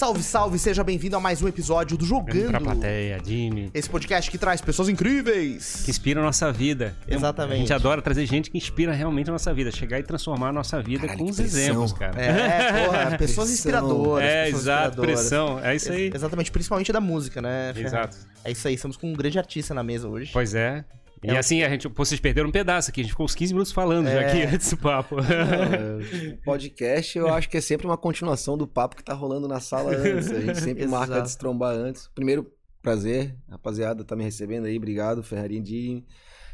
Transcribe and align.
Salve, 0.00 0.22
salve, 0.22 0.58
seja 0.58 0.82
bem-vindo 0.82 1.14
a 1.14 1.20
mais 1.20 1.42
um 1.42 1.46
episódio 1.46 1.94
do 1.94 2.06
Jogando. 2.06 2.48
Pra 2.48 2.58
plateia, 2.58 3.20
Jimmy. 3.22 3.70
Esse 3.74 3.90
podcast 3.90 4.30
que 4.30 4.38
traz 4.38 4.62
pessoas 4.62 4.88
incríveis. 4.88 5.82
Que 5.84 5.90
inspira 5.90 6.22
a 6.22 6.24
nossa 6.24 6.50
vida. 6.50 6.96
Exatamente. 7.06 7.52
A 7.56 7.58
gente 7.58 7.72
adora 7.74 8.00
trazer 8.00 8.24
gente 8.24 8.50
que 8.50 8.56
inspira 8.56 8.94
realmente 8.94 9.28
a 9.28 9.32
nossa 9.34 9.52
vida. 9.52 9.70
Chegar 9.70 9.98
e 9.98 10.02
transformar 10.02 10.48
a 10.48 10.52
nossa 10.54 10.80
vida 10.80 11.02
Caralho, 11.02 11.18
com 11.18 11.28
os 11.30 11.38
exemplos, 11.38 11.92
cara. 11.92 12.18
É, 12.18 12.86
porra, 12.86 13.10
pessoas 13.18 13.48
Pressão. 13.48 13.52
inspiradoras. 13.52 14.24
É, 14.24 14.44
pessoas 14.44 14.62
exato, 14.62 15.00
pressão. 15.02 15.60
É 15.62 15.76
isso 15.76 15.92
aí. 15.92 16.04
Ex- 16.04 16.14
Exatamente, 16.14 16.50
principalmente 16.50 16.90
da 16.94 17.00
música, 17.02 17.42
né? 17.42 17.74
Exato. 17.76 18.16
É 18.42 18.52
isso 18.52 18.66
aí, 18.66 18.72
estamos 18.76 18.96
com 18.96 19.06
um 19.06 19.12
grande 19.12 19.38
artista 19.38 19.74
na 19.74 19.82
mesa 19.82 20.08
hoje. 20.08 20.30
Pois 20.32 20.54
é. 20.54 20.82
E 21.22 21.28
É 21.30 21.34
o- 21.34 21.38
assim, 21.38 21.62
a 21.62 21.68
gente, 21.68 21.86
vocês 21.88 22.18
perderam 22.20 22.48
um 22.48 22.52
pedaço 22.52 22.90
aqui. 22.90 23.00
A 23.00 23.04
gente 23.04 23.12
ficou 23.12 23.24
uns 23.26 23.34
15 23.34 23.52
minutos 23.52 23.72
falando 23.72 24.06
já 24.06 24.22
É. 24.22 24.26
aqui 24.28 24.42
antes 24.54 24.70
do 24.70 24.76
papo. 24.78 25.16
É, 25.20 26.36
podcast 26.44 27.18
eu 27.18 27.28
acho 27.32 27.48
que 27.48 27.56
é 27.56 27.60
sempre 27.60 27.86
uma 27.86 27.96
continuação 27.98 28.56
do 28.56 28.66
papo 28.66 28.96
que 28.96 29.04
tá 29.04 29.12
rolando 29.12 29.46
na 29.46 29.60
sala 29.60 29.94
antes. 29.94 30.30
A 30.30 30.40
gente 30.40 30.60
sempre 30.60 30.86
marca 30.88 31.20
de 31.20 31.30
se 31.30 31.36
trombar 31.38 31.74
antes. 31.74 32.08
Primeiro, 32.14 32.50
prazer, 32.82 33.36
rapaziada, 33.48 34.02
tá 34.04 34.16
me 34.16 34.24
recebendo 34.24 34.64
aí. 34.66 34.76
Obrigado, 34.76 35.22
Ferrarinho 35.22 35.62
Di. 35.62 36.04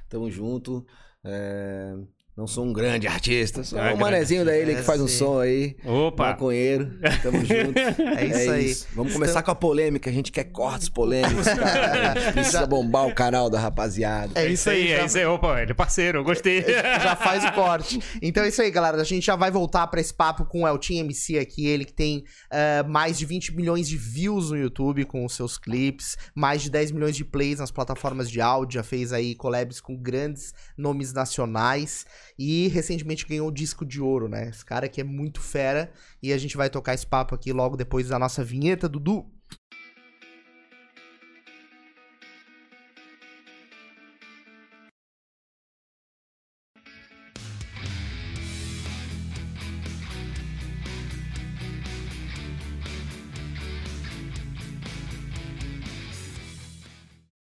Tamo 0.08 0.30
junto. 0.30 0.84
É, 1.24 1.94
Não 2.36 2.46
sou 2.46 2.66
um 2.66 2.72
grande 2.72 3.06
artista, 3.08 3.64
sou 3.64 3.78
Ah, 3.80 3.94
um 3.94 3.96
manezinho 3.96 4.44
da 4.44 4.54
ilha 4.58 4.72
É, 4.72 4.74
que 4.74 4.82
faz 4.82 5.00
um 5.00 5.08
sim. 5.08 5.16
som 5.16 5.38
aí. 5.40 5.74
Opa! 5.82 6.26
Maconheiro, 6.32 6.90
tamo 7.22 7.38
junto. 7.46 7.78
É 8.18 8.24
isso 8.26 8.50
aí. 8.50 8.76
Vamos 8.94 9.14
começar 9.14 9.42
com 9.42 9.50
a 9.50 9.54
polêmica. 9.54 10.10
A 10.10 10.12
gente 10.12 10.30
quer 10.30 10.44
cortes 10.44 10.90
polêmicos, 10.90 11.46
cara. 11.48 12.12
A 12.12 12.20
gente 12.20 12.32
precisa 12.34 12.66
bombar 12.66 13.06
o 13.06 13.14
canal 13.14 13.48
da 13.48 13.58
rapaziada. 13.58 14.38
É 14.38 14.46
isso 14.48 14.68
aí, 14.68 14.92
é 14.92 15.06
isso 15.06 15.16
aí. 15.16 15.24
Opa, 15.24 15.62
ele 15.62 15.70
é 15.70 15.74
parceiro, 15.74 16.18
eu 16.18 16.24
gostei. 16.24 16.62
já 16.62 17.16
faz 17.16 17.42
o 17.42 17.52
corte. 17.52 18.00
Então 18.20 18.44
é 18.44 18.48
isso 18.48 18.60
aí, 18.60 18.70
galera. 18.70 19.00
A 19.00 19.04
gente 19.04 19.24
já 19.24 19.34
vai 19.34 19.50
voltar 19.50 19.86
pra 19.86 19.98
esse 19.98 20.12
papo 20.12 20.44
com 20.44 20.64
o 20.64 20.68
Eltin 20.68 20.98
MC 20.98 21.38
aqui, 21.38 21.66
ele 21.66 21.86
que 21.86 21.92
tem 21.94 22.22
eh, 22.52 22.82
mais 22.82 23.16
de 23.18 23.24
20 23.24 23.56
milhões 23.56 23.88
de 23.88 23.96
views 23.96 24.50
no 24.50 24.58
YouTube 24.58 25.06
com 25.06 25.24
os 25.24 25.32
seus 25.34 25.56
clipes, 25.56 26.18
mais 26.34 26.60
de 26.60 26.70
10 26.70 26.90
milhões 26.92 27.16
de 27.16 27.24
plays 27.24 27.60
nas 27.60 27.70
plataformas 27.70 28.30
de 28.30 28.42
áudio, 28.42 28.74
já 28.74 28.82
fez 28.82 29.10
aí 29.10 29.34
collabs 29.34 29.80
com 29.80 29.96
grandes 29.96 30.52
nomes 30.76 31.14
nacionais 31.14 32.04
e 32.38 32.68
recentemente 32.68 33.26
ganhou 33.26 33.48
o 33.48 33.52
disco 33.52 33.84
de 33.84 34.00
ouro, 34.00 34.28
né? 34.28 34.48
Esse 34.48 34.64
cara 34.64 34.86
aqui 34.86 35.00
é 35.00 35.04
muito 35.04 35.40
fera 35.40 35.92
e 36.22 36.32
a 36.32 36.38
gente 36.38 36.56
vai 36.56 36.68
tocar 36.70 36.94
esse 36.94 37.06
papo 37.06 37.34
aqui 37.34 37.52
logo 37.52 37.76
depois 37.76 38.08
da 38.08 38.18
nossa 38.18 38.44
vinheta, 38.44 38.88
Dudu. 38.88 39.30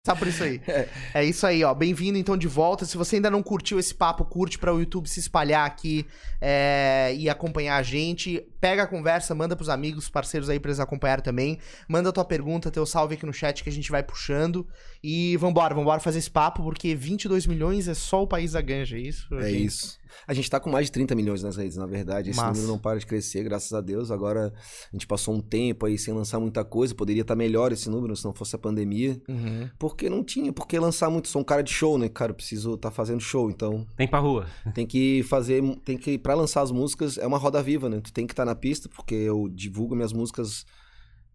Tá 0.06 0.14
por 0.14 0.28
isso 0.28 0.44
aí. 0.44 0.60
É 1.12 1.24
isso 1.24 1.46
aí, 1.46 1.64
ó. 1.64 1.74
Bem-vindo 1.74 2.16
então 2.18 2.36
de 2.36 2.46
volta. 2.46 2.84
Se 2.84 2.96
você 2.96 3.16
ainda 3.16 3.30
não 3.30 3.42
curtiu 3.42 3.78
esse 3.78 3.94
papo, 3.94 4.24
curte 4.24 4.58
para 4.58 4.72
o 4.72 4.78
YouTube 4.78 5.08
se 5.08 5.18
espalhar 5.18 5.66
aqui 5.66 6.06
é, 6.40 7.14
e 7.16 7.28
acompanhar 7.28 7.76
a 7.76 7.82
gente. 7.82 8.46
Pega 8.60 8.82
a 8.82 8.86
conversa, 8.86 9.34
manda 9.34 9.56
pros 9.56 9.68
amigos, 9.68 10.08
parceiros 10.08 10.48
aí 10.48 10.60
pra 10.60 10.70
eles 10.70 10.80
acompanhar 10.80 11.20
também. 11.20 11.58
Manda 11.88 12.12
tua 12.12 12.24
pergunta, 12.24 12.70
teu 12.70 12.86
salve 12.86 13.14
aqui 13.14 13.26
no 13.26 13.32
chat 13.32 13.64
que 13.64 13.68
a 13.68 13.72
gente 13.72 13.90
vai 13.90 14.02
puxando. 14.02 14.66
E 15.02 15.36
vambora, 15.38 15.74
vambora 15.74 16.00
fazer 16.00 16.18
esse 16.18 16.30
papo, 16.30 16.62
porque 16.62 16.94
22 16.94 17.46
milhões 17.46 17.88
é 17.88 17.94
só 17.94 18.22
o 18.22 18.26
país 18.26 18.52
da 18.52 18.60
ganja, 18.60 18.96
é 18.96 19.00
isso? 19.00 19.34
É 19.34 19.50
gente? 19.50 19.64
isso. 19.64 19.98
A 20.26 20.34
gente 20.34 20.48
tá 20.50 20.58
com 20.60 20.70
mais 20.70 20.86
de 20.86 20.92
30 20.92 21.14
milhões 21.14 21.42
nas 21.42 21.56
redes, 21.56 21.76
na 21.76 21.86
verdade. 21.86 22.30
Esse 22.30 22.38
Massa. 22.38 22.52
número 22.52 22.68
não 22.72 22.78
para 22.78 22.98
de 22.98 23.06
crescer, 23.06 23.42
graças 23.44 23.72
a 23.72 23.80
Deus. 23.80 24.10
Agora 24.10 24.52
a 24.56 24.96
gente 24.96 25.06
passou 25.06 25.34
um 25.34 25.40
tempo 25.40 25.86
aí 25.86 25.98
sem 25.98 26.12
lançar 26.14 26.38
muita 26.40 26.64
coisa. 26.64 26.94
Poderia 26.94 27.22
estar 27.22 27.34
melhor 27.36 27.72
esse 27.72 27.88
número 27.88 28.14
se 28.16 28.24
não 28.24 28.34
fosse 28.34 28.54
a 28.56 28.58
pandemia. 28.58 29.20
Uhum. 29.28 29.68
Porque 29.78 30.08
não 30.10 30.22
tinha 30.24 30.52
por 30.52 30.66
que 30.66 30.78
lançar 30.78 31.10
muito. 31.10 31.28
Sou 31.28 31.40
um 31.42 31.44
cara 31.44 31.62
de 31.62 31.70
show, 31.72 31.98
né, 31.98 32.08
cara? 32.08 32.32
Preciso 32.34 32.74
estar 32.74 32.90
fazendo 32.90 33.20
show. 33.20 33.50
Então 33.50 33.86
Tem 33.96 34.08
pra 34.08 34.18
rua. 34.18 34.46
tem 34.74 34.86
que 34.86 35.22
fazer. 35.24 35.62
Tem 35.84 35.96
que. 35.96 36.18
Pra 36.18 36.34
lançar 36.34 36.62
as 36.62 36.70
músicas, 36.70 37.18
é 37.18 37.26
uma 37.26 37.38
roda 37.38 37.62
viva, 37.62 37.88
né? 37.88 38.00
Tu 38.00 38.12
tem 38.12 38.26
que 38.26 38.32
estar 38.32 38.44
na 38.44 38.54
pista, 38.54 38.88
porque 38.88 39.14
eu 39.14 39.48
divulgo 39.48 39.94
minhas 39.94 40.12
músicas 40.12 40.64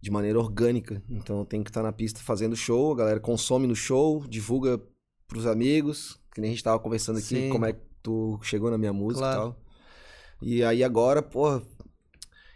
de 0.01 0.09
maneira 0.09 0.39
orgânica. 0.39 1.01
Então 1.09 1.39
eu 1.39 1.45
tenho 1.45 1.63
que 1.63 1.69
estar 1.69 1.83
na 1.83 1.91
pista 1.91 2.19
fazendo 2.19 2.55
show, 2.55 2.91
a 2.91 2.95
galera 2.95 3.19
consome 3.19 3.67
no 3.67 3.75
show, 3.75 4.25
divulga 4.27 4.81
pros 5.27 5.45
amigos, 5.45 6.19
que 6.33 6.41
nem 6.41 6.49
a 6.49 6.53
gente 6.53 6.63
tava 6.63 6.79
conversando 6.79 7.19
aqui, 7.19 7.27
Sim. 7.27 7.49
como 7.49 7.65
é 7.65 7.75
tu 8.01 8.39
chegou 8.43 8.69
na 8.71 8.77
minha 8.77 8.93
música 8.93 9.19
Claro. 9.25 9.39
e 9.39 9.43
tal. 9.43 9.55
E 10.41 10.63
aí 10.63 10.83
agora, 10.83 11.21
porra. 11.21 11.61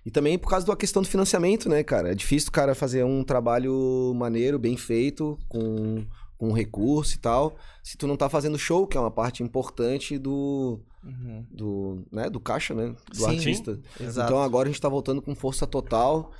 E 0.05 0.11
também 0.11 0.37
por 0.37 0.49
causa 0.49 0.65
da 0.67 0.75
questão 0.75 1.01
do 1.01 1.07
financiamento, 1.07 1.67
né, 1.67 1.83
cara? 1.83 2.11
É 2.11 2.15
difícil 2.15 2.49
o 2.49 2.51
cara 2.51 2.75
fazer 2.75 3.03
um 3.03 3.23
trabalho 3.23 4.13
maneiro, 4.15 4.59
bem 4.59 4.77
feito, 4.77 5.37
com, 5.49 6.05
com 6.37 6.51
recurso 6.51 7.15
e 7.15 7.19
tal, 7.19 7.55
se 7.83 7.97
tu 7.97 8.05
não 8.07 8.15
tá 8.15 8.29
fazendo 8.29 8.57
show, 8.57 8.85
que 8.85 8.97
é 8.97 8.99
uma 8.99 9.09
parte 9.11 9.41
importante 9.41 10.17
do, 10.19 10.79
Uhum. 11.03 11.45
do, 11.51 12.03
né, 12.11 12.29
do 12.29 12.39
caixa, 12.39 12.73
né? 12.75 12.95
Do 13.11 13.15
Sim, 13.17 13.25
artista. 13.29 13.79
Exato. 13.99 14.27
Então 14.31 14.43
agora 14.43 14.67
a 14.69 14.71
gente 14.71 14.81
tá 14.81 14.89
voltando 14.89 15.21
com 15.21 15.33
força 15.35 15.65
total. 15.65 16.31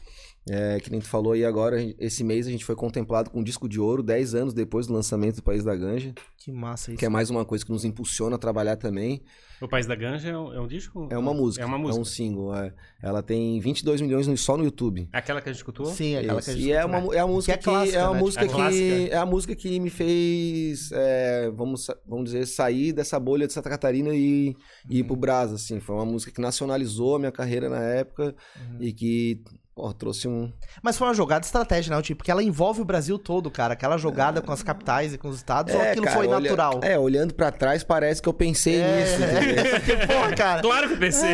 É, 0.48 0.80
que 0.80 0.92
nem 0.92 1.00
tu 1.00 1.08
falou 1.08 1.34
aí 1.34 1.44
agora, 1.44 1.78
esse 1.98 2.24
mês 2.24 2.46
a 2.46 2.52
gente 2.52 2.64
foi 2.64 2.76
contemplado 2.76 3.32
com 3.32 3.40
um 3.40 3.44
disco 3.44 3.68
de 3.68 3.80
ouro, 3.80 4.04
10 4.04 4.36
anos 4.36 4.54
depois 4.54 4.86
do 4.86 4.94
lançamento 4.94 5.38
do 5.38 5.44
País 5.44 5.64
da 5.64 5.76
Ganja, 5.76 6.14
Que 6.38 6.52
massa 6.52 6.92
isso. 6.92 7.00
que 7.00 7.06
é 7.06 7.10
mais 7.10 7.32
uma 7.32 7.44
coisa 7.44 7.66
que 7.66 7.72
nos 7.72 7.84
impulsiona 7.84 8.36
a 8.36 8.38
trabalhar 8.40 8.76
também. 8.76 9.24
O 9.60 9.68
País 9.68 9.88
da 9.88 9.96
Ganja 9.96 10.30
é 10.30 10.38
um, 10.38 10.54
é 10.54 10.60
um 10.62 10.68
disco? 10.68 11.08
É 11.10 11.18
uma 11.18 11.34
música. 11.34 11.64
É 11.64 11.66
uma 11.66 11.80
música. 11.80 12.00
um 12.00 12.06
single. 12.06 12.54
é. 12.56 12.72
Ela 13.02 13.24
tem 13.24 13.60
22 13.60 14.02
milhões 14.02 14.28
só 14.40 14.56
no 14.56 14.64
YouTube. 14.66 15.10
Aquela 15.12 15.42
que 15.42 15.50
a 15.50 15.52
gente 15.52 15.62
escutou? 15.62 15.88
Sim, 15.88 16.18
aquela 16.18 16.40
que 16.42 16.50
a 16.50 16.54
Isso. 16.54 16.62
gente 16.62 16.70
E 16.70 16.74
é, 16.74 16.80
escutou, 16.80 17.00
uma, 17.00 17.12
né? 17.12 17.18
é 17.18 17.20
a 17.22 17.28
música 17.28 17.58
Que 17.58 17.64
que, 17.64 17.70
é 17.70 17.72
clássica, 17.74 17.98
é 17.98 18.04
uma 18.04 18.14
né? 18.14 18.20
música 18.20 18.46
A 18.46 18.48
que 18.48 19.10
é 19.12 19.18
a 19.18 19.26
música 19.26 19.56
que 19.56 19.80
me 19.80 19.90
fez 19.90 20.92
é, 20.92 21.50
vamos 21.52 21.88
vamos 22.06 22.26
dizer 22.26 22.46
sair 22.46 22.94
dessa 22.94 23.20
bolha 23.20 23.48
de 23.48 23.54
Santa 23.54 23.70
Catarina 23.70 24.14
e, 24.14 24.56
e 24.90 24.98
ir 25.00 25.02
Uhum. 25.02 25.08
pro 25.08 25.16
Brás 25.16 25.52
assim 25.54 25.80
foi 25.80 25.96
uma 25.96 26.06
música 26.06 26.32
que 26.32 26.42
nacionalizou 26.42 27.16
a 27.16 27.20
minha 27.20 27.32
carreira 27.32 27.68
na 27.70 27.82
época 27.82 28.36
Uhum. 28.60 28.78
e 28.82 28.94
que 28.94 29.42
pô, 29.76 29.94
trouxe 29.94 30.28
um 30.28 30.52
Mas 30.82 30.98
foi 30.98 31.06
uma 31.08 31.14
jogada 31.14 31.46
estratégica, 31.46 31.96
né? 31.96 32.02
Tipo, 32.02 32.20
porque 32.20 32.32
ela 32.32 32.42
envolve 32.42 32.80
o 32.82 32.86
Brasil 32.86 33.20
todo, 33.20 33.52
cara. 33.52 33.74
Aquela 33.74 33.98
jogada 33.98 34.42
com 34.42 34.52
as 34.52 34.64
capitais 34.64 35.14
e 35.14 35.18
com 35.18 35.28
os 35.28 35.36
estados, 35.36 35.74
ou 35.76 35.82
aquilo 35.82 36.06
cara, 36.06 36.16
foi 36.18 36.28
olha- 36.28 36.40
natural? 36.40 36.80
é 36.82 36.98
olhando 36.98 37.34
pra 37.34 37.52
trás 37.52 37.84
parece 37.84 38.22
que 38.22 38.30
eu 38.30 38.34
pensei 38.34 38.76
É. 38.82 39.02
nisso 39.02 39.22
entendeu? 39.22 40.08
Pô, 40.08 40.36
cara. 40.38 40.62
Claro 40.62 40.88
que 40.88 40.94
eu 40.94 40.98
pensei. 41.00 41.34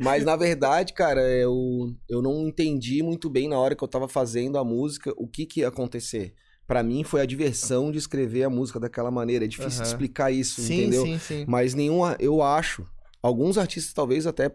Mas 0.00 0.24
na 0.24 0.34
verdade, 0.34 0.92
cara, 0.94 1.20
eu, 1.20 1.52
eu 2.08 2.22
não 2.22 2.48
entendi 2.48 3.02
muito 3.02 3.28
bem 3.28 3.48
na 3.48 3.58
hora 3.58 3.74
que 3.76 3.84
eu 3.84 3.88
tava 3.88 4.08
fazendo 4.08 4.56
a 4.58 4.64
música 4.64 5.12
o 5.16 5.28
que 5.28 5.44
que 5.44 5.60
ia 5.60 5.68
acontecer. 5.68 6.32
Pra 6.66 6.82
mim 6.82 7.04
foi 7.04 7.20
a 7.20 7.26
diversão 7.26 7.92
de 7.92 7.98
escrever 7.98 8.44
a 8.44 8.48
música 8.50 8.80
daquela 8.80 9.10
maneira. 9.10 9.44
É 9.44 9.48
difícil 9.48 9.82
Aham. 9.82 9.90
explicar 9.90 10.30
isso, 10.32 10.62
Sim, 10.62 10.80
entendeu? 10.84 11.04
sim, 11.04 11.18
sim. 11.18 11.44
Mas 11.46 11.74
nenhuma, 11.74 12.16
eu 12.18 12.40
acho. 12.42 12.86
Alguns 13.22 13.58
artistas 13.58 13.92
talvez 13.92 14.26
até 14.26 14.50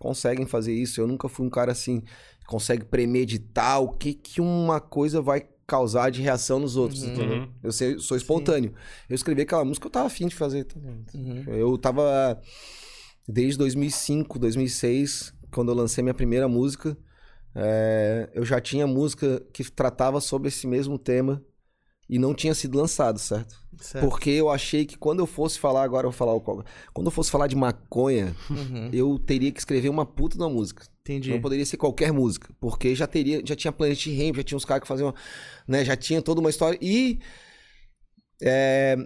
conseguem 0.00 0.46
fazer 0.46 0.72
isso. 0.72 1.00
Eu 1.00 1.06
nunca 1.08 1.28
fui 1.28 1.44
um 1.44 1.50
cara 1.50 1.72
assim 1.72 2.02
consegue 2.46 2.84
premeditar 2.84 3.80
o 3.82 3.92
que 3.92 4.12
que 4.14 4.40
uma 4.40 4.80
coisa 4.80 5.20
vai 5.22 5.46
causar 5.66 6.10
de 6.10 6.20
reação 6.20 6.58
nos 6.58 6.76
outros, 6.76 7.02
Uhum. 7.02 7.12
entendeu? 7.12 7.36
Uhum. 7.38 7.48
Eu 7.62 7.72
sei- 7.72 7.98
sou 7.98 8.16
espontâneo. 8.16 8.74
Eu 9.08 9.14
escrevi 9.14 9.42
aquela 9.42 9.64
música, 9.64 9.86
eu 9.86 9.90
tava 9.90 10.06
afim 10.06 10.26
de 10.28 10.34
fazer. 10.34 10.64
tá? 10.64 10.78
Uhum. 11.14 11.44
Eu 11.46 11.78
tava 11.78 12.40
desde 13.26 13.56
2005, 13.58 14.38
2006, 14.38 15.32
quando 15.52 15.70
eu 15.70 15.74
lancei 15.76 16.02
minha 16.02 16.12
primeira 16.14 16.48
música, 16.48 16.96
é, 17.54 18.28
eu 18.34 18.44
já 18.44 18.60
tinha 18.60 18.86
música 18.86 19.42
que 19.52 19.62
tratava 19.70 20.20
sobre 20.20 20.48
esse 20.48 20.66
mesmo 20.66 20.98
tema 20.98 21.42
e 22.08 22.18
não 22.18 22.34
tinha 22.34 22.54
sido 22.54 22.76
lançado, 22.78 23.18
certo? 23.18 23.60
Certo. 23.80 24.06
Porque 24.08 24.30
eu 24.30 24.50
achei 24.50 24.84
que 24.84 24.96
quando 24.98 25.20
eu 25.20 25.26
fosse 25.26 25.58
falar, 25.58 25.82
agora 25.82 26.06
eu 26.06 26.10
vou 26.10 26.16
falar 26.18 26.34
o 26.34 26.40
qual. 26.40 26.64
Quando 26.92 27.06
eu 27.06 27.10
fosse 27.10 27.30
falar 27.30 27.46
de 27.46 27.56
maconha, 27.56 28.34
Uhum. 28.50 28.90
eu 28.92 29.18
teria 29.18 29.50
que 29.50 29.58
escrever 29.58 29.88
uma 29.88 30.04
puta 30.06 30.36
uma 30.36 30.48
música. 30.48 30.84
Entendi. 31.00 31.30
Não 31.30 31.40
poderia 31.40 31.66
ser 31.66 31.76
qualquer 31.78 32.12
música, 32.12 32.54
porque 32.60 32.94
já 32.94 33.06
teria, 33.08 33.42
já 33.44 33.56
tinha 33.56 33.72
Planet 33.72 34.06
Ramp, 34.06 34.36
já 34.36 34.42
tinha 34.44 34.56
uns 34.56 34.64
caras 34.64 34.82
que 34.82 34.88
faziam, 34.88 35.12
né, 35.66 35.84
já 35.84 35.96
tinha 35.96 36.22
toda 36.22 36.40
uma 36.40 36.50
história 36.50 36.78
e 36.80 37.18
é, 38.40 38.96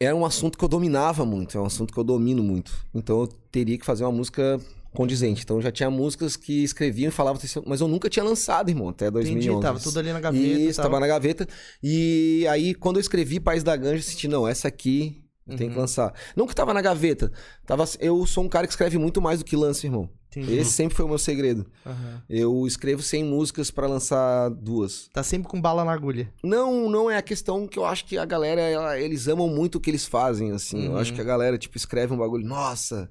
era 0.00 0.14
um 0.16 0.24
assunto 0.26 0.58
que 0.58 0.64
eu 0.64 0.68
dominava 0.68 1.24
muito, 1.24 1.56
é 1.56 1.60
um 1.60 1.64
assunto 1.66 1.92
que 1.92 1.98
eu 1.98 2.04
domino 2.04 2.42
muito. 2.42 2.72
Então 2.92 3.20
eu 3.20 3.26
teria 3.26 3.78
que 3.78 3.86
fazer 3.86 4.04
uma 4.04 4.12
música 4.12 4.60
condizente. 4.94 5.42
Então 5.42 5.56
eu 5.56 5.62
já 5.62 5.72
tinha 5.72 5.90
músicas 5.90 6.36
que 6.36 6.62
escreviam 6.64 7.08
e 7.08 7.12
falavam, 7.12 7.40
mas 7.66 7.80
eu 7.80 7.88
nunca 7.88 8.08
tinha 8.10 8.24
lançado, 8.24 8.68
irmão, 8.68 8.88
até 8.88 9.10
2011. 9.10 9.48
Entendi, 9.48 9.62
tava 9.62 9.80
tudo 9.80 9.98
ali 9.98 10.12
na 10.12 10.20
gaveta. 10.20 10.44
Isso, 10.46 10.76
tal. 10.76 10.84
tava 10.90 11.00
na 11.00 11.06
gaveta. 11.06 11.46
E 11.82 12.46
aí, 12.50 12.74
quando 12.74 12.96
eu 12.96 13.00
escrevi 13.00 13.40
País 13.40 13.62
da 13.62 13.76
Ganja, 13.76 13.96
eu 13.96 14.02
senti, 14.02 14.28
não, 14.28 14.46
essa 14.46 14.68
aqui 14.68 15.22
eu 15.46 15.56
tenho 15.56 15.70
que 15.70 15.76
Uhum. 15.76 15.82
lançar. 15.82 16.14
Não 16.36 16.46
que 16.46 16.54
tava 16.54 16.72
na 16.72 16.80
gaveta. 16.80 17.32
Tava, 17.66 17.84
eu 17.98 18.24
sou 18.26 18.44
um 18.44 18.48
cara 18.48 18.66
que 18.66 18.72
escreve 18.72 18.96
muito 18.98 19.20
mais 19.20 19.38
do 19.40 19.44
que 19.44 19.56
lança, 19.56 19.86
irmão. 19.86 20.08
Entendi. 20.34 20.54
Esse 20.56 20.70
sempre 20.70 20.96
foi 20.96 21.04
o 21.04 21.08
meu 21.08 21.18
segredo. 21.18 21.66
Aham. 21.84 22.22
Eu 22.28 22.66
escrevo 22.66 23.02
100 23.02 23.22
músicas 23.22 23.70
pra 23.70 23.86
lançar 23.86 24.48
duas. 24.48 25.10
Tá 25.12 25.22
sempre 25.22 25.46
com 25.46 25.60
bala 25.60 25.84
na 25.84 25.92
agulha. 25.92 26.32
Não, 26.42 26.88
não 26.88 27.10
é 27.10 27.18
a 27.18 27.22
questão 27.22 27.66
que 27.68 27.78
eu 27.78 27.84
acho 27.84 28.06
que 28.06 28.16
a 28.16 28.24
galera, 28.24 28.60
ela- 28.62 28.98
eles 28.98 29.28
amam 29.28 29.46
muito 29.48 29.74
o 29.76 29.80
que 29.80 29.90
eles 29.90 30.06
fazem, 30.06 30.50
assim. 30.52 30.86
Eu 30.86 30.92
Uhum. 30.92 30.96
acho 30.96 31.12
que 31.12 31.20
a 31.20 31.24
galera, 31.24 31.58
tipo, 31.58 31.76
escreve 31.76 32.14
um 32.14 32.16
bagulho, 32.16 32.46
nossa, 32.46 33.10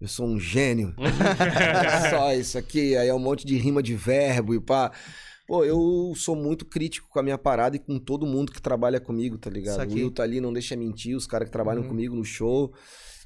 eu 0.00 0.08
sou 0.08 0.26
um 0.26 0.38
gênio. 0.38 0.94
é 1.00 2.10
só 2.10 2.32
isso 2.34 2.58
aqui, 2.58 2.96
aí 2.96 3.08
é 3.08 3.14
um 3.14 3.18
monte 3.18 3.46
de 3.46 3.56
rima 3.56 3.82
de 3.82 3.94
verbo 3.94 4.54
e 4.54 4.60
pá. 4.60 4.92
Pô, 5.46 5.64
eu 5.64 6.12
sou 6.16 6.34
muito 6.34 6.64
crítico 6.64 7.08
com 7.08 7.20
a 7.20 7.22
minha 7.22 7.38
parada 7.38 7.76
e 7.76 7.78
com 7.78 7.98
todo 8.00 8.26
mundo 8.26 8.50
que 8.50 8.60
trabalha 8.60 8.98
comigo, 8.98 9.38
tá 9.38 9.48
ligado? 9.48 9.88
O 9.88 9.94
Will 9.94 10.10
tá 10.10 10.24
ali, 10.24 10.40
não 10.40 10.52
deixa 10.52 10.74
mentir, 10.74 11.16
os 11.16 11.24
caras 11.26 11.46
que 11.46 11.52
trabalham 11.52 11.82
Uhum. 11.82 11.88
comigo 11.88 12.16
no 12.16 12.24
show. 12.24 12.72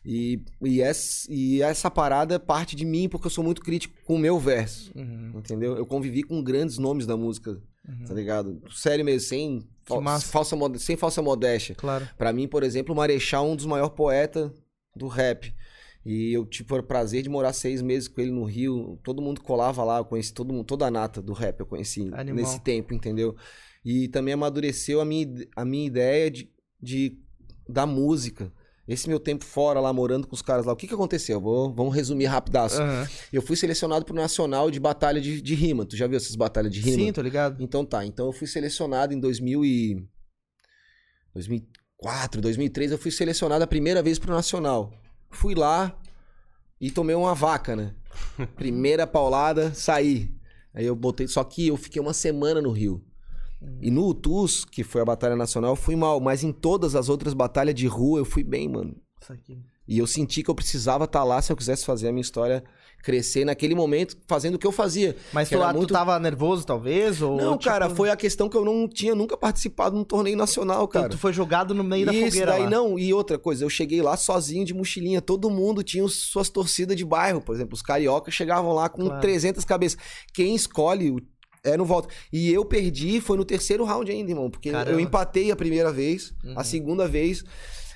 E, 0.04 0.42
e, 0.62 0.80
essa, 0.82 1.26
e 1.30 1.62
essa 1.62 1.90
parada 1.90 2.38
parte 2.38 2.74
de 2.76 2.84
mim 2.86 3.08
porque 3.08 3.26
eu 3.26 3.30
sou 3.30 3.42
muito 3.44 3.60
crítico 3.62 3.94
com 4.04 4.16
o 4.16 4.18
meu 4.18 4.38
verso, 4.38 4.90
Uhum. 4.94 5.32
entendeu? 5.36 5.76
Eu 5.76 5.86
convivi 5.86 6.22
com 6.22 6.42
grandes 6.42 6.76
nomes 6.78 7.06
da 7.06 7.16
música, 7.16 7.52
Uhum. 7.88 8.04
tá 8.06 8.12
ligado? 8.14 8.62
Sério 8.70 9.04
mesmo, 9.04 9.26
sem, 9.26 9.66
fal- 9.86 10.02
falsa, 10.20 10.54
mod- 10.56 10.78
sem 10.78 10.96
falsa 10.96 11.22
modéstia. 11.22 11.74
Claro. 11.74 12.06
Pra 12.18 12.32
mim, 12.34 12.46
por 12.46 12.62
exemplo, 12.62 12.92
o 12.94 12.96
Marechal 12.96 13.46
é 13.46 13.50
um 13.50 13.56
dos 13.56 13.66
maiores 13.66 13.94
poetas 13.94 14.50
do 14.94 15.06
rap. 15.06 15.54
E 16.04 16.32
eu 16.32 16.46
tive 16.46 16.74
o 16.74 16.82
prazer 16.82 17.22
de 17.22 17.28
morar 17.28 17.52
seis 17.52 17.82
meses 17.82 18.08
com 18.08 18.20
ele 18.20 18.30
no 18.30 18.44
Rio. 18.44 18.98
Todo 19.02 19.20
mundo 19.20 19.40
colava 19.42 19.84
lá, 19.84 19.98
eu 19.98 20.04
conheci 20.04 20.32
todo 20.32 20.52
mundo, 20.52 20.64
toda 20.64 20.86
a 20.86 20.90
nata 20.90 21.20
do 21.20 21.32
rap 21.32 21.60
eu 21.60 21.66
conheci 21.66 22.08
Animal. 22.12 22.34
nesse 22.34 22.60
tempo, 22.60 22.94
entendeu? 22.94 23.36
E 23.84 24.08
também 24.08 24.34
amadureceu 24.34 25.00
a 25.00 25.04
minha, 25.04 25.26
a 25.54 25.64
minha 25.64 25.86
ideia 25.86 26.30
de, 26.30 26.50
de 26.80 27.18
da 27.68 27.86
música. 27.86 28.52
Esse 28.88 29.08
meu 29.08 29.20
tempo 29.20 29.44
fora 29.44 29.78
lá, 29.78 29.92
morando 29.92 30.26
com 30.26 30.34
os 30.34 30.42
caras 30.42 30.66
lá, 30.66 30.72
o 30.72 30.76
que 30.76 30.88
que 30.88 30.94
aconteceu? 30.94 31.40
Vou, 31.40 31.72
vamos 31.72 31.94
resumir 31.94 32.24
rapidaço. 32.24 32.82
Aham. 32.82 33.06
Eu 33.32 33.40
fui 33.40 33.54
selecionado 33.54 34.04
pro 34.04 34.14
Nacional 34.14 34.68
de 34.68 34.80
Batalha 34.80 35.20
de, 35.20 35.40
de 35.40 35.54
Rima. 35.54 35.86
Tu 35.86 35.96
já 35.96 36.08
viu 36.08 36.16
essas 36.16 36.34
batalhas 36.34 36.72
de 36.72 36.80
rima? 36.80 36.96
Sim, 36.96 37.12
tô 37.12 37.22
ligado. 37.22 37.62
Então 37.62 37.84
tá, 37.84 38.04
então 38.04 38.26
eu 38.26 38.32
fui 38.32 38.48
selecionado 38.48 39.14
em 39.14 39.20
2000 39.20 39.64
e... 39.64 40.08
2004, 41.34 42.40
2003, 42.40 42.90
eu 42.90 42.98
fui 42.98 43.12
selecionado 43.12 43.62
a 43.62 43.66
primeira 43.66 44.02
vez 44.02 44.18
pro 44.18 44.34
Nacional. 44.34 44.92
Fui 45.30 45.54
lá 45.54 45.96
e 46.80 46.90
tomei 46.90 47.14
uma 47.14 47.34
vaca, 47.34 47.76
né? 47.76 47.94
Primeira 48.56 49.06
paulada, 49.06 49.72
saí. 49.74 50.34
Aí 50.74 50.86
eu 50.86 50.94
botei, 50.94 51.26
só 51.26 51.42
que 51.42 51.68
eu 51.68 51.76
fiquei 51.76 52.00
uma 52.00 52.12
semana 52.12 52.60
no 52.60 52.70
Rio. 52.70 53.04
E 53.80 53.90
no 53.90 54.06
UTUS, 54.06 54.64
que 54.64 54.82
foi 54.82 55.02
a 55.02 55.04
batalha 55.04 55.36
nacional, 55.36 55.72
eu 55.72 55.76
fui 55.76 55.94
mal, 55.94 56.18
mas 56.20 56.42
em 56.42 56.52
todas 56.52 56.94
as 56.94 57.08
outras 57.08 57.34
batalhas 57.34 57.74
de 57.74 57.86
rua 57.86 58.18
eu 58.18 58.24
fui 58.24 58.42
bem, 58.42 58.68
mano. 58.68 58.96
E 59.86 59.98
eu 59.98 60.06
senti 60.06 60.42
que 60.42 60.50
eu 60.50 60.54
precisava 60.54 61.04
estar 61.04 61.24
lá 61.24 61.42
se 61.42 61.52
eu 61.52 61.56
quisesse 61.56 61.84
fazer 61.84 62.08
a 62.08 62.12
minha 62.12 62.22
história 62.22 62.64
crescer 63.02 63.44
naquele 63.44 63.74
momento, 63.74 64.16
fazendo 64.28 64.54
o 64.56 64.58
que 64.58 64.66
eu 64.66 64.72
fazia. 64.72 65.16
Mas 65.32 65.48
tu, 65.48 65.58
lá, 65.58 65.72
tu 65.72 65.78
muito- 65.78 65.92
tava 65.94 66.18
nervoso, 66.18 66.64
talvez? 66.66 67.20
Ou, 67.22 67.36
Não, 67.36 67.56
tipo, 67.56 67.64
cara, 67.72 67.88
foi 67.90 68.10
a 68.10 68.16
questão 68.16 68.48
que 68.48 68.56
eu 68.56 68.64
não 68.64 68.86
tinha 68.88 69.14
nunca 69.14 69.36
participado 69.36 69.96
num 69.96 70.04
torneio 70.04 70.36
nacional, 70.36 70.84
então 70.84 71.00
cara. 71.02 71.08
Tu 71.08 71.18
foi 71.18 71.32
jogado 71.32 71.74
no 71.74 71.82
meio 71.82 72.06
da 72.06 72.12
Isso, 72.12 72.26
fogueira 72.26 72.52
daí 72.52 72.64
lá. 72.64 72.70
não. 72.70 72.98
E 72.98 73.12
outra 73.14 73.38
coisa, 73.38 73.64
eu 73.64 73.70
cheguei 73.70 74.02
lá 74.02 74.16
sozinho 74.16 74.64
de 74.64 74.74
mochilinha. 74.74 75.20
Todo 75.20 75.48
mundo 75.50 75.82
tinha 75.82 76.06
suas 76.08 76.48
torcidas 76.48 76.96
de 76.96 77.04
bairro. 77.04 77.40
Por 77.40 77.54
exemplo, 77.54 77.74
os 77.74 77.82
cariocas 77.82 78.34
chegavam 78.34 78.72
lá 78.72 78.88
com 78.88 79.04
Claro. 79.06 79.20
300 79.20 79.64
cabeças. 79.64 79.98
Quem 80.34 80.54
escolhe 80.54 81.10
o- 81.10 81.20
é 81.62 81.76
no 81.76 81.84
volta. 81.84 82.08
E 82.32 82.50
eu 82.52 82.64
perdi, 82.64 83.20
foi 83.20 83.36
no 83.36 83.44
terceiro 83.44 83.84
round 83.84 84.10
ainda, 84.10 84.30
irmão. 84.30 84.50
Porque 84.50 84.70
Caramba. 84.70 84.92
eu 84.96 85.00
empatei 85.00 85.50
a 85.50 85.56
primeira 85.56 85.92
vez, 85.92 86.32
Uhum. 86.44 86.54
a 86.56 86.64
segunda 86.64 87.06
vez. 87.06 87.44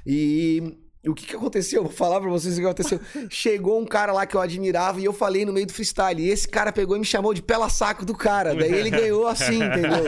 E. 0.07 0.63
O 1.07 1.15
que 1.15 1.27
que 1.27 1.37
aconteceu? 1.37 1.83
Vou 1.83 1.93
falar 1.93 2.21
pra 2.21 2.31
vocês 2.31 2.57
o 2.57 2.61
que 2.61 2.67
aconteceu. 2.67 3.01
Chegou 3.29 3.81
um 3.81 3.85
cara 3.85 4.13
lá 4.13 4.27
que 4.27 4.35
eu 4.35 4.41
admirava 4.41 5.01
e 5.01 5.05
eu 5.05 5.13
falei 5.13 5.45
no 5.45 5.53
meio 5.53 5.67
do 5.67 5.73
freestyle. 5.73 6.23
E 6.23 6.31
esse 6.31 6.49
cara 6.49 6.73
pegou 6.73 6.97
e 6.97 6.99
me 6.99 7.05
chamou 7.05 7.35
de 7.35 7.43
pela 7.43 7.69
saco 7.69 8.05
do 8.05 8.15
cara. 8.15 8.55
Daí 8.55 8.73
ele 8.73 8.91
ganhou 8.91 9.27
assim, 9.27 9.63
entendeu? 9.63 10.05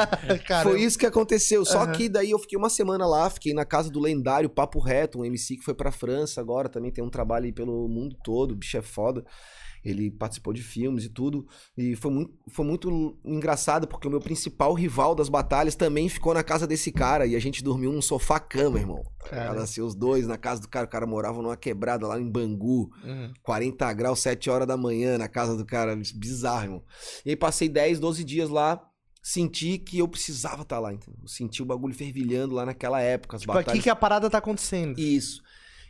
Foi 0.62 0.80
isso 0.80 0.98
que 0.98 1.06
aconteceu. 1.06 1.64
Só 1.64 1.82
Aham. 1.82 1.92
que 1.92 2.08
daí 2.08 2.30
eu 2.30 2.38
fiquei 2.38 2.58
uma 2.58 2.70
semana 2.70 3.06
lá, 3.06 3.28
fiquei 3.28 3.52
na 3.52 3.64
casa 3.64 3.90
do 3.90 4.00
lendário 4.00 4.48
Papo 4.48 4.78
Reto, 4.78 5.20
um 5.20 5.24
MC 5.24 5.56
que 5.56 5.64
foi 5.64 5.74
pra 5.74 5.92
França 5.92 6.40
agora, 6.40 6.68
também 6.68 6.90
tem 6.90 7.04
um 7.04 7.10
trabalho 7.10 7.44
aí 7.44 7.52
pelo 7.52 7.88
mundo 7.88 8.16
todo, 8.22 8.52
o 8.52 8.56
bicho 8.56 8.76
é 8.76 8.82
foda. 8.82 9.24
Ele 9.84 10.10
participou 10.10 10.52
de 10.52 10.62
filmes 10.62 11.04
e 11.04 11.08
tudo. 11.08 11.46
E 11.76 11.96
foi 11.96 12.10
muito, 12.10 12.34
foi 12.48 12.64
muito 12.64 13.18
engraçado, 13.24 13.88
porque 13.88 14.06
o 14.06 14.10
meu 14.10 14.20
principal 14.20 14.74
rival 14.74 15.14
das 15.14 15.28
batalhas 15.28 15.74
também 15.74 16.08
ficou 16.08 16.34
na 16.34 16.42
casa 16.42 16.66
desse 16.66 16.92
cara. 16.92 17.26
E 17.26 17.34
a 17.34 17.40
gente 17.40 17.62
dormiu 17.64 17.92
num 17.92 18.02
sofá-cama, 18.02 18.78
irmão. 18.78 19.02
Tá? 19.20 19.28
Cara. 19.30 19.62
Assim, 19.62 19.80
os 19.80 19.94
dois 19.94 20.26
na 20.26 20.36
casa 20.36 20.60
do 20.60 20.68
cara. 20.68 20.86
O 20.86 20.90
cara 20.90 21.06
morava 21.06 21.40
numa 21.40 21.56
quebrada 21.56 22.06
lá 22.06 22.20
em 22.20 22.28
Bangu. 22.30 22.90
Uhum. 23.04 23.32
40 23.42 23.92
graus, 23.94 24.20
7 24.20 24.50
horas 24.50 24.68
da 24.68 24.76
manhã 24.76 25.16
na 25.16 25.28
casa 25.28 25.56
do 25.56 25.64
cara. 25.64 25.96
Bizarro, 26.14 26.64
irmão. 26.64 26.84
E 27.24 27.30
aí 27.30 27.36
passei 27.36 27.68
10, 27.68 27.98
12 28.00 28.22
dias 28.24 28.50
lá. 28.50 28.86
Senti 29.22 29.76
que 29.76 29.98
eu 29.98 30.08
precisava 30.08 30.62
estar 30.62 30.78
lá, 30.78 30.94
entendeu? 30.94 31.26
Senti 31.26 31.62
o 31.62 31.66
bagulho 31.66 31.94
fervilhando 31.94 32.54
lá 32.54 32.64
naquela 32.64 33.02
época, 33.02 33.36
as 33.36 33.42
Tipo, 33.42 33.52
aqui 33.52 33.60
batalhas. 33.60 33.84
que 33.84 33.90
a 33.90 33.94
parada 33.96 34.30
tá 34.30 34.38
acontecendo. 34.38 34.98
Isso. 34.98 35.42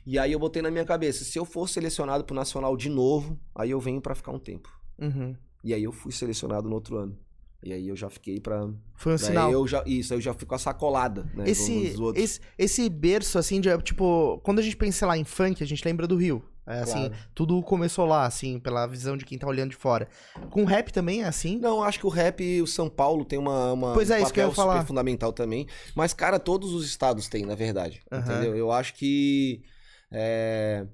E 0.07 0.19
aí 0.19 0.33
eu 0.33 0.39
botei 0.39 0.63
na 0.63 0.71
minha 0.71 0.85
cabeça, 0.85 1.25
se 1.25 1.39
eu 1.39 1.45
for 1.45 1.69
selecionado 1.69 2.25
pro 2.25 2.35
Nacional 2.35 2.77
de 2.77 2.89
novo, 2.89 3.39
aí 3.55 3.71
eu 3.71 3.81
venho 3.81 4.01
pra 4.01 4.15
ficar 4.15 4.33
um 4.33 4.39
tempo. 4.39 4.69
Uhum. 4.99 5.35
E 5.63 5.75
aí 5.75 5.85
eu 5.85 5.93
fui 5.93 6.13
selecionado 6.13 6.69
no 6.69 6.75
outro 6.75 6.97
ano. 6.97 7.17
E 7.63 7.73
aí 7.75 7.89
eu 7.89 7.97
já 7.97 8.09
fiquei 8.09 8.41
pra. 8.41 8.69
Foi 8.95 9.13
um 9.13 9.17
Daí 9.17 9.27
sinal. 9.27 9.53
eu 9.53 9.67
já, 9.67 9.83
isso, 9.87 10.15
aí 10.15 10.17
eu 10.19 10.23
já 10.23 10.35
a 10.51 10.59
sacolada, 10.59 11.31
né? 11.35 11.45
Esse, 11.47 11.95
esse, 12.15 12.41
esse 12.57 12.89
berço, 12.89 13.39
assim, 13.39 13.61
de, 13.61 13.77
tipo, 13.83 14.41
quando 14.43 14.61
a 14.61 14.63
gente 14.63 14.77
pensa 14.77 15.07
lá 15.07 15.17
em 15.19 15.25
funk, 15.25 15.63
a 15.63 15.67
gente 15.67 15.85
lembra 15.85 16.07
do 16.07 16.17
Rio. 16.17 16.43
É, 16.67 16.81
assim, 16.81 17.09
Claro. 17.09 17.15
tudo 17.35 17.63
começou 17.63 18.07
lá, 18.07 18.25
assim, 18.25 18.59
pela 18.61 18.87
visão 18.87 19.17
de 19.17 19.25
quem 19.25 19.37
tá 19.37 19.47
olhando 19.47 19.71
de 19.71 19.77
fora. 19.77 20.09
Com 20.51 20.65
rap 20.65 20.93
também 20.93 21.23
é 21.23 21.27
assim? 21.27 21.59
Não, 21.59 21.83
acho 21.83 21.99
que 21.99 22.07
o 22.07 22.11
rap, 22.11 22.63
o 22.63 22.67
São 22.67 22.89
Paulo 22.89 23.25
tem 23.25 23.39
uma, 23.39 23.73
uma 23.73 23.93
Pois 23.93 24.11
é, 24.11 24.21
um 24.21 24.23
isso 24.23 24.33
que 24.33 24.41
eu 24.41 24.49
ia 24.49 24.55
falar. 24.55 24.87
fundamental 24.87 25.33
também. 25.33 25.67
Mas, 25.95 26.15
cara, 26.15 26.39
todos 26.39 26.73
os 26.73 26.87
estados 26.87 27.29
têm, 27.29 27.45
na 27.45 27.55
verdade. 27.55 28.01
Aham. 28.11 28.23
Entendeu? 28.23 28.57
Eu 28.57 28.71
acho 28.71 28.95
que. 28.95 29.63
É, 30.13 30.87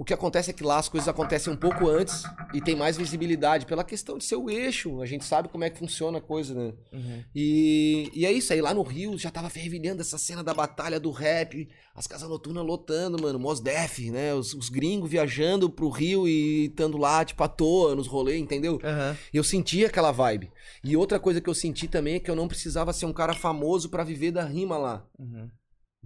O 0.00 0.04
que 0.04 0.14
acontece 0.14 0.48
é 0.48 0.54
que 0.54 0.64
lá 0.64 0.78
as 0.78 0.88
coisas 0.88 1.06
acontecem 1.10 1.52
um 1.52 1.56
pouco 1.56 1.86
antes 1.86 2.22
e 2.54 2.60
tem 2.62 2.74
mais 2.74 2.96
visibilidade 2.96 3.66
pela 3.66 3.84
questão 3.84 4.16
de 4.16 4.24
ser 4.24 4.36
o 4.36 4.48
eixo. 4.48 5.02
A 5.02 5.04
gente 5.04 5.26
sabe 5.26 5.50
como 5.50 5.62
é 5.62 5.68
que 5.68 5.78
funciona 5.78 6.16
a 6.16 6.22
coisa, 6.22 6.54
né? 6.54 6.72
Uhum. 6.90 7.22
E, 7.34 8.10
e 8.14 8.24
é 8.24 8.32
isso 8.32 8.50
aí, 8.50 8.62
lá 8.62 8.72
no 8.72 8.82
Rio 8.82 9.18
já 9.18 9.30
tava 9.30 9.50
fervilhando 9.50 10.00
essa 10.00 10.16
cena 10.16 10.42
da 10.42 10.54
batalha 10.54 10.98
do 10.98 11.10
rap, 11.10 11.68
as 11.94 12.06
casas 12.06 12.30
noturnas 12.30 12.64
lotando, 12.64 13.20
mano, 13.20 13.38
Mos 13.38 13.60
Def, 13.60 13.98
né? 14.10 14.32
Os, 14.32 14.54
os 14.54 14.70
gringos 14.70 15.10
viajando 15.10 15.68
pro 15.68 15.90
Rio 15.90 16.26
e 16.26 16.68
estando 16.68 16.96
lá, 16.96 17.22
tipo, 17.22 17.44
à 17.44 17.48
toa, 17.48 17.94
nos 17.94 18.06
rolês, 18.06 18.40
entendeu? 18.40 18.78
Aham. 18.82 19.14
Eu 19.34 19.44
senti 19.44 19.84
aquela 19.84 20.12
vibe. 20.12 20.50
E 20.82 20.96
outra 20.96 21.20
coisa 21.20 21.42
que 21.42 21.50
eu 21.50 21.54
senti 21.54 21.86
também 21.88 22.14
é 22.14 22.20
que 22.20 22.30
eu 22.30 22.36
não 22.36 22.48
precisava 22.48 22.94
ser 22.94 23.04
um 23.04 23.12
cara 23.12 23.34
famoso 23.34 23.90
pra 23.90 24.02
viver 24.02 24.30
da 24.30 24.46
rima 24.46 24.78
lá. 24.78 25.04
Uhum. 25.18 25.50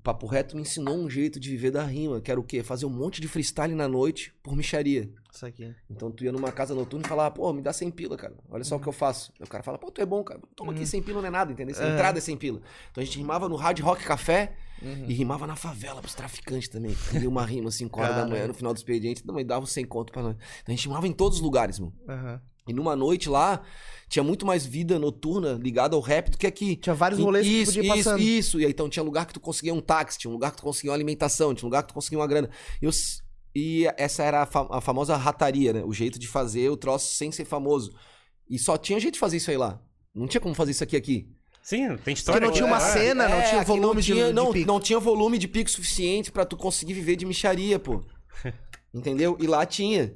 Papo 0.04 0.26
Reto 0.26 0.54
me 0.54 0.60
ensinou 0.60 0.94
um 0.96 1.08
jeito 1.08 1.40
de 1.40 1.48
viver 1.50 1.70
da 1.70 1.82
rima, 1.82 2.20
que 2.20 2.30
era 2.30 2.38
o 2.38 2.44
quê? 2.44 2.62
Fazer 2.62 2.84
um 2.84 2.90
monte 2.90 3.22
de 3.22 3.26
freestyle 3.26 3.74
na 3.74 3.88
noite 3.88 4.34
por 4.42 4.54
micharia. 4.54 5.10
Isso 5.32 5.46
aqui. 5.46 5.74
Então 5.90 6.10
tu 6.12 6.22
ia 6.22 6.30
numa 6.30 6.52
casa 6.52 6.74
noturna 6.74 7.06
e 7.06 7.08
falava, 7.08 7.34
pô, 7.34 7.50
me 7.54 7.62
dá 7.62 7.72
100 7.72 7.90
pila, 7.90 8.14
cara. 8.14 8.34
Olha 8.50 8.62
só 8.62 8.76
o 8.76 8.80
que 8.80 8.86
eu 8.86 8.92
faço. 8.92 9.32
Aí 9.40 9.46
o 9.46 9.48
cara 9.48 9.64
fala, 9.64 9.78
pô, 9.78 9.90
tu 9.90 10.02
é 10.02 10.06
bom, 10.06 10.22
cara. 10.22 10.40
Toma 10.54 10.72
aqui 10.72 10.82
Uhum. 10.82 10.86
100 10.86 11.02
pila 11.02 11.20
não 11.22 11.28
é 11.28 11.30
nada, 11.30 11.50
entendeu? 11.52 11.74
Essa 11.74 11.84
É. 11.84 11.92
entrada 11.94 12.18
é 12.18 12.20
100 12.20 12.36
pila. 12.36 12.60
Então 12.90 13.02
a 13.02 13.04
gente 13.04 13.16
rimava 13.16 13.48
no 13.48 13.56
Hard 13.56 13.80
Rock 13.80 14.04
Café 14.04 14.52
Uhum. 14.82 15.06
e 15.08 15.14
rimava 15.14 15.46
na 15.46 15.56
favela 15.56 16.02
pros 16.02 16.14
traficantes 16.14 16.68
também. 16.68 16.94
Queria 17.10 17.28
uma 17.28 17.44
rima 17.46 17.70
5 17.70 17.98
horas 17.98 18.14
da 18.14 18.26
manhã 18.26 18.46
no 18.46 18.52
final 18.54 18.74
do 18.74 18.76
expediente, 18.76 19.26
não, 19.26 19.40
e 19.40 19.44
dava 19.44 19.64
100 19.64 19.86
conto 19.86 20.12
pra 20.12 20.22
nós. 20.22 20.36
Então 20.62 20.72
a 20.72 20.76
gente 20.76 20.86
rimava 20.86 21.08
em 21.08 21.12
todos 21.12 21.38
os 21.38 21.42
lugares, 21.42 21.78
mano. 21.78 21.94
Aham. 22.06 22.42
E 22.66 22.72
numa 22.72 22.96
noite 22.96 23.28
lá, 23.28 23.62
tinha 24.08 24.22
muito 24.22 24.46
mais 24.46 24.64
vida 24.64 24.98
noturna 24.98 25.52
ligada 25.60 25.94
ao 25.94 26.00
rap 26.00 26.30
do 26.30 26.38
que 26.38 26.46
aqui. 26.46 26.76
Tinha 26.76 26.94
vários 26.94 27.20
rolês 27.20 27.46
que 27.46 27.52
tu 27.52 27.56
isso, 27.62 27.72
podia 27.74 27.82
isso, 27.82 27.96
passando. 28.04 28.20
isso. 28.22 28.60
E 28.60 28.64
aí, 28.64 28.70
então 28.70 28.88
tinha 28.88 29.02
lugar 29.02 29.26
que 29.26 29.34
tu 29.34 29.40
conseguia 29.40 29.74
um 29.74 29.80
táxi, 29.82 30.18
tinha 30.18 30.30
um 30.30 30.34
lugar 30.34 30.50
que 30.50 30.56
tu 30.56 30.62
conseguia 30.62 30.90
uma 30.90 30.96
alimentação, 30.96 31.54
tinha 31.54 31.66
um 31.66 31.68
lugar 31.70 31.82
que 31.82 31.88
tu 31.88 31.94
conseguia 31.94 32.18
uma 32.18 32.26
grana. 32.26 32.48
E, 32.80 32.84
eu 32.86 32.88
s- 32.88 33.20
e 33.54 33.86
essa 33.98 34.22
era 34.22 34.42
a, 34.42 34.46
fa- 34.46 34.66
a 34.70 34.80
famosa 34.80 35.14
rataria, 35.16 35.72
né? 35.74 35.82
O 35.84 35.92
jeito 35.92 36.18
de 36.18 36.26
fazer 36.26 36.70
o 36.70 36.76
troço 36.76 37.14
sem 37.14 37.30
ser 37.30 37.44
famoso. 37.44 37.94
E 38.48 38.58
só 38.58 38.78
tinha 38.78 38.98
jeito 38.98 39.14
de 39.14 39.20
fazer 39.20 39.36
isso 39.36 39.50
aí 39.50 39.56
lá. 39.58 39.78
Não 40.14 40.26
tinha 40.26 40.40
como 40.40 40.54
fazer 40.54 40.70
isso 40.70 40.84
aqui 40.84 40.96
aqui. 40.96 41.28
Sim, 41.62 41.86
tem 41.88 41.96
Porque 41.96 42.10
história. 42.12 42.46
não 42.46 42.52
tinha 42.52 42.66
uma 42.66 42.76
É, 42.76 42.80
cena, 42.80 43.28
não 43.28 43.36
É, 43.36 43.48
tinha 43.48 43.62
volume 43.62 43.94
não 43.94 44.00
de, 44.00 44.12
tinha, 44.12 44.26
de 44.28 44.32
não, 44.32 44.52
pico. 44.52 44.66
não 44.66 44.80
tinha 44.80 44.98
volume 44.98 45.38
de 45.38 45.48
pico 45.48 45.70
suficiente 45.70 46.30
pra 46.32 46.44
tu 46.44 46.56
conseguir 46.56 46.92
viver 46.94 47.16
de 47.16 47.24
micharia, 47.26 47.78
pô. 47.78 48.02
Entendeu? 48.94 49.36
E 49.40 49.46
lá 49.46 49.64
tinha. 49.66 50.14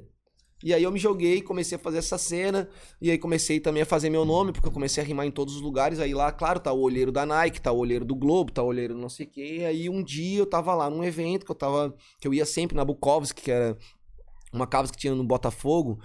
E 0.63 0.73
aí 0.73 0.83
eu 0.83 0.91
me 0.91 0.99
joguei, 0.99 1.41
comecei 1.41 1.77
a 1.77 1.79
fazer 1.79 1.99
essa 1.99 2.17
cena, 2.17 2.67
e 3.01 3.09
aí 3.09 3.17
comecei 3.17 3.59
também 3.61 3.81
a 3.81 3.85
fazer 3.85 4.09
meu 4.09 4.25
nome, 4.25 4.51
porque 4.51 4.67
eu 4.67 4.71
comecei 4.71 5.01
a 5.01 5.05
rimar 5.05 5.25
em 5.25 5.31
todos 5.31 5.55
os 5.55 5.61
lugares. 5.61 5.99
Aí 5.99 6.13
lá, 6.13 6.31
claro, 6.31 6.59
tá 6.59 6.73
o 6.73 6.81
olheiro 6.81 7.11
da 7.11 7.25
Nike, 7.25 7.61
tá 7.61 7.71
o 7.71 7.77
olheiro 7.77 8.03
do 8.03 8.13
Globo, 8.15 8.51
tá 8.51 8.61
o 8.61 8.67
olheiro 8.67 8.93
não 8.97 9.07
sei 9.07 9.25
o 9.25 9.29
quê. 9.29 9.57
E 9.61 9.65
aí 9.65 9.89
um 9.89 10.03
dia 10.03 10.39
eu 10.39 10.45
tava 10.45 10.75
lá 10.75 10.89
num 10.89 11.03
evento 11.03 11.45
que 11.45 11.51
eu 11.51 11.55
tava. 11.55 11.95
que 12.19 12.27
eu 12.27 12.33
ia 12.33 12.45
sempre 12.45 12.75
na 12.75 12.83
Bukowski, 12.83 13.41
que 13.43 13.51
era 13.51 13.77
uma 14.51 14.67
casa 14.67 14.91
que 14.91 14.97
tinha 14.97 15.15
no 15.15 15.23
Botafogo. 15.23 15.99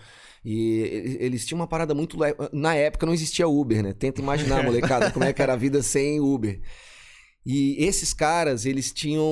E 0.45 1.17
eles- 1.19 1.45
tinham 1.47 1.59
uma 1.59 1.67
parada 1.67 1.95
muito. 1.95 2.17
le- 2.23 2.37
Na 2.53 2.75
época 2.77 3.07
não 3.07 3.15
existia 3.15 3.49
Uber, 3.49 3.83
né? 3.83 3.93
Tenta 3.93 4.21
imaginar, 4.21 4.63
molecada, 4.63 5.11
como 5.11 5.25
é 5.25 5.33
que 5.33 5.41
era 5.43 5.55
a 5.55 5.57
vida 5.57 5.83
sem 5.83 6.21
Uber. 6.21 6.61
E 7.47 7.77
esses 7.85 8.13
caras, 8.13 8.65
eles 8.67 8.93
tinham 8.93 9.25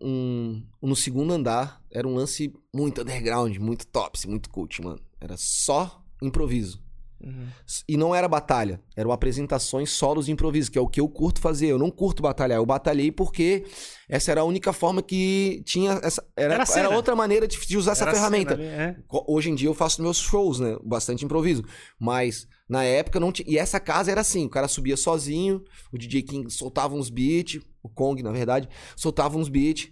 um, 0.00 0.62
no 0.80 0.96
segundo 0.96 1.32
andar, 1.32 1.81
era 1.92 2.06
um 2.06 2.14
lance 2.14 2.52
muito 2.74 3.02
underground, 3.02 3.56
muito 3.58 3.86
tops, 3.86 4.24
muito 4.24 4.48
cult, 4.50 4.82
mano. 4.82 5.00
Era 5.20 5.36
só 5.36 6.02
improviso. 6.20 6.82
Uhum. 7.24 7.46
E 7.88 7.96
não 7.96 8.12
era 8.14 8.26
batalha, 8.26 8.82
eram 8.96 9.12
apresentações 9.12 9.90
solos 9.90 10.26
de 10.26 10.32
improviso, 10.32 10.70
que 10.70 10.78
é 10.78 10.80
o 10.80 10.88
que 10.88 11.00
eu 11.00 11.08
curto 11.08 11.40
fazer. 11.40 11.68
Eu 11.68 11.78
não 11.78 11.90
curto 11.90 12.20
batalhar, 12.22 12.58
eu 12.58 12.66
batalhei 12.66 13.12
porque 13.12 13.64
essa 14.08 14.32
era 14.32 14.40
a 14.40 14.44
única 14.44 14.72
forma 14.72 15.00
que 15.02 15.62
tinha 15.64 16.00
essa 16.02 16.24
era, 16.36 16.54
Era 16.54 16.64
era, 16.76 16.90
outra 16.90 17.14
maneira 17.14 17.46
de, 17.46 17.58
de 17.64 17.76
usar 17.78 17.92
essa 17.92 18.04
Era 18.04 18.10
a 18.10 18.14
ferramenta. 18.14 18.56
cena 18.56 18.64
é. 18.64 18.96
Hoje 19.08 19.50
em 19.50 19.54
dia 19.54 19.68
eu 19.68 19.74
faço 19.74 20.02
meus 20.02 20.18
shows, 20.18 20.58
né? 20.58 20.76
Bastante 20.82 21.24
improviso. 21.24 21.64
Mas 21.98 22.48
na 22.68 22.82
época 22.82 23.20
não 23.20 23.30
tinha. 23.30 23.48
E 23.48 23.56
essa 23.56 23.78
casa 23.78 24.10
era 24.10 24.20
assim: 24.20 24.46
o 24.46 24.50
cara 24.50 24.66
subia 24.66 24.96
sozinho, 24.96 25.62
o 25.92 25.98
DJ 25.98 26.22
King 26.22 26.50
soltava 26.50 26.94
uns 26.94 27.08
beats, 27.08 27.60
o 27.82 27.88
Kong, 27.88 28.20
na 28.22 28.32
verdade, 28.32 28.68
soltava 28.96 29.38
uns 29.38 29.48
beats. 29.48 29.90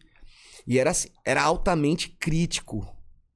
E 0.67 0.79
era, 0.79 0.91
assim, 0.91 1.09
era 1.25 1.43
altamente 1.43 2.09
crítico 2.09 2.87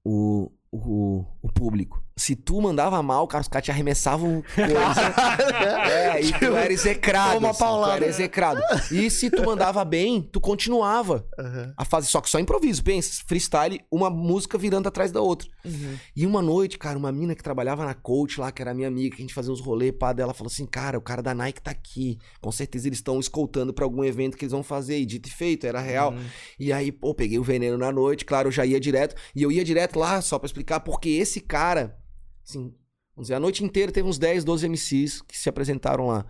o, 0.04 0.50
o, 0.70 1.24
o 1.42 1.52
público. 1.52 2.03
Se 2.16 2.36
tu 2.36 2.60
mandava 2.60 3.02
mal, 3.02 3.26
cara, 3.26 3.42
os 3.42 3.48
caras 3.48 3.64
te 3.64 3.70
arremessavam 3.70 4.42
coisa. 4.54 5.84
é, 5.90 6.20
e 6.22 6.32
tu 6.32 6.56
era 6.56 6.72
execrado. 6.72 7.34
Toma 7.34 7.50
assim, 7.50 7.58
tu 7.58 7.64
paulada. 7.64 7.96
era 7.96 8.06
execrado. 8.06 8.60
E 8.92 9.10
se 9.10 9.30
tu 9.30 9.44
mandava 9.44 9.84
bem, 9.84 10.22
tu 10.22 10.40
continuava 10.40 11.26
Uhum. 11.38 11.72
a 11.76 11.84
fazer. 11.84 12.08
Só 12.08 12.20
que 12.20 12.30
só 12.30 12.38
improviso, 12.38 12.82
pensa, 12.84 13.22
freestyle, 13.26 13.80
uma 13.90 14.08
música 14.10 14.56
virando 14.56 14.86
atrás 14.88 15.10
da 15.10 15.20
outra. 15.20 15.48
Uhum. 15.64 15.96
E 16.14 16.24
uma 16.26 16.40
noite, 16.40 16.78
cara, 16.78 16.96
uma 16.98 17.10
mina 17.10 17.34
que 17.34 17.42
trabalhava 17.42 17.84
na 17.84 17.94
coach 17.94 18.38
lá, 18.40 18.52
que 18.52 18.62
era 18.62 18.72
minha 18.74 18.88
amiga, 18.88 19.16
que 19.16 19.22
a 19.22 19.24
gente 19.24 19.34
fazia 19.34 19.52
uns 19.52 19.60
rolês, 19.60 19.92
pá, 19.98 20.12
dela 20.12 20.32
falou 20.34 20.50
assim: 20.52 20.66
Cara, 20.66 20.96
o 20.98 21.02
cara 21.02 21.22
da 21.22 21.34
Nike 21.34 21.60
tá 21.62 21.70
aqui. 21.72 22.18
Com 22.40 22.52
certeza 22.52 22.88
eles 22.88 22.98
estão 22.98 23.18
escoltando 23.18 23.72
pra 23.74 23.84
algum 23.84 24.04
evento 24.04 24.36
que 24.36 24.44
eles 24.44 24.52
vão 24.52 24.62
fazer. 24.62 24.98
E 24.98 25.06
dito 25.06 25.28
e 25.28 25.32
feito, 25.32 25.66
era 25.66 25.80
real. 25.80 26.12
Uhum. 26.12 26.24
E 26.60 26.72
aí, 26.72 26.92
pô, 26.92 27.14
peguei 27.14 27.38
o 27.38 27.42
veneno 27.44 27.76
na 27.76 27.90
noite, 27.90 28.24
claro, 28.24 28.48
eu 28.48 28.52
já 28.52 28.64
ia 28.64 28.78
direto. 28.78 29.16
E 29.34 29.42
eu 29.42 29.50
ia 29.50 29.64
direto 29.64 29.98
lá, 29.98 30.20
só 30.20 30.38
pra 30.38 30.46
explicar, 30.46 30.80
porque 30.80 31.08
esse 31.08 31.40
cara, 31.40 31.96
assim, 32.46 32.74
vamos 33.14 33.26
dizer, 33.26 33.34
a 33.34 33.40
noite 33.40 33.64
inteira 33.64 33.90
teve 33.92 34.08
uns 34.08 34.18
10, 34.18 34.44
12 34.44 34.68
MCs 34.68 35.22
que 35.22 35.36
se 35.36 35.48
apresentaram 35.48 36.06
lá. 36.06 36.24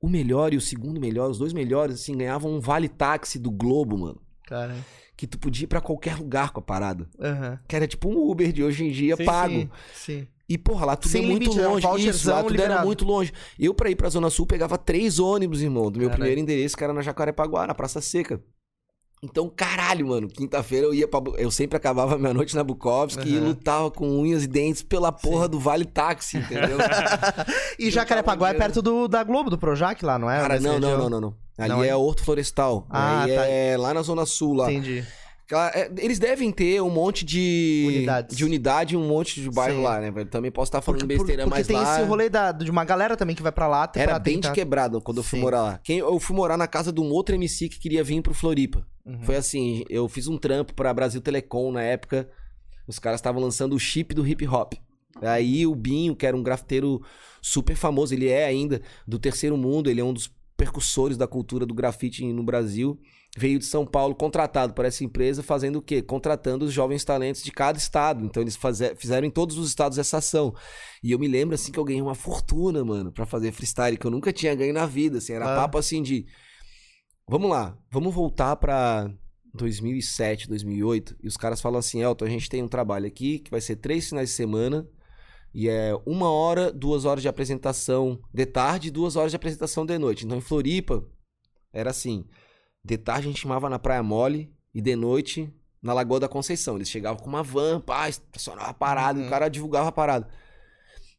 O 0.00 0.08
melhor 0.08 0.54
e 0.54 0.56
o 0.56 0.60
segundo 0.60 0.98
melhor, 1.00 1.30
os 1.30 1.38
dois 1.38 1.52
melhores, 1.52 1.96
assim, 1.96 2.16
ganhavam 2.16 2.52
um 2.52 2.60
vale 2.60 2.88
táxi 2.88 3.38
do 3.38 3.50
Globo, 3.50 3.98
mano. 3.98 4.20
Cara. 4.46 4.74
Que 5.16 5.26
tu 5.26 5.38
podia 5.38 5.64
ir 5.64 5.66
pra 5.66 5.80
qualquer 5.80 6.16
lugar 6.16 6.50
com 6.50 6.60
a 6.60 6.62
parada. 6.62 7.06
Uhum. 7.18 7.58
Que 7.68 7.76
era 7.76 7.86
tipo 7.86 8.08
um 8.08 8.30
Uber 8.30 8.50
de 8.50 8.64
hoje 8.64 8.84
em 8.84 8.90
dia 8.90 9.16
Sim, 9.16 9.24
pago. 9.24 9.54
Sim, 9.54 9.70
sim. 9.94 10.26
E, 10.48 10.58
porra, 10.58 10.86
lá 10.86 10.96
tudo 10.96 11.12
Sem 11.12 11.22
é 11.22 11.26
muito 11.28 11.42
limite, 11.42 11.60
era 11.60 11.68
um 11.68 11.72
longe. 11.74 11.86
Isso, 11.86 11.88
voucherzão 11.90 12.34
lá 12.34 12.42
tudo 12.42 12.54
era 12.54 12.62
liberado. 12.62 12.86
muito 12.86 13.04
longe. 13.04 13.32
Eu, 13.56 13.72
pra 13.72 13.88
ir 13.88 13.94
pra 13.94 14.08
Zona 14.08 14.30
Sul, 14.30 14.46
pegava 14.46 14.76
três 14.76 15.20
ônibus, 15.20 15.62
irmão, 15.62 15.90
do 15.92 15.98
meu 16.00 16.08
Caralho. 16.08 16.22
primeiro 16.22 16.40
endereço, 16.40 16.76
que 16.76 16.82
era 16.82 16.92
na 16.92 17.02
Jacarepaguá, 17.02 17.66
na 17.68 17.74
Praça 17.74 18.00
Seca. 18.00 18.42
Então, 19.22 19.52
caralho, 19.54 20.08
mano, 20.08 20.28
quinta-feira 20.28 20.86
eu 20.86 20.94
ia 20.94 21.06
pra. 21.06 21.20
Eu 21.36 21.50
sempre 21.50 21.76
acabava 21.76 22.16
minha 22.18 22.32
noite 22.32 22.56
na 22.56 22.64
Bukowski 22.64 23.28
e 23.28 23.36
Aham. 23.36 23.48
lutava 23.48 23.90
com 23.90 24.08
unhas 24.18 24.44
e 24.44 24.46
dentes 24.46 24.82
pela 24.82 25.12
porra 25.12 25.46
do 25.46 25.60
Vale 25.60 25.84
Táxi, 25.84 26.38
entendeu? 26.38 26.78
E 27.78 27.86
Eu 27.86 27.90
Jacarepaguá 27.90 28.50
é 28.50 28.54
perto 28.54 28.80
do, 28.82 29.06
da 29.08 29.22
Globo, 29.22 29.50
do 29.50 29.58
Projac 29.58 30.02
lá, 30.04 30.18
não 30.18 30.30
é? 30.30 30.40
Cara, 30.40 30.60
não, 30.60 30.78
não, 30.78 30.98
não, 30.98 31.10
não, 31.10 31.20
não. 31.20 31.34
Ali 31.58 31.68
Não, 31.68 31.84
é 31.84 31.88
é? 31.88 31.96
Horto 31.96 32.24
Florestal. 32.24 32.86
Ah, 32.88 33.24
tá. 33.26 33.44
é 33.46 33.76
lá 33.76 33.92
na 33.92 34.00
Zona 34.02 34.24
Sul, 34.24 34.54
lá. 34.54 34.70
Entendi. 34.72 35.04
É, 35.74 35.90
Eles 35.98 36.18
devem 36.20 36.52
ter 36.52 36.80
um 36.80 36.88
monte 36.90 37.24
de. 37.24 37.84
Unidades. 37.88 38.36
De 38.36 38.44
unidade 38.44 38.94
e 38.94 38.96
um 38.96 39.06
monte 39.06 39.40
de 39.42 39.50
bairro 39.50 39.78
Sim. 39.78 39.82
lá, 39.82 40.00
né, 40.00 40.10
velho? 40.10 40.28
Também 40.30 40.50
posso 40.50 40.68
estar 40.68 40.80
falando 40.80 41.00
Porque, 41.00 41.16
por- 41.16 41.24
besteira, 41.26 41.42
porque 41.44 41.58
mas 41.58 41.66
tem 41.66 41.76
lá. 41.76 41.98
esse 41.98 42.06
rolê 42.08 42.28
da, 42.30 42.52
de 42.52 42.70
uma 42.70 42.84
galera 42.84 43.16
também 43.16 43.34
que 43.34 43.42
vai 43.42 43.50
pra 43.52 43.66
lá. 43.66 43.90
Era 43.96 44.12
pra 44.12 44.18
bem 44.20 44.34
tentar... 44.36 44.48
de 44.50 44.54
quebrado 44.54 45.00
quando 45.00 45.18
eu 45.18 45.24
fui 45.24 45.38
Sim. 45.38 45.44
morar 45.44 45.62
lá. 45.62 45.80
Quem, 45.82 45.98
eu 45.98 46.18
fui 46.20 46.36
morar 46.36 46.56
na 46.56 46.68
casa 46.68 46.92
de 46.92 47.00
um 47.00 47.10
outro 47.10 47.34
MC 47.34 47.68
que 47.68 47.80
queria 47.80 48.04
vir 48.04 48.22
pro 48.22 48.32
Floripa. 48.32 48.86
Uhum. 49.10 49.22
Foi 49.22 49.36
assim, 49.36 49.84
eu 49.88 50.08
fiz 50.08 50.26
um 50.28 50.38
trampo 50.38 50.74
pra 50.74 50.94
Brasil 50.94 51.20
Telecom 51.20 51.72
na 51.72 51.82
época. 51.82 52.28
Os 52.86 52.98
caras 52.98 53.18
estavam 53.20 53.40
lançando 53.42 53.74
o 53.74 53.78
chip 53.78 54.14
do 54.14 54.26
hip 54.26 54.46
hop. 54.46 54.74
Aí 55.22 55.66
o 55.66 55.74
Binho, 55.74 56.14
que 56.16 56.24
era 56.26 56.36
um 56.36 56.42
grafiteiro 56.42 57.02
super 57.42 57.76
famoso, 57.76 58.14
ele 58.14 58.28
é 58.28 58.44
ainda 58.44 58.80
do 59.06 59.18
terceiro 59.18 59.56
mundo, 59.56 59.90
ele 59.90 60.00
é 60.00 60.04
um 60.04 60.12
dos 60.12 60.30
percussores 60.56 61.16
da 61.16 61.26
cultura 61.26 61.66
do 61.66 61.74
grafite 61.74 62.24
no 62.32 62.42
Brasil. 62.42 62.98
Veio 63.36 63.58
de 63.58 63.64
São 63.64 63.86
Paulo 63.86 64.14
contratado 64.14 64.74
para 64.74 64.88
essa 64.88 65.04
empresa, 65.04 65.42
fazendo 65.42 65.76
o 65.76 65.82
quê? 65.82 66.02
Contratando 66.02 66.64
os 66.64 66.72
jovens 66.72 67.04
talentos 67.04 67.42
de 67.42 67.52
cada 67.52 67.78
estado. 67.78 68.24
Então 68.24 68.42
eles 68.42 68.58
fizeram 68.96 69.26
em 69.26 69.30
todos 69.30 69.56
os 69.56 69.68
estados 69.68 69.98
essa 69.98 70.18
ação. 70.18 70.52
E 71.02 71.12
eu 71.12 71.18
me 71.18 71.28
lembro 71.28 71.54
assim 71.54 71.70
que 71.70 71.78
eu 71.78 71.84
ganhei 71.84 72.02
uma 72.02 72.14
fortuna, 72.14 72.84
mano, 72.84 73.12
pra 73.12 73.24
fazer 73.24 73.52
freestyle, 73.52 73.96
que 73.96 74.06
eu 74.06 74.10
nunca 74.10 74.32
tinha 74.32 74.54
ganho 74.54 74.74
na 74.74 74.84
vida. 74.84 75.18
Assim, 75.18 75.32
era 75.32 75.52
Ah. 75.52 75.56
papo 75.56 75.78
assim 75.78 76.02
de. 76.02 76.26
Vamos 77.30 77.48
lá, 77.48 77.78
vamos 77.92 78.12
voltar 78.12 78.56
pra 78.56 79.08
2007, 79.54 80.48
2008. 80.48 81.16
E 81.22 81.28
os 81.28 81.36
caras 81.36 81.60
falam 81.60 81.78
assim: 81.78 82.02
Elton, 82.02 82.24
a 82.24 82.28
gente 82.28 82.48
tem 82.48 82.60
um 82.60 82.66
trabalho 82.66 83.06
aqui 83.06 83.38
que 83.38 83.52
vai 83.52 83.60
ser 83.60 83.76
três 83.76 84.08
finais 84.08 84.30
de 84.30 84.34
semana. 84.34 84.84
E 85.54 85.68
é 85.68 85.92
uma 86.04 86.28
hora, 86.28 86.72
duas 86.72 87.04
horas 87.04 87.22
de 87.22 87.28
apresentação 87.28 88.20
de 88.34 88.44
tarde 88.46 88.88
e 88.88 88.90
duas 88.90 89.14
horas 89.14 89.30
de 89.30 89.36
apresentação 89.36 89.86
de 89.86 89.96
noite. 89.96 90.26
Então 90.26 90.38
em 90.38 90.40
Floripa 90.40 91.06
era 91.72 91.90
assim: 91.90 92.24
de 92.84 92.98
tarde 92.98 93.28
a 93.28 93.30
gente 93.30 93.42
chamava 93.42 93.70
na 93.70 93.78
Praia 93.78 94.02
Mole 94.02 94.52
e 94.74 94.80
de 94.80 94.96
noite 94.96 95.54
na 95.80 95.92
Lagoa 95.92 96.18
da 96.18 96.28
Conceição. 96.28 96.74
Eles 96.74 96.90
chegavam 96.90 97.22
com 97.22 97.28
uma 97.28 97.44
van, 97.44 97.80
pá, 97.80 98.08
estacionava 98.08 98.70
a 98.70 98.74
parada, 98.74 99.20
e 99.20 99.22
Uhum. 99.22 99.28
o 99.28 99.30
cara 99.30 99.48
divulgava 99.48 99.88
a 99.88 99.92
parada. 99.92 100.28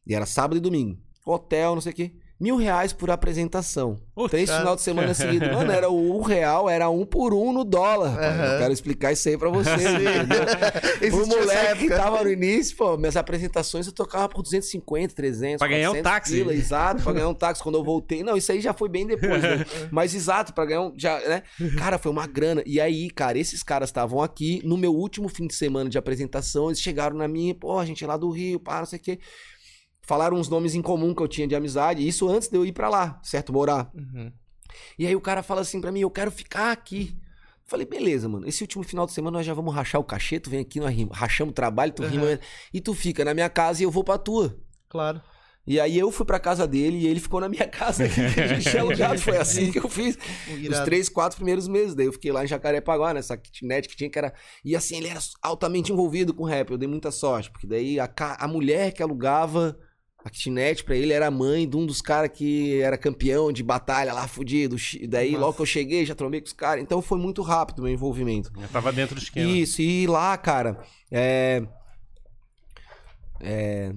E 0.06 0.14
era 0.14 0.26
sábado 0.26 0.58
e 0.58 0.60
domingo. 0.60 1.00
Hotel, 1.24 1.74
não 1.74 1.80
sei 1.80 1.92
o 1.92 1.96
quê. 1.96 2.12
Mil 2.42 2.56
reais 2.56 2.92
por 2.92 3.08
apresentação. 3.08 4.00
Putz, 4.16 4.32
Três 4.32 4.50
final 4.50 4.74
de 4.74 4.82
semana 4.82 5.14
seguidos. 5.14 5.48
Mano, 5.52 5.70
era 5.70 5.88
o 5.88 6.18
um 6.18 6.22
real, 6.22 6.68
era 6.68 6.90
um 6.90 7.06
por 7.06 7.32
um 7.32 7.52
no 7.52 7.62
dólar. 7.62 8.18
Aham. 8.18 8.44
Eu 8.54 8.58
quero 8.58 8.72
explicar 8.72 9.12
isso 9.12 9.28
aí 9.28 9.38
pra 9.38 9.48
você. 9.48 9.70
O 11.12 11.26
moleque 11.26 11.88
que 11.88 11.88
tava 11.88 12.24
no 12.24 12.30
início, 12.30 12.76
pô, 12.76 12.96
minhas 12.96 13.16
apresentações 13.16 13.86
eu 13.86 13.92
tocava 13.92 14.28
por 14.28 14.42
250, 14.42 15.14
300, 15.14 15.58
Pra 15.58 15.68
ganhar 15.68 15.90
um 15.90 15.94
400 15.94 16.02
táxi. 16.12 16.32
pila, 16.34 16.52
exato, 16.52 17.02
pra 17.04 17.12
ganhar 17.12 17.28
um 17.28 17.34
táxi 17.34 17.62
quando 17.62 17.76
eu 17.76 17.84
voltei. 17.84 18.24
Não, 18.24 18.36
isso 18.36 18.50
aí 18.50 18.60
já 18.60 18.72
foi 18.72 18.88
bem 18.88 19.06
depois, 19.06 19.40
né? 19.40 19.64
Mas 19.92 20.12
exato, 20.12 20.52
pra 20.52 20.64
ganhar 20.64 20.82
um, 20.82 20.92
já, 20.96 21.20
né? 21.20 21.42
Cara, 21.78 21.96
foi 21.96 22.10
uma 22.10 22.26
grana. 22.26 22.62
E 22.66 22.80
aí, 22.80 23.08
cara, 23.08 23.38
esses 23.38 23.62
caras 23.62 23.88
estavam 23.88 24.20
aqui 24.20 24.60
no 24.64 24.76
meu 24.76 24.92
último 24.92 25.28
fim 25.28 25.46
de 25.46 25.54
semana 25.54 25.88
de 25.88 25.96
apresentação, 25.96 26.66
eles 26.66 26.80
chegaram 26.80 27.16
na 27.16 27.28
minha, 27.28 27.54
pô, 27.54 27.78
a 27.78 27.84
gente 27.84 28.02
é 28.02 28.06
lá 28.06 28.16
do 28.16 28.30
Rio, 28.30 28.58
pá, 28.58 28.80
não 28.80 28.86
sei 28.86 28.98
o 28.98 29.02
quê. 29.02 29.18
Falaram 30.04 30.36
uns 30.36 30.48
nomes 30.48 30.74
em 30.74 30.82
comum 30.82 31.14
que 31.14 31.22
eu 31.22 31.28
tinha 31.28 31.46
de 31.46 31.54
amizade, 31.54 32.06
isso 32.06 32.28
antes 32.28 32.48
de 32.48 32.56
eu 32.56 32.66
ir 32.66 32.72
pra 32.72 32.88
lá, 32.88 33.20
certo, 33.22 33.52
morar. 33.52 33.90
Uhum. 33.94 34.32
E 34.98 35.06
aí 35.06 35.14
o 35.14 35.20
cara 35.20 35.42
fala 35.42 35.60
assim 35.60 35.80
pra 35.80 35.92
mim, 35.92 36.00
eu 36.00 36.10
quero 36.10 36.30
ficar 36.30 36.72
aqui. 36.72 37.16
Falei, 37.64 37.86
beleza, 37.86 38.28
mano. 38.28 38.46
Esse 38.46 38.62
último 38.64 38.82
final 38.82 39.06
de 39.06 39.12
semana 39.12 39.38
nós 39.38 39.46
já 39.46 39.54
vamos 39.54 39.72
rachar 39.74 40.00
o 40.00 40.04
cachê, 40.04 40.40
tu 40.40 40.50
vem 40.50 40.60
aqui, 40.60 40.80
nós 40.80 40.94
rima- 40.94 41.14
rachamos 41.14 41.52
o 41.52 41.54
trabalho, 41.54 41.92
tu 41.92 42.02
Uhum. 42.02 42.08
rima, 42.08 42.40
e 42.74 42.80
tu 42.80 42.92
fica 42.94 43.24
na 43.24 43.32
minha 43.32 43.48
casa 43.48 43.80
e 43.80 43.84
eu 43.84 43.90
vou 43.90 44.02
pra 44.02 44.18
tua. 44.18 44.58
Claro. 44.88 45.22
E 45.64 45.78
aí 45.78 45.96
eu 45.96 46.10
fui 46.10 46.26
pra 46.26 46.40
casa 46.40 46.66
dele 46.66 46.98
e 46.98 47.06
ele 47.06 47.20
ficou 47.20 47.40
na 47.40 47.48
minha 47.48 47.66
casa 47.70 48.04
aqui, 48.04 48.34
que 48.34 48.40
a 48.40 48.46
gente 48.48 48.68
tinha 48.68 48.82
alugado. 48.82 49.20
Foi 49.20 49.36
assim 49.36 49.70
que 49.70 49.78
eu 49.78 49.88
fiz 49.88 50.18
os 50.52 50.58
Irado. 50.60 50.84
três, 50.84 51.08
quatro 51.08 51.36
primeiros 51.36 51.68
meses. 51.68 51.94
Daí 51.94 52.06
eu 52.06 52.12
fiquei 52.12 52.32
lá 52.32 52.42
em 52.42 52.48
Jacarepaguá, 52.48 53.14
nessa 53.14 53.36
kitnet 53.36 53.88
que 53.88 53.94
tinha, 53.94 54.10
que 54.10 54.18
era... 54.18 54.34
E 54.64 54.74
assim, 54.74 54.96
ele 54.96 55.06
era 55.06 55.20
altamente 55.40 55.92
envolvido 55.92 56.34
com 56.34 56.42
rap. 56.44 56.70
Eu 56.72 56.76
dei 56.78 56.88
muita 56.88 57.12
sorte, 57.12 57.48
porque 57.52 57.66
daí 57.68 58.00
a, 58.00 58.08
ca- 58.08 58.36
a 58.40 58.48
mulher 58.48 58.92
que 58.92 59.02
alugava 59.04 59.78
a 60.24 60.30
kitnet 60.30 60.84
pra 60.84 60.94
ele 60.96 61.12
era 61.12 61.26
a 61.26 61.30
mãe 61.30 61.68
de 61.68 61.76
um 61.76 61.84
dos 61.84 62.00
caras 62.00 62.30
que 62.32 62.80
era 62.80 62.96
campeão 62.96 63.50
de 63.52 63.62
batalha 63.62 64.12
lá, 64.12 64.28
fudido. 64.28 64.78
Chi- 64.78 65.06
Daí 65.06 65.32
Nossa. 65.32 65.40
logo 65.44 65.54
que 65.56 65.62
eu 65.62 65.66
cheguei, 65.66 66.06
já 66.06 66.14
trombei 66.14 66.40
com 66.40 66.46
os 66.46 66.52
caras. 66.52 66.82
Então 66.82 67.02
foi 67.02 67.18
muito 67.18 67.42
rápido 67.42 67.80
o 67.80 67.82
meu 67.82 67.92
envolvimento. 67.92 68.52
Já 68.60 68.68
tava 68.68 68.92
dentro 68.92 69.14
do 69.16 69.20
esquema. 69.22 69.50
Isso, 69.50 69.82
e 69.82 70.06
lá, 70.06 70.36
cara, 70.36 70.80
é... 71.10 71.62
é, 73.40 73.92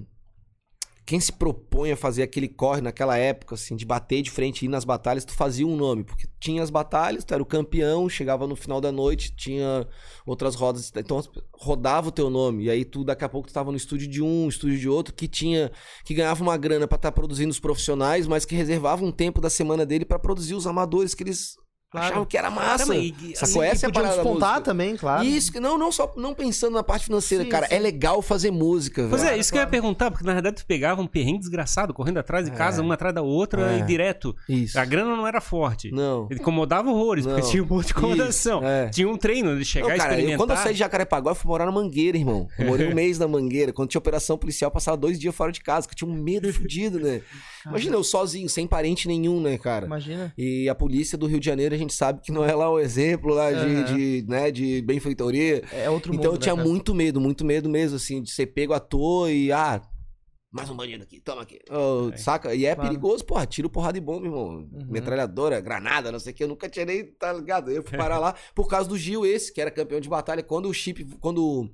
Quem 1.06 1.20
se 1.20 1.32
propõe 1.32 1.92
a 1.92 1.96
fazer 1.96 2.24
aquele 2.24 2.48
corre 2.48 2.80
naquela 2.80 3.16
época, 3.16 3.54
assim, 3.54 3.76
de 3.76 3.86
bater 3.86 4.22
de 4.22 4.30
frente 4.30 4.62
e 4.62 4.64
ir 4.66 4.68
nas 4.68 4.84
batalhas, 4.84 5.24
tu 5.24 5.32
fazia 5.32 5.64
um 5.64 5.76
nome, 5.76 6.02
porque 6.02 6.26
tinha 6.40 6.60
as 6.60 6.68
batalhas, 6.68 7.24
tu 7.24 7.32
era 7.32 7.40
o 7.40 7.46
campeão, 7.46 8.08
chegava 8.08 8.44
no 8.44 8.56
final 8.56 8.80
da 8.80 8.90
noite, 8.90 9.32
tinha 9.36 9.86
outras 10.26 10.56
rodas, 10.56 10.92
então 10.96 11.22
rodava 11.52 12.08
o 12.08 12.12
teu 12.12 12.28
nome, 12.28 12.64
e 12.64 12.70
aí 12.70 12.84
tu, 12.84 13.04
daqui 13.04 13.24
a 13.24 13.28
pouco, 13.28 13.46
tu 13.46 13.54
tava 13.54 13.70
no 13.70 13.76
estúdio 13.76 14.08
de 14.08 14.20
um, 14.20 14.48
estúdio 14.48 14.78
de 14.80 14.88
outro, 14.88 15.14
que 15.14 15.28
tinha, 15.28 15.70
que 16.04 16.12
ganhava 16.12 16.42
uma 16.42 16.56
grana 16.56 16.88
pra 16.88 16.96
estar 16.96 17.12
produzindo 17.12 17.52
os 17.52 17.60
profissionais, 17.60 18.26
mas 18.26 18.44
que 18.44 18.56
reservava 18.56 19.04
um 19.04 19.12
tempo 19.12 19.40
da 19.40 19.48
semana 19.48 19.86
dele 19.86 20.04
pra 20.04 20.18
produzir 20.18 20.56
os 20.56 20.66
amadores 20.66 21.14
que 21.14 21.22
eles 21.22 21.56
Claro. 21.96 22.06
achavam 22.08 22.26
que 22.26 22.36
era 22.38 22.50
massa. 22.50 22.86
Caramba, 22.86 22.96
e- 22.96 23.14
e- 23.32 23.36
Sacou? 23.36 23.64
E 23.64 23.66
Essa 23.66 23.86
é 23.86 23.88
a 23.88 24.02
despontar 24.02 24.60
também, 24.60 24.96
claro. 24.96 25.24
Isso, 25.24 25.52
que 25.52 25.60
não, 25.60 25.76
não 25.78 25.90
só 25.92 26.12
não 26.16 26.34
pensando 26.34 26.74
na 26.74 26.82
parte 26.82 27.04
financeira, 27.06 27.44
Sim, 27.44 27.50
cara. 27.50 27.66
sim. 27.68 27.74
É 27.74 27.78
legal 27.78 28.20
fazer 28.22 28.50
música, 28.50 29.06
Pois 29.08 29.22
velho. 29.22 29.34
é, 29.34 29.38
isso 29.38 29.50
que 29.52 29.58
eu 29.58 29.62
ia 29.62 29.66
perguntar, 29.66 30.10
porque 30.10 30.24
na 30.26 30.32
verdade 30.32 30.56
tu 30.56 30.66
pegava 30.66 31.00
um 31.00 31.06
perrengue 31.06 31.38
desgraçado, 31.40 31.92
correndo 31.94 32.18
atrás 32.18 32.44
de 32.44 32.52
casa, 32.52 32.80
É. 32.80 32.84
uma 32.84 32.94
atrás 32.94 33.14
da 33.14 33.22
outra 33.22 33.72
É. 33.72 33.78
e 33.78 33.82
direto. 33.82 34.34
Isso. 34.48 34.78
A 34.78 34.84
grana 34.84 35.16
não 35.16 35.26
era 35.26 35.40
forte. 35.40 35.90
Não. 35.90 36.26
Ele 36.30 36.40
incomodava 36.40 36.90
horrores, 36.90 37.26
porque 37.26 37.40
Não. 37.42 37.50
tinha 37.50 37.62
um 37.62 37.66
monte 37.66 37.86
de 37.86 37.92
incomodação. 37.92 38.60
É. 38.64 38.88
Tinha 38.88 39.08
um 39.08 39.16
treino 39.16 39.58
de 39.58 39.64
chegar 39.64 39.88
Não, 39.88 39.94
e 39.94 39.98
cara, 39.98 40.10
eu- 40.10 40.14
experimentar. 40.18 40.38
quando 40.46 40.50
eu 40.50 40.62
saí 40.62 40.72
de 40.72 40.78
Jacarepaguá, 40.78 41.30
eu 41.32 41.34
fui 41.34 41.48
morar 41.48 41.66
na 41.66 41.72
Mangueira, 41.72 42.16
irmão. 42.16 42.48
Eu 42.58 42.66
morei 42.66 42.88
um 42.88 42.94
mês 42.94 43.18
na 43.18 43.26
Mangueira. 43.28 43.72
Quando 43.72 43.88
tinha 43.88 43.98
operação 43.98 44.36
policial, 44.38 44.68
eu 44.68 44.72
passava 44.72 44.96
dois 44.96 45.18
dias 45.18 45.34
fora 45.34 45.52
de 45.52 45.60
casa, 45.60 45.86
que 45.86 45.92
eu 45.94 45.96
tinha 45.96 46.10
um 46.10 46.14
medo 46.14 46.46
fudido, 46.52 46.98
né? 47.00 47.20
Imagina 47.70 47.96
eu 47.96 48.04
sozinho, 48.04 48.48
sem 48.48 48.66
parente 48.66 49.08
nenhum, 49.08 49.40
né, 49.40 49.58
cara? 49.58 49.86
Imagina. 49.86 50.32
E 50.38 50.68
a 50.68 50.74
polícia 50.74 51.18
do 51.18 51.26
Rio 51.26 51.40
de 51.40 51.46
Janeiro, 51.46 51.74
a 51.74 51.78
gente 51.78 51.92
sabe 51.92 52.20
que 52.22 52.30
não 52.30 52.44
é 52.44 52.54
lá 52.54 52.70
o 52.70 52.78
exemplo 52.78 53.34
lá 53.34 53.50
de, 53.50 53.58
Aham. 53.58 53.84
de, 53.84 54.24
né, 54.28 54.50
de 54.50 54.82
benfeitoria. 54.82 55.62
É 55.72 55.90
outro 55.90 56.12
mundo. 56.12 56.20
Então 56.20 56.32
eu 56.32 56.36
né, 56.36 56.42
tinha 56.42 56.54
cara? 56.54 56.66
muito 56.68 56.94
medo, 56.94 57.20
muito 57.20 57.44
medo 57.44 57.68
mesmo, 57.68 57.96
assim, 57.96 58.22
de 58.22 58.30
ser 58.30 58.46
pego 58.46 58.72
à 58.72 58.80
toa 58.80 59.30
e, 59.32 59.50
ah, 59.50 59.80
Mais 60.52 60.70
um 60.70 60.76
bandido 60.76 61.02
aqui, 61.02 61.20
toma 61.20 61.42
aqui. 61.42 61.58
Ô, 61.70 62.16
saca? 62.16 62.54
E 62.54 62.64
é 62.64 62.74
Claro. 62.74 62.88
perigoso, 62.88 63.24
porra. 63.24 63.44
Tiro, 63.46 63.68
porrada 63.68 63.98
e 63.98 64.00
bomba, 64.00 64.24
irmão. 64.26 64.46
Uhum. 64.48 64.86
Metralhadora, 64.88 65.60
granada, 65.60 66.10
não 66.10 66.18
sei 66.18 66.32
o 66.32 66.36
que. 66.36 66.44
Eu 66.44 66.48
nunca 66.48 66.68
tinha 66.68 66.86
nem, 66.86 67.04
tá 67.04 67.32
ligado? 67.32 67.70
Eu 67.70 67.82
fui 67.82 67.98
parar 67.98 68.18
lá 68.18 68.34
por 68.54 68.68
causa 68.68 68.88
do 68.88 68.96
Gil, 68.96 69.26
esse, 69.26 69.52
que 69.52 69.60
era 69.60 69.70
campeão 69.70 70.00
de 70.00 70.08
batalha. 70.08 70.42
Quando 70.42 70.68
o 70.68 70.72
Chip, 70.72 71.04
quando 71.20 71.68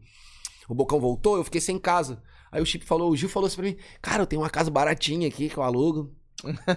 o 0.69 0.75
Bocão 0.75 0.99
voltou, 0.99 1.37
eu 1.37 1.45
fiquei 1.45 1.61
sem 1.61 1.79
casa. 1.79 2.21
Aí 2.53 2.61
o 2.63 2.67
Chip 2.67 2.85
falou, 2.85 3.11
o 3.11 3.17
Gil 3.17 3.29
falou 3.31 3.47
assim 3.47 3.57
pra 3.57 3.65
mim, 3.65 3.77
cara, 4.03 4.23
eu 4.23 4.27
tenho 4.27 4.43
uma 4.43 4.51
casa 4.51 4.71
baratinha 4.71 5.27
aqui 5.27 5.49
que 5.49 5.57
eu 5.57 5.63
alugo. 5.63 6.15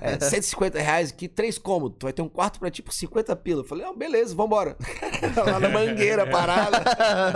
É, 0.02 0.18
150 0.24 0.80
reais 0.80 1.12
aqui, 1.12 1.28
três 1.28 1.58
cômodos. 1.58 1.98
Tu 2.00 2.04
vai 2.04 2.14
ter 2.14 2.22
um 2.22 2.30
quarto 2.30 2.60
pra 2.60 2.72
ti 2.72 2.82
por 2.82 2.94
50 2.94 3.36
pila. 3.36 3.62
Eu 3.62 3.66
falei, 3.66 3.84
ah, 3.86 3.92
beleza, 3.94 4.34
vambora. 4.34 4.78
lá 5.46 5.60
na 5.60 5.68
mangueira, 5.70 6.26
parada. 6.30 6.84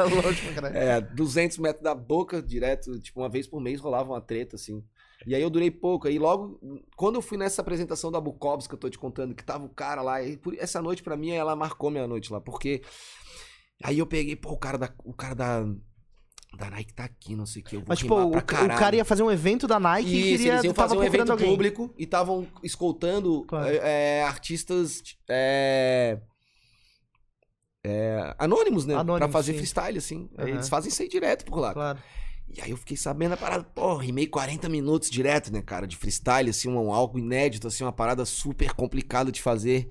Longe 0.05 0.41
pra 0.43 0.53
caralho. 0.53 0.77
É, 0.77 1.01
200 1.01 1.57
metros 1.57 1.83
da 1.83 1.93
boca, 1.93 2.41
direto, 2.41 2.97
tipo, 2.99 3.19
uma 3.19 3.29
vez 3.29 3.45
por 3.47 3.59
mês 3.59 3.81
rolava 3.81 4.11
uma 4.13 4.21
treta, 4.21 4.55
assim. 4.55 4.83
E 5.27 5.35
aí 5.35 5.41
eu 5.41 5.49
durei 5.49 5.69
pouco. 5.69 6.07
Aí 6.07 6.17
logo, 6.17 6.61
quando 6.95 7.15
eu 7.15 7.21
fui 7.21 7.37
nessa 7.37 7.61
apresentação 7.61 8.09
da 8.09 8.21
Bukowski 8.21 8.69
que 8.69 8.75
eu 8.75 8.79
tô 8.79 8.89
te 8.89 8.97
contando, 8.97 9.35
que 9.35 9.43
tava 9.43 9.65
o 9.65 9.69
cara 9.69 10.01
lá, 10.01 10.23
e 10.23 10.37
por- 10.37 10.55
essa 10.57 10.81
noite 10.81 11.03
pra 11.03 11.17
mim, 11.17 11.31
ela 11.31 11.55
marcou 11.57 11.89
minha 11.89 12.07
noite 12.07 12.31
lá, 12.31 12.39
porque 12.39 12.81
aí 13.83 13.99
eu 13.99 14.05
peguei, 14.05 14.35
pô, 14.35 14.51
o 14.51 14.57
cara 14.57 14.77
da, 14.77 14.89
o 15.03 15.13
cara 15.13 15.33
da, 15.33 15.65
da 16.57 16.69
Nike 16.69 16.93
tá 16.93 17.03
aqui, 17.05 17.35
não 17.35 17.45
sei 17.45 17.61
o 17.61 17.65
que, 17.65 17.75
eu 17.75 17.79
vou 17.81 17.89
Mas, 17.89 17.99
tipo, 17.99 18.13
o, 18.13 18.37
o 18.37 18.41
cara 18.41 18.95
ia 18.95 19.05
fazer 19.05 19.23
um 19.23 19.31
evento 19.31 19.67
da 19.67 19.79
Nike 19.79 20.09
e 20.09 20.19
Isso, 20.19 20.29
queria, 20.37 20.53
eles 20.53 20.63
iam 20.63 20.73
fazer 20.73 20.97
um 20.97 21.03
evento 21.03 21.31
alguém. 21.31 21.49
público 21.49 21.93
e 21.97 22.03
estavam 22.03 22.47
escoltando 22.63 23.43
Claro. 23.45 23.67
é, 23.67 24.19
é, 24.19 24.23
artistas 24.23 25.01
é, 25.29 26.19
é, 27.85 28.35
anônimos, 28.37 28.85
né? 28.85 28.95
Anônimos, 28.95 29.19
pra 29.19 29.29
fazer 29.29 29.53
sim. 29.53 29.57
freestyle, 29.59 29.97
assim. 29.97 30.29
Aham. 30.37 30.49
Eles 30.49 30.67
fazem 30.69 30.89
isso 30.89 31.01
aí 31.01 31.07
direto 31.07 31.45
por 31.45 31.59
lá. 31.59 31.73
Claro. 31.73 31.99
E 32.49 32.61
aí 32.61 32.71
eu 32.71 32.77
fiquei 32.77 32.97
sabendo 32.97 33.33
a 33.33 33.37
parada, 33.37 33.63
pô, 33.63 33.95
rimei 33.97 34.25
40 34.25 34.67
minutos 34.67 35.09
direto, 35.09 35.53
né, 35.53 35.61
cara, 35.61 35.85
de 35.85 35.95
freestyle, 35.95 36.49
assim, 36.49 36.67
um, 36.67 36.91
algo 36.91 37.19
inédito, 37.19 37.67
assim, 37.67 37.83
uma 37.83 37.93
parada 37.93 38.25
super 38.25 38.73
complicada 38.73 39.31
de 39.31 39.41
fazer. 39.41 39.89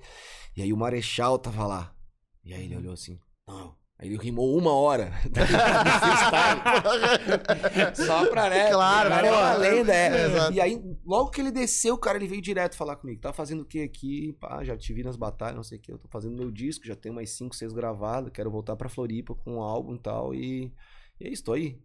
E 0.57 0.61
aí 0.61 0.73
o 0.73 0.77
Marechal 0.77 1.39
tava 1.39 1.65
lá. 1.65 1.95
E 2.43 2.53
aí 2.53 2.65
ele 2.65 2.75
olhou 2.75 2.93
assim, 2.93 3.17
não. 3.47 3.78
Aí 4.01 4.07
ele 4.07 4.17
rimou 4.17 4.57
uma 4.57 4.71
hora. 4.71 5.11
Só 7.93 8.29
pra, 8.29 8.49
né? 8.49 8.69
Claro, 8.69 9.09
o 9.09 9.11
cara 9.11 9.27
é 9.27 9.31
uma 9.31 9.53
lenda, 9.55 9.93
é. 9.93 10.07
É, 10.07 10.25
exato. 10.25 10.53
E 10.53 10.61
aí, 10.61 10.81
logo 11.05 11.29
que 11.29 11.41
ele 11.41 11.51
desceu, 11.51 11.97
cara, 11.97 12.17
ele 12.17 12.27
veio 12.27 12.41
direto 12.41 12.77
falar 12.77 12.95
comigo. 12.95 13.19
Tá 13.19 13.33
fazendo 13.33 13.63
o 13.63 13.65
que 13.65 13.81
aqui? 13.81 14.31
Pá, 14.39 14.63
já 14.63 14.77
te 14.77 14.93
vi 14.93 15.03
nas 15.03 15.17
batalhas, 15.17 15.57
não 15.57 15.63
sei 15.63 15.79
o 15.79 15.81
que. 15.81 15.91
Eu 15.91 15.97
tô 15.97 16.07
fazendo 16.07 16.37
meu 16.37 16.49
disco, 16.49 16.87
já 16.87 16.95
tenho 16.95 17.13
mais 17.13 17.31
5, 17.31 17.53
6 17.53 17.73
gravados. 17.73 18.31
Quero 18.31 18.49
voltar 18.49 18.77
pra 18.77 18.87
Floripa 18.87 19.35
com 19.35 19.55
um 19.55 19.61
álbum 19.61 19.95
e 19.95 19.99
tal. 19.99 20.33
E, 20.33 20.71
e 21.19 21.27
é 21.27 21.29
isso, 21.29 21.43
tô 21.43 21.51
aí. 21.51 21.77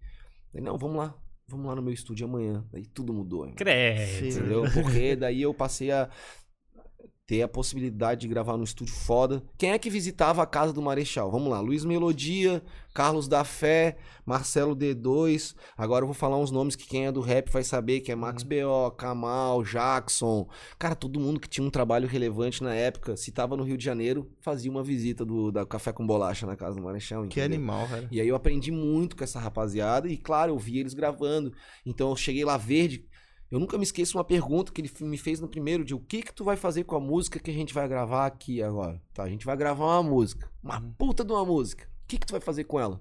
Aí, 0.55 0.61
não, 0.61 0.79
vamos 0.79 0.99
lá. 0.99 1.17
Vamos 1.49 1.67
lá 1.67 1.75
no 1.75 1.83
meu 1.83 1.93
estúdio 1.93 2.29
amanhã. 2.29 2.65
Aí 2.73 2.87
tudo 2.87 3.13
mudou. 3.13 3.53
Credo. 3.57 4.01
Sim. 4.01 4.29
Entendeu? 4.29 4.63
Porque 4.73 5.17
daí 5.17 5.43
eu 5.43 5.53
passei 5.53 5.91
a 5.91 6.09
ter 7.27 7.43
a 7.43 7.49
possibilidade 7.49 8.23
de 8.23 8.29
gravar 8.29 8.57
no 8.57 8.65
estúdio 8.65 8.95
foda. 8.95 9.43
Quem 9.57 9.71
é 9.71 9.79
que 9.79 9.89
visitava 9.89 10.43
a 10.43 10.47
casa 10.47 10.73
do 10.73 10.83
Marechal? 10.83 11.31
Vamos 11.31 11.49
lá, 11.49 11.59
Luiz 11.59 11.85
Melodia, 11.85 12.63
Carlos 12.93 13.27
da 13.27 13.43
Fé, 13.45 13.97
Marcelo 14.27 14.77
D2. 14.77 15.55
Agora 15.77 16.03
eu 16.03 16.07
vou 16.07 16.15
falar 16.15 16.37
uns 16.37 16.51
nomes 16.51 16.77
que 16.77 16.87
quem 16.87 17.07
é 17.07 17.13
do 17.13 17.21
rap 17.21 17.51
vai 17.51 17.65
saber, 17.65 18.01
que 18.01 18.13
é 18.13 18.15
Max 18.15 18.43
B.O., 18.43 18.91
Kamal, 18.91 19.63
Jackson. 19.63 20.47
Cara, 20.79 20.95
todo 20.95 21.19
mundo 21.19 21.41
que 21.41 21.49
tinha 21.49 21.67
um 21.67 21.71
trabalho 21.71 22.07
relevante 22.07 22.63
na 22.63 22.75
época, 22.75 23.17
se 23.17 23.33
tava 23.33 23.57
no 23.57 23.65
Rio 23.65 23.79
de 23.79 23.85
Janeiro, 23.85 24.31
fazia 24.41 24.71
uma 24.71 24.83
visita 24.83 25.25
do 25.25 25.51
da 25.51 25.65
Café 25.65 25.93
com 25.93 26.07
Bolacha 26.07 26.47
na 26.47 26.57
casa 26.57 26.77
do 26.77 26.83
Marechal. 26.83 27.23
Que 27.27 27.41
entendeu? 27.41 27.57
animal, 27.57 27.87
velho. 27.87 28.09
E 28.11 28.21
aí 28.21 28.29
eu 28.29 28.37
aprendi 28.37 28.71
muito 28.71 29.17
com 29.17 29.25
essa 29.25 29.41
rapaziada 29.41 30.09
e, 30.09 30.19
claro, 30.19 30.53
eu 30.53 30.59
vi 30.59 30.79
eles 30.79 30.93
gravando. 30.93 31.55
Então 31.87 32.11
eu 32.11 32.17
cheguei 32.17 32.45
lá 32.45 32.59
verde. 32.59 33.07
Eu 33.55 33.61
nunca 33.61 33.79
me 33.79 33.85
esqueço 33.85 34.19
uma 34.19 34.25
pergunta 34.25 34.73
que 34.73 34.81
ele 34.81 34.91
me 35.03 35.17
fez 35.17 35.39
no 35.39 35.47
primeiro 35.47 35.85
dia. 35.85 35.95
O 35.95 36.01
que 36.01 36.23
que 36.23 36.35
tu 36.35 36.43
vai 36.43 36.57
fazer 36.57 36.83
com 36.83 36.97
a 36.97 37.01
música 37.01 37.39
que 37.39 37.53
a 37.53 37.55
gente 37.55 37.73
vai 37.73 37.87
gravar 37.87 38.27
aqui 38.27 38.61
agora? 38.61 39.01
Tá, 39.13 39.23
a 39.23 39.29
gente 39.29 39.47
vai 39.47 39.57
gravar 39.57 39.85
uma 39.85 40.03
música. 40.03 40.51
Uma 40.61 40.81
puta 40.99 41.25
de 41.25 41.31
uma 41.31 41.45
música. 41.45 41.89
O 42.03 42.07
que 42.09 42.19
que 42.19 42.27
tu 42.27 42.33
vai 42.33 42.41
fazer 42.41 42.65
com 42.65 42.81
ela? 42.81 43.01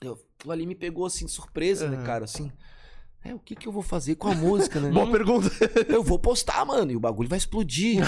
Eu, 0.00 0.18
aquilo 0.38 0.52
ali 0.54 0.64
me 0.64 0.74
pegou 0.74 1.04
assim 1.04 1.26
de 1.26 1.30
surpresa, 1.30 1.90
né, 1.90 1.98
Aham. 1.98 2.06
cara? 2.06 2.24
Assim, 2.24 2.50
é, 3.22 3.34
o 3.34 3.38
que 3.38 3.54
que 3.54 3.68
eu 3.68 3.72
vou 3.72 3.82
fazer 3.82 4.14
com 4.14 4.28
a 4.28 4.34
música, 4.34 4.80
né? 4.80 4.88
Boa 4.96 5.12
pergunta. 5.12 5.50
eu 5.92 6.02
vou 6.02 6.18
postar, 6.18 6.64
mano, 6.64 6.90
e 6.90 6.96
o 6.96 7.00
bagulho 7.00 7.28
vai 7.28 7.36
explodir. 7.36 8.02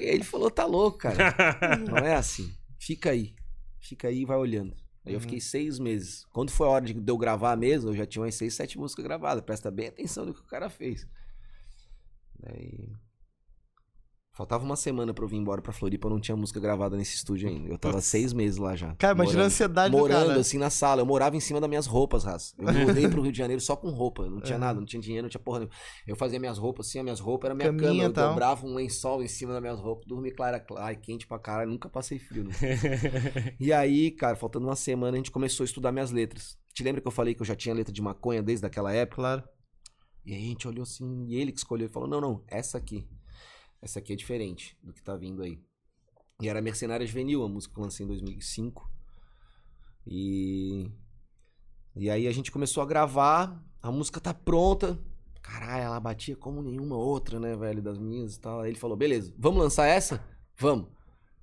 ele 0.02 0.24
falou, 0.24 0.50
tá 0.50 0.64
louco, 0.64 0.96
cara. 0.96 1.76
Não 1.86 1.98
é 1.98 2.14
assim. 2.14 2.50
Fica 2.78 3.10
aí. 3.10 3.34
Fica 3.78 4.08
aí 4.08 4.22
e 4.22 4.24
vai 4.24 4.38
olhando. 4.38 4.74
Aí 5.08 5.14
eu 5.14 5.16
Uhum. 5.16 5.22
fiquei 5.22 5.40
seis 5.40 5.78
meses. 5.78 6.26
Quando 6.32 6.50
foi 6.50 6.66
a 6.66 6.70
hora 6.70 6.84
de 6.84 6.92
de 6.92 7.10
eu 7.10 7.16
gravar 7.16 7.56
mesmo, 7.56 7.88
eu 7.90 7.96
já 7.96 8.04
tinha 8.04 8.22
umas 8.22 8.34
seis, 8.34 8.52
sete 8.54 8.78
músicas 8.78 9.02
gravadas. 9.04 9.42
Presta 9.42 9.70
bem 9.70 9.88
atenção 9.88 10.26
no 10.26 10.34
que 10.34 10.40
o 10.40 10.44
cara 10.44 10.68
fez. 10.68 11.06
Daí. 12.38 12.92
Faltava 14.38 14.62
uma 14.64 14.76
semana 14.76 15.12
pra 15.12 15.24
eu 15.24 15.28
vir 15.28 15.34
embora 15.36 15.60
pra 15.60 15.72
Floripa, 15.72 16.06
eu 16.06 16.12
não 16.12 16.20
tinha 16.20 16.36
música 16.36 16.60
gravada 16.60 16.96
nesse 16.96 17.16
estúdio 17.16 17.48
ainda. 17.48 17.70
Eu 17.70 17.76
tava 17.76 18.00
seis 18.00 18.32
meses 18.32 18.56
lá 18.56 18.76
já. 18.76 18.94
Cara, 18.94 19.12
imagina 19.12 19.42
a 19.42 19.46
ansiedade 19.46 19.90
do 19.90 19.98
Morando 19.98 20.28
cara. 20.28 20.38
assim 20.38 20.58
na 20.58 20.70
sala. 20.70 21.00
Eu 21.02 21.06
morava 21.06 21.36
em 21.36 21.40
cima 21.40 21.60
das 21.60 21.68
minhas 21.68 21.86
roupas, 21.86 22.22
raça. 22.22 22.54
Eu 22.56 22.72
mudei 22.86 23.08
pro 23.08 23.20
Rio 23.20 23.32
de 23.32 23.38
Janeiro 23.38 23.60
só 23.60 23.74
com 23.74 23.90
roupa. 23.90 24.30
Não 24.30 24.40
tinha 24.40 24.54
Uhum. 24.54 24.60
nada, 24.60 24.78
não 24.78 24.86
tinha 24.86 25.02
dinheiro, 25.02 25.24
não 25.24 25.28
tinha 25.28 25.40
porra 25.42 25.58
nenhuma. 25.58 25.74
Eu 26.06 26.14
fazia 26.14 26.38
minhas 26.38 26.56
roupas 26.56 26.86
assim, 26.86 26.98
as 27.00 27.02
minhas 27.04 27.18
roupas 27.18 27.46
era 27.48 27.54
minha 27.56 27.66
Caminha 27.66 27.88
cama. 27.90 28.02
Eu 28.04 28.12
tal. 28.12 28.28
dobrava 28.28 28.64
um 28.64 28.74
lençol 28.74 29.24
em 29.24 29.26
cima 29.26 29.52
das 29.54 29.60
minhas 29.60 29.80
roupas, 29.80 30.06
dormia 30.06 30.32
clara, 30.32 30.60
clara, 30.60 30.94
quente 30.94 31.26
pra 31.26 31.40
caralho. 31.40 31.72
Nunca 31.72 31.88
passei 31.88 32.20
frio. 32.20 32.44
Né? 32.44 32.52
e 33.58 33.72
aí, 33.72 34.12
cara, 34.12 34.36
faltando 34.36 34.68
uma 34.68 34.76
semana, 34.76 35.14
a 35.14 35.16
gente 35.16 35.32
começou 35.32 35.64
a 35.64 35.66
estudar 35.66 35.90
minhas 35.90 36.12
letras. 36.12 36.56
Te 36.72 36.84
lembra 36.84 37.00
que 37.00 37.08
eu 37.08 37.12
falei 37.12 37.34
que 37.34 37.42
eu 37.42 37.46
já 37.46 37.56
tinha 37.56 37.74
letra 37.74 37.92
de 37.92 38.00
maconha 38.00 38.40
desde 38.40 38.64
aquela 38.64 38.92
época? 38.92 39.16
Claro. 39.16 39.42
E 40.24 40.32
aí 40.32 40.44
a 40.44 40.46
gente 40.48 40.68
olhou 40.68 40.84
assim, 40.84 41.24
e 41.26 41.34
ele 41.34 41.50
que 41.50 41.58
escolheu 41.58 41.88
e 41.88 41.90
falou: 41.90 42.08
não, 42.08 42.20
não, 42.20 42.44
essa 42.46 42.78
aqui. 42.78 43.04
Essa 43.80 43.98
aqui 44.00 44.12
é 44.12 44.16
diferente 44.16 44.76
do 44.82 44.92
que 44.92 45.02
tá 45.02 45.16
vindo 45.16 45.42
aí. 45.42 45.60
E 46.40 46.48
era 46.48 46.60
Mercenária 46.62 47.06
Juvenil, 47.06 47.42
a 47.44 47.48
música 47.48 47.74
que 47.74 47.80
eu 47.80 47.84
lancei 47.84 48.04
em 48.04 48.08
2005. 48.08 48.90
E. 50.06 50.90
E 51.96 52.10
aí 52.10 52.26
a 52.28 52.32
gente 52.32 52.50
começou 52.52 52.82
a 52.82 52.86
gravar, 52.86 53.60
a 53.82 53.90
música 53.90 54.20
tá 54.20 54.32
pronta. 54.32 54.98
Caralho, 55.42 55.84
ela 55.84 56.00
batia 56.00 56.36
como 56.36 56.62
nenhuma 56.62 56.96
outra, 56.96 57.40
né, 57.40 57.56
velho, 57.56 57.82
das 57.82 57.98
minhas 57.98 58.34
e 58.36 58.40
tal. 58.40 58.60
Aí 58.60 58.70
ele 58.70 58.78
falou: 58.78 58.96
beleza, 58.96 59.32
vamos 59.38 59.60
lançar 59.62 59.86
essa? 59.86 60.22
Vamos. 60.56 60.88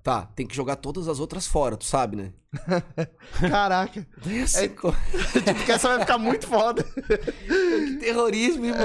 Tá, 0.02 0.24
tem 0.24 0.46
que 0.46 0.54
jogar 0.54 0.76
todas 0.76 1.08
as 1.08 1.18
outras 1.18 1.48
fora, 1.48 1.76
tu 1.76 1.84
sabe, 1.84 2.14
né? 2.16 2.32
Caraca. 3.50 4.06
Daí 4.24 4.40
assim, 4.42 4.68
co- 4.68 4.92
tipo, 4.92 5.72
essa 5.72 5.88
vai 5.88 6.00
ficar 6.00 6.16
muito 6.16 6.46
foda. 6.46 6.84
Que 6.96 7.96
terrorismo, 7.98 8.66
irmão. 8.66 8.80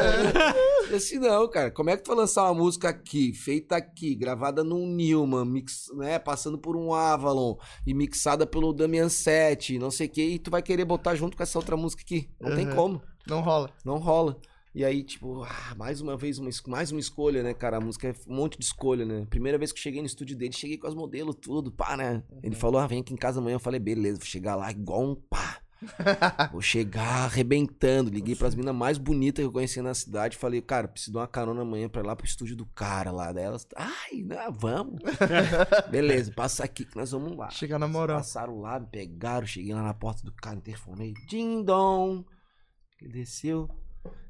Eu 0.92 0.98
Assim, 0.98 1.18
não, 1.20 1.50
cara. 1.50 1.72
Como 1.72 1.90
é 1.90 1.98
que 1.98 2.04
tu 2.04 2.08
vai 2.10 2.18
lançar 2.18 2.44
uma 2.44 2.54
música 2.54 2.90
aqui, 2.90 3.34
feita 3.34 3.76
aqui, 3.76 4.14
gravada 4.16 4.64
num 4.64 4.86
Newman, 4.88 5.46
mix, 5.46 5.88
né, 5.96 6.20
passando 6.20 6.58
por 6.58 6.76
um 6.76 6.94
Avalon 6.94 7.56
e 7.86 7.94
mixada 7.94 8.46
pelo 8.46 8.74
Damian 8.74 9.10
7, 9.10 9.80
não 9.80 9.90
sei 9.92 10.08
o 10.08 10.10
que, 10.10 10.22
e 10.22 10.40
tu 10.40 10.52
vai 10.52 10.62
querer 10.62 10.86
botar 10.86 11.16
junto 11.16 11.36
com 11.38 11.44
essa 11.44 11.58
outra 11.58 11.76
música 11.78 12.02
aqui? 12.02 12.30
Não 12.40 12.54
tem 12.54 12.68
Uhum. 12.68 12.76
como. 12.76 13.02
Não 13.28 13.42
rola. 13.42 13.70
Não 13.86 13.98
rola. 13.98 14.38
E 14.74 14.86
aí, 14.86 15.04
tipo, 15.04 15.44
ah, 15.44 15.76
mais 15.76 16.00
uma 16.00 16.16
vez, 16.16 16.40
uma, 16.40 16.50
mais 16.68 16.92
uma 16.92 17.00
escolha, 17.00 17.44
né, 17.44 17.54
cara? 17.54 17.76
A 17.78 17.82
música 17.82 18.08
é 18.08 18.14
um 18.26 18.36
monte 18.36 18.58
de 18.58 18.64
escolha, 18.64 19.04
né? 19.06 19.28
Primeira 19.30 19.58
vez 19.58 19.72
que 19.72 19.78
eu 19.78 19.84
cheguei 19.84 20.00
no 20.02 20.08
estúdio 20.08 20.38
dele, 20.38 20.54
cheguei 20.54 20.78
com 20.78 20.88
as 20.88 20.96
modelos, 20.96 21.36
tudo, 21.42 21.72
pá, 21.72 21.98
né? 21.98 22.24
Ele 22.42 22.56
falou, 22.56 22.80
ah, 22.80 22.88
vem 22.88 23.02
aqui 23.02 23.14
em 23.14 23.18
casa 23.18 23.40
amanhã. 23.42 23.56
Eu 23.56 23.60
falei, 23.60 23.80
beleza, 23.82 24.18
vou 24.20 24.26
chegar 24.26 24.56
lá 24.56 24.72
igual 24.72 25.04
um 25.04 25.16
pá. 25.16 25.61
Vou 26.52 26.62
chegar 26.62 27.26
arrebentando. 27.26 28.10
Liguei 28.10 28.36
pras 28.36 28.56
minas 28.56 28.76
mais 28.76 28.98
bonitas 28.98 29.42
que 29.42 29.48
eu 29.48 29.52
conhecia 29.52 29.82
na 29.82 29.94
cidade. 29.94 30.38
Falei, 30.38 30.62
cara, 30.62 30.88
preciso 30.88 31.12
de 31.12 31.18
uma 31.18 31.28
carona 31.28 31.62
amanhã 31.62 31.90
pra 31.90 32.02
ir 32.02 32.06
lá 32.06 32.16
pro 32.16 32.26
estúdio 32.26 32.56
do 32.56 32.66
cara 32.66 33.12
lá 33.12 33.32
delas. 33.32 33.68
Ai, 33.76 34.22
não, 34.24 34.52
vamos. 34.52 35.00
Beleza, 35.90 36.32
passa 36.32 36.64
aqui 36.64 36.86
que 36.86 36.96
nós 36.96 37.12
vamos 37.12 37.36
lá. 37.36 37.50
Chegar 37.50 37.80
na 37.80 37.88
moral. 37.88 38.18
Passaram 38.18 38.60
lá, 38.60 38.80
me 38.80 38.88
pegaram, 38.88 39.46
cheguei 39.48 39.74
lá 39.74 39.82
na 39.82 39.94
porta 39.94 40.24
do 40.24 40.32
cara, 40.32 40.56
interfonei. 40.56 41.14
Ding 41.28 41.64
dong. 41.64 42.26
Ele 43.02 43.12
desceu. 43.12 43.70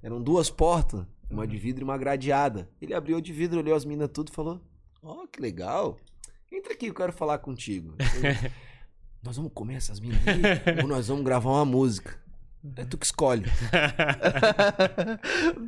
Eram 0.01 0.21
duas 0.21 0.49
portas, 0.49 1.05
uma 1.29 1.45
de 1.45 1.57
vidro 1.57 1.81
e 1.81 1.85
uma 1.85 1.97
gradeada. 1.97 2.69
Ele 2.81 2.93
abriu 2.93 3.17
a 3.17 3.21
de 3.21 3.31
vidro, 3.31 3.59
olhou 3.59 3.75
as 3.75 3.85
minas 3.85 4.09
tudo 4.13 4.31
e 4.31 4.35
falou: 4.35 4.61
Ó, 5.01 5.27
que 5.27 5.41
legal. 5.41 5.97
Entra 6.51 6.73
aqui, 6.73 6.87
eu 6.87 6.93
quero 6.93 7.13
falar 7.13 7.37
contigo. 7.37 7.95
Eu, 7.99 8.51
nós 9.23 9.35
vamos 9.35 9.51
comer 9.53 9.75
essas 9.75 9.99
minas 9.99 10.19
aí 10.27 10.41
ou 10.81 10.87
nós 10.87 11.07
vamos 11.07 11.23
gravar 11.23 11.49
uma 11.49 11.65
música? 11.65 12.19
É 12.77 12.85
tu 12.85 12.95
que 12.97 13.05
escolhe. 13.05 13.45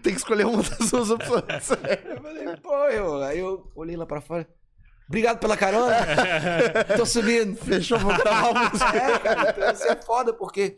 Tem 0.04 0.13
que 0.13 0.20
escolher 0.20 0.46
uma 0.46 0.62
das 0.62 0.89
suas 0.89 1.10
opções. 1.10 1.44
Eu 2.08 2.22
falei, 2.22 2.58
pô, 2.62 2.74
eu, 2.89 3.22
aí 3.24 3.39
eu 3.39 3.72
olhei 3.76 3.96
lá 3.98 4.06
pra 4.06 4.22
fora. 4.22 4.48
Obrigado 5.08 5.39
pela 5.39 5.58
carona. 5.58 5.96
Tô 6.96 7.06
subindo. 7.06 7.56
Fechou, 7.58 8.00
vou 8.00 8.16
gravar 8.16 8.50
uma. 8.52 8.66
É, 8.96 9.20
cara, 9.20 9.50
então 9.50 9.72
isso 9.72 9.84
é 9.86 9.96
foda, 10.02 10.34
porque 10.34 10.78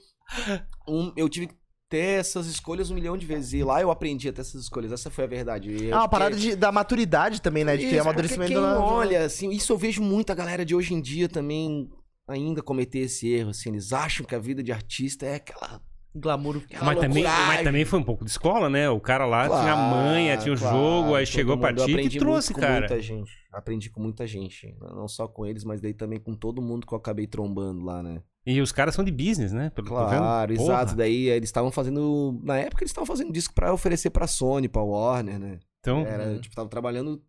um, 0.88 1.12
eu 1.16 1.30
tive 1.30 1.48
que 1.48 1.56
ter 1.90 2.20
essas 2.20 2.48
escolhas 2.48 2.90
um 2.90 2.96
milhão 2.96 3.16
de 3.18 3.26
vezes. 3.26 3.54
E 3.54 3.64
lá 3.64 3.82
eu 3.82 3.92
aprendi 3.92 4.28
a 4.30 4.34
ter 4.34 4.42
essas 4.42 4.62
escolhas. 4.64 4.92
Essa 4.92 5.10
foi 5.12 5.26
a 5.26 5.28
verdade. 5.28 5.70
E 5.70 5.90
eu 5.90 5.94
Ah, 5.96 5.98
uma 6.00 6.04
fiquei- 6.04 6.10
parada 6.10 6.36
de, 6.36 6.56
da 6.56 6.72
maturidade 6.72 7.42
também, 7.42 7.64
né? 7.64 7.78
De 7.78 7.84
ter 7.88 7.92
Isso, 7.94 8.02
amadurecimento 8.02 8.52
porque 8.54 8.68
quem 8.68 8.74
na- 8.76 8.80
olha, 8.84 9.26
assim, 9.26 9.50
isso 9.52 9.72
eu 9.72 9.78
vejo 9.78 10.02
muita 10.02 10.34
galera 10.34 10.66
de 10.66 10.74
hoje 10.74 10.94
em 10.94 11.02
dia 11.02 11.30
também 11.30 11.90
ainda 12.28 12.62
cometer 12.62 13.00
esse 13.00 13.28
erro, 13.32 13.50
assim. 13.52 13.70
Eles 13.70 13.94
acham 13.94 14.26
que 14.26 14.36
a 14.36 14.40
vida 14.40 14.64
de 14.64 14.72
artista 14.72 15.26
é 15.26 15.36
aquela 15.36 15.82
Glamour. 16.16 16.58
Aquela 16.58 16.86
Mas 16.86 17.00
também, 17.00 17.24
mas 17.24 17.64
também 17.64 17.84
foi 17.84 18.00
um 18.00 18.04
pouco 18.04 18.24
de 18.24 18.32
escola, 18.32 18.70
né? 18.70 18.90
O 18.90 19.02
cara 19.02 19.26
lá 19.26 19.50
tinha 19.50 19.74
a 19.74 19.76
Claro, 19.76 19.96
manha, 19.96 20.38
tinha 20.38 20.54
o 20.54 20.58
claro, 20.58 20.78
jogo, 20.78 21.16
aí 21.16 21.26
chegou. 21.26 21.56
Eu 21.56 21.76
ti 21.76 21.92
e 21.92 21.94
aprendi 21.94 22.20
trouxe, 22.20 22.54
muito 22.54 22.62
com 22.62 22.62
cara. 22.62 22.80
muita 22.88 23.02
gente. 23.02 23.32
Aprendi 23.52 23.90
com 23.90 24.02
muita 24.02 24.26
gente. 24.26 24.76
Não 24.80 25.10
só 25.10 25.28
com 25.28 25.46
eles, 25.46 25.66
mas 25.66 25.82
daí 25.82 25.94
também 25.94 26.20
com 26.20 26.34
todo 26.34 26.62
mundo 26.62 26.88
que 26.88 26.94
eu 26.94 26.98
acabei 26.98 27.28
trombando 27.28 27.84
lá, 27.84 28.02
né? 28.02 28.22
E 28.46 28.62
os 28.62 28.72
caras 28.72 28.96
são 28.96 29.04
de 29.04 29.12
business, 29.12 29.52
né? 29.52 29.72
Pelo 29.72 29.90
tô 29.90 29.96
vendo. 29.96 30.20
Claro, 30.20 30.56
Porra. 30.56 30.66
exato. 30.66 30.96
Daí 30.96 31.28
eles 31.28 31.50
estavam 31.50 31.72
fazendo. 31.72 32.40
Na 32.44 32.58
época 32.60 32.84
eles 32.84 32.92
estavam 32.92 33.08
fazendo 33.08 33.34
disco 33.34 33.54
pra 33.54 33.74
oferecer 33.74 34.10
pra 34.12 34.28
Sony, 34.28 34.70
pra 34.70 34.84
Warner, 34.84 35.38
né? 35.38 35.60
Então, 35.82 36.06
Era, 36.06 36.40
tipo, 36.40 36.56
tava 36.56 36.70
trabalhando. 36.70 37.22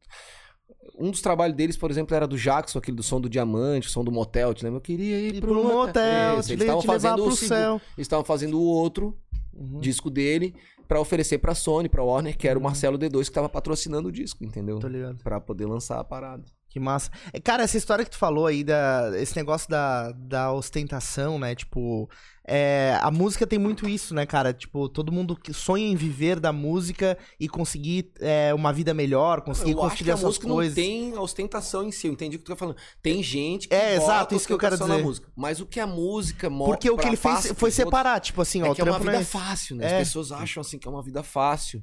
Um 0.98 1.10
dos 1.10 1.20
trabalhos 1.20 1.54
deles, 1.56 1.76
por 1.76 1.90
exemplo, 1.90 2.16
era 2.16 2.26
do 2.26 2.38
Jackson, 2.38 2.78
aquele 2.78 2.96
do 2.96 3.02
som 3.02 3.20
do 3.20 3.28
diamante, 3.28 3.88
o 3.88 3.90
som 3.90 4.02
do 4.02 4.10
motel, 4.10 4.54
te 4.54 4.64
lembra? 4.64 4.78
Eu 4.78 4.82
queria 4.82 5.18
ir 5.20 5.40
pro, 5.40 5.52
pro 5.52 5.62
motel, 5.64 5.92
te, 5.94 6.36
eles 6.36 6.48
le- 6.48 6.54
estavam 6.56 6.82
fazendo 6.82 7.14
pro 7.16 7.26
o 7.26 7.36
céu. 7.36 7.74
Eles 7.96 8.06
estavam 8.06 8.24
fazendo 8.24 8.58
o 8.58 8.62
outro 8.64 9.16
Uhum. 9.54 9.80
disco 9.80 10.08
dele 10.10 10.54
pra 10.88 11.00
oferecer 11.00 11.38
pra 11.38 11.54
Sony, 11.54 11.88
pra 11.88 12.02
Warner, 12.02 12.36
que 12.36 12.46
era 12.48 12.58
o 12.58 12.62
Marcelo 12.62 12.98
D2 12.98 13.24
que 13.26 13.32
tava 13.32 13.48
patrocinando 13.48 14.08
o 14.08 14.12
disco, 14.12 14.44
entendeu? 14.44 14.78
Tô 14.78 14.88
ligado. 14.88 15.16
Pra 15.22 15.40
poder 15.40 15.66
lançar 15.66 15.98
a 16.00 16.04
parada. 16.04 16.44
Que 16.68 16.80
massa. 16.80 17.10
É, 17.32 17.40
Cara, 17.40 17.62
essa 17.62 17.76
história 17.76 18.04
que 18.04 18.10
tu 18.10 18.18
falou 18.18 18.46
aí, 18.46 18.62
da, 18.62 19.10
esse 19.14 19.34
negócio 19.36 19.68
da, 19.68 20.12
da 20.12 20.52
ostentação, 20.52 21.38
né? 21.38 21.54
Tipo, 21.54 22.08
é, 22.46 22.98
a 23.00 23.10
música 23.10 23.46
tem 23.46 23.58
muito 23.58 23.88
isso, 23.88 24.14
né, 24.14 24.24
cara? 24.24 24.52
Tipo, 24.52 24.88
todo 24.88 25.10
mundo 25.10 25.34
que 25.34 25.52
sonha 25.52 25.86
em 25.86 25.96
viver 25.96 26.38
da 26.38 26.52
música 26.52 27.18
e 27.40 27.48
conseguir 27.48 28.12
é, 28.20 28.54
uma 28.54 28.72
vida 28.72 28.94
melhor, 28.94 29.40
conseguir 29.40 29.72
eu 29.72 29.78
acho 29.80 29.88
construir 29.88 30.04
que 30.04 30.10
a 30.10 30.14
essas 30.14 30.24
música 30.24 30.46
coisas. 30.46 30.76
não 30.76 30.84
tem 30.84 31.18
ostentação 31.18 31.82
em 31.82 31.90
si, 31.90 32.06
eu 32.06 32.12
entendi 32.12 32.36
o 32.36 32.38
que 32.38 32.44
tu 32.44 32.52
tá 32.52 32.56
falando. 32.56 32.76
Tem 33.02 33.22
gente 33.22 33.68
que 33.68 33.74
É, 33.74 33.96
exato, 33.96 34.34
isso 34.34 34.46
que 34.46 34.52
eu 34.52 34.58
quero 34.58 34.78
dizer. 34.78 35.02
música. 35.02 35.28
Mas 35.34 35.60
o 35.60 35.66
que 35.66 35.80
a 35.80 35.86
música 35.86 36.48
mostra 36.48 36.74
Porque 36.74 36.90
o 36.90 36.96
que 36.96 37.08
ele 37.08 37.16
fez 37.16 37.52
foi 37.56 37.70
separar, 37.70 38.20
tipo 38.20 38.40
assim, 38.40 38.62
ó, 38.62 38.66
é 38.66 38.70
o 38.70 38.74
que 38.74 38.80
é 38.82 38.84
uma 38.84 38.98
vida 38.98 39.16
é... 39.16 39.24
fácil, 39.24 39.76
né? 39.76 39.86
É. 39.86 39.92
As 39.94 40.08
pessoas 40.08 40.30
acham 40.30 40.60
assim 40.60 40.78
que 40.78 40.86
é 40.86 40.90
uma 40.90 41.02
vida 41.02 41.22
fácil. 41.22 41.82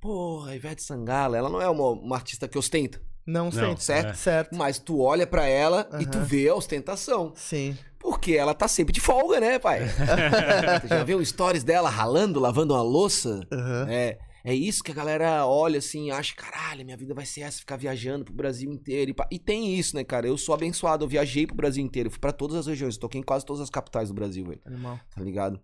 Porra, 0.00 0.52
a 0.52 0.56
Ivete 0.56 0.82
Sangalo, 0.82 1.34
ela 1.34 1.48
não 1.48 1.60
é 1.60 1.68
uma, 1.68 1.88
uma 1.90 2.16
artista 2.16 2.46
que 2.46 2.56
ostenta, 2.56 3.02
Não, 3.28 3.50
sei, 3.50 3.76
certo? 3.76 4.08
é. 4.08 4.14
Certo. 4.14 4.56
mas 4.56 4.78
tu 4.78 5.00
olha 5.00 5.26
pra 5.26 5.46
ela 5.46 5.86
e 6.00 6.06
tu 6.06 6.18
vê 6.20 6.48
a 6.48 6.54
ostentação. 6.54 7.32
Sim. 7.36 7.76
Porque 7.98 8.32
ela 8.32 8.54
tá 8.54 8.66
sempre 8.66 8.92
de 8.92 9.00
folga, 9.00 9.38
né, 9.38 9.58
pai? 9.58 9.80
tu 10.80 10.88
já 10.88 11.04
viu 11.04 11.22
stories 11.22 11.62
dela 11.62 11.90
ralando, 11.90 12.40
lavando 12.40 12.72
uma 12.72 12.82
louça? 12.82 13.40
Aham. 13.52 13.86
É, 13.90 14.18
é 14.44 14.54
isso 14.54 14.82
que 14.82 14.90
a 14.92 14.94
galera 14.94 15.44
olha 15.46 15.78
assim, 15.78 16.10
acha, 16.10 16.34
caralho, 16.34 16.84
minha 16.84 16.96
vida 16.96 17.12
vai 17.12 17.26
ser 17.26 17.42
essa, 17.42 17.58
ficar 17.58 17.76
viajando 17.76 18.24
pro 18.24 18.32
Brasil 18.32 18.72
inteiro. 18.72 19.10
E, 19.10 19.14
pá. 19.14 19.26
e 19.30 19.38
tem 19.38 19.74
isso, 19.74 19.94
né, 19.94 20.04
cara? 20.04 20.26
Eu 20.26 20.38
sou 20.38 20.54
abençoado, 20.54 21.04
eu 21.04 21.08
viajei 21.08 21.46
pro 21.46 21.56
Brasil 21.56 21.84
inteiro, 21.84 22.06
eu 22.06 22.10
fui 22.10 22.20
pra 22.20 22.32
todas 22.32 22.56
as 22.56 22.66
regiões, 22.66 22.96
toquei 22.96 23.20
em 23.20 23.24
quase 23.24 23.44
todas 23.44 23.60
as 23.60 23.68
capitais 23.68 24.08
do 24.08 24.14
Brasil, 24.14 24.46
velho, 24.46 24.60
Animal. 24.64 24.98
tá 25.14 25.22
ligado? 25.22 25.60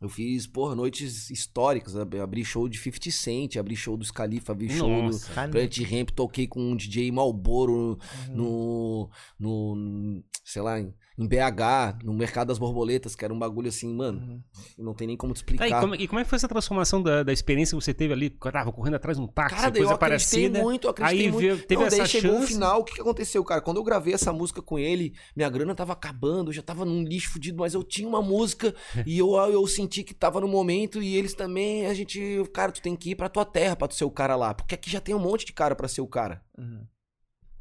Eu 0.00 0.08
fiz, 0.08 0.46
porra, 0.46 0.76
ab- 1.00 1.28
históricas, 1.30 1.96
ab- 1.96 2.20
abri 2.20 2.44
show 2.44 2.68
de 2.68 2.78
50 2.78 3.10
Cent, 3.10 3.56
abri 3.56 3.74
show 3.74 3.96
do 3.96 4.04
Scalifa, 4.04 4.52
abri 4.52 4.68
show 4.70 4.88
do 4.88 5.02
Nossa. 5.02 5.32
Planet 5.50 5.78
Ramp, 5.82 6.10
toquei 6.10 6.46
com 6.46 6.60
um 6.72 6.76
DJ 6.76 7.10
Malboro 7.10 7.98
Uhum. 8.28 8.36
no, 8.36 9.10
no, 9.38 10.24
sei 10.44 10.62
lá, 10.62 10.80
em 10.80 10.94
em 11.18 11.26
BH, 11.26 12.04
no 12.04 12.14
Mercado 12.14 12.48
das 12.48 12.58
Borboletas, 12.58 13.16
que 13.16 13.24
era 13.24 13.34
um 13.34 13.38
bagulho 13.38 13.68
assim, 13.68 13.92
mano, 13.92 14.20
Uhum. 14.20 14.42
não 14.78 14.94
tem 14.94 15.06
nem 15.08 15.16
como 15.16 15.34
te 15.34 15.38
Tá, 15.44 15.52
explicar. 15.52 15.66
e, 15.78 15.80
como, 15.80 15.94
e 15.96 16.06
como 16.06 16.20
é 16.20 16.22
que 16.24 16.30
foi 16.30 16.36
essa 16.36 16.46
transformação 16.46 17.02
da, 17.02 17.22
da 17.24 17.32
experiência 17.32 17.76
que 17.76 17.84
você 17.84 17.92
teve 17.92 18.12
ali? 18.12 18.30
Tava 18.30 18.70
correndo 18.70 18.94
atrás 18.94 19.16
de 19.18 19.22
um 19.24 19.26
táxi, 19.26 19.56
Cara, 19.56 19.70
daí 19.70 19.82
eu 19.82 19.86
coisa 19.88 19.94
acreditei 19.94 20.42
parecida. 20.42 20.62
muito, 20.62 20.84
eu 20.86 20.90
acreditei 20.90 21.26
aí 21.26 21.32
muito. 21.32 21.66
teve 21.66 21.82
Não, 21.82 21.90
daí 21.90 22.00
essa 22.00 22.08
chegou 22.08 22.30
o 22.36 22.40
chance. 22.40 22.52
final, 22.52 22.80
o 22.80 22.84
que, 22.84 22.94
que 22.94 23.00
aconteceu, 23.00 23.42
cara? 23.44 23.60
Quando 23.60 23.78
eu 23.78 23.82
gravei 23.84 24.14
essa 24.14 24.32
música 24.32 24.62
com 24.62 24.78
ele, 24.78 25.12
minha 25.34 25.50
grana 25.50 25.74
tava 25.74 25.92
acabando, 25.92 26.50
eu 26.50 26.54
já 26.54 26.62
tava 26.62 26.84
num 26.84 27.02
lixo 27.02 27.30
fudido, 27.32 27.58
mas 27.58 27.74
eu 27.74 27.82
tinha 27.82 28.08
uma 28.08 28.22
música 28.22 28.72
e 29.06 29.18
eu, 29.18 29.34
eu 29.34 29.66
senti 29.66 30.04
que 30.04 30.14
tava 30.14 30.40
no 30.40 30.46
momento 30.46 31.02
e 31.02 31.16
eles 31.16 31.34
também, 31.34 31.86
a 31.86 31.94
gente, 31.94 32.42
cara, 32.54 32.70
tu 32.70 32.80
tem 32.80 32.94
que 32.94 33.10
ir 33.10 33.14
pra 33.16 33.28
tua 33.28 33.44
terra 33.44 33.74
pra 33.74 33.88
tu 33.88 33.94
ser 33.96 34.04
o 34.04 34.10
cara 34.10 34.36
lá, 34.36 34.54
porque 34.54 34.74
aqui 34.76 34.88
já 34.88 35.00
tem 35.00 35.14
um 35.14 35.18
monte 35.18 35.44
de 35.44 35.52
cara 35.52 35.74
pra 35.74 35.88
ser 35.88 36.00
o 36.00 36.06
cara. 36.06 36.42
Uhum. 36.56 36.82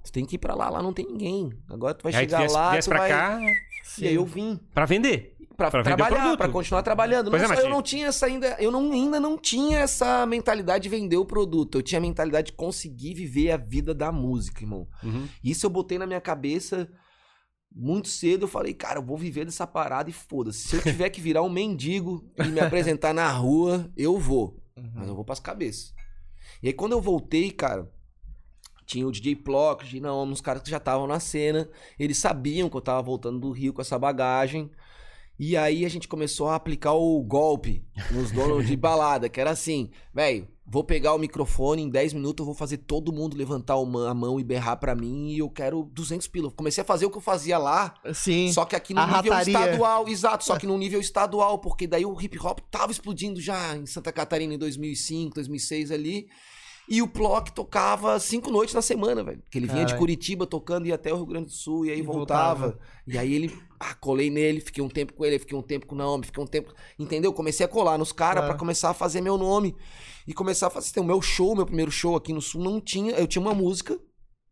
Tu 0.08 0.14
tem 0.14 0.26
que 0.26 0.36
ir 0.36 0.40
pra 0.40 0.56
lá, 0.56 0.70
lá 0.70 0.82
não 0.82 0.94
tem 0.94 1.06
ninguém. 1.06 1.52
Agora 1.70 1.94
tu 1.94 2.04
vai 2.04 2.16
aí 2.16 2.26
tu 2.26 2.30
chegar 2.30 2.40
viesse, 2.40 2.56
lá, 2.56 2.72
viesse 2.72 2.88
tu 2.88 2.92
pra 2.92 3.00
vai... 3.00 3.10
cá 3.10 3.40
E 4.00 4.08
aí 4.08 4.16
eu 4.16 4.26
vim. 4.26 4.58
pra 4.74 4.86
vender. 4.86 5.36
Pra, 5.58 5.72
Pra 5.72 5.82
trabalhar, 5.84 6.38
pra 6.38 6.48
continuar 6.50 6.84
trabalhando. 6.84 7.32
Pois 7.32 7.42
Não 7.42 7.50
é, 7.52 7.56
mas 7.56 7.64
eu 7.64 7.70
não 7.70 7.82
tinha 7.82 8.08
essa 8.08 8.28
ainda, 8.28 8.56
eu 8.60 8.72
não, 8.72 8.92
ainda 8.92 9.20
não 9.20 9.38
tinha 9.38 9.80
essa 9.80 10.24
mentalidade 10.26 10.84
de 10.84 10.90
vender 10.90 11.18
o 11.18 11.26
produto. 11.26 11.80
Eu 11.80 11.82
tinha 11.82 11.98
a 11.98 12.02
mentalidade 12.02 12.48
de 12.48 12.54
conseguir 12.54 13.16
viver 13.16 13.52
a 13.52 13.58
vida 13.58 13.92
da 13.94 14.12
música, 14.12 14.62
irmão. 14.62 14.88
Uhum. 15.04 15.28
Isso 15.44 15.66
eu 15.66 15.70
botei 15.72 15.98
na 15.98 16.06
minha 16.06 16.22
cabeça 16.22 16.88
muito 17.76 18.08
cedo. 18.08 18.44
Eu 18.44 18.48
falei, 18.48 18.74
cara, 18.76 19.00
eu 19.00 19.04
vou 19.04 19.18
viver 19.18 19.46
dessa 19.46 19.66
parada 19.66 20.10
e 20.10 20.14
foda-se. 20.14 20.68
Se 20.68 20.76
eu 20.76 20.82
tiver 20.84 21.10
que 21.10 21.20
virar 21.20 21.42
um 21.42 21.50
mendigo 21.50 22.24
e 22.38 22.48
me 22.50 22.60
apresentar 22.60 23.12
na 23.14 23.28
rua, 23.28 23.92
eu 23.98 24.18
vou. 24.20 24.62
Uhum. 24.78 24.92
Mas 24.94 25.08
eu 25.08 25.16
vou 25.16 25.26
pras 25.26 25.40
cabeças. 25.40 25.92
E 26.62 26.68
aí 26.68 26.74
quando 26.74 26.92
eu 26.92 27.02
voltei, 27.02 27.50
cara, 27.50 27.90
tinha 28.88 29.06
o 29.06 29.12
DJ 29.12 29.36
Plock, 29.36 29.84
DJ 29.84 30.00
não, 30.00 30.24
uns 30.24 30.40
caras 30.40 30.64
que 30.64 30.72
já 30.72 30.78
estavam 30.78 31.06
na 31.06 31.20
cena. 31.20 31.70
Eles 32.00 32.18
sabiam 32.18 32.70
que 32.70 32.78
eu 32.78 32.82
tava 32.82 33.02
voltando 33.02 33.38
do 33.38 33.52
Rio 33.52 33.74
com 33.74 33.82
essa 33.82 34.00
bagagem. 34.00 34.72
E 35.38 35.56
aí 35.56 35.86
a 35.86 35.90
gente 35.90 36.08
começou 36.08 36.48
a 36.48 36.56
aplicar 36.56 36.94
o 36.94 37.22
golpe 37.22 37.84
nos 38.10 38.32
donos 38.32 38.66
de 38.66 38.76
balada, 38.78 39.30
que 39.30 39.40
era 39.40 39.52
assim, 39.52 39.92
velho, 40.12 40.48
vou 40.66 40.84
pegar 40.84 41.14
o 41.14 41.20
microfone 41.20 41.84
em 41.84 41.90
10 41.90 42.14
minutos, 42.14 42.42
eu 42.42 42.46
vou 42.46 42.56
fazer 42.56 42.78
todo 42.78 43.14
mundo 43.14 43.38
levantar 43.38 43.76
a 43.76 44.14
mão 44.16 44.40
e 44.40 44.44
berrar 44.44 44.78
pra 44.78 44.96
mim 44.96 45.30
e 45.30 45.40
eu 45.40 45.50
quero 45.50 45.84
200 45.94 46.28
pila. 46.28 46.50
Comecei 46.50 46.82
a 46.82 46.86
fazer 46.86 47.06
o 47.06 47.12
que 47.12 47.18
eu 47.18 47.22
fazia 47.22 47.60
lá, 47.60 47.94
Sim. 48.14 48.52
só 48.52 48.66
que 48.66 48.76
aqui 48.76 48.96
no 48.96 49.06
nível 49.06 49.32
rataria. 49.32 49.54
estadual, 49.54 50.08
exato, 50.08 50.44
só 50.44 50.56
que 50.58 50.66
no 50.66 50.78
nível 50.78 51.00
estadual, 51.00 51.60
porque 51.60 51.86
daí 51.86 52.06
o 52.06 52.20
hip 52.20 52.40
hop 52.40 52.60
tava 52.72 52.92
explodindo 52.92 53.40
já 53.40 53.76
em 53.76 53.86
Santa 53.86 54.12
Catarina 54.12 54.56
em 54.56 54.58
2005, 54.58 55.36
2006 55.36 55.92
ali. 55.92 56.28
E 56.90 57.02
o 57.02 57.08
Plock 57.08 57.52
tocava 57.52 58.18
cinco 58.20 58.50
noites 58.50 58.74
na 58.74 58.82
semana, 58.82 59.22
velho. 59.24 59.44
Que 59.52 59.58
ele 59.58 59.66
vinha 59.68 59.80
de 59.80 59.88
Caralho. 59.88 60.00
Curitiba 60.00 60.46
tocando 60.48 60.86
e 60.86 60.90
ia 60.90 60.96
até 60.96 61.12
o 61.12 61.18
Rio 61.18 61.26
Grande 61.26 61.46
do 61.48 61.52
Sul 61.52 61.86
e 61.86 61.92
aí 61.92 62.00
E 62.00 62.02
voltava. 62.02 62.60
voltava. 62.68 62.80
E 63.06 63.18
aí 63.18 63.34
ele, 63.34 63.54
ah, 63.80 63.94
colei 63.96 64.30
nele, 64.30 64.62
fiquei 64.62 64.82
um 64.84 64.88
tempo 64.88 65.14
com 65.14 65.26
ele, 65.26 65.38
fiquei 65.38 65.58
um 65.58 65.62
tempo 65.62 65.86
com 65.86 65.96
o 65.96 65.98
Naomi, 65.98 66.26
fiquei 66.26 66.42
um 66.42 66.48
tempo. 66.48 66.74
Entendeu? 66.98 67.34
Comecei 67.34 67.66
a 67.66 67.70
colar 67.70 67.98
nos 67.98 68.12
caras 68.14 68.36
Claro. 68.42 68.48
pra 68.54 68.58
começar 68.60 68.90
a 68.90 68.94
fazer 68.94 69.20
meu 69.20 69.38
nome. 69.38 69.76
E 70.26 70.34
começar 70.34 70.68
a 70.68 70.70
fazer. 70.70 71.00
O 71.00 71.04
meu 71.04 71.22
show, 71.22 71.56
meu 71.56 71.66
primeiro 71.66 71.92
show 71.92 72.16
aqui 72.16 72.32
no 72.32 72.42
Sul, 72.42 72.64
não 72.64 72.80
tinha. 72.80 73.14
Eu 73.14 73.28
tinha 73.28 73.42
uma 73.42 73.54
música 73.54 74.00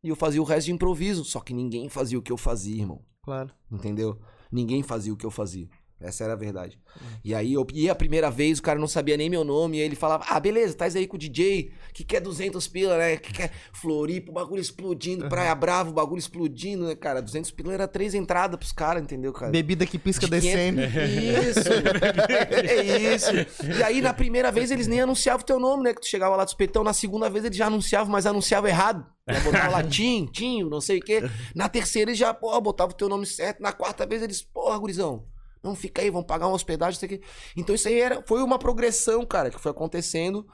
e 0.03 0.09
eu 0.09 0.15
fazia 0.15 0.41
o 0.41 0.45
resto 0.45 0.65
de 0.67 0.73
improviso. 0.73 1.23
Só 1.23 1.39
que 1.39 1.53
ninguém 1.53 1.87
fazia 1.89 2.19
o 2.19 2.21
que 2.21 2.31
eu 2.31 2.37
fazia, 2.37 2.77
irmão. 2.81 3.01
Claro. 3.23 3.49
Entendeu? 3.71 4.19
Ninguém 4.51 4.83
fazia 4.83 5.13
o 5.13 5.17
que 5.17 5.25
eu 5.25 5.31
fazia. 5.31 5.67
Essa 6.05 6.23
era 6.23 6.33
a 6.33 6.35
verdade. 6.35 6.79
Uhum. 6.99 7.07
E 7.23 7.33
aí 7.33 7.53
eu 7.53 7.65
ia 7.73 7.91
a 7.91 7.95
primeira 7.95 8.29
vez, 8.29 8.59
o 8.59 8.61
cara 8.61 8.79
não 8.79 8.87
sabia 8.87 9.17
nem 9.17 9.29
meu 9.29 9.43
nome, 9.43 9.77
e 9.77 9.81
aí 9.81 9.85
ele 9.85 9.95
falava: 9.95 10.25
Ah, 10.29 10.39
beleza, 10.39 10.75
tá 10.75 10.85
aí 10.85 11.07
com 11.07 11.15
o 11.15 11.19
DJ, 11.19 11.71
que 11.93 12.03
quer 12.03 12.21
200 12.21 12.67
pila, 12.67 12.97
né? 12.97 13.17
Que 13.17 13.33
quer 13.33 13.51
Floripa, 13.73 14.31
o 14.31 14.33
bagulho 14.33 14.61
explodindo, 14.61 15.27
Praia 15.27 15.53
Brava, 15.55 15.89
o 15.89 15.93
bagulho 15.93 16.19
explodindo, 16.19 16.85
né, 16.85 16.95
cara? 16.95 17.21
200 17.21 17.51
pila 17.51 17.73
era 17.73 17.87
três 17.87 18.13
entradas 18.13 18.57
pros 18.57 18.71
caras, 18.71 19.01
entendeu, 19.01 19.33
cara? 19.33 19.51
Bebida 19.51 19.85
que 19.85 19.97
pisca 19.97 20.27
De 20.27 20.39
500 20.39 20.41
descendo. 20.41 20.81
Isso! 20.81 21.69
é 22.69 23.13
isso! 23.15 23.31
E 23.77 23.83
aí, 23.83 24.01
na 24.01 24.13
primeira 24.13 24.51
vez, 24.51 24.71
eles 24.71 24.87
nem 24.87 25.01
anunciavam 25.01 25.41
o 25.41 25.45
teu 25.45 25.59
nome, 25.59 25.83
né? 25.83 25.93
Que 25.93 26.01
tu 26.01 26.07
chegava 26.07 26.35
lá 26.35 26.43
do 26.43 26.49
espetão. 26.49 26.83
Na 26.83 26.93
segunda 26.93 27.29
vez, 27.29 27.45
eles 27.45 27.57
já 27.57 27.67
anunciavam, 27.67 28.11
mas 28.11 28.25
anunciavam 28.25 28.69
errado. 28.69 29.05
Já 29.27 29.39
botava 29.39 29.69
lá 29.69 29.83
Tim, 29.87 30.25
Tinho, 30.25 30.69
não 30.69 30.81
sei 30.81 30.99
o 30.99 31.01
quê. 31.01 31.23
Na 31.55 31.67
terceira, 31.67 32.11
eles 32.11 32.19
já, 32.19 32.33
pô, 32.33 32.59
botava 32.61 32.91
o 32.91 32.95
teu 32.95 33.09
nome 33.09 33.25
certo. 33.25 33.61
Na 33.61 33.71
quarta 33.71 34.05
vez, 34.05 34.21
eles, 34.21 34.41
porra, 34.41 34.77
gurizão. 34.77 35.25
Não, 35.65 35.75
fica 35.75 36.01
aí, 36.01 36.09
vamos 36.09 36.27
pagar 36.27 36.47
uma 36.47 36.55
hospedagem, 36.55 36.93
não 37.01 37.07
sei 37.09 37.17
o 37.17 37.19
quê. 37.19 37.27
Então, 37.57 37.73
isso 37.75 37.87
aí 37.87 37.99
era, 37.99 38.23
foi 38.27 38.41
uma 38.43 38.57
progressão, 38.59 39.25
cara, 39.25 39.49
que 39.49 39.59
foi 39.59 39.71
acontecendo. 39.71 40.47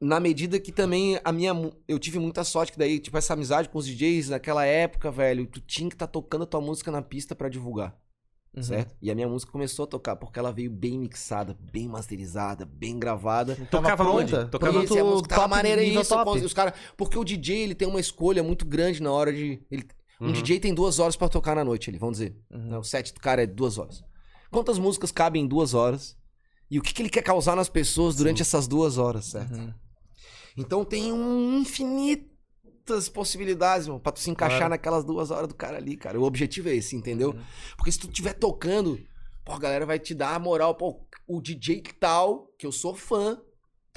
Na 0.00 0.20
medida 0.20 0.60
que 0.60 0.70
também 0.70 1.18
a 1.24 1.32
minha. 1.32 1.52
Eu 1.88 1.98
tive 1.98 2.18
muita 2.20 2.44
sorte, 2.44 2.70
que 2.72 2.78
daí, 2.78 3.00
tipo, 3.00 3.18
essa 3.18 3.32
amizade 3.34 3.68
com 3.68 3.78
os 3.78 3.86
DJs 3.86 4.28
naquela 4.28 4.64
época, 4.64 5.10
velho, 5.10 5.44
tu 5.46 5.60
tinha 5.60 5.88
que 5.88 5.96
estar 5.96 6.06
tocando 6.06 6.44
a 6.44 6.46
tua 6.46 6.60
música 6.60 6.90
na 6.92 7.02
pista 7.02 7.34
pra 7.34 7.48
divulgar 7.48 7.96
Uhum. 8.56 8.62
certo? 8.62 8.96
E 9.02 9.10
a 9.10 9.14
minha 9.14 9.28
música 9.28 9.52
começou 9.52 9.84
a 9.84 9.86
tocar 9.86 10.16
porque 10.16 10.38
ela 10.38 10.50
veio 10.50 10.70
bem 10.70 10.98
mixada, 10.98 11.56
bem 11.60 11.86
masterizada, 11.86 12.64
bem 12.64 12.98
gravada. 12.98 13.54
Tocava 13.70 13.96
Tava 13.96 14.10
onde? 14.10 14.32
pronta? 14.32 14.48
Tocava 14.48 14.84
Isso, 14.84 14.96
e 14.96 14.98
a 15.00 15.04
música 15.04 15.28
tava 15.28 15.42
top, 15.42 15.50
maneira 15.54 15.82
isso, 15.82 16.08
top. 16.08 16.38
os 16.44 16.52
cara, 16.54 16.72
porque 16.96 17.18
o 17.18 17.24
DJ 17.24 17.58
ele 17.64 17.74
tem 17.74 17.86
uma 17.86 18.00
escolha 18.00 18.42
muito 18.42 18.64
grande 18.64 19.02
na 19.02 19.12
hora 19.12 19.32
de 19.32 19.60
ele- 19.70 19.86
um 20.20 20.26
Uhum. 20.26 20.32
DJ 20.32 20.58
tem 20.60 20.74
duas 20.74 20.98
horas 20.98 21.16
pra 21.16 21.28
tocar 21.28 21.54
na 21.54 21.64
noite, 21.64 21.90
ele, 21.90 21.98
vamos 21.98 22.18
dizer. 22.18 22.36
Uhum. 22.50 22.70
né? 22.70 22.78
O 22.78 22.82
set 22.82 23.12
do 23.14 23.20
cara 23.20 23.42
é 23.42 23.46
duas 23.46 23.78
horas. 23.78 24.02
Quantas 24.50 24.78
músicas 24.78 25.12
cabem 25.12 25.42
em 25.44 25.46
duas 25.46 25.74
horas? 25.74 26.16
E 26.70 26.78
o 26.78 26.82
que, 26.82 26.92
que 26.92 27.02
ele 27.02 27.08
quer 27.10 27.22
causar 27.22 27.54
nas 27.56 27.68
pessoas 27.68 28.16
durante 28.16 28.42
essas 28.42 28.66
duas 28.68 28.98
horas, 28.98 29.26
certo? 29.26 29.54
Uhum. 29.56 29.72
Então 30.56 30.84
tem 30.84 31.12
um 31.12 31.58
infinitas 31.60 33.08
possibilidades, 33.12 33.86
mano, 33.86 34.00
pra 34.00 34.12
tu 34.12 34.20
se 34.20 34.30
encaixar 34.30 34.58
Claro. 34.58 34.70
naquelas 34.70 35.04
duas 35.04 35.30
horas 35.30 35.48
do 35.48 35.54
cara 35.54 35.76
ali, 35.76 35.96
cara. 35.96 36.18
O 36.20 36.24
objetivo 36.24 36.68
é 36.68 36.74
esse, 36.74 36.96
entendeu? 36.96 37.30
Uhum. 37.30 37.40
Porque 37.76 37.92
se 37.92 37.98
tu 37.98 38.08
estiver 38.08 38.32
tocando, 38.34 38.98
pô, 39.44 39.52
a 39.52 39.58
galera 39.58 39.86
vai 39.86 39.98
te 39.98 40.14
dar 40.14 40.34
a 40.34 40.38
moral, 40.38 40.74
pô, 40.74 41.06
o 41.26 41.40
DJ 41.40 41.82
tal, 42.00 42.46
que 42.58 42.66
eu 42.66 42.72
sou 42.72 42.94
fã, 42.94 43.40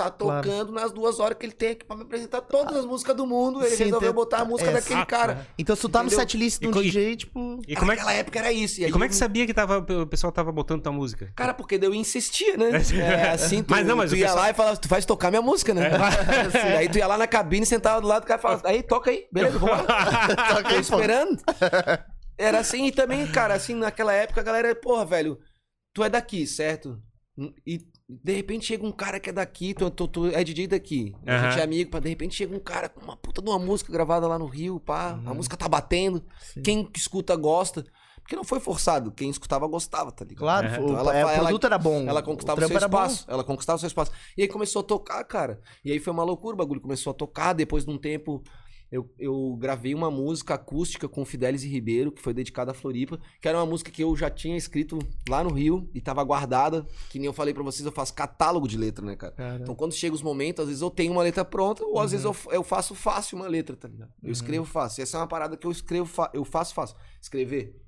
tá 0.10 0.18
Claro. 0.26 0.42
tocando 0.50 0.72
nas 0.72 0.92
duas 0.92 1.20
horas 1.20 1.38
que 1.38 1.46
ele 1.46 1.54
tem 1.54 1.72
aqui 1.72 1.86
pra 1.86 1.96
me 1.96 2.04
apresentar 2.04 2.42
todas 2.42 2.76
as 2.78 2.86
músicas 2.86 3.16
do 3.16 3.28
mundo. 3.28 3.60
Ele 3.64 3.76
Sim, 3.76 3.84
resolveu 3.86 4.10
tem- 4.10 4.16
botar 4.16 4.40
a 4.40 4.46
música 4.46 4.70
é, 4.70 4.74
daquele 4.74 4.96
exato, 4.96 5.08
cara. 5.10 5.48
Então, 5.60 5.76
se 5.76 5.82
tu 5.82 5.90
tá 5.90 6.02
no 6.02 6.10
setlist 6.10 6.60
de 6.60 6.66
E 6.66 6.70
um 6.70 6.72
e- 6.80 6.84
DJ, 6.84 7.16
tipo. 7.18 7.62
E 7.68 7.76
como 7.76 7.92
é 7.92 7.96
que, 7.96 8.02
Naquela 8.02 8.14
época 8.18 8.40
era 8.40 8.52
isso. 8.52 8.82
e 8.82 8.86
aí 8.86 8.92
como 8.92 9.04
é 9.04 9.08
que 9.08 9.14
eu- 9.14 9.20
sabia 9.20 9.46
que 9.46 9.54
tava, 9.54 9.78
o 9.78 10.08
pessoal 10.08 10.32
tava 10.32 10.52
botando 10.52 10.82
tua 10.82 10.92
música? 10.92 11.32
Cara, 11.36 11.54
porque 11.54 11.78
daí 11.78 11.88
eu 11.90 11.94
insistia, 11.94 12.58
né? 12.58 12.70
É, 13.28 13.30
assim, 13.32 13.62
tu, 13.62 13.72
Mas 13.72 13.86
não, 13.86 13.96
mas 13.98 14.10
tu 14.10 14.16
ia 14.16 14.26
pessoal- 14.26 14.42
lá 14.44 14.50
e 14.50 14.54
falava, 14.54 14.78
tu 14.78 14.88
vais 14.88 15.06
tocar 15.06 15.30
minha 15.30 15.42
música, 15.42 15.74
né? 15.74 15.90
Assim, 16.48 16.58
aí 16.78 16.90
tu 16.90 16.98
ia 16.98 17.06
lá 17.08 17.18
na 17.18 17.28
cabine, 17.28 17.66
sentava 17.66 18.00
do 18.02 18.08
lado 18.08 18.24
do 18.24 18.28
cara 18.28 18.40
e 18.40 18.42
falava, 18.42 18.68
aí, 18.68 18.82
toca 18.82 19.12
aí, 19.12 19.26
beleza, 19.32 19.60
vamos 19.60 19.78
lá. 19.86 20.64
Tô 20.70 20.76
esperando. 20.76 21.42
Era 22.38 22.60
assim, 22.60 22.88
e 22.88 22.92
também, 22.92 23.28
cara, 23.28 23.54
assim, 23.54 23.76
naquela 23.76 24.14
época 24.14 24.42
a 24.42 24.44
galera, 24.44 24.74
porra, 24.76 25.06
velho, 25.06 25.38
tu 25.94 26.04
é 26.04 26.10
daqui, 26.10 26.48
certo? 26.48 27.00
E 27.66 27.80
de 28.24 28.34
repente 28.34 28.66
chega 28.66 28.86
um 28.86 28.92
cara 28.92 29.20
que 29.20 29.30
é 29.30 29.34
daqui, 29.34 29.74
tu, 29.74 29.90
tu, 29.90 30.08
tu 30.08 30.28
é 30.28 30.44
DJ 30.44 30.68
daqui. 30.68 31.16
A 31.26 31.34
Aham. 31.34 31.50
gente 31.52 31.60
é 31.60 31.64
amigo, 31.64 31.92
pá, 31.92 32.00
de 32.00 32.10
repente 32.10 32.36
chega 32.36 32.56
um 32.56 32.60
cara 32.60 32.90
com 32.90 33.02
uma 33.02 33.16
puta 33.16 33.42
de 33.42 33.50
uma 33.50 33.60
música 33.60 33.92
gravada 33.92 34.28
lá 34.28 34.38
no 34.38 34.46
Rio, 34.46 34.80
pá, 34.80 35.20
a 35.26 35.34
música 35.34 35.56
tá 35.56 35.68
batendo, 35.70 36.22
Sim. 36.54 36.62
quem 36.62 36.90
escuta 36.96 37.36
gosta. 37.36 37.86
Porque 38.22 38.36
não 38.36 38.44
foi 38.44 38.60
forçado, 38.60 39.12
quem 39.12 39.30
escutava 39.30 39.68
gostava, 39.68 40.12
tá 40.12 40.24
ligado? 40.24 40.40
Claro, 40.40 40.68
o, 40.68 40.86
Então 40.86 41.00
ela 41.00 41.18
é, 41.18 41.26
o 41.26 41.40
produto 41.40 41.66
era 41.66 41.78
bom. 41.78 42.08
Ela 42.08 42.22
conquistava 42.22 42.64
o 42.64 42.68
seu 42.68 42.78
era 42.78 42.88
bom. 42.88 42.98
espaço. 42.98 43.26
Ela 43.28 43.44
conquistava 43.44 43.78
o 43.78 43.80
seu 43.80 43.88
espaço. 43.88 44.12
E 44.38 44.44
aí 44.44 44.48
começou 44.48 44.82
a 44.82 44.84
tocar, 44.84 45.24
cara. 45.24 45.60
E 45.84 45.92
aí 45.92 46.00
foi 46.00 46.14
uma 46.14 46.24
loucura, 46.24 46.54
o 46.54 46.58
bagulho 46.58 46.80
começou 46.80 47.12
a 47.12 47.14
tocar. 47.14 47.54
Depois 47.54 47.84
de 47.84 47.92
um 47.92 47.98
tempo, 47.98 48.42
eu, 48.92 49.10
eu 49.18 49.56
gravei 49.58 49.96
uma 49.96 50.12
música 50.12 50.56
acústica 50.56 51.08
com 51.08 51.24
Fidelis 51.24 51.64
e 51.64 51.68
Ribeiro, 51.70 52.12
que 52.12 52.22
foi 52.22 52.34
dedicada 52.34 52.72
a 52.72 52.74
Floripa, 52.74 53.20
que 53.42 53.48
era 53.48 53.58
uma 53.58 53.66
música 53.66 53.90
que 53.90 54.04
eu 54.04 54.16
já 54.18 54.30
tinha 54.30 54.58
escrito 54.58 55.00
lá 55.30 55.44
no 55.44 55.52
Rio 55.54 55.90
e 55.94 56.02
tava 56.02 56.22
guardada. 56.24 56.86
Que 57.10 57.18
nem 57.18 57.26
eu 57.26 57.34
falei 57.34 57.54
pra 57.54 57.64
vocês, 57.64 57.86
eu 57.86 57.92
faço 57.92 58.14
catálogo 58.14 58.68
de 58.68 58.78
letra, 58.78 59.06
né, 59.06 59.16
cara? 59.16 59.32
Cara. 59.34 59.60
Então, 59.62 59.74
quando 59.74 59.94
chega 59.94 60.14
os 60.14 60.22
momentos, 60.22 60.62
às 60.64 60.68
vezes 60.68 60.82
eu 60.82 60.90
tenho 60.90 61.14
uma 61.14 61.24
letra 61.24 61.46
pronta, 61.46 61.84
ou 61.86 62.00
às 62.00 62.12
vezes 62.12 62.26
Uhum. 62.26 62.34
eu, 62.48 62.52
eu 62.56 62.64
faço 62.64 62.94
fácil 62.94 63.38
uma 63.38 63.48
letra, 63.48 63.76
tá 63.78 63.88
ligado? 63.88 64.12
Eu 64.22 64.32
escrevo 64.32 64.66
fácil. 64.66 65.02
Essa 65.04 65.18
é 65.18 65.20
uma 65.22 65.28
parada 65.28 65.56
que 65.56 65.66
eu 65.66 65.72
escrevo, 65.72 66.06
fa- 66.06 66.30
eu 66.34 66.44
faço 66.44 66.74
fácil. 66.74 66.98
Escrever. 67.22 67.80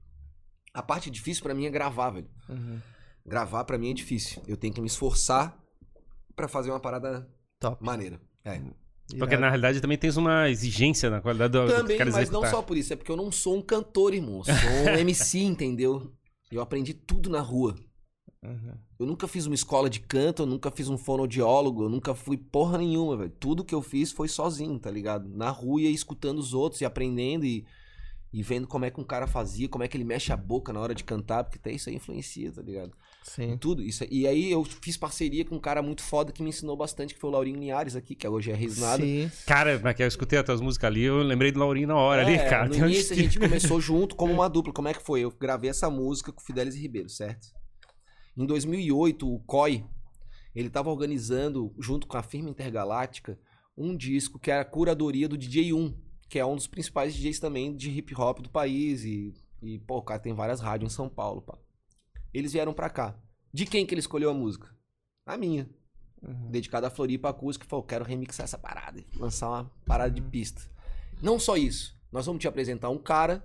A 0.74 0.82
parte 0.82 1.12
difícil 1.12 1.44
pra 1.44 1.54
mim 1.54 1.66
é 1.66 1.70
gravar, 1.70 2.12
velho. 2.12 2.30
Uhum. 2.50 2.80
Gravar 3.26 3.64
pra 3.66 3.78
mim 3.78 3.92
é 3.92 3.94
difícil. 3.94 4.42
Eu 4.48 4.58
tenho 4.58 4.74
que 4.74 4.82
me 4.82 4.88
esforçar 4.88 5.58
pra 6.36 6.48
fazer 6.48 6.72
uma 6.72 6.80
parada 6.80 7.30
Top. 7.60 7.84
maneira. 7.84 8.20
É. 8.44 8.60
Porque 9.18 9.38
na 9.38 9.50
realidade 9.50 9.82
também 9.82 9.98
tens 9.98 10.18
uma 10.18 10.50
exigência 10.50 11.10
na 11.10 11.22
qualidade 11.22 11.52
do, 11.52 11.66
do 11.66 11.68
que 11.68 11.74
Também, 11.74 11.98
queres 11.98 12.14
mas 12.14 12.30
não 12.30 12.46
só 12.46 12.62
por 12.62 12.78
isso. 12.78 12.94
É 12.94 12.96
porque 12.96 13.12
eu 13.12 13.18
não 13.18 13.32
sou 13.32 13.58
um 13.58 13.62
cantor, 13.62 14.14
irmão. 14.14 14.44
Sou 14.44 14.54
um 14.54 14.96
MC, 15.00 15.40
entendeu? 15.40 16.12
Eu 16.52 16.62
aprendi 16.62 16.94
tudo 16.94 17.30
na 17.30 17.42
rua. 17.42 17.76
Uhum. 18.44 18.78
Eu 19.00 19.06
nunca 19.06 19.28
fiz 19.28 19.46
uma 19.46 19.56
escola 19.56 19.90
de 19.90 20.00
canto, 20.00 20.44
eu 20.44 20.46
nunca 20.46 20.70
fiz 20.70 20.90
um 20.90 20.98
fonoaudiólogo, 20.98 21.84
eu 21.84 21.90
nunca 21.90 22.14
fui 22.14 22.38
porra 22.38 22.78
nenhuma, 22.78 23.18
velho. 23.18 23.34
Tudo 23.40 23.64
que 23.64 23.74
eu 23.74 23.82
fiz 23.82 24.12
foi 24.12 24.28
sozinho, 24.28 24.78
tá 24.80 24.92
ligado? 24.92 25.28
Na 25.30 25.50
rua 25.50 25.82
e 25.82 25.94
escutando 25.94 26.40
os 26.40 26.54
outros 26.54 26.82
e 26.82 26.86
aprendendo 26.86 27.46
e, 27.46 27.66
e 28.32 28.44
vendo 28.44 28.68
como 28.68 28.86
é 28.86 28.92
que 28.92 29.00
um 29.00 29.04
cara 29.04 29.28
fazia, 29.28 29.70
como 29.70 29.84
é 29.84 29.88
que 29.88 29.98
ele 29.98 30.04
mexe 30.04 30.32
a 30.32 30.38
boca 30.38 30.74
na 30.74 30.80
hora 30.80 30.94
de 30.94 31.04
cantar, 31.04 31.44
porque 31.44 31.58
até 31.58 31.72
isso 31.72 31.90
aí 31.90 31.96
influencia, 31.96 32.52
tá 32.52 32.62
ligado? 32.62 32.94
Sim. 33.24 33.58
Tudo 33.58 33.82
isso. 33.82 34.06
E 34.12 34.28
aí 34.28 34.52
eu 34.52 34.64
fiz 34.64 34.98
parceria 34.98 35.46
com 35.46 35.56
um 35.56 35.60
cara 35.60 35.82
muito 35.82 36.04
foda 36.04 36.32
que 36.32 36.44
me 36.44 36.50
ensinou 36.50 36.76
bastante, 36.76 37.14
que 37.14 37.20
foi 37.20 37.30
o 37.30 37.34
Laurinho 37.34 37.60
Linhares 37.60 37.96
aqui, 37.96 38.16
que 38.16 38.28
hoje 38.28 38.52
é 38.52 38.56
Risnado. 38.56 39.02
Sim. 39.02 39.32
Cara, 39.48 39.80
mas 39.82 39.96
que 39.96 40.04
eu 40.04 40.08
escutei 40.08 40.38
as 40.38 40.46
tuas 40.46 40.60
músicas 40.60 40.90
ali, 40.90 41.04
eu 41.04 41.18
lembrei 41.24 41.52
do 41.52 41.60
Laurinho 41.60 41.88
na 41.88 41.96
hora 41.96 42.22
ali, 42.22 42.34
É, 42.34 42.50
cara. 42.50 42.68
No 42.68 42.76
início 42.76 43.14
a 43.14 43.16
gente 43.16 43.40
começou 43.40 43.80
junto 43.80 44.16
como 44.16 44.34
uma 44.34 44.50
dupla. 44.50 44.74
Como 44.74 44.88
é 44.90 44.94
que 44.94 45.02
foi? 45.02 45.22
Eu 45.22 45.32
gravei 45.32 45.70
essa 45.70 45.90
música 45.90 46.32
com 46.32 46.42
Fidelis 46.42 46.76
e 46.76 46.80
Ribeiro, 46.80 47.10
certo? 47.10 47.48
Em 48.36 48.46
2008, 48.46 49.32
o 49.32 49.40
COI, 49.40 49.86
ele 50.54 50.70
tava 50.70 50.90
organizando, 50.90 51.74
junto 51.80 52.08
com 52.08 52.18
a 52.18 52.24
firma 52.24 52.50
Intergaláctica, 52.50 53.40
um 53.78 53.96
disco 53.96 54.38
que 54.38 54.52
era 54.52 54.62
a 54.62 54.66
curadoria 54.66 55.30
do 55.30 55.38
DJ1, 55.38 55.96
que 56.28 56.40
é 56.40 56.46
um 56.46 56.56
dos 56.56 56.68
principais 56.68 57.14
DJs 57.16 57.40
também 57.40 57.76
de 57.76 57.90
hip 57.90 58.14
hop 58.16 58.40
do 58.40 58.50
país. 58.50 59.06
E, 59.06 59.34
e 59.62 59.80
pô, 59.80 59.98
o 59.98 60.02
cara 60.02 60.20
tem 60.20 60.34
várias 60.34 60.60
rádios 60.60 60.92
em 60.92 60.96
São 60.96 61.08
Paulo, 61.08 61.42
pá. 61.42 61.58
Eles 62.34 62.54
vieram 62.54 62.74
pra 62.74 62.90
cá. 62.90 63.16
De 63.54 63.66
quem 63.66 63.86
que 63.86 63.94
ele 63.94 64.00
escolheu 64.00 64.30
a 64.30 64.34
música? 64.34 64.74
A 65.26 65.38
minha. 65.38 65.70
Uhum. 66.22 66.50
Dedicada 66.50 66.88
a 66.88 66.90
Floripa 66.90 67.30
Acústica. 67.30 67.68
Falou, 67.68 67.86
quero 67.86 68.04
remixar 68.04 68.46
essa 68.46 68.58
parada. 68.58 69.04
Lançar 69.16 69.50
uma 69.50 69.72
parada 69.86 70.12
de 70.12 70.22
pista. 70.22 70.62
Não 71.22 71.38
só 71.38 71.56
isso. 71.56 71.96
Nós 72.12 72.26
vamos 72.26 72.42
te 72.42 72.48
apresentar 72.48 72.90
um 72.90 72.98
cara 72.98 73.44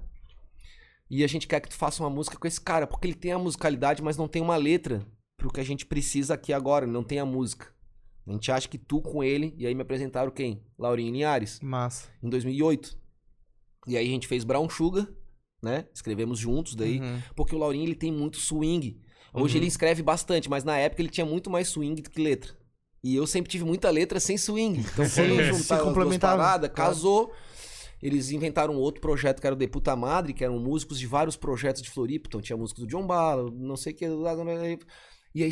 e 1.11 1.25
a 1.25 1.27
gente 1.27 1.47
quer 1.47 1.61
que 1.61 1.69
tu 1.69 1.75
faça 1.75 2.03
uma 2.03 2.11
música 2.11 2.37
com 2.37 2.47
esse 2.47 2.61
cara, 2.61 2.87
porque 2.87 3.07
ele 3.07 3.15
tem 3.15 3.33
a 3.33 3.39
musicalidade, 3.39 4.03
mas 4.03 4.17
não 4.17 4.29
tem 4.29 4.43
uma 4.43 4.57
letra 4.57 5.07
pro 5.37 5.51
que 5.51 5.61
a 5.61 5.65
gente 5.65 5.87
precisa 5.87 6.35
aqui 6.35 6.53
agora, 6.53 6.87
não 6.87 7.03
tem 7.03 7.19
a 7.19 7.25
música. 7.25 7.73
A 8.27 8.33
gente 8.33 8.53
acha 8.53 8.69
que 8.69 8.77
tu 8.77 9.01
com 9.01 9.25
ele, 9.25 9.55
e 9.57 9.67
aí 9.67 9.75
me 9.75 9.81
apresentaram 9.81 10.31
quem? 10.31 10.63
Laurinho 10.79 11.13
Linhares, 11.13 11.61
Massa. 11.61 12.09
em 12.23 12.29
2008. 12.29 12.95
E 13.87 13.97
aí 13.97 14.07
a 14.07 14.11
gente 14.11 14.29
fez 14.29 14.45
Brown 14.45 14.69
Sugar, 14.69 15.09
né? 15.63 15.87
Escrevemos 15.95 16.39
juntos 16.39 16.75
daí, 16.75 17.01
Uhum. 17.01 17.21
porque 17.37 17.55
o 17.55 17.59
Laurinho 17.59 17.85
ele 17.85 17.95
tem 17.95 18.13
muito 18.13 18.39
swing. 18.39 19.01
Hoje 19.35 19.55
Uhum. 19.55 19.61
ele 19.63 19.67
escreve 19.69 20.03
bastante, 20.03 20.49
mas 20.49 20.65
na 20.65 20.77
época 20.79 21.03
ele 21.03 21.11
tinha 21.11 21.27
muito 21.27 21.51
mais 21.51 21.69
swing 21.69 22.01
do 22.01 22.11
que 22.11 22.21
letra. 22.21 22.57
E 23.05 23.15
eu 23.15 23.27
sempre 23.27 23.51
tive 23.51 23.65
muita 23.65 23.91
letra 23.91 24.19
sem 24.19 24.37
swing. 24.37 24.79
Então 24.99 25.05
quando 25.05 25.43
juntar 25.45 25.77
as 25.77 25.93
duas 25.95 26.19
paradas, 26.19 26.71
casou. 26.73 27.33
Eles 28.01 28.31
inventaram 28.31 28.77
outro 28.77 29.01
projeto 29.01 29.41
que 29.41 29.47
era 29.47 29.55
o 29.55 29.59
Deputa 29.59 29.95
Madre, 29.97 30.33
que 30.33 30.45
eram 30.45 30.59
músicos 30.61 30.99
de 31.01 31.07
vários 31.07 31.37
projetos 31.37 31.83
de 31.83 31.91
Floripa. 31.91 32.29
Então 32.29 32.41
tinha 32.41 32.57
música 32.57 32.81
do 32.81 32.87
John 32.87 33.07
Bala, 33.07 33.51
não 33.53 33.77
sei 33.77 33.93
o 33.93 33.97
que. 33.97 34.05
E 35.35 35.43
aí 35.43 35.51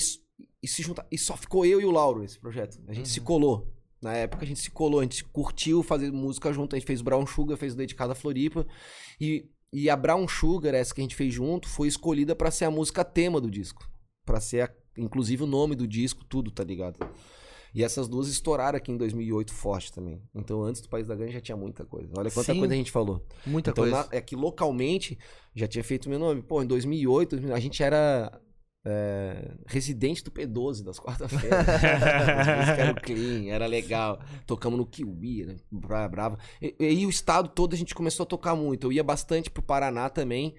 e 0.62 0.68
se 0.68 0.82
junta, 0.82 1.04
e 1.10 1.18
só 1.18 1.36
ficou 1.36 1.64
eu 1.64 1.80
e 1.80 1.84
o 1.84 1.90
Lauro 1.90 2.20
nesse 2.20 2.38
projeto. 2.38 2.78
A 2.88 2.92
gente 2.92 3.08
se 3.08 3.20
colou. 3.20 3.72
Na 4.02 4.14
época 4.14 4.44
a 4.44 4.46
gente 4.46 4.60
se 4.60 4.70
colou, 4.70 5.00
a 5.00 5.02
gente 5.02 5.24
curtiu 5.24 5.82
fazer 5.82 6.12
música 6.12 6.52
junto. 6.52 6.76
A 6.76 6.78
gente 6.78 6.86
fez 6.86 7.00
Brown 7.02 7.26
Sugar, 7.26 7.56
fez 7.56 7.72
o 7.74 7.76
Dedicado 7.76 8.12
a 8.12 8.14
Floripa. 8.14 8.66
E, 9.20 9.46
e 9.72 9.90
a 9.90 9.96
Brown 9.96 10.26
Sugar, 10.28 10.74
essa 10.74 10.94
que 10.94 11.00
a 11.00 11.04
gente 11.04 11.16
fez 11.16 11.32
junto, 11.34 11.68
foi 11.68 11.88
escolhida 11.88 12.34
pra 12.34 12.50
ser 12.50 12.64
a 12.66 12.70
música 12.70 13.04
tema 13.04 13.40
do 13.40 13.50
disco. 13.50 13.88
Pra 14.24 14.40
ser, 14.40 14.62
a- 14.62 14.70
inclusive, 14.98 15.42
o 15.42 15.46
nome 15.46 15.74
do 15.74 15.86
disco, 15.86 16.24
tudo, 16.24 16.50
tá 16.50 16.64
ligado? 16.64 16.98
E 17.74 17.84
essas 17.84 18.08
duas 18.08 18.28
estouraram 18.28 18.78
aqui 18.78 18.90
em 18.90 18.96
2008 18.96 19.52
forte 19.52 19.92
também. 19.92 20.22
Então, 20.34 20.62
antes 20.62 20.80
do 20.80 20.88
País 20.88 21.06
da 21.06 21.14
Ganha 21.14 21.32
já 21.32 21.40
tinha 21.42 21.56
muita 21.56 21.84
coisa. 21.84 22.10
Olha 22.16 22.30
quanta 22.30 22.52
Sim. 22.54 22.58
coisa 22.58 22.72
a 22.72 22.76
gente 22.76 22.90
falou. 22.90 23.22
Muita 23.46 23.70
então, 23.70 23.84
coisa. 23.84 23.96
na- 24.04 24.08
é 24.12 24.20
que 24.20 24.34
localmente 24.34 25.18
já 25.54 25.66
tinha 25.66 25.84
feito 25.84 26.08
meu 26.08 26.18
nome. 26.18 26.40
Pô, 26.42 26.62
em 26.62 26.66
2008, 26.66 27.30
2000, 27.36 27.54
a 27.54 27.60
gente 27.60 27.82
era 27.82 28.40
é, 28.88 29.52
residente 29.66 30.22
do 30.22 30.30
P12 30.30 30.84
das 30.84 31.00
quarta-feiras. 31.00 31.66
Eram 32.78 32.94
clean, 32.94 33.52
era 33.52 33.66
legal. 33.66 34.20
Tocamos 34.46 34.78
no 34.78 34.86
Kiwi, 34.86 35.44
né? 35.44 35.56
Praia 35.80 36.08
Brava. 36.08 36.38
E, 36.62 36.76
e 36.78 37.04
o 37.04 37.10
estado 37.10 37.48
todo 37.48 37.74
a 37.74 37.76
gente 37.76 37.96
começou 37.96 38.22
a 38.22 38.26
tocar 38.26 38.54
muito. 38.54 38.86
Eu 38.86 38.92
ia 38.92 39.02
bastante 39.02 39.50
pro 39.50 39.60
Paraná 39.60 40.08
também. 40.08 40.54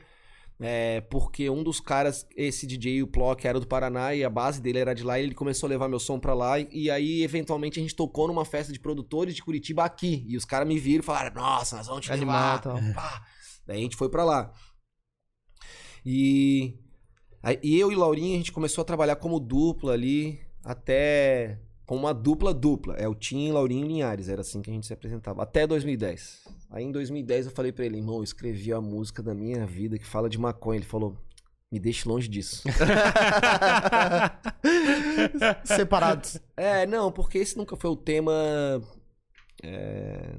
é, 0.60 1.00
porque 1.02 1.50
um 1.50 1.64
dos 1.64 1.80
caras, 1.80 2.28
esse 2.36 2.68
DJ, 2.68 3.02
o 3.02 3.08
Plock, 3.08 3.48
era 3.48 3.62
do 3.62 3.68
Paraná 3.68 4.14
e 4.14 4.26
a 4.26 4.30
base 4.30 4.62
dele 4.62 4.80
era 4.80 4.94
de 4.94 5.04
lá. 5.04 5.18
E 5.18 5.24
ele 5.24 5.34
começou 5.34 5.68
a 5.68 5.70
levar 5.70 5.88
meu 5.88 6.00
som 6.00 6.20
pra 6.20 6.34
lá. 6.34 6.60
E, 6.60 6.68
e 6.72 6.92
aí, 6.92 7.24
eventualmente, 7.24 7.80
a 7.80 7.82
gente 7.82 7.96
tocou 7.96 8.28
numa 8.28 8.44
festa 8.44 8.74
de 8.74 8.80
produtores 8.80 9.36
de 9.36 9.42
Curitiba 9.42 9.86
aqui. 9.86 10.26
E 10.28 10.36
os 10.36 10.44
caras 10.44 10.68
me 10.68 10.78
viram 10.78 11.02
e 11.02 11.06
falaram: 11.06 11.34
Nossa, 11.42 11.78
nós 11.78 11.88
vamos 11.88 12.04
te 12.04 12.12
Animal, 12.12 12.60
levar. 12.76 13.26
Daí 13.66 13.78
a 13.78 13.82
gente 13.82 13.96
foi 13.96 14.10
pra 14.10 14.26
lá. 14.26 14.52
E, 16.06 16.78
aí, 17.42 17.60
e 17.64 17.80
eu 17.80 17.92
e 17.92 17.96
Laurinha, 17.96 18.36
a 18.36 18.38
gente 18.38 18.52
começou 18.52 18.82
a 18.82 18.86
trabalhar 18.86 19.16
como 19.18 19.40
dupla 19.40 19.94
ali, 19.94 20.40
até 20.64 21.60
com 21.86 21.96
uma 21.96 22.14
dupla 22.14 22.54
dupla. 22.54 22.96
É 22.96 23.08
o 23.08 23.16
Tim, 23.16 23.52
Laurinho 23.52 23.86
e 23.86 23.88
Linhares, 23.88 24.28
era 24.28 24.42
assim 24.42 24.62
que 24.62 24.70
a 24.70 24.74
gente 24.74 24.86
se 24.86 24.94
apresentava. 24.94 25.42
Até 25.42 25.66
2010. 25.66 26.48
Aí 26.70 26.84
em 26.84 26.92
2010 26.92 27.48
eu 27.48 27.52
falei 27.54 27.72
pra 27.72 27.86
ele, 27.86 27.98
irmão, 27.98 28.18
eu 28.18 28.24
escrevi 28.24 28.74
a 28.74 28.82
música 28.82 29.24
da 29.24 29.34
minha 29.34 29.66
vida 29.66 29.98
que 29.98 30.06
fala 30.06 30.30
de 30.30 30.38
maconha. 30.38 30.80
Ele 30.80 30.86
falou, 30.86 31.16
me 31.72 31.80
deixe 31.80 32.08
longe 32.08 32.28
disso. 32.28 32.64
Separados. 35.64 36.40
é, 36.58 36.86
não, 36.86 37.12
porque 37.12 37.38
esse 37.38 37.58
nunca 37.58 37.78
foi 37.78 37.90
o 37.90 37.96
tema 37.96 38.34
é, 39.64 40.36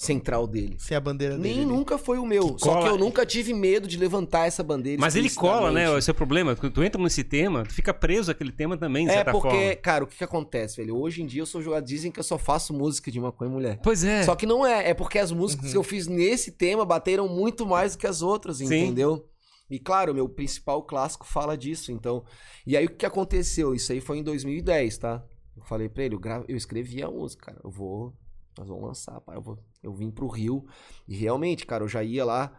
central 0.00 0.46
dele. 0.46 0.76
Ser 0.78 0.94
a 0.94 1.00
bandeira 1.00 1.36
dele. 1.36 1.56
Nem 1.56 1.66
nunca 1.66 1.98
foi 1.98 2.18
o 2.18 2.24
meu. 2.24 2.58
Só 2.58 2.72
cola- 2.72 2.82
que 2.86 2.88
eu 2.88 2.96
nunca 2.96 3.26
tive 3.26 3.52
medo 3.52 3.86
de 3.86 3.98
levantar 3.98 4.46
essa 4.46 4.62
bandeira. 4.62 4.98
Mas 4.98 5.14
ele 5.14 5.28
cola, 5.28 5.70
né? 5.70 5.94
Esse 5.98 6.08
é 6.10 6.12
o 6.12 6.14
problema. 6.14 6.56
Quando 6.56 6.72
tu 6.72 6.82
entra 6.82 7.00
nesse 7.02 7.22
tema, 7.22 7.64
tu 7.64 7.74
fica 7.74 7.92
preso 7.92 8.30
àquele 8.30 8.50
tema 8.50 8.78
também, 8.78 9.04
de 9.04 9.10
É 9.12 9.16
certa 9.16 9.32
porque, 9.32 9.48
forma. 9.50 9.76
cara, 9.76 10.04
o 10.04 10.06
que, 10.06 10.16
que 10.16 10.24
acontece, 10.24 10.78
velho? 10.78 10.96
Hoje 10.96 11.22
em 11.22 11.26
dia 11.26 11.42
eu 11.42 11.46
sou 11.46 11.60
jogador. 11.60 11.84
Dizem 11.84 12.10
que 12.10 12.18
eu 12.18 12.24
só 12.24 12.38
faço 12.38 12.72
música 12.72 13.10
de 13.10 13.20
maconha 13.20 13.50
e 13.50 13.52
mulher. 13.52 13.80
Pois 13.82 14.02
é. 14.02 14.22
Só 14.22 14.34
que 14.34 14.46
não 14.46 14.66
é. 14.66 14.88
É 14.88 14.94
porque 14.94 15.18
as 15.18 15.30
músicas 15.32 15.70
que 15.70 15.76
eu 15.76 15.82
fiz 15.82 16.06
nesse 16.06 16.50
tema 16.52 16.82
bateram 16.86 17.28
muito 17.28 17.66
mais 17.66 17.92
do 17.94 17.98
que 17.98 18.06
as 18.06 18.22
outras, 18.22 18.56
Sim. 18.56 18.64
entendeu? 18.64 19.28
E 19.68 19.78
claro, 19.78 20.12
o 20.12 20.14
meu 20.14 20.30
principal 20.30 20.82
clássico 20.82 21.26
fala 21.26 21.58
disso, 21.58 21.92
então. 21.92 22.24
E 22.66 22.74
aí 22.74 22.86
o 22.86 22.90
que 22.90 23.04
aconteceu? 23.04 23.74
Isso 23.74 23.92
aí 23.92 24.00
foi 24.00 24.16
em 24.16 24.22
2010, 24.22 24.96
tá? 24.96 25.22
Eu 25.54 25.62
falei 25.64 25.90
pra 25.90 26.04
ele, 26.04 26.14
eu, 26.14 26.18
gra... 26.18 26.42
eu 26.48 26.56
escrevi 26.56 27.02
a 27.02 27.10
música, 27.10 27.46
cara. 27.52 27.60
Eu 27.62 27.70
vou. 27.70 28.14
Nós 28.58 28.66
vamos 28.66 28.82
lançar, 28.84 29.20
pá. 29.20 29.34
Eu, 29.34 29.42
vou... 29.42 29.58
eu 29.82 29.92
vim 29.92 30.10
pro 30.10 30.28
Rio. 30.28 30.64
E 31.08 31.14
realmente, 31.16 31.66
cara, 31.66 31.84
eu 31.84 31.88
já 31.88 32.02
ia 32.02 32.24
lá, 32.24 32.52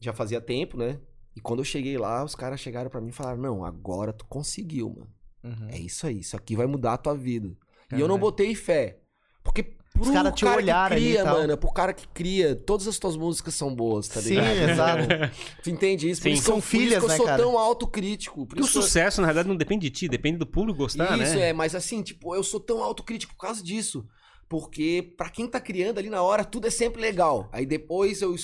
já 0.00 0.12
fazia 0.12 0.40
tempo, 0.40 0.76
né? 0.76 1.00
E 1.36 1.40
quando 1.40 1.60
eu 1.60 1.64
cheguei 1.64 1.96
lá, 1.96 2.24
os 2.24 2.34
caras 2.34 2.60
chegaram 2.60 2.90
pra 2.90 3.00
mim 3.00 3.10
e 3.10 3.12
falaram: 3.12 3.38
Não, 3.40 3.64
agora 3.64 4.12
tu 4.12 4.24
conseguiu, 4.26 4.90
mano. 4.90 5.10
Uhum. 5.42 5.68
É 5.70 5.78
isso 5.78 6.06
aí, 6.06 6.20
isso 6.20 6.36
aqui 6.36 6.54
vai 6.56 6.66
mudar 6.66 6.94
a 6.94 6.98
tua 6.98 7.14
vida. 7.16 7.50
E 7.94 8.00
eu 8.00 8.06
não 8.08 8.18
botei 8.18 8.54
fé. 8.54 8.98
Porque 9.42 9.62
pro 9.92 10.12
caras 10.12 10.34
te 10.34 10.44
cara 10.44 10.56
olharam 10.58 10.96
que 10.96 11.02
cria, 11.02 11.24
mano, 11.24 11.56
pro 11.56 11.72
cara 11.72 11.92
que 11.94 12.06
cria, 12.08 12.54
todas 12.54 12.86
as 12.86 12.98
tuas 12.98 13.16
músicas 13.16 13.54
são 13.54 13.74
boas, 13.74 14.06
tá 14.06 14.20
Sim, 14.20 14.34
ligado? 14.34 14.70
exato. 14.70 15.02
Tu 15.64 15.70
entende 15.70 16.08
isso? 16.10 16.20
Por 16.20 16.28
Sim. 16.28 16.34
isso 16.34 16.42
que 16.44 16.50
eu, 16.50 16.54
São 16.54 16.60
por 16.60 16.66
isso 16.66 16.68
filhas, 16.68 16.98
que 16.98 17.04
eu 17.04 17.08
né, 17.08 17.16
sou 17.16 17.26
cara? 17.26 17.42
tão 17.42 17.58
autocrítico. 17.58 18.36
Por 18.40 18.46
Porque 18.48 18.62
o 18.62 18.64
isso 18.64 18.72
que 18.72 18.78
eu- 18.78 18.82
sucesso, 18.82 19.20
na 19.20 19.26
verdade, 19.28 19.48
não 19.48 19.56
depende 19.56 19.88
de 19.88 19.90
ti, 19.90 20.08
depende 20.08 20.36
do 20.38 20.46
público 20.46 20.78
gostar, 20.78 21.18
Isso, 21.18 21.34
né? 21.36 21.48
é, 21.48 21.52
mas 21.52 21.74
assim, 21.74 22.02
tipo, 22.02 22.34
eu 22.34 22.42
sou 22.44 22.60
tão 22.60 22.82
autocrítico 22.82 23.34
por 23.34 23.40
causa 23.40 23.62
disso. 23.62 24.06
Porque 24.50 25.14
pra 25.16 25.30
quem 25.30 25.46
tá 25.46 25.60
criando 25.60 25.98
ali 25.98 26.10
na 26.10 26.22
hora, 26.22 26.44
tudo 26.44 26.66
é 26.66 26.70
sempre 26.70 27.00
legal. 27.00 27.48
Aí 27.52 27.64
depois 27.64 28.20
eu, 28.20 28.34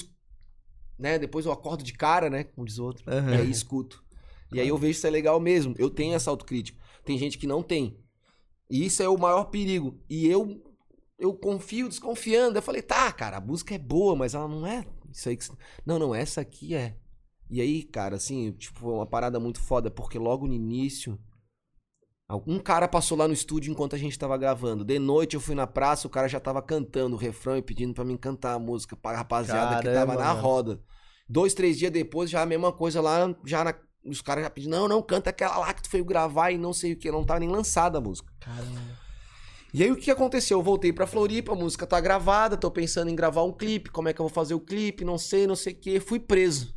né, 0.97 1.19
depois 1.19 1.45
eu 1.45 1.51
acordo 1.51 1.83
de 1.83 1.93
cara, 1.93 2.31
né, 2.31 2.45
como 2.45 2.65
diz 2.65 2.79
outro, 2.79 3.03
Aham. 3.11 3.35
e 3.35 3.41
aí 3.41 3.51
escuto. 3.51 4.05
E 4.53 4.61
aí 4.61 4.69
eu 4.69 4.79
vejo 4.79 5.01
se 5.01 5.07
é 5.09 5.11
legal 5.11 5.41
mesmo. 5.41 5.75
Eu 5.77 5.91
tenho 5.91 6.15
essa 6.15 6.31
autocrítica. 6.31 6.81
Tem 7.05 7.19
gente 7.19 7.37
que 7.37 7.49
não 7.49 7.61
tem. 7.61 7.99
E 8.71 8.87
isso 8.87 9.03
é 9.03 9.09
o 9.09 9.19
maior 9.19 9.47
perigo. 9.47 10.01
E 10.09 10.29
eu 10.29 10.63
eu 11.19 11.35
confio 11.35 11.89
desconfiando. 11.89 12.57
Eu 12.57 12.63
falei, 12.63 12.83
tá, 12.83 13.11
cara, 13.11 13.39
a 13.39 13.41
música 13.41 13.75
é 13.75 13.79
boa, 13.79 14.15
mas 14.15 14.35
ela 14.35 14.47
não 14.47 14.65
é 14.65 14.87
isso 15.13 15.29
aí 15.29 15.37
que... 15.37 15.49
Não, 15.85 15.99
não, 15.99 16.15
essa 16.15 16.43
aqui 16.43 16.75
é. 16.75 16.97
E 17.51 17.61
aí, 17.61 17.83
cara, 17.83 18.17
assim, 18.17 18.53
tipo, 18.53 18.79
foi 18.79 18.93
uma 18.93 19.07
parada 19.07 19.41
muito 19.41 19.59
foda, 19.59 19.91
porque 19.91 20.19
logo 20.19 20.47
no 20.47 20.53
início, 20.53 21.19
um 22.47 22.59
cara 22.59 22.89
passou 22.89 23.17
lá 23.17 23.29
no 23.29 23.35
estúdio 23.35 23.71
enquanto 23.71 23.95
a 23.95 23.99
gente 23.99 24.19
tava 24.19 24.37
gravando. 24.37 24.85
De 24.85 24.99
noite 24.99 25.35
eu 25.35 25.41
fui 25.41 25.55
na 25.55 25.67
praça, 25.67 26.07
o 26.07 26.11
cara 26.11 26.27
já 26.29 26.41
tava 26.41 26.61
cantando 26.61 27.15
o 27.15 27.19
refrão 27.19 27.57
e 27.57 27.63
pedindo 27.63 27.95
pra 27.95 28.05
mim 28.05 28.17
cantar 28.17 28.55
a 28.55 28.59
música 28.59 28.97
pra 28.97 29.17
rapaziada 29.17 29.77
que 29.77 29.85
Caramba, 29.85 30.13
tava 30.15 30.15
na 30.23 30.35
mano. 30.35 30.41
roda. 30.41 30.81
Dois, 31.29 31.55
três 31.55 31.79
dias 31.79 31.93
depois, 31.93 32.29
já 32.31 32.43
a 32.43 32.47
mesma 32.47 32.73
coisa 32.73 33.01
lá, 33.01 33.35
já 33.45 33.63
na- 33.65 33.75
os 34.05 34.21
caras 34.23 34.45
já 34.45 34.51
pedindo, 34.51 34.71
não, 34.77 34.89
não, 34.89 35.03
canta 35.03 35.31
aquela 35.31 35.59
lá 35.59 35.73
que 35.75 35.83
tu 35.83 35.91
foi 35.91 36.03
gravar 36.03 36.51
e 36.51 36.59
não 36.59 36.73
sei 36.73 36.93
o 36.93 36.97
que, 36.97 37.11
não 37.11 37.25
tava 37.25 37.41
nem 37.41 37.49
lançada 37.49 37.99
a 37.99 38.01
música. 38.01 38.33
Caramba. 38.41 38.81
E 39.75 39.83
aí 39.83 39.91
o 39.91 39.97
que 39.97 40.11
aconteceu? 40.11 40.59
Eu 40.59 40.63
voltei 40.63 40.93
pra 40.93 41.07
Floripa, 41.07 41.53
a 41.53 41.57
música 41.57 41.87
tá 41.87 42.01
gravada, 42.01 42.57
tô 42.57 42.71
pensando 42.71 43.11
em 43.11 43.17
gravar 43.17 43.43
um 43.43 43.53
clipe, 43.53 43.91
como 43.91 44.09
é 44.09 44.13
que 44.13 44.21
eu 44.21 44.27
vou 44.27 44.33
fazer 44.33 44.55
o 44.55 44.61
clipe, 44.61 45.05
não 45.05 45.19
sei, 45.19 45.47
não 45.47 45.57
sei 45.57 45.73
o 45.75 45.77
que. 45.77 46.01
Fui 46.01 46.19
preso. 46.21 46.75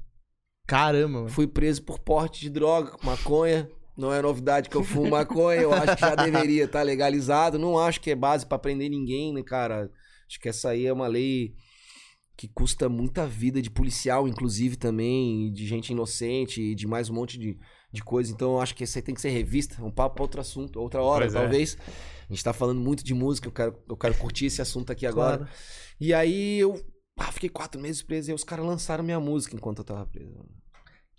Caramba, 0.68 1.20
mano. 1.20 1.30
Fui 1.30 1.48
preso 1.48 1.82
por 1.84 2.00
porte 2.00 2.42
de 2.42 2.50
droga, 2.50 2.96
maconha. 3.04 3.70
Não 4.00 4.14
é 4.14 4.22
novidade 4.22 4.70
que 4.70 4.76
eu 4.76 4.84
fumo 4.84 5.10
maconha, 5.12 5.62
eu 5.62 5.74
acho 5.74 5.96
que 5.96 6.02
já 6.02 6.16
deveria 6.16 6.64
estar 6.66 6.82
legalizado. 6.82 7.60
Não 7.60 7.78
acho 7.78 8.00
que 8.02 8.12
é 8.12 8.16
base 8.16 8.46
pra 8.46 8.58
prender 8.58 8.90
ninguém, 8.90 9.34
né, 9.34 9.44
cara? 9.44 9.92
Acho 10.28 10.40
que 10.40 10.50
essa 10.50 10.70
aí 10.70 10.86
é 10.86 10.94
uma 10.94 11.08
lei 11.08 11.54
que 12.38 12.48
custa 12.48 12.88
muita 12.88 13.28
vida 13.28 13.62
de 13.62 13.70
policial, 13.70 14.26
inclusive, 14.26 14.78
também, 14.78 15.52
de 15.52 15.68
gente 15.68 15.90
inocente, 15.90 16.62
e 16.62 16.74
de 16.74 16.88
mais 16.88 17.10
um 17.10 17.14
monte 17.14 17.38
de, 17.38 17.60
de 17.92 18.02
coisa. 18.02 18.32
Então 18.32 18.54
eu 18.54 18.62
acho 18.62 18.74
que 18.74 18.86
isso 18.86 18.98
aí 18.98 19.02
tem 19.02 19.14
que 19.14 19.20
ser 19.20 19.30
revista. 19.30 19.84
Um 19.84 19.92
papo 19.92 20.16
pra 20.16 20.24
outro 20.24 20.40
assunto, 20.40 20.80
outra 20.80 21.02
hora, 21.02 21.26
Pois 21.26 21.36
é. 21.36 21.38
talvez. 21.38 21.78
A 22.30 22.34
gente 22.34 22.44
tá 22.44 22.54
falando 22.54 22.80
muito 22.80 23.04
de 23.04 23.14
música, 23.14 23.48
eu 23.48 23.52
quero, 23.52 23.84
eu 23.90 23.98
quero 23.98 24.18
curtir 24.18 24.46
esse 24.46 24.62
assunto 24.62 24.92
aqui 24.92 25.06
agora. 25.06 25.40
Claro. 25.40 25.52
E 26.00 26.14
aí 26.14 26.60
eu 26.60 26.80
ah, 27.18 27.32
fiquei 27.32 27.50
quatro 27.50 27.82
meses 27.82 28.02
preso 28.02 28.32
e 28.32 28.34
os 28.34 28.46
caras 28.46 28.66
lançaram 28.66 29.04
minha 29.04 29.20
música 29.20 29.56
enquanto 29.56 29.80
eu 29.80 29.84
tava 29.84 30.06
preso. 30.06 30.46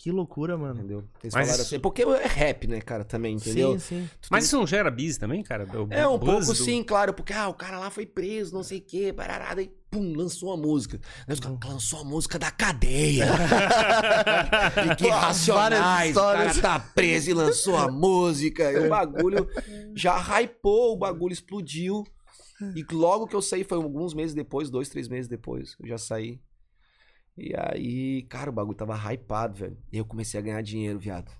Que 0.03 0.11
loucura, 0.11 0.57
mano. 0.57 0.79
Entendeu? 0.79 1.05
Eles 1.23 1.35
Mas 1.35 1.47
falaram 1.47 1.51
isso- 1.53 1.63
assim. 1.63 1.79
Porque 1.79 2.01
é 2.03 2.27
rap, 2.27 2.67
né, 2.67 2.81
cara, 2.81 3.05
também, 3.05 3.35
entendeu? 3.37 3.73
Sim, 3.79 4.01
sim. 4.01 4.11
Tu 4.23 4.29
Mas 4.31 4.45
tem- 4.45 4.47
isso 4.47 4.57
não 4.57 4.67
gera 4.67 4.91
bis 4.91 5.19
também, 5.19 5.43
cara? 5.43 5.67
O 5.79 5.89
É, 5.93 6.09
um 6.09 6.17
buzz 6.17 6.31
pouco 6.47 6.47
do- 6.47 6.55
sim, 6.65 6.83
claro, 6.83 7.13
porque 7.13 7.35
ah, 7.35 7.49
o 7.49 7.53
cara 7.55 7.79
lá 7.79 7.91
foi 7.91 8.07
preso, 8.07 8.55
não 8.55 8.63
sei 8.63 8.79
o 8.79 8.81
quê, 8.81 9.13
parará, 9.13 9.53
daí, 9.53 9.71
pum, 9.91 10.15
lançou 10.17 10.55
a 10.55 10.57
música. 10.57 10.99
Aí 11.29 11.35
os 11.35 11.39
caras, 11.41 11.59
lançou 11.67 12.01
a 12.01 12.05
música 12.05 12.39
da 12.39 12.51
cadeia. 12.51 13.27
e 14.91 14.97
que 14.97 15.05
Várias 15.09 15.23
racionais, 15.23 16.17
o 16.17 16.21
cara 16.21 16.47
histórias. 16.47 16.61
tá 16.61 16.81
preso 16.95 17.31
e 17.31 17.35
lançou 17.35 17.77
a 17.77 17.91
música. 17.91 18.73
E 18.73 18.87
o 18.87 18.89
bagulho 18.89 19.47
já 19.95 20.17
hypou, 20.17 20.95
o 20.95 20.97
bagulho 20.97 21.35
explodiu. 21.35 22.05
E 22.75 22.85
logo 22.91 23.27
que 23.27 23.35
eu 23.37 23.43
saí, 23.43 23.65
foi 23.65 23.77
alguns 23.77 24.13
meses 24.15 24.35
depois, 24.35 24.71
dois, 24.71 24.89
três 24.89 25.09
meses 25.09 25.29
depois, 25.29 25.75
eu 25.81 25.87
já 25.89 25.99
saí. 25.99 26.39
E 27.40 27.55
aí, 27.57 28.22
cara, 28.29 28.50
o 28.50 28.53
bagulho 28.53 28.76
tava 28.76 28.94
hypado, 29.12 29.55
velho. 29.57 29.76
E 29.92 29.96
eu 29.98 30.05
comecei 30.05 30.38
a 30.38 30.42
ganhar 30.42 30.61
dinheiro, 30.62 30.98
viado. 30.98 31.31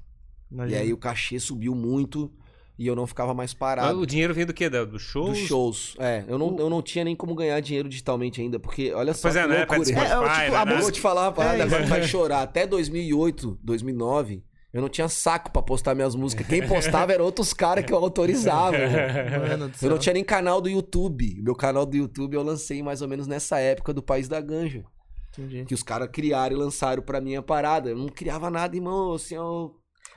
E 0.51 0.55
Imagina. 0.55 0.81
aí 0.81 0.93
o 0.93 0.97
cachê 0.97 1.39
subiu 1.39 1.75
muito 1.75 2.33
e 2.79 2.87
eu 2.87 2.97
não 2.97 3.07
ficava 3.07 3.35
mais 3.35 3.53
parado. 3.53 4.01
O 4.01 4.07
dinheiro 4.07 4.33
vem 4.33 4.47
do 4.47 4.55
quê? 4.55 4.71
Da- 4.71 4.85
Do 4.87 4.99
show? 4.99 5.29
Dos 5.29 5.39
shows. 5.39 5.95
É, 5.99 6.25
eu 6.27 6.39
não, 6.39 6.57
eu 6.59 6.71
não 6.71 6.81
tinha 6.81 7.05
nem 7.05 7.15
como 7.15 7.35
ganhar 7.35 7.61
dinheiro 7.61 7.89
digitalmente 7.89 8.41
ainda, 8.41 8.59
porque 8.59 8.93
olha 8.95 9.13
só 9.13 9.29
Pois 9.29 9.37
é, 9.37 9.43
que 9.43 9.49
né? 9.49 9.57
É, 9.57 9.61
é, 9.61 9.67
tipo, 9.67 9.93
né? 9.93 10.07
a 10.09 10.15
Eu 10.15 10.67
vou 10.67 10.77
música- 10.77 10.93
te 10.93 11.01
falar 11.01 11.23
uma 11.27 11.33
parada, 11.33 11.59
É, 11.59 11.63
agora 11.63 11.85
vai 11.87 12.03
chorar. 12.09 12.43
Até 12.43 12.67
2008, 12.67 13.59
2009, 13.63 14.43
eu 14.73 14.81
não 14.81 14.89
tinha 14.89 15.09
saco 15.09 15.51
pra 15.53 15.61
postar 15.63 15.95
minhas 15.95 16.15
músicas. 16.15 16.47
Quem 16.47 16.67
postava 16.67 17.13
eram 17.13 17.25
outros 17.27 17.53
caras 17.53 17.85
que 17.85 17.93
eu 17.93 17.99
autorizava. 17.99 18.77
Mano 19.49 19.71
Eu 19.83 19.91
não 19.91 19.99
tinha 19.99 20.15
nem 20.15 20.25
canal 20.25 20.61
do 20.61 20.69
YouTube. 20.71 21.41
Meu 21.43 21.55
canal 21.55 21.85
do 21.85 21.97
YouTube 21.97 22.35
eu 22.35 22.43
lancei 22.43 22.83
mais 22.83 23.03
ou 23.03 23.09
menos 23.09 23.27
nessa 23.27 23.59
época 23.59 23.93
do 23.93 24.03
País 24.03 24.27
da 24.29 24.41
Ganja. 24.41 24.85
Entendi. 25.33 25.65
Que 25.65 25.75
os 25.75 25.83
caras 25.83 26.09
criaram 26.13 26.57
e 26.57 26.59
lançaram 26.59 27.03
pra 27.03 27.21
minha 27.21 27.43
parada. 27.43 27.91
Eu 27.91 27.97
não 27.97 28.09
criava 28.09 28.51
nada, 28.51 28.75
irmão. 28.77 29.13
Assim, 29.15 29.37
eu... 29.37 29.73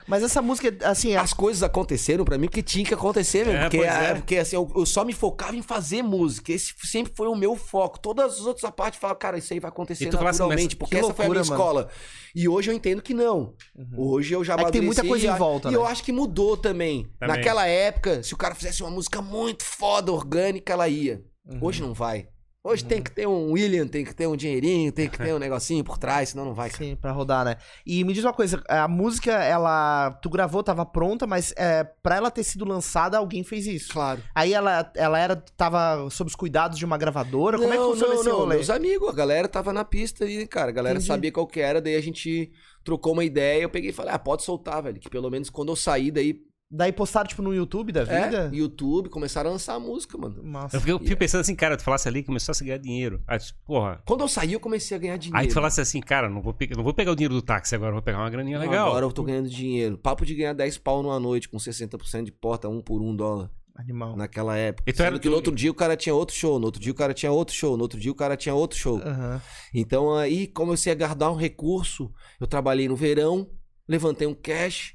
Mas 0.06 0.22
essa 0.22 0.42
música, 0.42 0.76
assim, 0.86 1.12
é- 1.12 1.16
As 1.16 1.32
coisas 1.32 1.62
aconteceram 1.62 2.26
pra 2.26 2.36
mim 2.36 2.46
porque 2.46 2.62
tinha 2.62 2.84
que 2.84 2.92
acontecer, 2.92 3.46
mesmo. 3.46 3.58
É, 3.60 3.70
porque, 3.70 3.86
ah, 3.86 4.02
é. 4.02 4.14
porque 4.14 4.36
assim, 4.36 4.54
eu, 4.56 4.70
eu 4.76 4.84
só 4.84 5.02
me 5.02 5.14
focava 5.14 5.56
em 5.56 5.62
fazer 5.62 6.02
música. 6.02 6.52
Esse 6.52 6.74
sempre 6.84 7.14
foi 7.16 7.26
o 7.26 7.34
meu 7.34 7.56
foco. 7.56 7.98
Todas 7.98 8.34
as 8.34 8.40
outras 8.40 8.70
partes 8.72 9.00
falavam, 9.00 9.18
cara, 9.18 9.38
isso 9.38 9.50
aí 9.54 9.60
vai 9.60 9.70
acontecer 9.70 10.04
naturalmente, 10.12 10.64
mas 10.64 10.74
porque 10.74 10.96
que 10.96 11.00
essa 11.02 11.14
foi 11.14 11.24
a 11.24 11.28
minha 11.30 11.40
loucura, 11.40 11.58
mano. 11.58 11.80
escola. 11.80 11.90
E 12.34 12.46
hoje 12.46 12.70
eu 12.70 12.74
entendo 12.74 13.00
que 13.00 13.14
não. 13.14 13.54
Hoje 13.96 14.34
eu 14.34 14.44
já 14.44 14.54
É 14.54 14.64
que 14.64 14.72
tem 14.72 14.82
muita 14.82 15.02
coisa 15.06 15.24
em 15.24 15.28
e 15.28 15.30
a- 15.30 15.36
volta, 15.36 15.68
E 15.68 15.70
né? 15.70 15.76
eu 15.78 15.86
acho 15.86 16.02
que 16.04 16.12
mudou 16.12 16.54
também. 16.56 17.04
Também. 17.18 17.36
Naquela 17.36 17.66
época, 17.66 18.22
se 18.22 18.34
o 18.34 18.36
cara 18.36 18.54
fizesse 18.54 18.82
uma 18.82 18.90
música 18.90 19.22
muito 19.22 19.64
foda, 19.64 20.12
orgânica, 20.12 20.72
ela 20.74 20.86
ia. 20.86 21.22
Uhum. 21.46 21.58
Hoje 21.62 21.80
não 21.80 21.94
vai. 21.94 22.26
Hoje 22.66 22.82
tem 22.82 23.02
que 23.02 23.10
ter 23.10 23.28
um 23.28 23.52
William, 23.52 23.86
tem 23.86 24.02
que 24.02 24.14
ter 24.14 24.26
um 24.26 24.34
dinheirinho, 24.34 24.90
tem 24.90 25.06
que 25.06 25.18
ter 25.18 25.34
um 25.34 25.38
negocinho 25.38 25.84
por 25.84 25.98
trás, 25.98 26.30
senão 26.30 26.46
não 26.46 26.54
vai, 26.54 26.70
cara. 26.70 26.82
Sim, 26.82 26.96
pra 26.96 27.12
rodar, 27.12 27.44
né? 27.44 27.56
E 27.84 28.02
me 28.04 28.14
diz 28.14 28.24
uma 28.24 28.32
coisa, 28.32 28.62
a 28.66 28.88
música, 28.88 29.32
ela. 29.32 30.12
Tu 30.22 30.30
gravou, 30.30 30.62
tava 30.62 30.86
pronta, 30.86 31.26
mas 31.26 31.52
é, 31.58 31.84
pra 31.84 32.16
ela 32.16 32.30
ter 32.30 32.42
sido 32.42 32.64
lançada, 32.64 33.18
alguém 33.18 33.44
fez 33.44 33.66
isso. 33.66 33.92
Claro. 33.92 34.22
Aí 34.34 34.54
ela, 34.54 34.90
ela 34.96 35.18
era, 35.18 35.36
tava 35.36 36.08
sob 36.08 36.30
os 36.30 36.34
cuidados 36.34 36.78
de 36.78 36.86
uma 36.86 36.96
gravadora? 36.96 37.58
Como 37.58 37.70
é 37.70 37.76
que 37.76 37.82
funciona 37.82 38.14
esse 38.14 38.30
rolê? 38.30 38.54
Meus 38.54 38.70
amigos, 38.70 39.10
a 39.10 39.12
galera 39.12 39.46
tava 39.46 39.70
na 39.70 39.84
pista 39.84 40.24
aí, 40.24 40.46
cara. 40.46 40.70
A 40.70 40.74
galera 40.74 40.96
Entendi. 40.96 41.06
sabia 41.06 41.30
qual 41.30 41.46
que 41.46 41.60
era, 41.60 41.82
daí 41.82 41.96
a 41.96 42.02
gente 42.02 42.50
trocou 42.82 43.12
uma 43.12 43.24
ideia. 43.24 43.60
Eu 43.60 43.68
peguei 43.68 43.90
e 43.90 43.92
falei, 43.92 44.14
ah, 44.14 44.18
pode 44.18 44.42
soltar, 44.42 44.82
velho. 44.82 44.98
Que 44.98 45.10
pelo 45.10 45.30
menos 45.30 45.50
quando 45.50 45.68
eu 45.68 45.76
saí 45.76 46.10
daí, 46.10 46.40
Daí 46.76 46.90
postaram, 46.90 47.28
tipo, 47.28 47.40
no 47.40 47.54
YouTube 47.54 47.92
da 47.92 48.02
vida? 48.02 48.50
é, 48.52 48.56
YouTube, 48.56 49.08
começaram 49.08 49.50
a 49.50 49.52
lançar 49.52 49.74
a 49.74 49.78
música, 49.78 50.18
mano. 50.18 50.42
Massa. 50.42 50.76
Eu 50.76 50.80
fico, 50.80 50.90
eu 50.90 50.98
fico 50.98 51.16
pensando 51.16 51.42
assim, 51.42 51.54
cara, 51.54 51.76
tu 51.76 51.84
falasse 51.84 52.08
ali 52.08 52.20
que 52.20 52.26
começou 52.26 52.52
a 52.52 52.64
ganhar 52.64 52.78
dinheiro. 52.78 53.22
Aí, 53.28 53.38
tu, 53.38 53.54
porra. 53.64 54.02
Quando 54.04 54.22
eu 54.22 54.28
saí, 54.28 54.54
eu 54.54 54.60
comecei 54.60 54.96
a 54.96 55.00
ganhar 55.00 55.16
dinheiro. 55.16 55.38
Aí 55.38 55.46
tu 55.46 55.54
falasse 55.54 55.80
assim, 55.80 56.00
cara, 56.00 56.28
não 56.28 56.42
vou, 56.42 56.52
pegar, 56.52 56.76
não 56.76 56.82
vou 56.82 56.92
pegar 56.92 57.12
o 57.12 57.14
dinheiro 57.14 57.34
do 57.34 57.42
táxi 57.42 57.76
agora, 57.76 57.92
vou 57.92 58.02
pegar 58.02 58.18
uma 58.18 58.28
graninha 58.28 58.58
legal. 58.58 58.88
Agora 58.88 59.06
eu 59.06 59.12
tô 59.12 59.22
ganhando 59.22 59.48
dinheiro. 59.48 59.96
Papo 59.96 60.26
de 60.26 60.34
ganhar 60.34 60.52
10 60.52 60.78
pau 60.78 61.00
numa 61.00 61.20
noite 61.20 61.48
com 61.48 61.58
60% 61.58 62.24
de 62.24 62.32
porta, 62.32 62.68
um 62.68 62.80
por 62.80 63.00
um 63.00 63.14
dólar. 63.14 63.50
Animal. 63.76 64.16
Naquela 64.16 64.56
época. 64.56 64.90
Então 64.90 65.06
era 65.06 65.18
que 65.18 65.28
no 65.28 65.34
outro 65.34 65.54
dia 65.54 65.70
o 65.70 65.74
cara 65.74 65.96
tinha 65.96 66.14
outro 66.14 66.34
show, 66.34 66.58
no 66.58 66.66
outro 66.66 66.80
dia 66.80 66.92
o 66.92 66.94
cara 66.94 67.12
tinha 67.12 67.30
outro 67.30 67.54
show, 67.54 67.76
no 67.76 67.82
outro 67.82 67.98
dia 67.98 68.10
o 68.10 68.14
cara 68.14 68.36
tinha 68.36 68.54
outro 68.54 68.78
show. 68.78 68.98
Aham. 68.98 69.40
Então 69.72 70.14
aí 70.16 70.46
comecei 70.46 70.92
a 70.92 70.96
guardar 70.96 71.30
um 71.30 71.36
recurso. 71.36 72.12
Eu 72.40 72.46
trabalhei 72.46 72.88
no 72.88 72.94
verão, 72.94 73.48
levantei 73.88 74.26
um 74.26 74.34
cash. 74.34 74.93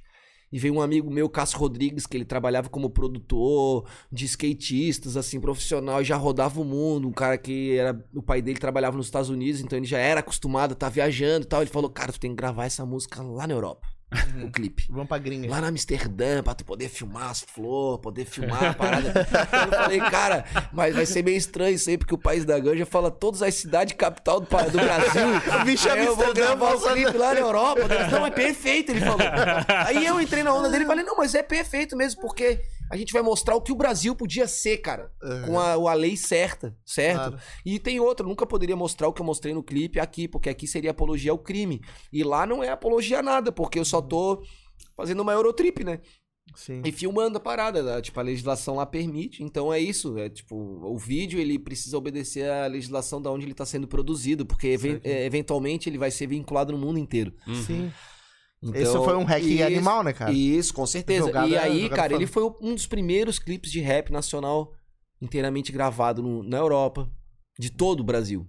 E 0.52 0.58
veio 0.58 0.74
um 0.74 0.82
amigo 0.82 1.12
meu, 1.12 1.30
Cássio 1.30 1.60
Rodrigues, 1.60 2.08
que 2.08 2.18
ele 2.18 2.26
trabalhava 2.26 2.70
como 2.70 2.90
produtor 2.90 3.88
de 4.12 4.26
skatistas, 4.26 5.16
assim, 5.16 5.40
profissional, 5.40 6.02
e 6.02 6.06
já 6.06 6.16
rodava 6.16 6.60
o 6.60 6.66
mundo. 6.66 7.08
Um 7.08 7.12
cara 7.12 7.38
que 7.38 7.78
era. 7.78 8.04
O 8.14 8.22
pai 8.22 8.42
dele 8.42 8.60
trabalhava 8.60 8.98
nos 8.98 9.08
Estados 9.08 9.30
Unidos, 9.30 9.62
então 9.62 9.78
ele 9.78 9.86
já 9.86 10.00
era 10.00 10.22
acostumado 10.22 10.72
a 10.72 10.74
estar 10.74 10.90
viajando 10.90 11.46
e 11.46 11.48
tal. 11.48 11.62
Ele 11.62 11.70
falou: 11.70 11.90
Cara, 11.90 12.12
tu 12.12 12.20
tem 12.20 12.32
que 12.32 12.38
gravar 12.38 12.66
essa 12.66 12.86
música 12.86 13.22
lá 13.22 13.46
na 13.46 13.54
Europa. 13.54 13.99
O 14.43 14.52
clipe. 14.52 14.86
Vamos 14.89 15.08
pra 15.08 15.17
gringa. 15.17 15.50
Lá 15.50 15.62
na 15.62 15.67
Amsterdã, 15.67 16.41
pra 16.41 16.54
tu 16.54 16.65
poder 16.65 16.89
filmar 16.89 17.30
as 17.30 17.41
flores, 17.41 18.02
poder 18.02 18.26
filmar 18.26 18.63
a 18.63 18.74
parada. 18.74 19.28
eu 19.65 19.72
falei, 19.72 20.00
cara, 20.00 20.45
mas 20.72 20.95
vai 20.95 21.06
ser 21.06 21.24
meio 21.24 21.38
estranho 21.38 21.76
isso 21.76 21.89
aí, 21.89 21.98
porque 21.98 22.13
o 22.13 22.17
país 22.17 22.45
da 22.45 22.58
ganja 22.58 22.86
fala 22.86 23.12
todas 23.12 23.41
as 23.41 23.54
cidades 23.56 23.95
capital 23.95 24.39
do, 24.39 24.45
do 24.48 24.78
Brasil. 24.80 25.62
O 25.62 25.65
bicho 25.65 25.89
Aí 25.89 26.06
eu 26.06 26.15
vou 26.15 26.34
gravar 26.34 26.76
o 26.76 26.82
clipe 26.82 27.17
lá 27.17 27.34
na 27.34 27.39
Europa. 27.39 27.82
Não, 28.12 28.26
é 28.26 28.32
perfeito, 28.32 28.91
ele 28.91 29.02
falou. 29.02 29.19
Aí 29.86 30.06
eu 30.06 30.19
entrei 30.19 30.43
na 30.43 30.54
onda 30.54 30.69
dele 30.69 30.84
e 30.84 30.88
falei, 30.88 31.04
não, 31.04 31.15
mas 31.15 31.36
é 31.36 31.43
perfeito 31.43 31.95
mesmo, 31.95 32.22
porque 32.22 32.60
a 32.89 32.97
gente 32.97 33.13
vai 33.13 33.21
mostrar 33.21 33.56
o 33.56 33.62
que 33.62 33.71
o 33.71 33.75
Brasil 33.75 34.15
podia 34.15 34.47
ser, 34.47 34.78
cara. 34.78 35.12
Com 35.45 35.60
a, 35.60 35.73
a 35.73 35.93
lei 35.93 36.17
certa, 36.17 36.75
certo? 36.86 37.17
Claro. 37.30 37.39
E 37.65 37.80
tem 37.80 37.99
outra, 37.99 38.25
nunca 38.25 38.45
poderia 38.45 38.75
mostrar 38.75 39.08
o 39.08 39.13
que 39.13 39.21
eu 39.21 39.25
mostrei 39.25 39.54
no 39.54 39.63
clipe 39.63 39.99
aqui, 39.99 40.28
porque 40.28 40.49
aqui 40.49 40.67
seria 40.67 40.91
apologia 40.91 41.32
ao 41.32 41.38
crime. 41.39 41.82
E 42.11 42.24
lá 42.24 42.45
não 42.45 42.64
é 42.64 42.70
apologia 42.70 43.20
a 43.20 43.24
nada, 43.24 43.51
porque 43.51 43.78
eu 43.80 43.86
só 43.86 44.01
tô 44.01 44.41
fazendo 44.95 45.22
uma 45.22 45.34
Eurotrip, 45.34 45.84
né? 45.84 45.99
Sim. 46.55 46.82
E 46.84 46.91
filmando 46.91 47.38
a 47.38 47.39
parada, 47.39 47.84
né? 47.84 48.01
tipo, 48.01 48.20
a 48.20 48.24
legislação 48.24 48.76
lá 48.76 48.86
permite, 48.86 49.43
então 49.43 49.72
é 49.72 49.80
isso, 49.80 50.18
é 50.18 50.30
tipo, 50.30 50.55
o 50.55 50.97
vídeo 50.97 51.39
ele 51.39 51.59
precisa 51.59 51.95
obedecer 51.95 52.49
à 52.49 52.66
legislação 52.66 53.22
da 53.22 53.30
onde 53.32 53.45
ele 53.45 53.53
tá 53.53 53.68
sendo 53.68 53.88
produzido, 53.88 54.45
porque 54.47 54.68
even- 54.70 54.99
é, 55.03 55.26
eventualmente 55.26 55.88
ele 55.88 55.99
vai 55.99 56.09
ser 56.09 56.26
vinculado 56.26 56.72
no 56.72 56.80
mundo 56.80 56.97
inteiro. 56.97 57.34
Uhum. 57.47 57.53
Sim. 57.64 57.91
Então, 58.62 58.82
Esse 58.82 58.91
foi 58.93 59.16
um 59.16 59.24
hack 59.24 59.41
isso- 59.43 59.64
animal, 59.64 60.03
né, 60.03 60.12
cara? 60.14 60.32
Isso, 60.32 60.74
com 60.74 60.86
certeza. 60.86 61.28
Jogada- 61.28 61.47
e 61.47 61.57
aí, 61.57 61.82
jogada 61.84 61.95
cara, 61.95 62.14
ele 62.14 62.28
foi 62.28 62.43
um 62.62 62.76
dos 62.76 62.86
primeiros 62.88 63.39
clipes 63.39 63.72
de 63.72 63.80
rap 63.80 64.12
nacional 64.12 64.74
inteiramente 65.22 65.72
gravado 65.72 66.22
no- 66.22 66.43
na 66.43 66.57
Europa, 66.57 67.10
de 67.57 67.70
todo 67.72 68.01
o 68.01 68.03
Brasil. 68.03 68.45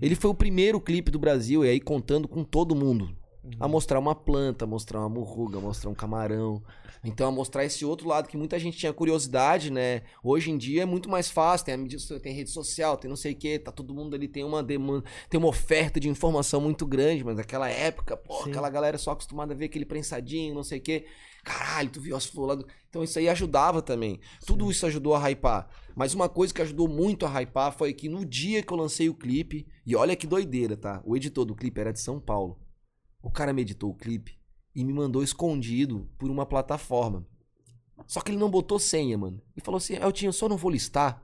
Ele 0.00 0.14
foi 0.14 0.30
o 0.30 0.34
primeiro 0.34 0.80
clipe 0.80 1.10
do 1.10 1.18
Brasil, 1.18 1.64
e 1.64 1.68
aí 1.68 1.80
contando 1.80 2.26
com 2.26 2.42
todo 2.42 2.74
mundo. 2.74 3.14
A 3.58 3.68
mostrar 3.68 3.98
uma 3.98 4.14
planta, 4.14 4.66
mostrar 4.66 5.00
uma 5.00 5.08
morruga, 5.08 5.58
a 5.58 5.60
mostrar 5.60 5.90
um 5.90 5.94
camarão. 5.94 6.62
Então, 7.04 7.28
a 7.28 7.30
mostrar 7.30 7.64
esse 7.64 7.84
outro 7.84 8.08
lado 8.08 8.28
que 8.28 8.36
muita 8.36 8.58
gente 8.58 8.76
tinha 8.76 8.92
curiosidade, 8.92 9.70
né? 9.70 10.02
Hoje 10.22 10.50
em 10.50 10.58
dia 10.58 10.82
é 10.82 10.84
muito 10.84 11.08
mais 11.08 11.30
fácil, 11.30 11.66
tem, 11.66 11.74
a 11.74 11.78
mídia, 11.78 11.98
tem 12.20 12.34
rede 12.34 12.50
social, 12.50 12.96
tem 12.96 13.08
não 13.08 13.16
sei 13.16 13.32
o 13.32 13.36
quê, 13.36 13.58
tá 13.58 13.70
todo 13.70 13.94
mundo 13.94 14.14
ali, 14.14 14.26
tem 14.26 14.42
uma 14.42 14.62
demanda, 14.62 15.04
tem 15.30 15.38
uma 15.38 15.48
oferta 15.48 16.00
de 16.00 16.08
informação 16.08 16.60
muito 16.60 16.84
grande, 16.84 17.22
mas 17.22 17.36
naquela 17.36 17.68
época, 17.68 18.16
pô, 18.16 18.42
Sim. 18.42 18.50
aquela 18.50 18.68
galera 18.68 18.98
só 18.98 19.12
acostumada 19.12 19.54
a 19.54 19.56
ver 19.56 19.66
aquele 19.66 19.84
prensadinho, 19.84 20.54
não 20.54 20.64
sei 20.64 20.78
o 20.78 20.82
quê. 20.82 21.06
Caralho, 21.44 21.90
tu 21.90 22.00
viu 22.00 22.16
as 22.16 22.26
flores 22.26 22.56
lá 22.56 22.62
do... 22.62 22.68
Então 22.90 23.04
isso 23.04 23.20
aí 23.20 23.28
ajudava 23.28 23.80
também. 23.80 24.18
Tudo 24.44 24.68
isso 24.68 24.84
ajudou 24.84 25.14
a 25.14 25.28
hypar. 25.28 25.68
Mas 25.94 26.12
uma 26.12 26.28
coisa 26.28 26.52
que 26.52 26.60
ajudou 26.60 26.88
muito 26.88 27.24
a 27.24 27.28
hypar 27.40 27.70
foi 27.70 27.94
que 27.94 28.08
no 28.08 28.24
dia 28.24 28.64
que 28.64 28.72
eu 28.72 28.76
lancei 28.76 29.08
o 29.08 29.14
clipe, 29.14 29.64
e 29.86 29.94
olha 29.94 30.16
que 30.16 30.26
doideira, 30.26 30.76
tá? 30.76 31.00
O 31.04 31.16
editor 31.16 31.44
do 31.44 31.54
clipe 31.54 31.80
era 31.80 31.92
de 31.92 32.00
São 32.00 32.18
Paulo. 32.18 32.58
O 33.26 33.30
cara 33.30 33.52
me 33.52 33.62
editou 33.62 33.90
o 33.90 33.94
clipe 33.94 34.38
e 34.72 34.84
me 34.84 34.92
mandou 34.92 35.20
escondido 35.20 36.08
por 36.16 36.30
uma 36.30 36.46
plataforma. 36.46 37.26
Só 38.06 38.20
que 38.20 38.30
ele 38.30 38.38
não 38.38 38.48
botou 38.48 38.78
senha, 38.78 39.18
mano. 39.18 39.42
E 39.56 39.60
falou 39.60 39.78
assim: 39.78 39.94
eu 40.22 40.32
só 40.32 40.48
não 40.48 40.56
vou 40.56 40.70
listar. 40.70 41.20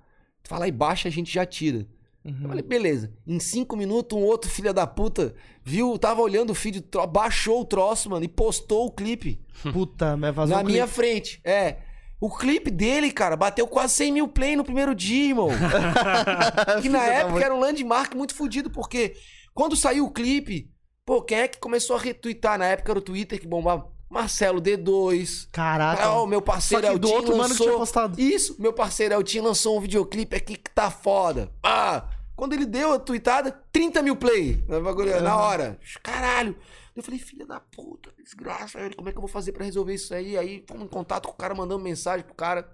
Lá 0.50 0.66
e 0.66 0.72
baixa, 0.72 1.07
a 1.07 1.12
gente 1.12 1.32
já 1.32 1.46
tira. 1.46 1.86
Uhum. 2.24 2.40
Eu 2.42 2.48
falei, 2.48 2.62
beleza. 2.64 3.12
Em 3.24 3.38
cinco 3.38 3.76
minutos, 3.76 4.18
um 4.18 4.22
outro 4.22 4.50
filho 4.50 4.74
da 4.74 4.84
puta 4.84 5.32
viu, 5.62 5.96
tava 5.96 6.20
olhando 6.20 6.50
o 6.50 6.55
feed, 6.57 6.84
baixou 7.09 7.61
o 7.61 7.64
troço, 7.64 8.11
mano, 8.11 8.24
e 8.24 8.28
postou 8.28 8.86
o 8.86 8.90
clipe. 8.90 9.40
Puta, 9.72 10.16
mas 10.16 10.34
vazou 10.34 10.57
na 10.57 10.64
minha 10.64 10.82
clipe. 10.82 10.94
frente. 10.94 11.40
É. 11.44 11.76
O 12.20 12.36
clipe 12.36 12.70
dele, 12.70 13.12
cara, 13.12 13.36
bateu 13.36 13.68
quase 13.68 13.94
100 13.94 14.12
mil 14.12 14.28
play 14.28 14.57
no 14.57 14.64
primeiro 14.64 14.92
dia, 14.92 15.28
irmão. 15.28 15.50
que 16.82 16.88
na 16.88 17.05
época 17.05 17.44
era 17.44 17.55
um 17.55 17.61
landmark 17.61 18.12
muito 18.16 18.34
fodido, 18.34 18.70
porque 18.70 19.14
quando 19.55 19.76
saiu 19.76 20.07
o 20.07 20.11
clipe, 20.11 20.72
pô, 21.05 21.22
quem 21.22 21.38
é 21.38 21.48
que 21.48 21.59
começou 21.59 21.96
a 21.96 21.98
retweetar? 21.98 22.59
Na 22.59 22.66
época 22.66 22.92
era 22.92 22.98
o 22.98 23.03
Twitter 23.03 23.40
que 23.40 23.46
bombava. 23.46 23.90
Marcelo 24.09 24.61
D2. 24.61 25.48
Caraca. 25.50 26.05
Ah, 26.05 26.20
o 26.20 26.26
meu 26.26 26.42
parceiro 26.42 26.86
do 26.98 27.09
Eltinho 27.09 27.14
outro 27.14 27.36
mano 27.36 27.55
que 27.55 27.61
lançou... 27.61 27.66
tinha 27.66 27.78
postado. 27.78 28.20
Isso, 28.20 28.57
meu 28.61 28.72
parceiro 28.72 29.14
Eltinho 29.14 29.44
lançou 29.44 29.78
um 29.78 29.80
videoclipe 29.80 30.36
aqui 30.36 30.57
que 30.57 30.70
tá 30.70 30.90
foda. 30.90 31.50
Ah, 31.62 32.11
quando 32.36 32.53
ele 32.53 32.66
deu 32.66 32.92
a 32.92 32.98
tweetada, 32.98 33.50
30 33.72 34.03
mil 34.03 34.16
play 34.16 34.62
na, 34.68 34.80
bagulho, 34.80 35.18
na 35.22 35.36
hora. 35.36 35.78
Caralho. 36.03 36.57
Eu 36.94 37.03
falei, 37.03 37.18
filha 37.18 37.46
da 37.46 37.59
puta, 37.59 38.12
desgraça, 38.22 38.78
velho, 38.78 38.94
como 38.94 39.09
é 39.09 39.12
que 39.12 39.16
eu 39.16 39.22
vou 39.22 39.28
fazer 39.28 39.53
pra 39.53 39.64
resolver 39.64 39.94
isso 39.94 40.12
aí? 40.14 40.36
Aí 40.36 40.62
fomos 40.68 40.84
em 40.84 40.88
contato 40.88 41.26
com 41.26 41.32
o 41.32 41.36
cara, 41.36 41.55
mandando 41.55 41.82
mensagem 41.82 42.22
pro 42.22 42.34
cara. 42.34 42.70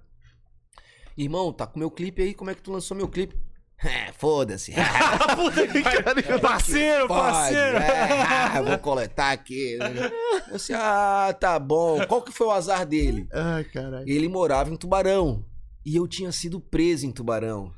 Irmão, 1.17 1.53
tá 1.53 1.69
com 1.69 1.79
meu 1.79 1.91
clipe 1.91 2.21
aí, 2.21 2.35
como 2.35 2.51
é 2.51 2.55
que 2.55 2.63
tu 2.63 2.73
lançou 2.73 2.97
meu 2.97 3.09
clipe? 3.09 3.37
É, 3.85 4.13
foda-se. 4.19 4.73
Parceiro, 6.43 7.07
Pode, 7.07 7.21
parceiro. 7.33 7.79
é, 7.79 8.63
vou 8.67 8.79
coletar 8.79 9.31
aqui. 9.33 9.79
Disse, 10.53 10.73
ah, 10.75 11.35
tá 11.39 11.59
bom. 11.59 12.05
Qual 12.07 12.23
que 12.23 12.33
foi 12.33 12.49
o 12.49 12.51
azar 12.51 12.85
dele? 12.85 13.29
Ai, 13.33 13.65
caralho. 13.65 14.05
Ele 14.09 14.29
morava 14.29 14.71
em 14.71 14.77
Tubarão. 14.77 15.45
E 15.87 15.97
eu 15.97 16.07
tinha 16.09 16.33
sido 16.33 16.61
preso 16.61 17.07
em 17.07 17.13
Tubarão. 17.13 17.73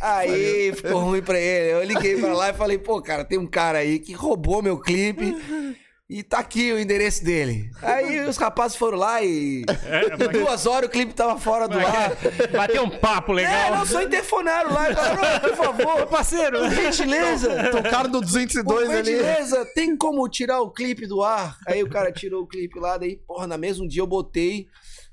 Aí 0.00 0.72
ficou 0.74 1.00
ruim 1.02 1.22
pra 1.22 1.38
ele. 1.38 1.72
Eu 1.72 1.84
liguei 1.84 2.18
pra 2.18 2.32
lá 2.34 2.50
e 2.50 2.54
falei, 2.54 2.78
pô, 2.78 3.00
cara, 3.00 3.24
tem 3.24 3.38
um 3.38 3.46
cara 3.46 3.78
aí 3.78 3.98
que 3.98 4.12
roubou 4.12 4.62
meu 4.62 4.78
clipe. 4.78 5.34
E 6.10 6.22
tá 6.22 6.38
aqui 6.38 6.72
o 6.72 6.78
endereço 6.80 7.22
dele. 7.22 7.70
Aí 7.82 8.20
os 8.26 8.38
rapazes 8.38 8.78
foram 8.78 8.96
lá 8.96 9.22
e. 9.22 9.62
Em 10.18 10.28
duas 10.32 10.64
horas 10.64 10.88
o 10.88 10.90
clipe 10.90 11.12
tava 11.12 11.38
fora 11.38 11.68
do 11.68 11.78
ar. 11.78 12.12
Bateu 12.50 12.82
um 12.82 12.88
papo 12.98 13.32
É, 13.32 13.34
legal. 13.36 13.76
não, 13.76 13.84
só 13.84 14.00
interfonaram 14.02 14.72
lá 14.72 14.90
e 14.90 14.94
falaram, 14.94 15.36
"Ô, 15.36 15.40
por 15.40 15.56
favor, 15.56 16.06
Parceiro. 16.06 16.60
por 16.60 16.70
gentileza. 16.70 17.70
Tocaram 17.70 18.08
do 18.10 18.20
Por 18.20 18.26
202 18.26 18.88
ali. 18.88 19.04
gentileza, 19.16 19.66
tem 19.74 19.94
como 19.94 20.26
tirar 20.30 20.62
o 20.62 20.70
clipe 20.70 21.06
do 21.06 21.22
ar? 21.22 21.58
Aí 21.66 21.82
o 21.82 21.90
cara 21.90 22.10
tirou 22.10 22.44
o 22.44 22.46
clipe 22.46 22.80
lá, 22.80 22.96
daí, 22.96 23.16
porra, 23.26 23.46
na 23.46 23.58
mesmo 23.58 23.86
dia 23.86 24.00
eu 24.00 24.06
botei 24.06 24.66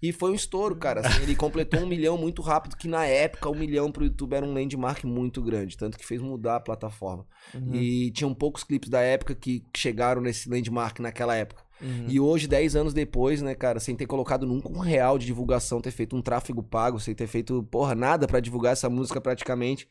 e 0.10 0.12
foi 0.12 0.32
um 0.32 0.36
estouro, 0.36 0.76
cara. 0.76 1.02
Assim, 1.02 1.24
ele 1.24 1.36
completou 1.36 1.80
um 1.82 1.86
milhão 1.86 2.18
muito 2.18 2.42
rápido, 2.42 2.76
que 2.76 2.88
na 2.88 3.06
época 3.06 3.50
um 3.50 3.56
milhão 3.56 3.92
pro 3.92 4.06
YouTube 4.06 4.34
era 4.34 4.46
um 4.46 4.54
landmark 4.54 5.04
muito 5.04 5.42
grande, 5.42 5.78
tanto 5.78 5.98
que 5.98 6.06
fez 6.06 6.22
mudar 6.22 6.58
a 6.58 6.60
plataforma. 6.60 7.26
E 7.74 8.12
tinham 8.12 8.34
poucos 8.34 8.64
clipes 8.64 8.90
da 8.90 9.02
época 9.02 9.34
que 9.36 9.64
chegaram 9.76 10.22
nesse 10.22 10.50
landmark 10.50 11.00
naquela 11.00 11.36
época. 11.36 11.64
E 12.08 12.20
hoje, 12.20 12.48
10 12.48 12.76
anos 12.76 12.94
depois, 12.94 13.42
né, 13.42 13.54
cara, 13.54 13.80
sem 13.80 13.96
ter 13.96 14.06
colocado 14.06 14.46
nunca 14.46 14.70
um 14.70 14.80
real 14.80 15.18
de 15.18 15.26
divulgação, 15.26 15.82
ter 15.82 15.92
feito 15.92 16.16
um 16.16 16.22
tráfego 16.22 16.64
pago, 16.64 17.00
sem 17.00 17.14
ter 17.14 17.28
feito, 17.28 17.64
porra, 17.64 17.94
nada 17.94 18.28
pra 18.28 18.40
divulgar 18.40 18.74
essa 18.74 18.90
música 18.90 19.20
praticamente, 19.20 19.88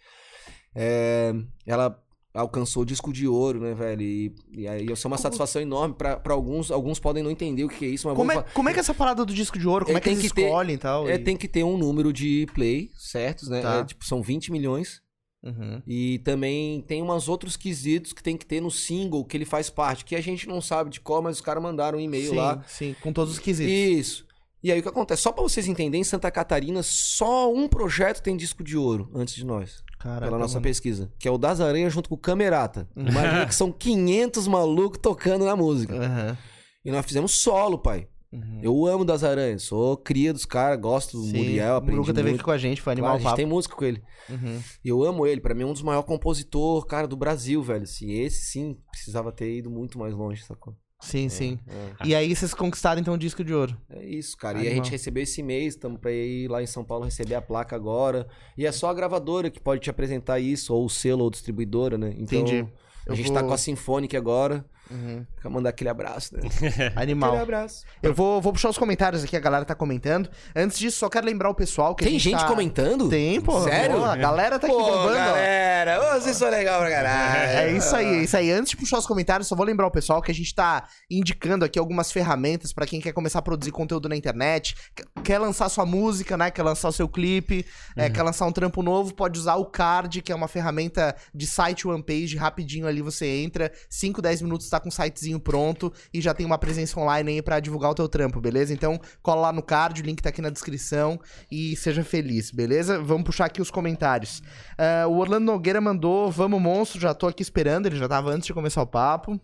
é, 0.74 1.32
ela 1.66 2.02
alcançou 2.34 2.82
o 2.82 2.86
disco 2.86 3.12
de 3.12 3.26
ouro, 3.28 3.60
né, 3.60 3.72
velho? 3.74 4.02
E, 4.02 4.34
e 4.52 4.66
aí 4.68 4.86
isso 4.90 5.06
é 5.06 5.08
uma 5.08 5.16
satisfação 5.16 5.62
enorme 5.62 5.94
pra, 5.94 6.16
pra 6.16 6.34
alguns. 6.34 6.70
Alguns 6.70 6.98
podem 6.98 7.22
não 7.22 7.30
entender 7.30 7.64
o 7.64 7.68
que 7.68 7.84
é 7.84 7.88
isso, 7.88 8.08
mas 8.08 8.16
Como 8.16 8.32
é, 8.32 8.42
como 8.52 8.68
é 8.68 8.72
que 8.72 8.78
é 8.78 8.80
essa 8.80 8.92
parada 8.92 9.24
do 9.24 9.32
disco 9.32 9.58
de 9.58 9.66
ouro? 9.68 9.84
Como 9.84 9.96
É, 9.96 9.98
é, 9.98 10.00
que 10.00 10.04
tem 10.10 10.18
eles 10.18 10.28
que 10.30 10.34
ter- 10.34 10.46
escolhem 10.46 10.74
e 10.74 10.78
tal? 10.78 11.08
É, 11.08 11.14
e- 11.14 11.18
tem 11.18 11.36
que 11.36 11.46
ter 11.48 11.62
um 11.62 11.78
número 11.78 12.12
de 12.12 12.46
play 12.52 12.90
certos, 12.96 13.48
né? 13.48 13.60
Tá. 13.62 13.76
É, 13.76 13.84
tipo, 13.84 14.04
são 14.04 14.20
20 14.20 14.50
milhões. 14.50 15.00
Uhum. 15.44 15.82
E 15.86 16.18
também 16.20 16.80
tem 16.80 17.02
umas 17.02 17.28
outros 17.28 17.54
quesitos 17.54 18.14
que 18.14 18.22
tem 18.22 18.34
que 18.36 18.46
ter 18.46 18.62
no 18.62 18.70
single 18.70 19.22
que 19.26 19.36
ele 19.36 19.44
faz 19.44 19.68
parte, 19.68 20.02
que 20.04 20.16
a 20.16 20.20
gente 20.20 20.48
não 20.48 20.60
sabe 20.60 20.88
de 20.88 21.00
qual, 21.00 21.20
mas 21.20 21.36
os 21.36 21.42
caras 21.42 21.62
mandaram 21.62 21.98
um 21.98 22.00
e-mail 22.00 22.32
lá. 22.34 22.64
sim, 22.66 22.96
com 23.02 23.12
todos 23.12 23.34
os 23.34 23.38
quesitos. 23.38 23.70
Isso. 23.72 24.26
E 24.62 24.72
aí 24.72 24.80
o 24.80 24.82
que 24.82 24.88
acontece? 24.88 25.20
Só 25.20 25.30
pra 25.30 25.42
vocês 25.42 25.68
entenderem, 25.68 26.00
em 26.00 26.04
Santa 26.04 26.30
Catarina, 26.30 26.82
só 26.82 27.52
um 27.52 27.68
projeto 27.68 28.22
tem 28.22 28.34
disco 28.34 28.64
de 28.64 28.74
ouro 28.78 29.10
antes 29.14 29.34
de 29.34 29.44
nós. 29.44 29.83
Caraca, 30.04 30.26
pela 30.26 30.38
nossa 30.38 30.54
mano. 30.54 30.62
pesquisa. 30.64 31.10
Que 31.18 31.26
é 31.26 31.30
o 31.30 31.38
Das 31.38 31.60
Aranhas 31.60 31.92
junto 31.92 32.08
com 32.10 32.14
o 32.14 32.18
Camerata. 32.18 32.86
Imagina 32.94 33.46
que 33.46 33.54
são 33.54 33.72
500 33.72 34.46
malucos 34.46 34.98
tocando 35.02 35.44
na 35.46 35.56
música. 35.56 35.94
Aham. 35.96 36.36
E 36.84 36.90
nós 36.92 37.04
fizemos 37.06 37.32
solo, 37.40 37.78
pai. 37.78 38.06
Uhum. 38.30 38.60
Eu 38.62 38.86
amo 38.86 39.04
Das 39.04 39.24
Aranhas. 39.24 39.62
Sou 39.62 39.96
cria 39.96 40.32
dos 40.32 40.44
caras, 40.44 40.78
gosto 40.80 41.16
do 41.16 41.22
Sim, 41.24 41.36
Muriel, 41.38 41.72
o 41.74 41.76
aprendi 41.76 41.96
Muruca 41.96 42.12
teve 42.12 42.28
muito. 42.28 42.40
aqui 42.40 42.44
com 42.44 42.50
a 42.50 42.58
gente, 42.58 42.82
foi 42.82 42.94
Claro, 42.94 42.98
animal 42.98 43.14
a 43.14 43.18
gente 43.18 43.24
papo. 43.24 43.36
tem 43.36 43.46
música 43.46 43.74
com 43.74 43.84
ele. 43.84 44.02
Uhum. 44.28 44.60
Eu 44.84 45.02
amo 45.04 45.26
ele. 45.26 45.40
Pra 45.40 45.54
mim 45.54 45.62
é 45.62 45.66
um 45.66 45.72
dos 45.72 45.82
maiores 45.82 46.06
compositores, 46.06 46.84
cara, 46.84 47.08
do 47.08 47.16
Brasil, 47.16 47.62
velho. 47.62 47.84
Assim, 47.84 48.10
esse 48.12 48.44
sim 48.44 48.76
precisava 48.90 49.32
ter 49.32 49.56
ido 49.56 49.70
muito 49.70 49.98
mais 49.98 50.12
longe, 50.14 50.42
sacou? 50.44 50.74
Sim, 51.04 51.28
sim. 51.28 51.58
É. 51.68 52.06
E 52.06 52.14
aí 52.14 52.34
vocês 52.34 52.52
conquistaram 52.54 53.00
então 53.00 53.14
o 53.14 53.18
disco 53.18 53.44
de 53.44 53.52
ouro. 53.54 53.76
É 53.90 54.04
isso, 54.04 54.36
cara. 54.36 54.56
E 54.58 54.60
a 54.60 54.64
Animal. 54.64 54.84
gente 54.84 54.90
recebeu 54.92 55.22
esse 55.22 55.42
mês, 55.42 55.74
estamos 55.74 56.00
pra 56.00 56.10
ir 56.10 56.48
lá 56.48 56.62
em 56.62 56.66
São 56.66 56.84
Paulo 56.84 57.04
receber 57.04 57.34
a 57.34 57.42
placa 57.42 57.76
agora. 57.76 58.26
E 58.56 58.66
é 58.66 58.72
só 58.72 58.88
a 58.88 58.94
gravadora 58.94 59.50
que 59.50 59.60
pode 59.60 59.80
te 59.82 59.90
apresentar 59.90 60.38
isso, 60.40 60.74
ou 60.74 60.86
o 60.86 60.90
selo 60.90 61.24
ou 61.24 61.30
distribuidora, 61.30 61.96
né? 61.98 62.14
Então, 62.18 62.40
Entendi. 62.40 62.66
A 63.08 63.14
gente 63.14 63.26
vou- 63.26 63.34
tá 63.34 63.42
com 63.42 63.52
a 63.52 63.58
Symphonic 63.58 64.16
agora. 64.16 64.64
Uhum. 64.90 65.24
Quer 65.40 65.48
mandar 65.48 65.70
aquele 65.70 65.90
abraço, 65.90 66.36
né? 66.36 66.42
Animal. 66.96 67.30
Aquele 67.30 67.42
abraço. 67.42 67.84
Eu 68.02 68.12
vou, 68.14 68.40
vou 68.40 68.52
puxar 68.52 68.68
os 68.68 68.78
comentários 68.78 69.24
aqui, 69.24 69.36
a 69.36 69.40
galera 69.40 69.64
tá 69.64 69.74
comentando. 69.74 70.28
Antes 70.54 70.78
disso, 70.78 70.98
só 70.98 71.08
quero 71.08 71.26
lembrar 71.26 71.48
o 71.50 71.54
pessoal 71.54 71.94
que 71.94 72.04
a 72.04 72.08
Tem 72.08 72.18
gente 72.18 72.38
tá... 72.40 72.46
comentando? 72.46 73.08
Tem, 73.08 73.40
pô. 73.40 73.62
Sério? 73.62 73.96
Pô, 73.98 74.04
a 74.04 74.16
galera 74.16 74.58
tá 74.58 74.66
aqui 74.66 74.76
Pô, 74.76 74.82
bombando, 74.84 75.14
galera, 75.14 76.20
vocês 76.20 76.36
são 76.36 76.50
legal 76.50 76.80
pra 76.80 76.90
caralho. 76.90 77.50
É 77.50 77.72
isso 77.72 77.96
aí, 77.96 78.06
é 78.06 78.22
isso 78.22 78.36
aí. 78.36 78.50
Antes 78.50 78.70
de 78.70 78.76
puxar 78.76 78.98
os 78.98 79.06
comentários, 79.06 79.48
só 79.48 79.56
vou 79.56 79.64
lembrar 79.64 79.86
o 79.86 79.90
pessoal 79.90 80.20
que 80.22 80.30
a 80.30 80.34
gente 80.34 80.54
tá 80.54 80.86
indicando 81.10 81.64
aqui 81.64 81.78
algumas 81.78 82.12
ferramentas 82.12 82.72
pra 82.72 82.86
quem 82.86 83.00
quer 83.00 83.12
começar 83.12 83.38
a 83.38 83.42
produzir 83.42 83.70
conteúdo 83.72 84.08
na 84.08 84.16
internet, 84.16 84.74
quer- 85.22 85.38
lançar 85.38 85.68
sua 85.68 85.84
música, 85.84 86.36
né? 86.36 86.50
Quer 86.50 86.62
lançar 86.62 86.88
o 86.88 86.92
seu 86.92 87.08
clipe, 87.08 87.66
é, 87.96 88.08
quer 88.08 88.22
lançar 88.22 88.46
um 88.46 88.52
trampo 88.52 88.82
novo, 88.82 89.12
pode 89.14 89.38
usar 89.38 89.56
o 89.56 89.66
Card, 89.66 90.22
que 90.22 90.30
é 90.32 90.34
uma 90.34 90.48
ferramenta 90.48 91.14
de 91.34 91.46
site 91.46 91.86
one 91.88 92.02
page, 92.02 92.36
rapidinho 92.36 92.86
ali 92.86 93.02
você 93.02 93.26
entra, 93.26 93.70
5, 93.90 94.22
10 94.22 94.42
minutos 94.42 94.66
tá 94.74 94.80
com 94.80 94.88
o 94.88 94.92
sitezinho 94.92 95.38
pronto 95.38 95.92
e 96.12 96.20
já 96.20 96.34
tem 96.34 96.44
uma 96.44 96.58
presença 96.58 96.98
online 96.98 97.32
aí 97.32 97.42
pra 97.42 97.60
divulgar 97.60 97.90
o 97.90 97.94
teu 97.94 98.08
trampo, 98.08 98.40
beleza? 98.40 98.72
Então, 98.72 99.00
cola 99.22 99.42
lá 99.42 99.52
no 99.52 99.62
Card, 99.62 100.02
o 100.02 100.04
link 100.04 100.20
tá 100.20 100.30
aqui 100.30 100.42
na 100.42 100.50
descrição 100.50 101.20
e 101.50 101.76
seja 101.76 102.02
feliz, 102.02 102.50
beleza? 102.50 103.00
Vamos 103.00 103.24
puxar 103.24 103.46
aqui 103.46 103.62
os 103.62 103.70
comentários. 103.70 104.42
Ah, 104.76 105.06
o 105.06 105.18
Orlando 105.18 105.46
Nogueira 105.46 105.80
mandou, 105.80 106.30
vamos 106.30 106.60
monstro, 106.60 107.00
já 107.00 107.14
tô 107.14 107.26
aqui 107.26 107.42
esperando, 107.42 107.86
ele 107.86 107.96
já 107.96 108.08
tava 108.08 108.30
antes 108.30 108.46
de 108.46 108.54
começar 108.54 108.82
o 108.82 108.86
papo. 108.86 109.40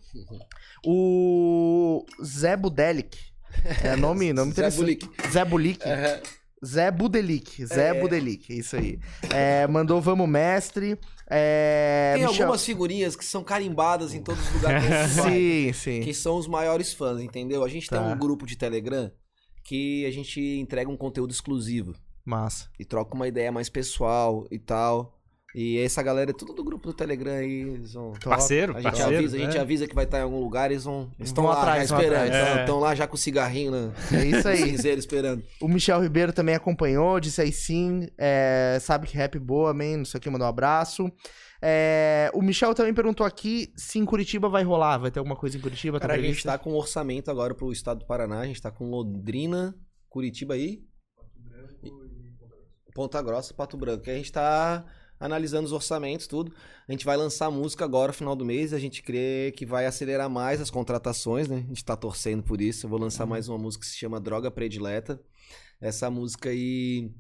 O 0.85 2.05
Zé 2.25 2.57
Budelic, 2.57 3.19
é 3.83 3.95
nome, 3.97 4.33
nome 4.33 4.53
Zé 4.53 4.69
interessante. 4.69 5.09
Zé 5.31 5.45
Bulic. 5.45 5.81
Zé 6.65 6.91
Budelic, 6.91 7.65
Zé 7.67 7.97
É. 7.97 8.01
Budelic, 8.01 8.53
isso 8.59 8.77
aí. 8.77 8.99
É, 9.33 9.67
mandou 9.67 10.01
vamos 10.01 10.29
mestre. 10.29 10.99
É, 11.29 12.13
Tem 12.17 12.27
Michel- 12.27 12.43
algumas 12.45 12.65
figurinhas 12.65 13.17
que 13.17 13.25
são 13.25 13.43
carimbadas 13.45 14.13
em 14.15 14.23
todos 14.23 14.45
os 14.47 14.55
lugares 14.55 14.85
que. 14.85 15.23
Sim, 15.31 15.73
sim. 15.73 16.01
que 16.01 16.13
são 16.13 16.37
os 16.37 16.47
maiores 16.47 16.93
fãs, 16.93 17.21
entendeu? 17.21 17.63
A 17.65 17.69
gente 17.69 17.89
Tá. 17.89 18.03
tem 18.03 18.13
um 18.13 18.19
grupo 18.19 18.45
de 18.47 18.57
Telegram 18.57 19.11
que 19.65 20.05
a 20.07 20.11
gente 20.11 20.41
entrega 20.59 20.91
um 20.91 20.97
conteúdo 20.97 21.31
exclusivo 21.31 21.95
Massa. 22.25 22.69
e 22.79 22.85
troca 22.85 23.15
uma 23.15 23.29
ideia 23.29 23.53
mais 23.53 23.69
pessoal 23.69 24.47
e 24.51 24.59
tal. 24.59 25.20
E 25.55 25.79
essa 25.79 26.03
galera 26.03 26.31
é 26.31 26.35
tudo 26.35 26.53
do 26.53 26.63
grupo 26.63 26.87
do 26.87 26.93
Telegram 26.95 27.33
aí. 27.33 27.63
Eles 27.63 27.95
vão... 27.95 28.13
Parceiro, 28.23 28.73
A 28.77 28.81
gente 28.81 28.91
parceiro. 28.93 29.17
avisa, 29.17 29.37
a 29.37 29.41
gente 29.41 29.57
é. 29.57 29.61
avisa 29.61 29.87
que 29.89 29.95
vai 29.95 30.05
estar 30.05 30.19
em 30.19 30.23
algum 30.23 30.39
lugar, 30.39 30.71
eles 30.71 30.85
vão. 30.85 31.11
Eles 31.19 31.31
estão 31.31 31.45
lá 31.45 31.59
atrás, 31.59 31.91
esperando. 31.91 32.33
É. 32.33 32.61
estão 32.61 32.79
lá 32.79 32.95
já 32.95 33.07
com 33.07 33.17
o 33.17 33.19
cigarrinho 33.19 33.73
na 33.73 33.93
É 34.17 34.25
isso 34.25 34.47
aí. 34.49 34.75
esperando. 34.75 35.43
O 35.61 35.67
Michel 35.67 36.01
Ribeiro 36.01 36.33
também 36.33 36.55
acompanhou, 36.55 37.19
disse 37.19 37.41
aí 37.41 37.53
sim, 37.53 38.07
é, 38.17 38.79
sabe 38.81 39.07
que 39.07 39.17
rap 39.17 39.39
boa, 39.39 39.75
man, 39.75 39.99
não 39.99 40.05
sei 40.05 40.19
o 40.19 40.21
que, 40.21 40.31
mandou 40.31 40.47
um 40.47 40.51
abraço. 40.51 41.11
É, 41.63 42.31
o 42.33 42.41
Michel 42.41 42.73
também 42.75 42.95
perguntou 42.95 43.27
aqui 43.27 43.71
se 43.77 43.99
em 43.99 44.05
Curitiba 44.05 44.49
vai 44.49 44.63
rolar, 44.63 44.99
vai 44.99 45.11
ter 45.11 45.19
alguma 45.19 45.37
coisa 45.37 45.59
em 45.59 45.61
Curitiba? 45.61 46.01
Cara, 46.01 46.15
a 46.15 46.17
gente 46.17 46.25
previsto? 46.27 46.47
tá 46.47 46.57
com 46.57 46.73
um 46.73 46.77
orçamento 46.77 47.31
agora 47.31 47.55
pro 47.55 47.71
estado 47.73 47.99
do 47.99 48.07
Paraná, 48.07 48.41
a 48.41 48.47
gente 48.47 48.63
tá 48.63 48.71
com 48.71 48.89
Londrina, 48.89 49.75
Curitiba 50.09 50.55
aí. 50.55 50.81
Ponta 52.95 53.21
Grossa, 53.23 53.55
Pato 53.55 53.77
Branco. 53.77 54.09
E 54.09 54.11
a 54.11 54.15
gente 54.15 54.33
tá 54.33 54.85
analisando 55.21 55.67
os 55.67 55.73
orçamentos, 55.73 56.27
tudo. 56.27 56.53
A 56.89 56.93
gente 56.93 57.05
vai 57.05 57.17
lançar 57.17 57.51
música 57.51 57.85
agora, 57.85 58.13
final 58.13 58.35
do 58.35 58.45
mês. 58.45 58.73
A 58.73 58.79
gente 58.79 59.03
crê 59.03 59.53
que 59.55 59.67
vai 59.67 59.85
acelerar 59.85 60.31
mais 60.31 60.61
as 60.61 60.71
contratações, 60.71 61.47
né? 61.47 61.57
A 61.57 61.69
gente 61.69 61.85
tá 61.85 61.95
torcendo 61.95 62.43
por 62.43 62.61
isso. 62.61 62.87
Eu 62.87 62.91
vou 62.91 62.99
lançar 62.99 63.27
mais 63.27 63.47
uma 63.47 63.59
música 63.59 63.83
que 63.83 63.91
se 63.91 63.99
chama 63.99 64.19
Droga 64.19 64.51
Predileta. 64.51 65.21
Essa 65.79 66.11
música 66.11 66.49
aí, 66.49 67.13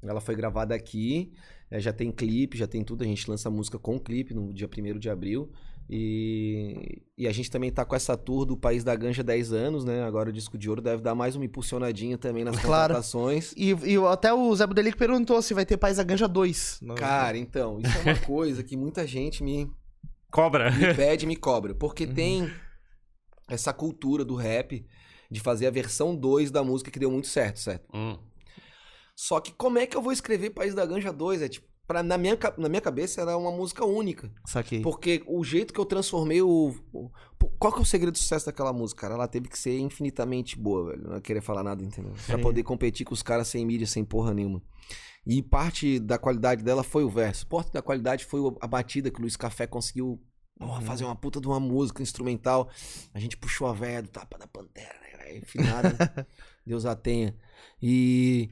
ela 0.00 0.20
foi 0.20 0.36
gravada 0.36 0.74
aqui. 0.74 1.32
é, 1.70 1.80
já 1.80 1.92
tem 1.92 2.12
clipe, 2.12 2.56
já 2.56 2.68
tem 2.68 2.84
tudo. 2.84 3.02
A 3.02 3.06
gente 3.06 3.28
lança 3.28 3.48
a 3.48 3.52
música 3.52 3.78
com 3.78 3.98
clipe 3.98 4.32
no 4.32 4.54
dia 4.54 4.68
1 4.68 4.98
de 4.98 5.10
abril. 5.10 5.50
E, 5.90 7.00
e 7.16 7.26
a 7.26 7.32
gente 7.32 7.50
também 7.50 7.70
tá 7.72 7.84
com 7.84 7.96
essa 7.96 8.16
tour 8.16 8.44
do 8.44 8.56
País 8.56 8.84
da 8.84 8.94
Ganja 8.94 9.22
10 9.22 9.52
anos, 9.52 9.84
né? 9.84 10.02
Agora 10.04 10.28
o 10.28 10.32
disco 10.32 10.58
de 10.58 10.68
ouro 10.68 10.82
deve 10.82 11.02
dar 11.02 11.14
mais 11.14 11.34
uma 11.34 11.44
impulsionadinha 11.46 12.18
também 12.18 12.44
nas 12.44 12.56
Claro. 12.58 12.88
contratações. 12.94 13.52
E, 13.56 13.70
e 13.70 13.96
até 14.06 14.32
o 14.32 14.54
Zé 14.54 14.66
Budelic 14.66 14.96
perguntou 14.98 15.40
se 15.40 15.54
vai 15.54 15.64
ter 15.64 15.76
País 15.78 15.96
da 15.96 16.02
Ganja 16.04 16.28
2. 16.28 16.80
no- 16.82 16.94
Cara, 16.94 17.38
então, 17.38 17.80
isso 17.80 17.96
é 17.98 18.02
uma 18.02 18.18
coisa 18.26 18.62
que 18.62 18.76
muita 18.76 19.06
gente 19.06 19.42
me, 19.42 19.70
Cobra. 20.30 20.70
me 20.70 20.92
pede 20.94 21.24
e 21.24 21.28
me 21.28 21.36
cobra. 21.36 21.74
Porque 21.74 22.06
tem 22.06 22.50
essa 23.48 23.72
cultura 23.72 24.24
do 24.24 24.34
rap 24.34 24.84
de 25.30 25.40
fazer 25.40 25.66
a 25.66 25.70
versão 25.70 26.14
2 26.14 26.50
da 26.50 26.62
música 26.62 26.90
que 26.90 26.98
deu 26.98 27.10
muito 27.10 27.28
certo, 27.28 27.58
certo? 27.60 27.86
Hum. 27.94 28.18
Só 29.16 29.40
que 29.40 29.52
como 29.52 29.78
é 29.78 29.86
que 29.86 29.96
eu 29.96 30.02
vou 30.02 30.12
escrever 30.12 30.50
País 30.50 30.74
da 30.74 30.84
Ganja 30.86 31.12
2? 31.12 31.42
É 31.42 31.48
tipo, 31.48 31.66
pra, 31.88 32.02
na, 32.04 32.16
minha, 32.16 32.38
na 32.56 32.68
minha 32.68 32.80
cabeça 32.80 33.20
era 33.22 33.36
uma 33.36 33.50
música 33.50 33.84
única. 33.84 34.30
Saquei. 34.46 34.80
Porque 34.82 35.24
o 35.26 35.42
jeito 35.42 35.72
que 35.74 35.80
eu 35.80 35.84
transformei 35.86 36.40
o. 36.42 36.72
o- 36.92 37.10
qual 37.58 37.72
que 37.72 37.78
é 37.80 37.82
o 37.82 37.84
segredo 37.84 38.12
do 38.12 38.18
sucesso 38.18 38.46
daquela 38.46 38.72
música, 38.72 39.00
cara? 39.00 39.14
Ela 39.14 39.26
teve 39.26 39.48
que 39.48 39.58
ser 39.58 39.76
infinitamente 39.78 40.56
boa, 40.56 40.90
velho. 40.90 41.02
Não 41.08 41.14
ia 41.16 41.20
querer 41.20 41.40
falar 41.40 41.62
nada, 41.64 41.82
entendeu? 41.82 42.12
Pra 42.26 42.36
Sim. 42.36 42.42
poder 42.42 42.62
competir 42.62 43.04
com 43.06 43.14
os 43.14 43.22
caras 43.22 43.48
sem 43.48 43.64
mídia, 43.66 43.86
sem 43.86 44.04
porra 44.04 44.32
nenhuma. 44.34 44.62
E 45.26 45.42
parte 45.42 45.98
da 45.98 46.18
qualidade 46.18 46.62
dela 46.62 46.82
foi 46.84 47.02
o 47.04 47.10
verso. 47.10 47.46
Parte 47.46 47.72
da 47.72 47.82
qualidade 47.82 48.24
foi 48.24 48.40
a 48.60 48.66
batida 48.66 49.10
que 49.10 49.18
o 49.18 49.22
Luiz 49.22 49.36
Café 49.36 49.66
conseguiu 49.66 50.20
Uhum. 50.60 50.80
fazer 50.80 51.04
uma 51.04 51.14
puta 51.14 51.40
de 51.40 51.46
uma 51.46 51.60
música 51.60 52.02
instrumental. 52.02 52.68
A 53.14 53.20
gente 53.20 53.36
puxou 53.36 53.68
a 53.68 53.72
véia 53.72 54.02
do 54.02 54.08
tapa 54.08 54.36
da 54.36 54.46
pantera, 54.48 54.94
né? 55.00 55.40
Finada. 55.44 56.26
Deus 56.66 56.84
a 56.84 56.96
tenha. 56.96 57.36
E. 57.80 58.50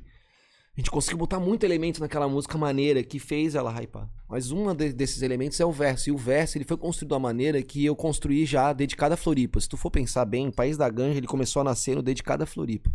A 0.77 0.81
gente 0.81 0.91
conseguiu 0.91 1.17
botar 1.17 1.41
muito 1.41 1.65
elemento 1.65 2.01
naquela 2.01 2.29
música 2.29 2.59
maneira 2.59 3.03
que 3.03 3.19
fez 3.19 3.55
ela 3.55 3.73
hypar. 3.81 4.11
Mas 4.29 4.51
um 4.53 4.75
de- 4.75 4.93
desses 4.93 5.23
elementos 5.23 5.59
é 5.59 5.65
o 5.65 5.73
verso. 5.73 6.11
E 6.11 6.13
o 6.13 6.19
verso 6.19 6.59
ele 6.59 6.67
foi 6.67 6.77
construído 6.77 7.13
uma 7.13 7.19
maneira 7.19 7.63
que 7.63 7.83
eu 7.83 7.97
construí 7.97 8.45
já 8.45 8.75
dedicado 8.75 9.15
a 9.15 9.17
Floripa. 9.17 9.59
Se 9.59 9.69
tu 9.69 9.77
for 9.79 9.91
pensar 9.91 10.27
bem, 10.27 10.49
o 10.49 10.53
País 10.53 10.77
da 10.77 10.89
Ganja 10.91 11.17
ele 11.17 11.27
começou 11.27 11.61
a 11.61 11.65
nascer 11.65 11.97
no 11.97 12.03
dedicado 12.03 12.43
a 12.43 12.47
Floripa. 12.47 12.91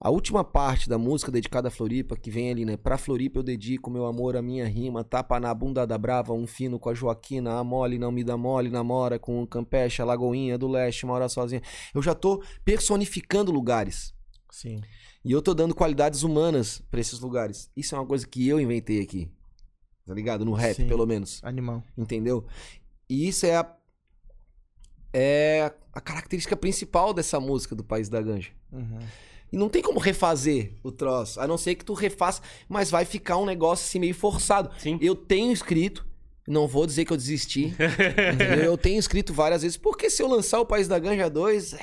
A 0.00 0.10
última 0.10 0.44
parte 0.44 0.88
da 0.88 0.96
música 0.98 1.32
dedicada 1.32 1.66
a 1.68 1.70
Floripa, 1.70 2.14
que 2.16 2.30
vem 2.30 2.50
ali, 2.50 2.64
né? 2.64 2.76
Pra 2.76 2.96
Floripa 2.98 3.40
eu 3.40 3.42
dedico 3.42 3.90
meu 3.90 4.04
amor, 4.06 4.36
a 4.36 4.42
minha 4.42 4.66
rima, 4.68 5.02
tapa 5.02 5.40
na 5.40 5.52
bunda 5.54 5.86
da 5.86 5.96
brava, 5.98 6.32
um 6.32 6.46
fino 6.46 6.78
com 6.78 6.90
a 6.90 6.94
Joaquina, 6.94 7.58
a 7.58 7.64
mole 7.64 7.98
não 7.98 8.12
me 8.12 8.22
dá 8.22 8.36
mole, 8.36 8.68
namora 8.70 9.18
com 9.18 9.42
o 9.42 9.46
Campeche, 9.46 10.02
a 10.02 10.04
Lagoinha 10.04 10.58
do 10.58 10.68
Leste, 10.68 11.06
mora 11.06 11.28
sozinha. 11.28 11.62
Eu 11.94 12.02
já 12.02 12.14
tô 12.14 12.40
personificando 12.64 13.50
lugares. 13.50 14.12
Sim. 14.50 14.76
E 15.24 15.32
eu 15.32 15.40
tô 15.40 15.54
dando 15.54 15.74
qualidades 15.74 16.22
humanas 16.22 16.82
pra 16.90 17.00
esses 17.00 17.18
lugares. 17.18 17.70
Isso 17.74 17.94
é 17.94 17.98
uma 17.98 18.06
coisa 18.06 18.26
que 18.26 18.46
eu 18.46 18.60
inventei 18.60 19.00
aqui. 19.00 19.30
Tá 20.06 20.12
ligado? 20.12 20.44
No 20.44 20.52
rap, 20.52 20.76
Sim. 20.76 20.86
pelo 20.86 21.06
menos. 21.06 21.40
Animal. 21.42 21.82
Entendeu? 21.96 22.44
E 23.08 23.26
isso 23.26 23.46
é 23.46 23.56
a. 23.56 23.76
É 25.16 25.72
a 25.92 26.00
característica 26.00 26.56
principal 26.56 27.14
dessa 27.14 27.38
música 27.38 27.74
do 27.74 27.84
País 27.84 28.08
da 28.08 28.20
Ganja. 28.20 28.50
Uhum. 28.72 28.98
E 29.52 29.56
não 29.56 29.68
tem 29.68 29.80
como 29.80 30.00
refazer 30.00 30.72
o 30.82 30.90
troço. 30.90 31.40
A 31.40 31.46
não 31.46 31.56
ser 31.56 31.76
que 31.76 31.84
tu 31.84 31.94
refaça, 31.94 32.42
mas 32.68 32.90
vai 32.90 33.04
ficar 33.04 33.36
um 33.36 33.46
negócio 33.46 33.86
assim 33.86 34.00
meio 34.00 34.14
forçado. 34.14 34.70
Sim. 34.78 34.98
Eu 35.00 35.14
tenho 35.14 35.52
escrito, 35.52 36.04
não 36.46 36.66
vou 36.68 36.86
dizer 36.86 37.04
que 37.04 37.12
eu 37.12 37.16
desisti. 37.16 37.74
eu 38.64 38.76
tenho 38.76 38.98
escrito 38.98 39.32
várias 39.32 39.62
vezes, 39.62 39.76
porque 39.76 40.10
se 40.10 40.22
eu 40.22 40.28
lançar 40.28 40.60
o 40.60 40.66
País 40.66 40.86
da 40.88 40.98
Ganja 40.98 41.28
2, 41.30 41.74
é, 41.74 41.78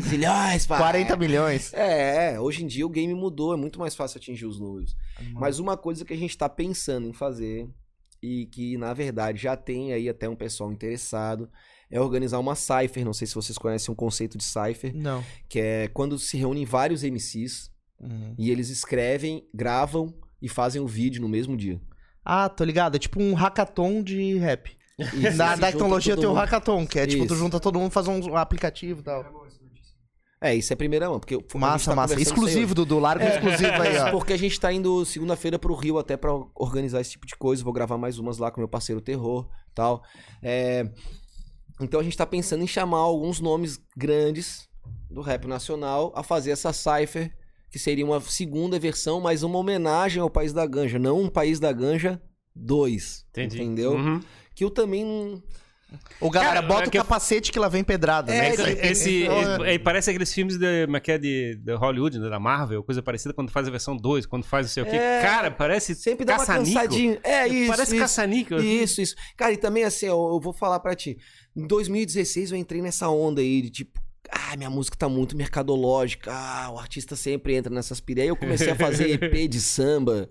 zilhões, 0.00 0.66
pai. 0.66 0.78
40 0.78 1.16
milhões. 1.16 1.72
É, 1.74 2.38
hoje 2.40 2.64
em 2.64 2.66
dia 2.66 2.86
o 2.86 2.90
game 2.90 3.14
mudou, 3.14 3.52
é 3.52 3.56
muito 3.56 3.78
mais 3.78 3.94
fácil 3.94 4.18
atingir 4.18 4.46
os 4.46 4.58
números. 4.60 4.96
Mas 5.32 5.58
uma 5.58 5.76
coisa 5.76 6.04
que 6.04 6.12
a 6.12 6.16
gente 6.16 6.36
tá 6.36 6.48
pensando 6.48 7.06
em 7.08 7.12
fazer 7.12 7.68
e 8.22 8.46
que 8.46 8.76
na 8.78 8.92
verdade 8.94 9.42
já 9.42 9.56
tem 9.56 9.92
aí 9.92 10.08
até 10.08 10.28
um 10.28 10.36
pessoal 10.36 10.72
interessado 10.72 11.48
é 11.90 12.00
organizar 12.00 12.38
uma 12.38 12.54
cipher, 12.54 13.04
não 13.04 13.12
sei 13.12 13.26
se 13.26 13.34
vocês 13.34 13.56
conhecem 13.58 13.92
o 13.92 13.96
conceito 13.96 14.36
de 14.38 14.44
cipher, 14.44 14.92
Não. 14.94 15.22
que 15.48 15.60
é 15.60 15.88
quando 15.88 16.18
se 16.18 16.36
reúnem 16.36 16.64
vários 16.64 17.02
MCs 17.02 17.72
Uhum. 18.00 18.34
e 18.36 18.50
eles 18.50 18.68
escrevem, 18.70 19.46
gravam 19.54 20.12
e 20.42 20.48
fazem 20.48 20.82
o 20.82 20.86
vídeo 20.86 21.22
no 21.22 21.28
mesmo 21.28 21.56
dia. 21.56 21.80
Ah, 22.24 22.48
tô 22.48 22.64
ligado. 22.64 22.96
É 22.96 22.98
tipo 22.98 23.20
um 23.22 23.34
hackathon 23.34 24.02
de 24.02 24.36
rap. 24.38 24.74
Isso, 24.98 25.36
Na 25.36 25.56
da 25.56 25.66
tecnologia 25.70 26.16
tem 26.16 26.26
o 26.26 26.32
hackathon, 26.32 26.86
que 26.86 26.98
é 26.98 27.06
tipo, 27.06 27.26
tu 27.26 27.34
Isso. 27.34 27.42
junta 27.42 27.58
todo 27.60 27.78
mundo, 27.78 27.90
faz 27.90 28.06
um 28.08 28.36
aplicativo 28.36 29.00
e 29.00 29.04
tal. 29.04 29.44
É, 30.40 30.54
isso 30.54 30.70
é 30.72 30.76
primeira 30.76 31.08
mão, 31.08 31.18
porque 31.18 31.36
foi 31.36 31.42
o 31.42 31.46
que 31.48 31.56
a 31.56 31.58
gente 31.58 31.70
Massa, 31.72 31.90
tá 31.90 31.96
massa. 31.96 32.14
conversando 32.14 32.36
Exclusivo, 32.36 32.74
Dudu. 32.74 32.98
Larga 32.98 33.24
exclusivo 33.26 33.72
aí, 33.80 33.96
ó. 33.98 34.10
Porque 34.12 34.32
a 34.34 34.36
gente 34.36 34.60
tá 34.60 34.70
indo 34.70 35.02
segunda-feira 35.06 35.58
pro 35.58 35.74
Rio 35.74 35.98
até 35.98 36.18
pra 36.18 36.32
organizar 36.54 37.00
esse 37.00 37.12
tipo 37.12 37.26
de 37.26 37.34
coisa. 37.34 37.64
Vou 37.64 37.72
gravar 37.72 37.96
mais 37.96 38.18
umas 38.18 38.36
lá 38.36 38.50
com 38.50 38.60
meu 38.60 38.68
parceiro 38.68 39.00
Terror 39.00 39.48
tal. 39.74 40.02
É, 40.42 40.86
Então 41.80 41.98
a 41.98 42.02
gente 42.02 42.14
tá 42.16 42.26
pensando 42.26 42.62
em 42.62 42.66
chamar 42.66 42.98
alguns 42.98 43.40
nomes 43.40 43.80
grandes 43.96 44.68
do 45.10 45.22
rap 45.22 45.46
nacional 45.46 46.12
a 46.14 46.22
fazer 46.22 46.50
essa 46.50 46.74
cipher, 46.74 47.32
que 47.74 47.78
seria 47.80 48.04
uma 48.06 48.20
segunda 48.20 48.78
versão, 48.78 49.20
mas 49.20 49.42
uma 49.42 49.58
homenagem 49.58 50.22
ao 50.22 50.30
País 50.30 50.52
da 50.52 50.64
Ganja, 50.64 50.96
não 50.96 51.20
um 51.22 51.28
País 51.28 51.58
da 51.58 51.72
Ganja 51.72 52.22
2. 52.54 53.26
Entendi. 53.30 53.60
Entendeu? 53.60 53.94
Uhum. 53.94 54.20
Que 54.54 54.62
eu 54.62 54.70
também. 54.70 55.42
Ô, 56.20 56.30
galera, 56.30 56.54
Cara, 56.54 56.62
bota 56.68 56.84
é 56.84 56.86
o 56.86 56.90
que 56.92 56.96
eu- 56.98 57.02
capacete 57.02 57.50
que 57.50 57.58
lá 57.58 57.66
vem 57.66 57.82
pedrada, 57.82 58.30
né? 58.32 58.50
É, 58.50 58.52
Isso 58.54 58.62
aí. 58.62 58.78
Esse, 58.80 59.22
Então, 59.24 59.64
é, 59.64 59.76
parece 59.76 60.08
aqueles 60.08 60.32
filmes 60.32 60.56
de, 60.56 60.64
é 60.64 60.86
é, 61.08 61.18
de, 61.18 61.56
de 61.56 61.72
Hollywood, 61.74 62.16
né, 62.20 62.28
da 62.30 62.38
Marvel, 62.38 62.80
coisa 62.84 63.02
parecida 63.02 63.34
quando 63.34 63.50
faz 63.50 63.66
a 63.66 63.72
versão 63.72 63.96
2, 63.96 64.24
quando 64.24 64.44
faz 64.44 64.66
não 64.66 64.72
sei 64.72 64.82
o 64.84 64.86
quê. 64.86 64.94
É, 64.94 65.20
Cara, 65.20 65.50
parece 65.50 65.96
Sempre 65.96 66.24
dá 66.24 66.34
uma 66.34 66.46
caça-níquel. 66.46 66.80
cansadinha. 66.80 67.18
É 67.24 67.48
isso. 67.48 67.70
Parece 67.72 67.90
isso. 67.92 68.00
caça-níquel. 68.00 68.58
Isso, 68.62 69.00
isso. 69.02 69.16
Cara, 69.36 69.52
e 69.52 69.56
também 69.56 69.82
assim, 69.82 70.08
ó, 70.08 70.34
eu 70.36 70.38
vou 70.40 70.52
falar 70.52 70.78
pra 70.78 70.94
ti. 70.94 71.16
Em 71.56 71.66
2016 71.66 72.52
eu 72.52 72.56
entrei 72.56 72.80
nessa 72.80 73.08
onda 73.08 73.40
aí 73.40 73.62
de 73.62 73.70
tipo, 73.70 74.00
ah, 74.30 74.56
minha 74.56 74.70
música 74.70 74.96
tá 74.96 75.08
muito 75.08 75.36
mercadológica. 75.36 76.32
Ah, 76.32 76.70
o 76.72 76.78
artista 76.78 77.16
sempre 77.16 77.54
entra 77.54 77.72
nessas 77.72 78.00
pira. 78.00 78.22
Aí 78.22 78.28
eu 78.28 78.36
comecei 78.36 78.70
a 78.70 78.76
fazer 78.76 79.10
EP 79.10 79.48
de 79.48 79.60
samba, 79.60 80.28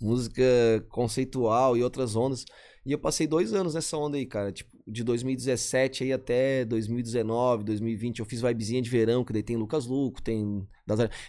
música 0.00 0.42
conceitual 0.88 1.76
e 1.76 1.82
outras 1.82 2.16
ondas. 2.16 2.44
E 2.84 2.92
eu 2.92 2.98
passei 2.98 3.26
dois 3.26 3.52
anos 3.52 3.74
nessa 3.74 3.96
onda 3.96 4.16
aí, 4.16 4.26
cara. 4.26 4.52
Tipo, 4.52 4.73
de 4.86 5.02
2017 5.02 6.04
aí 6.04 6.12
até 6.12 6.64
2019, 6.64 7.64
2020, 7.64 8.18
eu 8.18 8.24
fiz 8.26 8.42
vibezinha 8.42 8.82
de 8.82 8.90
verão, 8.90 9.24
que 9.24 9.32
daí 9.32 9.42
tem 9.42 9.56
Lucas 9.56 9.86
Luco, 9.86 10.20
tem. 10.22 10.66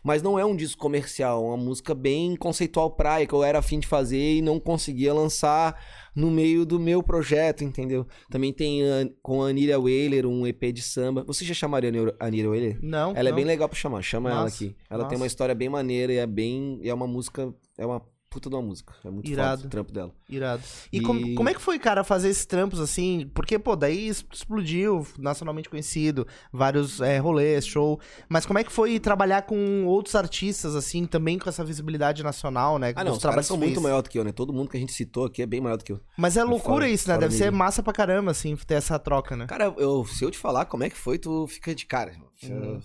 Mas 0.03 0.21
não 0.21 0.37
é 0.37 0.43
um 0.43 0.55
disco 0.55 0.81
comercial, 0.81 1.41
é 1.43 1.47
uma 1.47 1.57
música 1.57 1.95
bem 1.95 2.35
conceitual 2.35 2.91
praia, 2.91 3.25
que 3.25 3.33
eu 3.33 3.43
era 3.43 3.59
afim 3.59 3.79
de 3.79 3.87
fazer 3.87 4.35
e 4.35 4.41
não 4.41 4.59
conseguia 4.59 5.13
lançar 5.13 5.79
no 6.13 6.29
meio 6.29 6.65
do 6.65 6.77
meu 6.79 7.01
projeto, 7.01 7.63
entendeu? 7.63 8.05
Também 8.29 8.51
tem 8.51 8.83
ah, 8.83 9.09
com 9.21 9.41
a 9.41 9.47
Anira 9.47 9.79
Whaler 9.79 10.25
um 10.25 10.45
EP 10.45 10.73
de 10.73 10.81
samba. 10.81 11.23
Você 11.25 11.45
já 11.45 11.53
chamaria 11.53 11.89
a 11.89 11.91
Anira- 11.93 12.15
a 12.19 12.25
Anira 12.25 12.49
Whaler? 12.49 12.77
Não, 12.81 13.11
Ela 13.15 13.29
é 13.29 13.31
não. 13.31 13.35
bem 13.37 13.45
legal 13.45 13.69
pra 13.69 13.77
chamar, 13.77 14.01
chama 14.01 14.29
ela 14.31 14.43
Massa, 14.43 14.65
aqui. 14.65 14.75
Ela 14.89 15.03
tem 15.05 15.11
massa. 15.11 15.21
uma 15.23 15.27
história 15.27 15.55
bem 15.55 15.69
maneira 15.69 16.11
e 16.13 16.17
é 16.17 16.27
bem. 16.27 16.79
e 16.81 16.89
é 16.89 16.93
uma 16.93 17.07
música. 17.07 17.53
É 17.77 17.85
uma 17.85 18.01
puta 18.35 18.49
de 18.49 18.55
uma 18.57 18.61
música. 18.61 18.93
É 19.05 19.09
muito 19.09 19.31
Irado. 19.31 19.55
foda 19.61 19.67
o 19.67 19.69
trampo 19.71 19.93
dela. 19.93 20.11
Irado. 20.29 20.61
E, 20.91 20.97
E- 20.97 21.01
Como, 21.01 21.35
como 21.35 21.47
é 21.47 21.53
que 21.53 21.61
foi, 21.61 21.79
cara, 21.79 22.03
fazer 22.03 22.27
esses 22.27 22.45
trampos 22.45 22.81
assim? 22.81 23.31
Porque, 23.33 23.57
pô, 23.57 23.73
daí 23.77 24.09
explodiu, 24.09 25.07
nacionalmente 25.17 25.69
conhecido, 25.69 26.27
vários 26.51 26.99
é, 26.99 27.17
rolês, 27.17 27.65
show. 27.65 27.97
Mas 28.27 28.45
como 28.45 28.59
é 28.59 28.63
que 28.65 28.71
foi 28.71 28.99
trabalhar 28.99 29.43
com 29.43 29.85
outros 29.85 30.15
artistas, 30.15 30.75
assim, 30.75 31.05
também 31.05 31.39
com 31.39 31.47
essa 31.47 31.63
visibilidade 31.63 32.23
nacional, 32.23 32.77
né? 32.77 32.91
Ah, 32.95 33.03
não, 33.05 33.11
dos 33.11 33.17
os 33.19 33.23
caras 33.23 33.45
são 33.45 33.55
muito 33.55 33.79
maior 33.79 34.01
do 34.01 34.09
que 34.09 34.19
eu, 34.19 34.23
né? 34.25 34.33
Todo 34.33 34.51
mundo 34.51 34.69
que 34.69 34.75
a 34.75 34.79
gente 34.79 34.91
citou 34.91 35.23
aqui 35.25 35.41
é 35.41 35.45
bem 35.45 35.61
maior 35.61 35.77
do 35.77 35.85
que 35.85 35.93
eu. 35.93 36.01
Mas 36.17 36.35
é 36.35 36.43
loucura 36.43 36.73
Fora- 36.85 36.89
isso, 36.89 37.07
né? 37.07 37.17
Deve 37.17 37.33
ser 37.33 37.49
massa 37.51 37.81
pra 37.81 37.93
caramba, 37.93 38.31
assim, 38.31 38.55
ter 38.55 38.73
essa 38.75 38.99
troca, 38.99 39.37
né? 39.37 39.45
Cara, 39.47 39.73
eu, 39.77 40.05
se 40.05 40.23
eu 40.25 40.29
te 40.29 40.37
falar 40.37 40.65
como 40.65 40.83
é 40.83 40.89
que 40.89 40.97
foi, 40.97 41.17
tu 41.17 41.47
fica 41.47 41.73
de 41.73 41.85
cara. 41.85 42.11
Uhum. 42.43 42.81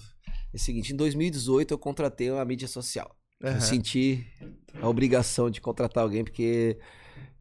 É 0.53 0.57
o 0.57 0.59
seguinte, 0.59 0.93
em 0.93 0.97
2018 0.97 1.73
eu 1.75 1.79
contratei 1.79 2.31
uma 2.31 2.45
mídia 2.45 2.67
social. 2.69 3.15
Aham. 3.43 3.55
Eu 3.57 3.61
senti 3.61 4.27
a 4.81 4.89
obrigação 4.89 5.51
de 5.51 5.61
contratar 5.61 6.03
alguém, 6.05 6.25
porque 6.25 6.79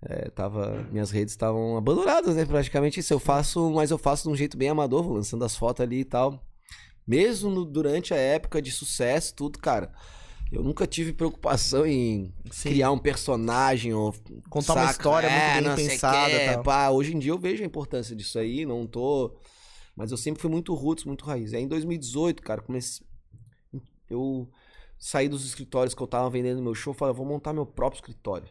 é, 0.01 0.29
tava, 0.29 0.83
minhas 0.91 1.11
redes 1.11 1.33
estavam 1.33 1.77
abandonadas, 1.77 2.35
né? 2.35 2.45
Praticamente 2.45 2.99
isso. 2.99 3.13
Eu 3.13 3.19
faço, 3.19 3.69
mas 3.71 3.91
eu 3.91 3.97
faço 3.97 4.23
de 4.23 4.29
um 4.29 4.35
jeito 4.35 4.57
bem 4.57 4.69
amador, 4.69 5.03
vou 5.03 5.13
lançando 5.13 5.43
as 5.43 5.55
fotos 5.55 5.81
ali 5.81 5.99
e 6.01 6.05
tal. 6.05 6.41
Mesmo 7.07 7.49
no- 7.49 7.65
durante 7.65 8.13
a 8.13 8.17
época 8.17 8.61
de 8.61 8.71
sucesso, 8.71 9.33
tudo, 9.35 9.59
cara. 9.59 9.91
Eu 10.51 10.63
nunca 10.63 10.87
tive 10.87 11.13
preocupação 11.13 11.85
em 11.85 12.33
Sim. 12.49 12.69
criar 12.69 12.91
um 12.91 12.97
personagem 12.97 13.93
ou 13.93 14.13
Contar 14.49 14.73
uma 14.73 14.81
saca? 14.87 14.91
história 14.93 15.29
muito 15.29 15.51
bem 15.63 15.75
pensada 15.75 16.39
tal. 16.41 16.63
Pá, 16.63 16.89
hoje 16.89 17.15
em 17.15 17.19
dia 17.19 17.31
eu 17.31 17.37
vejo 17.37 17.61
a 17.61 17.65
importância 17.65 18.15
disso 18.15 18.39
aí, 18.39 18.65
não 18.65 18.87
tô. 18.87 19.35
Mas 19.95 20.11
eu 20.11 20.17
sempre 20.17 20.41
fui 20.41 20.49
muito 20.49 20.73
roots, 20.73 21.03
muito 21.03 21.23
raiz. 21.25 21.53
Aí 21.53 21.61
em 21.61 21.67
2018, 21.67 22.41
cara, 22.41 22.61
comecei. 22.61 23.05
Eu 24.09 24.49
saí 24.99 25.29
dos 25.29 25.45
escritórios 25.45 25.95
que 25.95 26.03
eu 26.03 26.07
tava 26.07 26.29
vendendo 26.29 26.61
meu 26.61 26.75
show, 26.75 26.93
falei, 26.93 27.15
vou 27.15 27.25
montar 27.25 27.53
meu 27.53 27.65
próprio 27.65 27.99
escritório. 27.99 28.47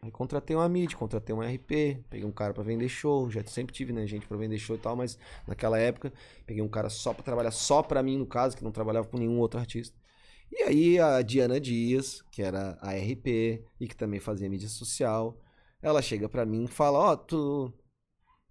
Aí 0.00 0.10
contratei 0.10 0.56
uma 0.56 0.68
mídia, 0.68 0.96
contratei 0.96 1.34
um 1.34 1.40
RP, 1.40 2.04
peguei 2.08 2.24
um 2.24 2.32
cara 2.32 2.54
pra 2.54 2.62
vender 2.62 2.88
show, 2.88 3.28
já 3.28 3.44
sempre 3.44 3.74
tive, 3.74 3.92
né, 3.92 4.06
gente 4.06 4.26
pra 4.26 4.36
vender 4.36 4.58
show 4.58 4.76
e 4.76 4.78
tal, 4.78 4.96
mas 4.96 5.18
naquela 5.46 5.78
época 5.78 6.12
peguei 6.46 6.62
um 6.62 6.68
cara 6.68 6.88
só 6.88 7.12
pra 7.12 7.22
trabalhar 7.22 7.50
só 7.50 7.82
pra 7.82 8.02
mim 8.02 8.16
no 8.16 8.26
caso, 8.26 8.56
que 8.56 8.64
não 8.64 8.70
trabalhava 8.70 9.08
com 9.08 9.18
nenhum 9.18 9.38
outro 9.38 9.58
artista. 9.58 9.96
E 10.50 10.62
aí 10.62 10.98
a 10.98 11.20
Diana 11.20 11.60
Dias, 11.60 12.22
que 12.30 12.42
era 12.42 12.78
a 12.80 12.92
RP 12.92 13.64
e 13.80 13.88
que 13.88 13.96
também 13.96 14.20
fazia 14.20 14.48
mídia 14.48 14.68
social, 14.68 15.36
ela 15.82 16.00
chega 16.00 16.28
pra 16.28 16.46
mim 16.46 16.64
e 16.64 16.68
fala: 16.68 16.98
"Ó, 16.98 17.16
tu 17.16 17.72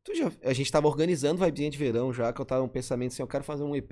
tu 0.07 0.15
já 0.15 0.31
a 0.43 0.53
gente 0.53 0.71
tava 0.71 0.87
organizando 0.87 1.43
Vibezinha 1.43 1.69
de 1.69 1.77
verão 1.77 2.13
já, 2.13 2.31
que 2.31 2.39
eu 2.39 2.45
tava 2.45 2.63
um 2.63 2.67
pensamento 2.69 3.11
assim, 3.11 3.21
eu 3.21 3.27
quero 3.27 3.43
fazer 3.43 3.63
um 3.63 3.75
EP 3.75 3.91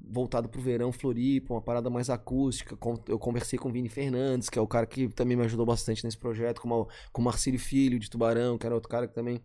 voltado 0.00 0.48
pro 0.48 0.60
verão 0.62 0.90
Floripa, 0.90 1.52
uma 1.52 1.60
parada 1.60 1.90
mais 1.90 2.08
acústica. 2.08 2.78
Eu 3.06 3.18
conversei 3.18 3.58
com 3.58 3.68
o 3.68 3.72
Vini 3.72 3.90
Fernandes, 3.90 4.48
que 4.48 4.58
é 4.58 4.62
o 4.62 4.66
cara 4.66 4.86
que 4.86 5.06
também 5.08 5.36
me 5.36 5.44
ajudou 5.44 5.66
bastante 5.66 6.02
nesse 6.02 6.16
projeto, 6.16 6.62
com, 6.62 6.70
o- 6.70 6.88
com 7.12 7.20
o 7.20 7.24
Marcílio 7.24 7.60
Filho 7.60 7.98
de 7.98 8.08
Tubarão, 8.08 8.56
que 8.56 8.64
era 8.64 8.74
outro 8.74 8.88
cara 8.88 9.06
que 9.06 9.14
também 9.14 9.42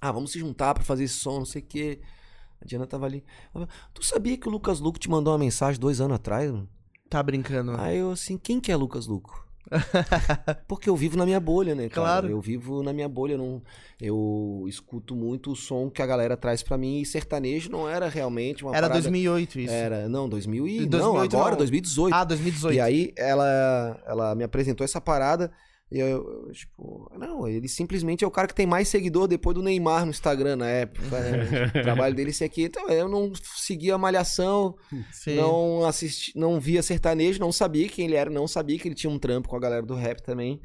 ah, 0.00 0.10
vamos 0.12 0.32
se 0.32 0.38
juntar 0.38 0.72
pra 0.74 0.82
fazer 0.84 1.04
esse 1.04 1.14
som, 1.14 1.38
não 1.40 1.44
sei 1.44 1.60
o 1.60 1.66
quê. 1.66 2.00
A 2.60 2.64
Diana 2.64 2.86
tava 2.86 3.04
ali. 3.06 3.22
Tu 3.92 4.02
sabia 4.04 4.36
que 4.38 4.48
o 4.48 4.50
Lucas 4.50 4.80
Luco 4.80 4.98
te 4.98 5.10
mandou 5.10 5.32
uma 5.32 5.38
mensagem 5.38 5.78
dois 5.80 6.00
anos 6.00 6.16
atrás? 6.16 6.50
mano?" 6.50 6.68
Tá 7.10 7.22
brincando. 7.22 7.72
Aí 7.78 7.98
eu 7.98 8.10
assim, 8.12 8.38
quem 8.38 8.60
que 8.60 8.72
é 8.72 8.76
Lucas 8.76 9.06
Luco? 9.06 9.47
Porque 10.66 10.88
eu 10.88 10.96
vivo 10.96 11.16
na 11.16 11.24
minha 11.24 11.40
bolha, 11.40 11.74
né, 11.74 11.88
cara? 11.88 12.06
Claro. 12.06 12.28
Eu 12.28 12.40
vivo 12.40 12.82
na 12.82 12.92
minha 12.92 13.08
bolha, 13.08 13.32
eu 13.32 13.38
não, 13.38 13.62
eu 14.00 14.64
escuto 14.68 15.14
muito 15.14 15.52
o 15.52 15.56
som 15.56 15.90
que 15.90 16.02
a 16.02 16.06
galera 16.06 16.36
traz 16.36 16.62
pra 16.62 16.78
mim 16.78 17.00
e 17.00 17.06
sertanejo 17.06 17.70
não 17.70 17.88
era 17.88 18.08
realmente 18.08 18.64
uma 18.64 18.72
Era 18.72 18.88
parada... 18.88 19.00
2008 19.00 19.60
isso. 19.60 19.72
Era, 19.72 20.08
não, 20.08 20.28
2000 20.28 20.68
e... 20.68 20.86
2008 20.86 20.98
não, 20.98 21.20
agora, 21.20 21.50
não. 21.52 21.58
2018. 21.58 22.14
Ah, 22.14 22.24
2018. 22.24 22.76
E 22.76 22.80
aí 22.80 23.12
ela, 23.16 24.00
ela 24.06 24.34
me 24.34 24.44
apresentou 24.44 24.84
essa 24.84 25.00
parada 25.00 25.50
e 25.90 25.98
eu, 25.98 26.06
eu, 26.06 26.52
tipo, 26.52 27.10
não, 27.18 27.48
ele 27.48 27.66
simplesmente 27.66 28.22
é 28.22 28.26
o 28.26 28.30
cara 28.30 28.46
que 28.46 28.54
tem 28.54 28.66
mais 28.66 28.88
seguidor 28.88 29.26
depois 29.26 29.54
do 29.54 29.62
Neymar 29.62 30.04
no 30.04 30.10
Instagram 30.10 30.56
na 30.56 30.68
época. 30.68 31.20
né? 31.20 31.66
o 31.80 31.82
trabalho 31.82 32.14
dele 32.14 32.30
esse 32.30 32.44
aqui. 32.44 32.64
Então, 32.64 32.88
eu 32.88 33.08
não 33.08 33.32
seguia 33.56 33.94
a 33.94 33.98
malhação, 33.98 34.76
Sim. 35.10 35.36
não 35.36 35.86
assisti, 35.86 36.38
não 36.38 36.60
via 36.60 36.82
sertanejo, 36.82 37.40
não 37.40 37.50
sabia 37.50 37.88
quem 37.88 38.04
ele 38.04 38.16
era, 38.16 38.28
não 38.28 38.46
sabia 38.46 38.78
que 38.78 38.86
ele 38.86 38.94
tinha 38.94 39.10
um 39.10 39.18
trampo 39.18 39.48
com 39.48 39.56
a 39.56 39.60
galera 39.60 39.84
do 39.84 39.94
rap 39.94 40.22
também. 40.22 40.60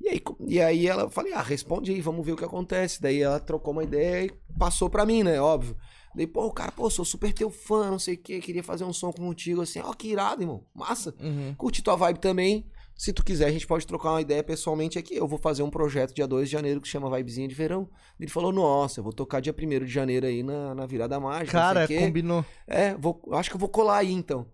E 0.00 0.08
aí, 0.08 0.20
e 0.48 0.60
aí 0.60 0.86
ela 0.86 1.10
falei, 1.10 1.32
ah, 1.32 1.42
responde 1.42 1.92
aí, 1.92 2.00
vamos 2.00 2.24
ver 2.24 2.32
o 2.32 2.36
que 2.36 2.44
acontece. 2.44 3.00
Daí 3.02 3.20
ela 3.20 3.40
trocou 3.40 3.72
uma 3.72 3.84
ideia 3.84 4.26
e 4.26 4.58
passou 4.58 4.88
pra 4.88 5.04
mim, 5.04 5.24
né? 5.24 5.40
Óbvio. 5.40 5.76
Daí, 6.14 6.26
pô, 6.26 6.46
o 6.46 6.52
cara, 6.52 6.70
pô, 6.70 6.88
sou 6.90 7.04
super 7.04 7.32
teu 7.32 7.50
fã, 7.50 7.90
não 7.90 7.98
sei 7.98 8.14
o 8.14 8.18
que, 8.18 8.40
queria 8.40 8.62
fazer 8.62 8.84
um 8.84 8.92
som 8.92 9.12
contigo, 9.12 9.62
assim, 9.62 9.80
ó, 9.80 9.92
que 9.94 10.08
irado, 10.08 10.42
irmão, 10.42 10.64
massa. 10.74 11.14
Uhum. 11.20 11.54
Curti 11.56 11.82
tua 11.82 11.96
vibe 11.96 12.18
também. 12.18 12.70
Se 13.02 13.12
tu 13.12 13.24
quiser, 13.24 13.46
a 13.46 13.50
gente 13.50 13.66
pode 13.66 13.84
trocar 13.84 14.12
uma 14.12 14.20
ideia 14.20 14.44
pessoalmente 14.44 14.96
aqui. 14.96 15.16
Eu 15.16 15.26
vou 15.26 15.36
fazer 15.36 15.64
um 15.64 15.70
projeto 15.70 16.14
dia 16.14 16.24
2 16.24 16.48
de 16.48 16.52
janeiro 16.52 16.80
que 16.80 16.86
chama 16.86 17.10
Vibezinha 17.10 17.48
de 17.48 17.54
Verão. 17.54 17.90
Ele 18.16 18.30
falou, 18.30 18.52
nossa, 18.52 19.00
eu 19.00 19.02
vou 19.02 19.12
tocar 19.12 19.40
dia 19.40 19.52
1 19.52 19.84
de 19.84 19.90
janeiro 19.90 20.24
aí 20.24 20.44
na, 20.44 20.72
na 20.72 20.86
virada 20.86 21.18
mágica. 21.18 21.50
Cara, 21.50 21.88
combinou. 21.88 22.44
É, 22.64 22.94
vou, 22.94 23.20
acho 23.32 23.50
que 23.50 23.56
eu 23.56 23.58
vou 23.58 23.68
colar 23.68 23.96
aí 23.96 24.12
então. 24.12 24.46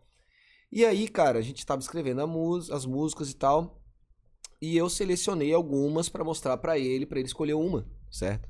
E 0.72 0.82
aí, 0.82 1.08
cara, 1.08 1.38
a 1.38 1.42
gente 1.42 1.66
tava 1.66 1.82
escrevendo 1.82 2.22
as 2.72 2.86
músicas 2.86 3.30
e 3.30 3.36
tal. 3.36 3.82
E 4.62 4.78
eu 4.78 4.88
selecionei 4.88 5.52
algumas 5.52 6.08
pra 6.08 6.24
mostrar 6.24 6.56
pra 6.56 6.78
ele, 6.78 7.04
pra 7.04 7.18
ele 7.18 7.28
escolher 7.28 7.52
uma, 7.52 7.86
certo? 8.10 8.48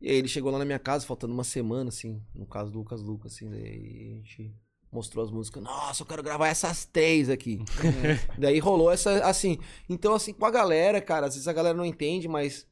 E 0.00 0.10
aí 0.10 0.16
ele 0.16 0.26
chegou 0.26 0.50
lá 0.50 0.58
na 0.58 0.64
minha 0.64 0.80
casa, 0.80 1.06
faltando 1.06 1.32
uma 1.32 1.44
semana, 1.44 1.90
assim, 1.90 2.20
no 2.34 2.44
caso 2.44 2.72
do 2.72 2.78
Lucas 2.78 3.00
Lucas, 3.00 3.34
assim, 3.34 3.48
daí 3.48 4.14
a 4.14 4.16
gente 4.16 4.52
mostrou 4.92 5.24
as 5.24 5.30
músicas. 5.30 5.62
Nossa, 5.62 6.02
eu 6.02 6.06
quero 6.06 6.22
gravar 6.22 6.48
essas 6.48 6.84
três 6.84 7.30
aqui. 7.30 7.64
daí 8.38 8.58
rolou 8.58 8.92
essa, 8.92 9.24
assim. 9.24 9.58
Então, 9.88 10.14
assim, 10.14 10.34
com 10.34 10.44
a 10.44 10.50
galera, 10.50 11.00
cara, 11.00 11.26
às 11.26 11.34
vezes 11.34 11.48
a 11.48 11.52
galera 11.52 11.76
não 11.76 11.84
entende, 11.84 12.28
mas 12.28 12.66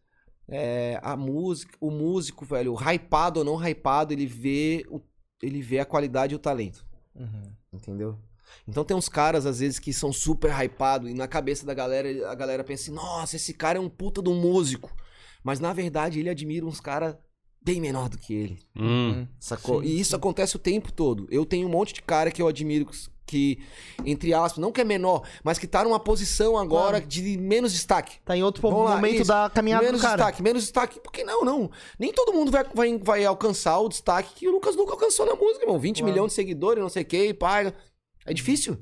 é, 0.47 1.01
a 1.03 1.17
música, 1.17 1.77
o 1.81 1.91
músico, 1.91 2.45
velho, 2.45 2.75
hypado 2.75 3.41
ou 3.41 3.45
não 3.45 3.57
hypado, 3.57 4.13
ele 4.13 4.27
vê, 4.27 4.85
o, 4.91 5.01
ele 5.43 5.63
vê 5.63 5.79
a 5.79 5.87
qualidade 5.87 6.35
e 6.35 6.37
o 6.37 6.39
talento. 6.39 6.85
Uhum. 7.15 7.53
Entendeu? 7.73 8.19
Então 8.69 8.85
tem 8.85 8.97
uns 8.97 9.09
caras, 9.09 9.47
às 9.47 9.61
vezes, 9.61 9.79
que 9.79 9.93
são 9.93 10.13
super 10.13 10.51
hypados 10.53 11.11
e 11.11 11.15
na 11.15 11.27
cabeça 11.27 11.65
da 11.65 11.73
galera, 11.73 12.31
a 12.31 12.35
galera 12.35 12.65
pensa 12.65 12.85
assim, 12.85 12.93
nossa, 12.93 13.37
esse 13.37 13.55
cara 13.55 13.79
é 13.79 13.81
um 13.81 13.89
puta 13.89 14.21
um 14.29 14.39
músico. 14.39 14.95
Mas 15.43 15.59
na 15.59 15.73
verdade 15.73 16.21
ele 16.21 16.29
admira 16.29 16.67
uns 16.67 16.81
caras 16.81 17.17
bem 17.63 17.81
menor 17.81 18.09
do 18.09 18.19
que 18.19 18.33
ele. 18.35 18.59
Hum. 18.77 19.27
Sacou? 19.39 19.83
Sim, 19.83 19.89
e 19.89 20.01
isso 20.01 20.17
acontece 20.17 20.57
o 20.57 20.59
tempo 20.59 20.93
todo. 20.93 21.27
Eu 21.31 21.45
tenho 21.45 21.67
um 21.67 21.71
monte 21.71 21.93
de 21.95 22.03
cara 22.03 22.31
que 22.31 22.41
eu 22.41 22.49
admiro 22.49 22.87
que, 23.27 23.61
entre 24.05 24.35
aspas, 24.35 24.59
não 24.59 24.73
que 24.73 24.81
é 24.81 24.85
menor, 24.85 25.23
mas 25.45 25.57
que 25.57 25.67
tá 25.67 25.85
numa 25.85 26.01
posição 26.01 26.59
agora 26.59 26.97
Claro. 26.99 27.07
de 27.07 27.39
menos 27.39 27.73
destaque. 27.73 28.19
Tá 28.25 28.37
em 28.37 28.43
outro 28.43 28.61
Vamos 28.63 28.85
lá, 28.87 28.97
momento 28.97 29.17
isso. 29.21 29.29
da 29.29 29.49
caminhada 29.55 29.85
menos 29.85 30.01
do 30.01 30.05
cara. 30.05 30.17
destaque, 30.17 30.43
menos 30.43 30.63
destaque. 30.65 30.99
Porque 31.01 31.23
não, 31.23 31.45
não. 31.45 31.71
Nem 31.97 32.13
todo 32.13 32.33
mundo 32.33 32.51
vai, 32.51 32.65
vai, 32.75 32.99
vai 32.99 33.25
alcançar 33.25 33.79
o 33.79 33.89
destaque 33.89 34.35
que 34.35 34.49
o 34.49 34.51
Lucas 34.53 34.75
nunca 34.75 34.93
alcançou 34.93 35.25
na 35.27 35.35
música, 35.37 35.63
irmão. 35.65 35.79
20 35.79 35.99
Claro. 35.99 36.13
milhões 36.13 36.31
de 36.31 36.35
seguidores, 36.35 36.83
não 36.83 36.89
sei 36.91 37.03
o 37.03 37.07
que, 37.07 37.27
e 37.29 37.35
paga. 37.35 37.73
É 38.27 38.35
difícil. 38.35 38.77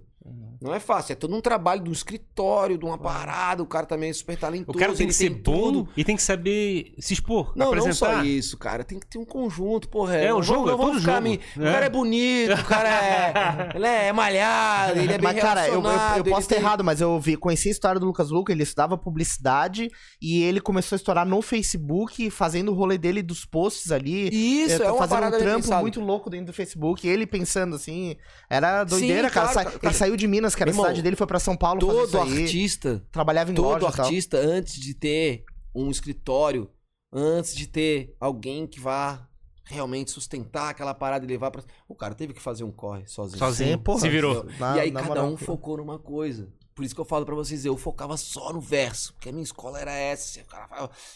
Não 0.60 0.74
é 0.74 0.80
fácil. 0.80 1.12
É 1.12 1.16
todo 1.16 1.34
um 1.36 1.40
trabalho 1.40 1.82
de 1.82 1.88
um 1.88 1.92
escritório, 1.92 2.76
de 2.76 2.84
uma 2.84 2.98
parada. 2.98 3.62
O 3.62 3.66
cara 3.66 3.86
também 3.86 4.10
é 4.10 4.12
super 4.12 4.36
talentoso. 4.36 4.76
O 4.76 4.80
cara 4.80 4.92
tem 4.92 5.02
ele 5.04 5.12
que 5.12 5.14
ser 5.14 5.30
bom 5.30 5.40
tudo. 5.72 5.88
e 5.96 6.04
tem 6.04 6.16
que 6.16 6.22
saber 6.22 6.94
se 6.98 7.14
expor, 7.14 7.52
Não, 7.54 7.66
não 7.66 7.72
apresentar. 7.72 7.94
só 8.16 8.22
isso, 8.24 8.56
cara. 8.58 8.82
Tem 8.82 8.98
que 8.98 9.06
ter 9.06 9.18
um 9.18 9.24
conjunto, 9.24 9.88
porra. 9.88 10.16
É, 10.16 10.28
não 10.30 10.38
o 10.38 10.42
jogo, 10.42 10.64
vamos- 10.64 10.68
não 10.70 10.74
é 10.74 10.76
vamos 10.76 10.92
todo 10.92 11.00
ficar 11.00 11.14
jogo. 11.22 11.28
me- 11.28 11.62
O 11.64 11.68
É. 11.68 11.72
cara 11.72 11.86
é 11.86 11.88
bonito, 11.88 12.52
o 12.54 12.64
cara 12.64 12.88
é, 12.88 13.32
ele 13.76 13.86
é 13.86 14.12
malhado, 14.12 14.98
ele 14.98 15.12
é 15.12 15.18
bem 15.18 15.32
Mas, 15.32 15.40
cara, 15.40 15.68
eu, 15.68 15.82
eu- 15.82 16.16
eu 16.16 16.24
posso 16.24 16.48
ter 16.48 16.56
tem- 16.56 16.64
errado, 16.64 16.82
mas 16.82 17.00
eu 17.00 17.18
vi, 17.20 17.36
conheci 17.36 17.68
a 17.68 17.72
história 17.72 18.00
do 18.00 18.06
Lucas 18.06 18.30
Luca, 18.30 18.52
ele 18.52 18.62
estudava 18.62 18.96
publicidade 18.98 19.90
e 20.20 20.42
ele 20.42 20.60
começou 20.60 20.96
a 20.96 20.98
estourar 20.98 21.26
no 21.26 21.40
Facebook, 21.42 22.30
fazendo 22.30 22.72
o 22.72 22.74
rolê 22.74 22.98
dele 22.98 23.22
dos 23.22 23.44
posts 23.44 23.92
ali. 23.92 24.28
Isso, 24.32 24.82
eh, 24.82 24.86
é 24.86 24.90
uma 24.90 24.98
fazendo 24.98 25.14
parada 25.20 25.36
um 25.36 25.40
trampo 25.40 25.74
muito 25.80 26.00
louco 26.00 26.28
dentro 26.30 26.46
do 26.46 26.52
Facebook. 26.52 27.06
Ele 27.06 27.26
pensando 27.26 27.76
assim, 27.76 28.16
era 28.50 28.84
doideira, 28.84 29.28
Sim, 29.28 29.34
cara. 29.34 29.52
claro, 29.52 29.68
Sa- 29.70 29.78
cara. 29.78 29.86
Ele 29.88 29.94
saiu 29.94 30.16
de 30.16 30.26
Minas, 30.26 30.47
que 30.56 30.62
era 30.62 30.70
a 30.70 30.72
Irmão, 30.72 30.84
cidade 30.86 31.02
dele, 31.02 31.16
foi 31.16 31.26
pra 31.26 31.38
São 31.40 31.56
Paulo 31.56 31.80
fazer 31.80 31.92
Todo 32.12 32.18
artista 32.20 33.04
Trabalhava 33.12 33.50
em 33.50 33.54
todo 33.54 33.64
loja 33.84 33.92
tal. 33.92 34.04
artista, 34.06 34.38
antes 34.38 34.74
de 34.80 34.94
ter 34.94 35.44
um 35.74 35.90
escritório, 35.90 36.70
antes 37.12 37.54
de 37.54 37.66
ter 37.66 38.14
alguém 38.20 38.66
que 38.66 38.80
vá 38.80 39.26
realmente 39.64 40.10
sustentar 40.10 40.70
aquela 40.70 40.94
parada 40.94 41.24
e 41.24 41.28
levar 41.28 41.50
pra. 41.50 41.62
O 41.86 41.94
cara 41.94 42.14
teve 42.14 42.32
que 42.32 42.40
fazer 42.40 42.64
um 42.64 42.70
corre 42.72 43.06
sozinho. 43.06 43.38
Sozinho. 43.38 43.76
Sim, 43.76 43.78
porra. 43.78 44.00
Se 44.00 44.08
virou. 44.08 44.44
Na- 44.58 44.76
e 44.76 44.80
aí 44.80 44.90
cada 44.92 45.06
moral. 45.06 45.26
um 45.26 45.36
focou 45.36 45.76
numa 45.76 45.98
coisa. 45.98 46.48
Por 46.74 46.84
isso 46.84 46.94
que 46.94 47.00
eu 47.00 47.04
falo 47.04 47.26
pra 47.26 47.34
vocês, 47.34 47.64
eu 47.64 47.76
focava 47.76 48.16
só 48.16 48.52
no 48.52 48.60
verso, 48.60 49.12
porque 49.14 49.28
a 49.28 49.32
minha 49.32 49.42
escola 49.42 49.80
era 49.80 49.92
essa. 49.92 50.40
assim, 50.40 50.48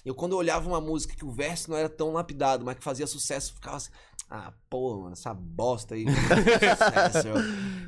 Eu 0.04 0.12
quando 0.12 0.32
eu 0.32 0.38
olhava 0.38 0.68
uma 0.68 0.80
música 0.80 1.14
que 1.14 1.24
o 1.24 1.30
verso 1.30 1.70
não 1.70 1.76
era 1.76 1.88
tão 1.88 2.12
lapidado, 2.12 2.64
mas 2.64 2.76
que 2.76 2.82
fazia 2.82 3.06
sucesso, 3.06 3.52
eu 3.52 3.54
ficava 3.54 3.76
assim, 3.76 3.90
ah, 4.34 4.50
pô, 4.70 5.02
mano, 5.02 5.12
essa 5.12 5.34
bosta 5.34 5.94
aí. 5.94 6.06
sucesso. 6.08 7.28
eu, 7.28 7.34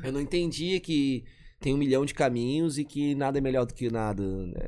eu 0.03 0.11
não 0.13 0.21
entendia 0.21 0.79
que 0.79 1.25
tem 1.59 1.73
um 1.73 1.77
milhão 1.77 2.05
de 2.05 2.13
caminhos 2.13 2.77
e 2.77 2.85
que 2.85 3.15
nada 3.15 3.39
é 3.39 3.41
melhor 3.41 3.65
do 3.65 3.73
que 3.73 3.89
nada. 3.89 4.21
né? 4.23 4.67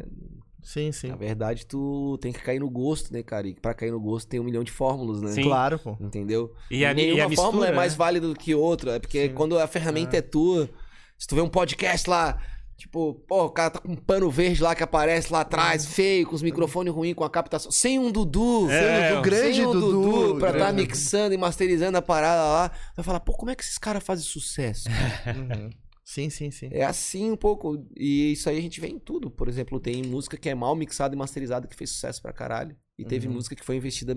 Sim, 0.63 0.91
sim. 0.91 1.09
Na 1.09 1.15
verdade, 1.15 1.67
tu 1.67 2.17
tem 2.19 2.33
que 2.33 2.41
cair 2.41 2.59
no 2.59 2.69
gosto, 2.69 3.13
né, 3.13 3.21
cara? 3.21 3.47
E 3.47 3.53
pra 3.53 3.75
cair 3.75 3.91
no 3.91 3.99
gosto 3.99 4.27
tem 4.27 4.39
um 4.39 4.43
milhão 4.43 4.63
de 4.63 4.71
fórmulas, 4.71 5.21
né? 5.21 5.31
Sim. 5.31 5.43
Claro, 5.43 5.77
pô. 5.77 5.95
Entendeu? 6.01 6.51
E 6.71 6.83
a, 6.83 6.95
Nenhuma 6.95 7.19
e 7.19 7.21
a 7.21 7.29
mistura, 7.29 7.45
fórmula 7.51 7.67
é 7.67 7.71
mais 7.71 7.91
né? 7.91 7.97
válida 7.99 8.27
do 8.27 8.35
que 8.35 8.55
outra. 8.55 8.95
É 8.95 8.99
porque 8.99 9.27
Sim. 9.27 9.33
quando 9.35 9.59
a 9.59 9.67
ferramenta 9.67 10.17
é. 10.17 10.21
tua, 10.21 10.67
se 11.15 11.27
tu 11.27 11.35
vê 11.35 11.41
um 11.41 11.47
podcast 11.47 12.09
lá, 12.09 12.41
tipo, 12.77 13.15
pô, 13.27 13.45
o 13.45 13.49
cara 13.49 13.71
tá 13.71 13.79
com 13.79 13.91
um 13.91 13.95
pano 13.95 14.29
verde 14.29 14.61
lá 14.61 14.75
que 14.75 14.83
aparece 14.83 15.33
lá 15.33 15.41
atrás, 15.41 15.85
feio, 15.85 16.27
com 16.27 16.35
os 16.35 16.41
microfones 16.43 16.93
ruins, 16.93 17.15
com 17.15 17.23
a 17.23 17.29
captação. 17.29 17.71
Sem 17.71 17.97
um 17.99 18.11
Dudu, 18.11 18.69
É, 18.69 19.09
sem 19.09 19.17
um 19.17 19.19
o 19.19 19.21
grande 19.23 19.55
sem 19.55 19.65
um 19.65 19.71
Dudu, 19.71 20.37
pra 20.39 20.51
grande 20.51 20.59
tá 20.65 20.71
Dudu. 20.71 20.81
mixando 20.83 21.33
e 21.33 21.37
masterizando 21.37 21.97
a 21.97 22.01
parada 22.01 22.41
lá. 22.43 22.71
Vai 22.95 23.03
falar, 23.03 23.19
pô, 23.19 23.33
como 23.33 23.51
é 23.51 23.55
que 23.55 23.63
esses 23.63 23.77
caras 23.77 24.03
fazem 24.03 24.23
sucesso? 24.25 24.87
Uhum. 25.35 25.69
Sim, 26.09 26.29
sim, 26.29 26.49
sim. 26.51 26.69
É 26.71 26.85
assim 26.85 27.29
um 27.31 27.35
pouco. 27.35 27.85
E 27.97 28.31
isso 28.31 28.49
aí 28.49 28.57
a 28.57 28.61
gente 28.61 28.79
vê 28.79 28.87
em 28.87 28.97
tudo. 28.97 29.29
Por 29.29 29.49
exemplo, 29.49 29.77
tem 29.77 30.01
música 30.03 30.37
que 30.37 30.47
é 30.47 30.55
mal 30.55 30.73
mixada 30.73 31.13
e 31.13 31.17
masterizada 31.17 31.67
que 31.67 31.75
fez 31.75 31.89
sucesso 31.89 32.21
pra 32.21 32.31
caralho. 32.31 32.77
E 32.97 33.03
teve 33.03 33.27
Uhum. 33.27 33.33
música 33.33 33.53
que 33.57 33.63
foi 33.65 33.75
investida 33.75 34.15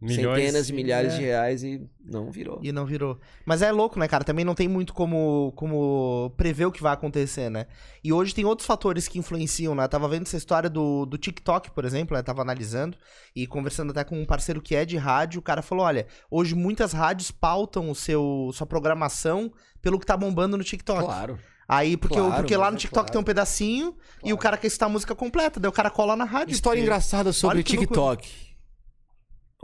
Milhões. 0.00 0.38
centenas 0.40 0.66
de 0.66 0.72
milhares 0.74 1.14
É. 1.14 1.16
de 1.16 1.22
reais 1.24 1.62
e 1.62 1.82
não 2.04 2.30
virou. 2.30 2.60
E 2.62 2.70
não 2.70 2.84
virou. 2.84 3.18
Mas 3.46 3.62
é 3.62 3.72
louco, 3.72 3.98
né, 3.98 4.06
cara? 4.06 4.22
Também 4.24 4.44
não 4.44 4.54
tem 4.54 4.68
muito 4.68 4.92
como, 4.92 5.52
como 5.56 6.30
prever 6.36 6.66
o 6.66 6.72
que 6.72 6.82
vai 6.82 6.92
acontecer, 6.92 7.48
né? 7.50 7.66
E 8.04 8.12
hoje 8.12 8.34
tem 8.34 8.44
outros 8.44 8.66
fatores 8.66 9.08
que 9.08 9.18
influenciam, 9.18 9.74
né? 9.74 9.84
Eu 9.84 9.88
tava 9.88 10.06
vendo 10.08 10.22
essa 10.26 10.36
história 10.36 10.68
do, 10.68 11.06
do 11.06 11.16
TikTok, 11.16 11.70
por 11.70 11.84
exemplo, 11.84 12.14
né? 12.16 12.22
Tava 12.22 12.42
analisando 12.42 12.96
e 13.34 13.46
conversando 13.46 13.90
até 13.90 14.04
com 14.04 14.20
um 14.20 14.26
parceiro 14.26 14.60
que 14.60 14.74
é 14.76 14.84
de 14.84 14.96
rádio. 14.96 15.38
O 15.40 15.42
cara 15.42 15.62
falou: 15.62 15.84
olha, 15.86 16.06
hoje 16.30 16.54
muitas 16.54 16.92
rádios 16.92 17.30
pautam 17.30 17.90
o 17.90 17.94
seu, 17.94 18.50
sua 18.52 18.66
programação 18.66 19.50
pelo 19.80 19.98
que 19.98 20.04
tá 20.06 20.16
bombando 20.16 20.56
no 20.58 20.64
TikTok. 20.64 21.04
Claro. 21.04 21.38
Aí, 21.68 21.96
porque, 21.96 22.14
Claro, 22.16 22.34
porque 22.36 22.56
lá 22.56 22.70
no 22.70 22.76
é 22.76 22.78
TikTok 22.80 22.94
claro. 23.06 23.12
tem 23.12 23.20
um 23.20 23.24
pedacinho 23.24 23.96
e 24.22 24.32
o 24.32 24.38
cara 24.38 24.56
quer 24.56 24.68
escutar 24.68 24.86
a 24.86 24.88
música 24.88 25.16
completa, 25.16 25.58
daí 25.58 25.68
o 25.68 25.72
cara 25.72 25.90
cola 25.90 26.14
na 26.14 26.24
rádio. 26.24 26.52
História 26.52 26.78
porque- 26.80 26.86
engraçada 26.88 27.32
sobre 27.32 27.64
que 27.64 27.76
loucura. 27.76 28.18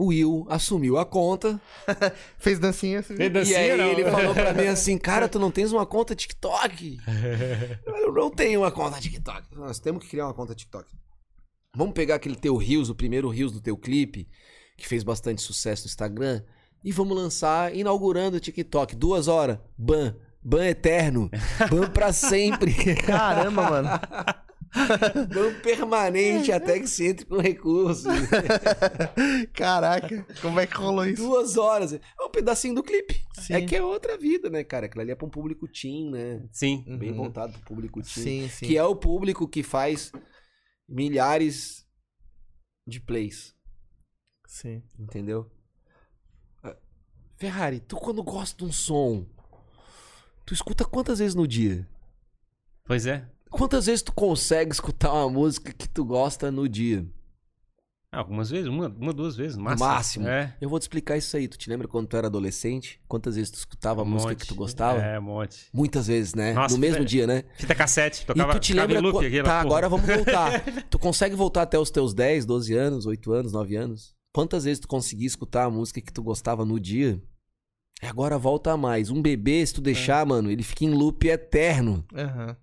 O 0.02 0.06
Will 0.06 0.44
assumiu 0.48 0.98
a 0.98 1.06
conta 1.06 1.60
Fez 2.36 2.58
dancinha. 2.58 3.04
Fez 3.04 3.20
e 3.20 3.28
dancinha, 3.30 3.58
aí 3.58 3.76
não. 3.76 3.86
ele 3.86 4.10
falou 4.10 4.34
pra 4.34 4.52
mim 4.52 4.66
assim, 4.66 4.98
cara, 4.98 5.28
tu 5.28 5.38
não 5.38 5.48
tens 5.48 5.70
uma 5.70 5.86
conta 5.86 6.12
TikTok? 6.12 6.98
Eu 7.86 8.12
não 8.12 8.28
tenho 8.28 8.62
uma 8.62 8.72
conta 8.72 9.00
TikTok. 9.00 9.54
Nós 9.54 9.78
temos 9.78 10.02
que 10.02 10.10
criar 10.10 10.26
uma 10.26 10.34
conta 10.34 10.56
TikTok. 10.56 10.90
Vamos 11.76 11.94
pegar 11.94 12.16
aquele 12.16 12.34
teu 12.34 12.56
Reels, 12.56 12.88
o 12.88 12.96
primeiro 12.96 13.28
Reels 13.28 13.52
do 13.52 13.60
teu 13.60 13.76
clipe, 13.76 14.28
que 14.76 14.88
fez 14.88 15.04
bastante 15.04 15.40
sucesso 15.40 15.84
no 15.84 15.88
Instagram, 15.88 16.42
e 16.82 16.90
vamos 16.90 17.16
lançar 17.16 17.72
inaugurando 17.72 18.38
o 18.38 18.40
TikTok. 18.40 18.96
Duas 18.96 19.28
horas, 19.28 19.58
ban. 19.78 20.16
Ban 20.42 20.66
eterno. 20.66 21.30
Ban 21.70 21.88
pra 21.90 22.12
sempre. 22.12 22.74
Caramba, 22.96 23.70
mano. 23.70 23.88
ban 25.34 25.60
permanente 25.60 26.50
até 26.50 26.80
que 26.80 26.86
se 26.86 27.06
entre 27.06 27.26
com 27.26 27.38
recurso. 27.38 28.08
Caraca, 29.52 30.26
como 30.40 30.58
é 30.58 30.66
que 30.66 30.74
rolou 30.74 31.06
isso? 31.06 31.22
Duas 31.22 31.56
horas. 31.56 31.92
É 31.92 32.00
um 32.20 32.30
pedacinho 32.30 32.74
do 32.74 32.82
clipe. 32.82 33.22
Sim. 33.34 33.54
É 33.54 33.60
que 33.60 33.76
é 33.76 33.82
outra 33.82 34.16
vida, 34.16 34.48
né, 34.48 34.64
cara? 34.64 34.86
Aquilo 34.86 35.02
ali 35.02 35.10
é 35.10 35.14
pra 35.14 35.26
um 35.26 35.30
público 35.30 35.68
teen, 35.68 36.10
né? 36.10 36.42
Sim. 36.50 36.84
Uhum. 36.86 36.98
Bem 36.98 37.12
voltado 37.12 37.52
pro 37.52 37.62
público 37.62 38.00
teen. 38.02 38.24
Sim, 38.24 38.48
sim. 38.48 38.66
Que 38.66 38.78
é 38.78 38.84
o 38.84 38.96
público 38.96 39.46
que 39.46 39.62
faz 39.62 40.10
milhares 40.88 41.86
de 42.86 43.00
plays. 43.00 43.54
Sim. 44.46 44.82
Entendeu? 44.98 45.50
Ah, 46.62 46.76
Ferrari, 47.36 47.80
tu 47.80 47.96
quando 47.96 48.22
gosta 48.22 48.56
de 48.56 48.64
um 48.64 48.72
som, 48.72 49.26
tu 50.46 50.54
escuta 50.54 50.84
quantas 50.84 51.18
vezes 51.18 51.34
no 51.34 51.46
dia? 51.46 51.86
Pois 52.84 53.06
é. 53.06 53.28
Quantas 53.52 53.86
vezes 53.86 54.02
tu 54.02 54.12
consegue 54.12 54.72
escutar 54.72 55.12
uma 55.12 55.28
música 55.28 55.72
que 55.72 55.88
tu 55.88 56.04
gosta 56.04 56.50
no 56.50 56.68
dia? 56.68 57.06
Ah, 58.14 58.18
algumas 58.18 58.50
vezes, 58.50 58.66
uma, 58.68 58.88
uma 58.88 59.12
duas 59.12 59.36
vezes, 59.36 59.56
no 59.56 59.62
máximo. 59.64 59.88
máximo. 59.88 60.28
É. 60.28 60.54
Eu 60.60 60.68
vou 60.68 60.78
te 60.78 60.82
explicar 60.82 61.16
isso 61.16 61.34
aí. 61.36 61.48
Tu 61.48 61.56
te 61.56 61.70
lembra 61.70 61.88
quando 61.88 62.06
tu 62.08 62.16
era 62.16 62.26
adolescente? 62.26 63.00
Quantas 63.08 63.36
vezes 63.36 63.50
tu 63.50 63.54
escutava 63.56 64.02
a 64.02 64.04
música 64.04 64.30
monte. 64.32 64.40
que 64.40 64.46
tu 64.46 64.54
gostava? 64.54 65.00
É, 65.00 65.18
um 65.18 65.22
monte. 65.22 65.66
Muitas 65.72 66.08
vezes, 66.08 66.34
né? 66.34 66.52
Nossa, 66.52 66.74
no 66.74 66.80
mesmo 66.80 66.96
velho. 66.96 67.06
dia, 67.06 67.26
né? 67.26 67.44
Fita 67.56 67.74
cassete, 67.74 68.22
E 68.22 68.26
tocava, 68.26 68.52
tu 68.52 68.58
te 68.60 68.74
lembra. 68.74 69.00
loop, 69.00 69.24
aquela 69.24 69.44
Tá, 69.44 69.50
porra. 69.50 69.60
agora 69.60 69.88
vamos 69.88 70.06
voltar. 70.06 70.62
tu 70.90 70.98
consegue 70.98 71.34
voltar 71.34 71.62
até 71.62 71.78
os 71.78 71.90
teus 71.90 72.12
10, 72.12 72.44
12 72.44 72.74
anos, 72.74 73.06
8 73.06 73.32
anos, 73.32 73.52
9 73.52 73.76
anos? 73.76 74.14
Quantas 74.34 74.64
vezes 74.64 74.80
tu 74.80 74.88
conseguia 74.88 75.26
escutar 75.26 75.64
a 75.64 75.70
música 75.70 76.00
que 76.00 76.12
tu 76.12 76.22
gostava 76.22 76.66
no 76.66 76.78
dia? 76.78 77.18
E 78.02 78.06
agora 78.06 78.36
volta 78.36 78.72
a 78.72 78.76
mais. 78.76 79.08
Um 79.10 79.22
bebê, 79.22 79.64
se 79.64 79.72
tu 79.72 79.80
deixar, 79.80 80.26
mano, 80.26 80.50
ele 80.50 80.62
fica 80.62 80.84
em 80.84 80.90
loop 80.92 81.26
eterno. 81.28 82.04
Aham. 82.14 82.56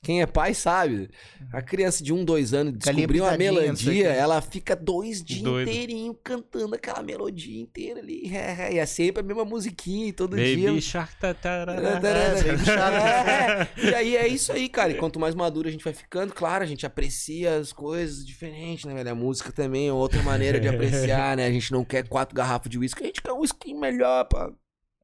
Quem 0.00 0.22
é 0.22 0.26
pai 0.26 0.54
sabe. 0.54 1.10
A 1.52 1.60
criança 1.60 2.04
de 2.04 2.12
um, 2.12 2.24
dois 2.24 2.54
anos 2.54 2.72
descobriu 2.78 3.24
uma 3.24 3.36
melodia, 3.36 4.08
ela 4.10 4.40
fica 4.40 4.76
dois 4.76 5.22
dias 5.22 5.42
Doido. 5.42 5.68
inteirinho 5.68 6.14
cantando 6.14 6.76
aquela 6.76 7.02
melodia 7.02 7.60
inteira 7.60 7.98
ali. 8.00 8.28
E 8.28 8.78
é 8.78 8.86
sempre 8.86 9.20
a 9.20 9.24
mesma 9.24 9.44
musiquinha 9.44 10.06
e 10.06 10.12
todo 10.12 10.36
Baby 10.36 10.56
dia. 10.56 10.80
Shark, 10.80 11.14
tarará. 11.42 11.72
É, 11.74 12.42
Baby 12.42 12.64
Shark. 12.64 12.96
É, 12.96 13.68
E 13.90 13.94
aí 13.94 14.16
é 14.16 14.28
isso 14.28 14.52
aí, 14.52 14.68
cara. 14.68 14.92
E 14.92 14.94
quanto 14.94 15.18
mais 15.18 15.34
maduro 15.34 15.68
a 15.68 15.70
gente 15.70 15.84
vai 15.84 15.92
ficando, 15.92 16.32
claro, 16.32 16.62
a 16.62 16.66
gente 16.66 16.86
aprecia 16.86 17.56
as 17.56 17.72
coisas 17.72 18.24
diferentes, 18.24 18.84
né, 18.84 18.94
velho? 18.94 19.10
A 19.10 19.14
música 19.14 19.50
também 19.50 19.88
é 19.88 19.92
outra 19.92 20.22
maneira 20.22 20.60
de 20.60 20.68
apreciar, 20.68 21.36
né? 21.36 21.44
A 21.46 21.50
gente 21.50 21.72
não 21.72 21.84
quer 21.84 22.06
quatro 22.06 22.36
garrafas 22.36 22.70
de 22.70 22.78
uísque, 22.78 23.02
a 23.02 23.06
gente 23.06 23.20
quer 23.20 23.32
um 23.32 23.40
uísque 23.40 23.74
melhor 23.74 24.24
pra 24.26 24.50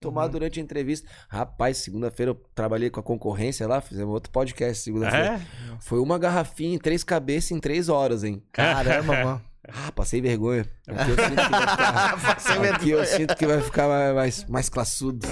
tomar 0.04 0.24
Uhum. 0.24 0.30
durante 0.30 0.60
a 0.60 0.62
entrevista. 0.62 1.08
Rapaz, 1.28 1.78
segunda-feira 1.78 2.30
eu 2.32 2.40
trabalhei 2.54 2.90
com 2.90 3.00
a 3.00 3.02
concorrência 3.02 3.66
lá, 3.66 3.80
fizemos 3.80 4.12
outro 4.12 4.30
podcast 4.30 4.82
segunda-feira. 4.84 5.34
É? 5.34 5.40
Foi 5.80 5.98
uma 5.98 6.18
garrafinha 6.18 6.74
em 6.74 6.78
três 6.78 7.02
cabeças 7.02 7.50
em 7.50 7.58
três 7.60 7.88
horas, 7.88 8.22
hein? 8.24 8.42
Caramba, 8.52 9.24
mano. 9.24 9.42
Ah, 9.66 9.90
passei 9.92 10.20
vergonha. 10.20 10.66
Aqui 10.86 11.10
eu 11.10 11.16
sinto 11.16 11.40
que 11.40 11.50
vai 11.56 11.66
ficar, 11.70 12.74
aqui 12.74 12.90
eu 12.90 13.04
sinto 13.06 13.34
que 13.34 13.46
vai 13.46 13.60
ficar 13.62 13.88
mais, 13.88 14.14
mais, 14.14 14.44
mais 14.50 14.68
classudo. 14.68 15.26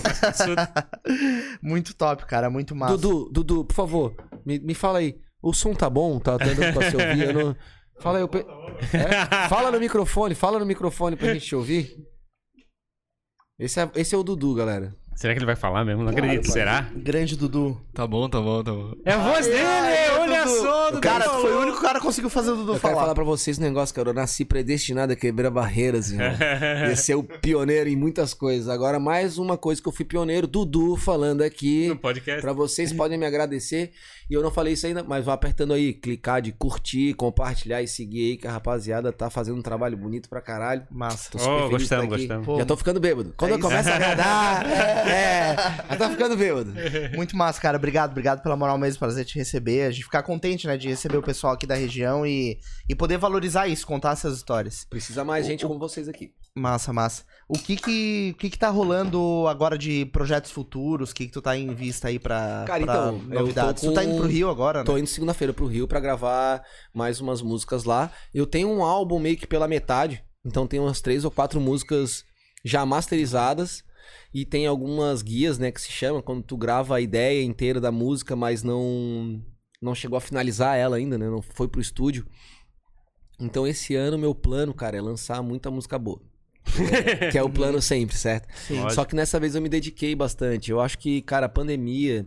Muito 1.61 1.95
top, 1.95 2.25
cara. 2.25 2.49
Muito 2.49 2.75
massa. 2.75 2.97
Dudu, 2.97 3.29
Dudu, 3.31 3.65
por 3.67 3.75
favor, 3.75 4.15
me, 4.45 4.59
me 4.59 4.75
fala 4.75 5.01
aí. 5.01 5.19
O 5.43 5.53
som 5.53 5.75
tá 5.75 5.91
bom? 5.91 6.19
Tá 6.19 6.39
dando 6.39 6.73
pra 6.73 6.91
se 6.91 6.97
ouvir? 6.97 7.25
Eu 7.29 7.33
não... 7.35 7.57
Fala 8.01 8.19
aí. 8.19 8.23
Eu 8.23 8.29
pe... 8.29 8.39
É? 8.95 9.49
Fala 9.49 9.71
no 9.71 9.79
microfone, 9.79 10.35
fala 10.35 10.59
no 10.59 10.65
microfone 10.65 11.15
pra 11.15 11.35
gente 11.35 11.47
te 11.47 11.55
ouvir. 11.55 11.95
Esse 13.63 13.81
é, 13.81 13.89
esse 13.95 14.13
é 14.13 14.19
o 14.19 14.25
Dudu, 14.25 14.55
galera. 14.55 14.93
Será 15.15 15.35
que 15.35 15.39
ele 15.39 15.47
vai 15.47 15.55
falar 15.55 15.85
mesmo? 15.85 16.03
Não 16.03 16.11
acredito. 16.11 16.51
Será? 16.51 16.91
Grande 16.97 17.37
Dudu. 17.37 17.81
Tá 17.95 18.05
bom, 18.07 18.29
tá 18.29 18.41
bom, 18.41 18.65
tá 18.65 18.73
bom. 18.73 18.93
É 19.05 19.13
a 19.13 19.19
voz 19.19 19.47
dele! 19.47 19.63
olha 20.19 20.47
só, 20.49 20.91
Dudu. 20.91 21.01
Cara, 21.01 21.29
tu 21.29 21.41
foi 21.43 21.53
o 21.55 21.61
único 21.61 21.81
cara 21.81 22.01
que 22.01 22.05
conseguiu 22.07 22.31
fazer 22.31 22.51
o 22.51 22.57
Dudu 22.57 22.73
Eu 22.73 22.81
quero 22.81 22.81
falar. 22.81 23.01
falar 23.03 23.15
pra 23.15 23.23
vocês 23.23 23.59
um 23.59 23.63
negócio, 23.63 23.95
cara. 23.95 24.09
Eu 24.11 24.15
nasci 24.15 24.45
predestinado 24.45 25.13
a 25.13 25.17
quebrar 25.17 25.51
barreiras, 25.51 26.11
irmão. 26.11 26.27
Ia 26.89 26.97
ser 26.97 27.15
o 27.15 27.23
pioneiro 27.23 27.89
em 27.89 27.95
muitas 27.95 28.35
coisas. 28.35 28.69
Agora, 28.69 28.99
mais 28.99 29.39
uma 29.39 29.57
coisa 29.57 29.81
que 29.81 29.87
eu 29.87 29.93
fui 29.93 30.05
pioneiro, 30.05 30.47
Dudu 30.49 30.97
falando 30.97 31.43
aqui. 31.43 31.89
No 31.89 31.97
podcast. 31.97 32.41
Pra 32.41 32.53
vocês 32.53 32.93
podem 32.93 33.17
me 33.19 33.27
agradecer. 33.27 33.93
E 34.33 34.35
eu 34.35 34.43
não 34.43 34.51
falei 34.51 34.73
isso 34.73 34.87
ainda, 34.87 35.05
mas 35.05 35.27
vá 35.27 35.35
apertando 35.35 35.75
aí, 35.75 35.93
clicar 35.93 36.41
de 36.41 36.53
curtir, 36.53 37.13
compartilhar 37.13 37.83
e 37.83 37.87
seguir 37.87 38.31
aí, 38.31 38.37
que 38.39 38.47
a 38.49 38.53
rapaziada 38.53 39.13
tá 39.13 39.29
fazendo 39.29 39.59
um 39.59 39.63
trabalho 39.63 39.95
bonito 39.95 40.27
pra 40.27 40.41
caralho. 40.41 40.87
Massa. 40.91 41.31
Tô 41.33 41.39
super 41.39 41.53
Oh, 41.53 41.59
feliz 41.69 41.83
gostamos, 41.83 42.05
aqui. 42.15 42.23
gostamos. 42.27 42.47
Pô, 42.47 42.57
Já 42.57 42.65
tô 42.65 42.75
ficando 42.79 42.99
bêbado. 42.99 43.35
Quando 43.37 43.51
É 43.51 43.55
eu 43.57 43.61
começo 43.61 43.91
a 43.91 43.95
agradar, 43.95 44.65
é, 45.07 45.55
já 45.91 45.97
tô 45.99 46.09
ficando 46.09 46.35
bêbado. 46.35 46.73
Muito 47.15 47.37
massa, 47.37 47.61
cara. 47.61 47.77
Obrigado, 47.77 48.13
obrigado 48.13 48.43
pela 48.43 48.57
moral 48.57 48.79
mesmo, 48.79 48.99
prazer 48.99 49.27
te 49.27 49.37
receber. 49.39 49.83
A 49.83 49.91
gente 49.91 50.05
ficar 50.05 50.23
contente, 50.23 50.67
né, 50.67 50.79
de 50.79 50.89
receber 50.89 51.19
o 51.19 51.23
pessoal 51.23 51.53
aqui 51.53 51.67
da 51.67 51.75
região 51.75 52.25
e, 52.27 52.59
e 52.89 52.95
poder 52.95 53.19
valorizar 53.19 53.67
isso, 53.69 53.87
contar 53.87 54.13
essas 54.13 54.39
histórias. 54.39 54.87
Precisa 54.89 55.25
mais 55.25 55.45
gente 55.45 55.67
como 55.67 55.79
vocês 55.79 56.09
aqui. 56.09 56.33
Massa, 56.55 56.91
massa. 56.91 57.23
O 57.55 57.59
que 57.59 57.77
que, 57.77 58.31
o 58.35 58.39
que 58.39 58.49
que 58.49 58.59
tá 58.59 58.71
rolando 58.71 59.47
agora 59.47 59.77
de 59.77 60.07
projetos 60.07 60.51
futuros? 60.51 61.11
O 61.11 61.15
que 61.15 61.27
que 61.27 61.33
tu 61.33 61.43
tá 61.43 61.55
em 61.55 61.75
vista 61.75 62.09
aí 62.09 62.19
pra, 62.19 62.65
Cara, 62.67 62.83
pra 62.85 62.95
então, 62.95 63.19
novidades? 63.29 63.83
tô 63.83 63.89
Tu 63.91 63.95
tá 63.95 64.03
com- 64.03 64.09
indo 64.09 64.17
pro 64.17 64.27
Rio 64.27 64.49
agora, 64.49 64.79
né? 64.79 64.85
Tô 64.87 64.97
indo 64.97 65.07
segunda-feira 65.07 65.53
pro 65.53 65.67
Rio 65.67 65.87
pra 65.87 66.01
gravar 66.01 66.65
mais 66.95 67.21
umas 67.21 67.43
músicas 67.43 67.85
lá. 67.85 68.11
Eu 68.33 68.47
tenho 68.47 68.71
um 68.71 68.83
álbum 68.83 69.19
meio 69.19 69.37
que 69.37 69.47
pela 69.47 69.69
metade, 69.69 70.25
então 70.43 70.67
tem 70.67 70.81
umas 70.81 71.03
três 71.03 71.27
ou 71.27 71.31
quatro 71.31 71.61
músicas 71.61 72.25
já 72.65 72.87
masterizadas. 72.87 73.85
E 74.33 74.47
tem 74.47 74.67
algumas 74.67 75.21
guias, 75.21 75.59
né, 75.59 75.71
que 75.71 75.81
se 75.81 75.93
chama 75.93 76.23
quando 76.23 76.43
tu 76.43 76.57
grava 76.57 76.97
a 76.97 77.01
ideia 77.03 77.43
inteira 77.45 77.79
da 77.81 77.93
música, 77.93 78.35
mas 78.35 78.63
não 78.63 79.43
não 79.81 79.95
chegou 79.95 80.17
a 80.17 80.21
finalizar 80.23 80.79
ela 80.79 80.97
ainda, 80.97 81.19
né? 81.19 81.29
Não 81.29 81.43
foi 81.43 81.69
pro 81.69 81.81
estúdio. 81.83 82.27
Então 83.39 83.67
esse 83.67 83.95
ano 83.95 84.17
meu 84.17 84.35
plano, 84.35 84.73
cara, 84.73 84.97
é 84.97 85.03
lançar 85.03 85.43
muita 85.43 85.71
música 85.71 85.99
boa. 85.99 86.21
que 87.33 87.37
é 87.39 87.43
o 87.43 87.51
plano 87.51 87.81
sempre, 87.83 88.17
certo? 88.17 88.47
Sim. 88.67 88.89
Só 88.91 89.05
que 89.05 89.15
nessa 89.15 89.39
vez 89.41 89.55
eu 89.55 89.63
me 89.63 89.69
dediquei 89.69 90.15
bastante. 90.15 90.71
Eu 90.71 90.81
acho 90.81 90.99
que, 90.99 91.21
cara, 91.23 91.47
a 91.47 91.49
pandemia. 91.49 92.27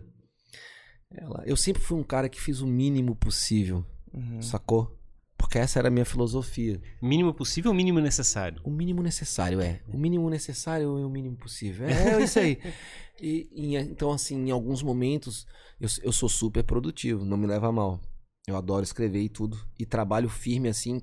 ela- 1.14 1.42
eu 1.46 1.56
sempre 1.56 1.80
fui 1.82 1.96
um 1.98 2.02
cara 2.02 2.28
que 2.28 2.40
fiz 2.40 2.60
o 2.60 2.66
mínimo 2.66 3.14
possível, 3.14 3.84
Uhum. 4.12 4.42
sacou? 4.42 4.92
Porque 5.38 5.58
essa 5.58 5.78
era 5.78 5.88
a 5.88 5.90
minha 5.90 6.04
filosofia. 6.04 6.80
Mínimo 7.00 7.32
possível 7.34 7.70
ou 7.70 7.76
mínimo 7.76 8.00
necessário? 8.00 8.60
O 8.64 8.70
mínimo 8.70 9.02
necessário, 9.02 9.60
é. 9.60 9.80
O 9.86 9.96
mínimo 9.98 10.28
necessário 10.30 10.98
é 10.98 11.04
o 11.06 11.10
mínimo 11.10 11.36
possível. 11.36 11.86
É, 11.86 12.14
é 12.14 12.22
isso 12.22 12.38
aí. 12.38 12.58
E, 13.18 13.48
e, 13.50 13.76
então, 13.76 14.12
assim, 14.12 14.36
em 14.36 14.50
alguns 14.50 14.82
momentos, 14.82 15.46
eu, 15.80 15.88
eu 16.02 16.12
sou 16.12 16.28
super 16.28 16.62
produtivo, 16.62 17.24
não 17.24 17.38
me 17.38 17.46
leva 17.46 17.68
a 17.68 17.72
mal. 17.72 17.98
Eu 18.46 18.56
adoro 18.58 18.82
escrever 18.84 19.22
e 19.22 19.28
tudo. 19.30 19.58
E 19.78 19.86
trabalho 19.86 20.28
firme, 20.28 20.68
assim, 20.68 21.00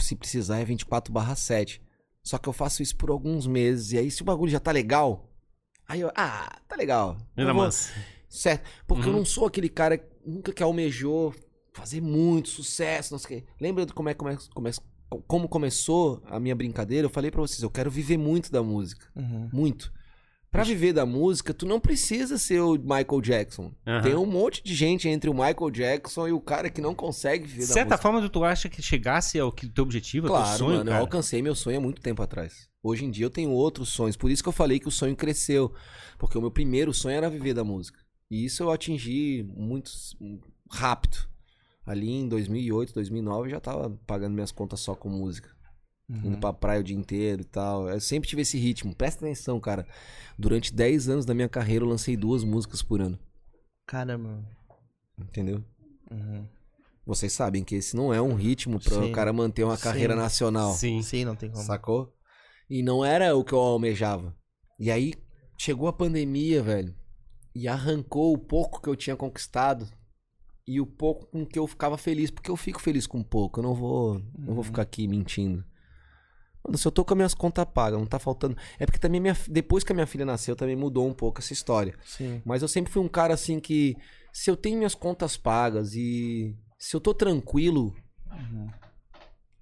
se 0.00 0.14
precisar, 0.16 0.58
é 0.58 0.64
24 0.66 1.10
7. 1.36 1.80
Só 2.30 2.38
que 2.38 2.48
eu 2.48 2.52
faço 2.52 2.80
isso 2.80 2.94
por 2.96 3.10
alguns 3.10 3.44
meses. 3.44 3.90
E 3.90 3.98
aí, 3.98 4.08
se 4.08 4.22
o 4.22 4.24
bagulho 4.24 4.52
já 4.52 4.60
tá 4.60 4.70
legal, 4.70 5.28
aí 5.88 6.00
eu, 6.00 6.12
ah, 6.14 6.60
tá 6.68 6.76
legal. 6.76 7.16
Eu 7.36 7.42
Ainda 7.42 7.52
mais. 7.52 7.92
Certo. 8.28 8.70
Porque 8.86 9.08
eu 9.08 9.10
Uhum. 9.12 9.18
não 9.18 9.24
sou 9.24 9.46
aquele 9.46 9.68
cara 9.68 9.98
que 9.98 10.06
nunca 10.24 10.52
que 10.52 10.62
almejou 10.62 11.34
fazer 11.72 12.00
muito 12.00 12.48
sucesso, 12.48 13.12
não 13.12 13.18
sei 13.18 13.38
o 13.38 13.40
quê. 13.42 13.46
Lembra 13.60 13.84
de 13.84 13.92
como 13.92 14.08
é 14.10 14.14
come, 14.14 14.36
come, 14.54 14.70
como 15.26 15.48
começou 15.48 16.22
a 16.26 16.38
minha 16.38 16.54
brincadeira? 16.54 17.06
Eu 17.06 17.10
falei 17.10 17.32
pra 17.32 17.40
vocês, 17.40 17.64
eu 17.64 17.70
quero 17.70 17.90
viver 17.90 18.16
muito 18.16 18.52
da 18.52 18.62
música. 18.62 19.06
Uhum. 19.16 19.50
Muito. 19.52 19.92
Pra 20.50 20.64
viver 20.64 20.92
da 20.92 21.06
música, 21.06 21.54
tu 21.54 21.64
não 21.64 21.78
precisa 21.78 22.36
ser 22.36 22.60
o 22.60 22.72
Michael 22.72 23.20
Jackson. 23.22 23.72
Aham. 23.86 24.02
Tem 24.02 24.14
um 24.16 24.26
monte 24.26 24.62
de 24.64 24.74
gente 24.74 25.08
entre 25.08 25.30
o 25.30 25.32
Michael 25.34 25.70
Jackson 25.70 26.26
e 26.26 26.32
o 26.32 26.40
cara 26.40 26.68
que 26.68 26.80
não 26.80 26.92
consegue 26.94 27.46
viver 27.46 27.62
De 27.62 27.68
da 27.68 27.72
certa 27.74 27.90
música. 27.94 28.02
forma, 28.02 28.28
tu 28.28 28.42
acha 28.44 28.68
que 28.68 28.82
chegasse 28.82 29.38
ao 29.38 29.52
que 29.52 29.68
teu 29.68 29.84
objetivo, 29.84 30.26
ao 30.26 30.32
teu 30.34 30.42
Claro, 30.42 30.58
sonho, 30.58 30.76
mano, 30.78 30.90
eu 30.90 30.96
alcancei 30.96 31.40
meu 31.40 31.54
sonho 31.54 31.78
há 31.78 31.80
muito 31.80 32.02
tempo 32.02 32.20
atrás. 32.20 32.68
Hoje 32.82 33.04
em 33.04 33.10
dia 33.10 33.26
eu 33.26 33.30
tenho 33.30 33.50
outros 33.50 33.90
sonhos. 33.90 34.16
Por 34.16 34.28
isso 34.30 34.42
que 34.42 34.48
eu 34.48 34.52
falei 34.52 34.80
que 34.80 34.88
o 34.88 34.90
sonho 34.90 35.14
cresceu. 35.14 35.72
Porque 36.18 36.36
o 36.36 36.40
meu 36.40 36.50
primeiro 36.50 36.92
sonho 36.92 37.16
era 37.16 37.30
viver 37.30 37.54
da 37.54 37.62
música. 37.62 37.98
E 38.28 38.44
isso 38.44 38.62
eu 38.64 38.70
atingi 38.72 39.44
muito 39.56 39.90
s- 39.90 40.16
rápido. 40.70 41.16
Ali 41.86 42.10
em 42.10 42.28
2008, 42.28 42.92
2009, 42.94 43.46
eu 43.46 43.50
já 43.52 43.60
tava 43.60 43.90
pagando 44.06 44.34
minhas 44.34 44.50
contas 44.52 44.80
só 44.80 44.94
com 44.94 45.08
música. 45.08 45.50
Indo 46.24 46.38
pra 46.38 46.52
praia 46.52 46.80
o 46.80 46.84
dia 46.84 46.96
inteiro 46.96 47.42
e 47.42 47.44
tal. 47.44 47.88
Eu 47.88 48.00
sempre 48.00 48.28
tive 48.28 48.42
esse 48.42 48.58
ritmo. 48.58 48.94
Presta 48.94 49.24
atenção, 49.24 49.60
cara. 49.60 49.86
Durante 50.36 50.74
10 50.74 51.08
anos 51.08 51.24
da 51.24 51.34
minha 51.34 51.48
carreira, 51.48 51.84
eu 51.84 51.88
lancei 51.88 52.16
duas 52.16 52.42
músicas 52.42 52.82
por 52.82 53.00
ano. 53.00 53.18
Caramba. 53.86 54.44
Entendeu? 55.18 55.64
Uhum. 56.10 56.46
Vocês 57.06 57.32
sabem 57.32 57.62
que 57.62 57.76
esse 57.76 57.96
não 57.96 58.12
é 58.12 58.20
um 58.20 58.34
ritmo 58.34 58.80
pra 58.80 58.94
Sim. 58.94 59.10
o 59.10 59.12
cara 59.12 59.32
manter 59.32 59.64
uma 59.64 59.76
Sim. 59.76 59.82
carreira 59.84 60.16
nacional. 60.16 60.72
Sim. 60.74 61.00
Sim, 61.02 61.24
não 61.24 61.36
tem 61.36 61.50
como. 61.50 61.64
Sacou? 61.64 62.12
E 62.68 62.82
não 62.82 63.04
era 63.04 63.36
o 63.36 63.44
que 63.44 63.52
eu 63.52 63.58
almejava. 63.58 64.34
E 64.78 64.90
aí 64.90 65.14
chegou 65.56 65.88
a 65.88 65.92
pandemia, 65.92 66.62
velho. 66.62 66.94
E 67.54 67.68
arrancou 67.68 68.32
o 68.32 68.38
pouco 68.38 68.80
que 68.80 68.88
eu 68.88 68.96
tinha 68.96 69.16
conquistado. 69.16 69.88
E 70.66 70.80
o 70.80 70.86
pouco 70.86 71.26
com 71.26 71.44
que 71.44 71.58
eu 71.58 71.66
ficava 71.66 71.98
feliz. 71.98 72.30
Porque 72.30 72.50
eu 72.50 72.56
fico 72.56 72.80
feliz 72.80 73.06
com 73.06 73.22
pouco. 73.22 73.60
Eu 73.60 73.64
não 73.64 73.74
vou, 73.74 74.22
não 74.38 74.54
vou 74.54 74.64
ficar 74.64 74.82
aqui 74.82 75.08
mentindo. 75.08 75.64
Mano, 76.64 76.76
se 76.76 76.86
eu 76.86 76.92
tô 76.92 77.04
com 77.04 77.14
as 77.14 77.16
minhas 77.16 77.34
contas 77.34 77.64
pagas, 77.64 77.98
não 77.98 78.06
tá 78.06 78.18
faltando. 78.18 78.56
É 78.78 78.86
porque 78.86 78.98
também 78.98 79.20
minha, 79.20 79.36
depois 79.48 79.82
que 79.82 79.92
a 79.92 79.94
minha 79.94 80.06
filha 80.06 80.24
nasceu, 80.24 80.54
também 80.54 80.76
mudou 80.76 81.06
um 81.06 81.14
pouco 81.14 81.40
essa 81.40 81.52
história. 81.52 81.94
Sim. 82.04 82.42
Mas 82.44 82.62
eu 82.62 82.68
sempre 82.68 82.92
fui 82.92 83.02
um 83.02 83.08
cara 83.08 83.34
assim 83.34 83.58
que. 83.58 83.96
Se 84.32 84.50
eu 84.50 84.56
tenho 84.56 84.76
minhas 84.76 84.94
contas 84.94 85.36
pagas 85.36 85.94
e. 85.94 86.54
Se 86.78 86.94
eu 86.94 87.00
tô 87.00 87.14
tranquilo. 87.14 87.94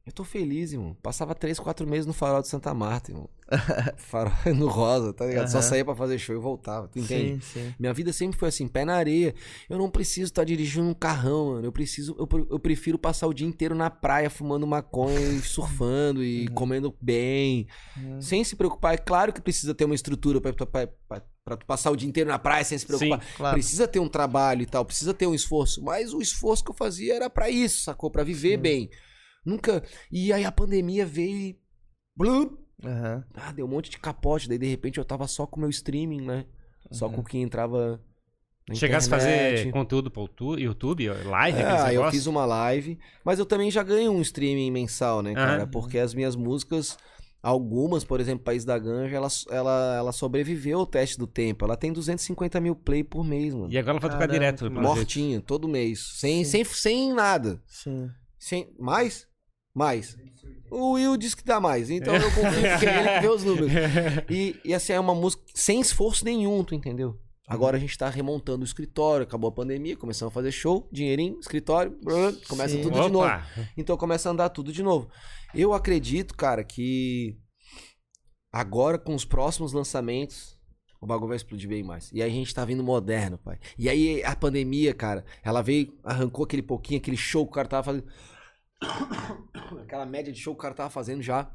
Eu 0.08 0.12
tô 0.12 0.24
feliz, 0.24 0.72
irmão. 0.72 0.96
Passava 1.02 1.34
três, 1.34 1.58
quatro 1.58 1.86
meses 1.86 2.06
no 2.06 2.14
farol 2.14 2.40
de 2.40 2.48
Santa 2.48 2.72
Marta, 2.72 3.10
irmão. 3.12 3.28
farol 3.98 4.32
no 4.54 4.66
rosa, 4.66 5.12
tá 5.12 5.26
ligado? 5.26 5.48
Só 5.50 5.58
Aham. 5.58 5.68
saía 5.68 5.84
pra 5.84 5.94
fazer 5.94 6.18
show 6.18 6.34
e 6.34 6.38
voltava. 6.38 6.88
Tu 6.88 6.98
entende? 6.98 7.44
Sim, 7.44 7.60
sim. 7.60 7.74
Minha 7.78 7.92
vida 7.92 8.10
sempre 8.10 8.38
foi 8.38 8.48
assim, 8.48 8.66
pé 8.66 8.86
na 8.86 8.94
areia. 8.94 9.34
Eu 9.68 9.76
não 9.76 9.90
preciso 9.90 10.28
estar 10.28 10.44
dirigindo 10.44 10.88
um 10.88 10.94
carrão, 10.94 11.48
mano. 11.52 11.66
Eu 11.66 11.72
preciso, 11.72 12.16
eu, 12.18 12.46
eu 12.50 12.58
prefiro 12.58 12.98
passar 12.98 13.26
o 13.26 13.34
dia 13.34 13.46
inteiro 13.46 13.74
na 13.74 13.90
praia 13.90 14.30
fumando 14.30 14.66
maconha 14.66 15.20
e 15.20 15.40
surfando 15.44 16.24
e 16.24 16.48
comendo 16.48 16.96
bem, 17.02 17.66
Uhum. 17.98 18.22
sem 18.22 18.42
se 18.44 18.56
preocupar. 18.56 18.94
É 18.94 18.96
claro 18.98 19.30
que 19.30 19.42
precisa 19.42 19.74
ter 19.74 19.84
uma 19.84 19.94
estrutura 19.94 20.40
pra, 20.40 20.54
pra, 20.54 20.66
pra, 20.86 21.22
pra 21.44 21.56
tu 21.58 21.66
passar 21.66 21.90
o 21.90 21.96
dia 21.96 22.08
inteiro 22.08 22.30
na 22.30 22.38
praia 22.38 22.64
sem 22.64 22.78
se 22.78 22.86
preocupar. 22.86 23.22
Claro. 23.36 23.54
Precisa 23.54 23.86
ter 23.86 23.98
um 24.00 24.08
trabalho 24.08 24.62
e 24.62 24.66
tal, 24.66 24.86
precisa 24.86 25.12
ter 25.12 25.26
um 25.26 25.34
esforço. 25.34 25.82
Mas 25.82 26.14
o 26.14 26.22
esforço 26.22 26.64
que 26.64 26.70
eu 26.70 26.74
fazia 26.74 27.14
era 27.14 27.28
pra 27.28 27.50
isso, 27.50 27.82
sacou? 27.82 28.10
Pra 28.10 28.24
viver 28.24 28.56
Sim. 28.56 28.62
bem. 28.62 28.90
Nunca. 29.44 29.82
E 30.10 30.32
aí 30.32 30.44
a 30.44 30.52
pandemia 30.52 31.04
veio 31.06 31.36
e. 31.36 31.58
Aham. 32.84 33.24
ah, 33.34 33.52
deu 33.52 33.66
um 33.66 33.68
monte 33.68 33.90
de 33.90 33.98
capote. 33.98 34.48
Daí 34.48 34.58
de 34.58 34.66
repente 34.66 34.98
eu 34.98 35.04
tava 35.04 35.26
só 35.26 35.46
com 35.46 35.56
o 35.56 35.60
meu 35.60 35.70
streaming, 35.70 36.20
né? 36.20 36.44
Só 36.92 37.06
Uhum. 37.06 37.12
com 37.14 37.20
o 37.20 37.24
que 37.24 37.38
entrava. 37.38 38.00
Na 38.68 38.74
Chegasse 38.74 39.06
a 39.08 39.10
fazer 39.10 39.70
conteúdo 39.72 40.10
pro 40.10 40.28
tu- 40.28 40.58
YouTube, 40.58 41.08
live, 41.08 41.58
É, 41.58 41.62
aqueles 41.64 41.82
aí 41.84 41.94
eu 41.94 42.10
fiz 42.10 42.26
uma 42.26 42.44
live, 42.44 42.98
mas 43.24 43.38
eu 43.38 43.46
também 43.46 43.70
já 43.70 43.82
ganho 43.82 44.12
um 44.12 44.20
streaming 44.20 44.70
mensal, 44.70 45.22
né, 45.22 45.32
cara? 45.34 45.62
Aham. 45.62 45.70
Porque 45.70 45.98
as 45.98 46.12
minhas 46.12 46.36
músicas, 46.36 46.98
algumas, 47.42 48.04
por 48.04 48.20
exemplo, 48.20 48.44
País 48.44 48.66
da 48.66 48.78
Ganja, 48.78 49.16
ela, 49.16 49.28
ela, 49.50 49.96
ela 49.96 50.12
sobreviveu 50.12 50.80
ao 50.80 50.86
teste 50.86 51.16
do 51.18 51.26
tempo. 51.26 51.64
Ela 51.64 51.78
tem 51.78 51.90
250 51.94 52.60
mil 52.60 52.76
play 52.76 53.02
por 53.02 53.24
mês, 53.24 53.54
mano. 53.54 53.72
E 53.72 53.78
agora 53.78 53.92
ela 53.96 54.00
vai 54.00 54.10
tocar 54.10 54.26
direto. 54.28 54.66
jeito. 54.66 54.74
Mortinha, 54.80 55.40
todo 55.40 55.66
mês. 55.66 56.00
Sem, 56.18 56.44
Sim. 56.44 56.50
sem, 56.50 56.64
sem 56.64 57.12
nada. 57.14 57.58
Sim. 57.66 58.10
Sem, 58.38 58.72
mais? 58.78 59.26
Mais. 59.74 60.16
O 60.70 60.92
Will 60.92 61.16
disse 61.16 61.36
que 61.36 61.44
dá 61.44 61.60
mais, 61.60 61.88
então 61.90 62.14
eu 62.14 62.30
confio 62.32 62.78
que 62.78 62.86
é 62.86 62.98
ele 62.98 63.08
que 63.08 63.20
vê 63.20 63.28
os 63.28 63.44
números. 63.44 63.72
E, 64.30 64.60
e 64.64 64.74
assim, 64.74 64.92
é 64.92 65.00
uma 65.00 65.14
música 65.14 65.42
sem 65.54 65.80
esforço 65.80 66.24
nenhum, 66.24 66.62
tu 66.62 66.74
entendeu? 66.74 67.18
Agora 67.46 67.78
a 67.78 67.80
gente 67.80 67.96
tá 67.96 68.10
remontando 68.10 68.60
o 68.60 68.64
escritório, 68.64 69.24
acabou 69.24 69.48
a 69.48 69.52
pandemia, 69.52 69.96
começamos 69.96 70.30
a 70.30 70.34
fazer 70.34 70.52
show, 70.52 70.86
dinheirinho, 70.92 71.38
escritório, 71.40 71.98
começa 72.46 72.74
Sim. 72.74 72.82
tudo 72.82 73.00
de 73.00 73.08
novo. 73.08 73.24
Opa! 73.24 73.46
Então 73.74 73.96
começa 73.96 74.28
a 74.28 74.32
andar 74.32 74.50
tudo 74.50 74.70
de 74.70 74.82
novo. 74.82 75.08
Eu 75.54 75.72
acredito, 75.72 76.34
cara, 76.36 76.62
que 76.62 77.38
agora 78.52 78.98
com 78.98 79.14
os 79.14 79.24
próximos 79.24 79.72
lançamentos, 79.72 80.57
o 81.00 81.06
bagulho 81.06 81.28
vai 81.28 81.36
explodir 81.36 81.68
bem 81.68 81.82
mais. 81.82 82.10
E 82.12 82.22
aí 82.22 82.30
a 82.30 82.34
gente 82.34 82.54
tá 82.54 82.64
vindo 82.64 82.82
moderno, 82.82 83.38
pai. 83.38 83.58
E 83.78 83.88
aí 83.88 84.22
a 84.24 84.34
pandemia, 84.34 84.92
cara, 84.92 85.24
ela 85.42 85.62
veio, 85.62 85.96
arrancou 86.02 86.44
aquele 86.44 86.62
pouquinho, 86.62 86.98
aquele 86.98 87.16
show 87.16 87.44
que 87.44 87.52
o 87.52 87.54
cara 87.54 87.68
tava 87.68 87.84
fazendo. 87.84 88.04
Aquela 89.82 90.06
média 90.06 90.32
de 90.32 90.38
show 90.38 90.54
que 90.54 90.60
o 90.60 90.62
cara 90.62 90.74
tava 90.74 90.90
fazendo 90.90 91.22
já. 91.22 91.50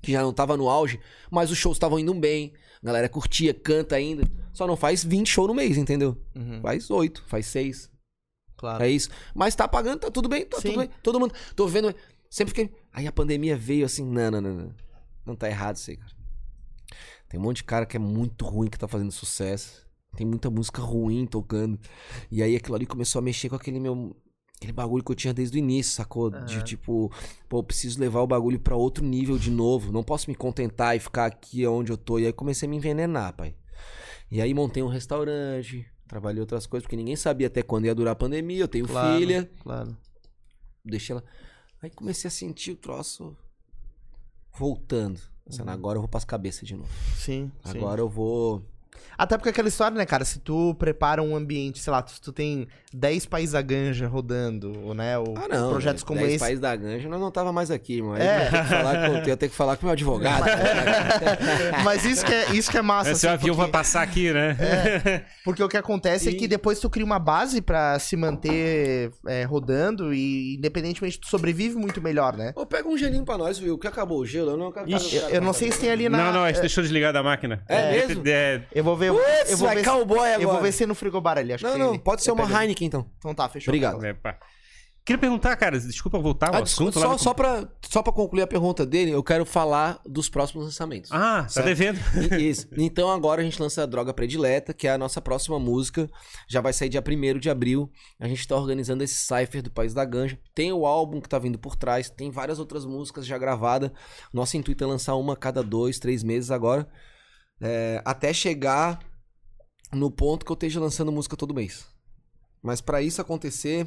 Que 0.00 0.12
já 0.12 0.22
não 0.22 0.32
tava 0.32 0.56
no 0.56 0.68
auge, 0.68 1.00
mas 1.30 1.50
os 1.50 1.58
shows 1.58 1.76
estavam 1.76 1.98
indo 1.98 2.12
bem. 2.12 2.52
A 2.82 2.86
galera 2.86 3.08
curtia, 3.08 3.54
canta 3.54 3.94
ainda. 3.94 4.24
Só 4.52 4.66
não 4.66 4.76
faz 4.76 5.04
20 5.04 5.28
shows 5.28 5.48
no 5.48 5.54
mês, 5.54 5.76
entendeu? 5.76 6.20
Uhum. 6.34 6.60
Faz 6.60 6.90
8, 6.90 7.24
faz 7.26 7.46
6. 7.46 7.90
Claro. 8.56 8.82
É 8.82 8.88
isso. 8.88 9.10
Mas 9.34 9.54
tá 9.54 9.66
pagando, 9.68 10.00
tá 10.00 10.10
tudo 10.10 10.28
bem, 10.28 10.44
tá 10.44 10.60
Sim. 10.60 10.68
tudo 10.68 10.78
bem. 10.80 10.90
Todo 11.02 11.20
mundo. 11.20 11.34
Tô 11.54 11.66
vendo. 11.66 11.94
Sempre 12.28 12.54
fiquei. 12.54 12.76
Aí 12.92 13.06
a 13.06 13.12
pandemia 13.12 13.56
veio 13.56 13.86
assim, 13.86 14.04
não, 14.04 14.30
não, 14.30 14.40
não, 14.40 14.54
não. 14.54 14.74
Não 15.24 15.36
tá 15.36 15.48
errado 15.48 15.76
isso 15.76 15.90
aí, 15.90 15.96
cara. 15.96 16.21
Tem 17.32 17.40
um 17.40 17.42
monte 17.44 17.56
de 17.56 17.64
cara 17.64 17.86
que 17.86 17.96
é 17.96 17.98
muito 17.98 18.44
ruim 18.44 18.68
que 18.68 18.78
tá 18.78 18.86
fazendo 18.86 19.10
sucesso. 19.10 19.88
Tem 20.14 20.26
muita 20.26 20.50
música 20.50 20.82
ruim 20.82 21.24
tocando. 21.26 21.80
E 22.30 22.42
aí 22.42 22.54
aquilo 22.54 22.74
ali 22.74 22.84
começou 22.84 23.20
a 23.20 23.22
mexer 23.22 23.48
com 23.48 23.56
aquele 23.56 23.80
meu. 23.80 24.14
Aquele 24.56 24.74
bagulho 24.74 25.02
que 25.02 25.10
eu 25.10 25.16
tinha 25.16 25.32
desde 25.32 25.56
o 25.56 25.58
início, 25.58 25.94
sacou? 25.94 26.28
De 26.28 26.36
Aham. 26.56 26.62
tipo, 26.62 27.10
pô, 27.48 27.60
eu 27.60 27.64
preciso 27.64 27.98
levar 27.98 28.20
o 28.20 28.26
bagulho 28.26 28.60
pra 28.60 28.76
outro 28.76 29.02
nível 29.02 29.38
de 29.38 29.50
novo. 29.50 29.90
Não 29.90 30.04
posso 30.04 30.28
me 30.28 30.36
contentar 30.36 30.94
e 30.94 31.00
ficar 31.00 31.24
aqui 31.24 31.66
onde 31.66 31.90
eu 31.90 31.96
tô. 31.96 32.18
E 32.18 32.26
aí 32.26 32.34
comecei 32.34 32.66
a 32.66 32.70
me 32.70 32.76
envenenar, 32.76 33.34
pai. 33.34 33.56
E 34.30 34.38
aí 34.42 34.52
montei 34.52 34.82
um 34.82 34.88
restaurante, 34.88 35.86
trabalhei 36.06 36.40
outras 36.40 36.66
coisas, 36.66 36.84
porque 36.84 36.96
ninguém 36.96 37.16
sabia 37.16 37.46
até 37.46 37.62
quando 37.62 37.86
ia 37.86 37.94
durar 37.94 38.12
a 38.12 38.16
pandemia. 38.16 38.60
Eu 38.60 38.68
tenho 38.68 38.86
Claro. 38.86 39.18
filha, 39.18 39.50
Claro. 39.62 39.96
deixei 40.84 41.14
ela. 41.14 41.24
Aí 41.80 41.88
comecei 41.88 42.28
a 42.28 42.30
sentir 42.30 42.72
o 42.72 42.76
troço 42.76 43.34
voltando. 44.58 45.31
Pensando, 45.44 45.70
agora 45.70 45.96
eu 45.96 46.00
vou 46.00 46.08
pras 46.08 46.24
cabeças 46.24 46.66
de 46.66 46.76
novo. 46.76 46.90
Sim, 47.16 47.50
sim. 47.64 47.78
Agora 47.78 48.00
eu 48.00 48.08
vou. 48.08 48.62
Até 49.16 49.36
porque 49.36 49.50
aquela 49.50 49.68
história, 49.68 49.96
né, 49.96 50.04
cara? 50.06 50.24
Se 50.24 50.38
tu 50.38 50.74
prepara 50.78 51.22
um 51.22 51.36
ambiente, 51.36 51.78
sei 51.78 51.90
lá, 51.92 52.04
se 52.06 52.20
tu 52.20 52.32
tem 52.32 52.66
10 52.92 53.26
países 53.26 53.52
da 53.52 53.62
ganja 53.62 54.06
rodando, 54.08 54.72
ou, 54.84 54.94
né? 54.94 55.16
Ou 55.18 55.34
Ah, 55.36 55.48
não. 55.48 55.70
projetos 55.70 56.02
né? 56.02 56.06
como 56.08 56.20
10 56.20 56.30
esse. 56.32 56.38
países 56.40 56.60
da 56.60 56.74
Ganja, 56.76 57.08
nós 57.08 57.20
não 57.20 57.30
tava 57.30 57.52
mais 57.52 57.70
aqui, 57.70 58.00
mano. 58.02 58.20
É. 58.22 58.48
eu, 58.48 58.52
ia 58.52 58.56
ter 58.56 58.58
que 58.62 58.68
falar 58.74 58.96
com, 59.08 59.30
eu 59.30 59.36
ter 59.36 59.48
que 59.48 59.54
falar 59.54 59.76
com 59.76 59.86
meu 59.86 59.92
advogado. 59.92 60.44
Mas 61.84 62.04
isso 62.04 62.24
que 62.24 62.32
é, 62.32 62.52
isso 62.52 62.70
que 62.70 62.78
é 62.78 62.82
massa. 62.82 63.10
Esse 63.12 63.26
assim, 63.26 63.34
avião 63.34 63.54
porque, 63.54 63.70
vai 63.70 63.80
passar 63.80 64.02
aqui, 64.02 64.32
né? 64.32 64.56
porque 65.44 65.62
o 65.62 65.68
que 65.68 65.76
acontece 65.76 66.28
é 66.28 66.32
E- 66.32 66.36
que 66.36 66.48
depois 66.48 66.78
tu 66.80 66.88
cria 66.90 67.04
uma 67.04 67.18
base 67.18 67.60
pra 67.60 67.98
se 67.98 68.16
manter 68.16 69.10
é, 69.26 69.44
rodando 69.44 70.12
e, 70.14 70.56
independentemente, 70.56 71.18
tu 71.18 71.26
sobrevive 71.28 71.76
muito 71.76 72.00
melhor, 72.02 72.36
né? 72.36 72.52
Ô, 72.56 72.66
pega 72.66 72.88
um 72.88 72.96
gelinho 72.96 73.24
pra 73.24 73.36
nós, 73.38 73.58
viu? 73.58 73.78
Que 73.78 73.86
acabou 73.86 74.18
o 74.20 74.26
gelo. 74.26 74.50
Eu 74.52 74.56
não. 74.56 74.72
Ixi, 74.86 75.16
Eu, 75.16 75.28
eu 75.30 75.40
não 75.40 75.52
sei 75.52 75.70
se 75.72 75.80
tem 75.80 75.90
ali 75.90 76.08
na. 76.08 76.18
Não, 76.18 76.32
não, 76.32 76.44
a 76.44 76.48
gente 76.52 76.60
deixou 76.60 76.82
desligar 76.82 77.12
da 77.12 77.22
máquina. 77.22 77.62
É 77.68 77.90
mesmo? 78.06 78.22
É, 78.26 78.62
Eu 78.74 78.84
vou 78.84 78.91
ver. 78.96 79.08
eu 79.08 79.14
Putz, 79.16 79.58
vou 79.58 79.66
vai 79.68 79.76
ver, 79.76 79.84
cowboy 79.84 80.18
agora. 80.18 80.42
eu 80.42 80.48
vou 80.50 80.60
ver 80.62 80.72
se 80.72 80.86
no 80.86 80.94
frigobar 80.94 81.38
ali. 81.38 81.52
Acho 81.52 81.64
Não, 81.64 81.72
que 81.72 81.78
não, 81.78 81.88
ali. 81.90 81.98
pode 81.98 82.22
ser 82.22 82.30
Eu 82.30 82.34
uma 82.34 82.44
pego 82.44 82.54
ali. 82.56 82.64
Heineken 82.66 82.86
então. 82.88 83.06
Então 83.18 83.34
tá, 83.34 83.48
fechou. 83.48 83.70
Obrigado. 83.72 84.04
é, 84.04 84.12
pá. 84.14 84.38
Queria 85.04 85.18
perguntar, 85.18 85.56
cara, 85.56 85.80
desculpa 85.80 86.16
voltar 86.20 86.50
ao 86.50 86.54
Ah, 86.54 86.62
assunto. 86.62 86.92
desculpa, 86.92 87.08
lá 87.08 87.18
só, 87.18 87.24
só, 87.24 87.34
pra, 87.34 87.68
só 87.90 88.02
pra 88.04 88.12
concluir 88.12 88.42
a 88.42 88.46
pergunta 88.46 88.86
dele, 88.86 89.10
eu 89.10 89.20
quero 89.20 89.44
falar 89.44 90.00
dos 90.06 90.28
próximos 90.28 90.64
lançamentos. 90.66 91.10
Ah, 91.10 91.42
tá 91.42 91.48
Certo. 91.48 91.66
devendo. 91.66 91.98
E- 92.38 92.48
Isso. 92.48 92.68
Então 92.78 93.10
agora 93.10 93.40
a 93.40 93.44
gente 93.44 93.60
lança 93.60 93.82
a 93.82 93.86
Droga 93.86 94.14
Predileta, 94.14 94.72
que 94.72 94.86
é 94.86 94.92
a 94.92 94.98
nossa 94.98 95.20
próxima 95.20 95.58
música. 95.58 96.08
Já 96.48 96.60
vai 96.60 96.72
sair 96.72 96.88
dia 96.88 97.02
1 97.02 97.40
de 97.40 97.50
abril. 97.50 97.90
A 98.20 98.28
gente 98.28 98.46
tá 98.46 98.54
organizando 98.54 99.02
esse 99.02 99.16
Cypher 99.16 99.60
do 99.60 99.72
País 99.72 99.92
da 99.92 100.04
Ganja. 100.04 100.38
Tem 100.54 100.72
o 100.72 100.86
álbum 100.86 101.20
que 101.20 101.28
tá 101.28 101.36
vindo 101.40 101.58
por 101.58 101.74
trás, 101.74 102.08
tem 102.08 102.30
várias 102.30 102.60
outras 102.60 102.84
músicas 102.84 103.26
já 103.26 103.36
gravadas. 103.36 103.90
Nosso 104.32 104.56
intuito 104.56 104.84
é 104.84 104.86
lançar 104.86 105.16
uma 105.16 105.32
a 105.32 105.36
cada 105.36 105.64
dois, 105.64 105.98
três 105.98 106.22
meses 106.22 106.52
agora. 106.52 106.88
É, 107.60 108.02
até 108.04 108.32
chegar 108.32 109.00
no 109.92 110.10
ponto 110.10 110.44
que 110.44 110.50
eu 110.50 110.54
esteja 110.54 110.80
lançando 110.80 111.12
música 111.12 111.36
todo 111.36 111.54
mês. 111.54 111.86
Mas 112.62 112.80
pra 112.80 113.02
isso 113.02 113.20
acontecer, 113.20 113.86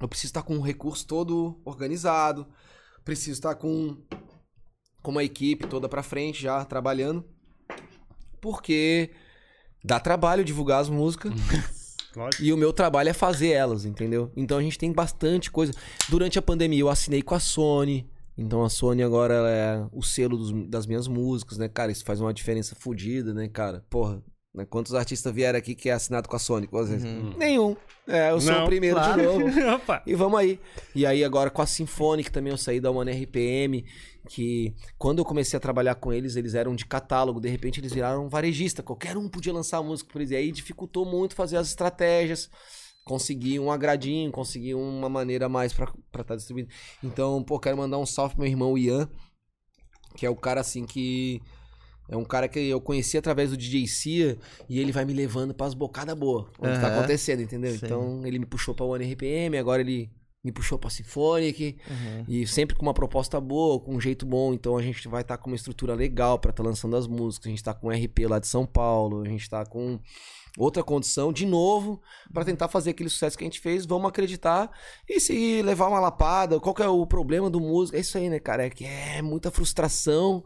eu 0.00 0.08
preciso 0.08 0.30
estar 0.30 0.42
com 0.42 0.56
o 0.56 0.62
recurso 0.62 1.06
todo 1.06 1.60
organizado. 1.64 2.46
Preciso 3.04 3.38
estar 3.38 3.54
com, 3.54 3.96
com 5.02 5.10
uma 5.10 5.24
equipe 5.24 5.66
toda 5.66 5.88
pra 5.88 6.02
frente 6.02 6.42
já 6.42 6.64
trabalhando. 6.64 7.24
Porque 8.40 9.10
dá 9.82 10.00
trabalho 10.00 10.44
divulgar 10.44 10.80
as 10.80 10.88
músicas. 10.88 11.32
E 12.40 12.52
o 12.52 12.56
meu 12.56 12.72
trabalho 12.72 13.08
é 13.08 13.12
fazer 13.12 13.48
elas, 13.48 13.84
entendeu? 13.84 14.30
Então 14.36 14.58
a 14.58 14.62
gente 14.62 14.78
tem 14.78 14.92
bastante 14.92 15.50
coisa. 15.50 15.72
Durante 16.08 16.38
a 16.38 16.42
pandemia 16.42 16.80
eu 16.80 16.88
assinei 16.88 17.22
com 17.22 17.34
a 17.34 17.40
Sony, 17.40 18.08
Então 18.36 18.64
a 18.64 18.68
Sony 18.68 19.02
agora 19.02 19.34
é 19.48 19.86
o 19.92 20.02
selo 20.02 20.36
dos- 20.36 20.68
das 20.68 20.86
minhas 20.86 21.06
músicas, 21.06 21.58
né, 21.58 21.68
cara? 21.68 21.92
Isso 21.92 22.04
faz 22.04 22.20
uma 22.20 22.34
diferença 22.34 22.74
fodida, 22.74 23.32
né, 23.32 23.48
cara? 23.48 23.84
Porra, 23.88 24.22
né? 24.54 24.64
quantos 24.68 24.94
artistas 24.94 25.32
vieram 25.32 25.58
aqui 25.58 25.74
que 25.74 25.88
é 25.88 25.92
assinado 25.92 26.28
com 26.28 26.34
a 26.36 26.38
Sony 26.38 26.66
com? 26.66 26.78
Uhum. 26.78 27.34
Nenhum. 27.38 27.76
É, 28.06 28.30
eu 28.32 28.40
sou 28.40 28.52
Não, 28.52 28.64
o 28.64 28.66
primeiro 28.66 28.96
claro. 28.96 29.20
de 29.20 29.26
novo. 29.26 29.44
E 30.06 30.14
vamos 30.14 30.38
aí. 30.38 30.60
E 30.94 31.06
aí 31.06 31.22
agora 31.24 31.48
com 31.50 31.62
a 31.62 31.66
Symphonic 31.66 32.30
também 32.30 32.50
eu 32.52 32.56
saí 32.58 32.80
da 32.80 32.90
One 32.90 33.10
RPM, 33.10 33.84
que 34.28 34.74
quando 34.98 35.20
eu 35.20 35.24
comecei 35.24 35.56
a 35.56 35.60
trabalhar 35.60 35.94
com 35.94 36.12
eles, 36.12 36.34
eles 36.36 36.54
eram 36.54 36.74
de 36.74 36.84
catálogo, 36.86 37.40
de 37.40 37.48
repente 37.48 37.78
eles 37.80 37.92
viraram 37.92 38.26
um 38.26 38.28
varejista, 38.28 38.82
qualquer 38.82 39.16
um 39.16 39.28
podia 39.28 39.52
lançar 39.52 39.80
música 39.82 40.10
por 40.12 40.20
eles. 40.20 40.32
E 40.32 40.36
aí 40.36 40.50
dificultou 40.52 41.04
muito 41.06 41.34
fazer 41.34 41.56
as 41.56 41.68
estratégias, 41.68 42.50
conseguir 43.04 43.60
um 43.60 43.70
agradinho, 43.70 44.32
conseguir 44.32 44.74
uma 44.74 45.08
maneira 45.08 45.48
mais 45.48 45.72
pra 45.72 45.92
estar 46.18 46.36
distribuindo. 46.36 46.70
Então, 47.02 47.42
pô, 47.42 47.58
quero 47.58 47.76
mandar 47.76 47.98
um 47.98 48.06
salve 48.06 48.34
pro 48.34 48.42
meu 48.42 48.50
irmão 48.50 48.78
Ian, 48.78 49.08
que 50.16 50.24
é 50.24 50.30
o 50.30 50.36
cara 50.36 50.60
assim 50.60 50.84
que 50.84 51.42
é 52.08 52.16
um 52.16 52.24
cara 52.24 52.48
que 52.48 52.58
eu 52.58 52.80
conheci 52.80 53.16
através 53.16 53.50
do 53.50 53.56
DJ 53.56 53.86
Cia 53.86 54.38
e 54.68 54.78
ele 54.78 54.92
vai 54.92 55.04
me 55.04 55.12
levando 55.12 55.54
pras 55.54 55.74
bocadas 55.74 56.16
boas. 56.16 56.46
Onde 56.58 56.78
tá 56.80 56.88
Aham. 56.88 56.98
acontecendo, 56.98 57.40
entendeu? 57.40 57.72
Sim. 57.72 57.80
Então 57.82 58.26
ele 58.26 58.38
me 58.38 58.46
puxou 58.46 58.74
pra 58.74 58.84
One 58.84 59.12
RPM, 59.12 59.56
agora 59.56 59.80
ele 59.80 60.10
me 60.42 60.52
puxou 60.52 60.78
pra 60.78 60.90
Symphonic. 60.90 61.78
Uhum. 61.88 62.24
E 62.28 62.46
sempre 62.46 62.76
com 62.76 62.82
uma 62.82 62.92
proposta 62.92 63.40
boa, 63.40 63.80
com 63.80 63.94
um 63.96 64.00
jeito 64.00 64.26
bom. 64.26 64.52
Então 64.52 64.76
a 64.76 64.82
gente 64.82 65.08
vai 65.08 65.22
estar 65.22 65.38
com 65.38 65.48
uma 65.48 65.56
estrutura 65.56 65.94
legal 65.94 66.38
pra 66.38 66.50
estar 66.50 66.62
lançando 66.62 66.94
as 66.94 67.06
músicas. 67.06 67.46
A 67.46 67.50
gente 67.50 67.64
tá 67.64 67.72
com 67.72 67.88
RP 67.88 68.26
lá 68.28 68.38
de 68.38 68.46
São 68.46 68.66
Paulo. 68.66 69.22
A 69.22 69.28
gente 69.28 69.48
tá 69.48 69.64
com 69.64 69.98
outra 70.56 70.82
condição 70.82 71.32
de 71.32 71.44
novo 71.44 72.00
pra 72.32 72.44
tentar 72.44 72.68
fazer 72.68 72.90
aquele 72.90 73.08
sucesso 73.08 73.36
que 73.36 73.42
a 73.44 73.46
gente 73.46 73.60
fez. 73.60 73.84
Vamos 73.86 74.08
acreditar. 74.08 74.70
E 75.08 75.18
se 75.20 75.62
levar 75.62 75.88
uma 75.88 75.98
lapada, 75.98 76.60
qual 76.60 76.74
que 76.74 76.82
é 76.82 76.88
o 76.88 77.04
problema 77.06 77.50
do 77.50 77.60
músico? 77.60 77.96
É 77.96 78.00
isso 78.00 78.16
aí, 78.16 78.28
né, 78.28 78.38
cara? 78.38 78.64
É 78.66 78.70
que 78.70 78.84
é 78.84 79.20
muita 79.20 79.50
frustração 79.50 80.42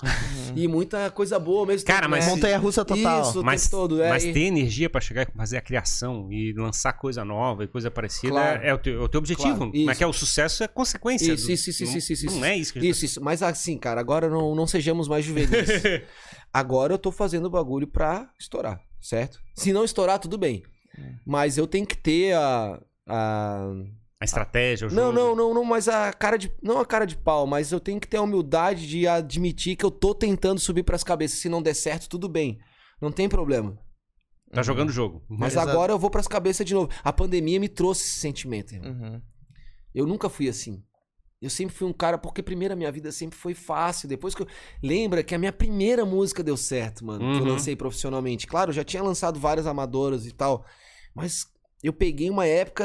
e 0.57 0.67
muita 0.67 1.11
coisa 1.11 1.39
boa 1.39 1.67
mesmo. 1.67 1.87
Cara, 1.87 2.01
tempo, 2.03 2.11
mas- 2.13 2.27
né? 2.27 2.33
Montanha 2.33 2.59
russa 2.59 2.85
total. 2.85 3.23
Isso, 3.23 3.43
Mas, 3.45 3.69
todo. 3.69 4.03
É, 4.03 4.09
mas 4.09 4.25
e- 4.25 4.33
ter 4.33 4.41
energia 4.41 4.89
pra 4.89 5.01
chegar 5.01 5.23
e 5.29 5.37
fazer 5.37 5.57
a 5.59 5.61
criação 5.61 6.33
e 6.33 6.53
lançar 6.55 6.93
coisa 6.95 7.25
nova 7.25 7.65
e 7.65 7.69
coisa 7.69 7.91
parecida 7.91 8.33
Claro. 8.33 8.63
é, 8.63 8.69
é 8.69 8.75
o 8.75 8.79
teu, 8.79 9.01
é 9.03 9.05
o 9.05 9.09
teu 9.09 9.19
objetivo. 9.19 9.57
Claro, 9.57 9.73
mas 9.85 9.99
que 9.99 10.05
é 10.05 10.07
o 10.07 10.13
sucesso 10.13 10.63
é 10.65 10.69
consequência. 10.69 11.33
Isso, 11.33 11.47
do- 11.47 11.53
isso, 11.53 11.71
isso, 11.71 11.85
não, 11.85 11.97
isso, 11.97 12.13
isso, 12.13 12.27
Não 12.27 12.33
isso. 12.37 12.45
é 12.45 12.57
isso 12.57 12.73
que 12.73 12.79
a 12.79 12.83
gente 12.83 12.91
Isso, 12.93 13.05
isso. 13.05 13.21
Mas 13.23 13.43
assim, 13.43 13.77
cara, 13.79 14.01
agora 14.01 14.29
não, 14.29 14.55
não 14.55 14.67
sejamos 14.67 15.07
mais 15.09 15.25
juvenis. 15.25 15.49
agora 16.53 16.95
eu 16.95 16.99
tô 16.99 17.11
fazendo 17.13 17.47
o 17.47 17.51
bagulho 17.51 17.87
pra 17.87 18.31
estourar, 18.39 18.81
certo? 19.01 19.39
Se 19.55 19.73
não 19.73 19.85
estourar, 19.85 20.19
tudo 20.19 20.37
bem. 20.39 20.63
Mas 21.25 21.57
eu 21.59 21.67
tenho 21.67 21.87
que 21.87 21.97
ter 21.97 22.35
a. 22.35 22.81
a... 23.07 23.71
A 24.21 24.25
estratégia, 24.25 24.89
o 24.89 24.91
Não, 24.93 25.13
jogo. 25.13 25.15
não, 25.15 25.37
não, 25.37 25.55
não, 25.55 25.65
mas 25.65 25.89
a 25.89 26.13
cara 26.13 26.37
de. 26.37 26.51
Não 26.61 26.81
a 26.81 26.85
cara 26.87 27.05
de 27.05 27.17
pau, 27.17 27.47
mas 27.47 27.71
eu 27.71 27.79
tenho 27.79 28.01
que 28.01 28.09
ter 28.09 28.17
a 28.17 28.23
humildade 28.23 28.89
de 28.89 29.07
admitir 29.07 29.77
que 29.77 29.85
eu 29.85 29.93
tô 29.93 30.13
tentando 30.13 30.59
subir 30.59 30.83
pras 30.83 31.05
cabeças. 31.05 31.39
Se 31.39 31.49
não 31.49 31.63
der 31.63 31.75
certo, 31.75 32.09
tudo 32.09 32.29
bem. 32.29 32.59
Não 33.01 33.13
tem 33.13 33.29
problema. 33.29 33.79
Tá 34.51 34.61
jogando 34.63 34.89
o 34.89 34.93
jogo. 34.93 35.23
Mas 35.29 35.53
Exato. 35.53 35.71
agora 35.71 35.93
eu 35.93 35.99
vou 35.99 36.11
pras 36.11 36.27
cabeças 36.27 36.67
de 36.67 36.75
novo. 36.75 36.91
A 37.05 37.13
pandemia 37.13 37.61
me 37.61 37.69
trouxe 37.69 38.03
esse 38.03 38.19
sentimento, 38.19 38.75
irmão. 38.75 38.91
Uhum. 38.91 39.23
Eu 39.95 40.05
nunca 40.07 40.29
fui 40.29 40.49
assim. 40.49 40.83
Eu 41.41 41.49
sempre 41.51 41.75
fui 41.75 41.87
um 41.87 41.93
cara, 41.93 42.19
porque 42.19 42.43
primeiro 42.43 42.75
a 42.75 42.77
minha 42.77 42.91
vida 42.91 43.13
sempre 43.13 43.39
foi 43.39 43.55
fácil. 43.55 44.09
Depois 44.09 44.35
que 44.35 44.43
eu. 44.43 44.47
Lembra 44.83 45.23
que 45.23 45.35
a 45.35 45.39
minha 45.39 45.53
primeira 45.53 46.05
música 46.05 46.43
deu 46.43 46.57
certo, 46.57 47.05
mano. 47.05 47.33
Que 47.33 47.39
eu 47.41 47.45
Uhum. 47.45 47.53
lancei 47.53 47.77
profissionalmente. 47.77 48.47
Claro, 48.47 48.71
eu 48.71 48.75
já 48.75 48.83
tinha 48.83 49.03
lançado 49.03 49.39
várias 49.39 49.67
amadoras 49.67 50.27
e 50.27 50.33
tal. 50.33 50.65
Mas 51.15 51.47
eu 51.83 51.93
peguei 51.93 52.29
uma 52.29 52.45
época 52.45 52.85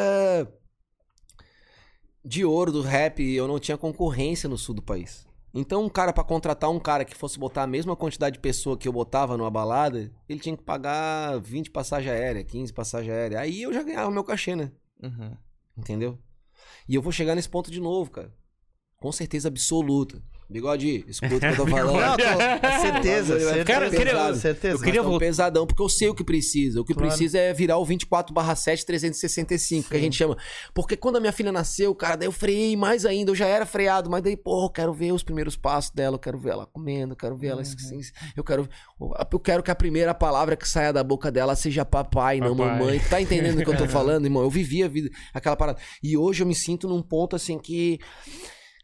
de 2.23 2.45
ouro 2.45 2.71
do 2.71 2.81
rap 2.81 3.21
eu 3.21 3.47
não 3.47 3.59
tinha 3.59 3.77
concorrência 3.77 4.47
no 4.47 4.57
sul 4.57 4.75
do 4.75 4.81
país. 4.81 5.25
Então, 5.53 5.83
um 5.83 5.89
cara, 5.89 6.11
pra 6.11 6.23
contratar 6.23 6.69
um 6.69 6.79
cara 6.79 7.05
que 7.05 7.15
fosse 7.15 7.37
botar 7.37 7.63
a 7.63 7.67
mesma 7.67 7.95
quantidade 7.95 8.35
de 8.35 8.39
pessoa 8.39 8.75
que 8.77 8.87
eu 8.87 8.93
botava 8.93 9.37
numa 9.37 9.51
balada, 9.51 10.11
ele 10.27 10.39
tinha 10.39 10.57
que 10.57 10.63
pagar 10.63 11.39
20 11.39 11.69
passagem 11.69 12.11
aérea, 12.11 12.43
15 12.43 12.73
passagem 12.73 13.11
aérea. 13.11 13.39
Aí 13.39 13.61
eu 13.61 13.71
já 13.71 13.83
ganhava 13.83 14.09
o 14.09 14.13
meu 14.13 14.23
cachê, 14.23 14.55
né? 14.55 14.71
Uhum. 15.01 15.37
Entendeu? 15.77 16.17
E 16.89 16.95
eu 16.95 17.01
vou 17.03 17.11
chegar 17.11 17.35
nesse 17.35 17.49
ponto 17.49 17.69
de 17.69 17.79
novo, 17.79 18.09
cara. 18.09 18.33
Com 19.03 19.11
certeza 19.11 19.49
absoluta. 19.49 20.21
Bigode, 20.49 21.03
escuta 21.07 21.35
o 21.35 21.39
que 21.39 21.45
eu 21.45 21.55
tô 21.55 21.65
falando. 21.67 21.99
Não, 21.99 22.15
tô, 22.17 22.23
é 22.67 22.79
certeza, 22.79 23.39
ficar 23.39 23.65
Cara, 23.65 23.85
eu 23.87 23.91
queria- 23.91 24.35
certeza. 24.35 24.75
eu 24.75 24.79
queria 24.79 25.01
um 25.03 25.17
pesadão, 25.17 25.65
porque 25.65 25.81
eu 25.81 25.89
sei 25.89 26.09
o 26.09 26.13
que 26.13 26.23
precisa. 26.23 26.79
O 26.79 26.85
que 26.85 26.93
Claro. 26.93 27.07
precisa 27.09 27.39
é 27.39 27.53
virar 27.53 27.77
o 27.79 27.85
24 27.85 28.33
7 28.55 28.85
365, 28.85 29.89
que 29.89 29.95
a 29.95 29.99
Sim. 29.99 30.03
gente 30.05 30.15
chama. 30.17 30.37
Porque 30.73 30.95
quando 30.95 31.15
a 31.15 31.19
minha 31.19 31.31
filha 31.33 31.51
nasceu, 31.51 31.95
cara, 31.95 32.17
daí 32.17 32.27
eu 32.27 32.31
freiei 32.31 32.77
mais 32.77 33.03
ainda. 33.05 33.31
Eu 33.31 33.35
já 33.35 33.47
era 33.47 33.65
freado, 33.65 34.09
mas 34.11 34.21
daí, 34.21 34.37
pô, 34.37 34.65
eu 34.65 34.69
quero 34.69 34.93
ver 34.93 35.11
os 35.11 35.23
primeiros 35.23 35.55
passos 35.55 35.91
dela, 35.91 36.15
eu 36.15 36.19
quero 36.19 36.37
ver 36.37 36.51
ela 36.51 36.65
comendo, 36.67 37.13
eu 37.13 37.17
quero 37.17 37.35
ver 37.35 37.47
ela. 37.47 37.61
Uhum. 37.63 37.73
assim, 37.75 37.99
Eu 38.35 38.43
quero. 38.43 38.69
Eu 39.31 39.39
quero 39.39 39.63
que 39.63 39.71
a 39.71 39.75
primeira 39.75 40.13
palavra 40.13 40.55
que 40.55 40.69
saia 40.69 40.93
da 40.93 41.03
boca 41.03 41.31
dela 41.31 41.55
seja 41.55 41.83
papai, 41.83 42.39
não 42.39 42.55
Papai. 42.55 42.77
mamãe. 42.79 42.99
Tá 43.09 43.19
entendendo 43.19 43.59
o 43.59 43.63
que 43.63 43.69
eu 43.69 43.77
tô 43.77 43.87
falando, 43.89 44.25
irmão? 44.25 44.43
Eu 44.43 44.49
vivi 44.51 44.83
a 44.83 44.87
vida, 44.87 45.09
aquela 45.33 45.55
parada. 45.55 45.79
E 46.03 46.15
hoje 46.15 46.43
eu 46.43 46.47
me 46.47 46.53
sinto 46.53 46.87
num 46.87 47.01
ponto 47.01 47.35
assim 47.35 47.57
que. 47.57 47.97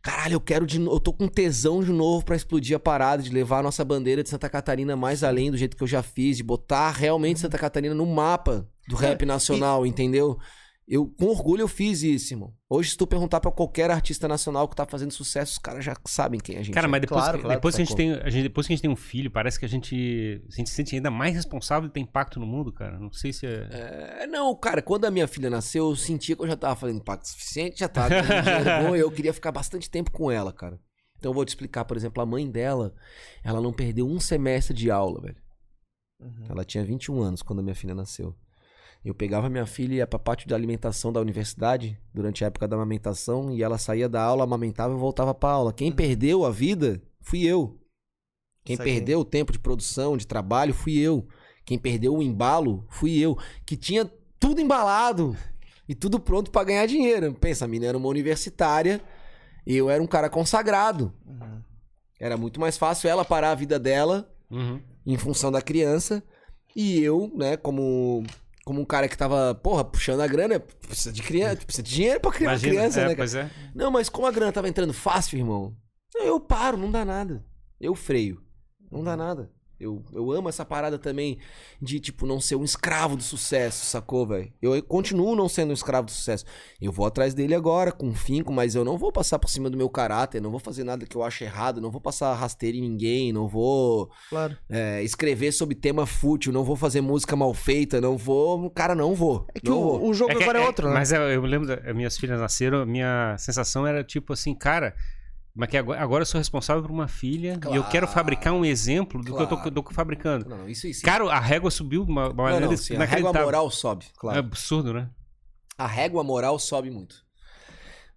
Caralho, 0.02 0.36
eu 0.36 0.42
quero 0.42 0.66
de 0.66 0.80
novo. 0.80 0.96
Eu 0.96 1.00
tô 1.00 1.14
com 1.14 1.28
tesão 1.28 1.84
de 1.84 1.92
novo 1.92 2.24
pra 2.24 2.36
explodir 2.36 2.76
a 2.76 2.80
parada, 2.80 3.22
de 3.22 3.30
levar 3.30 3.60
a 3.60 3.64
nossa 3.64 3.84
bandeira 3.84 4.24
de 4.24 4.30
Santa 4.30 4.50
Catarina 4.50 4.96
mais 4.96 5.24
além 5.24 5.52
do 5.52 5.58
jeito 5.58 5.76
que 5.76 5.84
eu 5.84 5.88
já 5.88 6.02
fiz, 6.02 6.38
de 6.38 6.44
botar 6.44 6.92
realmente 6.92 7.40
Santa 7.40 7.58
Catarina 7.58 7.94
no 7.94 8.06
mapa 8.06 8.68
do 8.88 8.96
rap 8.96 9.26
nacional, 9.26 9.86
entendeu? 9.86 10.40
Eu, 10.92 11.06
com 11.06 11.28
orgulho, 11.28 11.62
eu 11.62 11.68
fiz 11.68 12.02
isso, 12.02 12.34
irmão. 12.34 12.52
Hoje, 12.68 12.90
se 12.90 12.98
tu 12.98 13.06
perguntar 13.06 13.40
pra 13.40 13.52
qualquer 13.52 13.92
artista 13.92 14.28
nacional 14.28 14.68
que 14.68 14.76
tá 14.76 14.88
fazendo 14.88 15.12
sucesso, 15.12 15.52
os 15.52 15.58
caras 15.60 15.86
já 15.86 15.96
sabem 16.08 16.40
quem 16.40 16.58
a 16.58 16.64
gente 16.64 16.74
Cara, 16.74 16.88
é. 16.88 16.90
mas 16.90 17.02
depois, 17.02 17.22
Claro, 17.22 17.38
que, 17.38 17.44
claro, 17.44 17.60
depois, 17.60 17.76
que 17.76 17.82
a 17.84 17.86
gente 17.86 17.96
tem, 17.96 18.14
a 18.14 18.30
gente, 18.32 18.44
depois 18.44 18.66
que 18.66 18.74
a 18.74 18.76
gente 18.76 18.82
tem 18.82 18.90
um 18.90 18.96
filho, 18.96 19.30
parece 19.30 19.60
que 19.60 19.66
a 19.66 19.70
gente, 19.70 20.42
a 20.52 20.56
gente 20.56 20.68
se 20.68 20.76
sente 20.76 20.96
ainda 20.96 21.12
mais 21.12 21.36
responsável 21.36 21.88
de 21.88 21.94
ter 21.94 22.00
impacto 22.00 22.40
no 22.40 22.48
mundo, 22.48 22.74
cara. 22.74 22.98
Não 22.98 23.14
sei 23.14 23.32
se 23.32 23.46
é. 23.46 23.68
É, 24.22 24.28
não, 24.28 24.56
cara, 24.56 24.82
quando 24.82 25.06
a 25.06 25.12
minha 25.12 25.28
filha 25.28 25.48
nasceu, 25.48 25.90
eu 25.92 25.96
sentia 25.96 26.36
que 26.36 26.42
eu 26.42 26.48
já 26.48 26.58
tava 26.58 26.76
fazendo 26.76 26.98
impacto 26.98 27.28
suficiente, 27.28 27.80
já 27.80 27.88
tava 27.88 28.10
bom, 28.82 28.96
e 28.96 29.00
eu 29.00 29.12
queria 29.12 29.32
ficar 29.32 29.52
bastante 29.52 29.88
tempo 29.92 30.10
com 30.10 30.32
ela, 30.32 30.52
cara. 30.52 30.80
Então 31.20 31.30
eu 31.30 31.36
vou 31.36 31.46
te 31.46 31.50
explicar, 31.50 31.86
por 31.86 31.98
exemplo, 31.98 32.24
a 32.24 32.26
mãe 32.26 32.50
dela, 32.50 32.96
ela 33.44 33.62
não 33.62 33.72
perdeu 33.72 34.08
um 34.08 34.20
semestre 34.20 34.76
de 34.76 34.90
aula, 34.90 35.22
velho. 35.22 35.38
Uhum. 36.20 36.46
Ela 36.50 36.66
tinha 36.66 36.84
21 36.84 37.22
anos 37.22 37.44
quando 37.44 37.60
a 37.60 37.62
minha 37.62 37.76
filha 37.76 37.94
nasceu. 37.94 38.36
Eu 39.04 39.14
pegava 39.16 39.50
minha 39.50 39.66
filha 39.66 39.94
e 39.94 39.98
ia 39.98 40.08
pra 40.08 40.20
pátio 40.20 40.48
de 40.48 40.54
alimentação 40.54 41.12
da 41.14 41.22
universidade, 41.22 41.98
durante 42.14 42.44
a 42.44 42.48
época 42.48 42.68
da 42.68 42.76
amamentação, 42.76 43.50
e 43.52 43.64
ela 43.64 43.78
saía 43.78 44.10
da 44.10 44.22
aula, 44.22 44.44
amamentava 44.44 44.94
e 44.94 44.98
voltava 44.98 45.34
pra 45.34 45.52
aula. 45.52 45.72
Quem 45.74 45.92
perdeu 45.92 46.46
a 46.46 46.52
vida, 46.52 47.02
fui 47.22 47.44
eu. 47.46 47.80
Quem 48.66 48.78
perdeu 48.78 49.22
o 49.22 49.26
tempo 49.26 49.52
de 49.54 49.60
produção, 49.60 50.18
de 50.18 50.28
trabalho, 50.28 50.74
fui 50.74 50.98
eu. 50.98 51.28
Quem 51.66 51.80
perdeu 51.80 52.14
o 52.16 52.22
embalo, 52.22 52.86
fui 52.90 53.18
eu. 53.18 53.38
Que 53.66 53.78
tinha 53.78 54.06
tudo 54.38 54.60
embalado 54.60 55.36
e 55.88 55.96
tudo 55.96 56.20
pronto 56.20 56.52
pra 56.52 56.64
ganhar 56.66 56.86
dinheiro. 56.86 57.34
Pensa, 57.34 57.66
a 57.66 57.68
mina 57.68 57.86
era 57.86 57.98
uma 57.98 58.10
universitária 58.10 59.02
e 59.66 59.76
eu 59.76 59.90
era 59.90 60.04
um 60.04 60.08
cara 60.08 60.30
consagrado. 60.30 61.14
Uhum. 61.26 61.62
Era 62.20 62.36
muito 62.36 62.60
mais 62.60 62.78
fácil 62.78 63.10
ela 63.10 63.24
parar 63.24 63.52
a 63.52 63.56
vida 63.56 63.80
dela 63.80 64.30
Uhum. 64.52 64.82
em 65.06 65.18
função 65.18 65.52
da 65.52 65.62
criança. 65.62 66.22
E 66.76 67.00
eu, 67.00 67.32
né, 67.36 67.56
como, 67.56 68.24
como 68.70 68.82
um 68.82 68.86
cara 68.86 69.10
que 69.10 69.18
tava, 69.18 69.56
porra, 69.56 69.84
puxando 69.84 70.22
a 70.22 70.28
grana, 70.28 70.60
precisa 70.60 71.12
de 71.12 71.24
criança, 71.24 71.66
precisa 71.66 71.82
de 71.82 71.92
dinheiro 71.92 72.20
pra 72.20 72.32
criar 72.32 72.50
uma 72.50 72.54
Imagina, 72.54 72.74
criança, 72.76 73.02
é, 73.02 73.08
né? 73.08 73.16
Pois 73.16 73.34
é. 73.34 73.50
Não, 73.74 73.90
mas 73.90 74.10
como 74.10 74.28
a 74.28 74.32
grana 74.32 74.52
tava 74.52 74.70
entrando 74.70 74.94
fácil, 74.94 75.40
irmão, 75.40 75.76
eu 76.14 76.40
paro, 76.40 76.78
não 76.78 76.92
dá 76.92 77.04
nada. 77.04 77.44
Eu 77.82 77.96
freio. 77.96 78.40
Não 78.92 79.04
dá 79.04 79.18
nada. 79.18 79.52
Eu, 79.80 80.04
eu 80.14 80.32
amo 80.32 80.50
essa 80.50 80.66
parada 80.66 80.98
também 81.00 81.38
de, 81.82 82.00
tipo, 82.00 82.26
não 82.26 82.40
ser 82.42 82.56
um 82.56 82.64
escravo 82.64 83.16
do 83.16 83.24
sucesso, 83.24 83.86
sacou, 83.86 84.28
velho? 84.28 84.52
Eu 84.62 84.82
continuo 84.84 85.36
não 85.36 85.48
sendo 85.48 85.70
um 85.70 85.74
escravo 85.74 86.06
do 86.08 86.12
sucesso. 86.12 86.44
Eu 86.82 86.92
vou 86.92 87.06
atrás 87.06 87.34
dele 87.34 87.56
agora, 87.56 87.92
com 87.92 88.14
finco, 88.14 88.52
mas 88.52 88.76
eu 88.76 88.84
não 88.84 88.98
vou 88.98 89.12
passar 89.12 89.40
por 89.40 89.50
cima 89.50 89.70
do 89.70 89.78
meu 89.78 89.90
caráter, 89.90 90.42
não 90.42 90.52
vou 90.52 90.60
fazer 90.60 90.84
nada 90.84 91.06
que 91.06 91.16
eu 91.16 91.24
acho 91.24 91.44
errado, 91.44 91.80
não 91.80 91.90
vou 91.92 92.02
passar 92.02 92.34
rasteira 92.36 92.78
em 92.78 92.82
ninguém, 92.82 93.32
não 93.32 93.48
vou 93.48 94.12
Claro. 94.30 94.58
é, 94.70 95.02
escrever 95.04 95.52
sobre 95.52 95.76
tema 95.76 96.06
fútil, 96.06 96.52
não 96.52 96.64
vou 96.64 96.76
fazer 96.76 97.02
música 97.02 97.36
mal 97.36 97.54
feita, 97.54 98.02
não 98.02 98.18
vou. 98.18 98.70
Cara, 98.72 98.94
não 98.94 99.16
vou. 99.16 99.48
É 99.56 99.60
que 99.60 99.72
o, 99.72 99.74
vou. 99.76 100.10
o 100.10 100.14
jogo 100.14 100.36
que- 100.36 100.44
agora 100.44 100.60
é 100.60 100.66
outro, 100.66 100.88
né? 100.90 100.94
Mas 100.94 101.12
eu, 101.12 101.22
eu 101.22 101.42
lembro, 101.42 101.68
das 101.68 101.96
minhas 101.96 102.18
filhas 102.18 102.40
nasceram, 102.40 102.82
a 102.82 102.86
minha 102.86 103.36
sensação 103.38 103.88
era 103.88 104.04
tipo 104.04 104.34
assim, 104.34 104.54
cara, 104.54 104.94
mas 105.60 105.70
que 105.70 105.78
agora, 105.78 106.02
agora 106.02 106.22
eu 106.22 106.26
sou 106.26 106.38
responsável 106.40 106.82
por 106.82 106.90
uma 106.92 107.08
filha 107.08 107.60
e 107.72 107.76
eu 107.76 107.84
quero 107.84 108.06
Claro. 108.08 108.08
fabricar 108.08 108.54
um 108.54 108.64
exemplo 108.64 109.22
do 109.22 109.26
que 109.36 109.42
eu 109.42 109.48
tô, 109.48 109.58
Claro. 109.58 109.84
que 109.84 109.94
fabricando. 109.94 110.48
Não, 110.50 110.60
não, 110.60 110.70
isso 110.70 110.88
isso. 110.88 111.04
Cara, 111.04 111.26
a 111.32 111.40
régua 111.40 111.70
subiu 111.70 112.04
uma, 112.04 112.30
uma 112.30 112.44
maneira 112.44 112.66
não, 112.68 113.02
a 113.02 113.06
régua 113.06 113.34
moral 113.34 113.70
sobe, 113.70 114.06
É 114.06 114.20
claro. 114.20 114.40
absurdo, 114.40 114.94
né? 114.94 115.10
A 115.78 115.86
régua 115.86 116.24
moral 116.24 116.58
sobe 116.58 116.90
muito. 116.90 117.24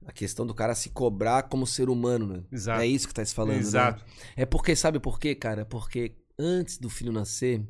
A 0.07 0.13
questão 0.13 0.47
do 0.47 0.55
cara 0.55 0.75
se 0.75 0.91
cobrar 0.91 1.45
como 1.45 1.67
ser 1.67 1.89
humano, 1.89 2.27
né? 2.27 2.45
Exato. 2.51 2.81
É 2.81 2.87
isso 2.87 3.07
que 3.07 3.15
tá 3.15 3.25
se 3.25 3.35
falando, 3.35 3.59
Exato. 3.59 4.05
né? 4.05 4.11
É 4.37 4.47
porque, 4.47 4.75
sabe 4.75 4.99
por 4.99 5.19
quê, 5.19 5.35
cara? 5.35 5.65
Porque 5.65 6.17
antes 6.39 6.77
do 6.79 6.89
filho 6.91 7.13
nascer, 7.13 7.65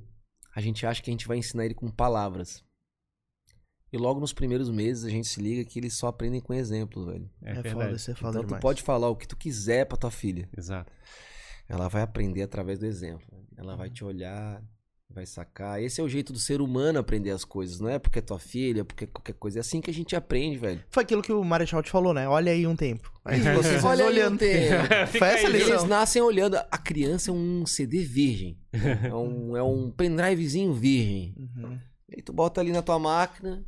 a 0.54 0.60
gente 0.60 0.86
acha 0.86 1.02
que 1.02 1.10
a 1.10 1.12
gente 1.12 1.28
vai 1.28 1.36
ensinar 1.36 1.64
ele 1.66 1.74
com 1.74 1.90
palavras. 1.90 2.62
E 3.92 3.98
logo 3.98 4.18
nos 4.20 4.32
primeiros 4.32 4.70
meses 4.70 5.04
a 5.04 5.10
gente 5.10 5.28
se 5.28 5.40
liga 5.40 5.64
que 5.64 5.78
eles 5.78 5.94
só 5.94 6.06
aprendem 6.06 6.40
com 6.40 6.54
exemplos, 6.54 7.04
velho. 7.06 7.28
É, 7.42 7.52
É, 7.52 7.70
foda, 7.70 7.98
você 7.98 8.14
fala 8.14 8.30
Então 8.32 8.42
tu 8.42 8.46
demais. 8.46 8.62
pode 8.62 8.82
falar 8.82 9.08
o 9.10 9.16
que 9.16 9.28
tu 9.28 9.36
quiser 9.36 9.84
pra 9.86 9.98
tua 9.98 10.10
filha. 10.10 10.48
Exato. 10.56 10.90
Ela 11.68 11.88
vai 11.88 12.02
aprender 12.02 12.42
através 12.42 12.78
do 12.78 12.86
exemplo. 12.86 13.26
Ela 13.56 13.76
vai 13.76 13.90
te 13.90 14.02
olhar, 14.02 14.62
vai 15.10 15.26
sacar. 15.26 15.82
Esse 15.82 16.00
é 16.00 16.04
o 16.04 16.08
jeito 16.08 16.32
do 16.32 16.38
ser 16.38 16.62
humano 16.62 16.98
aprender 16.98 17.30
as 17.30 17.44
coisas, 17.44 17.80
não 17.80 17.88
é 17.90 17.98
porque 17.98 18.18
é 18.18 18.22
tua 18.22 18.38
filha, 18.38 18.82
porque 18.82 19.04
é 19.04 19.06
qualquer 19.06 19.34
coisa. 19.34 19.58
É 19.58 19.60
assim 19.60 19.80
que 19.82 19.90
a 19.90 19.94
gente 19.94 20.16
aprende, 20.16 20.56
velho. 20.56 20.82
Foi 20.90 21.02
aquilo 21.02 21.20
que 21.22 21.32
o 21.32 21.44
Marechal 21.44 21.82
te 21.82 21.90
falou, 21.90 22.14
né? 22.14 22.26
Olha 22.26 22.50
aí 22.50 22.66
um 22.66 22.74
tempo. 22.74 23.12
Aí 23.24 23.40
vocês 23.54 23.84
Olha 23.84 24.04
aí 24.06 24.10
olhando. 24.10 24.36
o 24.36 24.38
tempo. 24.38 24.86
Foi 25.18 25.28
essa 25.28 25.46
a 25.46 25.50
Eles 25.50 25.84
nascem 25.84 26.22
olhando. 26.22 26.56
A 26.56 26.78
criança 26.78 27.30
é 27.30 27.34
um 27.34 27.66
CD 27.66 28.02
virgem. 28.02 28.58
É 29.04 29.14
um, 29.14 29.54
é 29.56 29.62
um 29.62 29.90
pendrivezinho 29.90 30.72
virgem. 30.72 31.34
Uhum. 31.38 31.78
E 32.08 32.16
aí 32.16 32.22
tu 32.22 32.32
bota 32.32 32.58
ali 32.60 32.72
na 32.72 32.80
tua 32.82 32.98
máquina 32.98 33.62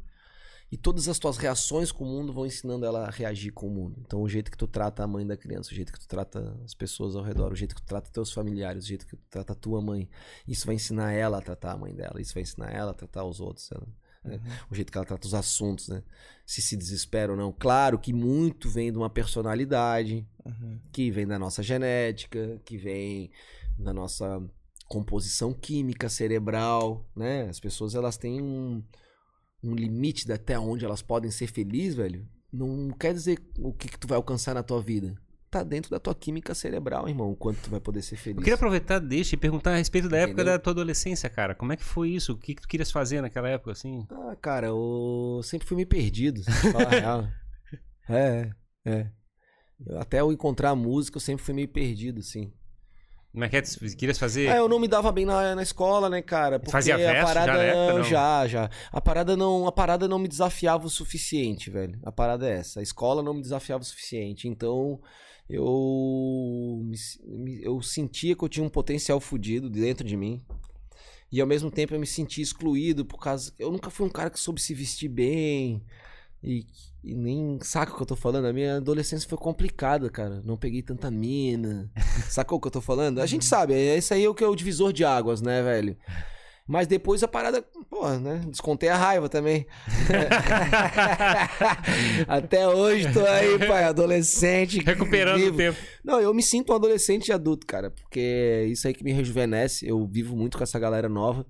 e 0.73 0.77
todas 0.77 1.09
as 1.09 1.19
tuas 1.19 1.37
reações 1.37 1.93
com 1.93 2.05
o 2.05 2.07
mundo 2.09 2.33
vão 2.33 2.47
ensinando 2.47 2.85
ela 2.85 3.07
a 3.07 3.11
reagir 3.11 3.53
com 3.53 3.69
o 3.69 3.71
mundo. 3.71 3.97
Então 4.05 4.23
o 4.23 4.29
jeito 4.29 4.51
que 4.51 4.57
tu 4.57 4.67
trata 4.67 5.05
a 5.05 5.07
mãe 5.07 5.27
da 5.27 5.37
criança, 5.37 5.71
o 5.71 5.75
jeito 5.75 5.93
que 5.93 6.01
tu 6.01 6.09
trata 6.09 6.57
as 6.65 6.75
pessoas 6.75 7.15
ao 7.15 7.23
redor, 7.23 7.53
o 7.53 7.57
jeito 7.57 7.75
que 7.75 7.83
tu 7.83 7.87
trata 7.87 8.11
teus 8.11 8.33
familiares, 8.33 8.85
o 8.85 8.89
jeito 8.89 9.07
que 9.07 9.17
tu 9.17 9.23
trata 9.31 9.53
a 9.53 9.57
tua 9.57 9.81
mãe, 9.81 10.09
isso 10.49 10.67
vai 10.67 10.75
ensinar 10.75 11.13
ela 11.13 11.39
a 11.39 11.43
tratar 11.43 11.73
a 11.73 11.77
mãe 11.79 11.95
dela, 11.95 12.21
isso 12.21 12.35
vai 12.35 12.43
ensinar 12.43 12.73
ela 12.73 12.91
a 12.91 12.95
tratar 12.95 13.25
os 13.25 13.41
outros, 13.41 13.71
né? 13.71 13.79
Uhum. 14.27 14.41
o 14.71 14.75
jeito 14.75 14.91
que 14.91 14.97
ela 14.97 15.07
trata 15.07 15.27
os 15.27 15.35
assuntos, 15.35 15.89
né? 15.89 16.03
Se 16.47 16.63
se 16.63 16.77
desespera 16.79 17.33
ou 17.33 17.37
não. 17.37 17.53
Claro 17.53 17.99
que 17.99 18.11
muito 18.11 18.71
vem 18.71 18.91
de 18.91 18.97
uma 18.97 19.11
personalidade, 19.11 20.27
Uhum. 20.45 20.79
que 20.93 21.11
vem 21.11 21.27
da 21.27 21.39
nossa 21.39 21.63
genética, 21.63 22.61
que 22.65 22.77
vem 22.79 23.31
da 23.79 23.93
nossa 23.93 24.43
composição 24.89 25.53
química 25.53 26.09
cerebral, 26.09 27.07
né? 27.15 27.49
As 27.49 27.61
pessoas 27.61 27.95
elas 27.95 28.17
têm 28.17 28.41
um, 28.43 28.83
um 29.65 29.75
limite 29.75 30.27
de 30.27 30.33
até 30.33 30.59
onde 30.59 30.85
elas 30.85 31.03
podem 31.03 31.31
ser 31.31 31.47
felizes, 31.47 31.95
velho. 31.95 32.27
Não 32.53 32.91
quer 32.91 33.13
dizer 33.15 33.39
o 33.59 33.73
que, 33.73 33.89
que 33.89 33.99
tu 33.99 34.07
vai 34.07 34.17
alcançar 34.17 34.55
na 34.55 34.63
tua 34.63 34.81
vida. 34.81 35.15
Tá 35.51 35.63
dentro 35.63 35.91
da 35.91 36.01
tua 36.01 36.15
química 36.15 36.53
cerebral, 36.55 37.09
irmão, 37.09 37.31
o 37.31 37.37
quanto 37.37 37.61
tu 37.63 37.71
vai 37.71 37.81
poder 37.81 38.03
ser 38.03 38.17
feliz. 38.17 38.39
Eu 38.39 38.43
queria 38.43 38.55
aproveitar, 38.57 38.99
deixa 38.99 39.37
e 39.37 39.39
perguntar 39.39 39.73
a 39.73 39.77
respeito 39.77 40.09
da 40.09 40.17
época 40.19 40.33
Entendeu? 40.43 40.53
da 40.55 40.59
tua 40.59 40.73
adolescência, 40.73 41.31
cara. 41.31 41.55
Como 41.55 41.73
é 41.73 41.77
que 41.77 41.85
foi 41.85 42.11
isso? 42.11 42.33
O 42.33 42.37
que, 42.37 42.55
que 42.57 42.63
tu 42.63 42.67
querias 42.69 42.91
fazer 42.91 43.21
naquela 43.21 43.49
época, 43.49 43.71
assim? 43.73 44.05
Ah, 44.11 44.37
cara, 44.41 44.67
eu 44.69 45.41
sempre 45.45 45.67
fui 45.67 45.77
meio 45.77 45.87
perdido, 45.89 46.43
pra 46.45 46.55
falar 46.73 46.89
real. 46.91 47.29
É, 48.09 48.51
é. 48.85 49.11
Eu- 49.87 49.99
até 49.99 50.21
eu 50.21 50.31
encontrar 50.33 50.71
a 50.71 50.77
música, 50.77 51.17
eu 51.17 51.21
sempre 51.21 51.43
fui 51.45 51.55
meio 51.55 51.69
perdido, 51.69 52.19
assim. 52.21 52.53
Como 53.35 53.45
é 53.45 53.49
que 53.49 53.57
é? 53.57 53.63
Querias 53.99 54.17
fazer? 54.17 54.47
É, 54.47 54.61
eu 54.61 54.69
não 54.69 54.79
me 54.79 54.87
dava 54.87 55.11
bem 55.11 55.27
na, 55.27 55.57
na 55.57 55.63
escola, 55.63 56.09
né, 56.09 56.23
cara? 56.23 56.61
Porque 56.61 56.71
Fazia 56.71 56.95
a 56.95 56.99
verso 56.99 57.17
já 57.17 57.25
parada 57.25 57.63
época, 57.65 57.99
não? 57.99 58.05
já, 58.05 58.47
já. 58.47 58.71
A 58.93 59.01
parada 59.01 59.37
não, 59.37 59.67
a 59.67 59.73
parada 59.73 60.07
não 60.07 60.21
me 60.21 60.29
desafiava 60.29 60.87
o 60.87 60.91
suficiente, 60.91 61.69
velho. 61.69 61.99
A 62.05 62.13
parada 62.13 62.49
é 62.49 62.59
essa. 62.59 62.79
A 62.79 62.83
escola 62.83 63.25
não 63.25 63.35
me 63.35 63.43
desafiava 63.43 63.83
o 63.83 63.85
suficiente. 63.85 64.47
Então, 64.47 65.01
eu 65.51 66.89
me, 67.25 67.61
eu 67.61 67.83
sentia 67.83 68.37
que 68.37 68.45
eu 68.45 68.49
tinha 68.49 68.65
um 68.65 68.71
potencial 68.71 69.19
fudido 69.19 69.69
dentro 69.69 70.07
de 70.07 70.17
mim. 70.17 70.41
E 71.33 71.41
ao 71.41 71.47
mesmo 71.49 71.73
tempo 71.73 71.93
eu 71.93 71.99
me 71.99 72.07
sentia 72.07 72.45
excluído 72.45 73.05
por 73.05 73.19
causa 73.19 73.53
eu 73.59 73.73
nunca 73.73 73.91
fui 73.91 74.07
um 74.07 74.11
cara 74.11 74.31
que 74.31 74.39
soube 74.39 74.63
se 74.63 74.73
vestir 74.73 75.09
bem 75.09 75.83
e, 76.41 76.65
e 77.05 77.15
nem 77.15 77.59
saca 77.61 77.93
o 77.93 77.97
que 77.97 78.03
eu 78.03 78.07
tô 78.07 78.17
falando. 78.17 78.47
A 78.47 78.53
minha 78.53 78.77
adolescência 78.77 79.29
foi 79.29 79.37
complicada, 79.37 80.09
cara. 80.09 80.41
Não 80.45 80.57
peguei 80.57 80.83
tanta 80.83 81.11
mina. 81.11 81.91
Sacou 82.31 82.59
o 82.59 82.61
que 82.61 82.67
eu 82.67 82.71
tô 82.73 82.81
falando? 82.81 83.21
A 83.21 83.27
gente 83.27 83.45
sabe, 83.45 83.75
é- 83.75 83.97
esse 83.97 84.15
aí 84.15 84.25
é 84.25 84.29
o 84.29 84.35
que 84.35 84.43
é 84.43 84.49
o 84.49 84.57
divisor 84.57 84.93
de 84.93 85.05
águas, 85.05 85.43
né, 85.43 85.63
velho? 85.63 85.97
Mas 86.67 86.87
depois 86.87 87.23
a 87.23 87.29
parada, 87.29 87.61
porra, 87.91 88.19
né? 88.19 88.41
Descontei 88.49 88.89
a 88.89 88.97
raiva 88.97 89.29
também. 89.29 89.67
Até 92.27 92.67
hoje 92.67 93.13
tô 93.13 93.21
aí, 93.27 93.59
pai, 93.59 93.85
adolescente. 93.85 94.79
Recuperando 94.81 95.41
vivo. 95.41 95.55
o 95.55 95.59
tempo. 95.59 95.79
Não, 96.03 96.19
eu 96.21 96.33
me 96.33 96.43
sinto 96.43 96.73
um 96.73 96.77
adolescente 96.77 97.29
e 97.29 97.33
adulto, 97.33 97.67
cara, 97.67 97.91
porque 97.91 98.21
é 98.21 98.65
isso 98.65 98.87
aí 98.87 98.95
que 98.95 99.05
me 99.05 99.13
rejuvenesce. 99.13 99.87
Eu 99.87 100.07
vivo 100.07 100.35
muito 100.35 100.57
com 100.57 100.65
essa 100.65 100.79
galera 100.79 101.09
nova. 101.09 101.45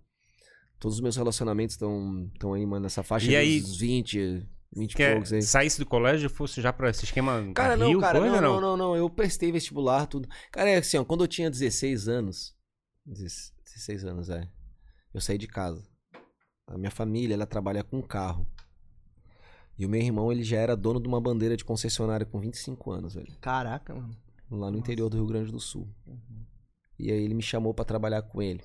Todos 0.81 0.97
os 0.97 1.01
meus 1.01 1.17
relacionamentos 1.17 1.75
estão 1.75 2.53
aí, 2.53 2.67
mano, 2.67 2.83
nessa 2.83 3.05
faixa 3.05 3.31
E 3.31 3.37
aí, 3.37 3.61
dos 3.61 3.79
20, 3.79 4.45
20 4.75 4.93
e 4.93 4.97
Quer 4.97 5.13
poucos 5.13 5.33
aí. 5.33 5.43
saísse 5.43 5.79
do 5.79 5.87
colégio 5.87 6.27
e 6.27 6.29
fosse 6.29 6.61
já 6.61 6.73
pra 6.73 6.91
esse 6.91 7.05
esquema 7.05 7.53
Cara, 7.55 7.77
Rio, 7.77 7.95
não, 7.95 8.01
cara, 8.01 8.19
coisa, 8.19 8.41
não, 8.41 8.55
não, 8.55 8.61
não, 8.61 8.77
não. 8.77 8.97
Eu 8.97 9.09
prestei 9.09 9.53
vestibular, 9.53 10.07
tudo. 10.07 10.29
Cara, 10.51 10.71
é 10.71 10.77
assim, 10.79 10.97
ó, 10.99 11.05
quando 11.05 11.23
eu 11.25 11.29
tinha 11.29 11.51
16 11.51 12.09
anos. 12.09 12.55
16 13.07 14.05
anos, 14.05 14.31
é. 14.31 14.49
Eu 15.13 15.21
saí 15.21 15.39
de 15.39 15.47
casa. 15.47 15.87
A 16.67 16.77
minha 16.77 16.91
família, 16.91 17.35
ela 17.35 17.47
trabalha 17.47 17.85
com 17.85 18.03
carro. 18.03 18.47
E 19.79 19.85
o 19.85 19.89
meu 19.89 20.01
irmão, 20.01 20.33
ele 20.33 20.43
já 20.43 20.59
era 20.59 20.77
dono 20.77 21.01
de 21.01 21.07
uma 21.07 21.21
bandeira 21.21 21.57
de 21.57 21.65
concessionária 21.65 22.25
com 22.25 22.41
25 22.41 22.91
anos, 22.91 23.15
velho. 23.15 23.37
Caraca, 23.41 23.95
mano. 23.95 24.17
Lá 24.51 24.71
no 24.71 24.79
interior 24.79 25.09
do 25.09 25.17
Rio 25.17 25.27
Grande 25.27 25.51
do 25.51 25.59
Sul. 25.61 25.89
E 26.99 27.11
aí 27.11 27.25
ele 27.25 27.35
me 27.35 27.43
chamou 27.43 27.75
pra 27.75 27.85
trabalhar 27.85 28.23
com 28.23 28.41
ele. 28.41 28.63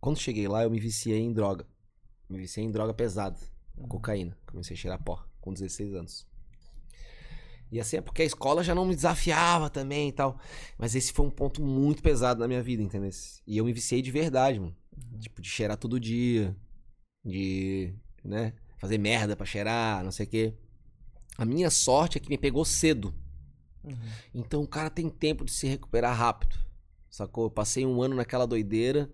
Quando 0.00 0.18
cheguei 0.18 0.48
lá, 0.48 0.64
eu 0.64 0.70
me 0.70 0.80
viciei 0.80 1.18
em 1.20 1.32
droga. 1.32 1.66
Me 2.28 2.38
viciei 2.38 2.64
em 2.64 2.70
droga 2.70 2.92
pesada. 2.92 3.38
Cocaína. 3.88 4.36
Comecei 4.46 4.74
a 4.74 4.78
cheirar 4.78 5.02
pó 5.02 5.24
com 5.40 5.52
16 5.52 5.94
anos. 5.94 6.26
E 7.70 7.80
assim 7.80 7.96
é 7.96 8.00
porque 8.00 8.22
a 8.22 8.24
escola 8.24 8.62
já 8.62 8.74
não 8.74 8.84
me 8.84 8.94
desafiava 8.94 9.68
também 9.68 10.08
e 10.08 10.12
tal. 10.12 10.38
Mas 10.78 10.94
esse 10.94 11.12
foi 11.12 11.26
um 11.26 11.30
ponto 11.30 11.62
muito 11.62 12.02
pesado 12.02 12.40
na 12.40 12.48
minha 12.48 12.62
vida, 12.62 12.82
entendeu? 12.82 13.10
E 13.46 13.56
eu 13.58 13.64
me 13.64 13.72
viciei 13.72 14.00
de 14.00 14.10
verdade, 14.10 14.60
mano. 14.60 14.76
Tipo, 15.18 15.42
de 15.42 15.48
cheirar 15.48 15.76
todo 15.76 15.98
dia. 16.00 16.56
De, 17.24 17.92
né? 18.24 18.52
Fazer 18.78 18.98
merda 18.98 19.36
pra 19.36 19.44
cheirar, 19.44 20.04
não 20.04 20.12
sei 20.12 20.26
o 20.26 20.28
quê. 20.28 20.54
A 21.36 21.44
minha 21.44 21.70
sorte 21.70 22.18
é 22.18 22.20
que 22.20 22.28
me 22.28 22.38
pegou 22.38 22.64
cedo. 22.64 23.14
Então 24.34 24.62
o 24.62 24.68
cara 24.68 24.90
tem 24.90 25.08
tempo 25.08 25.44
de 25.44 25.52
se 25.52 25.66
recuperar 25.66 26.16
rápido. 26.16 26.56
Sacou? 27.08 27.44
Eu 27.44 27.50
passei 27.50 27.86
um 27.86 28.02
ano 28.02 28.16
naquela 28.16 28.46
doideira, 28.46 29.10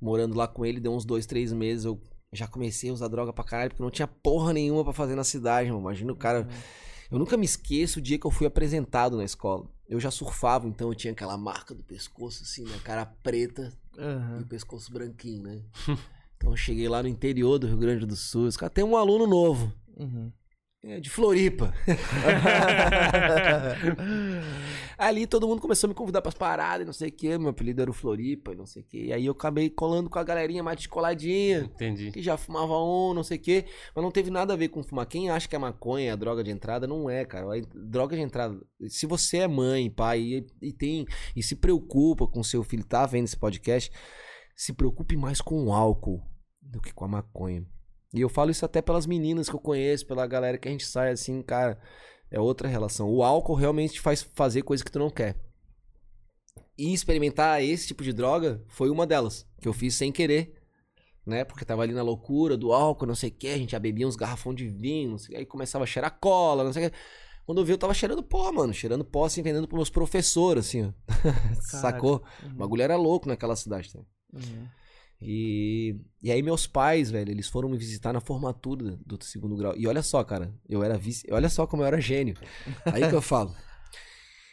morando 0.00 0.36
lá 0.36 0.48
com 0.48 0.64
ele, 0.64 0.80
deu 0.80 0.94
uns 0.94 1.04
dois, 1.04 1.26
três 1.26 1.52
meses. 1.52 1.84
Eu 1.84 2.00
já 2.34 2.46
comecei 2.46 2.90
a 2.90 2.92
usar 2.92 3.08
droga 3.08 3.32
pra 3.32 3.44
caralho, 3.44 3.70
porque 3.70 3.82
não 3.82 3.90
tinha 3.90 4.06
porra 4.08 4.52
nenhuma 4.52 4.84
pra 4.84 4.92
fazer 4.92 5.14
na 5.14 5.24
cidade, 5.24 5.68
mano. 5.68 5.80
Imagina 5.80 6.12
o 6.12 6.16
cara. 6.16 6.46
Eu 7.10 7.18
nunca 7.18 7.36
me 7.36 7.44
esqueço 7.44 7.98
o 7.98 8.02
dia 8.02 8.18
que 8.18 8.26
eu 8.26 8.30
fui 8.30 8.46
apresentado 8.46 9.16
na 9.16 9.24
escola. 9.24 9.66
Eu 9.88 10.00
já 10.00 10.10
surfava, 10.10 10.66
então 10.66 10.88
eu 10.88 10.94
tinha 10.94 11.12
aquela 11.12 11.36
marca 11.36 11.74
do 11.74 11.82
pescoço, 11.82 12.42
assim, 12.42 12.64
né? 12.64 12.78
Cara 12.82 13.04
preta 13.06 13.72
e 13.96 14.00
Aham. 14.00 14.40
o 14.42 14.46
pescoço 14.46 14.92
branquinho, 14.92 15.42
né? 15.42 15.62
então 16.36 16.50
eu 16.50 16.56
cheguei 16.56 16.88
lá 16.88 17.02
no 17.02 17.08
interior 17.08 17.58
do 17.58 17.66
Rio 17.66 17.76
Grande 17.76 18.06
do 18.06 18.16
Sul. 18.16 18.46
Os 18.46 18.56
caras 18.56 18.72
tem 18.72 18.82
um 18.82 18.96
aluno 18.96 19.26
novo. 19.26 19.72
Uhum. 19.96 20.32
É, 20.86 21.00
de 21.00 21.08
Floripa. 21.08 21.72
Ali 24.98 25.26
todo 25.26 25.48
mundo 25.48 25.62
começou 25.62 25.88
a 25.88 25.90
me 25.90 25.94
convidar 25.94 26.20
pras 26.20 26.34
paradas 26.34 26.82
e 26.82 26.84
não 26.84 26.92
sei 26.92 27.08
o 27.08 27.12
que. 27.12 27.38
Meu 27.38 27.48
apelido 27.48 27.80
era 27.80 27.90
o 27.90 27.94
Floripa 27.94 28.54
não 28.54 28.66
sei 28.66 28.82
o 28.82 28.84
que. 28.84 29.06
E 29.06 29.12
aí 29.12 29.24
eu 29.24 29.32
acabei 29.32 29.70
colando 29.70 30.10
com 30.10 30.18
a 30.18 30.22
galerinha 30.22 30.62
mais 30.62 30.76
descoladinha. 30.76 31.60
Entendi. 31.60 32.12
Que 32.12 32.22
já 32.22 32.36
fumava 32.36 32.78
um, 32.78 33.14
não 33.14 33.24
sei 33.24 33.38
o 33.38 33.40
que. 33.40 33.64
Mas 33.94 34.04
não 34.04 34.10
teve 34.10 34.30
nada 34.30 34.52
a 34.52 34.56
ver 34.56 34.68
com 34.68 34.82
fumar. 34.82 35.06
Quem 35.06 35.30
acha 35.30 35.48
que 35.48 35.56
a 35.56 35.58
maconha 35.58 36.10
é 36.10 36.12
a 36.12 36.16
droga 36.16 36.44
de 36.44 36.50
entrada, 36.50 36.86
não 36.86 37.08
é, 37.08 37.24
cara. 37.24 37.46
A 37.46 37.62
droga 37.74 38.14
de 38.14 38.22
entrada. 38.22 38.54
Se 38.88 39.06
você 39.06 39.38
é 39.38 39.48
mãe, 39.48 39.90
pai 39.90 40.20
e, 40.20 40.46
e 40.60 40.72
tem. 40.72 41.06
E 41.34 41.42
se 41.42 41.56
preocupa 41.56 42.26
com 42.26 42.42
seu 42.42 42.62
filho, 42.62 42.84
tá 42.84 43.06
vendo 43.06 43.24
esse 43.24 43.38
podcast, 43.38 43.90
se 44.54 44.74
preocupe 44.74 45.16
mais 45.16 45.40
com 45.40 45.64
o 45.64 45.72
álcool 45.72 46.22
do 46.60 46.80
que 46.80 46.92
com 46.92 47.06
a 47.06 47.08
maconha. 47.08 47.66
E 48.14 48.20
eu 48.20 48.28
falo 48.28 48.52
isso 48.52 48.64
até 48.64 48.80
pelas 48.80 49.06
meninas 49.06 49.48
que 49.48 49.56
eu 49.56 49.60
conheço, 49.60 50.06
pela 50.06 50.24
galera 50.24 50.56
que 50.56 50.68
a 50.68 50.70
gente 50.70 50.86
sai 50.86 51.10
assim, 51.10 51.42
cara. 51.42 51.78
É 52.30 52.38
outra 52.40 52.68
relação. 52.68 53.10
O 53.10 53.24
álcool 53.24 53.54
realmente 53.54 53.94
te 53.94 54.00
faz 54.00 54.22
fazer 54.22 54.62
coisa 54.62 54.84
que 54.84 54.90
tu 54.90 55.00
não 55.00 55.10
quer. 55.10 55.36
E 56.78 56.92
experimentar 56.92 57.62
esse 57.62 57.88
tipo 57.88 58.04
de 58.04 58.12
droga 58.12 58.62
foi 58.68 58.88
uma 58.88 59.06
delas, 59.06 59.46
que 59.60 59.66
eu 59.66 59.72
fiz 59.72 59.94
sem 59.94 60.12
querer, 60.12 60.54
né? 61.26 61.44
Porque 61.44 61.64
tava 61.64 61.82
ali 61.82 61.92
na 61.92 62.02
loucura 62.02 62.56
do 62.56 62.72
álcool, 62.72 63.06
não 63.06 63.14
sei 63.14 63.30
o 63.30 63.32
que, 63.32 63.48
a 63.48 63.58
gente 63.58 63.72
já 63.72 63.78
bebia 63.78 64.06
uns 64.06 64.16
garrafão 64.16 64.54
de 64.54 64.68
vinho, 64.68 65.10
não 65.10 65.18
sei, 65.18 65.36
aí 65.36 65.46
começava 65.46 65.84
a 65.84 65.86
cheirar 65.86 66.18
cola, 66.20 66.64
não 66.64 66.72
sei 66.72 66.86
o 66.86 66.90
que. 66.90 66.96
Quando 67.46 67.60
eu 67.60 67.64
vi, 67.64 67.72
eu 67.72 67.78
tava 67.78 67.94
cheirando 67.94 68.22
pó, 68.22 68.50
mano. 68.52 68.72
Cheirando 68.72 69.04
pó, 69.04 69.26
assim, 69.26 69.42
vendendo 69.42 69.68
pros 69.68 69.78
meus 69.78 69.90
professores, 69.90 70.66
assim, 70.66 70.86
ó. 70.86 70.92
Sacou? 71.60 72.24
O 72.42 72.54
bagulho 72.54 72.82
era 72.82 72.96
louco 72.96 73.28
naquela 73.28 73.54
cidade 73.54 73.92
também. 73.92 74.06
Uhum. 74.32 74.66
E, 75.26 75.96
e 76.22 76.30
aí 76.30 76.42
meus 76.42 76.66
pais, 76.66 77.10
velho, 77.10 77.30
eles 77.30 77.48
foram 77.48 77.68
me 77.68 77.76
visitar 77.78 78.12
na 78.12 78.20
formatura 78.20 78.98
do 79.06 79.22
segundo 79.24 79.56
grau. 79.56 79.74
E 79.76 79.86
olha 79.86 80.02
só, 80.02 80.22
cara, 80.22 80.54
eu 80.68 80.82
era 80.82 80.98
vice, 80.98 81.26
olha 81.30 81.48
só 81.48 81.66
como 81.66 81.82
eu 81.82 81.86
era 81.86 82.00
gênio. 82.00 82.36
Aí 82.86 83.08
que 83.08 83.14
eu 83.14 83.22
falo. 83.22 83.54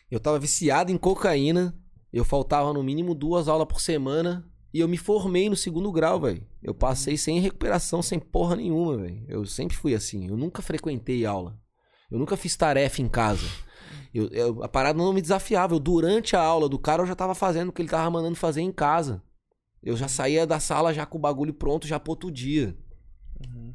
Eu 0.10 0.20
tava 0.20 0.40
viciado 0.40 0.92
em 0.92 0.98
cocaína, 0.98 1.76
eu 2.12 2.24
faltava 2.26 2.74
no 2.74 2.84
mínimo 2.84 3.16
duas 3.16 3.48
aulas 3.48 3.68
por 3.68 3.80
semana 3.82 4.46
e 4.74 4.80
eu 4.80 4.88
me 4.88 4.98
formei 4.98 5.50
no 5.50 5.56
segundo 5.56 5.92
grau, 5.92 6.20
velho. 6.20 6.46
Eu 6.62 6.74
passei 6.74 7.18
sem 7.18 7.40
recuperação, 7.40 8.02
sem 8.02 8.20
porra 8.20 8.56
nenhuma, 8.56 8.98
velho. 8.98 9.26
Eu 9.28 9.46
sempre 9.46 9.76
fui 9.76 9.94
assim, 9.96 10.28
eu 10.28 10.38
nunca 10.38 10.62
frequentei 10.62 11.26
aula. 11.26 11.58
Eu 12.10 12.20
nunca 12.20 12.36
fiz 12.36 12.56
tarefa 12.58 13.02
em 13.02 13.08
casa. 13.08 13.46
Eu, 14.14 14.28
eu- 14.30 14.64
a 14.64 14.68
parada 14.68 14.98
não 14.98 15.14
me 15.14 15.22
desafiava. 15.22 15.74
Eu, 15.74 15.80
durante 15.80 16.36
a 16.36 16.42
aula 16.42 16.68
do 16.68 16.78
cara, 16.78 17.02
eu 17.02 17.08
já 17.08 17.16
tava 17.16 17.34
fazendo 17.34 17.70
o 17.70 17.72
que 17.72 17.82
ele 17.82 17.88
tava 17.90 18.10
mandando 18.12 18.36
fazer 18.36 18.62
em 18.62 18.72
casa. 18.72 19.24
Eu 19.84 19.98
já 19.98 20.08
saía 20.08 20.46
da 20.46 20.60
sala 20.60 20.94
já 20.94 21.06
com 21.06 21.18
o 21.18 21.22
bagulho 21.22 21.54
pronto 21.54 21.88
já 21.88 22.00
pro 22.00 22.12
outro 22.12 22.32
dia. 22.32 22.78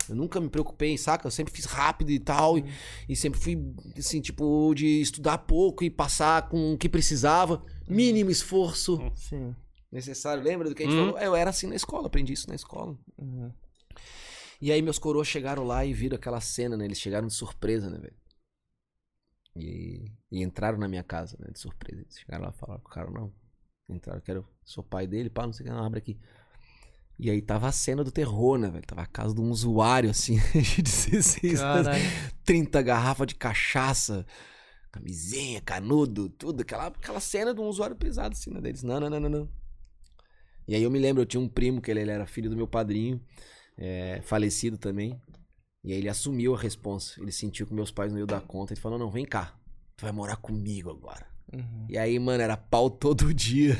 Eu 0.09 0.15
nunca 0.15 0.41
me 0.41 0.49
preocupei, 0.49 0.97
saca? 0.97 1.27
Eu 1.27 1.31
sempre 1.33 1.53
fiz 1.53 1.65
rápido 1.65 2.11
e 2.11 2.21
tal. 2.21 2.57
E, 2.57 2.65
e 3.09 3.17
sempre 3.17 3.41
fui, 3.41 3.59
assim, 3.99 4.21
tipo, 4.21 4.73
de 4.73 5.01
estudar 5.01 5.39
pouco 5.39 5.83
e 5.83 5.91
passar 5.91 6.49
com 6.49 6.75
o 6.75 6.79
que 6.79 6.89
precisava. 6.89 7.65
Mínimo 7.89 8.31
esforço 8.31 9.01
Sim. 9.17 9.55
necessário. 9.91 10.45
Lembra 10.45 10.69
do 10.69 10.75
que 10.77 10.85
a 10.85 10.87
gente 10.87 10.95
Hum. 10.97 11.07
falou? 11.07 11.19
Eu 11.19 11.35
era 11.35 11.51
assim 11.51 11.67
na 11.67 11.75
escola, 11.75 12.07
aprendi 12.07 12.33
isso 12.33 12.49
na 12.49 12.55
escola. 12.55 12.97
Uhum. 13.19 13.53
E 14.61 14.71
aí 14.71 14.81
meus 14.81 14.99
coroas 15.01 15.27
chegaram 15.27 15.65
lá 15.65 15.85
e 15.85 15.93
viram 15.93 16.15
aquela 16.17 16.41
cena, 16.41 16.77
né? 16.77 16.85
Eles 16.85 17.01
chegaram 17.01 17.27
de 17.27 17.35
surpresa, 17.35 17.91
né, 17.91 17.99
velho? 17.99 18.17
E, 19.57 20.13
e 20.31 20.43
entraram 20.43 20.79
na 20.79 20.87
minha 20.87 21.03
casa, 21.03 21.37
né? 21.41 21.49
De 21.53 21.59
surpresa. 21.59 22.03
Eles 22.03 22.19
chegaram 22.19 22.45
lá 22.45 22.53
e 22.55 22.59
falaram 22.59 22.81
com 22.81 22.89
o 22.89 22.93
cara, 22.93 23.11
não. 23.11 23.33
Entraram, 23.89 24.21
quero, 24.21 24.47
sou 24.65 24.83
pai 24.83 25.07
dele, 25.07 25.31
pá, 25.31 25.47
não 25.47 25.53
sei 25.53 25.65
o 25.65 25.69
que, 25.69 25.75
não, 25.75 25.85
abre 25.85 25.99
aqui. 25.99 26.19
E 27.19 27.31
aí 27.31 27.41
tava 27.41 27.69
a 27.69 27.73
cena 27.73 28.05
do 28.05 28.11
terror, 28.11 28.59
né, 28.59 28.69
velho? 28.69 28.85
Tava 28.87 29.03
a 29.03 29.07
casa 29.07 29.35
de 29.35 29.41
um 29.41 29.51
usuário, 29.51 30.11
assim, 30.11 30.39
de 30.53 30.83
16 30.83 31.61
anos. 31.61 31.87
Caralho. 31.87 32.05
30 32.45 32.83
garrafas 32.83 33.27
de 33.29 33.35
cachaça, 33.35 34.27
camisinha, 34.93 35.61
canudo, 35.63 36.29
tudo. 36.29 36.61
Aquela, 36.61 36.89
aquela 36.89 37.21
cena 37.21 37.55
de 37.55 37.61
um 37.61 37.65
usuário 37.65 37.97
pesado, 37.97 38.35
assim, 38.35 38.51
né? 38.51 38.61
Deles, 38.61 38.83
não, 38.83 39.01
não, 39.01 39.09
não, 39.09 39.21
não, 39.21 39.29
não. 39.31 39.49
E 40.69 40.75
aí 40.75 40.83
eu 40.83 40.91
me 40.91 40.99
lembro, 40.99 41.23
eu 41.23 41.27
tinha 41.27 41.41
um 41.41 41.49
primo, 41.49 41.81
que 41.81 41.91
ele, 41.91 42.01
ele 42.01 42.11
era 42.11 42.27
filho 42.27 42.51
do 42.51 42.57
meu 42.57 42.67
padrinho, 42.67 43.21
é, 43.79 44.21
falecido 44.23 44.77
também. 44.77 45.19
E 45.83 45.93
aí 45.93 45.99
ele 45.99 46.09
assumiu 46.09 46.55
a 46.55 46.59
responsa. 46.59 47.21
Ele 47.21 47.33
sentiu 47.33 47.67
que 47.67 47.73
meus 47.73 47.91
pais 47.91 48.13
não 48.13 48.19
iam 48.19 48.27
dar 48.27 48.41
conta. 48.43 48.75
Ele 48.75 48.81
falou, 48.81 48.99
não, 48.99 49.11
vem 49.11 49.25
cá, 49.25 49.57
tu 49.97 50.03
vai 50.03 50.13
morar 50.13 50.37
comigo 50.37 50.91
agora. 50.91 51.36
Uhum. 51.53 51.87
E 51.89 51.97
aí, 51.97 52.19
mano, 52.19 52.43
era 52.43 52.57
pau 52.57 52.91
todo 52.91 53.33
dia. 53.35 53.77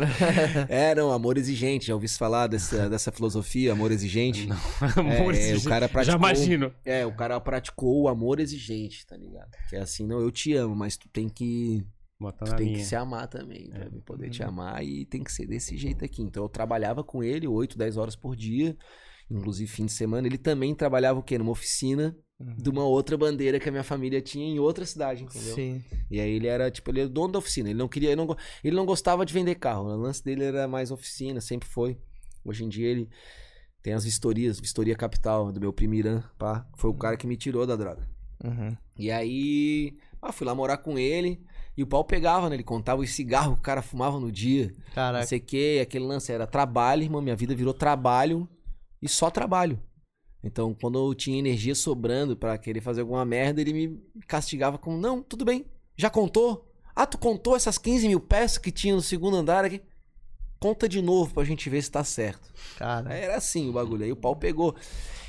é, 0.68 0.94
não, 0.94 1.10
amor 1.10 1.36
exigente. 1.38 1.86
Já 1.88 1.94
ouvi 1.94 2.08
falar 2.08 2.46
dessa, 2.46 2.88
dessa 2.88 3.10
filosofia, 3.12 3.72
amor 3.72 3.90
exigente? 3.92 4.48
Amor, 4.96 5.12
é, 5.14 5.26
o 5.26 5.30
exigente. 5.32 5.68
cara 5.68 5.86
Já 5.86 5.92
praticou, 5.92 6.18
imagino. 6.18 6.74
é, 6.84 7.04
o 7.06 7.14
cara 7.14 7.40
praticou 7.40 8.02
o 8.02 8.08
amor 8.08 8.40
exigente, 8.40 9.04
tá 9.06 9.16
ligado? 9.16 9.50
Que 9.68 9.76
é 9.76 9.80
assim, 9.80 10.06
não, 10.06 10.20
eu 10.20 10.30
te 10.30 10.52
amo, 10.54 10.74
mas 10.76 10.96
tu 10.96 11.08
tem 11.08 11.28
que, 11.28 11.84
Bota 12.18 12.44
tu 12.44 12.54
tem 12.56 12.66
minha. 12.66 12.78
que 12.78 12.84
se 12.84 12.94
amar 12.96 13.26
também, 13.28 13.68
pra 13.70 13.86
eu 13.86 14.02
poder 14.02 14.26
Uhum. 14.26 14.30
te 14.30 14.42
amar 14.42 14.84
e 14.84 15.04
tem 15.06 15.22
que 15.24 15.32
ser 15.32 15.46
desse 15.46 15.76
jeito 15.76 16.04
aqui. 16.04 16.22
Então 16.22 16.42
eu 16.44 16.48
trabalhava 16.48 17.02
com 17.02 17.22
ele 17.24 17.46
8, 17.48 17.76
10 17.76 17.96
horas 17.96 18.14
por 18.16 18.36
dia, 18.36 18.76
inclusive 19.30 19.70
fim 19.70 19.86
de 19.86 19.92
semana. 19.92 20.26
Ele 20.26 20.38
também 20.38 20.74
trabalhava 20.74 21.18
o 21.18 21.22
quê? 21.22 21.36
Numa 21.38 21.50
oficina 21.52 22.16
Uhum. 22.40 22.54
de 22.56 22.70
uma 22.70 22.84
outra 22.84 23.18
bandeira 23.18 23.60
que 23.60 23.68
a 23.68 23.72
minha 23.72 23.84
família 23.84 24.18
tinha 24.22 24.46
em 24.46 24.58
outra 24.58 24.86
cidade, 24.86 25.24
entendeu? 25.24 25.54
Sim. 25.54 25.84
E 26.10 26.18
aí 26.18 26.30
ele 26.30 26.46
era, 26.46 26.70
tipo, 26.70 26.90
ele 26.90 27.00
era 27.00 27.08
dono 27.08 27.34
da 27.34 27.38
oficina. 27.38 27.68
Ele 27.68 27.78
não 27.78 27.86
queria, 27.86 28.08
ele 28.12 28.16
não, 28.16 28.34
ele 28.64 28.74
não 28.74 28.86
gostava 28.86 29.26
de 29.26 29.34
vender 29.34 29.56
carro. 29.56 29.84
O 29.84 29.96
lance 29.96 30.24
dele 30.24 30.44
era 30.44 30.66
mais 30.66 30.90
oficina, 30.90 31.38
sempre 31.42 31.68
foi. 31.68 31.98
Hoje 32.42 32.64
em 32.64 32.68
dia 32.70 32.88
ele 32.88 33.10
tem 33.82 33.92
as 33.92 34.04
vistorias, 34.04 34.58
Vistoria 34.58 34.96
Capital, 34.96 35.52
do 35.52 35.60
meu 35.60 35.70
primo 35.72 35.94
Irã, 35.94 36.22
pá. 36.38 36.66
Foi 36.76 36.90
o 36.90 36.94
cara 36.94 37.16
que 37.16 37.26
me 37.26 37.36
tirou 37.36 37.66
da 37.66 37.76
droga. 37.76 38.08
Uhum. 38.42 38.74
E 38.98 39.10
aí, 39.10 39.98
ah, 40.22 40.32
fui 40.32 40.46
lá 40.46 40.54
morar 40.54 40.78
com 40.78 40.98
ele. 40.98 41.42
E 41.76 41.82
o 41.82 41.86
pau 41.86 42.04
pegava, 42.04 42.48
né? 42.48 42.56
Ele 42.56 42.62
contava 42.64 43.00
os 43.00 43.10
cigarros 43.10 43.54
que 43.54 43.60
o 43.60 43.62
cara 43.62 43.80
fumava 43.80 44.18
no 44.18 44.30
dia. 44.30 44.72
Não 44.74 44.94
Caraca. 44.94 45.26
sei 45.26 45.38
o 45.38 45.42
que, 45.42 45.80
aquele 45.80 46.04
lance 46.04 46.32
era 46.32 46.46
trabalho, 46.46 47.02
irmão. 47.02 47.22
Minha 47.22 47.36
vida 47.36 47.54
virou 47.54 47.72
trabalho 47.72 48.48
e 49.00 49.08
só 49.08 49.30
trabalho. 49.30 49.78
Então, 50.42 50.74
quando 50.74 50.98
eu 50.98 51.14
tinha 51.14 51.38
energia 51.38 51.74
sobrando 51.74 52.36
pra 52.36 52.56
querer 52.56 52.80
fazer 52.80 53.02
alguma 53.02 53.24
merda, 53.24 53.60
ele 53.60 53.72
me 53.72 54.02
castigava 54.26 54.78
com: 54.78 54.96
Não, 54.96 55.22
tudo 55.22 55.44
bem, 55.44 55.66
já 55.96 56.08
contou? 56.08 56.66
Ah, 56.94 57.06
tu 57.06 57.18
contou 57.18 57.56
essas 57.56 57.78
15 57.78 58.08
mil 58.08 58.20
peças 58.20 58.58
que 58.58 58.70
tinha 58.70 58.94
no 58.94 59.02
segundo 59.02 59.36
andar 59.36 59.64
aqui? 59.64 59.80
Conta 60.58 60.88
de 60.88 61.00
novo 61.00 61.32
pra 61.32 61.44
gente 61.44 61.70
ver 61.70 61.82
se 61.82 61.90
tá 61.90 62.04
certo. 62.04 62.52
Cara. 62.76 63.14
Era 63.14 63.36
assim 63.36 63.70
o 63.70 63.72
bagulho. 63.72 64.04
Aí 64.04 64.12
o 64.12 64.16
pau 64.16 64.36
pegou. 64.36 64.76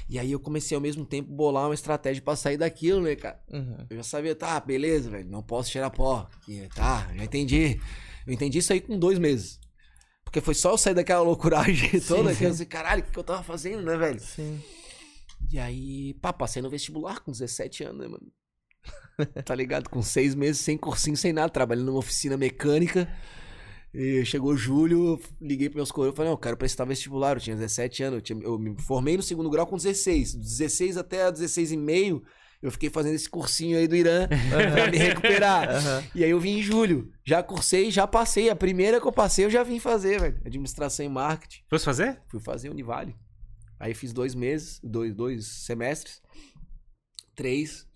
E 0.09 0.19
aí 0.19 0.33
eu 0.33 0.39
comecei 0.41 0.75
ao 0.75 0.81
mesmo 0.81 1.05
tempo 1.05 1.31
bolar 1.31 1.67
uma 1.67 1.73
estratégia 1.73 2.21
pra 2.21 2.35
sair 2.35 2.57
daquilo, 2.57 3.01
né, 3.01 3.15
cara? 3.15 3.39
Uhum. 3.49 3.77
Eu 3.89 3.97
já 3.97 4.03
sabia, 4.03 4.35
tá, 4.35 4.59
beleza, 4.59 5.09
velho, 5.09 5.29
não 5.29 5.41
posso 5.41 5.71
cheirar 5.71 5.89
pó. 5.89 6.27
E, 6.49 6.67
tá, 6.75 7.09
já 7.15 7.23
entendi. 7.23 7.79
Eu 8.27 8.33
entendi 8.33 8.57
isso 8.57 8.73
aí 8.73 8.81
com 8.81 8.99
dois 8.99 9.17
meses. 9.17 9.57
Porque 10.25 10.41
foi 10.41 10.53
só 10.53 10.71
eu 10.71 10.77
sair 10.77 10.93
daquela 10.93 11.21
loucuragem 11.21 11.97
toda 12.05 12.35
que 12.35 12.43
eu 12.43 12.51
disse, 12.51 12.65
caralho, 12.65 13.01
o 13.01 13.05
que, 13.05 13.11
que 13.11 13.19
eu 13.19 13.23
tava 13.23 13.41
fazendo, 13.41 13.83
né, 13.83 13.95
velho? 13.95 14.19
Sim. 14.19 14.61
E 15.51 15.57
aí, 15.59 16.13
pá, 16.15 16.33
passei 16.33 16.61
no 16.61 16.69
vestibular 16.69 17.19
com 17.21 17.31
17 17.31 17.83
anos, 17.83 18.01
né, 18.01 18.07
mano? 18.07 18.31
tá 19.45 19.53
ligado? 19.55 19.89
Com 19.89 20.01
seis 20.01 20.33
meses, 20.35 20.61
sem 20.61 20.77
cursinho, 20.77 21.15
sem 21.15 21.31
nada, 21.33 21.49
trabalhando 21.49 21.85
numa 21.87 21.99
oficina 21.99 22.35
mecânica. 22.37 23.07
E 23.93 24.23
chegou 24.23 24.55
julho, 24.55 25.19
liguei 25.41 25.67
pros 25.67 25.75
meus 25.75 25.91
coroas, 25.91 26.15
falei, 26.15 26.29
não, 26.29 26.35
eu 26.35 26.39
quero 26.41 26.55
prestar 26.55 26.85
vestibular, 26.85 27.35
eu 27.35 27.41
tinha 27.41 27.55
17 27.55 28.03
anos, 28.03 28.15
eu, 28.15 28.21
tinha- 28.21 28.39
eu 28.41 28.57
me 28.57 28.81
formei 28.81 29.17
no 29.17 29.23
segundo 29.23 29.49
grau 29.49 29.67
com 29.67 29.75
16. 29.75 30.33
Dos 30.35 30.57
16 30.57 30.95
até 30.97 31.29
16 31.29 31.73
e 31.73 31.77
meio, 31.77 32.23
eu 32.61 32.71
fiquei 32.71 32.89
fazendo 32.89 33.15
esse 33.15 33.29
cursinho 33.29 33.77
aí 33.77 33.89
do 33.89 33.95
Irã 33.97 34.29
pra 34.73 34.89
me 34.89 34.97
recuperar. 34.97 35.67
E 36.15 36.23
aí 36.23 36.29
eu 36.29 36.39
vim 36.39 36.59
em 36.59 36.63
julho, 36.63 37.11
já 37.25 37.43
cursei, 37.43 37.91
já 37.91 38.07
passei. 38.07 38.49
A 38.49 38.55
primeira 38.55 39.01
que 39.01 39.05
eu 39.07 39.11
passei 39.11 39.43
eu 39.43 39.49
já 39.49 39.61
vim 39.61 39.77
fazer, 39.77 40.21
velho. 40.21 40.37
Administração 40.45 41.05
e 41.05 41.09
marketing. 41.09 41.61
Fosse 41.69 41.83
fazer? 41.83 42.21
Fui 42.29 42.39
fazer 42.39 42.69
Univale. 42.69 43.13
Aí 43.81 43.95
fiz 43.95 44.13
dois 44.13 44.35
meses, 44.35 44.79
dois, 44.83 45.11
dois 45.15 45.47
semestres, 45.47 46.21
três. 47.35 47.87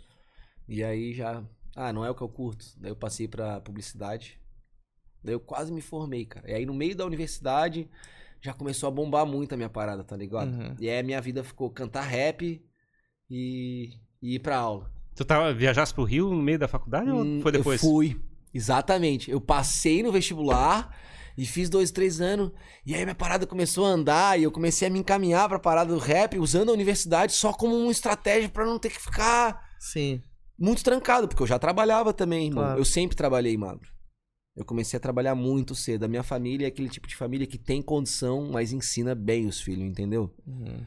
E 0.68 0.84
aí 0.84 1.14
já. 1.14 1.44
Ah, 1.76 1.94
não 1.94 2.04
é 2.04 2.10
o 2.10 2.16
que 2.16 2.24
eu 2.24 2.28
curto. 2.28 2.66
Daí 2.78 2.90
eu 2.90 2.96
passei 2.96 3.28
pra 3.28 3.62
publicidade. 3.62 4.40
Daí 5.24 5.36
eu 5.36 5.40
quase 5.40 5.72
me 5.72 5.82
formei, 5.82 6.26
cara. 6.26 6.50
E 6.50 6.56
aí 6.56 6.66
no 6.66 6.74
meio 6.74 6.96
da 6.96 7.06
universidade 7.06 7.88
já 8.42 8.52
começou 8.52 8.88
a 8.88 8.92
bombar 8.92 9.28
muito 9.28 9.54
a 9.54 9.58
minha 9.58 9.70
parada, 9.70 10.04
tá 10.04 10.18
ligado? 10.18 10.52
Uhum. 10.52 10.76
E 10.80 10.90
aí 10.90 11.00
a 11.00 11.04
minha 11.04 11.22
vida 11.22 11.44
ficou 11.44 11.70
cantar 11.70 12.02
rap 12.02 12.64
e, 13.30 13.90
e 14.22 14.36
ir 14.36 14.40
pra 14.40 14.58
aula. 14.58 14.92
Tu 15.16 15.24
tava, 15.24 15.54
viajasse 15.54 15.94
pro 15.94 16.04
Rio 16.04 16.32
no 16.32 16.42
meio 16.42 16.58
da 16.58 16.68
faculdade 16.68 17.12
Hum, 17.12 17.38
ou 17.38 17.42
foi 17.44 17.52
depois? 17.52 17.82
Eu 17.84 17.90
fui. 17.90 18.20
Exatamente. 18.52 19.30
Eu 19.30 19.40
passei 19.40 20.02
no 20.02 20.12
vestibular 20.12 20.98
e 21.38 21.46
fiz 21.46 21.70
dois, 21.70 21.92
três 21.92 22.22
anos. 22.22 22.52
E 22.86 22.94
aí 22.96 23.04
minha 23.04 23.16
parada 23.16 23.46
começou 23.46 23.86
a 23.86 23.90
andar 23.90 24.40
e 24.40 24.44
eu 24.44 24.52
comecei 24.52 24.88
a 24.88 24.92
me 24.92 25.00
encaminhar 25.00 25.48
pra 25.50 25.60
parada 25.60 25.94
do 25.94 26.00
rap, 26.00 26.38
usando 26.38 26.70
a 26.70 26.74
universidade 26.74 27.34
só 27.34 27.52
como 27.52 27.76
uma 27.76 27.92
estratégia 27.92 28.50
pra 28.50 28.66
não 28.66 28.80
ter 28.80 28.90
que 28.90 29.02
ficar 29.02 29.70
Sim. 29.80 30.22
muito 30.58 30.84
trancado, 30.84 31.28
porque 31.28 31.44
eu 31.44 31.48
já 31.48 31.60
trabalhava 31.60 32.14
também, 32.14 32.48
irmão. 32.48 32.64
Claro. 32.64 32.80
Eu 32.80 32.86
sempre 32.86 33.16
trabalhei, 33.16 33.58
magro. 33.58 33.94
Eu 34.56 34.64
comecei 34.64 34.96
a 34.96 35.02
trabalhar 35.02 35.36
muito 35.36 35.76
cedo. 35.76 36.06
A 36.06 36.08
minha 36.08 36.24
família 36.24 36.66
é 36.66 36.70
aquele 36.70 36.88
tipo 36.88 37.08
de 37.08 37.16
família 37.16 37.46
que 37.46 37.58
tem 37.58 37.82
condição, 37.82 38.50
mas 38.52 38.72
ensina 38.72 39.14
bem 39.14 39.48
os 39.48 39.60
filhos, 39.60 39.84
entendeu? 39.84 40.34
Uhum. 40.48 40.86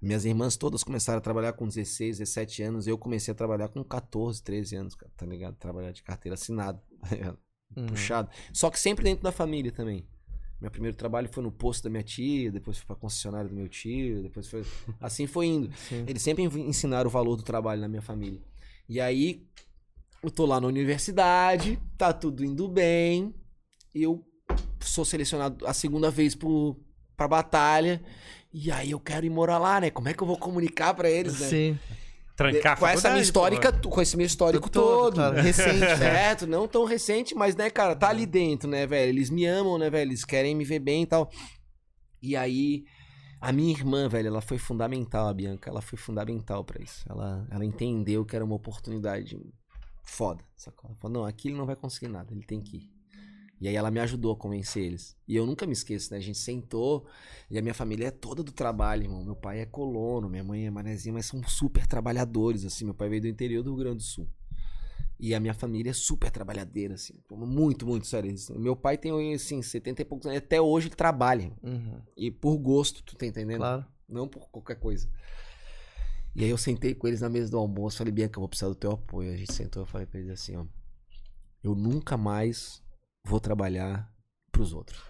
Minhas 0.00 0.24
irmãs 0.24 0.56
todas 0.56 0.84
começaram 0.84 1.18
a 1.18 1.20
trabalhar 1.20 1.52
com 1.52 1.66
16, 1.66 2.18
17 2.18 2.62
anos. 2.62 2.86
Eu 2.86 2.96
comecei 2.96 3.32
a 3.32 3.34
trabalhar 3.34 3.68
com 3.68 3.82
14, 3.82 4.42
13 4.42 4.76
anos, 4.76 4.96
tá 5.16 5.26
ligado? 5.26 5.56
Trabalhar 5.56 5.90
de 5.90 6.02
carteira 6.02 6.34
assinada. 6.34 6.80
tá? 7.02 7.36
Uhum. 7.76 7.86
Puxado. 7.86 8.28
Só 8.52 8.70
que 8.70 8.78
sempre 8.78 9.04
dentro 9.04 9.22
da 9.22 9.32
família 9.32 9.70
também. 9.70 10.06
Meu 10.60 10.70
primeiro 10.70 10.96
trabalho 10.96 11.28
foi 11.32 11.42
no 11.42 11.50
posto 11.50 11.84
da 11.84 11.90
minha 11.90 12.02
tia, 12.02 12.52
depois 12.52 12.76
foi 12.76 12.86
pra 12.86 12.96
concessionária 12.96 13.48
do 13.48 13.54
meu 13.54 13.68
tio, 13.68 14.22
depois 14.22 14.46
foi. 14.46 14.62
Assim 15.00 15.26
foi 15.26 15.46
indo. 15.46 15.74
Sim. 15.74 16.04
Eles 16.06 16.20
sempre 16.20 16.42
ensinaram 16.42 17.08
o 17.08 17.12
valor 17.12 17.36
do 17.36 17.42
trabalho 17.42 17.80
na 17.80 17.88
minha 17.88 18.02
família. 18.02 18.40
E 18.86 19.00
aí, 19.00 19.46
eu 20.22 20.30
tô 20.30 20.44
lá 20.44 20.60
na 20.60 20.66
universidade, 20.66 21.78
tá 21.96 22.12
tudo 22.12 22.44
indo 22.44 22.68
bem. 22.68 23.34
Eu 23.94 24.22
sou 24.80 25.04
selecionado 25.04 25.66
a 25.66 25.72
segunda 25.72 26.10
vez 26.10 26.34
pro, 26.34 26.76
pra 27.16 27.26
batalha. 27.26 28.02
E 28.52 28.70
aí 28.70 28.90
eu 28.90 29.00
quero 29.00 29.24
ir 29.24 29.30
morar 29.30 29.58
lá, 29.58 29.80
né? 29.80 29.90
Como 29.90 30.08
é 30.08 30.14
que 30.14 30.22
eu 30.22 30.26
vou 30.26 30.36
comunicar 30.36 30.92
pra 30.92 31.08
eles, 31.08 31.38
né? 31.40 31.48
Sim. 31.48 31.78
Trancar 32.40 32.78
com 32.78 32.86
essa 32.86 33.10
minha 33.10 33.20
histórica, 33.22 33.72
pô. 33.72 33.90
com 33.90 34.00
esse 34.00 34.16
meu 34.16 34.24
histórico 34.26 34.70
Todo, 34.70 35.14
todo. 35.14 35.16
cara. 35.16 35.42
Recente, 35.42 35.78
né? 35.78 35.96
Certo, 35.96 36.46
não 36.46 36.66
tão 36.66 36.84
recente, 36.84 37.34
mas, 37.34 37.54
né, 37.54 37.68
cara, 37.68 37.94
tá 37.94 38.08
ali 38.08 38.24
dentro, 38.24 38.68
né, 38.68 38.86
velho? 38.86 39.10
Eles 39.10 39.28
me 39.28 39.44
amam, 39.44 39.76
né, 39.76 39.90
velho? 39.90 40.08
Eles 40.08 40.24
querem 40.24 40.54
me 40.54 40.64
ver 40.64 40.78
bem 40.78 41.02
e 41.02 41.06
tal. 41.06 41.30
E 42.22 42.34
aí, 42.34 42.84
a 43.40 43.52
minha 43.52 43.70
irmã, 43.70 44.08
velho, 44.08 44.28
ela 44.28 44.40
foi 44.40 44.58
fundamental, 44.58 45.28
a 45.28 45.34
Bianca. 45.34 45.68
Ela 45.68 45.82
foi 45.82 45.98
fundamental 45.98 46.64
pra 46.64 46.82
isso. 46.82 47.04
Ela, 47.08 47.46
ela 47.50 47.64
entendeu 47.64 48.24
que 48.24 48.34
era 48.34 48.44
uma 48.44 48.54
oportunidade 48.54 49.38
foda, 50.02 50.42
sacou? 50.56 50.90
Ela 50.90 50.98
falou, 50.98 51.18
não, 51.18 51.24
aqui 51.26 51.48
ele 51.48 51.56
não 51.56 51.66
vai 51.66 51.76
conseguir 51.76 52.08
nada, 52.08 52.32
ele 52.32 52.44
tem 52.44 52.60
que 52.60 52.78
ir. 52.78 52.99
E 53.60 53.68
aí 53.68 53.76
ela 53.76 53.90
me 53.90 54.00
ajudou 54.00 54.32
a 54.32 54.36
convencer 54.36 54.82
eles. 54.82 55.14
E 55.28 55.36
eu 55.36 55.44
nunca 55.44 55.66
me 55.66 55.72
esqueço, 55.72 56.12
né? 56.12 56.18
A 56.18 56.22
gente 56.22 56.38
sentou 56.38 57.06
e 57.50 57.58
a 57.58 57.62
minha 57.62 57.74
família 57.74 58.06
é 58.06 58.10
toda 58.10 58.42
do 58.42 58.52
trabalho, 58.52 59.02
irmão. 59.02 59.22
Meu 59.22 59.36
pai 59.36 59.60
é 59.60 59.66
colono, 59.66 60.30
minha 60.30 60.42
mãe 60.42 60.66
é 60.66 60.70
manezinha, 60.70 61.12
mas 61.12 61.26
são 61.26 61.42
super 61.42 61.86
trabalhadores, 61.86 62.64
assim. 62.64 62.86
Meu 62.86 62.94
pai 62.94 63.10
veio 63.10 63.20
do 63.20 63.28
interior 63.28 63.62
do 63.62 63.70
Rio 63.70 63.78
Grande 63.78 63.96
do 63.98 64.02
Sul. 64.02 64.26
E 65.18 65.34
a 65.34 65.40
minha 65.40 65.52
família 65.52 65.90
é 65.90 65.92
super 65.92 66.30
trabalhadeira, 66.30 66.94
assim. 66.94 67.12
Muito, 67.30 67.86
muito 67.86 68.06
sério. 68.06 68.34
Meu 68.56 68.74
pai 68.74 68.96
tem, 68.96 69.34
assim, 69.34 69.60
70 69.60 70.00
e 70.00 70.04
poucos 70.06 70.26
anos. 70.26 70.38
Até 70.38 70.58
hoje 70.58 70.88
ele 70.88 70.94
trabalha. 70.94 71.52
Uhum. 71.62 72.00
E 72.16 72.30
por 72.30 72.56
gosto, 72.56 73.02
tu 73.02 73.14
tá 73.14 73.26
entendendo? 73.26 73.58
Claro. 73.58 73.84
Não 74.08 74.26
por 74.26 74.48
qualquer 74.48 74.76
coisa. 74.76 75.06
E 76.34 76.42
aí 76.42 76.48
eu 76.48 76.56
sentei 76.56 76.94
com 76.94 77.06
eles 77.06 77.20
na 77.20 77.28
mesa 77.28 77.50
do 77.50 77.58
almoço. 77.58 77.98
Falei, 77.98 78.10
Bianca, 78.10 78.38
eu 78.38 78.40
vou 78.40 78.48
precisar 78.48 78.70
do 78.70 78.74
teu 78.74 78.92
apoio. 78.92 79.30
A 79.30 79.36
gente 79.36 79.52
sentou, 79.52 79.82
eu 79.82 79.86
falei 79.86 80.06
pra 80.06 80.18
eles 80.18 80.30
assim, 80.30 80.56
ó. 80.56 80.64
Eu 81.62 81.74
nunca 81.74 82.16
mais 82.16 82.82
vou 83.24 83.40
trabalhar 83.40 84.10
pros 84.52 84.72
outros. 84.72 85.00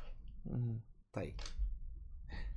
Uhum. 0.45 0.79
Tá 1.13 1.21
aí. 1.23 1.35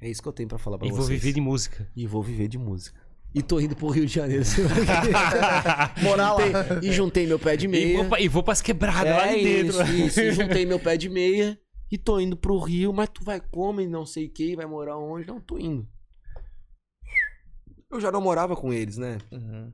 É 0.01 0.09
isso 0.09 0.21
que 0.21 0.27
eu 0.27 0.33
tenho 0.33 0.49
pra 0.49 0.57
falar 0.57 0.77
pra 0.77 0.87
E 0.87 0.91
vocês. 0.91 0.99
vou 0.99 1.07
viver 1.07 1.33
de 1.33 1.41
música. 1.41 1.89
E 1.95 2.05
vou 2.07 2.21
viver 2.23 2.47
de 2.47 2.57
música. 2.57 3.01
E 3.33 3.41
tô 3.41 3.59
indo 3.59 3.75
pro 3.75 3.87
Rio 3.89 4.05
de 4.05 4.13
Janeiro. 4.13 4.43
Morar 6.03 6.33
lá. 6.33 6.41
E 6.83 6.91
juntei 6.91 7.25
meu 7.25 7.39
pé 7.39 7.55
de 7.57 7.65
E 7.65 7.67
meia. 7.67 7.97
vou, 7.97 8.09
pra, 8.09 8.19
e 8.21 8.27
vou 8.27 8.43
pras 8.43 8.61
quebradas 8.61 9.11
lá 9.15 9.27
É 9.27 9.35
de 9.37 9.43
dentro. 9.43 9.81
isso, 9.83 9.93
isso. 9.93 10.19
E 10.21 10.31
juntei 10.33 10.65
meu 10.65 10.79
pé 10.79 10.97
de 10.97 11.09
meia 11.09 11.59
e 11.91 11.97
tô 11.97 12.19
indo 12.19 12.35
pro 12.37 12.59
Rio, 12.59 12.91
mas 12.93 13.09
tu 13.09 13.23
vai 13.23 13.39
como 13.39 13.81
e 13.81 13.87
não 13.87 14.05
sei 14.05 14.25
o 14.27 14.29
que, 14.29 14.55
vai 14.55 14.65
morar 14.65 14.97
onde? 14.97 15.27
Não, 15.27 15.39
tô 15.39 15.57
indo. 15.57 15.87
Eu 17.91 18.01
já 18.01 18.11
não 18.11 18.21
morava 18.21 18.55
com 18.55 18.73
eles, 18.73 18.97
né? 18.97 19.17
Uhum. 19.31 19.71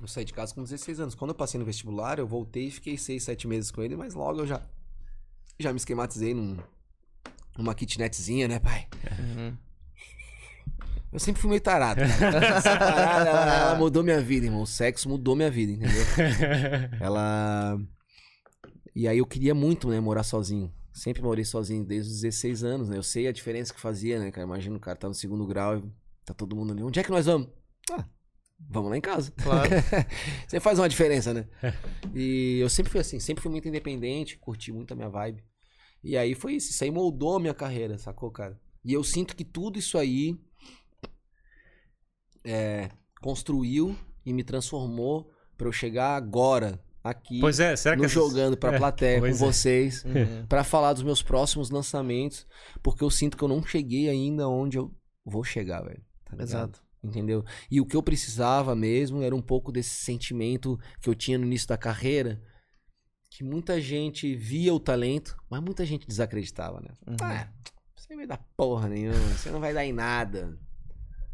Eu 0.00 0.06
saí 0.08 0.24
de 0.24 0.32
casa 0.32 0.54
com 0.54 0.62
16 0.62 1.00
anos. 1.00 1.14
Quando 1.14 1.30
eu 1.30 1.34
passei 1.34 1.58
no 1.58 1.64
vestibular, 1.66 2.18
eu 2.18 2.26
voltei 2.26 2.66
e 2.66 2.70
fiquei 2.70 2.96
6, 2.98 3.22
7 3.22 3.46
meses 3.46 3.70
com 3.70 3.82
ele, 3.82 3.96
mas 3.96 4.14
logo 4.14 4.40
eu 4.40 4.46
já, 4.46 4.60
já 5.58 5.72
me 5.72 5.76
esquematizei 5.76 6.34
num, 6.34 6.56
numa 7.56 7.74
kitnetzinha, 7.74 8.48
né, 8.48 8.58
pai? 8.58 8.86
Uhum. 9.18 9.56
Eu 11.12 11.20
sempre 11.20 11.40
fui 11.40 11.48
meio 11.48 11.60
tarado. 11.60 12.00
cara. 12.18 12.46
Essa 12.58 12.76
parada, 12.76 13.30
ela, 13.30 13.56
ela 13.56 13.74
mudou 13.76 14.02
minha 14.02 14.20
vida, 14.20 14.46
irmão. 14.46 14.62
O 14.62 14.66
sexo 14.66 15.08
mudou 15.08 15.36
minha 15.36 15.50
vida, 15.50 15.70
entendeu? 15.70 16.04
Ela. 17.00 17.80
E 18.96 19.06
aí 19.06 19.18
eu 19.18 19.26
queria 19.26 19.54
muito, 19.54 19.88
né, 19.88 20.00
morar 20.00 20.24
sozinho. 20.24 20.72
Sempre 20.92 21.22
morei 21.22 21.44
sozinho 21.44 21.84
desde 21.84 22.10
os 22.10 22.20
16 22.20 22.64
anos, 22.64 22.88
né? 22.88 22.96
Eu 22.96 23.02
sei 23.02 23.28
a 23.28 23.32
diferença 23.32 23.72
que 23.72 23.80
fazia, 23.80 24.18
né, 24.18 24.32
cara? 24.32 24.44
Imagina 24.44 24.76
o 24.76 24.80
cara 24.80 24.96
tá 24.96 25.06
no 25.06 25.14
segundo 25.14 25.46
grau 25.46 25.78
e 25.78 25.84
tá 26.24 26.34
todo 26.34 26.56
mundo 26.56 26.72
ali. 26.72 26.82
Onde 26.82 26.98
é 26.98 27.02
que 27.04 27.10
nós 27.10 27.26
vamos? 27.26 27.48
Ah, 27.92 28.04
vamos 28.68 28.90
lá 28.90 28.96
em 28.96 29.00
casa. 29.00 29.30
Claro. 29.42 29.68
Você 30.48 30.58
faz 30.60 30.78
uma 30.78 30.88
diferença, 30.88 31.32
né? 31.34 31.46
E 32.14 32.58
eu 32.60 32.68
sempre 32.68 32.90
fui 32.92 33.00
assim, 33.00 33.18
sempre 33.20 33.42
fui 33.42 33.50
muito 33.50 33.68
independente, 33.68 34.36
curti 34.38 34.72
muito 34.72 34.92
a 34.92 34.96
minha 34.96 35.08
vibe. 35.08 35.44
E 36.02 36.16
aí 36.16 36.34
foi 36.34 36.54
isso, 36.54 36.70
isso 36.70 36.84
aí 36.84 36.90
moldou 36.90 37.36
a 37.36 37.40
minha 37.40 37.54
carreira, 37.54 37.96
sacou, 37.98 38.30
cara? 38.30 38.60
E 38.84 38.92
eu 38.92 39.02
sinto 39.02 39.34
que 39.34 39.44
tudo 39.44 39.78
isso 39.78 39.96
aí 39.96 40.38
é, 42.44 42.90
construiu 43.20 43.96
e 44.24 44.32
me 44.32 44.44
transformou 44.44 45.30
pra 45.56 45.66
eu 45.68 45.72
chegar 45.72 46.16
agora 46.16 46.82
aqui 47.02 47.40
Pois 47.40 47.60
é, 47.60 47.76
será 47.76 47.94
que 47.94 48.00
no 48.00 48.06
essas- 48.06 48.14
jogando 48.14 48.56
pra 48.56 48.74
É, 48.74 48.78
plateia 48.78 49.20
com 49.20 49.26
é. 49.26 49.32
vocês 49.32 50.04
Uhum. 50.04 50.46
pra 50.46 50.64
falar 50.64 50.92
dos 50.92 51.02
meus 51.02 51.22
próximos 51.22 51.70
lançamentos, 51.70 52.46
porque 52.82 53.04
eu 53.04 53.10
sinto 53.10 53.36
que 53.36 53.44
eu 53.44 53.48
não 53.48 53.62
cheguei 53.64 54.08
ainda 54.08 54.48
onde 54.48 54.78
eu 54.78 54.92
vou 55.24 55.44
chegar, 55.44 55.82
velho. 55.82 56.02
tá 56.24 56.32
ligado? 56.32 56.48
Exato. 56.48 56.82
Entendeu? 57.04 57.44
E 57.70 57.80
o 57.80 57.86
que 57.86 57.94
eu 57.94 58.02
precisava 58.02 58.74
mesmo 58.74 59.22
era 59.22 59.36
um 59.36 59.42
pouco 59.42 59.70
desse 59.70 59.94
sentimento 59.96 60.78
que 61.00 61.08
eu 61.08 61.14
tinha 61.14 61.36
no 61.36 61.44
início 61.44 61.68
da 61.68 61.76
carreira, 61.76 62.42
que 63.30 63.44
muita 63.44 63.78
gente 63.80 64.34
via 64.34 64.72
o 64.72 64.80
talento, 64.80 65.36
mas 65.50 65.60
muita 65.60 65.84
gente 65.84 66.06
desacreditava, 66.06 66.80
né? 66.80 66.88
Uhum. 67.06 67.16
Ah, 67.20 67.48
você 67.94 68.08
não 68.10 68.16
vai 68.16 68.26
dar 68.26 68.38
porra 68.56 68.88
nenhuma, 68.88 69.18
você 69.36 69.50
não 69.50 69.60
vai 69.60 69.74
dar 69.74 69.84
em 69.84 69.92
nada. 69.92 70.58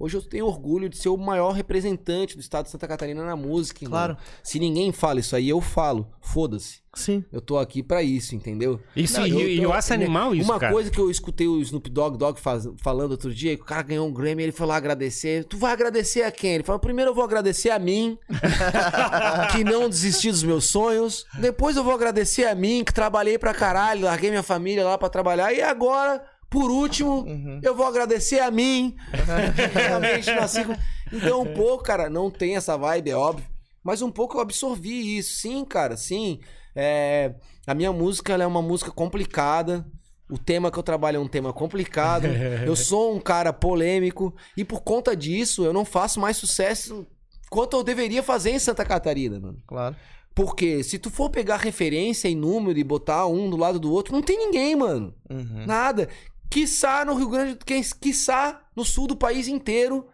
Hoje 0.00 0.16
eu 0.16 0.22
tenho 0.22 0.46
orgulho 0.46 0.88
de 0.88 0.96
ser 0.96 1.10
o 1.10 1.16
maior 1.18 1.50
representante 1.52 2.34
do 2.34 2.40
estado 2.40 2.64
de 2.64 2.70
Santa 2.70 2.88
Catarina 2.88 3.22
na 3.22 3.36
música. 3.36 3.84
Claro. 3.84 4.16
Se 4.42 4.58
ninguém 4.58 4.90
fala 4.92 5.20
isso 5.20 5.36
aí, 5.36 5.48
eu 5.50 5.60
falo. 5.60 6.10
Foda-se. 6.22 6.80
Sim. 6.94 7.22
Eu 7.30 7.40
tô 7.40 7.58
aqui 7.58 7.82
pra 7.82 8.02
isso, 8.02 8.34
entendeu? 8.34 8.80
Isso, 8.96 9.20
Não, 9.20 9.26
e, 9.26 9.30
eu 9.30 9.48
e 9.48 9.62
eu 9.62 9.72
acho 9.72 9.92
animal 9.92 10.34
isso, 10.34 10.50
Uma 10.50 10.58
cara. 10.58 10.72
coisa 10.72 10.90
que 10.90 10.98
eu 10.98 11.10
escutei 11.10 11.46
o 11.46 11.60
Snoop 11.60 11.88
Dogg, 11.90 12.16
Dogg 12.16 12.40
faz- 12.40 12.66
falando 12.82 13.12
outro 13.12 13.32
dia, 13.32 13.54
que 13.56 13.62
o 13.62 13.66
cara 13.66 13.82
ganhou 13.82 14.08
um 14.08 14.12
Grammy, 14.12 14.42
ele 14.44 14.52
foi 14.52 14.66
lá 14.66 14.76
agradecer. 14.76 15.44
Tu 15.44 15.56
vai 15.58 15.72
agradecer 15.72 16.22
a 16.22 16.32
quem? 16.32 16.54
Ele 16.54 16.64
falou: 16.64 16.80
primeiro 16.80 17.10
eu 17.10 17.14
vou 17.14 17.22
agradecer 17.22 17.70
a 17.70 17.78
mim, 17.78 18.18
que 19.52 19.62
não 19.64 19.88
desisti 19.88 20.30
dos 20.30 20.42
meus 20.42 20.64
sonhos. 20.66 21.26
Depois 21.38 21.76
eu 21.76 21.84
vou 21.84 21.92
agradecer 21.94 22.44
a 22.46 22.54
mim, 22.54 22.82
que 22.84 22.92
trabalhei 22.92 23.38
pra 23.38 23.54
caralho, 23.54 24.04
larguei 24.06 24.30
minha 24.30 24.42
família 24.42 24.84
lá 24.84 24.96
pra 24.98 25.08
trabalhar. 25.08 25.52
E 25.52 25.62
agora, 25.62 26.22
por 26.50 26.70
último, 26.70 27.20
Uhum. 27.22 27.60
eu 27.62 27.74
vou 27.74 27.86
agradecer 27.86 28.40
a 28.40 28.50
mim. 28.50 28.96
realmente 29.74 30.30
nasci 30.32 30.64
com- 30.64 30.76
Então, 31.12 31.42
um 31.42 31.54
pouco, 31.54 31.84
cara, 31.84 32.10
não 32.10 32.30
tem 32.30 32.56
essa 32.56 32.76
vibe, 32.76 33.10
é 33.10 33.16
óbvio. 33.16 33.46
Mas 33.82 34.02
um 34.02 34.10
pouco 34.10 34.36
eu 34.36 34.40
absorvi 34.42 35.16
isso. 35.16 35.40
Sim, 35.40 35.64
cara, 35.64 35.96
sim. 35.96 36.40
É, 36.74 37.34
A 37.66 37.74
minha 37.74 37.92
música 37.92 38.34
é 38.34 38.46
uma 38.46 38.60
música 38.62 38.90
complicada. 38.90 39.86
O 40.30 40.36
tema 40.38 40.70
que 40.70 40.78
eu 40.78 40.82
trabalho 40.82 41.16
é 41.16 41.20
um 41.20 41.28
tema 41.28 41.52
complicado. 41.52 42.26
eu 42.66 42.74
sou 42.76 43.14
um 43.14 43.20
cara 43.20 43.52
polêmico. 43.52 44.34
E 44.56 44.64
por 44.64 44.82
conta 44.82 45.14
disso, 45.16 45.64
eu 45.64 45.72
não 45.72 45.84
faço 45.84 46.18
mais 46.20 46.36
sucesso 46.36 47.06
quanto 47.48 47.76
eu 47.76 47.82
deveria 47.84 48.22
fazer 48.22 48.50
em 48.50 48.58
Santa 48.58 48.84
Catarina, 48.84 49.38
mano. 49.40 49.58
Claro. 49.66 49.96
Porque 50.34 50.82
se 50.84 50.98
tu 50.98 51.10
for 51.10 51.28
pegar 51.30 51.56
referência 51.56 52.28
em 52.28 52.36
número 52.36 52.78
e 52.78 52.84
botar 52.84 53.26
um 53.26 53.50
do 53.50 53.56
lado 53.56 53.80
do 53.80 53.92
outro, 53.92 54.12
não 54.14 54.22
tem 54.22 54.38
ninguém, 54.38 54.76
mano. 54.76 55.12
Uhum. 55.28 55.64
Nada. 55.66 56.08
Quiçá 56.50 57.04
no 57.04 57.14
Rio 57.14 57.28
Grande 57.30 57.54
do 57.54 57.64
Sul, 57.64 57.96
quiçá 58.00 58.60
no 58.76 58.84
sul 58.84 59.06
do 59.06 59.16
país 59.16 59.46
inteiro, 59.46 60.06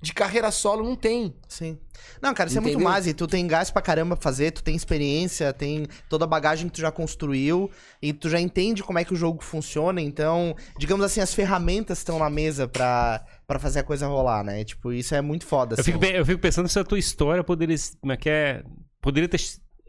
de 0.00 0.12
carreira 0.14 0.50
solo, 0.52 0.84
não 0.84 0.94
tem. 0.94 1.34
Sim. 1.48 1.76
Não, 2.22 2.32
cara, 2.32 2.48
isso 2.48 2.56
é 2.56 2.60
muito 2.60 2.74
Entendeu? 2.74 2.88
mais. 2.88 3.06
E 3.08 3.12
tu 3.12 3.26
tem 3.26 3.46
gás 3.46 3.68
pra 3.70 3.82
caramba 3.82 4.16
pra 4.16 4.22
fazer, 4.22 4.52
tu 4.52 4.62
tem 4.62 4.76
experiência, 4.76 5.52
tem 5.52 5.86
toda 6.08 6.24
a 6.24 6.28
bagagem 6.28 6.68
que 6.68 6.74
tu 6.76 6.80
já 6.80 6.92
construiu 6.92 7.68
e 8.00 8.12
tu 8.12 8.30
já 8.30 8.40
entende 8.40 8.82
como 8.84 8.98
é 9.00 9.04
que 9.04 9.12
o 9.12 9.16
jogo 9.16 9.42
funciona. 9.42 10.00
Então, 10.00 10.54
digamos 10.78 11.04
assim, 11.04 11.20
as 11.20 11.34
ferramentas 11.34 11.98
estão 11.98 12.18
na 12.20 12.30
mesa 12.30 12.68
pra, 12.68 13.24
pra 13.46 13.58
fazer 13.58 13.80
a 13.80 13.82
coisa 13.84 14.06
rolar, 14.06 14.44
né? 14.44 14.64
Tipo, 14.64 14.92
isso 14.92 15.14
é 15.16 15.20
muito 15.20 15.44
foda. 15.44 15.74
Eu 15.74 15.80
assim. 15.80 15.90
fico, 15.92 15.98
pe- 15.98 16.16
eu 16.18 16.24
fico 16.24 16.40
pensando 16.40 16.68
se 16.68 16.78
a 16.78 16.84
tua 16.84 16.98
história 16.98 17.42
poderia. 17.42 17.76
Como 18.00 18.12
é 18.12 18.16
que 18.16 18.30
é? 18.30 18.62
Poderia 19.02 19.28
ter. 19.28 19.40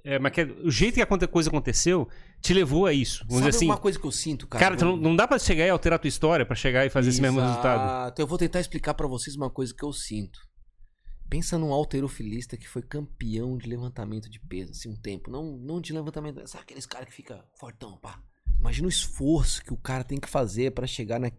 É, 0.03 0.15
como 0.15 0.27
é 0.27 0.31
que 0.31 0.41
é, 0.41 0.45
o 0.63 0.71
jeito 0.71 0.95
que 0.95 1.01
a 1.03 1.27
coisa 1.27 1.49
aconteceu 1.49 2.07
te 2.41 2.53
levou 2.53 2.85
a 2.85 2.93
isso. 2.93 3.19
Vamos 3.27 3.39
Sabe 3.39 3.51
dizer 3.51 3.57
assim. 3.57 3.65
uma 3.65 3.77
coisa 3.77 3.99
que 3.99 4.05
eu 4.05 4.11
sinto, 4.11 4.47
cara? 4.47 4.75
Cara, 4.75 4.85
não, 4.85 4.95
não 4.95 5.15
dá 5.15 5.27
pra 5.27 5.37
chegar 5.37 5.65
e 5.65 5.69
alterar 5.69 5.97
a 5.97 5.99
tua 5.99 6.07
história 6.07 6.45
pra 6.45 6.55
chegar 6.55 6.85
e 6.85 6.89
fazer 6.89 7.09
esse 7.09 7.21
mesmo 7.21 7.39
resultado. 7.39 7.81
Exato. 7.83 8.21
Eu 8.21 8.27
vou 8.27 8.37
tentar 8.37 8.59
explicar 8.59 8.93
pra 8.93 9.07
vocês 9.07 9.35
uma 9.35 9.49
coisa 9.49 9.73
que 9.73 9.83
eu 9.83 9.91
sinto. 9.91 10.39
Pensa 11.29 11.57
num 11.57 11.71
alterofilista 11.71 12.57
que 12.57 12.67
foi 12.67 12.81
campeão 12.81 13.57
de 13.57 13.69
levantamento 13.69 14.29
de 14.29 14.39
peso, 14.39 14.71
assim, 14.71 14.89
um 14.89 14.95
tempo. 14.95 15.29
Não, 15.29 15.57
não 15.57 15.79
de 15.79 15.93
levantamento, 15.93 16.47
sabe 16.47 16.63
aqueles 16.63 16.85
caras 16.85 17.07
que 17.09 17.13
fica 17.13 17.43
fortão, 17.59 17.97
pá. 17.97 18.19
Imagina 18.59 18.87
o 18.87 18.89
esforço 18.89 19.63
que 19.63 19.71
o 19.71 19.77
cara 19.77 20.03
tem 20.03 20.19
que 20.19 20.27
fazer 20.27 20.71
pra 20.71 20.87
chegar 20.87 21.19
na, 21.19 21.31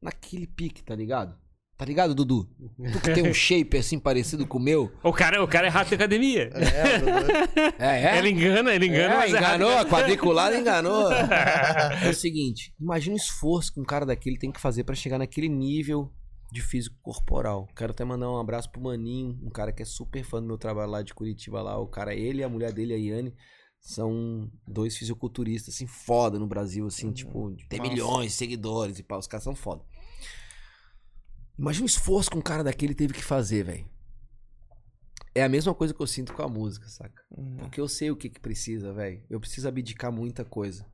naquele 0.00 0.46
pique, 0.46 0.82
tá 0.82 0.94
ligado? 0.94 1.38
Tá 1.76 1.84
ligado, 1.84 2.14
Dudu? 2.14 2.48
Tu 2.92 3.00
que 3.00 3.12
tem 3.14 3.28
um 3.28 3.34
shape 3.34 3.76
assim 3.76 3.98
parecido 3.98 4.46
com 4.46 4.58
o 4.58 4.62
meu. 4.62 4.92
O 5.02 5.12
cara, 5.12 5.42
o 5.42 5.48
cara 5.48 5.66
é 5.66 5.70
rato 5.70 5.88
de 5.88 5.94
academia. 5.96 6.50
É, 6.54 6.98
Dudu. 6.98 7.74
É, 7.78 8.18
Ele 8.18 8.30
engana, 8.30 8.72
ele 8.74 8.86
engana, 8.86 9.14
É, 9.14 9.16
mas 9.16 9.34
é 9.34 9.38
enganou, 9.38 9.76
a 9.76 9.84
quadriculada 9.84 10.56
enganou. 10.56 11.10
É 12.04 12.08
o 12.08 12.14
seguinte, 12.14 12.72
imagina 12.80 13.14
o 13.14 13.18
esforço 13.18 13.72
que 13.72 13.80
um 13.80 13.84
cara 13.84 14.06
daquele 14.06 14.38
tem 14.38 14.50
que 14.52 14.60
fazer 14.60 14.84
pra 14.84 14.94
chegar 14.94 15.18
naquele 15.18 15.48
nível 15.48 16.10
de 16.52 16.60
físico 16.60 16.96
corporal. 17.02 17.66
Quero 17.74 17.92
até 17.92 18.04
mandar 18.04 18.30
um 18.30 18.38
abraço 18.38 18.70
pro 18.70 18.80
Maninho, 18.82 19.38
um 19.42 19.50
cara 19.50 19.72
que 19.72 19.82
é 19.82 19.86
super 19.86 20.22
fã 20.22 20.40
do 20.40 20.46
meu 20.46 20.58
trabalho 20.58 20.90
lá 20.90 21.02
de 21.02 21.14
Curitiba 21.14 21.62
lá. 21.62 21.78
O 21.78 21.86
cara, 21.86 22.14
ele 22.14 22.40
e 22.40 22.44
a 22.44 22.48
mulher 22.48 22.72
dele, 22.72 22.92
a 22.92 22.96
Iane, 22.96 23.34
são 23.80 24.50
dois 24.66 24.96
fisiculturistas, 24.96 25.74
assim, 25.74 25.86
foda 25.86 26.38
no 26.38 26.46
Brasil, 26.46 26.86
assim, 26.86 27.10
tipo, 27.12 27.54
tem 27.68 27.78
Nossa. 27.80 27.90
milhões 27.90 28.26
de 28.32 28.36
seguidores 28.36 28.98
e 28.98 29.02
pá, 29.02 29.16
os 29.16 29.26
caras 29.26 29.42
são 29.44 29.54
foda. 29.54 29.82
Imagina 31.58 31.84
o 31.84 31.86
esforço 31.86 32.30
que 32.30 32.36
um 32.38 32.42
cara 32.42 32.64
daquele 32.64 32.94
teve 32.94 33.12
que 33.14 33.22
fazer, 33.22 33.64
velho. 33.64 33.86
É 35.34 35.42
a 35.42 35.48
mesma 35.48 35.74
coisa 35.74 35.94
que 35.94 36.00
eu 36.00 36.06
sinto 36.06 36.32
com 36.34 36.42
a 36.42 36.48
música, 36.48 36.86
saca? 36.88 37.22
Uhum. 37.30 37.56
Porque 37.56 37.80
eu 37.80 37.88
sei 37.88 38.10
o 38.10 38.16
que 38.16 38.28
que 38.28 38.40
precisa, 38.40 38.92
velho. 38.92 39.22
Eu 39.30 39.40
preciso 39.40 39.66
abdicar 39.66 40.12
muita 40.12 40.44
coisa 40.44 40.84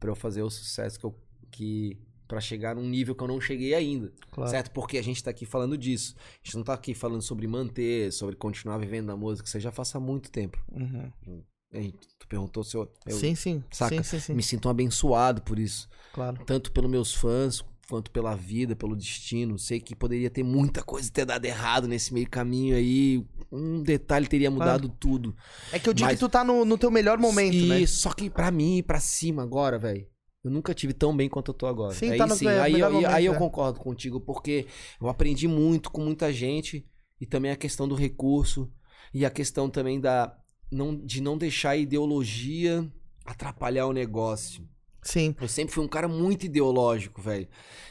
pra 0.00 0.10
eu 0.10 0.14
fazer 0.14 0.42
o 0.42 0.50
sucesso 0.50 0.98
que 0.98 1.04
eu 1.06 1.14
que 1.50 1.98
para 2.26 2.40
chegar 2.40 2.74
num 2.74 2.88
nível 2.88 3.14
que 3.14 3.22
eu 3.22 3.28
não 3.28 3.38
cheguei 3.38 3.74
ainda, 3.74 4.10
Claro. 4.30 4.50
certo? 4.50 4.70
Porque 4.70 4.96
a 4.96 5.02
gente 5.02 5.22
tá 5.22 5.30
aqui 5.30 5.44
falando 5.44 5.76
disso. 5.76 6.14
A 6.16 6.46
gente 6.46 6.56
não 6.56 6.64
tá 6.64 6.72
aqui 6.72 6.94
falando 6.94 7.20
sobre 7.20 7.46
manter, 7.46 8.10
sobre 8.10 8.34
continuar 8.36 8.78
vivendo 8.78 9.08
da 9.08 9.16
música, 9.16 9.46
eu 9.54 9.60
já 9.60 9.70
faço 9.70 9.98
há 9.98 10.00
muito 10.00 10.30
tempo. 10.30 10.58
Uhum. 10.72 11.42
Aí, 11.74 11.92
tu 12.18 12.26
perguntou 12.26 12.64
se 12.64 12.74
eu, 12.74 12.90
eu 13.06 13.18
Sim, 13.18 13.34
sim. 13.34 13.62
saca? 13.70 13.94
Sim, 13.96 14.02
sim, 14.02 14.20
sim. 14.20 14.34
me 14.34 14.42
sinto 14.42 14.66
um 14.66 14.70
abençoado 14.70 15.42
por 15.42 15.58
isso, 15.58 15.86
Claro. 16.14 16.42
tanto 16.46 16.72
pelos 16.72 16.90
meus 16.90 17.14
fãs 17.14 17.62
quanto 17.88 18.10
pela 18.10 18.34
vida, 18.34 18.74
pelo 18.76 18.96
destino. 18.96 19.58
Sei 19.58 19.80
que 19.80 19.94
poderia 19.94 20.30
ter 20.30 20.42
muita 20.42 20.82
coisa 20.82 21.10
ter 21.10 21.24
dado 21.24 21.44
errado 21.44 21.86
nesse 21.88 22.12
meio 22.14 22.28
caminho 22.28 22.76
aí. 22.76 23.24
Um 23.50 23.82
detalhe 23.82 24.26
teria 24.26 24.50
mudado 24.50 24.88
tudo. 24.88 25.34
É 25.72 25.78
que 25.78 25.88
eu 25.88 25.92
digo 25.94 26.06
Mas- 26.06 26.18
que 26.18 26.24
tu 26.24 26.28
tá 26.28 26.42
no, 26.42 26.64
no 26.64 26.78
teu 26.78 26.90
melhor 26.90 27.18
momento, 27.18 27.54
e 27.54 27.68
né? 27.68 27.86
só 27.86 28.12
que 28.12 28.30
pra 28.30 28.50
mim 28.50 28.82
pra 28.82 29.00
cima 29.00 29.42
agora, 29.42 29.78
velho. 29.78 30.06
Eu 30.44 30.50
nunca 30.50 30.74
tive 30.74 30.92
tão 30.92 31.16
bem 31.16 31.28
quanto 31.28 31.50
eu 31.50 31.54
tô 31.54 31.66
agora. 31.66 31.94
Sim, 31.94 32.10
aí 32.10 32.18
tá 32.18 32.26
no 32.26 32.34
sim, 32.34 32.48
aí, 32.48 32.80
eu- 32.80 32.90
momento, 32.90 33.08
aí 33.10 33.26
eu 33.26 33.34
é. 33.34 33.38
concordo 33.38 33.78
contigo, 33.78 34.20
porque 34.20 34.66
eu 35.00 35.08
aprendi 35.08 35.46
muito 35.46 35.88
com 35.90 36.00
muita 36.02 36.32
gente 36.32 36.84
e 37.20 37.26
também 37.26 37.52
a 37.52 37.56
questão 37.56 37.86
do 37.86 37.94
recurso 37.94 38.68
e 39.14 39.24
a 39.24 39.30
questão 39.30 39.70
também 39.70 40.00
da 40.00 40.36
não, 40.70 40.96
de 40.96 41.20
não 41.20 41.38
deixar 41.38 41.70
a 41.70 41.76
ideologia 41.76 42.90
atrapalhar 43.24 43.86
o 43.86 43.92
negócio. 43.92 44.66
Sim. 45.02 45.34
Eu 45.40 45.48
sempre 45.48 45.74
fui 45.74 45.84
um 45.84 45.88
cara 45.88 46.06
muito 46.08 46.46
ideológico, 46.46 47.20
velho. 47.20 47.48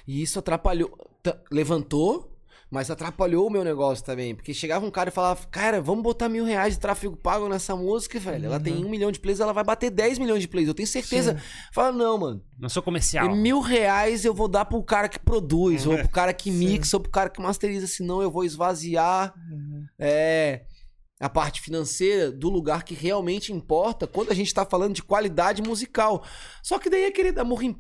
E 0.07 0.21
isso 0.21 0.39
atrapalhou, 0.39 0.91
levantou, 1.51 2.31
Mas 2.71 2.89
atrapalhou 2.89 3.47
o 3.47 3.49
meu 3.49 3.65
negócio 3.65 4.03
também. 4.05 4.33
Porque 4.33 4.53
chegava 4.53 4.85
um 4.85 4.89
cara 4.89 5.09
e 5.09 5.11
falava, 5.11 5.45
cara, 5.47 5.81
vamos 5.81 6.01
botar 6.01 6.29
mil 6.29 6.45
reais 6.45 6.75
de 6.75 6.79
tráfego 6.79 7.17
pago 7.17 7.49
nessa 7.49 7.75
música, 7.75 8.17
velho. 8.17 8.45
Ela 8.45 8.61
tem 8.61 8.85
um 8.85 8.89
milhão 8.89 9.11
de 9.11 9.19
plays, 9.19 9.41
ela 9.41 9.51
vai 9.51 9.63
bater 9.63 9.89
10 9.89 10.17
milhões 10.17 10.41
de 10.41 10.47
plays. 10.47 10.69
Eu 10.69 10.73
tenho 10.73 10.87
certeza. 10.87 11.37
Fala, 11.73 11.91
não, 11.91 12.17
mano. 12.17 12.41
Não 12.57 12.69
sou 12.69 12.81
comercial. 12.81 13.29
E 13.29 13.35
mil 13.35 13.59
reais 13.59 14.23
eu 14.23 14.33
vou 14.33 14.47
dar 14.47 14.63
pro 14.63 14.81
cara 14.81 15.09
que 15.09 15.19
produz, 15.19 15.85
ou 15.85 15.97
pro 15.97 16.07
cara 16.07 16.33
que 16.33 16.49
Sim. 16.49 16.57
mixa, 16.59 16.95
ou 16.95 17.01
pro 17.01 17.11
cara 17.11 17.29
que 17.29 17.41
masteriza, 17.41 17.87
senão 17.87 18.21
eu 18.21 18.31
vou 18.31 18.45
esvaziar 18.45 19.33
é, 19.99 20.61
a 21.21 21.29
parte 21.29 21.61
financeira 21.61 22.31
do 22.31 22.49
lugar 22.49 22.83
que 22.83 22.95
realmente 22.95 23.53
importa 23.53 24.07
quando 24.07 24.31
a 24.31 24.33
gente 24.33 24.53
tá 24.53 24.65
falando 24.65 24.95
de 24.95 25.03
qualidade 25.03 25.61
musical. 25.61 26.25
Só 26.63 26.79
que 26.79 26.89
daí 26.89 27.03
é 27.03 27.11
querer 27.11 27.31
dar 27.31 27.45
em, 27.63 27.79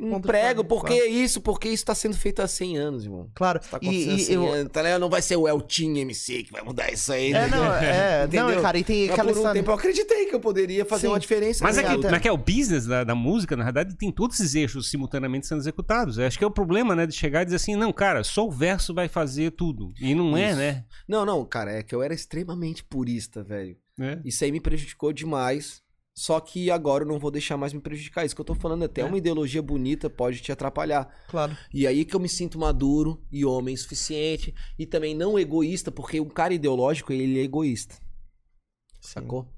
Ponto 0.00 0.26
prego, 0.26 0.64
porque 0.64 0.94
claro. 0.94 1.04
é 1.04 1.08
isso, 1.08 1.40
porque 1.40 1.68
isso 1.68 1.84
tá 1.84 1.94
sendo 1.94 2.16
feito 2.16 2.40
há 2.40 2.48
100 2.48 2.78
anos, 2.78 3.04
irmão. 3.04 3.30
Claro. 3.34 3.60
Tá 3.60 3.78
E, 3.82 4.14
e 4.14 4.18
100 4.18 4.34
eu, 4.34 4.52
anos, 4.52 4.72
tá 4.72 4.82
ligado? 4.82 5.00
Não 5.00 5.10
vai 5.10 5.20
ser 5.20 5.36
o 5.36 5.46
Eltinho 5.46 5.98
MC 5.98 6.44
que 6.44 6.52
vai 6.52 6.62
mudar 6.62 6.90
isso 6.90 7.12
aí. 7.12 7.28
É, 7.28 7.32
né? 7.32 7.48
não, 7.48 7.74
é, 7.74 8.26
não, 8.32 8.46
Entendeu? 8.48 8.62
cara, 8.62 8.78
e 8.78 8.84
tem 8.84 9.02
Mas 9.02 9.10
aquela 9.10 9.28
por 9.28 9.34
um 9.34 9.38
história. 9.40 9.60
tempo 9.60 9.70
eu 9.70 9.74
acreditei 9.74 10.26
que 10.26 10.34
eu 10.34 10.40
poderia 10.40 10.84
fazer 10.84 11.02
Sim. 11.02 11.12
uma 11.12 11.20
diferença. 11.20 11.62
Mas 11.62 11.76
é 11.76 11.82
que, 11.82 11.96
mas 11.98 12.12
é 12.12 12.18
que 12.18 12.30
o 12.30 12.36
business 12.36 12.86
da, 12.86 13.04
da 13.04 13.14
música, 13.14 13.56
na 13.56 13.64
verdade, 13.64 13.94
tem 13.96 14.10
todos 14.10 14.40
esses 14.40 14.54
eixos 14.54 14.88
simultaneamente 14.88 15.46
sendo 15.46 15.60
executados. 15.60 16.16
Eu 16.18 16.26
acho 16.26 16.38
que 16.38 16.44
é 16.44 16.46
o 16.46 16.50
problema, 16.50 16.96
né? 16.96 17.06
De 17.06 17.14
chegar 17.14 17.42
e 17.42 17.44
dizer 17.44 17.56
assim, 17.56 17.76
não, 17.76 17.92
cara, 17.92 18.24
só 18.24 18.46
o 18.46 18.50
verso 18.50 18.94
vai 18.94 19.08
fazer 19.08 19.50
tudo. 19.50 19.92
E 20.00 20.14
não 20.14 20.36
é, 20.36 20.50
Isso. 20.50 20.58
né? 20.58 20.84
Não, 21.06 21.26
não, 21.26 21.44
cara, 21.44 21.72
é 21.72 21.82
que 21.82 21.94
eu 21.94 22.02
era 22.02 22.14
extremamente 22.14 22.82
purista, 22.84 23.42
velho. 23.42 23.76
É. 24.00 24.18
Isso 24.24 24.42
aí 24.44 24.50
me 24.50 24.60
prejudicou 24.60 25.12
demais. 25.12 25.82
Só 26.16 26.38
que 26.40 26.70
agora 26.70 27.04
eu 27.04 27.08
não 27.08 27.18
vou 27.18 27.30
deixar 27.30 27.56
mais 27.56 27.72
me 27.72 27.80
prejudicar. 27.80 28.24
Isso 28.26 28.34
que 28.34 28.40
eu 28.40 28.44
tô 28.44 28.54
falando, 28.54 28.84
até 28.84 29.00
É. 29.00 29.04
uma 29.04 29.16
ideologia 29.16 29.62
bonita 29.62 30.10
pode 30.10 30.40
te 30.40 30.52
atrapalhar. 30.52 31.08
Claro. 31.28 31.56
E 31.72 31.86
aí 31.86 32.04
que 32.04 32.14
eu 32.14 32.20
me 32.20 32.28
sinto 32.28 32.58
maduro 32.58 33.22
e 33.32 33.44
homem 33.44 33.76
suficiente. 33.76 34.54
E 34.78 34.84
também 34.84 35.14
não 35.14 35.38
egoísta, 35.38 35.90
porque 35.90 36.20
um 36.20 36.28
cara 36.28 36.52
ideológico, 36.52 37.12
ele 37.12 37.38
é 37.38 37.42
egoísta. 37.42 37.94
Sacou? 39.00 39.48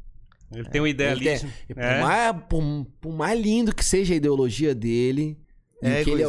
Ele 0.55 0.69
tem 0.69 0.81
um 0.81 0.87
Ele 0.87 0.93
idealismo. 0.95 1.49
tem- 1.51 1.59
e 1.71 1.75
por, 1.75 1.83
É. 1.83 2.01
mais, 2.01 2.37
por, 2.49 2.87
por 3.01 3.13
mais 3.15 3.41
lindo 3.41 3.75
que 3.75 3.85
seja 3.85 4.13
a 4.13 4.17
ideologia 4.19 4.75
dele, 4.75 5.39
É 5.83 6.05
que 6.05 6.11
ele 6.11 6.23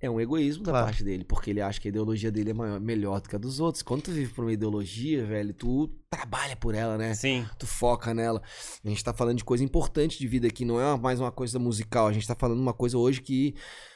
é, 0.00 0.10
um 0.10 0.20
egoísmo 0.20 0.62
da 0.62 0.72
Claro. 0.72 0.86
parte 0.86 1.02
dele, 1.02 1.24
porque 1.24 1.50
ele 1.50 1.60
acha 1.60 1.80
que 1.80 1.88
a 1.88 1.90
ideologia 1.90 2.30
dele 2.30 2.50
é 2.50 2.52
maior- 2.54 2.78
melhor 2.80 3.20
do 3.20 3.28
que 3.28 3.34
a 3.36 3.38
dos 3.38 3.60
outros. 3.60 3.82
Quando 3.82 4.02
tu 4.02 4.10
vive 4.10 4.32
por 4.32 4.44
uma 4.44 4.52
ideologia, 4.52 5.24
velho, 5.24 5.54
tu 5.54 5.88
trabalha 6.10 6.54
por 6.56 6.74
ela, 6.74 6.98
né? 6.98 7.14
Sim. 7.14 7.46
Tu 7.58 7.66
foca 7.66 8.12
nela. 8.12 8.42
A 8.84 8.88
gente 8.88 9.02
tá 9.02 9.12
falando 9.14 9.38
de 9.38 9.44
coisa 9.44 9.64
importante 9.64 10.18
de 10.18 10.26
vida 10.28 10.46
aqui, 10.46 10.64
não 10.64 10.80
é 10.80 10.98
mais 10.98 11.18
uma 11.18 11.32
coisa 11.32 11.58
musical. 11.58 12.06
A 12.08 12.12
gente 12.12 12.26
tá 12.26 12.34
falando 12.34 12.60
uma 12.60 12.74
coisa 12.74 12.98
hoje 12.98 13.20
que 13.22 13.54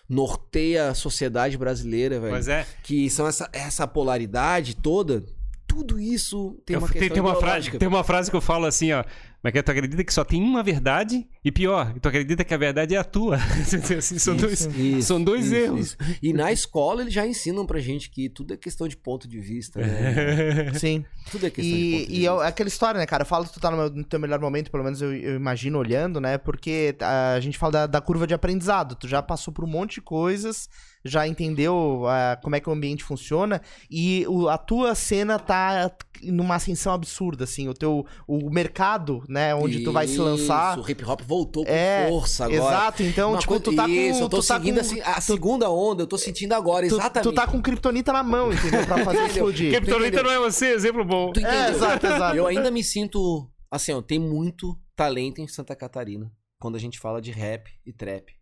norteia 0.08 0.88
a 0.88 0.94
sociedade 0.94 1.56
brasileira, 1.56 2.18
velho. 2.18 2.32
Mas 2.32 2.48
é. 2.48 2.66
Que 2.82 3.08
são 3.10 3.26
essa, 3.26 3.48
essa 3.52 3.86
polaridade 3.86 4.74
toda. 4.76 5.24
Tudo 5.70 5.98
isso 6.00 6.60
tem 6.66 6.74
Eu- 6.74 6.80
uma 6.80 6.88
tem, 6.88 7.00
questão 7.00 7.14
tem 7.14 7.22
uma 7.22 7.36
frase, 7.36 7.70
tem 7.78 7.88
uma 7.88 8.04
frase 8.04 8.30
que 8.30 8.36
eu 8.36 8.40
falo 8.40 8.66
assim, 8.66 8.92
ó. 8.92 9.04
Mas 9.42 9.54
que 9.54 9.62
tu 9.62 9.70
acredita 9.70 10.04
que 10.04 10.12
só 10.12 10.22
tem 10.22 10.42
uma 10.42 10.62
verdade? 10.62 11.26
E 11.42 11.50
pior, 11.50 11.94
tu 11.98 12.08
acredita 12.08 12.44
que 12.44 12.52
a 12.52 12.58
verdade 12.58 12.94
é 12.94 12.98
a 12.98 13.04
tua. 13.04 13.36
Assim, 13.96 14.18
são, 14.18 14.36
dois, 14.36 14.66
Isso, 14.76 15.02
são 15.08 15.22
dois 15.24 15.46
isso, 15.46 15.54
erros. 15.54 15.80
isso. 15.80 15.96
E 16.22 16.34
na 16.34 16.52
escola 16.52 17.00
eles 17.00 17.14
já 17.14 17.26
ensinam 17.26 17.64
pra 17.64 17.78
gente 17.78 18.10
que 18.10 18.28
tudo 18.28 18.52
é 18.52 18.56
questão 18.58 18.86
de 18.86 18.98
ponto 18.98 19.26
de 19.26 19.40
vista, 19.40 19.80
né? 19.80 20.74
Sim. 20.78 21.06
Tudo 21.30 21.46
é 21.46 21.50
questão 21.50 21.74
de 21.74 21.84
ponto 21.90 22.02
E, 22.02 22.06
de 22.06 22.12
e 22.20 22.26
é 22.26 22.30
vista. 22.30 22.44
aquela 22.46 22.68
história, 22.68 22.98
né, 23.00 23.06
cara? 23.06 23.24
Fala 23.24 23.46
que 23.46 23.52
tu 23.54 23.60
tá 23.60 23.70
no, 23.70 23.78
meu- 23.78 23.90
no 23.90 24.04
teu 24.04 24.20
melhor 24.20 24.38
momento, 24.40 24.70
pelo 24.70 24.84
menos 24.84 25.00
eu, 25.00 25.10
eu 25.14 25.36
imagino 25.36 25.78
olhando, 25.78 26.20
né? 26.20 26.36
Porque 26.36 26.94
a 27.00 27.40
gente 27.40 27.56
fala 27.56 27.72
da, 27.72 27.86
da 27.86 28.00
curva 28.02 28.26
de 28.26 28.34
aprendizado. 28.34 28.94
Tu 28.94 29.08
já 29.08 29.22
passou 29.22 29.54
por 29.54 29.64
um 29.64 29.68
monte 29.68 29.94
de 29.94 30.00
coisas, 30.02 30.68
já 31.04 31.26
entendeu 31.26 32.04
ah, 32.06 32.38
como 32.42 32.56
é 32.56 32.60
que 32.60 32.68
o 32.68 32.72
ambiente 32.72 33.02
funciona 33.02 33.60
e 33.90 34.24
o- 34.28 34.48
a 34.48 34.58
tua 34.58 34.94
cena 34.94 35.38
tá 35.38 35.90
numa 36.22 36.56
ascensão 36.56 36.92
absurda, 36.92 37.44
assim. 37.44 37.68
O 37.68 37.74
teu 37.74 38.04
o 38.26 38.50
mercado, 38.50 39.24
né, 39.28 39.54
onde 39.54 39.82
tu 39.82 39.92
vai 39.92 40.06
se 40.06 40.18
lançar. 40.18 40.76
Isso, 40.78 40.86
o 40.86 40.90
hip 40.90 41.04
hop 41.04 41.20
voltou 41.22 41.64
com 41.64 41.70
É, 41.72 42.06
força 42.08 42.44
agora. 42.44 42.62
Exato, 42.62 43.02
então, 43.02 43.30
Uma 43.30 43.38
tipo, 43.38 43.48
coisa- 43.48 43.64
tu 43.64 43.74
tá 43.76 43.84
com. 43.84 43.90
Isso, 43.90 44.20
eu 44.22 44.28
tô 44.28 44.40
tu 44.40 44.46
tá 44.46 44.54
seguindo 44.56 44.74
com, 44.74 44.80
assim, 44.82 45.00
a 45.00 45.20
segunda 45.20 45.70
onda, 45.70 46.02
eu 46.02 46.06
tô 46.06 46.18
sentindo 46.18 46.52
agora, 46.52 46.86
tu, 46.88 46.94
exatamente. 46.96 47.22
tu 47.28 47.32
tá 47.34 47.46
com 47.46 47.62
kryptonita 47.62 48.12
na 48.12 48.22
mão, 48.22 48.52
entendeu? 48.52 48.84
Pra 48.86 49.04
fazer 49.04 49.24
explodir. 49.26 49.70
Kryptonita 49.72 50.06
entendeu? 50.08 50.24
não 50.24 50.30
é 50.32 50.38
você, 50.38 50.66
exemplo 50.72 51.04
bom. 51.04 51.32
Tu 51.32 51.40
É, 51.40 51.42
entendeu? 51.42 51.76
exato, 51.76 52.06
exato. 52.06 52.36
Eu 52.36 52.46
ainda 52.46 52.70
me 52.70 52.84
sinto. 52.84 53.50
Assim, 53.70 53.92
ó, 53.92 54.02
tem 54.02 54.18
muito 54.18 54.76
talento 54.96 55.40
em 55.40 55.46
Santa 55.48 55.74
Catarina 55.76 56.30
quando 56.58 56.74
a 56.76 56.78
gente 56.78 56.98
fala 56.98 57.22
de 57.22 57.30
rap 57.30 57.70
e 57.86 57.92
trap. 57.92 58.32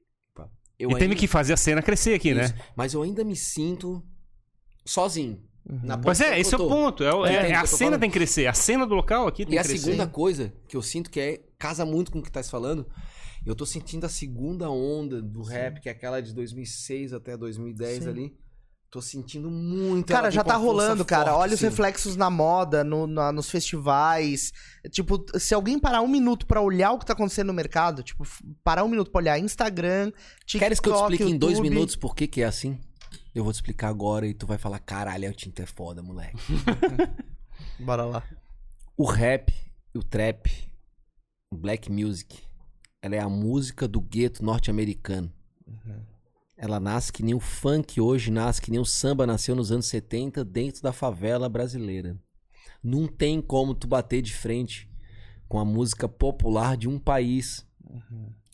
Eu 0.78 0.90
E 0.90 0.94
ainda- 0.94 1.06
tem 1.08 1.16
que 1.16 1.26
fazer 1.26 1.52
a 1.52 1.56
cena 1.56 1.82
crescer 1.82 2.14
aqui, 2.14 2.30
Isso, 2.30 2.54
né? 2.54 2.60
Mas 2.76 2.94
eu 2.94 3.02
ainda 3.02 3.24
me 3.24 3.34
sinto 3.34 4.02
sozinho. 4.84 5.42
Na 5.64 5.98
Pois 5.98 6.16
posição 6.18 6.34
é, 6.34 6.40
esse 6.40 6.54
é 6.54 6.56
o 6.56 6.66
ponto. 6.66 7.04
É, 7.04 7.08
é- 7.08 7.12
o 7.14 7.22
a 7.24 7.66
cena 7.66 7.66
falando? 7.66 8.00
tem 8.00 8.10
que 8.10 8.14
crescer. 8.18 8.46
A 8.46 8.54
cena 8.54 8.86
do 8.86 8.94
local 8.94 9.26
aqui 9.26 9.44
tem 9.44 9.56
E 9.56 9.58
a 9.58 9.62
que 9.62 9.68
crescer. 9.68 9.84
segunda 9.84 10.06
coisa 10.06 10.52
que 10.66 10.74
eu 10.76 10.80
sinto 10.80 11.10
que 11.10 11.20
é 11.20 11.40
casa 11.58 11.84
muito 11.84 12.10
com 12.10 12.20
o 12.20 12.22
que 12.22 12.32
tá 12.32 12.42
se 12.42 12.50
falando, 12.50 12.86
eu 13.44 13.54
tô 13.54 13.66
sentindo 13.66 14.06
a 14.06 14.08
segunda 14.08 14.70
onda 14.70 15.20
do 15.20 15.42
rap, 15.42 15.80
que 15.80 15.88
é 15.88 15.92
aquela 15.92 16.22
de 16.22 16.32
2006 16.32 17.12
até 17.12 17.36
2010 17.36 18.04
Sim. 18.04 18.08
ali. 18.08 18.36
Tô 18.90 19.02
sentindo 19.02 19.50
muito. 19.50 20.06
Cara, 20.06 20.30
já 20.30 20.42
tá 20.42 20.56
rolando, 20.56 21.04
cara. 21.04 21.26
forte, 21.32 21.40
Olha 21.42 21.48
os 21.50 21.54
assim. 21.56 21.66
reflexos 21.66 22.16
na 22.16 22.30
moda, 22.30 22.82
no- 22.82 23.06
na- 23.06 23.30
nos 23.30 23.50
festivais. 23.50 24.50
Tipo, 24.90 25.22
se 25.38 25.52
alguém 25.52 25.78
parar 25.78 26.00
um 26.00 26.08
minuto 26.08 26.46
pra 26.46 26.62
olhar 26.62 26.92
o 26.92 26.98
que 26.98 27.04
tá 27.04 27.12
acontecendo 27.12 27.48
no 27.48 27.52
mercado, 27.52 28.02
tipo, 28.02 28.26
parar 28.64 28.84
um 28.84 28.88
minuto 28.88 29.10
pra 29.10 29.18
olhar 29.20 29.38
Instagram, 29.38 30.10
TikTok, 30.46 30.58
Queres 30.58 30.80
que 30.80 30.88
eu 30.88 30.94
te 30.94 31.00
explique 31.02 31.24
em 31.24 31.36
dois 31.36 31.58
YouTube? 31.58 31.70
minutos 31.70 31.96
por 31.96 32.14
que 32.16 32.26
que 32.26 32.40
é 32.40 32.46
assim? 32.46 32.80
Eu 33.34 33.44
vou 33.44 33.52
te 33.52 33.56
explicar 33.56 33.88
agora 33.88 34.26
e 34.26 34.32
tu 34.32 34.46
vai 34.46 34.56
falar, 34.56 34.78
caralho, 34.78 35.28
o 35.30 35.34
Tinto 35.34 35.60
é 35.60 35.66
foda, 35.66 36.02
moleque. 36.02 36.36
Bora 37.78 38.04
lá. 38.06 38.22
O 38.96 39.04
rap, 39.04 39.52
o 39.94 40.02
trap, 40.02 40.50
o 41.52 41.56
black 41.58 41.92
music, 41.92 42.38
ela 43.02 43.14
é 43.16 43.20
a 43.20 43.28
música 43.28 43.86
do 43.86 44.00
gueto 44.00 44.42
norte-americano. 44.42 45.30
Ela 46.58 46.80
nasce 46.80 47.12
que 47.12 47.22
nem 47.22 47.34
o 47.34 47.40
funk 47.40 48.00
hoje 48.00 48.32
nasce, 48.32 48.60
que 48.60 48.70
nem 48.70 48.80
o 48.80 48.84
samba 48.84 49.24
nasceu 49.24 49.54
nos 49.54 49.70
anos 49.70 49.86
70 49.86 50.44
dentro 50.44 50.82
da 50.82 50.92
favela 50.92 51.48
brasileira. 51.48 52.18
Não 52.82 53.06
tem 53.06 53.40
como 53.40 53.76
tu 53.76 53.86
bater 53.86 54.20
de 54.20 54.34
frente 54.34 54.90
com 55.48 55.60
a 55.60 55.64
música 55.64 56.08
popular 56.08 56.76
de 56.76 56.88
um 56.88 56.98
país. 56.98 57.64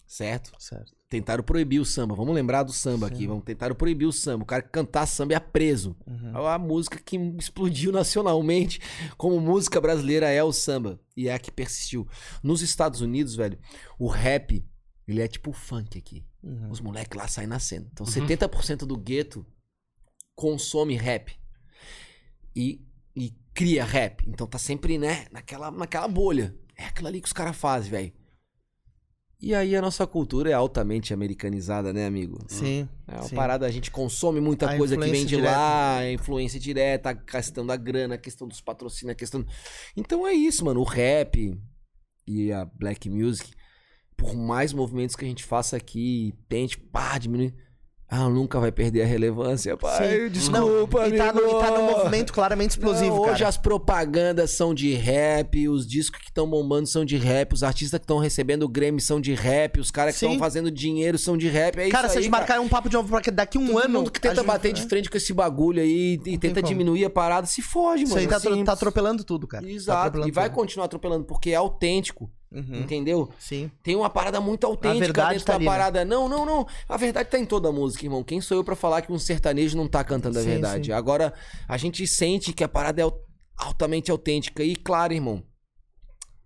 Certo? 0.07 0.53
Certo. 0.59 0.93
Tentaram 1.09 1.43
proibir 1.43 1.81
o 1.81 1.85
samba. 1.85 2.15
Vamos 2.15 2.35
lembrar 2.35 2.63
do 2.63 2.73
samba 2.73 3.07
aqui. 3.07 3.27
Vamos 3.27 3.45
tentar 3.45 3.75
proibir 3.75 4.07
o 4.07 4.13
samba. 4.13 4.43
O 4.43 4.47
cara 4.47 4.63
que 4.63 4.69
cantar 4.69 5.07
samba 5.07 5.35
é 5.35 5.41
preso. 5.41 5.97
Uhum. 6.07 6.37
É 6.37 6.55
a 6.55 6.59
música 6.59 6.99
que 6.99 7.17
explodiu 7.39 7.91
nacionalmente 7.91 8.81
como 9.17 9.41
música 9.41 9.81
brasileira 9.81 10.29
é 10.29 10.45
o 10.45 10.53
samba. 10.53 11.01
E 11.17 11.29
é 11.29 11.35
a 11.35 11.39
que 11.39 11.51
persistiu. 11.51 12.07
Nos 12.43 12.61
Estados 12.63 13.01
Unidos, 13.01 13.35
velho, 13.35 13.59
o 13.99 14.09
rap, 14.09 14.65
ele 15.09 15.23
é 15.23 15.29
tipo 15.29 15.51
o 15.51 15.55
funk 15.55 15.99
aqui. 15.99 16.23
Uhum. 16.45 16.71
Os 16.71 16.81
moleques 16.81 17.17
lá 17.17 17.27
saem 17.27 17.49
nascendo. 17.49 17.89
Então 17.91 18.05
70% 18.05 18.85
do 18.85 18.97
gueto 18.97 19.47
consome 20.35 20.95
rap. 20.95 21.35
E, 22.55 22.87
e 23.17 23.35
cria 23.55 23.85
rap. 23.85 24.23
Então 24.29 24.47
tá 24.47 24.59
sempre, 24.59 24.99
né, 24.99 25.27
naquela, 25.33 25.71
naquela 25.71 26.07
bolha. 26.07 26.55
É 26.77 26.85
aquilo 26.85 27.09
ali 27.09 27.21
que 27.21 27.27
os 27.27 27.33
caras 27.33 27.57
fazem, 27.57 27.91
velho. 27.91 28.13
E 29.41 29.55
aí 29.55 29.77
a 29.77 29.83
nossa 29.83 30.07
cultura 30.07 30.51
é 30.51 30.53
altamente 30.53 31.13
americanizada, 31.13 31.93
né, 31.93 32.07
amigo? 32.07 32.39
Sim. 32.49 32.89
É 33.07 33.17
uma 33.17 33.25
sim. 33.25 33.37
parada, 33.37 33.67
a 33.67 33.71
gente 33.71 33.91
consome 33.91 34.41
muita 34.41 34.71
A 34.71 34.77
coisa 34.77 34.97
que 34.97 35.11
vem 35.11 35.27
de 35.27 35.37
direta. 35.37 35.51
lá, 35.51 35.99
a 35.99 36.13
influência 36.13 36.59
direta, 36.59 37.11
a 37.11 37.15
questão 37.15 37.67
da 37.67 37.77
grana, 37.77 38.15
a 38.15 38.19
questão 38.19 38.49
dos 38.49 38.61
patrocínios, 38.61 39.13
a 39.13 39.15
questão. 39.15 39.45
Então 39.97 40.27
é 40.27 40.33
isso, 40.33 40.65
mano. 40.65 40.81
O 40.81 40.85
rap 40.85 41.59
e 42.27 42.53
a 42.53 42.65
black 42.65 43.11
music, 43.11 43.53
por 44.17 44.35
mais 44.35 44.73
movimentos 44.73 45.17
que 45.17 45.25
a 45.25 45.29
gente 45.29 45.45
faça 45.45 45.77
aqui, 45.77 46.35
tente, 46.49 46.79
pá, 46.79 47.19
diminuir. 47.19 47.55
Ah, 48.07 48.29
nunca 48.29 48.61
vai 48.61 48.71
perder 48.71 49.03
a 49.03 49.07
relevância, 49.07 49.77
pai. 49.77 50.21
Sim. 50.27 50.29
Desculpa, 50.29 51.01
Não, 51.01 51.09
e, 51.09 51.17
tá 51.17 51.33
no, 51.33 51.41
e 51.41 51.59
tá 51.61 51.71
num 51.71 51.87
movimento 51.91 52.33
claramente 52.33 52.71
explosivo, 52.73 53.17
Não, 53.17 53.23
hoje 53.23 53.39
cara. 53.39 53.49
as 53.49 53.57
propagandas 53.57 54.51
são 54.53 54.73
de 54.75 54.93
rap, 54.95 55.67
os 55.69 55.87
discos 55.87 56.21
que 56.21 56.29
estão 56.29 56.49
bombando 56.49 56.87
são 56.87 57.05
de 57.05 57.17
rap, 57.17 57.53
os 57.55 57.63
artistas 57.65 57.99
que 57.99 58.05
estão 58.05 58.19
recebendo 58.19 58.65
o 58.65 58.69
Grammy 58.69 59.01
são 59.01 59.21
de 59.21 59.35
rap, 59.35 59.81
os 59.81 59.91
caras 59.91 60.17
que 60.17 60.25
estão 60.25 60.39
fazendo 60.39 60.71
dinheiro 60.71 61.19
são 61.19 61.37
de 61.37 61.49
rap. 61.49 61.77
É 61.79 61.89
Cara, 61.89 62.07
isso 62.07 62.13
se 62.13 62.19
a 62.19 62.21
aí, 62.21 62.25
gente 62.25 62.31
cara. 62.33 62.41
marcar 62.47 62.61
um 62.61 62.69
papo 62.69 62.89
de 62.89 62.95
novo 62.95 63.09
pra 63.09 63.21
que 63.21 63.31
daqui 63.33 63.59
um 63.59 63.67
Todo 63.67 63.79
ano. 63.79 63.99
mundo 64.01 64.11
que 64.13 64.21
tenta 64.21 64.37
gente- 64.37 64.47
bater 64.47 64.73
de 64.73 64.83
frente 64.83 65.11
com 65.11 65.17
esse 65.17 65.33
bagulho 65.33 65.81
aí 65.83 66.21
e 66.25 66.39
tenta 66.39 66.61
como. 66.61 66.69
diminuir 66.69 67.07
a 67.07 67.11
parada, 67.11 67.47
se 67.49 67.63
foge, 67.63 68.05
Isso 68.05 68.11
mano. 68.15 68.21
aí 68.21 68.29
tá, 68.29 68.37
é 68.49 68.65
tá 68.65 68.73
atropelando 68.75 69.25
tudo, 69.25 69.47
cara. 69.49 69.65
Tá 69.65 69.71
Exato. 69.73 69.99
atropelando 69.99 70.29
e 70.29 70.33
vai 70.33 70.49
tudo. 70.51 70.55
continuar 70.57 70.85
atropelando, 70.85 71.25
porque 71.25 71.51
é 71.51 71.55
autêntico. 71.57 72.31
Uhum. 72.55 72.83
Entendeu? 72.83 73.29
Sim. 73.37 73.69
Tem 73.83 73.97
uma 73.97 74.09
parada 74.09 74.41
muito 74.41 74.65
autêntica 74.65 75.29
dentro 75.29 75.45
tá 75.45 75.53
da 75.53 75.57
ali, 75.57 75.65
né? 75.65 75.71
parada. 75.71 76.05
Não, 76.05 76.29
não, 76.29 76.47
não. 76.47 76.65
A 76.89 76.97
verdade 76.97 77.29
tá 77.29 77.37
em 77.37 77.45
toda 77.45 77.69
a 77.69 77.73
música, 77.73 78.05
irmão. 78.05 78.23
Quem 78.23 78.41
sou 78.41 78.57
eu 78.57 78.63
pra 78.63 78.77
falar 78.77 79.03
que 79.03 79.13
um 79.13 79.19
sertanejo 79.19 79.77
não 79.77 79.89
tá 79.89 80.05
cantando 80.05 80.39
a 80.39 80.43
Sim, 80.43 80.49
verdade? 80.49 80.87
sim. 80.87 80.93
Agora, 80.93 81.35
a 81.67 81.77
gente 81.77 82.07
sente 82.07 82.53
que 82.53 82.63
a 82.63 82.69
parada 82.69 83.03
é 83.03 83.13
altamente 83.57 84.11
autêntica. 84.11 84.63
E 84.63 84.77
claro, 84.77 85.13
irmão. 85.13 85.43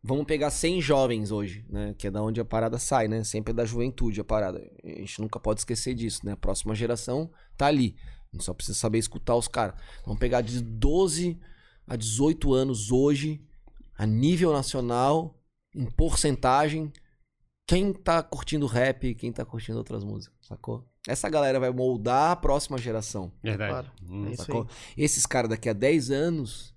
Vamos 0.03 0.25
pegar 0.25 0.51
100 0.51 0.81
jovens 0.81 1.31
hoje, 1.31 1.67
né? 1.69 1.95
Que 1.99 2.07
é 2.07 2.11
da 2.11 2.23
onde 2.23 2.41
a 2.41 2.45
parada 2.45 2.79
sai, 2.79 3.07
né? 3.07 3.23
Sempre 3.23 3.51
é 3.51 3.55
da 3.55 3.67
juventude 3.67 4.21
a 4.21 4.25
parada. 4.25 4.67
A 4.83 4.89
gente 4.89 5.21
nunca 5.21 5.39
pode 5.39 5.61
esquecer 5.61 5.93
disso, 5.95 6.21
né? 6.25 6.33
A 6.33 6.37
próxima 6.37 6.75
geração 6.75 7.31
tá 7.57 7.67
ali. 7.67 7.97
A 8.33 8.37
gente 8.37 8.45
só 8.45 8.55
precisa 8.55 8.79
saber 8.79 8.99
escutar 8.99 9.35
os 9.35 9.49
caras. 9.49 9.75
Vamos 10.07 10.21
pegar 10.21 10.41
de 10.41 10.63
12 10.63 11.39
a 11.87 11.97
18 11.97 12.55
anos 12.55 12.91
hoje, 12.91 13.43
a 13.97 14.07
nível 14.07 14.53
nacional, 14.53 15.38
em 15.79 15.87
porcentagem, 15.87 16.93
quem 17.67 17.93
tá 17.93 18.23
curtindo 18.23 18.67
rap 18.67 19.07
e 19.07 19.15
quem 19.15 19.31
tá 19.33 19.45
curtindo 19.45 19.79
outras 19.79 20.03
músicas, 20.03 20.37
sacou? 20.47 20.85
Essa 21.07 21.29
galera 21.31 21.61
vai 21.61 21.71
moldar 21.71 22.33
a 22.33 22.37
próxima 22.37 22.77
geração. 22.79 23.33
Verdade. 23.43 23.71
Claro. 23.71 23.91
Hum. 24.11 24.27
É 24.27 24.33
isso 24.33 24.45
Sacou? 24.45 24.67
Esses 24.97 25.25
caras 25.27 25.49
daqui 25.51 25.69
a 25.69 25.73
10 25.73 26.11
anos, 26.11 26.75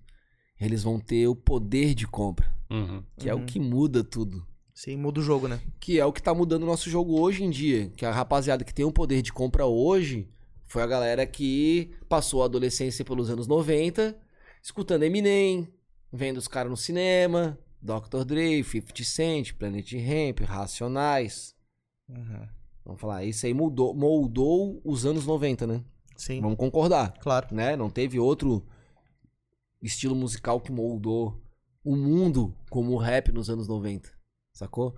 eles 0.60 0.84
vão 0.84 1.00
ter 1.00 1.28
o 1.28 1.36
poder 1.36 1.94
de 1.96 2.08
compra, 2.08 2.50
Uhum. 2.70 3.04
que 3.18 3.28
é 3.30 3.34
o 3.34 3.40
Uhum. 3.40 3.46
que 3.46 3.60
muda 3.60 4.04
tudo. 4.04 4.46
Sim, 4.74 4.96
muda 4.98 5.20
o 5.20 5.24
jogo, 5.24 5.48
né? 5.48 5.60
Que 5.80 6.00
é 6.00 6.06
o 6.06 6.14
que 6.14 6.22
tá 6.24 6.34
mudando 6.34 6.64
o 6.64 6.66
nosso 6.66 6.90
jogo 6.90 7.20
hoje 7.20 7.44
em 7.44 7.50
dia. 7.50 7.90
Que 7.96 8.06
a 8.06 8.12
rapaziada 8.12 8.64
que 8.64 8.74
tem 8.74 8.86
o 8.86 8.92
poder 8.92 9.22
de 9.22 9.32
compra 9.34 9.66
hoje 9.66 10.30
foi 10.66 10.82
a 10.82 10.88
galera 10.88 11.26
que 11.26 11.92
passou 12.08 12.42
a 12.42 12.46
adolescência 12.46 13.04
pelos 13.04 13.30
anos 13.30 13.48
90, 13.48 14.18
escutando 14.64 15.04
Eminem, 15.04 15.68
vendo 16.12 16.38
os 16.38 16.48
caras 16.48 16.70
no 16.72 16.78
cinema, 16.78 17.60
Dr. 17.82 18.24
Dre, 18.26 18.64
50 18.64 19.04
Cent, 19.04 19.54
Planet 19.54 19.92
Ramp, 19.94 20.42
Racionais. 20.42 21.56
Uhum. 22.10 22.48
Vamos 22.86 23.02
falar, 23.02 23.24
isso 23.24 23.46
aí 23.46 23.54
mudou, 23.54 23.94
moldou 23.94 24.82
os 24.84 25.06
anos 25.06 25.26
90, 25.26 25.66
né? 25.68 25.84
Sim, 26.18 26.42
Vamos 26.42 26.58
concordar. 26.58 27.14
claro. 27.20 27.48
né? 27.52 27.76
Não 27.76 27.90
teve 27.90 28.20
outro 28.20 28.66
estilo 29.82 30.16
musical 30.16 30.60
que 30.60 30.72
moldou 30.72 31.42
o 31.84 31.96
mundo 31.96 32.56
como 32.70 32.92
o 32.92 32.98
rap 32.98 33.32
nos 33.32 33.50
anos 33.50 33.68
90, 33.68 34.10
sacou? 34.54 34.96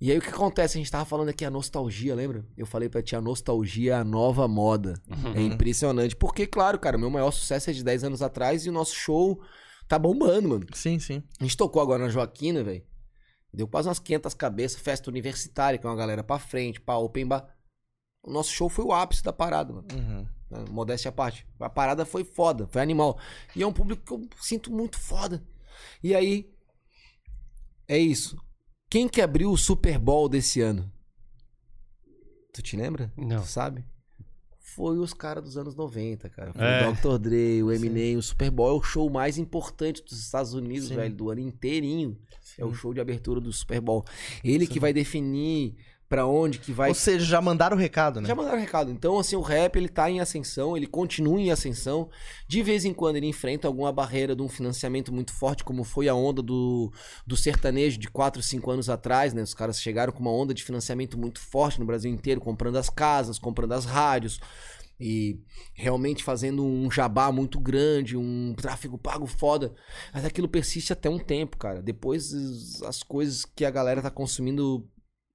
E 0.00 0.10
aí 0.10 0.18
o 0.18 0.20
que 0.20 0.30
acontece? 0.30 0.76
A 0.76 0.80
gente 0.80 0.90
tava 0.90 1.04
falando 1.04 1.28
aqui 1.28 1.44
a 1.44 1.50
nostalgia, 1.50 2.14
lembra? 2.14 2.44
Eu 2.56 2.66
falei 2.66 2.88
pra 2.88 3.02
ti, 3.02 3.14
a 3.14 3.20
nostalgia 3.20 3.92
é 3.92 3.96
a 3.96 4.02
nova 4.02 4.48
moda. 4.48 4.94
É 5.36 5.40
impressionante. 5.40 6.16
Porque, 6.16 6.44
claro, 6.44 6.76
cara, 6.78 6.96
o 6.96 7.00
meu 7.00 7.08
maior 7.08 7.30
sucesso 7.30 7.70
é 7.70 7.72
de 7.72 7.84
10 7.84 8.04
anos 8.04 8.20
atrás 8.20 8.66
e 8.66 8.68
o 8.68 8.72
nosso 8.72 8.96
show 8.96 9.40
tá 9.88 9.98
bombando, 9.98 10.48
mano. 10.48 10.66
Sim, 10.74 10.98
sim. 10.98 11.22
A 11.40 11.44
gente 11.44 11.56
tocou 11.56 11.80
agora 11.82 12.04
na 12.04 12.08
Joaquina, 12.10 12.62
velho. 12.64 12.84
Deu 13.52 13.68
quase 13.68 13.88
umas 13.88 13.98
500 13.98 14.32
cabeças, 14.34 14.80
festa 14.80 15.10
universitária, 15.10 15.78
com 15.78 15.86
uma 15.88 15.96
galera 15.96 16.24
pra 16.24 16.38
frente, 16.38 16.80
pra 16.80 16.96
open 16.96 17.26
bar. 17.26 17.46
O 18.22 18.30
nosso 18.32 18.50
show 18.50 18.68
foi 18.68 18.84
o 18.84 18.92
ápice 18.92 19.22
da 19.22 19.32
parada, 19.32 19.72
mano 19.74 19.86
Uhum. 19.92 20.26
né? 20.50 20.64
Modéstia 20.70 21.08
à 21.10 21.12
parte. 21.12 21.46
A 21.60 21.68
parada 21.68 22.06
foi 22.06 22.24
foda, 22.24 22.66
foi 22.68 22.80
animal. 22.80 23.18
E 23.54 23.62
é 23.62 23.66
um 23.66 23.72
público 23.72 24.02
que 24.04 24.12
eu 24.12 24.28
sinto 24.40 24.72
muito 24.72 24.98
foda. 24.98 25.42
E 26.02 26.14
aí, 26.14 26.50
é 27.88 27.98
isso. 27.98 28.36
Quem 28.88 29.08
que 29.08 29.20
abriu 29.20 29.50
o 29.50 29.58
Super 29.58 29.98
Bowl 29.98 30.28
desse 30.28 30.60
ano? 30.60 30.90
Tu 32.54 32.62
te 32.62 32.76
lembra? 32.76 33.12
Não. 33.16 33.40
Tu 33.42 33.48
sabe? 33.48 33.84
Foi 34.74 34.98
os 34.98 35.12
caras 35.12 35.44
dos 35.44 35.56
anos 35.58 35.74
90, 35.74 36.28
cara. 36.30 36.52
Foi 36.52 36.64
É. 36.64 36.88
o 36.88 36.92
Dr. 36.94 37.18
Dre, 37.18 37.62
o 37.62 37.70
Eminem. 37.70 38.16
O 38.16 38.22
Super 38.22 38.50
Bowl 38.50 38.68
é 38.70 38.72
o 38.72 38.82
show 38.82 39.08
mais 39.10 39.36
importante 39.38 40.02
dos 40.02 40.18
Estados 40.18 40.54
Unidos, 40.54 40.88
Sim. 40.88 40.96
velho, 40.96 41.14
do 41.14 41.30
ano 41.30 41.40
inteirinho. 41.40 42.16
É 42.58 42.64
o 42.64 42.68
Sim. 42.70 42.74
show 42.74 42.94
de 42.94 43.00
abertura 43.00 43.40
do 43.40 43.52
Super 43.52 43.80
Bowl. 43.80 44.04
Ele 44.42 44.66
Sim. 44.66 44.72
que 44.72 44.80
vai 44.80 44.92
definir 44.92 45.74
pra 46.12 46.26
onde 46.26 46.58
que 46.58 46.72
vai 46.72 46.90
Ou 46.90 46.94
seja, 46.94 47.24
já 47.24 47.40
mandaram 47.40 47.74
o 47.74 47.80
recado, 47.80 48.20
né? 48.20 48.28
já 48.28 48.34
mandaram 48.34 48.58
recado. 48.58 48.90
Então, 48.90 49.18
assim, 49.18 49.34
o 49.34 49.40
rap, 49.40 49.76
ele 49.76 49.88
tá 49.88 50.10
em 50.10 50.20
ascensão, 50.20 50.76
ele 50.76 50.86
continua 50.86 51.40
em 51.40 51.50
ascensão. 51.50 52.10
De 52.46 52.62
vez 52.62 52.84
em 52.84 52.92
quando 52.92 53.16
ele 53.16 53.26
enfrenta 53.26 53.66
alguma 53.66 53.90
barreira 53.90 54.36
de 54.36 54.42
um 54.42 54.48
financiamento 54.48 55.10
muito 55.10 55.32
forte, 55.32 55.64
como 55.64 55.84
foi 55.84 56.10
a 56.10 56.14
onda 56.14 56.42
do, 56.42 56.92
do 57.26 57.34
sertanejo 57.34 57.98
de 57.98 58.10
4, 58.10 58.42
5 58.42 58.70
anos 58.70 58.90
atrás, 58.90 59.32
né? 59.32 59.40
Os 59.40 59.54
caras 59.54 59.80
chegaram 59.80 60.12
com 60.12 60.20
uma 60.20 60.30
onda 60.30 60.52
de 60.52 60.62
financiamento 60.62 61.18
muito 61.18 61.40
forte 61.40 61.80
no 61.80 61.86
Brasil 61.86 62.12
inteiro, 62.12 62.42
comprando 62.42 62.76
as 62.76 62.90
casas, 62.90 63.38
comprando 63.38 63.72
as 63.72 63.86
rádios. 63.86 64.38
E 65.00 65.40
realmente 65.72 66.22
fazendo 66.22 66.62
um 66.62 66.90
jabá 66.90 67.32
muito 67.32 67.58
grande, 67.58 68.18
um 68.18 68.54
tráfego 68.54 68.98
pago 68.98 69.26
foda. 69.26 69.72
Mas 70.12 70.26
aquilo 70.26 70.46
persiste 70.46 70.92
até 70.92 71.08
um 71.08 71.18
tempo, 71.18 71.56
cara. 71.56 71.80
Depois 71.82 72.82
as 72.82 73.02
coisas 73.02 73.46
que 73.46 73.64
a 73.64 73.70
galera 73.70 74.02
tá 74.02 74.10
consumindo 74.10 74.86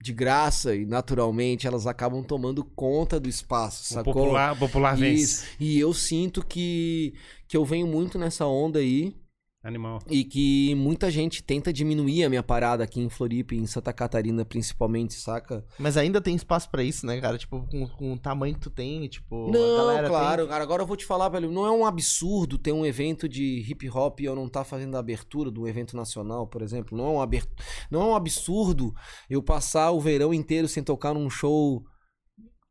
de 0.01 0.13
graça 0.13 0.75
e 0.75 0.85
naturalmente 0.85 1.65
elas 1.65 1.87
acabam 1.87 2.23
tomando 2.23 2.63
conta 2.63 3.19
do 3.19 3.27
espaço, 3.27 3.83
O 3.83 3.95
sacou? 3.95 4.13
popular, 4.13 4.53
o 4.53 4.57
popular 4.57 4.95
vence. 4.95 5.23
Isso. 5.23 5.45
E 5.59 5.79
eu 5.79 5.93
sinto 5.93 6.45
que, 6.45 7.13
que 7.47 7.57
eu 7.57 7.65
venho 7.65 7.87
muito 7.87 8.17
nessa 8.19 8.45
onda 8.45 8.79
aí 8.79 9.15
Animal. 9.63 9.99
e 10.09 10.23
que 10.23 10.73
muita 10.75 11.11
gente 11.11 11.43
tenta 11.43 11.73
diminuir 11.73 12.23
a 12.23 12.29
minha 12.29 12.43
parada 12.43 12.83
aqui 12.83 13.01
em 13.01 13.09
Floripa 13.09 13.53
e 13.53 13.57
em 13.57 13.65
Santa 13.65 13.91
Catarina 13.91 14.45
principalmente, 14.45 15.15
saca? 15.15 15.65
Mas 15.77 15.97
ainda 15.97 16.21
tem 16.21 16.35
espaço 16.35 16.69
pra 16.69 16.83
isso, 16.83 17.05
né, 17.05 17.19
cara? 17.19 17.37
Tipo, 17.37 17.67
com, 17.67 17.87
com 17.87 18.13
o 18.13 18.17
tamanho 18.19 18.53
que 18.53 18.61
tu 18.61 18.69
tem, 18.69 19.07
tipo, 19.07 19.49
a 19.49 19.51
Não, 19.51 19.77
galera 19.77 20.07
claro, 20.07 20.41
tem... 20.43 20.49
cara. 20.51 20.63
Agora 20.63 20.83
eu 20.83 20.87
vou 20.87 20.95
te 20.95 21.05
falar, 21.05 21.27
velho. 21.29 21.51
Não 21.51 21.65
é 21.65 21.71
um 21.71 21.85
absurdo 21.85 22.57
ter 22.57 22.71
um 22.71 22.85
evento 22.85 23.27
de 23.27 23.59
hip 23.69 23.89
hop 23.89 24.19
e 24.21 24.25
eu 24.25 24.35
não 24.35 24.47
tá 24.47 24.63
fazendo 24.63 24.95
a 24.95 24.99
abertura 24.99 25.51
do 25.51 25.67
evento 25.67 25.97
nacional, 25.97 26.47
por 26.47 26.61
exemplo. 26.61 26.97
Não 26.97 27.05
é 27.05 27.09
um, 27.09 27.21
aber... 27.21 27.43
não 27.91 28.01
é 28.01 28.05
um 28.05 28.15
absurdo 28.15 28.93
eu 29.29 29.43
passar 29.43 29.91
o 29.91 29.99
verão 29.99 30.33
inteiro 30.33 30.67
sem 30.67 30.83
tocar 30.83 31.13
num 31.13 31.29
show 31.29 31.83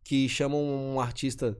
que 0.04 0.28
chamam 0.28 0.62
um 0.94 1.00
artista 1.00 1.58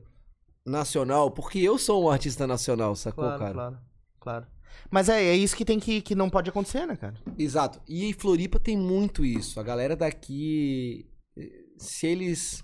nacional, 0.65 1.29
porque 1.31 1.59
eu 1.59 1.77
sou 1.77 2.05
um 2.05 2.09
artista 2.09 2.47
nacional, 2.47 2.95
sacou, 2.95 3.23
Claro, 3.25 3.39
cara? 3.39 3.53
claro, 3.53 3.77
claro. 4.19 4.47
Mas 4.89 5.09
é, 5.09 5.23
é 5.23 5.35
isso 5.35 5.55
que 5.55 5.65
tem 5.65 5.79
que, 5.79 6.01
que 6.01 6.15
não 6.15 6.29
pode 6.29 6.49
acontecer, 6.49 6.85
né, 6.85 6.95
cara? 6.95 7.15
Exato. 7.37 7.81
E 7.87 8.05
em 8.05 8.13
Floripa 8.13 8.59
tem 8.59 8.77
muito 8.77 9.25
isso. 9.25 9.59
A 9.59 9.63
galera 9.63 9.95
daqui, 9.95 11.09
eh, 11.37 11.65
se 11.77 12.07
eles. 12.07 12.61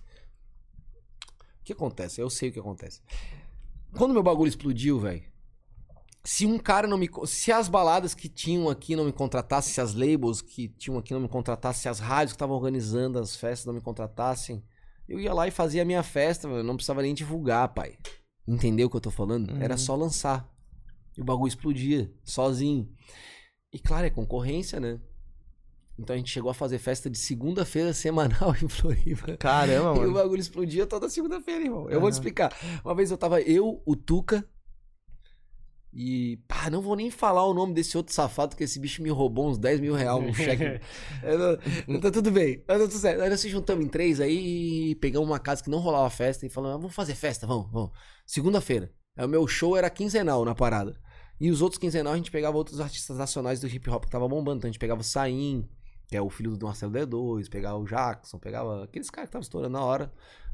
O 1.59 1.63
que 1.65 1.73
acontece? 1.73 2.21
Eu 2.21 2.29
sei 2.29 2.49
o 2.49 2.53
que 2.53 2.59
acontece. 2.59 3.01
Quando 3.95 4.13
meu 4.13 4.23
bagulho 4.23 4.49
explodiu, 4.49 4.99
velho. 4.99 5.23
Se 6.23 6.45
um 6.45 6.57
cara 6.57 6.87
não 6.87 6.97
me. 6.97 7.09
Se 7.25 7.51
as 7.51 7.67
baladas 7.67 8.15
que 8.15 8.29
tinham 8.29 8.69
aqui 8.69 8.95
não 8.95 9.05
me 9.05 9.11
contratassem, 9.11 9.73
se 9.73 9.81
as 9.81 9.93
labels 9.93 10.41
que 10.41 10.69
tinham 10.69 10.97
aqui 10.97 11.13
não 11.13 11.19
me 11.19 11.27
contratassem, 11.27 11.81
se 11.81 11.89
as 11.89 11.99
rádios 11.99 12.31
que 12.31 12.37
estavam 12.37 12.55
organizando 12.55 13.19
as 13.19 13.35
festas 13.35 13.65
não 13.65 13.73
me 13.73 13.81
contratassem, 13.81 14.63
eu 15.07 15.19
ia 15.19 15.33
lá 15.33 15.47
e 15.47 15.51
fazia 15.51 15.81
a 15.81 15.85
minha 15.85 16.03
festa. 16.03 16.47
Não 16.63 16.75
precisava 16.75 17.01
nem 17.01 17.13
divulgar, 17.13 17.73
pai. 17.73 17.97
Entendeu 18.47 18.87
o 18.87 18.89
que 18.89 18.95
eu 18.95 19.01
tô 19.01 19.11
falando? 19.11 19.51
Uhum. 19.51 19.61
Era 19.61 19.77
só 19.77 19.95
lançar. 19.95 20.52
E 21.17 21.21
o 21.21 21.23
bagulho 21.25 21.47
explodia, 21.47 22.11
sozinho. 22.23 22.89
E 23.71 23.79
claro, 23.79 24.05
é 24.05 24.09
concorrência, 24.09 24.79
né? 24.79 24.99
Então 25.97 26.15
a 26.15 26.17
gente 26.17 26.31
chegou 26.31 26.49
a 26.49 26.53
fazer 26.55 26.79
festa 26.79 27.07
de 27.09 27.17
segunda-feira 27.19 27.93
semanal 27.93 28.55
em 28.63 28.67
Floripa. 28.67 29.37
Caramba, 29.37 29.89
E 29.95 29.99
o 29.99 30.01
mano. 30.01 30.13
bagulho 30.13 30.39
explodia 30.41 30.87
toda 30.87 31.07
segunda-feira, 31.09 31.63
irmão. 31.65 31.89
Eu 31.89 31.99
vou 32.01 32.09
te 32.09 32.13
explicar. 32.13 32.51
Uma 32.83 32.95
vez 32.95 33.11
eu 33.11 33.17
tava 33.17 33.41
eu, 33.41 33.81
o 33.85 33.95
Tuca. 33.95 34.43
E, 35.95 36.37
pá, 36.47 36.71
não 36.71 36.81
vou 36.81 36.95
nem 36.95 37.11
falar 37.11 37.45
o 37.45 37.53
nome 37.53 37.71
desse 37.75 37.95
outro 37.95 38.11
safado, 38.11 38.55
que 38.55 38.63
esse 38.63 38.79
bicho 38.79 39.03
me 39.03 39.09
roubou 39.11 39.47
uns 39.47 39.59
10 39.59 39.79
mil 39.79 39.93
reais 39.93 40.23
no 40.23 40.33
cheque. 40.33 40.81
Não- 41.87 41.99
tá 41.99 42.09
tudo 42.09 42.31
bem, 42.31 42.57
tá 42.61 42.79
tudo 42.79 42.91
certo. 42.93 43.21
Aí 43.21 43.29
nós 43.29 43.39
se 43.39 43.47
juntamos 43.47 43.85
em 43.85 43.87
três 43.87 44.19
aí 44.19 44.89
e 44.91 44.95
pegamos 44.95 45.29
uma 45.29 45.37
casa 45.39 45.63
que 45.63 45.69
não 45.69 45.77
rolava 45.77 46.09
festa 46.09 46.47
e 46.47 46.49
falamos, 46.49 46.75
ah, 46.75 46.79
vamos 46.79 46.95
fazer 46.95 47.13
festa, 47.13 47.45
vamos, 47.45 47.71
vamos. 47.71 47.91
Segunda-feira. 48.25 48.91
O 49.17 49.27
meu 49.27 49.47
show 49.47 49.77
era 49.77 49.89
quinzenal 49.89 50.43
na 50.43 50.55
parada. 50.55 50.99
E 51.39 51.51
os 51.51 51.61
outros 51.61 51.79
quinzenal 51.79 52.13
a 52.13 52.17
gente 52.17 52.31
pegava 52.31 52.57
outros 52.57 52.79
artistas 52.79 53.17
nacionais 53.17 53.59
do 53.59 53.67
hip 53.67 53.89
hop 53.89 54.05
que 54.05 54.11
tava 54.11 54.27
bombando. 54.27 54.57
Então 54.59 54.67
a 54.69 54.71
gente 54.71 54.79
pegava 54.79 55.01
o 55.01 55.03
Saim, 55.03 55.69
que 56.07 56.15
é 56.15 56.21
o 56.21 56.29
filho 56.29 56.55
do 56.55 56.65
Marcelo 56.65 56.91
D2, 56.91 57.49
pegava 57.49 57.77
o 57.77 57.85
Jackson, 57.85 58.39
pegava 58.39 58.83
aqueles 58.83 59.09
caras 59.09 59.27
que 59.27 59.29
estavam 59.29 59.43
estourando 59.43 59.73
na 59.73 59.83
hora. 59.83 60.11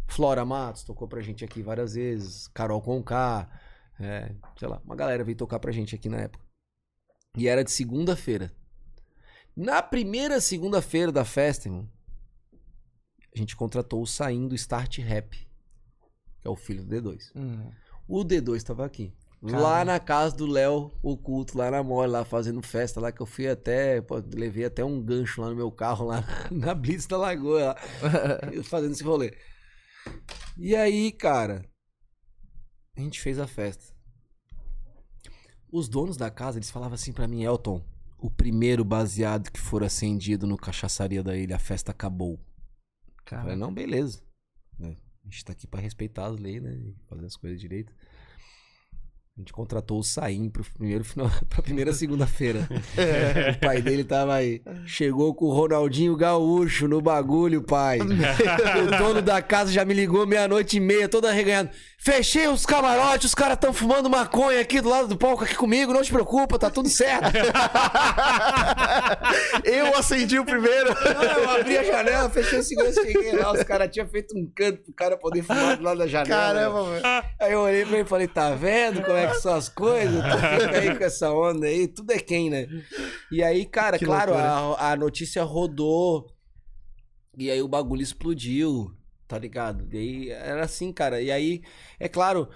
Flora 0.07 0.43
Matos 0.43 0.83
tocou 0.83 1.07
pra 1.07 1.21
gente 1.21 1.45
aqui 1.45 1.61
várias 1.61 1.93
vezes. 1.93 2.47
Carol 2.47 2.81
Conká, 2.81 3.49
é, 3.99 4.33
sei 4.57 4.67
lá, 4.67 4.81
uma 4.83 4.95
galera 4.95 5.23
veio 5.23 5.37
tocar 5.37 5.59
pra 5.59 5.71
gente 5.71 5.95
aqui 5.95 6.09
na 6.09 6.17
época. 6.17 6.43
E 7.37 7.47
era 7.47 7.63
de 7.63 7.71
segunda-feira. 7.71 8.51
Na 9.55 9.81
primeira 9.81 10.41
segunda-feira 10.41 11.11
da 11.11 11.23
festa, 11.23 11.67
irmão, 11.67 11.87
a 13.35 13.37
gente 13.37 13.55
contratou 13.55 14.01
o 14.01 14.07
Saim 14.07 14.47
do 14.47 14.55
Start 14.55 14.97
Rap, 14.99 15.35
que 16.41 16.47
é 16.47 16.49
o 16.49 16.55
filho 16.55 16.83
do 16.83 16.95
D2. 16.95 17.31
Hum. 17.35 17.69
O 18.09 18.25
D2 18.25 18.63
tava 18.63 18.83
aqui. 18.83 19.13
Lá 19.41 19.51
Caramba. 19.51 19.85
na 19.85 19.99
casa 19.99 20.35
do 20.35 20.47
Léo, 20.47 20.91
oculto, 21.01 21.55
lá 21.55 21.69
na 21.69 21.83
mole, 21.83 22.11
lá 22.11 22.25
fazendo 22.25 22.61
festa, 22.61 22.99
lá 22.99 23.11
que 23.11 23.21
eu 23.21 23.25
fui 23.25 23.47
até, 23.47 24.01
pô, 24.01 24.15
levei 24.33 24.65
até 24.65 24.83
um 24.83 24.99
gancho 25.01 25.41
lá 25.41 25.49
no 25.49 25.55
meu 25.55 25.71
carro, 25.71 26.07
lá 26.07 26.25
na 26.51 26.73
Blitz 26.75 27.05
da 27.05 27.17
Lagoa, 27.17 27.67
lá, 27.67 27.75
fazendo 28.65 28.91
esse 28.91 29.03
rolê. 29.03 29.37
E 30.57 30.75
aí, 30.75 31.11
cara, 31.11 31.63
a 32.97 32.99
gente 32.99 33.21
fez 33.21 33.39
a 33.39 33.47
festa. 33.47 33.93
Os 35.71 35.87
donos 35.87 36.17
da 36.17 36.31
casa, 36.31 36.57
eles 36.57 36.71
falavam 36.71 36.95
assim 36.95 37.13
pra 37.13 37.27
mim, 37.27 37.43
Elton, 37.43 37.85
o 38.17 38.29
primeiro 38.29 38.83
baseado 38.83 39.51
que 39.51 39.59
for 39.59 39.83
acendido 39.83 40.47
no 40.47 40.57
cachaçaria 40.57 41.23
da 41.23 41.37
ilha, 41.37 41.55
a 41.55 41.59
festa 41.59 41.91
acabou. 41.91 42.39
Cara, 43.23 43.55
não, 43.55 43.71
beleza. 43.71 44.21
né? 44.77 44.97
A 45.29 45.31
gente 45.31 45.45
tá 45.45 45.53
aqui 45.53 45.67
pra 45.67 45.79
respeitar 45.79 46.25
as 46.25 46.39
leis, 46.39 46.59
né? 46.59 46.73
E 46.73 46.95
fazer 47.07 47.27
as 47.27 47.35
coisas 47.35 47.59
direito. 47.59 47.93
A 49.37 49.41
gente 49.41 49.53
contratou 49.53 49.99
o 49.99 50.03
Saim 50.03 50.49
pro 50.49 50.65
primeiro 50.73 51.05
final, 51.05 51.29
pra 51.47 51.61
primeira 51.61 51.93
segunda-feira. 51.93 52.67
o 53.55 53.59
pai 53.59 53.79
dele 53.79 54.03
tava 54.03 54.33
aí. 54.33 54.61
Chegou 54.85 55.35
com 55.35 55.45
o 55.45 55.53
Ronaldinho 55.53 56.15
Gaúcho 56.15 56.87
no 56.87 56.99
bagulho, 56.99 57.61
pai. 57.61 57.99
o 58.01 58.97
dono 58.97 59.21
da 59.21 59.39
casa 59.39 59.71
já 59.71 59.85
me 59.85 59.93
ligou 59.93 60.25
meia-noite 60.25 60.77
e 60.77 60.79
meia, 60.79 61.07
todo 61.07 61.25
arreganhado. 61.25 61.69
Fechei 62.01 62.47
os 62.47 62.65
camarotes, 62.65 63.25
os 63.25 63.35
caras 63.35 63.55
estão 63.55 63.73
fumando 63.73 64.09
maconha 64.09 64.61
aqui 64.61 64.79
do 64.79 64.87
lado 64.87 65.09
do 65.09 65.17
palco 65.17 65.43
aqui 65.43 65.53
comigo, 65.53 65.91
não 65.91 66.01
te 66.01 66.09
preocupa, 66.13 66.57
tá 66.57 66.69
tudo 66.69 66.87
certo. 66.87 67.29
Eu 69.65 69.93
acendi 69.97 70.39
o 70.39 70.45
primeiro. 70.45 70.89
eu 70.89 71.49
abri 71.49 71.77
a 71.77 71.83
janela, 71.83 72.29
fechei 72.29 72.59
o 72.59 72.63
segurança, 72.63 73.01
cheguei 73.01 73.33
lá, 73.33 73.51
os 73.51 73.63
caras 73.63 73.91
tinham 73.91 74.07
feito 74.07 74.37
um 74.37 74.49
canto 74.55 74.81
pro 74.83 74.93
cara 74.93 75.17
poder 75.17 75.43
fumar 75.43 75.75
do 75.75 75.83
lado 75.83 75.97
da 75.97 76.07
janela. 76.07 76.29
Caramba, 76.29 76.83
velho. 76.85 77.03
Aí 77.39 77.51
eu 77.51 77.59
olhei 77.59 77.85
pra 77.85 77.93
ele 77.95 78.05
e 78.05 78.09
falei, 78.09 78.27
tá 78.29 78.51
vendo 78.55 79.01
como 79.01 79.17
é 79.17 79.27
que 79.27 79.35
são 79.35 79.53
as 79.53 79.67
coisas? 79.67 80.23
Tu 80.23 80.37
fica 80.63 80.77
aí 80.79 80.97
com 80.97 81.03
essa 81.03 81.31
onda 81.31 81.67
aí, 81.67 81.85
tudo 81.87 82.11
é 82.13 82.19
quem, 82.19 82.49
né? 82.49 82.65
E 83.29 83.43
aí, 83.43 83.65
cara, 83.65 83.99
Que 83.99 84.05
claro, 84.05 84.33
a, 84.35 84.91
a 84.91 84.95
notícia 84.95 85.43
rodou. 85.43 86.27
E 87.37 87.51
aí 87.51 87.61
o 87.61 87.67
bagulho 87.67 88.01
explodiu, 88.01 88.91
tá 89.29 89.37
ligado? 89.37 89.87
E 89.93 89.97
aí 89.97 90.29
era 90.31 90.65
assim, 90.65 90.91
cara. 90.91 91.21
E 91.21 91.31
aí, 91.31 91.61
é 91.99 92.09
claro, 92.09 92.49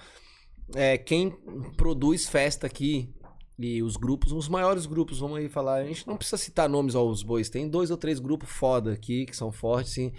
é, 0.75 0.97
quem 0.97 1.29
produz 1.77 2.27
festa 2.27 2.65
aqui 2.65 3.13
e 3.59 3.83
os 3.83 3.95
grupos, 3.95 4.31
os 4.31 4.49
maiores 4.49 4.87
grupos, 4.87 5.19
vamos 5.19 5.37
aí 5.37 5.47
falar, 5.47 5.75
a 5.75 5.85
gente 5.85 6.07
não 6.07 6.17
precisa 6.17 6.37
citar 6.37 6.67
nomes 6.67 6.95
aos 6.95 7.21
bois, 7.21 7.47
tem 7.47 7.69
dois 7.69 7.91
ou 7.91 7.97
três 7.97 8.19
grupos 8.19 8.49
foda 8.49 8.91
aqui 8.91 9.25
que 9.27 9.37
são 9.37 9.51
fortes, 9.51 9.93
sim. 9.93 10.11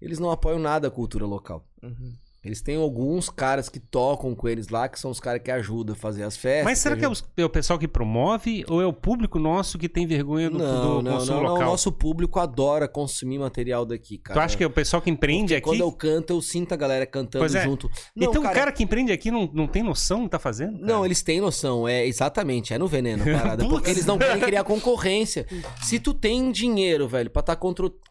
Eles 0.00 0.18
não 0.18 0.30
apoiam 0.30 0.58
nada 0.58 0.88
a 0.88 0.90
cultura 0.90 1.24
local. 1.24 1.66
Uhum. 1.82 2.12
Eles 2.44 2.60
têm 2.60 2.76
alguns 2.76 3.30
caras 3.30 3.68
que 3.68 3.80
tocam 3.80 4.34
com 4.34 4.46
eles 4.46 4.68
lá, 4.68 4.86
que 4.86 5.00
são 5.00 5.10
os 5.10 5.18
caras 5.18 5.40
que 5.42 5.50
ajudam 5.50 5.94
a 5.94 5.98
fazer 5.98 6.24
as 6.24 6.36
festas. 6.36 6.64
Mas 6.64 6.78
será 6.78 6.94
que 6.94 7.04
é 7.04 7.08
o, 7.08 7.12
é 7.38 7.44
o 7.44 7.48
pessoal 7.48 7.78
que 7.78 7.88
promove 7.88 8.64
ou 8.68 8.82
é 8.82 8.86
o 8.86 8.92
público 8.92 9.38
nosso 9.38 9.78
que 9.78 9.88
tem 9.88 10.06
vergonha 10.06 10.50
do, 10.50 10.58
Não, 10.58 10.98
do 10.98 11.02
não, 11.02 11.12
consumo 11.18 11.36
não, 11.36 11.42
não. 11.42 11.50
O 11.50 11.52
local? 11.52 11.70
nosso 11.70 11.90
público 11.90 12.38
adora 12.38 12.86
consumir 12.86 13.38
material 13.38 13.86
daqui, 13.86 14.18
cara. 14.18 14.38
Tu 14.38 14.44
acha 14.44 14.56
que 14.56 14.64
é 14.64 14.66
o 14.66 14.70
pessoal 14.70 15.00
que 15.00 15.08
empreende 15.08 15.54
Porque 15.54 15.70
aqui? 15.70 15.78
Quando 15.78 15.80
eu 15.80 15.92
canto, 15.92 16.34
eu 16.34 16.42
sinto 16.42 16.72
a 16.72 16.76
galera 16.76 17.06
cantando 17.06 17.44
é. 17.44 17.62
junto. 17.62 17.90
Não, 18.14 18.28
então 18.28 18.42
o 18.42 18.52
cara 18.52 18.70
que 18.70 18.82
empreende 18.82 19.10
aqui 19.10 19.30
não, 19.30 19.48
não 19.52 19.66
tem 19.66 19.82
noção 19.82 20.20
do 20.20 20.24
que 20.24 20.30
tá 20.30 20.38
fazendo? 20.38 20.78
Não, 20.78 20.96
cara? 20.96 21.06
eles 21.06 21.22
têm 21.22 21.40
noção, 21.40 21.88
é 21.88 22.06
exatamente, 22.06 22.74
é 22.74 22.78
no 22.78 22.86
veneno 22.86 23.24
parada. 23.24 23.64
porque 23.68 23.90
eles 23.90 24.04
não 24.04 24.18
querem 24.18 24.40
criar 24.40 24.64
concorrência. 24.64 25.46
Se 25.82 25.98
tu 25.98 26.12
tem 26.12 26.52
dinheiro, 26.52 27.08
velho, 27.08 27.30
pra 27.30 27.40
estar 27.40 27.58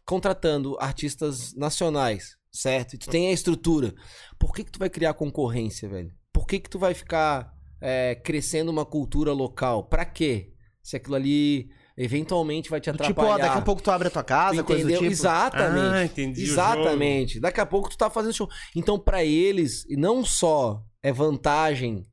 contratando 0.06 0.76
artistas 0.80 1.54
nacionais, 1.56 2.36
certo? 2.54 2.94
E 2.94 2.98
tu 2.98 3.10
tem 3.10 3.28
a 3.30 3.32
estrutura, 3.32 3.94
por 4.40 4.54
que 4.54 4.64
que 4.64 4.72
tu 4.72 4.80
vai 4.80 4.90
criar 4.90 5.14
concorrência, 5.14 5.90
velho? 5.90 6.12
Por 6.32 6.46
que 6.48 6.60
que 6.60 6.70
tu 6.70 6.78
vai 6.80 6.94
ficar 6.94 7.52
é, 7.82 8.16
crescendo 8.16 8.70
uma 8.72 8.86
cultura 8.86 9.34
local? 9.34 9.86
Pra 9.88 10.06
quê? 10.06 10.52
Se 10.82 10.96
aquilo 10.96 11.16
ali 11.16 11.70
eventualmente 11.98 12.70
vai 12.70 12.82
te 12.82 12.92
Tipo, 12.92 13.04
atrapalhar. 13.04 13.34
ó, 13.36 13.38
daqui 13.38 13.58
a 13.58 13.62
pouco 13.62 13.82
tu 13.82 13.92
abre 13.92 14.08
a 14.08 14.12
tua 14.12 14.24
casa, 14.24 14.58
Tu 14.64 14.66
coisa 14.66 14.82
do 14.84 14.90
entendeu? 14.90 15.00
tipo. 15.02 15.12
Exatamente. 15.12 15.94
Ah, 15.96 16.04
entendi 16.06 16.44
Exatamente. 16.44 17.40
Daqui 17.40 17.60
a 17.62 17.66
pouco 17.66 17.90
tu 17.90 17.98
tá 17.98 18.10
fazendo 18.10 18.34
show. 18.34 18.50
Então, 18.76 19.00
pra 19.00 19.24
eles, 19.24 19.86
e 19.90 19.96
não 19.96 20.26
só 20.26 20.84
é 21.04 21.12
vantagem 21.12 22.06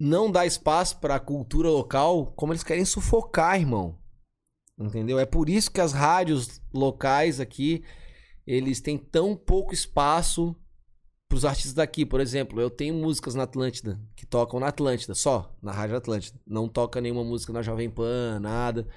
não 0.00 0.30
dar 0.30 0.46
espaço 0.46 0.98
pra 1.00 1.18
cultura 1.18 1.68
local, 1.70 2.32
como 2.36 2.52
eles 2.52 2.62
querem 2.62 2.84
sufocar, 2.84 3.58
irmão. 3.58 3.98
Entendeu? 4.78 5.18
É 5.18 5.26
por 5.26 5.48
isso 5.48 5.70
que 5.72 5.80
as 5.80 5.92
rádios 5.92 6.60
locais 6.72 7.40
aqui, 7.40 7.82
eles 8.50 8.80
têm 8.80 8.96
tão 8.96 9.36
pouco 9.36 9.74
espaço 9.74 10.56
pros 11.28 11.44
artistas 11.44 11.74
daqui. 11.74 12.06
Por 12.06 12.18
exemplo, 12.18 12.58
eu 12.58 12.70
tenho 12.70 12.94
músicas 12.94 13.34
na 13.34 13.42
Atlântida, 13.42 14.00
que 14.16 14.24
tocam 14.24 14.58
na 14.58 14.68
Atlântida, 14.68 15.14
só 15.14 15.54
na 15.60 15.70
Rádio 15.70 15.96
Atlântida. 15.96 16.40
Não 16.46 16.66
toca 16.66 16.98
nenhuma 16.98 17.22
música 17.22 17.52
na 17.52 17.60
Jovem 17.60 17.90
Pan, 17.90 18.40
nada. 18.40 18.88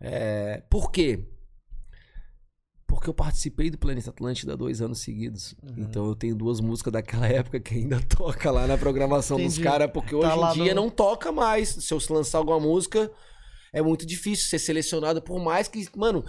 É... 0.00 0.62
Por 0.70 0.90
quê? 0.90 1.28
Porque 2.86 3.10
eu 3.10 3.14
participei 3.14 3.68
do 3.70 3.76
Planeta 3.76 4.08
Atlântida 4.08 4.56
dois 4.56 4.80
anos 4.80 5.00
seguidos. 5.00 5.54
Uhum. 5.62 5.74
Então 5.76 6.06
eu 6.06 6.14
tenho 6.14 6.34
duas 6.34 6.58
músicas 6.60 6.92
daquela 6.94 7.26
época 7.28 7.60
que 7.60 7.74
ainda 7.74 8.00
toca 8.00 8.50
lá 8.50 8.66
na 8.66 8.78
programação 8.78 9.36
dos 9.36 9.58
caras, 9.58 9.90
porque 9.92 10.18
Tá 10.18 10.34
hoje 10.34 10.60
em 10.60 10.62
dia 10.64 10.74
no- 10.74 10.82
não 10.84 10.90
toca 10.90 11.30
mais. 11.30 11.68
Se 11.68 11.92
eu 11.92 11.98
lançar 12.08 12.38
alguma 12.38 12.58
música, 12.58 13.12
é 13.70 13.82
muito 13.82 14.06
difícil 14.06 14.48
ser 14.48 14.58
selecionado, 14.58 15.20
por 15.20 15.38
mais 15.42 15.68
que. 15.68 15.86
Mano, 15.94 16.24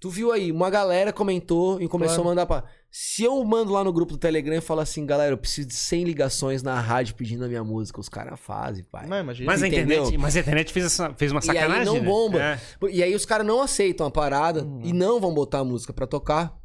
tu 0.00 0.10
viu 0.10 0.30
aí, 0.32 0.50
uma 0.52 0.70
galera 0.70 1.12
comentou 1.12 1.80
e 1.80 1.88
começou 1.88 2.16
Claro. 2.22 2.28
a 2.28 2.30
mandar 2.32 2.46
pra. 2.46 2.64
Se 2.90 3.22
eu 3.22 3.44
mando 3.44 3.72
lá 3.72 3.84
no 3.84 3.92
grupo 3.92 4.12
do 4.14 4.18
Telegram 4.18 4.56
e 4.56 4.60
falo 4.60 4.80
assim, 4.80 5.04
galera, 5.04 5.32
eu 5.34 5.38
preciso 5.38 5.68
de 5.68 5.74
100 5.74 6.04
ligações 6.04 6.62
na 6.62 6.80
rádio 6.80 7.14
pedindo 7.16 7.44
a 7.44 7.48
minha 7.48 7.62
música, 7.62 8.00
os 8.00 8.08
caras 8.08 8.40
fazem, 8.40 8.82
pai. 8.84 9.06
Não, 9.06 9.18
imagina. 9.18 9.46
Mas 9.50 9.62
a, 9.62 9.68
internet, 9.68 10.16
mas 10.16 10.36
a 10.36 10.40
internet 10.40 10.72
fez, 10.72 10.86
essa, 10.86 11.12
fez 11.14 11.30
uma 11.30 11.40
E 11.44 11.50
aí 11.50 11.56
sacanagem. 11.56 11.84
não 11.84 11.94
né? 11.94 12.00
bomba. 12.00 12.40
É. 12.42 12.60
E 12.90 13.02
aí 13.02 13.14
os 13.14 13.26
caras 13.26 13.46
não 13.46 13.60
aceitam 13.60 14.06
a 14.06 14.10
parada 14.10 14.64
Uhum. 14.64 14.80
e 14.82 14.92
não 14.92 15.20
vão 15.20 15.34
botar 15.34 15.58
a 15.58 15.64
música 15.64 15.92
pra 15.92 16.06
tocar. 16.06 16.56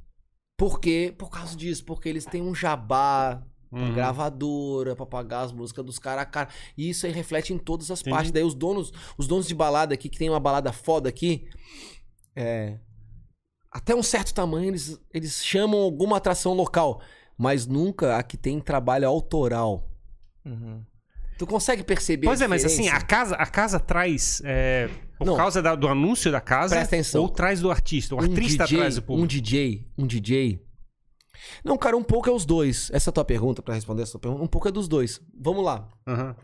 Por 0.58 0.80
quê? 0.80 1.14
Por 1.18 1.30
causa 1.30 1.58
disso. 1.58 1.84
Porque 1.84 2.08
eles 2.08 2.24
têm 2.26 2.42
um 2.42 2.56
jabá, 2.56 3.44
uma 3.70 3.88
Uhum. 3.88 3.94
gravadora 3.94 4.96
pra 4.96 5.06
pagar 5.06 5.42
as 5.42 5.52
músicas 5.52 5.84
dos 5.84 6.00
caras. 6.00 6.26
Cara. 6.32 6.48
E 6.78 6.90
isso 6.90 7.06
aí 7.06 7.12
reflete 7.12 7.54
em 7.54 7.58
todas 7.58 7.92
as 7.92 8.00
Entendi. 8.00 8.16
partes. 8.16 8.32
Daí 8.32 8.44
os 8.44 8.54
donos, 8.54 8.94
os 9.18 9.28
donos 9.28 9.46
de 9.48 9.54
balada 9.56 9.94
aqui, 9.94 10.08
que 10.08 10.18
tem 10.18 10.30
uma 10.30 10.40
balada 10.40 10.72
foda 10.72 11.10
aqui, 11.10 11.48
é, 12.36 12.78
até 13.74 13.96
um 13.96 14.04
certo 14.04 14.34
tamanho 14.34 14.70
eles, 14.70 15.00
eles 15.14 15.44
chamam 15.44 15.80
alguma 15.82 16.18
atração 16.18 16.54
local. 16.54 17.02
Mas 17.38 17.66
nunca 17.66 18.16
a 18.18 18.24
que 18.24 18.38
tem 18.38 18.60
trabalho 18.60 19.08
autoral. 19.08 19.90
Uhum. 20.46 20.84
Tu 21.38 21.48
consegue 21.48 21.84
perceber 21.84 22.28
Pois 22.28 22.42
é, 22.42 22.48
mas 22.48 22.64
assim, 22.64 22.88
a 22.90 23.02
casa, 23.02 23.36
a 23.36 23.46
casa 23.48 23.80
traz. 23.80 24.40
é, 24.46 24.88
por 25.18 25.26
Não. 25.26 25.36
causa 25.36 25.62
da- 25.62 25.74
do 25.76 25.88
anúncio 25.88 26.32
da 26.32 26.40
casa. 26.40 26.76
Presta 26.76 26.96
atenção. 26.96 27.22
Ou 27.24 27.30
traz 27.30 27.60
do 27.60 27.72
artista. 27.72 28.14
O 28.14 28.20
um 28.20 28.22
artista 28.22 28.66
DJ, 28.66 28.78
traz 28.78 28.98
o 28.98 29.00
um 29.00 29.04
público. 29.04 29.28
DJ, 29.28 29.88
um 29.98 30.06
DJ. 30.06 30.64
Não, 31.66 31.76
cara, 31.78 31.98
um 31.98 32.04
pouco 32.04 32.30
é 32.30 32.32
os 32.32 32.46
dois. 32.46 32.90
Essa 32.94 33.10
é 33.10 33.12
a 33.12 33.14
tua 33.14 33.26
pergunta, 33.26 33.62
pra 33.64 33.74
responder 33.74 34.04
essa 34.04 34.12
tua 34.14 34.22
pergunta, 34.22 34.44
um 34.44 34.48
pouco 34.48 34.68
é 34.68 34.72
dos 34.72 34.88
dois. 34.88 35.20
Vamos 35.38 35.66
lá. 35.66 35.90
Aham. 36.08 36.36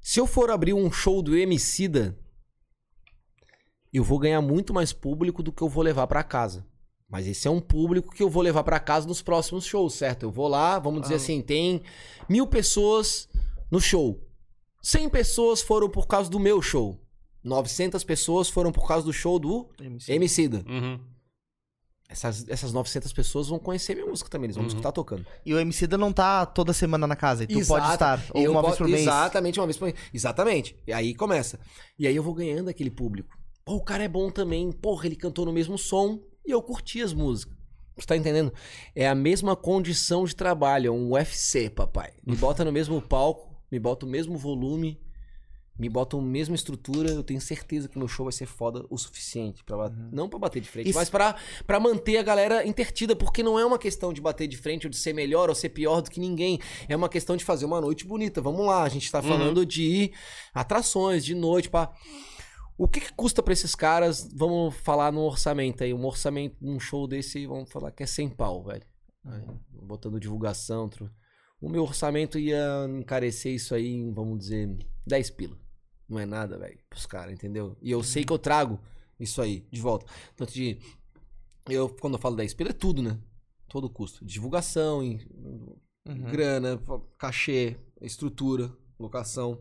Se 0.00 0.18
eu 0.20 0.26
for 0.26 0.50
abrir 0.50 0.72
um 0.74 0.90
show 0.90 1.22
do 1.22 1.36
Emicida, 1.36 2.18
eu 3.92 4.04
vou 4.04 4.18
ganhar 4.18 4.40
muito 4.42 4.72
mais 4.74 4.92
público 4.92 5.42
do 5.42 5.52
que 5.52 5.62
eu 5.62 5.68
vou 5.68 5.82
levar 5.82 6.06
pra 6.06 6.22
casa. 6.22 6.66
Mas 7.08 7.26
esse 7.26 7.48
é 7.48 7.50
um 7.50 7.60
público 7.60 8.14
que 8.14 8.22
eu 8.22 8.28
vou 8.28 8.42
levar 8.42 8.62
pra 8.62 8.78
casa 8.78 9.06
nos 9.08 9.22
próximos 9.22 9.64
shows, 9.64 9.94
certo? 9.94 10.24
Eu 10.24 10.30
vou 10.30 10.46
lá, 10.46 10.78
vamos 10.78 11.00
dizer 11.02 11.14
Ah. 11.14 11.16
assim, 11.16 11.40
tem 11.40 11.80
mil 12.28 12.46
pessoas 12.46 13.28
no 13.70 13.80
show. 13.80 14.20
100 14.82 15.08
pessoas 15.08 15.62
foram 15.62 15.88
por 15.88 16.06
causa 16.06 16.28
do 16.30 16.38
meu 16.38 16.60
show. 16.60 17.00
900 17.42 18.04
pessoas 18.04 18.50
foram 18.50 18.70
por 18.70 18.86
causa 18.86 19.06
do 19.06 19.12
show 19.12 19.38
do 19.38 19.68
MC. 19.80 20.12
Emicida. 20.12 20.62
Uhum. 20.68 21.00
Essas, 22.10 22.48
essas 22.48 22.72
900 22.72 23.12
pessoas 23.12 23.48
vão 23.48 23.58
conhecer 23.58 23.94
minha 23.94 24.06
música 24.06 24.30
também, 24.30 24.46
eles 24.46 24.56
vão 24.56 24.62
Uhum. 24.64 24.68
escutar 24.68 24.92
tocando. 24.92 25.26
E 25.44 25.52
o 25.52 25.58
MC 25.58 25.86
não 25.88 26.10
tá 26.12 26.46
toda 26.46 26.72
semana 26.72 27.06
na 27.06 27.14
casa. 27.14 27.44
E 27.44 27.46
tu 27.46 27.52
pode 27.66 27.84
Exato. 27.84 27.92
estar. 27.94 28.24
Ou 28.34 28.42
Eu 28.42 28.52
uma 28.52 28.62
vez 28.62 28.76
por 28.76 28.88
mês. 28.88 29.02
Exatamente, 29.02 29.60
uma 29.60 29.66
vez 29.66 29.76
por 29.76 29.84
mês. 29.86 29.96
Exatamente. 30.12 30.74
E 30.86 30.92
aí 30.92 31.14
começa. 31.14 31.60
E 31.98 32.06
aí 32.06 32.16
eu 32.16 32.22
vou 32.22 32.32
ganhando 32.32 32.68
aquele 32.70 32.90
público. 32.90 33.37
Pô, 33.68 33.76
o 33.76 33.84
cara 33.84 34.02
é 34.02 34.08
bom 34.08 34.30
também. 34.30 34.72
Porra, 34.72 35.04
ele 35.06 35.14
cantou 35.14 35.44
no 35.44 35.52
mesmo 35.52 35.76
som 35.76 36.18
e 36.46 36.50
eu 36.50 36.62
curti 36.62 37.02
as 37.02 37.12
músicas. 37.12 37.54
Você 37.96 38.06
tá 38.06 38.16
entendendo? 38.16 38.50
É 38.94 39.06
a 39.06 39.14
mesma 39.14 39.54
condição 39.54 40.24
de 40.24 40.34
trabalho, 40.34 40.88
é 40.88 40.90
um 40.90 41.10
UFC, 41.12 41.68
papai. 41.68 42.12
Me 42.26 42.34
bota 42.36 42.64
no 42.64 42.72
mesmo 42.72 43.02
palco, 43.02 43.54
me 43.70 43.78
bota 43.78 44.06
o 44.06 44.08
mesmo 44.08 44.38
volume, 44.38 44.98
me 45.78 45.88
bota 45.88 46.16
a 46.16 46.20
mesma 46.22 46.54
estrutura, 46.54 47.10
eu 47.10 47.22
tenho 47.22 47.40
certeza 47.42 47.88
que 47.88 47.98
meu 47.98 48.08
show 48.08 48.24
vai 48.24 48.32
ser 48.32 48.46
foda 48.46 48.86
o 48.88 48.96
suficiente 48.96 49.62
para 49.64 49.90
não 50.12 50.28
pra 50.30 50.38
bater 50.38 50.60
de 50.62 50.68
frente, 50.68 50.86
Uhum. 50.86 50.90
Isso- 50.90 50.98
mas 50.98 51.10
pra 51.10 51.36
para 51.66 51.78
manter 51.78 52.16
a 52.16 52.22
galera 52.22 52.66
intertida, 52.66 53.14
porque 53.14 53.42
não 53.42 53.58
é 53.58 53.66
uma 53.66 53.78
questão 53.78 54.12
de 54.12 54.20
bater 54.20 54.48
de 54.48 54.56
frente 54.56 54.86
ou 54.86 54.90
de 54.90 54.96
ser 54.96 55.12
melhor 55.12 55.48
ou 55.50 55.54
ser 55.54 55.68
pior 55.68 56.00
do 56.00 56.10
que 56.10 56.18
ninguém, 56.18 56.58
é 56.88 56.96
uma 56.96 57.08
questão 57.08 57.36
de 57.36 57.44
fazer 57.44 57.64
uma 57.66 57.80
noite 57.80 58.06
bonita. 58.06 58.40
Vamos 58.40 58.64
lá, 58.64 58.82
a 58.82 58.88
gente 58.88 59.10
tá 59.12 59.18
Uhum. 59.20 59.28
falando 59.28 59.66
de 59.66 60.10
atrações, 60.54 61.24
de 61.24 61.34
noite, 61.34 61.68
pá. 61.68 61.92
O 62.78 62.86
que, 62.86 63.00
que 63.00 63.12
custa 63.12 63.42
pra 63.42 63.52
esses 63.52 63.74
caras? 63.74 64.30
Vamos 64.32 64.74
falar 64.76 65.12
no 65.12 65.22
orçamento 65.22 65.82
aí. 65.82 65.92
Um 65.92 66.04
orçamento, 66.06 66.56
um 66.62 66.78
show 66.78 67.06
desse, 67.08 67.44
vamos 67.46 67.68
falar 67.70 67.90
que 67.90 68.04
é 68.04 68.06
100 68.06 68.28
pau, 68.30 68.62
velho. 68.62 68.86
Aí, 69.24 69.42
Botando 69.82 70.20
divulgação. 70.20 70.88
tro- 70.88 71.10
O 71.60 71.68
meu 71.68 71.82
orçamento 71.82 72.38
ia 72.38 72.86
encarecer 72.96 73.52
isso 73.52 73.74
aí 73.74 73.88
em, 73.88 74.12
vamos 74.12 74.38
dizer, 74.38 74.78
10 75.04 75.28
pila. 75.30 75.58
Não 76.08 76.18
é 76.20 76.24
nada, 76.24 76.56
velho, 76.56 76.78
pros 76.88 77.04
caras, 77.04 77.34
entendeu? 77.34 77.76
E 77.82 77.90
eu 77.90 78.02
sei 78.02 78.24
que 78.24 78.32
eu 78.32 78.38
trago 78.38 78.78
isso 79.18 79.42
aí 79.42 79.66
de 79.70 79.80
volta. 79.80 80.06
Tanto 80.36 80.52
de. 80.52 80.78
Eu, 81.68 81.88
quando 81.88 82.14
eu 82.14 82.18
falo 82.20 82.36
10 82.36 82.54
pila, 82.54 82.70
é 82.70 82.72
tudo, 82.72 83.02
né? 83.02 83.18
Todo 83.68 83.90
custo. 83.90 84.24
Divulgação, 84.24 85.02
em- 85.02 85.18
Uhum. 86.08 86.30
grana, 86.30 86.80
cachê, 87.18 87.76
estrutura, 88.00 88.72
locação. 88.98 89.60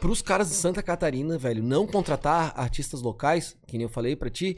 Para 0.00 0.10
os 0.10 0.22
caras 0.22 0.48
de 0.48 0.54
Santa 0.54 0.82
Catarina, 0.82 1.36
velho, 1.38 1.62
não 1.62 1.86
contratar 1.86 2.52
artistas 2.56 3.02
locais, 3.02 3.56
que 3.66 3.76
nem 3.76 3.82
eu 3.84 3.88
falei 3.90 4.14
pra 4.16 4.30
ti, 4.30 4.56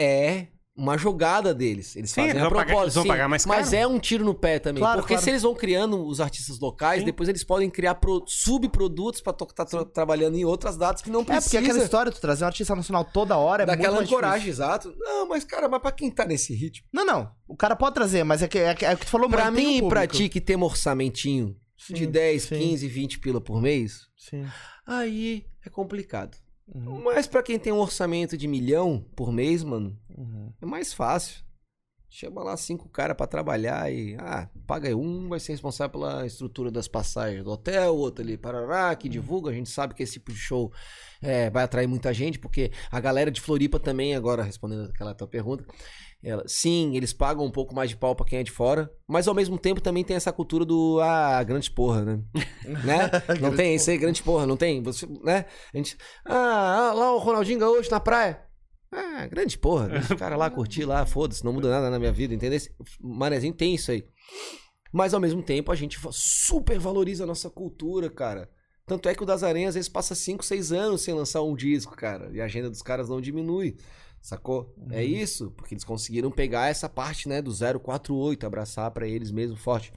é 0.00 0.46
uma 0.74 0.96
jogada 0.96 1.52
deles. 1.52 1.94
Eles 1.96 2.10
Sim, 2.10 2.22
fazem 2.22 2.30
eles 2.30 2.42
a 2.42 2.48
pagar- 2.50 2.64
propósito, 2.64 2.84
eles 2.84 2.94
vão 2.94 3.02
sim, 3.02 3.08
pagar 3.08 3.28
mais 3.28 3.44
Mas 3.44 3.66
caro. 3.70 3.76
é 3.82 3.86
um 3.86 3.98
tiro 3.98 4.24
no 4.24 4.34
pé 4.34 4.58
também. 4.58 4.80
Claro, 4.82 5.00
porque 5.02 5.12
claro. 5.12 5.22
se 5.24 5.30
eles 5.30 5.42
vão 5.42 5.54
criando 5.54 6.02
os 6.06 6.18
artistas 6.18 6.58
locais, 6.58 7.00
Sim. 7.00 7.04
depois 7.04 7.28
eles 7.28 7.44
podem 7.44 7.68
criar 7.68 7.96
pro- 7.96 8.24
subprodutos 8.26 9.20
pra 9.20 9.34
estar 9.38 9.66
trabalhando 9.92 10.36
em 10.36 10.46
outras 10.46 10.78
datas 10.78 11.02
que 11.02 11.10
não 11.10 11.20
É, 11.20 11.24
porque 11.24 11.40
precisa 11.40 11.58
aquela 11.60 11.78
história 11.84 12.10
de 12.10 12.16
tu 12.18 12.22
trazer 12.22 12.44
um 12.44 12.46
artista 12.46 12.74
nacional 12.74 13.04
toda 13.04 13.36
hora 13.36 13.64
é 13.64 13.66
daquela 13.66 13.96
muito 13.96 14.10
mais 14.10 14.12
ancoragem, 14.12 14.48
exato. 14.48 14.94
Não, 14.98 15.28
mas 15.28 15.44
cara, 15.44 15.68
mas 15.68 15.82
pra 15.82 15.92
quem 15.92 16.10
tá 16.10 16.24
nesse 16.24 16.54
ritmo? 16.54 16.86
Não, 16.90 17.04
não. 17.04 17.30
O 17.46 17.54
cara 17.54 17.76
pode 17.76 17.94
trazer, 17.94 18.24
mas 18.24 18.42
é 18.42 18.48
que, 18.48 18.58
é, 18.58 18.74
é 18.80 18.94
o 18.94 18.96
que 18.96 19.04
tu 19.04 19.10
falou, 19.10 19.28
Pra 19.28 19.50
mim 19.50 19.76
e 19.76 19.88
pra 19.88 20.06
ti 20.06 20.30
que 20.30 20.40
tem 20.40 20.56
um 20.56 20.64
orçamentinho 21.82 21.98
de 21.98 22.04
Sim, 22.04 22.10
10, 22.10 22.42
sim. 22.42 22.58
15, 22.58 22.88
20 22.88 23.18
pila 23.18 23.40
por 23.40 23.60
mês, 23.60 24.08
Sim. 24.16 24.46
aí 24.86 25.46
é 25.64 25.70
complicado. 25.70 26.36
Uhum, 26.72 27.02
Mas 27.02 27.26
pra 27.26 27.42
quem 27.42 27.58
tem 27.58 27.72
um 27.72 27.80
orçamento 27.80 28.36
de 28.36 28.46
milhão 28.46 29.04
por 29.16 29.32
mês, 29.32 29.64
mano, 29.64 29.98
uhum. 30.16 30.52
é 30.60 30.66
mais 30.66 30.92
fácil. 30.92 31.42
Chama 32.14 32.42
lá 32.42 32.54
cinco 32.58 32.90
caras 32.90 33.16
pra 33.16 33.26
trabalhar 33.26 33.90
e, 33.90 34.14
ah, 34.18 34.46
paga 34.66 34.86
aí 34.86 34.94
um, 34.94 35.30
vai 35.30 35.40
ser 35.40 35.52
responsável 35.52 35.92
pela 35.92 36.26
estrutura 36.26 36.70
das 36.70 36.86
passagens 36.86 37.42
do 37.42 37.50
hotel, 37.50 37.96
outro 37.96 38.22
ali, 38.22 38.36
parará, 38.36 38.94
que 38.94 39.08
divulga. 39.08 39.50
A 39.50 39.54
gente 39.54 39.70
sabe 39.70 39.94
que 39.94 40.02
esse 40.02 40.14
tipo 40.14 40.30
de 40.30 40.38
show 40.38 40.70
é, 41.22 41.48
vai 41.48 41.64
atrair 41.64 41.86
muita 41.86 42.12
gente, 42.12 42.38
porque 42.38 42.70
a 42.90 43.00
galera 43.00 43.30
de 43.30 43.40
Floripa 43.40 43.80
também, 43.80 44.14
agora 44.14 44.42
respondendo 44.42 44.90
aquela 44.90 45.14
tua 45.14 45.26
pergunta, 45.26 45.64
ela, 46.24 46.44
sim, 46.46 46.96
eles 46.96 47.12
pagam 47.12 47.44
um 47.44 47.50
pouco 47.50 47.74
mais 47.74 47.90
de 47.90 47.96
pau 47.96 48.14
pra 48.14 48.24
quem 48.24 48.38
é 48.38 48.42
de 48.42 48.50
fora, 48.50 48.90
mas 49.08 49.26
ao 49.26 49.34
mesmo 49.34 49.58
tempo 49.58 49.80
também 49.80 50.04
tem 50.04 50.14
essa 50.14 50.32
cultura 50.32 50.64
do, 50.64 51.00
ah, 51.00 51.42
grande 51.42 51.70
porra, 51.70 52.04
né? 52.04 52.20
né? 52.84 53.10
Não 53.40 53.54
tem 53.54 53.74
isso 53.74 53.90
aí, 53.90 53.98
grande 53.98 54.22
porra, 54.22 54.46
não 54.46 54.56
tem? 54.56 54.80
Você, 54.82 55.06
né? 55.24 55.46
A 55.74 55.76
gente, 55.76 55.96
ah, 56.24 56.92
lá 56.94 57.12
o 57.12 57.18
Ronaldinho 57.18 57.58
Gaúcho 57.58 57.90
na 57.90 57.98
praia. 57.98 58.40
Ah, 58.92 59.26
grande 59.26 59.58
porra. 59.58 59.88
Deixa 59.88 60.14
o 60.14 60.18
cara 60.18 60.36
lá 60.36 60.48
curtir 60.50 60.84
lá, 60.84 61.04
foda-se, 61.06 61.44
não 61.44 61.52
muda 61.52 61.70
nada 61.70 61.90
na 61.90 61.98
minha 61.98 62.12
vida, 62.12 62.34
entendeu? 62.34 62.60
Manezinho 63.00 63.54
tem 63.54 63.74
isso 63.74 63.90
aí. 63.90 64.04
Mas 64.92 65.14
ao 65.14 65.20
mesmo 65.20 65.42
tempo 65.42 65.72
a 65.72 65.74
gente 65.74 65.98
super 66.12 66.78
valoriza 66.78 67.24
a 67.24 67.26
nossa 67.26 67.48
cultura, 67.48 68.10
cara. 68.10 68.48
Tanto 68.86 69.08
é 69.08 69.14
que 69.14 69.22
o 69.22 69.26
Das 69.26 69.42
Aranhas 69.42 69.70
às 69.70 69.74
vezes 69.76 69.88
passa 69.88 70.14
5, 70.14 70.44
6 70.44 70.72
anos 70.72 71.00
sem 71.00 71.14
lançar 71.14 71.42
um 71.42 71.54
disco, 71.54 71.96
cara. 71.96 72.30
E 72.32 72.40
a 72.40 72.44
agenda 72.44 72.68
dos 72.68 72.82
caras 72.82 73.08
não 73.08 73.20
diminui. 73.20 73.76
Sacou? 74.22 74.72
É 74.90 75.04
isso, 75.04 75.50
porque 75.50 75.74
eles 75.74 75.82
conseguiram 75.84 76.30
pegar 76.30 76.68
essa 76.68 76.88
parte, 76.88 77.28
né, 77.28 77.42
do 77.42 77.52
048, 77.52 78.46
abraçar 78.46 78.88
pra 78.92 79.06
eles 79.06 79.32
mesmo 79.32 79.56
forte. 79.56 79.92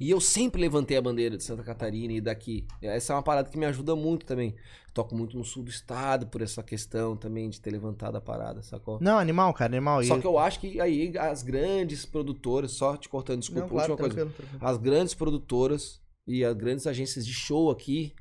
E 0.00 0.10
eu 0.10 0.20
sempre 0.20 0.60
levantei 0.60 0.96
a 0.96 1.02
bandeira 1.02 1.36
de 1.36 1.44
Santa 1.44 1.62
Catarina 1.62 2.12
e 2.12 2.20
daqui. 2.20 2.66
Essa 2.80 3.12
é 3.12 3.16
uma 3.16 3.22
parada 3.22 3.50
que 3.50 3.58
me 3.58 3.66
ajuda 3.66 3.94
muito 3.96 4.24
também. 4.24 4.54
Toco 4.94 5.14
muito 5.14 5.36
no 5.36 5.44
sul 5.44 5.62
do 5.64 5.70
estado 5.70 6.26
por 6.28 6.40
essa 6.40 6.62
questão 6.62 7.16
também 7.16 7.50
de 7.50 7.60
ter 7.60 7.70
levantado 7.70 8.16
a 8.16 8.20
parada, 8.20 8.62
sacou? 8.62 8.98
Não, 9.00 9.18
animal, 9.18 9.52
cara, 9.52 9.74
animal. 9.76 10.02
Só 10.04 10.18
que 10.18 10.26
eu 10.26 10.38
acho 10.38 10.60
que 10.60 10.80
aí 10.80 11.12
as 11.18 11.42
grandes 11.42 12.06
produtoras, 12.06 12.70
só 12.72 12.96
te 12.96 13.08
cortando, 13.08 13.40
desculpa, 13.40 13.62
Não, 13.62 13.68
claro, 13.68 13.92
última 13.92 14.08
coisa. 14.08 14.14
tranquilo, 14.24 14.48
tranquilo. 14.48 14.70
As 14.70 14.78
grandes 14.78 15.14
produtoras 15.14 16.00
e 16.26 16.44
as 16.44 16.54
grandes 16.54 16.86
agências 16.86 17.26
de 17.26 17.34
show 17.34 17.70
aqui, 17.70 18.14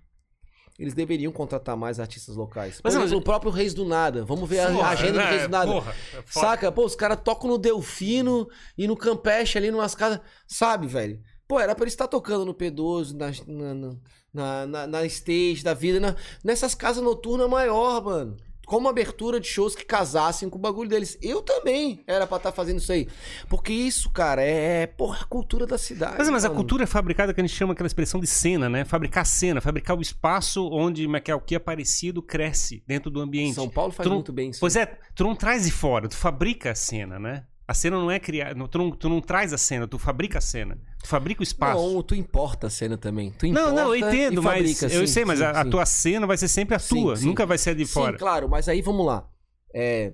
eles 0.77 0.93
deveriam 0.93 1.31
contratar 1.31 1.75
mais 1.77 1.99
artistas 1.99 2.35
locais. 2.35 2.75
Por 2.81 2.83
Mas, 2.85 2.93
exemplo, 2.95 3.09
mas- 3.11 3.19
o 3.19 3.23
próprio 3.23 3.51
Reis 3.51 3.73
do 3.73 3.85
Nada. 3.85 4.25
Vamos 4.25 4.49
ver 4.49 4.59
a 4.59 4.71
Porra, 4.71 4.89
agenda 4.89 5.11
do 5.13 5.17
né? 5.19 5.29
Reis 5.29 5.41
do 5.43 5.49
Nada. 5.49 5.71
Porra, 5.71 5.95
é. 6.13 6.23
Saca? 6.27 6.71
Pô, 6.71 6.85
os 6.85 6.95
caras 6.95 7.19
tocam 7.23 7.49
no 7.49 7.57
Delfino 7.57 8.47
e 8.77 8.87
no 8.87 8.95
Campeche 8.97 9.57
ali, 9.57 9.71
numas 9.71 9.95
casas. 9.95 10.19
Sabe, 10.47 10.87
velho? 10.87 11.19
Pô, 11.47 11.59
era 11.59 11.73
pra 11.75 11.83
eles 11.83 11.93
estar 11.93 12.07
tocando 12.07 12.43
no 12.45 12.53
P12, 12.53 13.13
na, 13.13 13.31
na, 13.47 13.95
na, 14.33 14.65
na, 14.65 14.87
na 14.87 15.05
stage 15.05 15.63
da 15.63 15.73
vida, 15.73 15.99
na- 15.99 16.15
nessas 16.43 16.73
casas 16.75 17.03
noturnas 17.03 17.49
maior, 17.49 18.03
mano. 18.03 18.35
Como 18.65 18.87
abertura 18.87 19.39
de 19.39 19.47
shows 19.47 19.75
que 19.75 19.85
casassem 19.85 20.49
com 20.49 20.57
o 20.57 20.61
bagulho 20.61 20.89
deles. 20.89 21.17
Eu 21.21 21.41
também 21.41 22.03
era 22.07 22.25
pra 22.25 22.37
estar 22.37 22.51
fazendo 22.51 22.79
isso 22.79 22.91
aí. 22.91 23.07
Porque 23.47 23.71
isso, 23.71 24.09
cara, 24.11 24.41
é, 24.41 24.87
porra, 24.87 25.19
a 25.21 25.25
cultura 25.25 25.65
da 25.65 25.77
cidade. 25.77 26.15
Mas, 26.17 26.29
mas 26.29 26.45
a 26.45 26.49
cultura 26.49 26.83
é 26.83 26.87
fabricada 26.87 27.33
que 27.33 27.41
a 27.41 27.43
gente 27.43 27.55
chama 27.55 27.73
aquela 27.73 27.87
expressão 27.87 28.19
de 28.19 28.27
cena, 28.27 28.69
né? 28.69 28.83
Fabricar 28.85 29.25
cena, 29.25 29.61
fabricar 29.61 29.97
o 29.97 30.01
espaço 30.01 30.67
onde 30.71 31.07
é 31.25 31.35
o 31.35 31.41
que 31.41 31.55
é 31.55 31.59
parecido 31.59 32.21
cresce 32.21 32.83
dentro 32.87 33.09
do 33.09 33.21
ambiente. 33.21 33.55
São 33.55 33.69
Paulo 33.69 33.91
faz 33.91 34.07
Tu 34.07 34.13
muito 34.13 34.33
bem 34.33 34.49
isso. 34.49 34.59
Pois 34.59 34.75
é, 34.75 34.97
tu 35.15 35.23
não 35.23 35.35
traz 35.35 35.65
de 35.65 35.71
fora, 35.71 36.07
tu 36.07 36.17
fabrica 36.17 36.71
a 36.71 36.75
cena, 36.75 37.19
né? 37.19 37.45
A 37.67 37.73
cena 37.73 37.97
não 37.97 38.11
é 38.11 38.19
criada, 38.19 38.67
tu 38.67 38.77
não, 38.77 38.91
tu 38.91 39.09
não 39.09 39.19
traz 39.19 39.51
a 39.51 39.57
cena, 39.57 39.87
tu 39.87 39.97
fabrica 39.97 40.37
a 40.37 40.41
cena. 40.41 40.77
Tu 41.01 41.07
fabrica 41.07 41.41
o 41.41 41.43
espaço. 41.43 41.81
Não, 41.81 42.03
tu 42.03 42.13
importa 42.13 42.67
a 42.67 42.69
cena 42.69 42.95
também. 42.97 43.31
Tu 43.31 43.47
Não, 43.47 43.69
importa 43.69 43.71
não, 43.73 43.95
eu 43.95 43.95
entendo, 43.95 44.41
e 44.41 44.43
mas 44.43 44.53
fabrica, 44.77 44.85
eu 44.95 45.07
sim, 45.07 45.13
sei, 45.13 45.25
mas 45.25 45.39
sim, 45.39 45.45
a, 45.45 45.51
a 45.51 45.63
sim. 45.63 45.69
tua 45.71 45.85
cena 45.85 46.27
vai 46.27 46.37
ser 46.37 46.47
sempre 46.47 46.75
a 46.75 46.79
Sim, 46.79 46.95
tua, 47.01 47.15
sim. 47.15 47.25
nunca 47.25 47.45
vai 47.45 47.57
ser 47.57 47.73
de 47.75 47.85
Sim, 47.85 47.91
fora. 47.93 48.17
claro, 48.17 48.47
mas 48.47 48.69
aí 48.69 48.81
vamos 48.81 49.05
lá. 49.05 49.27
É. 49.73 50.13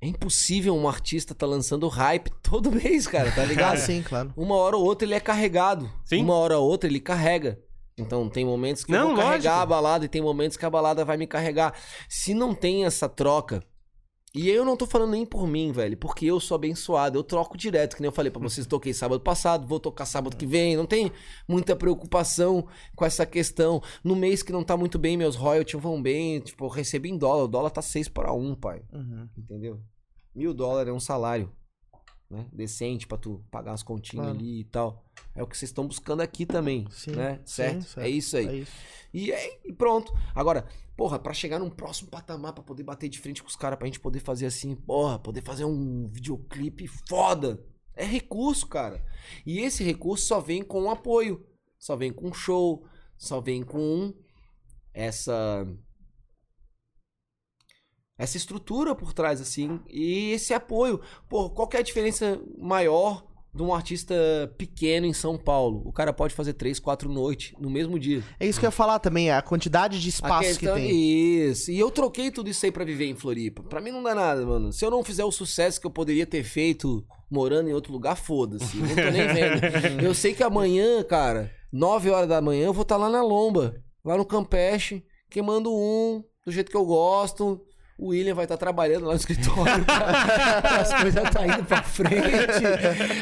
É 0.00 0.06
impossível 0.08 0.76
um 0.76 0.86
artista 0.88 1.34
tá 1.34 1.46
lançando 1.46 1.88
hype 1.88 2.30
todo 2.42 2.70
mês, 2.72 3.06
cara, 3.06 3.30
tá 3.32 3.44
ligado? 3.44 3.78
sim, 3.80 4.02
claro. 4.02 4.32
Uma 4.36 4.56
hora 4.56 4.76
ou 4.76 4.84
outra 4.84 5.06
ele 5.06 5.14
é 5.14 5.20
carregado. 5.20 5.90
Sim. 6.04 6.22
Uma 6.22 6.34
hora 6.34 6.58
ou 6.58 6.68
outra 6.68 6.88
ele 6.90 7.00
carrega. 7.00 7.58
Então 7.98 8.28
tem 8.28 8.44
momentos 8.44 8.84
que 8.84 8.92
eu 8.92 8.98
Não, 8.98 9.06
vou 9.08 9.16
carregar 9.16 9.52
lógico. 9.54 9.62
a 9.62 9.66
balada 9.66 10.04
e 10.04 10.08
tem 10.08 10.20
momentos 10.20 10.56
que 10.58 10.66
a 10.66 10.70
balada 10.70 11.02
vai 11.04 11.16
me 11.16 11.26
carregar. 11.26 11.72
Se 12.08 12.34
não 12.34 12.54
tem 12.54 12.84
essa 12.84 13.08
troca. 13.08 13.62
E 14.38 14.50
eu 14.50 14.66
não 14.66 14.76
tô 14.76 14.86
falando 14.86 15.12
nem 15.12 15.24
por 15.24 15.46
mim, 15.46 15.72
velho, 15.72 15.96
porque 15.96 16.26
eu 16.26 16.38
sou 16.38 16.56
abençoado, 16.56 17.18
eu 17.18 17.24
troco 17.24 17.56
direto, 17.56 17.96
que 17.96 18.02
nem 18.02 18.08
eu 18.08 18.12
falei 18.12 18.30
pra 18.30 18.42
vocês, 18.42 18.66
toquei 18.66 18.92
sábado 18.92 19.20
passado, 19.22 19.66
vou 19.66 19.80
tocar 19.80 20.04
sábado 20.04 20.36
que 20.36 20.44
vem, 20.44 20.76
não 20.76 20.84
tem 20.84 21.10
muita 21.48 21.74
preocupação 21.74 22.66
com 22.94 23.04
essa 23.06 23.24
questão. 23.24 23.82
No 24.04 24.14
mês 24.14 24.42
que 24.42 24.52
não 24.52 24.62
tá 24.62 24.76
muito 24.76 24.98
bem, 24.98 25.16
meus 25.16 25.36
royalties 25.36 25.82
vão 25.82 26.02
bem, 26.02 26.40
tipo, 26.40 26.66
eu 26.66 26.68
recebo 26.68 27.06
em 27.06 27.16
dólar, 27.16 27.44
o 27.44 27.48
dólar 27.48 27.70
tá 27.70 27.80
6 27.80 28.08
para 28.10 28.30
1, 28.30 28.54
pai, 28.56 28.82
Uhum. 28.92 29.26
entendeu? 29.38 29.80
Mil 30.34 30.52
dólares 30.52 30.90
é 30.90 30.92
um 30.94 31.00
salário, 31.00 31.50
né, 32.30 32.46
decente 32.52 33.06
pra 33.06 33.16
tu 33.18 33.44
pagar 33.50 33.72
as 33.72 33.82
continhas 33.82 34.26
Claro. 34.26 34.38
ali 34.38 34.60
e 34.60 34.64
tal. 34.64 35.04
É 35.34 35.42
o 35.42 35.46
que 35.46 35.56
vocês 35.56 35.70
estão 35.70 35.86
buscando 35.86 36.20
aqui 36.22 36.44
também, 36.44 36.86
Sim, 36.90 37.12
né? 37.12 37.36
sim, 37.36 37.42
Certo? 37.44 37.82
certo. 37.84 38.00
É 38.06 38.08
isso 38.08 38.36
aí. 38.36 38.46
É 38.48 38.54
isso. 38.56 38.72
E, 39.14 39.32
é- 39.32 39.60
e 39.64 39.72
pronto. 39.72 40.12
Agora, 40.34 40.66
porra, 40.96 41.18
pra 41.18 41.32
chegar 41.32 41.58
num 41.58 41.70
próximo 41.70 42.10
patamar, 42.10 42.52
pra 42.52 42.62
poder 42.62 42.82
bater 42.82 43.08
de 43.08 43.18
frente 43.18 43.42
com 43.42 43.48
os 43.48 43.56
caras, 43.56 43.78
pra 43.78 43.86
gente 43.86 44.00
poder 44.00 44.20
fazer 44.20 44.46
assim, 44.46 44.74
porra, 44.74 45.18
poder 45.18 45.42
fazer 45.42 45.64
um 45.64 46.08
videoclipe 46.08 46.86
foda. 47.08 47.64
É 47.94 48.04
recurso, 48.04 48.66
cara. 48.66 49.02
E 49.46 49.60
esse 49.60 49.82
recurso 49.82 50.26
só 50.26 50.40
vem 50.40 50.62
com 50.62 50.90
apoio. 50.90 51.46
Só 51.78 51.96
vem 51.96 52.12
com 52.12 52.32
show. 52.32 52.84
Só 53.16 53.40
vem 53.40 53.62
com 53.62 54.12
essa. 54.92 55.66
Essa 58.18 58.36
estrutura 58.36 58.94
por 58.94 59.12
trás, 59.12 59.40
assim. 59.40 59.80
E 59.88 60.32
esse 60.32 60.54
apoio. 60.54 61.00
Pô, 61.28 61.50
qual 61.50 61.68
que 61.68 61.76
é 61.76 61.80
a 61.80 61.82
diferença 61.82 62.40
maior 62.58 63.26
de 63.54 63.62
um 63.62 63.74
artista 63.74 64.14
pequeno 64.56 65.06
em 65.06 65.12
São 65.12 65.36
Paulo? 65.36 65.82
O 65.84 65.92
cara 65.92 66.12
pode 66.12 66.34
fazer 66.34 66.54
três, 66.54 66.78
quatro 66.78 67.10
noites 67.10 67.52
no 67.58 67.68
mesmo 67.68 67.98
dia. 67.98 68.22
É 68.40 68.46
isso 68.46 68.58
que 68.58 68.64
eu 68.64 68.68
ia 68.68 68.72
falar 68.72 68.98
também, 69.00 69.30
a 69.30 69.42
quantidade 69.42 70.00
de 70.00 70.08
espaço 70.08 70.58
que 70.58 70.66
tem. 70.66 70.90
Isso. 70.90 71.70
E 71.70 71.78
eu 71.78 71.90
troquei 71.90 72.30
tudo 72.30 72.48
isso 72.48 72.64
aí 72.64 72.72
pra 72.72 72.84
viver 72.84 73.06
em 73.06 73.14
Floripa. 73.14 73.62
Pra 73.62 73.80
mim 73.82 73.90
não 73.90 74.02
dá 74.02 74.14
nada, 74.14 74.46
mano. 74.46 74.72
Se 74.72 74.84
eu 74.84 74.90
não 74.90 75.04
fizer 75.04 75.24
o 75.24 75.32
sucesso 75.32 75.78
que 75.78 75.86
eu 75.86 75.90
poderia 75.90 76.26
ter 76.26 76.42
feito 76.42 77.04
morando 77.30 77.68
em 77.68 77.74
outro 77.74 77.92
lugar, 77.92 78.16
foda-se. 78.16 78.78
Não 78.78 78.88
tô 78.88 79.10
nem 79.10 79.26
vendo. 79.26 80.00
eu 80.02 80.14
sei 80.14 80.32
que 80.32 80.42
amanhã, 80.42 81.02
cara, 81.02 81.50
9 81.70 82.10
horas 82.10 82.28
da 82.28 82.40
manhã, 82.40 82.66
eu 82.66 82.72
vou 82.72 82.82
estar 82.82 82.96
lá 82.96 83.10
na 83.10 83.22
Lomba, 83.22 83.74
lá 84.02 84.16
no 84.16 84.24
Campeche, 84.24 85.04
queimando 85.28 85.70
um, 85.70 86.24
do 86.46 86.52
jeito 86.52 86.70
que 86.70 86.76
eu 86.76 86.86
gosto. 86.86 87.65
O 87.98 88.08
William 88.08 88.34
vai 88.34 88.44
estar 88.44 88.58
trabalhando 88.58 89.06
lá 89.06 89.12
no 89.12 89.18
escritório. 89.18 89.84
As 90.80 91.00
coisas 91.00 91.30
tá 91.30 91.46
indo 91.46 91.64
pra 91.64 91.82
frente. 91.82 92.62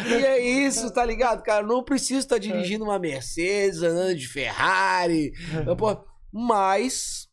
E 0.09 0.25
é 0.25 0.45
isso, 0.67 0.93
tá 0.93 1.05
ligado, 1.05 1.43
cara? 1.43 1.65
Não 1.65 1.85
preciso 1.85 2.21
estar 2.21 2.39
dirigindo 2.39 2.85
uma 2.85 2.99
Mercedes, 2.99 3.83
andando 3.83 4.17
de 4.17 4.27
Ferrari. 4.27 5.33
Mas, 6.33 7.29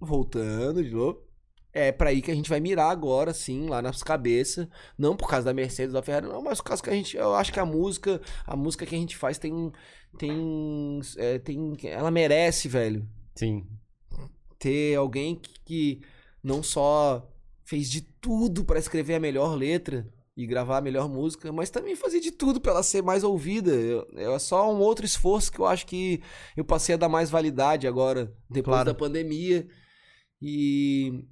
voltando 0.00 0.82
de 0.82 0.90
novo, 0.90 1.24
é 1.72 1.92
pra 1.92 2.10
aí 2.10 2.20
que 2.20 2.30
a 2.30 2.34
gente 2.34 2.50
vai 2.50 2.60
mirar 2.60 2.90
agora, 2.90 3.32
sim, 3.32 3.68
lá 3.68 3.80
nas 3.80 4.02
cabeças. 4.02 4.66
Não 4.98 5.16
por 5.16 5.28
causa 5.28 5.46
da 5.46 5.54
Mercedes 5.54 5.92
da 5.92 6.02
Ferrari, 6.02 6.26
não, 6.26 6.42
mas 6.42 6.58
por 6.58 6.68
causa 6.68 6.82
que 6.82 6.90
a 6.90 6.92
gente. 6.92 7.16
Eu 7.16 7.34
acho 7.34 7.52
que 7.52 7.60
a 7.60 7.66
música, 7.66 8.20
a 8.46 8.56
música 8.56 8.84
que 8.86 8.94
a 8.94 8.98
gente 8.98 9.16
faz 9.16 9.38
tem. 9.38 9.72
Tem. 10.18 11.00
é, 11.18 11.38
tem 11.40 11.72
ela 11.84 12.08
merece, 12.08 12.68
velho 12.68 13.04
Sim. 13.34 13.66
ter 14.60 14.94
alguém 14.94 15.34
que, 15.34 15.60
que 15.64 16.00
não 16.44 16.62
só 16.62 17.28
fez 17.64 17.90
de 17.90 18.02
tudo 18.02 18.64
pra 18.64 18.78
escrever 18.78 19.14
a 19.14 19.20
melhor 19.20 19.56
letra 19.56 20.06
e 20.36 20.46
gravar 20.46 20.78
a 20.78 20.80
melhor 20.82 21.08
música, 21.08 21.50
mas 21.52 21.70
também 21.70 21.96
fazer 21.96 22.20
de 22.20 22.30
tudo 22.30 22.60
pra 22.60 22.72
ela 22.72 22.82
ser 22.82 23.02
mais 23.02 23.24
ouvida. 23.24 23.70
Eu- 23.72 24.06
É 24.16 24.38
só 24.38 24.70
um 24.72 24.78
outro 24.80 25.06
esforço 25.06 25.50
que 25.50 25.58
eu 25.60 25.64
acho 25.66 25.86
que 25.86 26.20
eu 26.56 26.64
passei 26.64 26.94
a 26.94 26.98
dar 26.98 27.08
mais 27.08 27.30
validade 27.30 27.86
agora, 27.86 28.26
depois 28.50 28.74
Claro. 28.74 28.86
da 28.92 28.94
pandemia. 28.94 29.66
E 30.42 31.24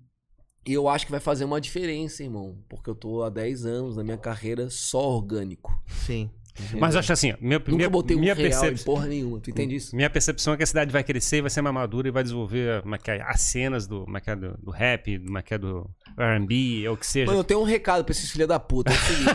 e 0.64 0.72
eu 0.74 0.88
acho 0.88 1.06
que 1.06 1.10
vai 1.10 1.18
fazer 1.18 1.44
uma 1.44 1.60
diferença, 1.60 2.22
irmão, 2.22 2.56
porque 2.68 2.88
eu 2.88 2.94
tô 2.94 3.24
há 3.24 3.28
10 3.28 3.66
anos 3.66 3.96
na 3.96 4.04
minha 4.04 4.16
carreira 4.16 4.70
só 4.70 5.00
orgânico. 5.16 5.76
Sim. 6.06 6.30
Mas 6.78 6.94
eu 6.94 7.00
acho 7.00 7.12
assim, 7.12 7.34
minha, 7.40 7.58
Nunca 7.58 7.72
minha, 7.72 7.88
botei 7.88 8.16
um 8.16 8.20
minha 8.20 8.34
real 8.34 8.46
em 8.46 8.50
percepção. 8.50 8.84
porra 8.84 9.06
nenhuma, 9.06 9.40
tu 9.40 9.50
entende 9.50 9.76
isso? 9.76 9.96
Minha 9.96 10.10
percepção 10.10 10.54
é 10.54 10.56
que 10.56 10.62
a 10.62 10.66
cidade 10.66 10.90
vai 10.92 11.02
crescer, 11.02 11.40
vai 11.40 11.50
ser 11.50 11.62
mais 11.62 11.74
madura 11.74 12.08
e 12.08 12.10
vai 12.10 12.22
desenvolver 12.22 12.82
é 13.08 13.10
é, 13.12 13.22
as 13.22 13.40
cenas 13.40 13.86
do, 13.86 14.06
é 14.14 14.30
é, 14.30 14.36
do, 14.36 14.58
do 14.58 14.70
rap, 14.70 15.08
é 15.10 15.54
é 15.54 15.58
do, 15.58 15.90
R&B, 16.16 16.88
ou 16.88 16.94
o 16.94 16.96
que 16.96 17.06
seja. 17.06 17.26
Mano, 17.26 17.40
eu 17.40 17.44
tenho 17.44 17.60
um 17.60 17.64
recado 17.64 18.04
pra 18.04 18.12
esses 18.12 18.30
filha 18.30 18.46
da 18.46 18.60
puta. 18.60 18.92
É 18.92 18.94
o 18.94 18.98
seguinte. 18.98 19.30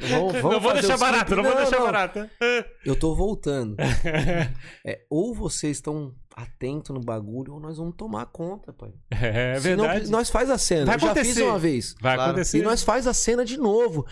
vamos, 0.10 0.32
vamos 0.32 0.42
não 0.42 0.60
vou 0.60 0.60
fazer 0.60 0.80
deixar 0.80 0.98
barato, 0.98 1.26
clipes. 1.26 1.44
não 1.44 1.52
vou 1.52 1.60
deixar 1.62 1.80
barato. 1.80 2.30
Eu 2.84 2.96
tô 2.96 3.14
voltando. 3.14 3.76
É, 4.86 5.00
ou 5.08 5.34
vocês 5.34 5.78
estão 5.78 6.12
atentos 6.36 6.90
no 6.90 7.00
bagulho, 7.00 7.54
ou 7.54 7.60
nós 7.60 7.78
vamos 7.78 7.94
tomar 7.96 8.26
conta, 8.26 8.72
pai. 8.72 8.92
É 9.10 9.58
Se 9.60 9.74
não, 9.76 9.84
verdade. 9.84 10.10
nós 10.10 10.28
faz 10.28 10.50
a 10.50 10.58
cena. 10.58 10.84
Vai 10.84 10.96
Eu 10.96 11.00
já 11.00 11.14
fiz 11.14 11.22
acontecer. 11.22 11.42
uma 11.42 11.58
vez. 11.58 11.94
Vai 12.00 12.14
Claro. 12.16 12.30
acontecer. 12.30 12.58
E 12.58 12.62
nós 12.62 12.82
faz 12.82 13.06
a 13.06 13.14
cena 13.14 13.44
de 13.44 13.56
novo. 13.56 14.04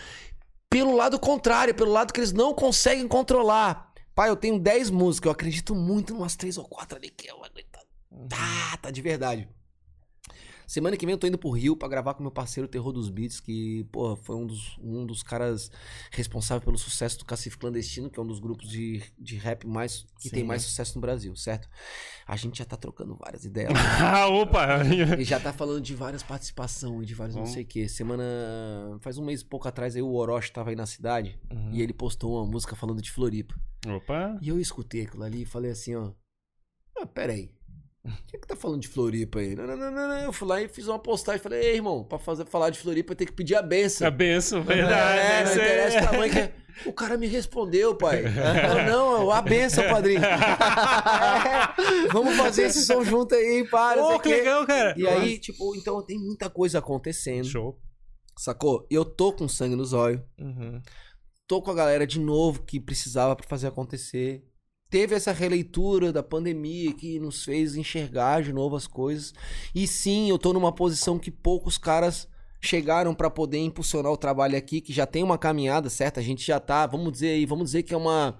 Pelo 0.72 0.96
lado 0.96 1.20
contrário, 1.20 1.74
pelo 1.74 1.92
lado 1.92 2.14
que 2.14 2.20
eles 2.20 2.32
não 2.32 2.54
conseguem 2.54 3.06
controlar. 3.06 3.92
Pai, 4.14 4.30
eu 4.30 4.36
tenho 4.36 4.58
10 4.58 4.88
músicas, 4.88 5.26
eu 5.26 5.32
acredito 5.32 5.74
muito 5.74 6.14
em 6.14 6.16
umas 6.16 6.34
3 6.34 6.56
ou 6.56 6.64
4 6.64 6.96
ali 6.96 7.10
que 7.10 7.30
eu. 7.30 7.36
Tá, 8.26 8.78
tá 8.80 8.90
de 8.90 9.02
verdade. 9.02 9.46
Semana 10.66 10.96
que 10.96 11.04
vem 11.04 11.12
eu 11.12 11.18
tô 11.18 11.26
indo 11.26 11.38
pro 11.38 11.50
Rio 11.50 11.76
pra 11.76 11.88
gravar 11.88 12.14
com 12.14 12.22
meu 12.22 12.30
parceiro 12.32 12.68
Terror 12.68 12.92
dos 12.92 13.08
Beats, 13.10 13.40
que, 13.40 13.84
pô, 13.92 14.16
foi 14.16 14.36
um 14.36 14.46
dos, 14.46 14.78
um 14.80 15.04
dos 15.04 15.22
caras 15.22 15.70
responsáveis 16.10 16.64
pelo 16.64 16.78
sucesso 16.78 17.18
do 17.18 17.24
Cacife 17.24 17.58
Clandestino, 17.58 18.10
que 18.10 18.18
é 18.18 18.22
um 18.22 18.26
dos 18.26 18.38
grupos 18.40 18.68
de, 18.68 19.02
de 19.18 19.36
rap 19.36 19.66
mais 19.66 20.06
que 20.18 20.28
Sim. 20.28 20.36
tem 20.36 20.44
mais 20.44 20.62
sucesso 20.62 20.94
no 20.96 21.00
Brasil, 21.00 21.34
certo? 21.36 21.68
A 22.26 22.36
gente 22.36 22.58
já 22.58 22.64
tá 22.64 22.76
trocando 22.76 23.16
várias 23.16 23.44
ideias. 23.44 23.72
Ah, 24.00 24.26
opa! 24.32 24.66
E 25.18 25.24
já 25.24 25.38
tá 25.40 25.52
falando 25.52 25.80
de 25.80 25.94
várias 25.94 26.22
participações, 26.22 27.06
de 27.06 27.14
vários 27.14 27.36
não 27.36 27.46
sei 27.46 27.62
o 27.62 27.66
que. 27.66 27.88
Semana. 27.88 28.22
Faz 29.00 29.18
um 29.18 29.24
mês 29.24 29.40
e 29.40 29.44
pouco 29.44 29.66
atrás 29.68 29.96
aí 29.96 30.02
o 30.02 30.12
Orochi 30.12 30.52
tava 30.52 30.70
aí 30.70 30.76
na 30.76 30.86
cidade 30.86 31.38
Uhum. 31.52 31.70
e 31.72 31.82
ele 31.82 31.92
postou 31.92 32.36
uma 32.36 32.46
música 32.50 32.74
falando 32.76 33.02
de 33.02 33.10
Floripa. 33.10 33.54
Opa! 33.86 34.38
E 34.40 34.48
eu 34.48 34.58
escutei 34.60 35.02
aquilo 35.02 35.24
ali 35.24 35.42
e 35.42 35.46
falei 35.46 35.70
assim, 35.70 35.94
ó. 35.94 36.12
Ah, 36.96 37.06
peraí. 37.06 37.50
O 38.04 38.10
que, 38.26 38.38
que 38.38 38.46
tá 38.48 38.56
falando 38.56 38.80
de 38.80 38.88
Floripa 38.88 39.38
aí? 39.38 39.54
Não, 39.54 39.64
não, 39.64 39.76
não, 39.76 39.90
não. 39.92 40.18
Eu 40.18 40.32
fui 40.32 40.48
lá 40.48 40.60
e 40.60 40.66
fiz 40.68 40.88
uma 40.88 40.98
postagem. 40.98 41.40
Falei, 41.40 41.60
ei, 41.62 41.76
irmão, 41.76 42.02
pra 42.02 42.18
fazer, 42.18 42.44
falar 42.46 42.70
de 42.70 42.78
Floripa 42.80 43.14
tem 43.14 43.26
que 43.26 43.32
pedir 43.32 43.54
a 43.54 43.62
benção. 43.62 44.08
A 44.08 44.10
benção, 44.10 44.60
verdade. 44.62 45.20
É, 45.20 45.44
não 45.44 45.50
isso 45.52 45.60
é- 45.60 45.64
interessa 45.64 46.08
pra 46.08 46.18
mãe 46.18 46.30
que 46.30 46.38
é. 46.38 46.52
O 46.86 46.92
cara 46.92 47.16
me 47.16 47.26
respondeu, 47.28 47.94
pai. 47.94 48.24
Eu, 48.26 48.90
não, 48.90 49.30
a 49.30 49.40
benção, 49.40 49.84
padrinho. 49.88 50.20
É, 50.26 52.08
vamos 52.12 52.34
fazer 52.36 52.64
esse 52.64 52.84
som 52.84 53.04
junto 53.04 53.34
aí, 53.34 53.66
para. 53.68 54.00
Pô, 54.00 54.14
o 54.16 54.20
que 54.20 54.28
legal, 54.28 54.66
cara. 54.66 54.94
E 54.96 55.06
aí, 55.06 55.38
tipo, 55.38 55.76
então 55.76 56.04
tem 56.04 56.18
muita 56.18 56.48
coisa 56.50 56.78
acontecendo. 56.78 57.44
Show. 57.46 57.78
Sacou? 58.38 58.86
Eu 58.90 59.04
tô 59.04 59.32
com 59.32 59.46
sangue 59.48 59.76
nos 59.76 59.92
olhos. 59.92 60.20
Uhum. 60.38 60.80
Tô 61.46 61.60
com 61.60 61.70
a 61.70 61.74
galera 61.74 62.06
de 62.06 62.18
novo 62.18 62.62
que 62.62 62.80
precisava 62.80 63.36
pra 63.36 63.46
fazer 63.46 63.66
acontecer. 63.66 64.42
Teve 64.92 65.14
essa 65.14 65.32
releitura 65.32 66.12
da 66.12 66.22
pandemia 66.22 66.92
que 66.92 67.18
nos 67.18 67.46
fez 67.46 67.76
enxergar 67.76 68.42
de 68.42 68.52
novo 68.52 68.76
as 68.76 68.86
coisas. 68.86 69.32
E 69.74 69.86
sim, 69.86 70.28
eu 70.28 70.38
tô 70.38 70.52
numa 70.52 70.70
posição 70.70 71.18
que 71.18 71.30
poucos 71.30 71.78
caras 71.78 72.28
chegaram 72.60 73.14
pra 73.14 73.30
poder 73.30 73.56
impulsionar 73.56 74.12
o 74.12 74.18
trabalho 74.18 74.54
aqui, 74.54 74.82
que 74.82 74.92
já 74.92 75.06
tem 75.06 75.22
uma 75.22 75.38
caminhada, 75.38 75.88
certo? 75.88 76.20
A 76.20 76.22
gente 76.22 76.46
já 76.46 76.60
tá, 76.60 76.86
vamos 76.86 77.10
dizer 77.10 77.30
aí, 77.30 77.46
vamos 77.46 77.64
dizer 77.64 77.84
que 77.84 77.94
é 77.94 77.96
uma 77.96 78.36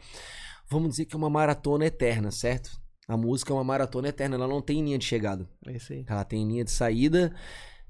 vamos 0.69 0.91
dizer 0.91 1.07
que 1.07 1.15
é 1.15 1.19
uma 1.19 1.31
maratona 1.31 1.87
eterna, 1.87 2.31
certo? 2.31 2.79
A 3.09 3.17
música 3.17 3.51
é 3.51 3.57
uma 3.57 3.65
maratona 3.65 4.09
eterna, 4.09 4.37
ela 4.37 4.47
não 4.47 4.61
tem 4.61 4.85
linha 4.85 4.99
de 4.99 5.07
chegada. 5.07 5.49
É 5.67 5.73
isso 5.73 5.91
aí. 5.95 6.05
Ela 6.07 6.23
tem 6.23 6.47
linha 6.47 6.65
de 6.65 6.71
saída 6.71 7.35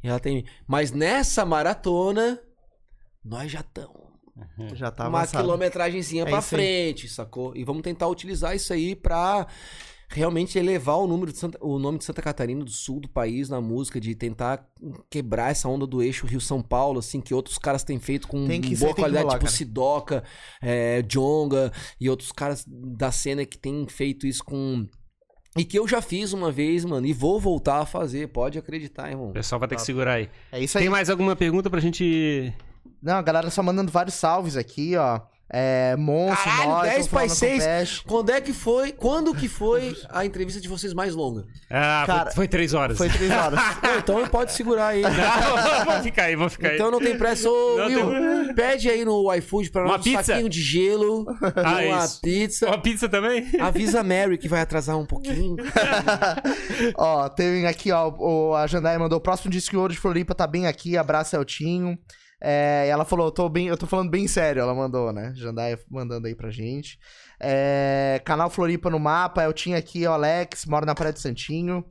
e 0.04 0.06
ela 0.06 0.20
tem. 0.20 0.44
Mas 0.68 0.92
nessa 0.92 1.44
maratona, 1.44 2.40
nós 3.24 3.50
já 3.50 3.58
estamos 3.58 4.11
Já 4.74 4.90
tá 4.90 5.08
uma 5.08 5.20
avançado. 5.20 5.44
quilometragemzinha 5.44 6.22
É 6.22 6.26
pra 6.26 6.38
isso 6.38 6.54
aí. 6.54 6.60
frente, 6.60 7.08
sacou? 7.08 7.54
E 7.56 7.64
vamos 7.64 7.82
tentar 7.82 8.08
utilizar 8.08 8.54
isso 8.56 8.72
aí 8.72 8.94
pra 8.96 9.46
realmente 10.08 10.58
elevar 10.58 10.98
o 10.98 11.06
número 11.06 11.32
de 11.32 11.38
Santa, 11.38 11.58
o 11.60 11.78
nome 11.78 11.96
de 11.98 12.04
Santa 12.04 12.20
Catarina 12.20 12.62
do 12.62 12.70
sul 12.70 13.00
do 13.00 13.08
país 13.08 13.48
na 13.48 13.60
música, 13.62 13.98
de 13.98 14.14
tentar 14.14 14.66
quebrar 15.10 15.50
essa 15.50 15.68
onda 15.68 15.86
do 15.86 16.02
eixo 16.02 16.26
Rio-São 16.26 16.60
Paulo, 16.62 16.98
assim, 16.98 17.18
que 17.20 17.32
outros 17.32 17.56
caras 17.56 17.82
têm 17.82 17.98
feito 17.98 18.28
com 18.28 18.46
Tem 18.46 18.60
que- 18.60 18.76
boa 18.76 18.88
tem 18.88 18.94
que 18.94 19.00
qualidade, 19.00 19.24
rolar, 19.24 19.38
tipo 19.38 19.46
cara. 19.46 19.56
Sidoca, 19.56 20.24
é, 20.62 21.00
Jonga 21.02 21.72
e 21.98 22.10
outros 22.10 22.30
caras 22.30 22.64
da 22.68 23.10
cena 23.10 23.44
que 23.46 23.56
têm 23.56 23.86
feito 23.88 24.26
isso 24.26 24.44
com... 24.44 24.86
E 25.56 25.64
que 25.64 25.78
eu 25.78 25.86
já 25.88 26.00
fiz 26.02 26.32
uma 26.32 26.50
vez, 26.50 26.82
mano, 26.84 27.06
e 27.06 27.12
vou 27.12 27.38
voltar 27.40 27.78
a 27.80 27.86
fazer, 27.86 28.28
pode 28.28 28.58
acreditar, 28.58 29.10
irmão. 29.10 29.30
O 29.30 29.32
pessoal 29.34 29.58
vai 29.58 29.68
ter 29.68 29.76
que 29.76 29.82
segurar 29.82 30.14
aí. 30.14 30.28
É 30.50 30.58
isso 30.60 30.76
aí. 30.78 30.84
Tem 30.84 30.90
mais 30.90 31.08
alguma 31.10 31.36
pergunta 31.36 31.68
pra 31.70 31.78
gente. 31.80 32.52
Não, 33.02 33.14
a 33.16 33.22
galera 33.22 33.50
só 33.50 33.62
mandando 33.62 33.90
vários 33.90 34.14
salves 34.14 34.56
aqui, 34.56 34.96
ó. 34.96 35.20
É, 35.54 35.94
Monstro, 35.98 36.44
Caralho, 36.50 36.70
nós, 36.70 36.82
10 36.84 36.94
vamos 36.94 37.08
falar 37.08 37.20
para 37.24 37.28
no 37.28 37.34
6. 37.36 37.62
Compest. 37.62 38.04
Quando 38.06 38.30
é 38.30 38.40
que 38.40 38.52
foi? 38.54 38.90
Quando 38.92 39.34
que 39.34 39.48
foi 39.48 39.94
a 40.08 40.24
entrevista 40.24 40.58
de 40.58 40.66
vocês 40.66 40.94
mais 40.94 41.14
longa? 41.14 41.44
Ah, 41.70 42.04
Cara, 42.06 42.24
foi, 42.26 42.34
foi 42.36 42.48
três 42.48 42.72
horas. 42.72 42.96
Foi 42.96 43.10
três 43.10 43.30
horas. 43.30 43.60
Não, 43.82 43.98
então 43.98 44.26
pode 44.28 44.52
segurar 44.52 44.86
aí. 44.86 45.02
Não, 45.02 45.10
vou 45.92 46.02
ficar 46.02 46.22
aí, 46.24 46.36
vou 46.36 46.48
ficar 46.48 46.72
Então 46.72 46.86
aí. 46.86 46.92
não 46.92 46.98
tem 47.00 47.18
pressa. 47.18 47.50
Ô, 47.50 47.76
Não 47.76 47.86
Will, 47.86 48.54
pede 48.54 48.88
aí 48.88 49.04
no 49.04 49.30
iFood 49.34 49.70
pra 49.70 49.82
Uma 49.82 49.98
nós 49.98 50.00
um 50.00 50.04
pizza? 50.04 50.22
saquinho 50.24 50.48
de 50.48 50.62
gelo, 50.62 51.26
Ah, 51.56 51.82
uma 51.84 52.04
isso. 52.06 52.20
pizza. 52.22 52.66
Uma 52.68 52.80
pizza 52.80 53.06
também? 53.06 53.46
Avisa 53.60 54.00
a 54.00 54.02
Mary 54.02 54.38
que 54.38 54.48
vai 54.48 54.62
atrasar 54.62 54.96
um 54.96 55.04
pouquinho. 55.04 55.56
ó, 56.96 57.28
tem 57.28 57.66
aqui, 57.66 57.92
ó, 57.92 58.08
o, 58.18 58.54
a 58.54 58.66
Jandaia 58.66 58.98
mandou, 58.98 59.18
o 59.18 59.22
próximo 59.22 59.50
disco 59.50 59.72
de 59.72 59.76
ouro 59.76 59.92
de 59.92 59.98
Floripa 60.00 60.34
tá 60.34 60.46
bem 60.46 60.66
aqui, 60.66 60.96
abraço 60.96 61.36
Eltinho. 61.36 61.90
É, 61.90 61.96
e 62.44 62.88
ela 62.88 63.04
falou, 63.04 63.26
eu 63.26 63.30
tô, 63.30 63.48
bem, 63.48 63.68
eu 63.68 63.76
tô 63.76 63.86
falando 63.86 64.10
bem 64.10 64.26
sério, 64.26 64.60
ela 64.60 64.74
mandou, 64.74 65.12
né? 65.12 65.32
Jandaia 65.36 65.78
mandando 65.88 66.26
aí 66.26 66.34
pra 66.34 66.50
gente. 66.50 66.98
É, 67.38 68.20
canal 68.24 68.50
Floripa 68.50 68.90
no 68.90 68.98
mapa, 68.98 69.44
Eltinho 69.44 69.76
aqui, 69.76 70.06
ó, 70.06 70.14
Alex, 70.14 70.66
mora 70.66 70.84
na 70.84 70.94
Praia 70.94 71.12
do 71.12 71.18
Santinho. 71.18 71.84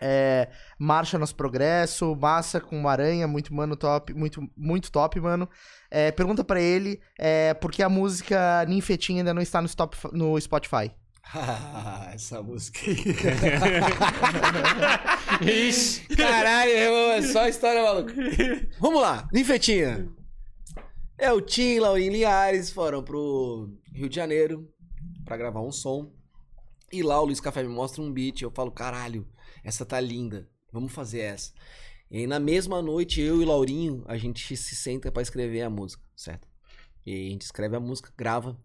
É, 0.00 0.48
Marcha 0.78 1.18
Nosso 1.18 1.34
Progresso, 1.34 2.14
Massa 2.16 2.60
com 2.60 2.78
uma 2.78 2.90
aranha, 2.90 3.26
muito 3.26 3.54
mano 3.54 3.76
top, 3.76 4.12
muito, 4.12 4.46
muito 4.56 4.90
top, 4.90 5.20
mano. 5.20 5.48
É, 5.90 6.10
pergunta 6.10 6.44
pra 6.44 6.60
ele 6.60 7.00
é, 7.18 7.54
por 7.54 7.70
que 7.70 7.82
a 7.82 7.88
música 7.88 8.64
Ninfetinha 8.66 9.20
ainda 9.20 9.32
não 9.32 9.40
está 9.40 9.60
no, 9.60 9.66
stop, 9.66 9.96
no 10.12 10.38
Spotify. 10.40 10.92
Ah, 11.34 12.10
essa 12.14 12.42
música 12.42 12.78
aí. 12.86 12.96
Ixi. 15.68 16.06
Caralho, 16.16 16.70
irmão, 16.70 17.10
é 17.12 17.22
só 17.22 17.48
história 17.48 17.82
maluca. 17.82 18.14
Vamos 18.78 19.00
lá, 19.00 19.28
Ninfetinha. 19.32 20.08
É 21.18 21.32
o 21.32 21.40
Tim, 21.40 21.78
Laurinho 21.78 22.12
Linhares 22.12 22.70
foram 22.70 23.02
pro 23.02 23.70
Rio 23.92 24.08
de 24.08 24.14
Janeiro 24.14 24.70
pra 25.24 25.36
gravar 25.36 25.62
um 25.62 25.72
som. 25.72 26.12
E 26.92 27.02
lá 27.02 27.20
o 27.20 27.24
Luiz 27.24 27.40
Café 27.40 27.62
me 27.62 27.68
mostra 27.68 28.02
um 28.02 28.12
beat. 28.12 28.42
Eu 28.42 28.50
falo, 28.50 28.70
caralho, 28.70 29.26
essa 29.64 29.84
tá 29.84 29.98
linda. 29.98 30.48
Vamos 30.72 30.92
fazer 30.92 31.20
essa. 31.20 31.52
E 32.10 32.18
aí 32.18 32.26
na 32.26 32.38
mesma 32.38 32.80
noite, 32.80 33.20
eu 33.20 33.40
e 33.40 33.44
o 33.44 33.48
Laurinho, 33.48 34.04
a 34.06 34.16
gente 34.16 34.56
se 34.56 34.76
senta 34.76 35.10
pra 35.10 35.22
escrever 35.22 35.62
a 35.62 35.70
música, 35.70 36.02
certo? 36.14 36.46
E 37.04 37.12
aí 37.12 37.26
a 37.28 37.30
gente 37.30 37.42
escreve 37.42 37.76
a 37.76 37.80
música, 37.80 38.12
grava. 38.16 38.56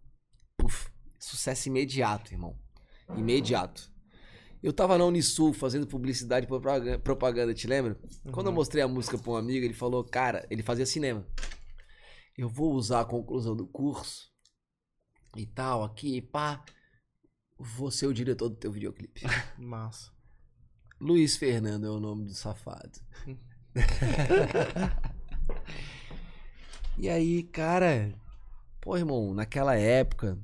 Sucesso 1.21 1.69
imediato, 1.69 2.33
irmão. 2.33 2.57
Imediato. 3.15 3.91
Eu 4.61 4.73
tava 4.73 4.97
na 4.97 5.05
Unisul 5.05 5.53
fazendo 5.53 5.85
publicidade 5.85 6.45
e 6.45 6.47
propaga- 6.47 6.97
propaganda, 6.97 7.53
te 7.53 7.67
lembra? 7.67 7.95
Quando 8.31 8.47
eu 8.47 8.51
mostrei 8.51 8.83
a 8.83 8.87
música 8.87 9.19
pra 9.19 9.31
um 9.31 9.35
amigo, 9.35 9.63
ele 9.63 9.75
falou, 9.75 10.03
cara, 10.03 10.47
ele 10.49 10.63
fazia 10.63 10.85
cinema. 10.85 11.25
Eu 12.35 12.49
vou 12.49 12.73
usar 12.73 13.01
a 13.01 13.05
conclusão 13.05 13.55
do 13.55 13.67
curso 13.67 14.31
e 15.37 15.45
tal, 15.45 15.83
aqui, 15.83 16.19
pá. 16.21 16.65
Vou 17.57 17.91
ser 17.91 18.07
o 18.07 18.13
diretor 18.13 18.49
do 18.49 18.55
teu 18.55 18.71
videoclipe. 18.71 19.21
Massa. 19.59 20.11
Luiz 20.99 21.37
Fernando 21.37 21.85
é 21.85 21.89
o 21.91 21.99
nome 21.99 22.25
do 22.25 22.33
safado. 22.33 22.99
e 26.97 27.07
aí, 27.07 27.43
cara, 27.43 28.11
pô, 28.79 28.97
irmão, 28.97 29.35
naquela 29.35 29.75
época 29.75 30.39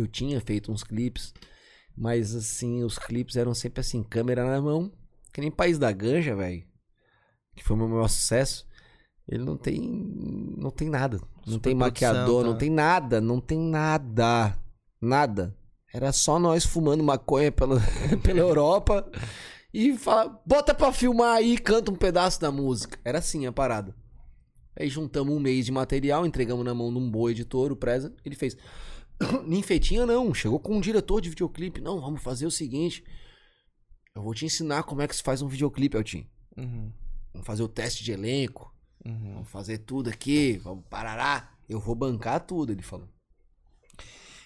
eu 0.00 0.06
tinha 0.06 0.40
feito 0.40 0.72
uns 0.72 0.82
clipes, 0.82 1.32
mas 1.96 2.34
assim, 2.34 2.82
os 2.82 2.98
clipes 2.98 3.36
eram 3.36 3.54
sempre 3.54 3.80
assim, 3.80 4.02
câmera 4.02 4.44
na 4.44 4.60
mão, 4.60 4.92
que 5.32 5.40
nem 5.40 5.50
País 5.50 5.78
da 5.78 5.90
Ganja, 5.92 6.34
velho, 6.34 6.64
que 7.54 7.64
foi 7.64 7.76
o 7.76 7.78
meu 7.78 7.88
maior 7.88 8.08
sucesso. 8.08 8.66
Ele 9.26 9.42
não 9.42 9.56
tem 9.56 9.80
não 10.58 10.70
tem 10.70 10.88
nada, 10.90 11.18
não 11.46 11.58
tem 11.58 11.72
Superprodução, 11.72 11.78
maquiador, 11.78 12.42
tá? 12.42 12.50
não 12.50 12.58
tem 12.58 12.70
nada, 12.70 13.20
não 13.20 13.40
tem 13.40 13.58
nada. 13.58 14.58
Nada. 15.00 15.56
Era 15.92 16.12
só 16.12 16.38
nós 16.38 16.64
fumando 16.64 17.04
maconha 17.04 17.52
pela, 17.52 17.80
pela 18.22 18.40
Europa 18.40 19.08
e 19.72 19.96
fala, 19.96 20.40
bota 20.44 20.74
pra 20.74 20.92
filmar 20.92 21.36
aí 21.36 21.56
canta 21.58 21.90
um 21.90 21.96
pedaço 21.96 22.40
da 22.40 22.50
música. 22.50 22.98
Era 23.04 23.18
assim 23.18 23.46
a 23.46 23.52
parada. 23.52 23.94
Aí 24.78 24.88
juntamos 24.88 25.34
um 25.34 25.40
mês 25.40 25.66
de 25.66 25.72
material, 25.72 26.26
entregamos 26.26 26.64
na 26.64 26.74
mão 26.74 26.92
de 26.92 26.98
um 26.98 27.10
bom 27.10 27.30
editor, 27.30 27.70
o 27.70 27.76
Preza. 27.76 28.12
Ele 28.24 28.34
fez. 28.34 28.56
Ninfetinha 29.46 30.06
não, 30.06 30.32
chegou 30.34 30.58
com 30.58 30.76
um 30.76 30.80
diretor 30.80 31.20
de 31.20 31.30
videoclipe. 31.30 31.80
Não, 31.80 32.00
vamos 32.00 32.22
fazer 32.22 32.46
o 32.46 32.50
seguinte. 32.50 33.04
Eu 34.14 34.22
vou 34.22 34.34
te 34.34 34.44
ensinar 34.44 34.82
como 34.84 35.02
é 35.02 35.08
que 35.08 35.16
se 35.16 35.22
faz 35.22 35.42
um 35.42 35.48
videoclipe, 35.48 35.96
Eltim. 35.96 36.28
Uhum, 36.56 36.92
Vamos 37.32 37.46
fazer 37.46 37.62
o 37.62 37.68
teste 37.68 38.04
de 38.04 38.12
elenco. 38.12 38.72
uhum. 39.04 39.34
Vamos 39.34 39.48
fazer 39.50 39.78
tudo 39.78 40.08
aqui, 40.08 40.58
vamos 40.58 40.84
parará. 40.88 41.50
Eu 41.68 41.80
vou 41.80 41.94
bancar 41.94 42.40
tudo, 42.40 42.72
ele 42.72 42.82
falou. 42.82 43.08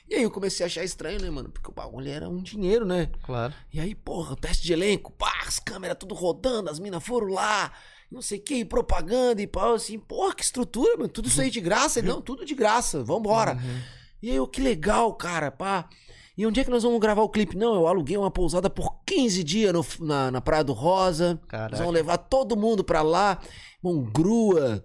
E 0.08 0.14
aí 0.14 0.22
eu 0.22 0.30
comecei 0.30 0.64
a 0.64 0.66
achar 0.68 0.82
estranho, 0.84 1.20
né, 1.20 1.28
mano? 1.28 1.50
Porque 1.50 1.68
o 1.70 1.74
bagulho 1.74 2.08
era 2.08 2.28
um 2.30 2.42
dinheiro, 2.42 2.86
né? 2.86 3.10
Claro. 3.22 3.52
E 3.70 3.78
aí, 3.78 3.94
porra, 3.94 4.32
o 4.32 4.36
teste 4.36 4.64
de 4.64 4.72
elenco, 4.72 5.12
pá, 5.12 5.42
as 5.46 5.58
câmeras 5.58 5.98
tudo 6.00 6.14
rodando, 6.14 6.70
as 6.70 6.78
minas 6.78 7.04
foram 7.04 7.26
lá. 7.28 7.70
não 8.10 8.22
sei 8.22 8.38
o 8.38 8.42
que, 8.42 8.64
propaganda 8.64 9.42
e 9.42 9.46
pau, 9.46 9.74
assim, 9.74 9.98
porra, 9.98 10.34
que 10.34 10.42
estrutura, 10.42 10.96
mano, 10.96 11.10
tudo 11.10 11.28
isso 11.28 11.42
aí 11.42 11.50
de 11.50 11.60
graça? 11.60 11.98
Ele, 11.98 12.08
não, 12.08 12.22
tudo 12.22 12.42
de 12.46 12.54
graça, 12.54 13.04
vambora. 13.04 13.52
Uhum. 13.56 13.80
E 14.22 14.30
aí, 14.30 14.36
eu, 14.36 14.46
que 14.46 14.60
legal, 14.60 15.12
cara, 15.14 15.50
pá. 15.50 15.88
E 16.36 16.46
onde 16.46 16.60
é 16.60 16.64
que 16.64 16.70
nós 16.70 16.84
vamos 16.84 17.00
gravar 17.00 17.22
o 17.22 17.28
clipe? 17.28 17.56
Não, 17.56 17.74
eu 17.74 17.86
aluguei 17.88 18.16
uma 18.16 18.30
pousada 18.30 18.70
por 18.70 19.02
15 19.04 19.42
dias 19.42 19.72
no- 19.72 19.84
na, 20.06 20.30
na 20.30 20.40
Praia 20.40 20.62
do 20.62 20.72
Rosa. 20.72 21.34
Nós 21.34 21.46
Caraca. 21.48 21.76
vamos 21.78 21.92
levar 21.92 22.16
todo 22.18 22.56
mundo 22.56 22.84
pra 22.84 23.02
lá. 23.02 23.40
Irmão, 23.82 24.04
grua, 24.04 24.84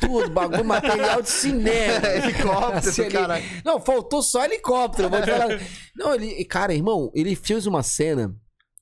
tudo, 0.00 0.30
bagulho, 0.30 0.64
material 0.64 1.20
de 1.20 1.28
cinema. 1.28 2.06
Helicóptero, 2.08 2.78
Assim, 2.88 3.02
ele- 3.02 3.10
cara. 3.12 3.34
Não, 3.64 3.78
faltou 3.80 4.22
só 4.22 4.44
helicóptero, 4.44 5.10
vou 5.10 5.20
te 5.20 5.30
falar. 5.30 5.60
Não, 5.94 6.14
ele, 6.14 6.42
cara, 6.46 6.72
irmão, 6.74 7.10
ele 7.14 7.34
fez 7.36 7.66
uma 7.66 7.82
cena 7.82 8.34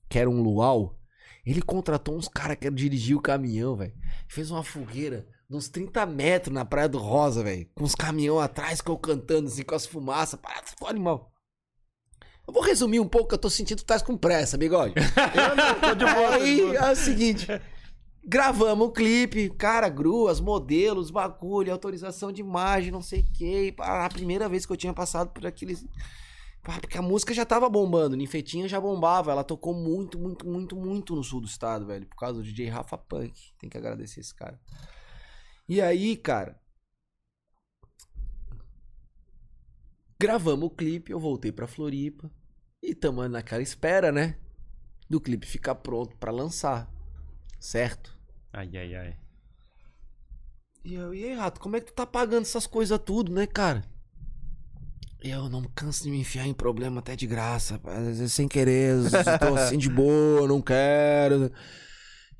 que 0.09 0.17
era 0.17 0.29
um 0.29 0.41
luau. 0.41 0.97
Ele 1.45 1.61
contratou 1.61 2.15
uns 2.15 2.29
caras 2.29 2.55
que 2.57 2.71
dirigir 2.71 3.17
o 3.17 3.21
caminhão, 3.21 3.75
velho. 3.75 3.93
Fez 4.29 4.49
uma 4.49 4.63
fogueira 4.63 5.27
uns 5.57 5.69
30 5.69 6.05
metros 6.05 6.53
na 6.53 6.65
Praia 6.65 6.89
do 6.89 6.97
Rosa, 6.97 7.43
velho. 7.43 7.67
Com 7.75 7.83
os 7.83 7.95
caminhões 7.95 8.45
atrás, 8.45 8.81
que 8.81 8.89
eu 8.89 8.97
cantando 8.97 9.47
assim, 9.47 9.63
com 9.63 9.75
as 9.75 9.85
fumaças. 9.85 10.39
Parado, 10.39 10.67
animal. 10.85 11.33
Eu 12.45 12.53
vou 12.53 12.61
resumir 12.61 12.99
um 12.99 13.07
pouco, 13.07 13.29
que 13.29 13.35
eu 13.35 13.39
tô 13.39 13.49
sentindo 13.49 13.77
que 13.77 13.85
tu 13.85 13.87
tá 13.87 13.99
com 13.99 14.17
pressa, 14.17 14.57
bigode. 14.57 14.93
Eu 14.99 15.55
não, 15.55 15.79
tô 15.79 15.95
de 15.95 16.13
boa. 16.13 16.35
Aí 16.35 16.75
é 16.75 16.91
o 16.91 16.95
seguinte. 16.95 17.47
Gravamos 18.25 18.87
o 18.87 18.91
clipe, 18.91 19.49
cara, 19.49 19.87
gruas, 19.87 20.41
modelos, 20.41 21.09
bagulho, 21.09 21.71
autorização 21.71 22.31
de 22.31 22.41
imagem, 22.41 22.91
não 22.91 23.01
sei 23.01 23.21
o 23.21 23.33
que. 23.33 23.73
A 23.79 24.09
primeira 24.09 24.49
vez 24.49 24.65
que 24.65 24.73
eu 24.73 24.77
tinha 24.77 24.93
passado 24.93 25.29
por 25.31 25.45
aqueles. 25.45 25.85
Porque 26.61 26.97
a 26.97 27.01
música 27.01 27.33
já 27.33 27.45
tava 27.45 27.69
bombando, 27.69 28.15
Ninfetinha 28.15 28.67
já 28.67 28.79
bombava. 28.79 29.31
Ela 29.31 29.43
tocou 29.43 29.73
muito, 29.73 30.17
muito, 30.17 30.45
muito, 30.47 30.75
muito 30.75 31.15
no 31.15 31.23
sul 31.23 31.41
do 31.41 31.47
estado, 31.47 31.85
velho. 31.85 32.05
Por 32.05 32.15
causa 32.15 32.39
do 32.39 32.43
DJ 32.43 32.67
Rafa 32.69 32.97
Punk. 32.97 33.33
Tem 33.57 33.69
que 33.69 33.77
agradecer 33.77 34.21
esse 34.21 34.33
cara. 34.33 34.59
E 35.67 35.81
aí, 35.81 36.17
cara. 36.17 36.59
Gravamos 40.19 40.67
o 40.67 40.69
clipe, 40.69 41.11
eu 41.11 41.19
voltei 41.19 41.51
pra 41.51 41.67
Floripa. 41.67 42.31
E 42.81 42.93
tamo 42.93 43.27
naquela 43.27 43.61
espera, 43.61 44.11
né? 44.11 44.37
Do 45.09 45.19
clipe 45.21 45.45
ficar 45.47 45.75
pronto 45.75 46.15
pra 46.17 46.31
lançar. 46.31 46.91
Certo? 47.59 48.17
Ai, 48.51 48.69
ai, 48.75 48.95
ai. 48.95 49.17
E 50.83 50.95
eu, 50.95 51.13
e 51.13 51.23
aí, 51.23 51.33
Rato, 51.33 51.61
como 51.61 51.77
é 51.77 51.79
que 51.79 51.87
tu 51.87 51.93
tá 51.93 52.05
pagando 52.05 52.41
essas 52.41 52.67
coisas 52.67 52.99
tudo, 52.99 53.31
né, 53.31 53.47
cara? 53.47 53.83
Eu 55.21 55.47
não 55.47 55.63
canso 55.63 56.03
de 56.03 56.11
me 56.11 56.19
enfiar 56.19 56.45
em 56.45 56.53
problema 56.53 56.99
até 56.99 57.15
de 57.15 57.25
graça, 57.25 57.79
às 57.85 58.03
vezes 58.17 58.33
sem 58.33 58.45
querer, 58.45 58.95
às 58.97 59.11
vezes 59.11 59.27
eu 59.27 59.39
tô 59.39 59.55
assim 59.55 59.77
de 59.77 59.89
boa, 59.89 60.45
não 60.45 60.61
quero. 60.61 61.49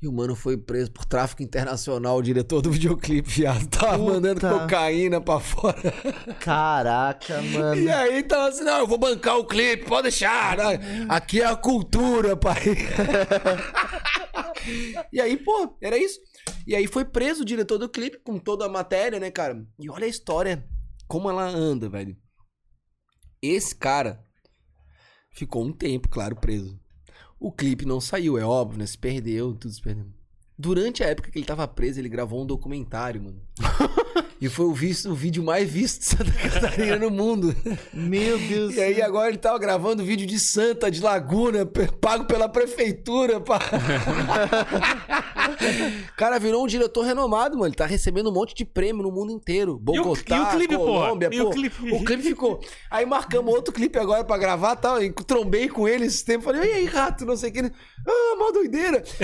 E 0.04 0.06
o 0.06 0.12
mano 0.12 0.36
foi 0.36 0.54
preso 0.54 0.92
por 0.92 1.06
tráfico 1.06 1.42
internacional, 1.42 2.18
o 2.18 2.22
diretor 2.22 2.60
do 2.60 2.70
videoclipe, 2.70 3.26
viado. 3.26 3.66
Tava 3.68 3.96
Puta. 3.96 4.12
mandando 4.12 4.38
cocaína 4.38 5.18
pra 5.18 5.40
fora. 5.40 5.80
Caraca, 6.40 7.40
mano. 7.40 7.80
E 7.80 7.90
aí 7.90 8.22
tava 8.22 8.48
assim, 8.48 8.64
não, 8.64 8.80
eu 8.80 8.86
vou 8.86 8.98
bancar 8.98 9.38
o 9.38 9.46
clipe, 9.46 9.86
pode 9.86 10.02
deixar. 10.02 10.58
né? 10.58 11.06
Aqui 11.08 11.40
é 11.40 11.46
a 11.46 11.56
cultura, 11.56 12.36
pai. 12.36 12.62
e 15.10 15.18
aí, 15.18 15.38
pô, 15.38 15.74
era 15.80 15.96
isso. 15.96 16.20
E 16.66 16.76
aí 16.76 16.86
foi 16.86 17.06
preso 17.06 17.40
o 17.40 17.46
diretor 17.46 17.78
do 17.78 17.88
clipe 17.88 18.18
com 18.22 18.38
toda 18.38 18.66
a 18.66 18.68
matéria, 18.68 19.18
né, 19.18 19.30
cara? 19.30 19.66
E 19.78 19.88
olha 19.88 20.04
a 20.04 20.10
história, 20.10 20.68
como 21.08 21.30
ela 21.30 21.48
anda, 21.48 21.88
velho. 21.88 22.14
Esse 23.40 23.74
cara 23.74 24.22
ficou 25.30 25.64
um 25.64 25.72
tempo, 25.72 26.10
claro, 26.10 26.36
preso. 26.36 26.78
O 27.44 27.52
clipe 27.52 27.84
não 27.84 28.00
saiu, 28.00 28.38
é 28.38 28.42
óbvio, 28.42 28.78
né? 28.78 28.86
Se 28.86 28.96
perdeu, 28.96 29.52
tudo 29.52 29.74
se 29.74 29.82
perdeu. 29.82 30.06
Durante 30.58 31.04
a 31.04 31.08
época 31.08 31.30
que 31.30 31.38
ele 31.38 31.44
tava 31.44 31.68
preso, 31.68 32.00
ele 32.00 32.08
gravou 32.08 32.42
um 32.42 32.46
documentário, 32.46 33.20
mano. 33.20 33.38
e 34.44 34.48
foi 34.50 34.66
o, 34.66 34.74
visto, 34.74 35.10
o 35.10 35.14
vídeo 35.14 35.42
mais 35.42 35.70
visto 35.70 36.00
de 36.00 36.04
Santa 36.04 36.30
Catarina 36.50 36.98
no 36.98 37.10
mundo. 37.10 37.56
Meu 37.94 38.38
Deus. 38.38 38.74
E 38.74 38.80
aí 38.82 39.00
agora 39.00 39.30
ele 39.30 39.38
tava 39.38 39.58
gravando 39.58 40.04
vídeo 40.04 40.26
de 40.26 40.38
Santa, 40.38 40.90
de 40.90 41.00
Laguna, 41.00 41.64
pago 41.98 42.26
pela 42.26 42.46
prefeitura. 42.46 43.40
Pá. 43.40 43.58
cara 46.14 46.38
virou 46.38 46.62
um 46.62 46.66
diretor 46.66 47.06
renomado, 47.06 47.56
mano. 47.56 47.68
Ele 47.68 47.74
tá 47.74 47.86
recebendo 47.86 48.28
um 48.28 48.34
monte 48.34 48.54
de 48.54 48.66
prêmio 48.66 49.02
no 49.02 49.10
mundo 49.10 49.32
inteiro. 49.32 49.78
Bogotá, 49.78 50.36
e 50.36 50.40
o 50.40 50.50
clipe? 50.50 50.76
Colômbia, 50.76 51.30
E 51.32 51.40
o 51.40 51.46
pô. 51.46 51.50
clipe? 51.50 51.92
O 51.92 52.04
clipe 52.04 52.22
ficou. 52.22 52.60
Aí 52.90 53.06
marcamos 53.06 53.54
outro 53.54 53.72
clipe 53.72 53.98
agora 53.98 54.24
pra 54.24 54.36
gravar, 54.36 54.76
tal. 54.76 55.02
E 55.02 55.10
trombei 55.10 55.70
com 55.70 55.88
ele 55.88 56.04
esse 56.04 56.22
tempo. 56.22 56.44
Falei, 56.44 56.70
e 56.70 56.74
aí, 56.74 56.84
rato, 56.84 57.24
não 57.24 57.34
sei 57.34 57.48
o 57.48 57.52
que. 57.54 57.60
Ah, 58.06 58.36
mó 58.36 58.50
doideira. 58.50 59.02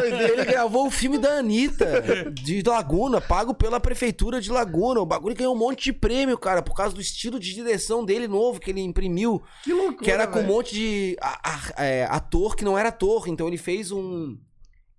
Ele, 0.00 0.32
ele 0.32 0.44
gravou 0.44 0.86
o 0.86 0.90
filme 0.90 1.16
da 1.16 1.38
Anitta, 1.38 2.30
de 2.30 2.62
Laguna, 2.62 3.20
pago 3.20 3.54
pela 3.54 3.80
prefeitura 3.80 4.09
de 4.40 4.50
Laguna. 4.50 5.00
O 5.00 5.06
bagulho 5.06 5.34
ganhou 5.34 5.54
um 5.54 5.58
monte 5.58 5.84
de 5.84 5.92
prêmio, 5.92 6.38
cara, 6.38 6.62
por 6.62 6.74
causa 6.74 6.94
do 6.94 7.00
estilo 7.00 7.38
de 7.38 7.52
direção 7.54 8.04
dele 8.04 8.26
novo 8.28 8.60
que 8.60 8.70
ele 8.70 8.80
imprimiu. 8.80 9.42
Que 9.64 9.72
loucura. 9.72 10.04
Que 10.04 10.10
era 10.10 10.26
com 10.26 10.38
um 10.38 10.42
velho. 10.42 10.54
monte 10.54 10.74
de 10.74 11.16
a- 11.20 11.50
a- 11.78 11.84
é, 11.84 12.04
ator 12.04 12.56
que 12.56 12.64
não 12.64 12.76
era 12.78 12.88
ator. 12.90 13.28
Então 13.28 13.46
ele 13.48 13.56
fez 13.58 13.90
um, 13.92 14.36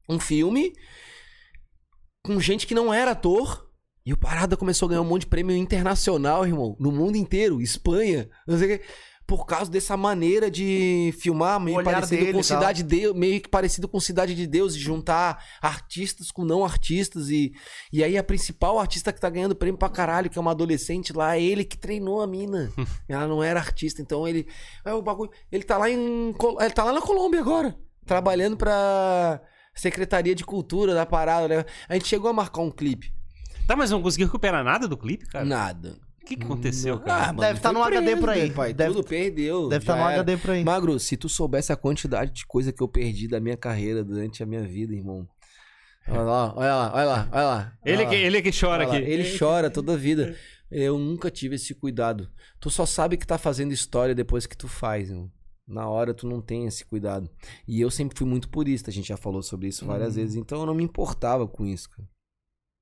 um 0.09 0.19
filme 0.19 0.73
com 2.23 2.39
gente 2.39 2.67
que 2.67 2.75
não 2.75 2.93
era 2.93 3.11
ator. 3.11 3.67
E 4.05 4.11
o 4.13 4.17
Parada 4.17 4.57
começou 4.57 4.88
a 4.88 4.89
ganhar 4.89 5.01
um 5.01 5.05
monte 5.05 5.21
de 5.21 5.27
prêmio 5.27 5.55
internacional, 5.55 6.45
irmão. 6.45 6.75
No 6.79 6.91
mundo 6.91 7.17
inteiro. 7.17 7.61
Espanha. 7.61 8.27
Não 8.47 8.57
sei 8.57 8.75
o 8.75 8.79
quê. 8.79 8.85
Por 9.32 9.45
causa 9.45 9.72
dessa 9.72 9.95
maneira 9.95 10.52
de 10.52 11.16
filmar 11.18 11.58
meio 11.58 11.78
olhar 11.78 11.94
parecido 11.94 12.20
dele 12.20 12.34
com. 12.34 12.44
Cidade 12.44 12.84
de 12.84 13.14
meio 13.14 13.40
que 13.40 13.48
parecido 13.48 13.88
com 13.88 13.98
Cidade 13.98 14.36
de 14.36 14.45
Deus, 14.45 14.76
e 14.76 14.78
juntar 14.78 15.41
artistas 15.62 16.30
com 16.32 16.44
não 16.44 16.66
artistas. 16.66 17.30
E, 17.30 17.53
e 17.94 18.03
aí 18.03 18.18
a 18.18 18.24
principal 18.26 18.78
artista 18.78 19.14
que 19.14 19.22
tá 19.22 19.30
ganhando 19.30 19.56
prêmio 19.56 19.78
pra 19.78 19.88
caralho, 19.88 20.30
que 20.30 20.38
é 20.38 20.41
uma 20.41 20.52
adolescente 20.52 21.14
lá, 21.14 21.38
é 21.38 21.41
ele 21.41 21.64
que 21.64 21.78
treinou 21.78 22.22
a 22.22 22.28
mina. 22.28 22.70
Ela 23.08 23.26
não 23.26 23.41
era 23.41 23.58
artista, 23.58 24.02
então 24.02 24.28
ele. 24.28 24.45
É 24.84 24.94
o 24.94 25.02
bagulho. 25.02 25.32
Ele 25.49 25.64
tá 25.64 25.78
lá 25.78 25.90
em. 25.90 26.36
Ele 26.60 26.72
tá 26.72 26.84
lá 26.84 26.91
na 26.91 27.02
Colômbia 27.02 27.40
agora. 27.40 27.74
Trabalhando 28.06 28.58
pra 28.58 29.40
Secretaria 29.74 30.36
de 30.36 30.44
Cultura 30.44 30.94
da 30.94 31.06
parada, 31.06 31.48
né? 31.48 31.66
A 31.88 31.94
gente 31.94 32.10
chegou 32.10 32.30
a 32.30 32.34
marcar 32.34 32.64
um 32.64 32.70
clipe. 32.70 33.14
Tá, 33.66 33.78
mas 33.78 33.91
não 33.91 34.02
conseguiu 34.02 34.28
recuperar 34.28 34.62
nada 34.62 34.90
do 34.90 34.98
clipe, 34.98 35.26
cara? 35.28 35.45
Nada. 35.45 36.10
O 36.22 36.26
que, 36.26 36.35
que 36.38 36.43
aconteceu, 36.43 36.95
Ah, 36.95 36.99
cara? 36.99 37.26
mano, 37.27 37.39
Deve 37.41 37.60
tá 37.60 37.69
foi 37.69 37.77
no 37.80 37.84
HD 37.84 38.15
por 38.15 38.30
aí. 38.30 38.52
pai? 38.52 38.73
Deve- 38.73 38.93
Tudo 38.93 39.07
perdeu. 39.07 39.68
Deve 39.68 39.84
estar 39.84 39.93
já 39.98 40.03
no 40.03 40.10
era. 40.10 40.22
HD 40.22 40.38
por 40.38 40.49
aí. 40.52 40.64
Magro, 40.64 40.99
se 40.99 41.18
tu 41.18 41.27
soubesse 41.27 41.73
a 41.73 41.76
quantidade 41.76 42.31
de 42.31 42.45
coisa 42.45 42.72
que 42.72 42.81
eu 42.81 42.88
perdi 42.88 43.27
da 43.27 43.39
minha 43.39 43.57
carreira 43.57 44.03
durante 44.03 44.41
a 44.43 44.45
minha 44.45 44.61
vida, 44.64 44.93
irmão. 44.93 45.27
Olha 46.07 46.22
lá, 46.22 46.53
olha 46.56 46.76
lá, 46.76 46.91
olha 46.93 47.06
lá, 47.06 47.30
olha 47.31 47.43
lá. 47.43 47.73
Ele, 47.85 48.06
que, 48.06 48.15
ele 48.15 48.41
que 48.41 48.52
chora 48.57 48.84
Olha 48.84 48.88
lá, 48.93 48.98
aqui. 48.98 49.10
Ele 49.11 49.38
chora 49.38 49.69
toda 49.69 49.93
a 49.93 49.98
vida. 49.98 50.35
Eu 50.69 50.98
nunca 50.98 51.30
tive 51.30 51.56
esse 51.56 51.73
cuidado. 51.76 52.30
Tu 52.60 52.69
só 52.69 52.85
sabe 52.85 53.18
que 53.18 53.27
tá 53.27 53.38
fazendo 53.38 53.72
história 53.73 54.15
depois 54.15 54.45
que 54.45 54.56
tu 54.56 54.68
faz, 54.68 55.10
irmão. 55.10 55.30
Na 55.68 55.88
hora 55.88 56.14
tu 56.14 56.27
não 56.27 56.41
tem 56.41 56.65
esse 56.65 56.84
cuidado. 56.85 57.30
E 57.68 57.80
eu 57.81 57.91
sempre 57.91 58.18
fui 58.18 58.27
muito 58.27 58.49
purista, 58.49 58.89
a 58.89 58.93
gente 58.93 59.07
já 59.10 59.18
falou 59.18 59.41
sobre 59.43 59.68
isso 59.68 59.85
várias 59.85 60.15
Uhum. 60.15 60.22
vezes, 60.22 60.35
então 60.38 60.60
eu 60.61 60.65
não 60.65 60.73
me 60.73 60.84
importava 60.84 61.48
com 61.48 61.65
isso, 61.65 61.89
cara. 61.89 62.07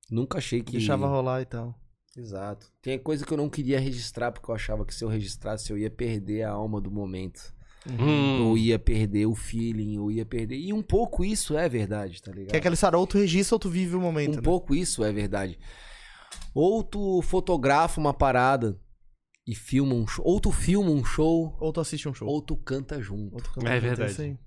Nunca 0.10 0.38
achei 0.38 0.62
que. 0.62 0.72
Deixava 0.74 1.08
rolar 1.08 1.42
e 1.42 1.46
tal. 1.46 1.76
Exato. 2.20 2.68
Tem 2.82 3.00
coisa 3.00 3.26
que 3.26 3.32
eu 3.32 3.38
não 3.38 3.50
queria 3.50 3.80
registrar, 3.80 4.32
porque 4.32 4.50
eu 4.52 4.56
achava 4.56 4.86
que 4.86 4.94
se 4.94 5.04
eu 5.04 5.08
registrasse 5.10 5.72
eu 5.72 5.78
ia 5.78 5.90
perder 5.90 6.44
a 6.44 6.52
alma 6.52 6.82
do 6.82 6.92
momento. 6.92 7.54
Hum. 7.90 8.48
Ou 8.50 8.58
ia 8.58 8.78
perder 8.78 9.26
o 9.26 9.34
feeling, 9.34 9.98
ou 9.98 10.12
ia 10.12 10.26
perder. 10.26 10.58
E 10.58 10.74
um 10.74 10.82
pouco 10.82 11.24
isso 11.24 11.58
é 11.58 11.68
verdade, 11.70 12.22
tá 12.22 12.32
ligado? 12.32 12.50
Que 12.50 12.56
é 12.56 12.60
aquele 12.60 12.76
sarou, 12.76 13.08
tu 13.08 13.18
registra 13.18 13.56
ou 13.56 13.60
tu 13.60 13.70
vive 13.70 13.96
o 13.96 14.02
momento, 14.02 14.34
Um 14.34 14.36
né? 14.38 14.42
pouco 14.42 14.76
isso 14.76 15.04
é 15.04 15.12
verdade. 15.14 15.58
Ou 16.54 16.84
tu 16.84 17.22
fotografa 17.22 18.00
uma 18.02 18.14
parada 18.14 18.78
e 19.48 19.56
filma 19.56 19.96
um 19.96 20.06
show. 20.06 20.26
Ou 20.28 20.40
tu 20.42 20.52
filma 20.52 20.90
um 20.92 21.04
show, 21.06 21.56
Ou 21.60 21.72
tu 21.72 21.80
assiste 21.80 22.08
um 22.10 22.14
show. 22.14 22.28
ou 22.28 22.42
tu 22.42 22.58
canta 22.58 23.02
junto. 23.02 23.34
Ou 23.34 23.42
tu 23.42 23.52
canta 23.54 23.70
É 23.70 23.76
junto, 23.76 23.82
verdade. 23.88 24.12
isso 24.12 24.22
aí. 24.24 24.38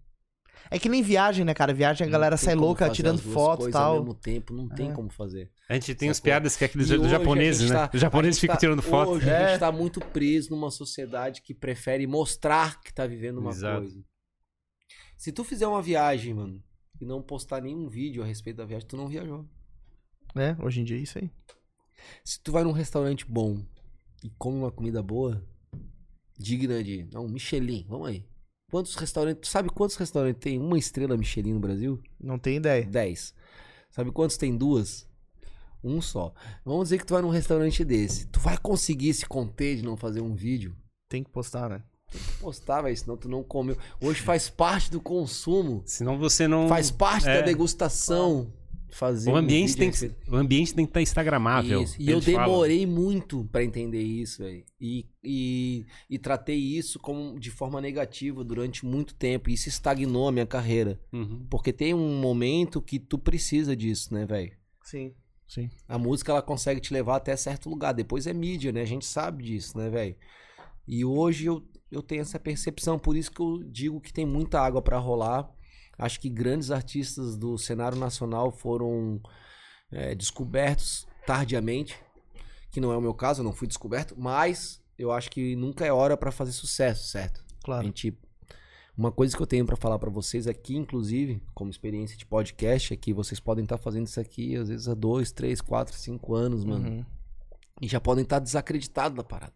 É 0.71 0.79
que 0.79 0.89
nem 0.89 1.03
viagem, 1.03 1.45
né, 1.45 1.53
cara? 1.55 1.73
Viagem 1.75 2.07
a 2.07 2.11
galera 2.11 2.37
sai 2.37 2.55
como 2.55 2.67
louca 2.67 2.89
tirando 2.91 3.21
foto 3.21 3.61
e 3.61 3.65
coisas 3.65 3.75
Ao 3.81 3.95
tal. 3.95 4.01
mesmo 4.01 4.15
tempo, 4.15 4.55
não 4.55 4.69
tem 4.69 4.91
É. 4.91 4.95
como 4.95 5.11
fazer. 5.11 5.51
A 5.69 5.75
gente 5.75 5.95
tem 5.95 6.09
as 6.09 6.19
piadas 6.21 6.57
que 6.57 6.65
é 6.65 6.67
aqueles 6.67 6.91
a 6.91 7.09
japoneses, 7.09 7.71
né? 7.71 7.77
tá- 7.77 7.91
Os 7.95 8.01
japoneses 8.01 8.39
a 8.39 8.41
ficam 8.41 8.55
tá- 8.57 8.61
tirando 8.61 8.83
foto. 8.83 9.11
Hoje 9.13 9.29
a 9.31 9.33
É. 9.35 9.49
gente 9.51 9.61
tá 9.61 9.71
muito 9.73 10.01
preso 10.01 10.51
numa 10.51 10.71
sociedade 10.71 11.43
que 11.43 11.53
prefere 11.55 12.07
mostrar 12.07 12.81
que 12.81 12.93
tá 12.93 13.07
vivendo 13.07 13.39
uma 13.39 13.51
Exato. 13.51 13.81
coisa. 13.83 14.05
Se 15.19 15.31
tu 15.33 15.45
fizer 15.45 15.67
uma 15.67 15.83
viagem, 15.83 16.35
mano, 16.35 16.63
e 17.01 17.05
não 17.05 17.21
postar 17.23 17.61
nenhum 17.61 17.89
vídeo 17.89 18.23
a 18.23 18.27
respeito 18.27 18.57
da 18.57 18.65
viagem, 18.65 18.87
tu 18.89 18.97
não 18.97 19.07
viajou. 19.09 19.47
É, 20.35 20.57
hoje 20.65 20.81
em 20.81 20.85
dia 20.85 20.97
é 20.97 21.01
isso 21.01 21.19
aí. 21.19 21.31
Se 22.25 22.41
tu 22.41 22.51
vai 22.53 22.65
num 22.65 22.73
restaurante 22.73 23.25
bom 23.29 23.63
e 24.25 24.31
come 24.39 24.57
uma 24.59 24.71
comida 24.73 25.03
boa, 25.03 25.45
digna 26.39 26.83
de. 26.83 27.07
Não, 27.13 27.29
Michelin, 27.29 27.85
vamos 27.89 28.09
aí. 28.09 28.25
Quantos 28.73 28.95
restaurantes. 28.95 29.43
Tu 29.43 29.53
sabe 29.53 29.69
quantos 29.69 29.97
restaurantes 29.97 30.41
tem 30.41 30.59
uma 30.59 30.79
estrela 30.79 31.15
Michelin 31.15 31.53
no 31.53 31.61
Brasil? 31.61 32.01
Não 32.19 32.39
tem 32.39 32.57
ideia. 32.57 32.83
10. 32.87 33.35
Sabe 33.91 34.11
quantos 34.11 34.39
tem 34.39 34.57
duas? 34.57 35.07
Um 35.85 36.01
só. 36.01 36.33
Vamos 36.65 36.85
dizer 36.85 36.97
que 36.97 37.05
tu 37.05 37.13
vai 37.13 37.21
num 37.21 37.29
restaurante 37.29 37.85
desse. 37.85 38.29
Tu 38.29 38.41
vai 38.41 38.57
conseguir 38.57 39.13
se 39.13 39.27
conter 39.27 39.77
de 39.77 39.83
não 39.83 39.95
fazer 39.95 40.23
um 40.23 40.35
vídeo? 40.35 40.75
Tem 41.07 41.23
que 41.23 41.29
postar, 41.31 41.69
né? 41.69 41.83
Postar, 42.41 42.81
velho, 42.81 42.97
senão 42.97 43.15
tu 43.15 43.29
não 43.29 43.43
comeu. 43.43 43.77
Hoje 44.01 44.23
faz 44.23 44.49
parte 44.49 44.91
do 44.91 45.03
consumo. 45.03 45.83
Senão 45.85 46.19
você 46.19 46.49
não. 46.49 46.67
Faz 46.67 46.91
parte 46.91 47.29
É. 47.29 47.41
da 47.41 47.43
degustação. 47.45 48.51
Fazer 48.93 49.31
O 49.31 49.35
um 49.35 49.37
ambiente, 49.37 49.75
a 49.75 49.77
tem 49.77 49.91
que, 49.91 50.31
o 50.31 50.37
ambiente 50.37 50.75
tem 50.75 50.85
que 50.85 50.91
estar 50.91 51.03
instagramável. 51.03 51.83
Isso. 51.83 51.97
E 51.99 52.11
eu 52.11 52.21
demorei 52.21 52.87
muito 52.87 53.45
pra 53.51 53.65
entender 53.65 54.03
isso, 54.03 54.43
velho. 54.43 54.65
E, 54.81 55.07
e, 55.25 55.87
e 56.09 56.19
tratei 56.19 56.59
isso 56.59 56.99
como 56.99 57.39
de 57.39 57.51
forma 57.51 57.81
negativa 57.81 58.45
durante 58.45 58.85
muito 58.85 59.15
tempo. 59.15 59.49
E 59.49 59.55
isso 59.55 59.69
estagnou 59.69 60.29
a 60.29 60.33
minha 60.33 60.47
carreira. 60.47 61.01
Uhum. 61.13 61.47
Porque 61.49 61.73
tem 61.73 61.95
um 61.95 62.21
momento 62.21 62.83
que 62.83 62.99
tu 62.99 63.19
precisa 63.19 63.75
disso, 63.75 64.13
né, 64.13 64.27
velho? 64.27 64.53
Sim, 64.85 65.15
sim. 65.49 65.71
A 65.89 65.99
música 65.99 66.33
ela 66.33 66.43
consegue 66.43 66.81
te 66.81 66.93
levar 66.93 67.17
até 67.17 67.35
certo 67.37 67.71
lugar. 67.71 67.93
Depois 67.93 68.27
é 68.27 68.33
mídia, 68.33 68.73
né? 68.73 68.83
A 68.83 68.87
gente 68.87 69.07
sabe 69.07 69.43
disso, 69.43 69.79
né, 69.79 69.89
velho? 69.89 70.17
E 70.87 71.05
hoje 71.05 71.47
eu, 71.47 71.63
eu 71.91 72.03
tenho 72.03 72.21
essa 72.21 72.39
percepção. 72.39 72.99
Por 72.99 73.17
isso 73.17 73.31
que 73.31 73.41
eu 73.41 73.63
digo 73.65 74.01
que 74.01 74.13
tem 74.13 74.27
muita 74.27 74.61
água 74.61 74.83
pra 74.83 74.99
rolar. 74.99 75.51
Acho 76.03 76.19
que 76.21 76.29
grandes 76.29 76.71
artistas 76.71 77.37
do 77.37 77.57
cenário 77.57 77.97
nacional 77.99 78.51
foram 78.51 79.21
é, 79.91 80.15
descobertos 80.15 81.07
tardiamente. 81.27 81.97
Que 82.71 82.81
não 82.81 82.91
é 82.93 82.97
o 82.97 83.01
meu 83.01 83.15
caso, 83.15 83.41
eu 83.41 83.45
não 83.45 83.53
fui 83.53 83.69
descoberto. 83.69 84.15
Mas 84.19 84.83
eu 84.99 85.13
acho 85.13 85.31
que 85.31 85.55
nunca 85.55 85.87
é 85.87 85.93
hora 85.93 86.17
pra 86.17 86.33
fazer 86.33 86.53
sucesso, 86.53 87.07
certo? 87.09 87.41
A 87.61 87.65
Claro. 87.65 87.85
gente, 87.85 88.19
uma 88.97 89.13
coisa 89.13 89.37
que 89.37 89.43
eu 89.43 89.47
tenho 89.47 89.65
pra 89.65 89.77
falar 89.77 89.99
pra 89.99 90.11
vocês 90.11 90.47
aqui, 90.49 90.77
inclusive, 90.77 91.41
como 91.55 91.71
experiência 91.71 92.17
de 92.17 92.27
podcast, 92.27 92.93
é 92.93 92.97
que 92.97 93.13
vocês 93.13 93.39
podem 93.39 93.63
estar 93.63 93.79
fazendo 93.79 94.07
isso 94.07 94.19
aqui 94.21 94.57
às 94.57 94.69
vezes 94.69 94.89
há 94.89 94.95
dois, 94.95 95.31
três, 95.31 95.61
quatro, 95.61 95.95
cinco 95.97 96.35
anos, 96.35 96.65
mano. 96.65 96.89
Uhum. 96.89 97.05
E 97.81 97.87
já 97.89 98.01
podem 98.01 98.23
estar 98.25 98.39
desacreditados 98.41 99.17
da 99.17 99.23
parada. 99.25 99.55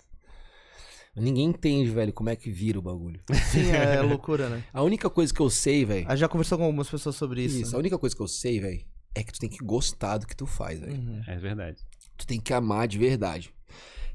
Ninguém 1.17 1.47
entende, 1.47 1.91
velho, 1.91 2.13
como 2.13 2.29
é 2.29 2.37
que 2.37 2.51
vira 2.51 2.79
o 2.79 2.83
bagulho. 2.83 3.21
Sim, 3.51 3.71
é 3.71 4.03
loucura, 4.03 4.49
né? 4.51 4.63
A 4.73 4.83
única 4.83 5.09
coisa 5.09 5.33
que 5.33 5.41
eu 5.41 5.49
sei, 5.49 5.85
velho. 5.85 6.07
A 6.07 6.11
gente 6.11 6.21
já 6.21 6.29
conversou 6.29 6.59
com 6.59 6.65
algumas 6.65 6.89
pessoas 6.91 7.17
sobre 7.17 7.43
isso. 7.43 7.63
Isso, 7.63 7.75
a 7.77 7.79
única 7.79 7.99
coisa 7.99 8.15
que 8.15 8.21
eu 8.23 8.29
sei, 8.29 8.61
velho, 8.61 8.85
é 9.15 9.23
que 9.23 9.33
tu 9.33 9.39
tem 9.41 9.49
que 9.49 9.65
gostar 9.65 10.19
do 10.19 10.27
que 10.27 10.37
tu 10.37 10.45
faz, 10.47 10.79
velho. 10.81 10.93
Uhum. 10.93 11.23
É 11.27 11.37
verdade. 11.39 11.79
Tu 12.19 12.27
tem 12.27 12.39
que 12.39 12.53
amar 12.53 12.87
de 12.87 12.99
verdade. 12.99 13.53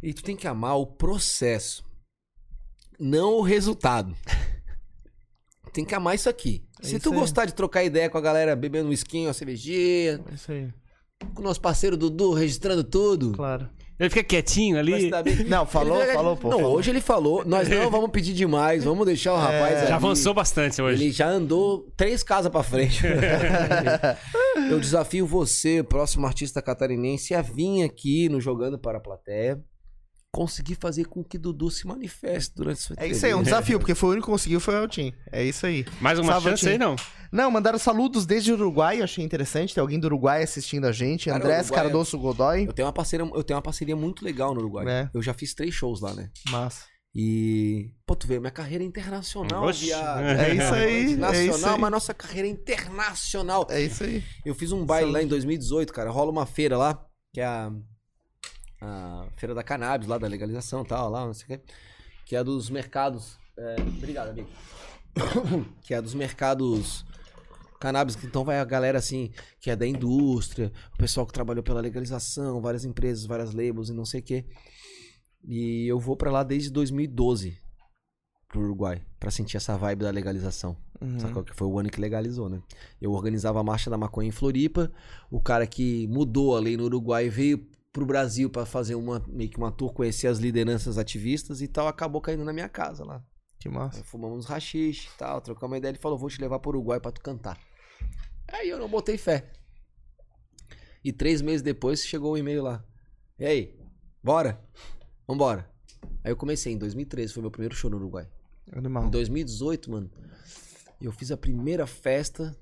E 0.02 0.14
tu 0.14 0.24
tem 0.24 0.36
que 0.36 0.48
amar 0.48 0.78
o 0.78 0.86
processo, 0.86 1.84
não 3.00 3.34
o 3.36 3.42
resultado. 3.42 4.16
Tem 5.74 5.86
que 5.86 5.96
amar 5.96 6.16
isso 6.16 6.28
aqui. 6.28 6.66
É 6.82 6.86
Se 6.86 6.96
isso 6.98 7.04
tu 7.04 7.14
aí. 7.14 7.20
gostar 7.20 7.46
de 7.46 7.54
trocar 7.54 7.82
ideia 7.84 8.10
com 8.10 8.18
a 8.18 8.22
galera 8.22 8.58
bebendo 8.58 8.90
um 8.90 8.92
skin, 8.92 9.28
uma 9.28 9.34
cervejinha, 9.34 10.22
É 10.30 10.34
isso 10.34 10.52
aí, 10.52 10.68
com 11.34 11.40
o 11.42 11.46
nosso 11.46 11.62
parceiro 11.62 11.96
Dudu 11.96 12.34
registrando 12.34 12.84
tudo. 12.84 13.32
claro. 13.32 13.70
Ele 14.02 14.10
fica 14.10 14.24
quietinho 14.24 14.80
ali. 14.80 15.12
bem. 15.24 15.44
Não, 15.48 15.64
falou, 15.64 16.02
Ele- 16.02 16.14
falou, 16.14 16.36
pô. 16.36 16.50
Não, 16.50 16.58
falou. 16.60 16.76
hoje 16.78 16.90
ele 16.90 17.00
falou. 17.02 17.46
Nós 17.46 17.70
não 17.70 17.90
vamos 17.92 18.10
pedir 18.10 18.34
demais, 18.34 18.84
vamos 18.84 19.06
deixar 19.06 19.34
o 19.34 19.38
rapaz 19.38 19.76
Já 19.76 19.84
ali. 19.84 19.92
avançou 19.92 20.34
bastante 20.34 20.82
hoje. 20.82 21.04
Ele 21.04 21.12
já 21.12 21.28
andou 21.28 21.88
três 21.96 22.24
casas 22.24 22.52
pra 22.52 22.64
frente. 22.64 23.04
Eu 24.72 24.80
desafio 24.80 25.26
você, 25.28 25.84
próximo 25.84 26.26
artista 26.26 26.62
catarinense, 26.62 27.34
a 27.36 27.42
vir 27.42 27.84
aqui 27.84 28.28
no 28.28 28.42
Jogando 28.42 28.78
para 28.80 28.98
a 28.98 29.02
Plateia, 29.02 29.60
conseguir 30.32 30.76
fazer 30.76 31.06
com 31.06 31.24
que 31.24 31.38
Dudu 31.38 31.70
se 31.70 31.86
manifeste 31.86 32.54
durante 32.56 32.80
sua 32.80 32.96
É 32.98 33.06
isso 33.08 33.26
aí, 33.26 33.34
é 33.34 33.36
um 33.36 33.44
desafio, 33.44 33.78
porque 33.78 33.94
foi 33.94 34.10
o 34.10 34.12
único 34.14 34.28
que 34.28 34.32
conseguiu 34.32 34.60
foi 34.62 34.76
o 34.76 34.78
Altim. 34.80 35.14
É 35.32 35.44
isso 35.44 35.66
aí. 35.66 35.86
Mais 36.00 36.18
uma 36.18 36.32
Salve, 36.32 36.50
chance 36.52 36.70
aí, 36.70 36.78
não. 36.78 36.96
Não, 37.32 37.52
mandaram 37.52 37.78
saludos 37.78 38.26
desde 38.26 38.52
o 38.52 38.56
Uruguai, 38.56 39.02
achei 39.02 39.24
interessante. 39.26 39.74
Tem 39.74 39.82
alguém 39.82 40.00
do 40.00 40.06
Uruguai 40.06 40.42
assistindo 40.42 40.86
a 40.86 40.92
gente. 40.92 41.26
Cara, 41.30 41.38
Andrés 41.38 41.66
Uruguai 41.68 41.80
é- 41.80 41.84
Cardoso 41.84 42.18
Godoy. 42.18 42.66
Eu 42.66 42.74
tenho 42.74 42.86
uma 42.88 42.94
parceria, 42.94 43.26
eu 43.26 43.44
tenho 43.44 43.58
uma 43.58 43.62
parceria 43.62 43.96
muito 43.96 44.24
legal 44.24 44.54
no 44.54 44.62
Uruguai. 44.62 44.86
É. 44.88 45.10
Eu 45.14 45.22
já 45.22 45.34
fiz 45.34 45.54
três 45.54 45.74
shows 45.74 46.00
lá, 46.02 46.14
né? 46.14 46.30
Massa. 46.50 46.86
E. 47.14 47.92
Pô, 48.06 48.16
tu 48.16 48.26
vê, 48.26 48.40
minha 48.40 48.52
carreira 48.52 48.86
é 48.86 48.88
internacional, 48.88 49.66
Oxi. 49.68 49.88
viado. 49.88 50.22
É 50.24 50.54
isso 50.56 50.74
aí, 50.74 51.14
é 51.14 51.16
Nacional, 51.18 51.56
isso 51.58 51.68
aí. 51.68 51.80
mas 51.80 51.92
nossa 51.92 52.14
carreira 52.14 52.48
é 52.48 52.52
internacional. 52.52 53.68
É 53.70 53.82
isso 53.82 54.04
aí. 54.06 54.24
Eu 54.46 54.56
fiz 54.56 54.72
um 54.72 54.86
baile 54.86 55.08
Saúde. 55.08 55.14
lá 55.20 55.24
em 55.24 55.28
2018, 55.28 55.92
cara. 55.92 56.10
Rola 56.10 56.32
uma 56.32 56.46
feira 56.46 56.78
lá, 56.78 57.06
que 57.34 57.42
é 57.42 57.46
a, 57.46 57.70
a 58.82 59.28
feira 59.38 59.54
da 59.54 59.64
cannabis, 59.64 60.08
lá 60.08 60.18
da 60.18 60.28
legalização 60.28 60.82
e 60.82 60.88
tal, 60.88 61.10
lá, 61.10 61.26
não 61.26 61.34
sei 61.34 61.44
o 61.44 61.48
quê. 61.48 61.62
Que 62.26 62.36
é 62.36 62.40
a 62.40 62.44
dos 62.44 62.70
mercados. 62.70 63.38
é, 63.58 63.76
obrigado, 63.80 64.30
amigo. 64.30 64.50
que 65.82 65.94
é 65.94 65.98
a 65.98 66.02
dos 66.02 66.14
mercados 66.14 67.06
cannabis. 67.80 68.18
Então 68.24 68.44
vai 68.44 68.60
a 68.60 68.66
galera 68.66 68.98
assim, 68.98 69.32
que 69.60 69.70
é 69.70 69.76
da 69.76 69.86
indústria, 69.86 70.72
o 70.94 70.98
pessoal 70.98 71.26
que 71.26 71.34
trabalhou 71.34 71.64
pela 71.64 71.82
legalização, 71.82 72.62
várias 72.62 72.86
empresas, 72.86 73.26
várias 73.26 73.54
labels 73.54 73.90
e 73.90 73.94
não 73.94 74.06
sei 74.06 74.20
o 74.20 74.24
quê. 74.24 74.46
E 75.44 75.88
eu 75.88 76.00
vou 76.00 76.16
pra 76.16 76.32
lá 76.32 76.44
desde 76.44 76.70
2012 76.70 77.58
pro 78.48 78.62
Uruguai, 78.62 79.02
pra 79.20 79.32
sentir 79.32 79.58
essa 79.58 79.78
vibe 79.78 80.04
da 80.04 80.12
legalização. 80.12 80.78
Uhum. 81.00 81.20
Sacou? 81.20 81.44
Que 81.44 81.56
foi 81.56 81.68
o 81.68 81.80
ano 81.80 81.90
que 81.90 82.00
legalizou, 82.00 82.48
né? 82.48 82.62
Eu 83.02 83.12
organizava 83.12 83.60
a 83.60 83.64
Marcha 83.64 83.90
da 83.90 83.98
Maconha 83.98 84.30
em 84.30 84.32
Floripa. 84.32 84.92
O 85.32 85.40
cara 85.40 85.66
que 85.66 86.06
mudou 86.08 86.56
a 86.56 86.60
lei 86.60 86.78
no 86.78 86.84
Uruguai 86.84 87.28
veio 87.28 87.66
pro 87.92 88.06
Brasil 88.06 88.50
pra 88.50 88.66
fazer 88.66 88.96
uma, 88.96 89.24
meio 89.28 89.50
que 89.50 89.58
uma 89.58 89.72
tour, 89.72 89.94
conhecer 89.94 90.28
as 90.28 90.40
lideranças 90.40 90.98
ativistas 90.98 91.62
e 91.62 91.68
tal, 91.68 91.88
acabou 91.88 92.22
caindo 92.22 92.46
na 92.46 92.54
minha 92.54 92.70
casa 92.70 93.04
lá. 93.04 93.24
Que 93.60 93.70
massa. 93.70 93.98
Aí 93.98 94.04
fumamos 94.04 94.46
rachixe 94.46 95.08
e 95.14 95.18
tal, 95.18 95.42
trocamos 95.42 95.72
uma 95.72 95.78
ideia. 95.78 95.92
Ele 95.92 96.00
falou, 96.00 96.18
vou 96.18 96.30
te 96.30 96.42
levar 96.42 96.60
pro 96.60 96.70
Uruguai 96.70 97.00
pra 97.00 97.12
tu 97.12 97.22
cantar. 97.22 97.60
Aí 98.48 98.70
eu 98.70 98.80
não 98.80 98.90
botei 98.90 99.18
fé. 99.18 99.52
E 101.04 101.12
três 101.12 101.42
meses 101.42 101.62
depois 101.62 102.06
chegou 102.06 102.34
o 102.34 102.38
e-mail 102.38 102.64
lá. 102.64 102.84
E 103.38 103.46
aí, 103.46 103.80
bora? 104.24 104.64
Vambora. 105.28 105.70
Aí 106.24 106.32
eu 106.32 106.38
comecei 106.38 106.74
em 106.74 106.78
2013, 106.78 107.34
foi 107.34 107.42
meu 107.42 107.52
primeiro 107.52 107.76
show 107.76 107.90
no 107.90 107.98
Uruguai. 107.98 108.28
Em 108.68 108.78
Animal. 108.78 109.10
2018, 109.10 109.92
mano, 109.92 110.12
eu 111.02 111.12
fiz 111.12 111.32
a 111.32 111.38
primeira 111.38 111.86
festa 111.86 112.56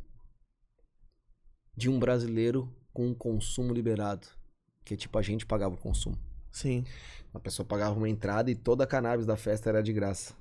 de 1.76 1.89
um 1.89 1.99
brasileiro 1.99 2.73
com 2.93 3.07
um 3.07 3.14
consumo 3.14 3.73
liberado. 3.73 4.27
Que 4.90 4.98
tipo, 4.98 5.20
a 5.20 5.22
gente 5.22 5.45
pagava 5.45 5.76
o 5.76 5.78
consumo. 5.78 6.18
Sim. 6.52 6.84
A 7.32 7.40
pessoa 7.40 7.64
pagava 7.64 7.95
uma 7.95 8.10
entrada 8.10 8.49
e 8.49 8.56
toda 8.56 8.86
a 8.86 8.88
cannabis 8.88 9.24
da 9.24 9.38
festa 9.38 9.70
era 9.70 9.84
de 9.84 9.94
graça. 9.94 10.34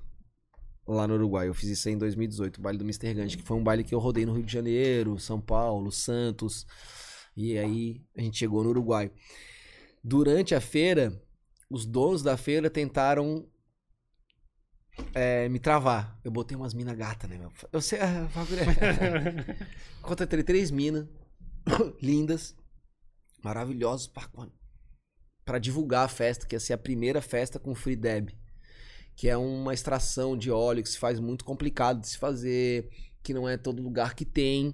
Lá 0.87 1.07
no 1.07 1.13
Uruguai. 1.13 1.47
Eu 1.47 1.53
fiz 1.53 1.69
isso 1.69 1.87
aí 1.87 1.93
em 1.93 1.99
2018, 1.99 2.57
o 2.57 2.61
baile 2.61 2.79
do 2.79 2.83
Mr. 2.83 3.13
Gandhi, 3.13 3.37
que 3.37 3.43
foi 3.43 3.55
um 3.55 3.63
baile 3.63 3.83
que 3.83 3.93
eu 3.93 3.99
rodei 3.99 4.25
no 4.25 4.33
Rio 4.33 4.43
de 4.43 4.51
Janeiro, 4.51 5.19
São 5.19 5.39
Paulo, 5.39 5.91
Santos. 5.91 6.65
E 7.37 7.59
aí 7.59 8.01
a 8.17 8.21
gente 8.21 8.39
chegou 8.39 8.63
no 8.63 8.71
Uruguai. 8.71 9.11
Durante 10.03 10.55
a 10.55 10.59
feira, 10.59 11.13
os 11.69 11.85
donos 11.85 12.23
da 12.23 12.35
feira 12.35 12.71
tentaram 12.71 13.47
é, 15.13 15.47
me 15.47 15.59
travar. 15.59 16.19
Eu 16.23 16.31
botei 16.31 16.57
umas 16.57 16.73
minas 16.73 16.97
gata, 16.97 17.27
né, 17.27 17.37
meu? 17.37 17.51
Eu 17.71 17.81
sei. 17.81 17.99
ah, 17.99 18.27
bagulho 18.33 18.61
é- 18.61 19.67
Contratei 20.01 20.41
três 20.41 20.71
minas 20.71 21.05
lindas, 22.01 22.55
mano, 23.41 24.51
pra 25.45 25.59
divulgar 25.59 26.05
a 26.05 26.09
festa, 26.09 26.45
que 26.45 26.55
ia 26.55 26.59
ser 26.59 26.73
a 26.73 26.77
primeira 26.77 27.21
festa 27.21 27.59
com 27.59 27.73
Free 27.73 27.95
Deb. 27.95 28.29
Que 29.15 29.27
é 29.27 29.35
uma 29.37 29.73
extração 29.73 30.37
de 30.37 30.49
óleo 30.51 30.83
que 30.83 30.89
se 30.89 30.97
faz 30.97 31.19
muito 31.19 31.43
complicado 31.43 32.01
de 32.01 32.07
se 32.07 32.17
fazer, 32.17 32.89
que 33.21 33.33
não 33.33 33.47
é 33.47 33.57
todo 33.57 33.81
lugar 33.81 34.15
que 34.15 34.25
tem 34.25 34.73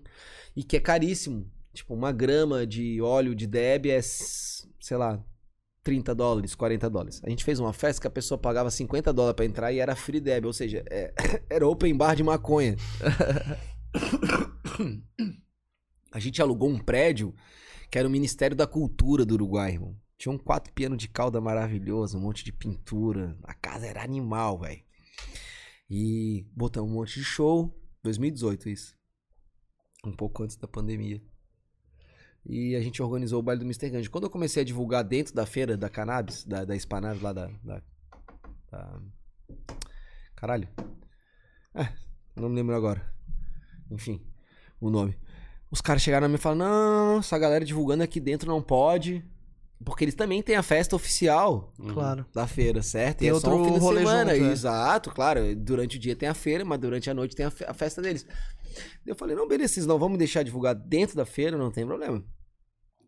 e 0.55 0.63
que 0.63 0.77
é 0.77 0.79
caríssimo. 0.79 1.49
Tipo, 1.73 1.93
uma 1.93 2.11
grama 2.11 2.65
de 2.65 3.01
óleo 3.01 3.35
de 3.35 3.47
Deb 3.47 3.87
é, 3.87 4.01
sei 4.01 4.97
lá, 4.97 5.23
30 5.85 6.15
dólares, 6.15 6.55
40 6.55 6.89
dólares. 6.89 7.21
A 7.23 7.29
gente 7.29 7.43
fez 7.43 7.59
uma 7.59 7.71
festa 7.71 8.01
que 8.01 8.07
a 8.07 8.11
pessoa 8.11 8.39
pagava 8.39 8.71
50 8.71 9.13
dólares 9.13 9.35
pra 9.35 9.45
entrar 9.45 9.71
e 9.71 9.79
era 9.79 9.95
free 9.95 10.19
deb, 10.19 10.45
ou 10.45 10.53
seja, 10.53 10.83
é- 10.89 11.13
era 11.47 11.65
open 11.67 11.95
bar 11.95 12.15
de 12.15 12.23
maconha. 12.23 12.75
A 16.11 16.19
gente 16.19 16.41
alugou 16.41 16.69
um 16.69 16.79
prédio 16.79 17.35
que 17.89 17.97
era 17.97 18.07
o 18.07 18.11
Ministério 18.11 18.55
da 18.55 18.67
Cultura 18.67 19.25
do 19.25 19.33
Uruguai, 19.35 19.73
irmão. 19.73 19.95
Tinha 20.17 20.31
um 20.33 20.37
quatro 20.37 20.71
piano 20.73 20.95
de 20.95 21.07
cauda 21.09 21.41
maravilhoso, 21.41 22.17
um 22.17 22.21
monte 22.21 22.43
de 22.43 22.51
pintura. 22.51 23.37
A 23.43 23.53
casa 23.53 23.85
era 23.85 24.01
animal, 24.03 24.59
velho. 24.59 24.81
E 25.89 26.45
botamos 26.55 26.89
um 26.89 26.93
monte 26.93 27.15
de 27.19 27.23
show. 27.23 27.77
2018 28.03 28.69
isso. 28.69 28.95
Um 30.05 30.13
pouco 30.13 30.43
antes 30.43 30.55
da 30.55 30.67
pandemia. 30.67 31.21
E 32.45 32.75
a 32.75 32.81
gente 32.81 33.01
organizou 33.01 33.39
o 33.39 33.43
baile 33.43 33.59
do 33.59 33.65
Mr. 33.65 33.89
Gandhi. 33.89 34.09
Quando 34.09 34.25
eu 34.25 34.29
comecei 34.29 34.61
a 34.61 34.65
divulgar 34.65 35.03
dentro 35.03 35.33
da 35.33 35.45
feira 35.45 35.75
da 35.75 35.89
cannabis, 35.89 36.45
da, 36.45 36.63
da 36.63 36.73
lá 37.21 37.33
da, 37.33 37.47
da, 37.63 37.83
da- 38.71 39.01
Caralho. 40.35 40.69
É, 41.73 41.91
não 42.35 42.49
me 42.49 42.55
lembro 42.55 42.75
agora. 42.75 43.13
Enfim, 43.89 44.21
o 44.79 44.89
nome. 44.89 45.17
Os 45.71 45.81
caras 45.81 46.01
chegaram 46.01 46.25
a 46.25 46.29
mim 46.29 46.35
e 46.35 46.37
falaram: 46.39 46.59
não, 47.13 47.19
essa 47.19 47.37
galera 47.37 47.65
divulgando 47.65 48.03
aqui 48.03 48.19
dentro 48.19 48.49
não 48.49 48.61
pode. 48.61 49.23
Porque 49.83 50.05
eles 50.05 50.15
também 50.15 50.41
têm 50.41 50.55
a 50.55 50.63
festa 50.63 50.95
oficial 50.95 51.73
Claro. 51.93 52.25
da 52.33 52.47
feira, 52.47 52.81
certo? 52.81 53.17
Tem 53.19 53.27
e 53.27 53.31
é 53.31 53.39
só 53.39 53.49
um 53.49 53.51
outro 53.57 53.65
fim 53.67 53.73
de 53.73 53.79
rolê 53.79 53.99
semana. 53.99 54.33
junto, 54.33 54.47
é. 54.47 54.51
Exato, 54.51 55.11
claro. 55.11 55.55
Durante 55.55 55.97
o 55.97 55.99
dia 55.99 56.15
tem 56.15 56.29
a 56.29 56.33
feira, 56.33 56.63
mas 56.63 56.79
durante 56.79 57.09
a 57.09 57.13
noite 57.13 57.35
tem 57.35 57.45
a, 57.45 57.51
fe- 57.51 57.65
a 57.65 57.73
festa 57.73 58.01
deles. 58.01 58.25
Eu 59.05 59.15
falei, 59.15 59.35
não, 59.35 59.45
beleza, 59.47 59.73
vocês 59.73 59.85
não 59.85 59.99
vamos 59.99 60.17
deixar 60.17 60.43
divulgar 60.43 60.73
dentro 60.73 61.15
da 61.17 61.25
feira, 61.25 61.57
não 61.57 61.71
tem 61.71 61.85
problema. 61.85 62.23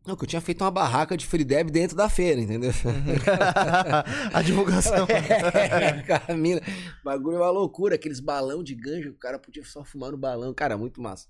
Não, 0.05 0.15
que 0.17 0.23
eu 0.23 0.27
tinha 0.27 0.41
feito 0.41 0.61
uma 0.63 0.69
barraca 0.69 1.15
de 1.17 1.25
free 1.25 1.43
deb 1.45 1.69
dentro 1.69 1.95
da 1.95 2.09
feira, 2.09 2.39
entendeu? 2.39 2.71
a 4.33 4.41
divulgação. 4.41 5.07
É, 5.09 6.01
cara, 6.03 6.35
mina, 6.35 6.61
bagulho 7.03 7.37
é 7.37 7.39
uma 7.39 7.49
loucura, 7.49 7.95
aqueles 7.95 8.19
balão 8.19 8.61
de 8.63 8.75
ganja, 8.75 9.09
o 9.09 9.13
cara 9.15 9.39
podia 9.39 9.63
só 9.63 9.83
fumar 9.83 10.11
no 10.11 10.17
balão, 10.17 10.53
cara, 10.53 10.77
muito 10.77 11.01
massa. 11.01 11.27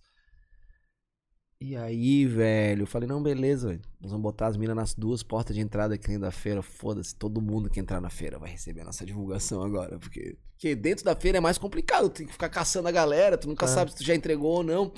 E 1.59 1.75
aí, 1.75 2.25
velho, 2.25 2.83
eu 2.83 2.87
falei, 2.87 3.09
não, 3.09 3.21
beleza, 3.21 3.69
velho. 3.69 3.81
Nós 3.99 4.11
vamos 4.11 4.21
botar 4.23 4.45
as 4.47 4.55
minas 4.57 4.75
nas 4.75 4.93
duas 4.93 5.23
portas 5.23 5.55
de 5.55 5.61
entrada 5.61 5.95
aqui 5.95 6.05
dentro 6.07 6.21
da 6.21 6.31
feira. 6.31 6.61
Foda-se, 6.61 7.15
todo 7.15 7.41
mundo 7.41 7.69
que 7.69 7.79
entrar 7.79 7.99
na 7.99 8.11
feira 8.11 8.37
vai 8.37 8.51
receber 8.51 8.81
a 8.81 8.85
nossa 8.85 9.03
divulgação 9.03 9.63
agora. 9.63 9.97
Porque, 9.97 10.37
porque 10.51 10.75
dentro 10.75 11.03
da 11.03 11.15
feira 11.15 11.39
é 11.39 11.41
mais 11.41 11.57
complicado. 11.57 12.09
Tem 12.09 12.27
que 12.27 12.31
ficar 12.33 12.49
caçando 12.49 12.87
a 12.87 12.91
galera, 12.91 13.37
tu 13.39 13.47
nunca 13.47 13.65
É. 13.65 13.69
sabe 13.69 13.89
se 13.91 13.97
tu 13.97 14.03
já 14.03 14.13
entregou 14.13 14.57
ou 14.57 14.63
não. 14.63 14.93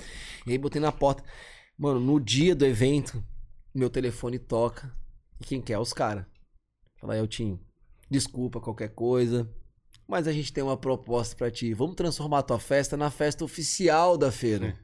E 0.45 0.51
aí 0.51 0.57
botei 0.57 0.81
na 0.81 0.91
porta. 0.91 1.23
Mano, 1.77 1.99
no 1.99 2.19
dia 2.19 2.53
do 2.53 2.65
evento, 2.65 3.23
meu 3.73 3.89
telefone 3.89 4.37
toca. 4.37 4.93
E 5.39 5.45
quem 5.45 5.61
quer? 5.61 5.79
Os 5.79 5.93
caras. 5.93 6.25
Fala, 6.99 7.17
Eltinho, 7.17 7.57
desculpa 8.11 8.59
qualquer 8.59 8.89
coisa. 8.89 9.49
Mas 10.05 10.27
a 10.27 10.33
gente 10.33 10.51
tem 10.51 10.61
uma 10.61 10.75
proposta 10.75 11.37
pra 11.37 11.49
ti. 11.49 11.73
Vamos 11.73 11.95
transformar 11.95 12.39
a 12.39 12.43
tua 12.43 12.59
festa 12.59 12.97
na 12.97 13.09
festa 13.09 13.45
oficial 13.45 14.17
da 14.17 14.29
feira. 14.29 14.77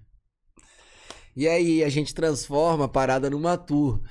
E 1.36 1.48
aí 1.48 1.84
a 1.84 1.90
gente 1.90 2.16
transforma 2.16 2.86
a 2.86 2.88
parada 2.88 3.30
numa 3.30 3.58
tour. 3.58 4.02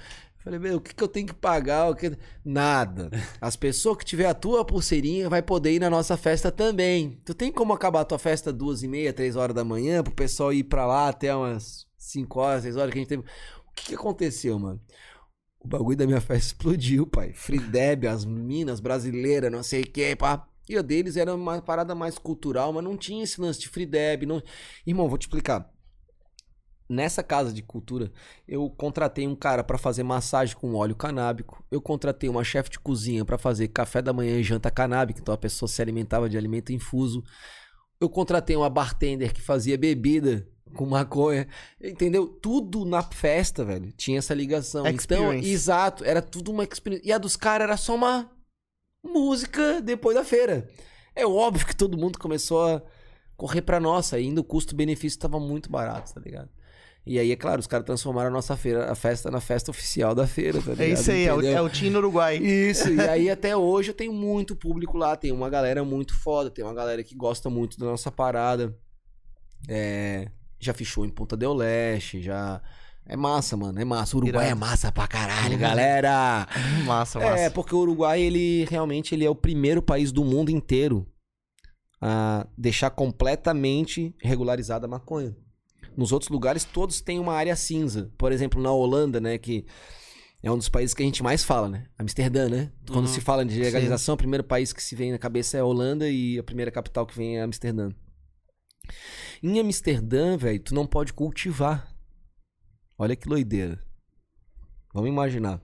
Falei, 0.45 0.59
meu, 0.59 0.77
o 0.77 0.81
que, 0.81 0.95
que 0.95 1.03
eu 1.03 1.09
tenho 1.09 1.27
que 1.27 1.33
pagar? 1.33 1.89
O 1.89 1.95
que... 1.95 2.13
Nada. 2.45 3.11
As 3.41 3.57
pessoas 3.57 3.97
que 3.97 4.05
tiver 4.05 4.27
a 4.27 4.35
tua 4.35 4.63
pulseirinha 4.63 5.27
vai 5.27 5.41
poder 5.41 5.73
ir 5.73 5.79
na 5.79 5.89
nossa 5.89 6.19
festa 6.19 6.53
também. 6.53 7.19
Tu 7.25 7.33
tem 7.33 7.51
como 7.51 7.73
acabar 7.73 8.03
a 8.03 8.05
tua 8.05 8.19
festa 8.19 8.53
duas 8.53 8.83
e 8.83 8.89
meia, 8.89 9.11
três 9.11 9.37
horas 9.37 9.57
da 9.57 9.65
manhã, 9.65 10.03
pro 10.03 10.13
pessoal 10.13 10.53
ir 10.53 10.65
pra 10.65 10.87
lá 10.87 11.09
até 11.09 11.35
umas 11.35 11.87
cinco 11.97 12.41
horas, 12.41 12.63
seis 12.63 12.77
horas 12.77 12.93
que 12.93 12.99
a 12.99 13.01
gente 13.01 13.09
teve. 13.09 13.23
O 13.23 13.73
que, 13.75 13.87
que 13.87 13.95
aconteceu, 13.95 14.59
mano? 14.59 14.79
O 15.59 15.67
bagulho 15.67 15.97
da 15.97 16.07
minha 16.07 16.21
festa 16.21 16.45
explodiu, 16.53 17.07
pai. 17.07 17.33
Free 17.33 17.59
Deb, 17.59 18.05
as 18.05 18.27
minas 18.27 18.81
brasileiras, 18.81 19.51
não 19.51 19.63
sei 19.63 19.81
o 19.81 19.91
que, 19.91 20.15
pá. 20.15 20.47
E 20.69 20.77
a 20.77 20.83
deles 20.83 21.17
era 21.17 21.35
uma 21.35 21.63
parada 21.63 21.95
mais 21.95 22.19
cultural, 22.19 22.71
mas 22.71 22.85
não 22.85 22.99
tinha 22.99 23.25
esse 23.25 23.41
lance 23.41 23.61
de 23.61 23.69
Free 23.71 23.87
Deb. 23.87 24.25
Não... 24.25 24.43
Irmão, 24.87 25.09
vou 25.09 25.17
te 25.17 25.23
explicar. 25.23 25.74
Nessa 26.89 27.23
casa 27.23 27.53
de 27.53 27.63
cultura, 27.63 28.13
eu 28.47 28.69
contratei 28.69 29.27
um 29.27 29.35
cara 29.35 29.65
pra 29.65 29.79
fazer 29.79 30.03
massagem 30.03 30.55
com 30.55 30.75
óleo 30.75 30.95
canábico. 30.95 31.65
Eu 31.71 31.81
contratei 31.81 32.29
uma 32.29 32.45
chefe 32.45 32.71
de 32.71 32.79
cozinha 32.79 33.25
pra 33.25 33.39
fazer 33.39 33.69
café 33.69 34.03
da 34.03 34.13
manhã 34.13 34.39
e 34.39 34.43
janta 34.43 34.71
canábica, 34.71 35.21
então 35.21 35.35
a 35.35 35.39
pessoa 35.39 35.67
se 35.69 35.81
alimentava 35.81 36.29
de 36.29 36.37
alimento 36.37 36.73
infuso. 36.73 37.25
Eu 37.99 38.11
contratei 38.11 38.55
uma 38.55 38.69
bartender 38.69 39.33
que 39.33 39.41
fazia 39.41 39.79
bebida 39.79 40.47
com 40.75 40.85
maconha, 40.85 41.49
entendeu? 41.81 42.27
Tudo 42.27 42.85
na 42.85 43.03
festa, 43.03 43.65
velho, 43.65 43.91
tinha 43.93 44.19
essa 44.19 44.35
ligação. 44.35 44.87
Então, 44.87 44.95
Experience. 44.95 45.49
exato, 45.49 46.05
era 46.05 46.21
tudo 46.21 46.51
uma 46.51 46.65
experiência. 46.65 47.09
E 47.09 47.13
a 47.13 47.19
dos 47.19 47.37
caras 47.37 47.67
era 47.67 47.77
só 47.77 47.95
uma 47.95 48.31
música 49.03 49.81
depois 49.81 50.17
da 50.17 50.25
feira. 50.25 50.69
É 51.15 51.25
óbvio 51.27 51.67
que 51.67 51.77
todo 51.77 51.97
mundo 51.97 52.19
começou 52.19 52.67
a 52.67 52.83
correr 53.37 53.63
pra 53.63 53.81
nossa, 53.81 54.17
ainda 54.17 54.41
o 54.41 54.45
custo-benefício 54.45 55.19
tava 55.19 55.39
muito 55.39 55.71
barato, 55.71 56.13
tá 56.13 56.21
ligado? 56.21 56.51
E 57.07 57.19
aí, 57.19 57.31
é 57.31 57.37
claro, 57.37 57.61
os 57.61 57.67
caras 57.67 57.85
transformaram 57.85 58.29
a 58.29 58.33
nossa 58.33 58.57
feira, 58.57 58.91
a 58.91 58.95
festa 58.95 59.31
na 59.31 59.41
festa 59.41 59.71
oficial 59.71 60.15
da 60.15 60.27
feira, 60.27 60.61
tá? 60.63 60.83
É 60.83 60.89
isso 60.89 61.11
aí, 61.11 61.27
é 61.27 61.35
o, 61.35 61.39
Entendeu? 61.39 61.59
é 61.59 61.61
o 61.61 61.69
Team 61.69 61.93
no 61.93 61.99
Uruguai. 61.99 62.39
Isso, 62.39 62.91
e 62.91 63.01
aí 63.01 63.29
até 63.31 63.55
hoje 63.55 63.91
eu 63.91 63.95
tenho 63.95 64.13
muito 64.13 64.57
público 64.57 64.97
lá, 64.97 65.15
tem 65.15 65.31
uma 65.31 65.51
galera 65.51 65.85
muito 65.85 66.19
foda, 66.19 66.51
tem 66.51 66.65
uma 66.65 66.73
galera 66.73 67.05
que 67.05 67.15
gosta 67.15 67.51
muito 67.51 67.79
da 67.79 67.85
nossa 67.87 68.11
parada. 68.11 68.75
É, 69.69 70.29
já 70.59 70.73
fechou 70.73 71.05
em 71.05 71.11
Ponta 71.11 71.37
del 71.37 71.53
Leste, 71.53 72.23
já. 72.23 72.63
É 73.07 73.17
massa, 73.17 73.55
mano, 73.55 73.79
é 73.79 73.85
massa. 73.85 74.17
O 74.17 74.21
Uruguai 74.21 74.47
Irado. 74.47 74.65
é 74.65 74.67
massa 74.67 74.91
pra 74.91 75.07
caralho, 75.07 75.59
galera! 75.59 76.49
Massa, 76.87 77.21
massa. 77.21 77.39
É, 77.39 77.51
porque 77.51 77.75
o 77.75 77.81
Uruguai, 77.81 78.23
ele 78.23 78.65
realmente 78.65 79.15
ele 79.15 79.27
é 79.27 79.31
o 79.31 79.35
primeiro 79.35 79.83
país 79.83 80.11
do 80.11 80.25
mundo 80.25 80.49
inteiro 80.49 81.07
a 82.01 82.47
deixar 82.57 82.89
completamente 82.91 84.15
regularizada 84.23 84.87
a 84.87 84.89
maconha. 84.89 85.37
Nos 85.97 86.13
outros 86.13 86.29
lugares, 86.31 86.65
todos 86.65 87.01
têm 87.01 87.19
uma 87.19 87.35
área 87.35 87.55
cinza. 87.57 88.11
Por 88.19 88.33
exemplo, 88.33 88.61
na 88.61 88.71
Holanda, 88.73 89.21
né, 89.21 89.39
que 89.39 89.65
é 90.43 90.51
um 90.51 90.57
dos 90.59 90.69
países 90.69 90.93
que 90.95 91.03
a 91.03 91.07
gente 91.07 91.23
mais 91.23 91.45
fala, 91.45 91.69
né? 91.69 91.87
Amsterdã, 91.99 92.49
né? 92.49 92.73
Quando 92.89 93.07
Uhum. 93.07 93.13
se 93.13 93.21
fala 93.21 93.45
de 93.45 93.59
legalização, 93.59 94.15
o 94.15 94.19
primeiro 94.19 94.45
país 94.45 94.73
que 94.73 94.83
se 94.83 94.95
vem 94.95 95.13
na 95.13 95.19
cabeça 95.19 95.57
é 95.57 95.61
a 95.61 95.65
Holanda 95.65 96.09
e 96.09 96.39
a 96.39 96.43
primeira 96.43 96.71
capital 96.71 97.07
que 97.07 97.17
vem 97.17 97.39
é 97.39 97.43
Amsterdã. 97.43 97.91
Em 99.43 99.59
Amsterdã, 99.61 100.37
velho, 100.37 100.61
tu 100.61 100.75
não 100.75 100.87
pode 100.87 101.13
cultivar. 101.13 101.95
Olha 102.99 103.17
que 103.17 103.29
doideira. 103.29 103.83
Vamos 104.93 105.09
imaginar. 105.09 105.61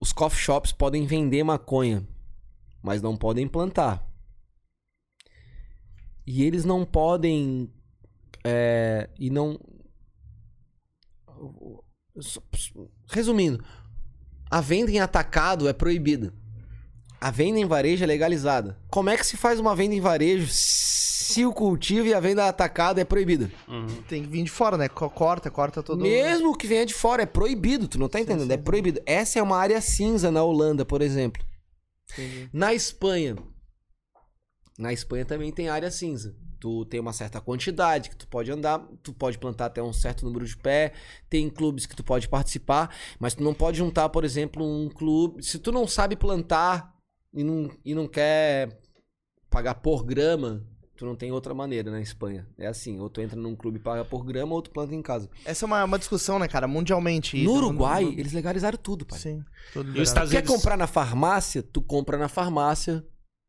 Os 0.00 0.12
coffee 0.12 0.38
shops 0.40 0.72
podem 0.72 1.06
vender 1.06 1.42
maconha, 1.42 2.06
mas 2.82 3.00
não 3.02 3.16
podem 3.16 3.46
plantar. 3.48 4.06
E 6.26 6.42
eles 6.42 6.64
não 6.64 6.84
podem. 6.84 7.72
É, 8.48 9.10
e 9.18 9.28
não. 9.30 9.58
Resumindo, 13.10 13.62
a 14.50 14.60
venda 14.60 14.90
em 14.90 15.00
atacado 15.00 15.68
é 15.68 15.72
proibida. 15.72 16.32
A 17.20 17.30
venda 17.30 17.58
em 17.58 17.64
varejo 17.66 18.04
é 18.04 18.06
legalizada. 18.06 18.78
Como 18.90 19.10
é 19.10 19.16
que 19.16 19.26
se 19.26 19.36
faz 19.36 19.58
uma 19.58 19.74
venda 19.74 19.94
em 19.94 20.00
varejo 20.00 20.46
se 20.50 21.44
o 21.44 21.52
cultivo 21.52 22.06
e 22.06 22.14
a 22.14 22.20
venda 22.20 22.46
atacada 22.46 23.00
é 23.00 23.04
proibida? 23.04 23.50
Uhum. 23.66 24.02
Tem 24.02 24.22
que 24.22 24.28
vir 24.28 24.44
de 24.44 24.50
fora, 24.50 24.76
né? 24.76 24.88
Co- 24.88 25.10
Corta, 25.10 25.50
corta 25.50 25.82
todo 25.82 26.02
Mesmo 26.02 26.56
que 26.56 26.66
venha 26.66 26.86
de 26.86 26.94
fora, 26.94 27.22
é 27.22 27.26
proibido, 27.26 27.88
tu 27.88 27.98
não 27.98 28.08
tá 28.08 28.20
entendendo? 28.20 28.46
sim. 28.48 28.52
É 28.52 28.56
proibido. 28.56 29.00
Essa 29.06 29.38
é 29.38 29.42
uma 29.42 29.56
área 29.56 29.80
cinza 29.80 30.30
na 30.30 30.42
Holanda, 30.42 30.84
por 30.84 31.02
exemplo. 31.02 31.42
Entendi. 32.12 32.48
Na 32.52 32.72
Espanha. 32.74 33.36
Na 34.78 34.92
Espanha 34.92 35.24
também 35.24 35.50
tem 35.52 35.68
área 35.68 35.90
cinza. 35.90 36.36
Tu 36.58 36.84
tem 36.86 36.98
uma 37.00 37.12
certa 37.12 37.40
quantidade 37.40 38.08
que 38.10 38.16
tu 38.16 38.26
pode 38.26 38.50
andar, 38.50 38.78
tu 39.02 39.12
pode 39.12 39.38
plantar 39.38 39.66
até 39.66 39.82
um 39.82 39.92
certo 39.92 40.24
número 40.24 40.44
de 40.46 40.56
pé, 40.56 40.92
tem 41.28 41.48
clubes 41.50 41.84
que 41.86 41.94
tu 41.94 42.02
pode 42.02 42.28
participar, 42.28 42.94
mas 43.20 43.34
tu 43.34 43.42
não 43.44 43.52
pode 43.54 43.78
juntar, 43.78 44.08
por 44.08 44.24
exemplo, 44.24 44.64
um 44.64 44.88
clube. 44.88 45.42
Se 45.44 45.58
tu 45.58 45.70
não 45.70 45.86
sabe 45.86 46.16
plantar 46.16 46.94
e 47.32 47.44
não, 47.44 47.70
e 47.84 47.94
não 47.94 48.08
quer 48.08 48.80
pagar 49.50 49.74
por 49.76 50.02
grama, 50.04 50.62
tu 50.96 51.04
não 51.04 51.14
tem 51.14 51.30
outra 51.30 51.52
maneira 51.54 51.90
na 51.90 52.00
Espanha. 52.00 52.46
É 52.58 52.66
assim, 52.66 52.98
ou 52.98 53.10
tu 53.10 53.20
entra 53.20 53.38
num 53.38 53.54
clube 53.54 53.78
e 53.78 53.82
paga 53.82 54.04
por 54.04 54.24
grama, 54.24 54.54
ou 54.54 54.62
tu 54.62 54.70
planta 54.70 54.94
em 54.94 55.02
casa. 55.02 55.28
Essa 55.44 55.64
é 55.64 55.66
uma, 55.66 55.84
uma 55.84 55.98
discussão, 55.98 56.38
né, 56.38 56.48
cara? 56.48 56.66
Mundialmente. 56.66 57.36
No 57.36 57.42
isso. 57.42 57.52
Uruguai, 57.52 58.04
No- 58.04 58.12
no- 58.12 58.18
eles 58.18 58.32
legalizaram 58.32 58.78
tudo, 58.78 59.04
pai. 59.04 59.18
Sim. 59.18 59.44
Tudo 59.72 59.90
E 59.96 60.04
Quer 60.30 60.46
comprar 60.46 60.76
na 60.76 60.86
farmácia? 60.86 61.62
Tu 61.62 61.82
compra 61.82 62.16
na 62.16 62.28
farmácia. 62.28 63.04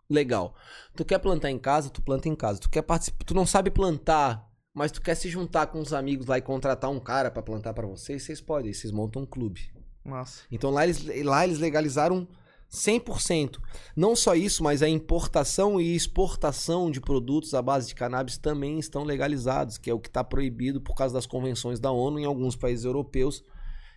Legal. 0.10 0.56
Tu 0.96 1.04
quer 1.04 1.20
plantar 1.20 1.52
em 1.52 1.60
casa? 1.60 1.90
Tu 1.90 2.02
planta 2.02 2.30
em 2.30 2.36
casa. 2.36 2.60
Tu 2.60 2.70
quer 2.70 2.82
participar, 2.82 3.26
tu 3.26 3.34
não 3.34 3.46
sabe 3.46 3.70
plantar, 3.70 4.50
mas 4.74 4.92
tu 4.92 5.02
quer 5.02 5.16
se 5.16 5.30
juntar 5.30 5.68
com 5.68 5.80
os 5.80 5.94
amigos 5.94 6.28
lá 6.28 6.38
e 6.38 6.42
contratar 6.42 6.90
um 6.90 7.00
cara 7.00 7.30
pra 7.30 7.42
plantar 7.42 7.74
pra 7.74 7.88
vocês, 7.88 8.24
vocês 8.24 8.40
podem, 8.40 8.74
vocês 8.74 8.92
montam 8.92 9.24
um 9.24 9.26
clube. 9.26 9.72
Nossa. 10.06 10.44
Então 10.52 10.70
lá 10.70 10.86
eles, 10.86 11.04
lá 11.26 11.44
eles 11.44 11.60
legalizaram 11.60 12.28
100%. 12.72 13.60
Não 13.96 14.16
só 14.16 14.36
isso, 14.36 14.64
mas 14.64 14.82
a 14.82 14.90
importação 14.90 15.80
e 15.80 15.96
exportação 15.96 16.92
de 16.92 17.02
produtos 17.02 17.54
à 17.54 17.62
base 17.62 17.88
de 17.88 17.96
cannabis 17.96 18.38
também 18.38 18.80
estão 18.80 19.04
legalizados, 19.04 19.78
que 19.78 19.90
é 19.90 19.94
o 19.94 20.00
que 20.00 20.10
está 20.10 20.24
proibido 20.24 20.82
por 20.82 20.96
causa 20.96 21.14
das 21.14 21.26
convenções 21.26 21.80
da 21.80 21.92
ONU 21.92 22.20
em 22.20 22.26
alguns 22.26 22.56
países 22.56 22.86
europeus. 22.86 23.44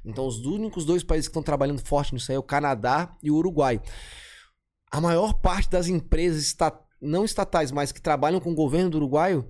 Então, 0.05 0.27
os 0.27 0.45
únicos 0.47 0.85
dois 0.85 1.03
países 1.03 1.28
que 1.28 1.32
estão 1.32 1.43
trabalhando 1.43 1.85
forte 1.85 2.15
nisso 2.15 2.32
aí 2.32 2.37
é 2.37 2.39
o 2.39 2.43
Canadá 2.43 3.15
e 3.23 3.31
o 3.31 3.35
Uruguai. 3.35 3.81
A 4.91 5.01
maior 5.01 5.35
parte 5.35 5.71
das 5.71 5.87
empresas 5.89 6.47
esta- 6.47 6.79
não 7.01 7.25
estatais, 7.25 7.71
mas 7.71 7.93
que 7.93 8.01
trabalham 8.01 8.41
com 8.41 8.51
o 8.53 8.55
governo 8.55 8.91
do 8.91 8.97
Uruguai 8.99 9.43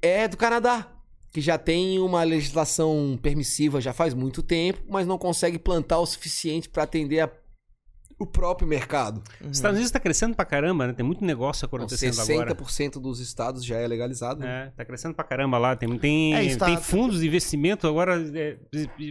é 0.00 0.28
do 0.28 0.36
Canadá, 0.36 0.90
que 1.32 1.40
já 1.40 1.58
tem 1.58 1.98
uma 1.98 2.22
legislação 2.22 3.18
permissiva 3.20 3.80
já 3.80 3.92
faz 3.92 4.14
muito 4.14 4.42
tempo, 4.42 4.80
mas 4.88 5.06
não 5.06 5.18
consegue 5.18 5.58
plantar 5.58 5.98
o 5.98 6.06
suficiente 6.06 6.68
para 6.68 6.84
atender 6.84 7.20
a- 7.20 7.30
o 8.18 8.24
próprio 8.26 8.66
mercado. 8.66 9.22
Uhum. 9.42 9.50
Os 9.50 9.58
Estados 9.58 9.76
Unidos 9.76 9.90
tá 9.90 10.00
crescendo 10.00 10.34
pra 10.34 10.44
caramba, 10.46 10.86
né? 10.86 10.92
Tem 10.94 11.04
muito 11.04 11.22
negócio 11.22 11.66
acontecendo 11.66 12.12
60% 12.14 12.32
agora. 12.32 13.00
dos 13.00 13.20
estados 13.20 13.62
já 13.64 13.76
é 13.76 13.86
legalizado. 13.86 14.40
né? 14.40 14.68
É, 14.68 14.70
tá 14.70 14.84
crescendo 14.86 15.14
pra 15.14 15.22
caramba 15.24 15.58
lá. 15.58 15.76
Tem, 15.76 15.98
tem, 15.98 16.34
É, 16.34 16.42
isso 16.44 16.58
tá- 16.58 16.64
tem 16.66 16.78
fundos 16.78 17.20
de 17.20 17.26
investimento 17.26 17.86
agora 17.86 18.14
é, 18.34 18.56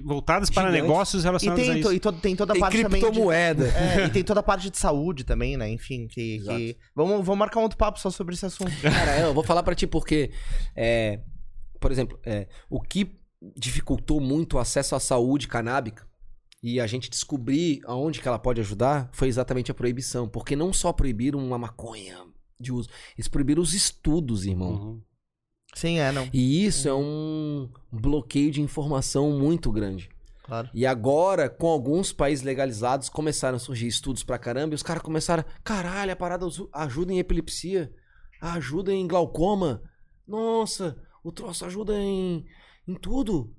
voltados 0.03 0.49
para 0.49 0.69
Gigantes. 0.69 0.81
negócios 0.89 1.23
E 1.23 1.25
relacionados 1.25 1.63
a 1.63 1.71
tem, 1.73 1.81
to- 1.81 1.87
isso. 1.89 1.93
e 1.95 1.99
to- 1.99 2.13
tem 2.13 2.35
toda 2.35 2.53
a 2.53 2.55
Tem 2.55 2.59
parte 2.61 2.81
também 2.81 2.99
de... 2.99 3.05
criptomoeda. 3.05 3.65
É, 3.77 4.05
e 4.05 4.09
tem 4.09 4.23
toda 4.23 4.39
a 4.39 4.43
parte 4.43 4.69
de 4.71 4.77
saúde 4.79 5.23
também, 5.23 5.55
né? 5.55 5.69
Enfim, 5.69 6.07
que... 6.07 6.39
Que- 6.39 6.77
Vamos, 6.95 7.23
vamos 7.23 7.37
marcar 7.37 7.59
um 7.59 7.63
outro 7.63 7.77
papo 7.77 7.99
só 7.99 8.09
sobre 8.09 8.33
esse 8.33 8.45
assunto. 8.45 8.71
Cara, 8.81 9.19
eu 9.19 9.33
vou 9.35 9.43
falar 9.43 9.61
pra 9.61 9.75
ti 9.75 9.85
porque, 9.85 10.31
é, 10.75 11.19
por 11.79 11.91
exemplo, 11.91 12.19
é, 12.25 12.47
o 12.69 12.81
que 12.81 13.19
dificultou 13.55 14.19
muito 14.19 14.57
o 14.57 14.59
acesso 14.59 14.95
à 14.95 14.99
saúde 14.99 15.47
canábica 15.47 16.07
e 16.65 16.79
a 16.79 16.87
gente 16.87 17.11
descobrir 17.11 17.79
aonde 17.85 18.19
que 18.19 18.27
ela 18.27 18.39
pode 18.39 18.59
ajudar 18.59 19.07
foi 19.13 19.27
exatamente 19.27 19.69
a 19.69 19.73
proibição. 19.75 20.27
Porque 20.27 20.55
não 20.55 20.73
só 20.73 20.91
proibiram 20.91 21.37
uma 21.37 21.59
maconha 21.59 22.25
de 22.59 22.73
uso, 22.73 22.89
eles 23.15 23.27
proibiram 23.27 23.61
os 23.61 23.75
estudos, 23.75 24.47
irmão. 24.47 24.71
Uhum. 24.71 25.01
Sim, 25.75 25.99
é, 25.99 26.11
não. 26.11 26.27
E 26.33 26.65
isso 26.65 26.89
é 26.89 26.93
um 26.95 27.69
bloqueio 27.91 28.49
de 28.49 28.63
informação 28.63 29.37
muito 29.37 29.71
grande. 29.71 30.09
Claro. 30.43 30.67
E 30.73 30.87
agora, 30.87 31.47
com 31.49 31.67
alguns 31.67 32.11
países 32.11 32.43
legalizados, 32.43 33.09
começaram 33.09 33.57
a 33.57 33.59
surgir 33.59 33.85
estudos 33.85 34.23
pra 34.23 34.39
caramba 34.39 34.73
e 34.73 34.75
os 34.75 34.83
caras 34.83 35.03
começaram, 35.03 35.45
caralho, 35.63 36.13
a 36.13 36.15
parada 36.15 36.47
ajuda 36.73 37.13
em 37.13 37.19
epilepsia, 37.19 37.93
ajuda 38.41 38.91
em 38.91 39.07
glaucoma. 39.07 39.83
Nossa, 40.27 40.97
o 41.23 41.31
troço 41.31 41.63
ajuda 41.63 41.95
em, 41.95 42.43
Em 42.87 42.95
tudo. 42.95 43.55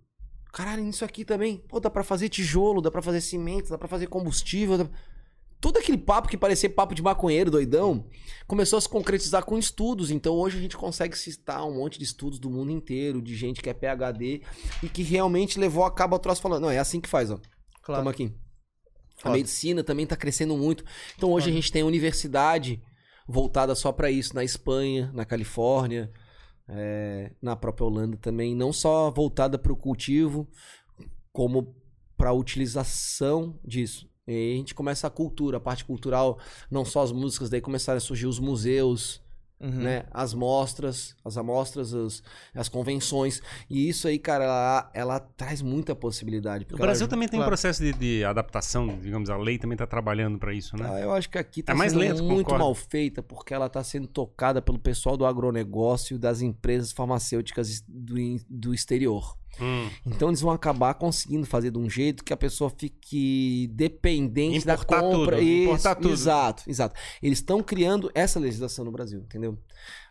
Caralho, 0.56 0.82
nisso 0.82 1.04
aqui 1.04 1.22
também. 1.22 1.58
Pô, 1.68 1.78
dá 1.78 1.90
pra 1.90 2.02
fazer 2.02 2.30
tijolo, 2.30 2.80
dá 2.80 2.90
pra 2.90 3.02
fazer 3.02 3.20
cimento, 3.20 3.68
dá 3.68 3.76
pra 3.76 3.86
fazer 3.86 4.06
combustível. 4.06 4.78
dá- 4.78 4.88
Todo 5.60 5.76
aquele 5.78 5.98
papo 5.98 6.28
que 6.28 6.36
parecia 6.36 6.68
papo 6.70 6.94
de 6.94 7.02
maconheiro, 7.02 7.50
doidão, 7.50 8.06
começou 8.46 8.78
a 8.78 8.80
se 8.80 8.88
concretizar 8.88 9.44
com 9.44 9.58
estudos. 9.58 10.10
Então 10.10 10.34
hoje 10.34 10.56
a 10.56 10.60
gente 10.60 10.74
consegue 10.74 11.16
citar 11.16 11.62
um 11.66 11.74
monte 11.76 11.98
de 11.98 12.04
estudos 12.04 12.38
do 12.38 12.48
mundo 12.48 12.70
inteiro, 12.72 13.20
de 13.20 13.36
gente 13.36 13.60
que 13.60 13.68
é 13.68 13.74
PhD 13.74 14.40
e 14.82 14.88
que 14.88 15.02
realmente 15.02 15.58
levou 15.58 15.84
a 15.84 15.90
cabo 15.90 16.16
o 16.16 16.18
troço 16.18 16.40
falando. 16.40 16.62
Não, 16.62 16.70
é 16.70 16.78
assim 16.78 17.00
que 17.02 17.08
faz, 17.08 17.30
ó. 17.30 17.38
Claro. 17.82 18.00
Toma 18.02 18.10
aqui. 18.12 18.32
A 19.24 19.30
medicina 19.30 19.84
também 19.84 20.06
tá 20.06 20.16
crescendo 20.16 20.56
muito. 20.56 20.84
Então 21.18 21.30
hoje 21.32 21.50
a 21.50 21.52
gente 21.52 21.70
tem 21.72 21.82
universidade 21.82 22.80
voltada 23.28 23.74
só 23.74 23.92
pra 23.92 24.10
isso 24.10 24.34
na 24.34 24.42
Espanha, 24.44 25.10
na 25.12 25.24
Califórnia, 25.26 26.10
é, 26.68 27.32
na 27.40 27.54
própria 27.54 27.86
Holanda 27.86 28.16
também, 28.16 28.54
não 28.54 28.72
só 28.72 29.10
voltada 29.10 29.58
para 29.58 29.72
o 29.72 29.76
cultivo, 29.76 30.48
como 31.32 31.74
para 32.16 32.30
a 32.30 32.34
utilização 32.34 33.58
disso. 33.64 34.08
E 34.26 34.54
a 34.54 34.56
gente 34.56 34.74
começa 34.74 35.06
a 35.06 35.10
cultura, 35.10 35.58
a 35.58 35.60
parte 35.60 35.84
cultural, 35.84 36.38
não 36.70 36.84
só 36.84 37.02
as 37.02 37.12
músicas, 37.12 37.48
daí 37.48 37.60
começaram 37.60 37.98
a 37.98 38.00
surgir 38.00 38.26
os 38.26 38.38
museus, 38.38 39.22
Uhum. 39.58 39.70
né? 39.70 40.04
As 40.10 40.34
mostras, 40.34 41.16
as 41.24 41.38
amostras, 41.38 41.94
as, 41.94 42.22
as 42.54 42.68
convenções. 42.68 43.40
E 43.70 43.88
isso 43.88 44.06
aí, 44.06 44.18
cara, 44.18 44.44
ela, 44.44 44.90
ela 44.92 45.20
traz 45.20 45.62
muita 45.62 45.96
possibilidade. 45.96 46.64
O 46.64 46.66
porque 46.68 46.82
Brasil 46.82 47.04
ela- 47.04 47.10
também 47.10 47.26
tem 47.26 47.40
um 47.40 47.44
processo 47.44 47.82
de, 47.82 47.92
de 47.94 48.22
adaptação, 48.24 48.86
digamos, 49.00 49.30
a 49.30 49.36
lei 49.38 49.58
também 49.58 49.76
tá 49.78 49.86
trabalhando 49.86 50.38
para 50.38 50.52
isso, 50.52 50.76
né? 50.76 50.86
Ah, 50.92 51.00
eu 51.00 51.12
acho 51.12 51.30
que 51.30 51.38
aqui 51.38 51.62
tá 51.62 51.72
É 51.72 51.74
mais 51.76 51.92
sendo 51.92 52.00
lento, 52.00 52.22
muito 52.22 52.44
concordo. 52.44 52.64
mal 52.64 52.74
feita, 52.74 53.22
porque 53.22 53.54
ela 53.54 53.68
tá 53.70 53.82
sendo 53.82 54.06
tocada 54.06 54.60
pelo 54.60 54.78
pessoal 54.78 55.16
do 55.16 55.24
agronegócio 55.24 56.16
e 56.16 56.18
das 56.18 56.42
empresas 56.42 56.92
farmacêuticas 56.92 57.82
do, 57.88 58.14
do 58.50 58.74
exterior. 58.74 59.36
Hum. 59.60 59.88
Então 60.04 60.28
eles 60.28 60.40
vão 60.40 60.50
acabar 60.52 60.94
conseguindo 60.94 61.46
fazer 61.46 61.70
de 61.70 61.78
um 61.78 61.88
jeito 61.88 62.24
que 62.24 62.32
a 62.32 62.36
pessoa 62.36 62.70
fique 62.70 63.68
dependente 63.72 64.58
Importar 64.58 64.96
da 64.96 65.00
compra. 65.00 65.36
tudo, 65.36 65.46
Isso, 65.46 65.62
importar 65.64 65.94
tudo. 65.94 66.12
Exato, 66.12 66.62
exato. 66.66 67.00
Eles 67.22 67.38
estão 67.38 67.62
criando 67.62 68.10
essa 68.14 68.38
legislação 68.38 68.84
no 68.84 68.92
Brasil, 68.92 69.20
entendeu? 69.20 69.58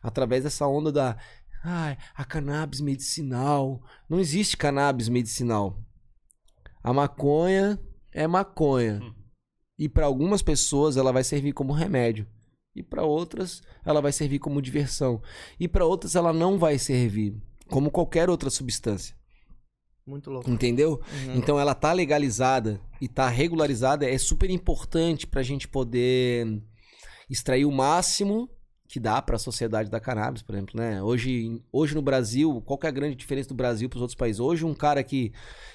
Através 0.01 0.43
dessa 0.43 0.67
onda 0.67 0.91
da 0.91 1.17
ai, 1.63 1.97
a 2.15 2.23
cannabis 2.23 2.81
medicinal. 2.81 3.81
Não 4.09 4.19
existe 4.19 4.55
cannabis 4.57 5.09
medicinal. 5.09 5.79
A 6.83 6.93
maconha 6.93 7.79
é 8.11 8.27
maconha. 8.27 8.99
Hum. 9.03 9.13
E 9.77 9.89
para 9.89 10.05
algumas 10.05 10.41
pessoas 10.41 10.95
ela 10.97 11.11
vai 11.11 11.23
servir 11.23 11.51
como 11.53 11.73
remédio. 11.73 12.27
E 12.75 12.83
para 12.83 13.03
outras 13.03 13.61
ela 13.85 14.01
vai 14.01 14.11
servir 14.11 14.39
como 14.39 14.61
diversão. 14.61 15.21
E 15.59 15.67
para 15.67 15.85
outras 15.85 16.15
ela 16.15 16.31
não 16.33 16.57
vai 16.57 16.77
servir 16.77 17.35
como 17.67 17.89
qualquer 17.89 18.29
outra 18.29 18.49
substância. 18.49 19.15
Muito 20.05 20.29
louco. 20.29 20.49
Entendeu? 20.49 21.01
Uhum. 21.11 21.35
Então 21.35 21.59
ela 21.59 21.73
tá 21.73 21.91
legalizada 21.91 22.79
e 23.01 23.07
tá 23.07 23.27
regularizada, 23.27 24.07
é 24.07 24.17
super 24.17 24.49
importante 24.51 25.25
pra 25.25 25.41
gente 25.41 25.67
poder 25.67 26.61
extrair 27.29 27.65
o 27.65 27.71
máximo 27.71 28.49
que 28.87 28.99
dá 28.99 29.21
pra 29.21 29.37
sociedade 29.37 29.89
da 29.89 29.99
cannabis, 29.99 30.43
por 30.43 30.53
exemplo, 30.53 30.79
né? 30.79 31.01
Hoje, 31.01 31.61
hoje 31.71 31.95
no 31.95 32.01
Brasil, 32.01 32.61
qual 32.65 32.79
é 32.83 32.87
a 32.87 32.91
grande 32.91 33.15
diferença 33.15 33.49
do 33.49 33.55
Brasil 33.55 33.89
pros 33.89 34.01
outros 34.01 34.15
países? 34.15 34.39
Hoje 34.39 34.63
um 34.63 34.75
cara 34.75 35.03
que 35.03 35.31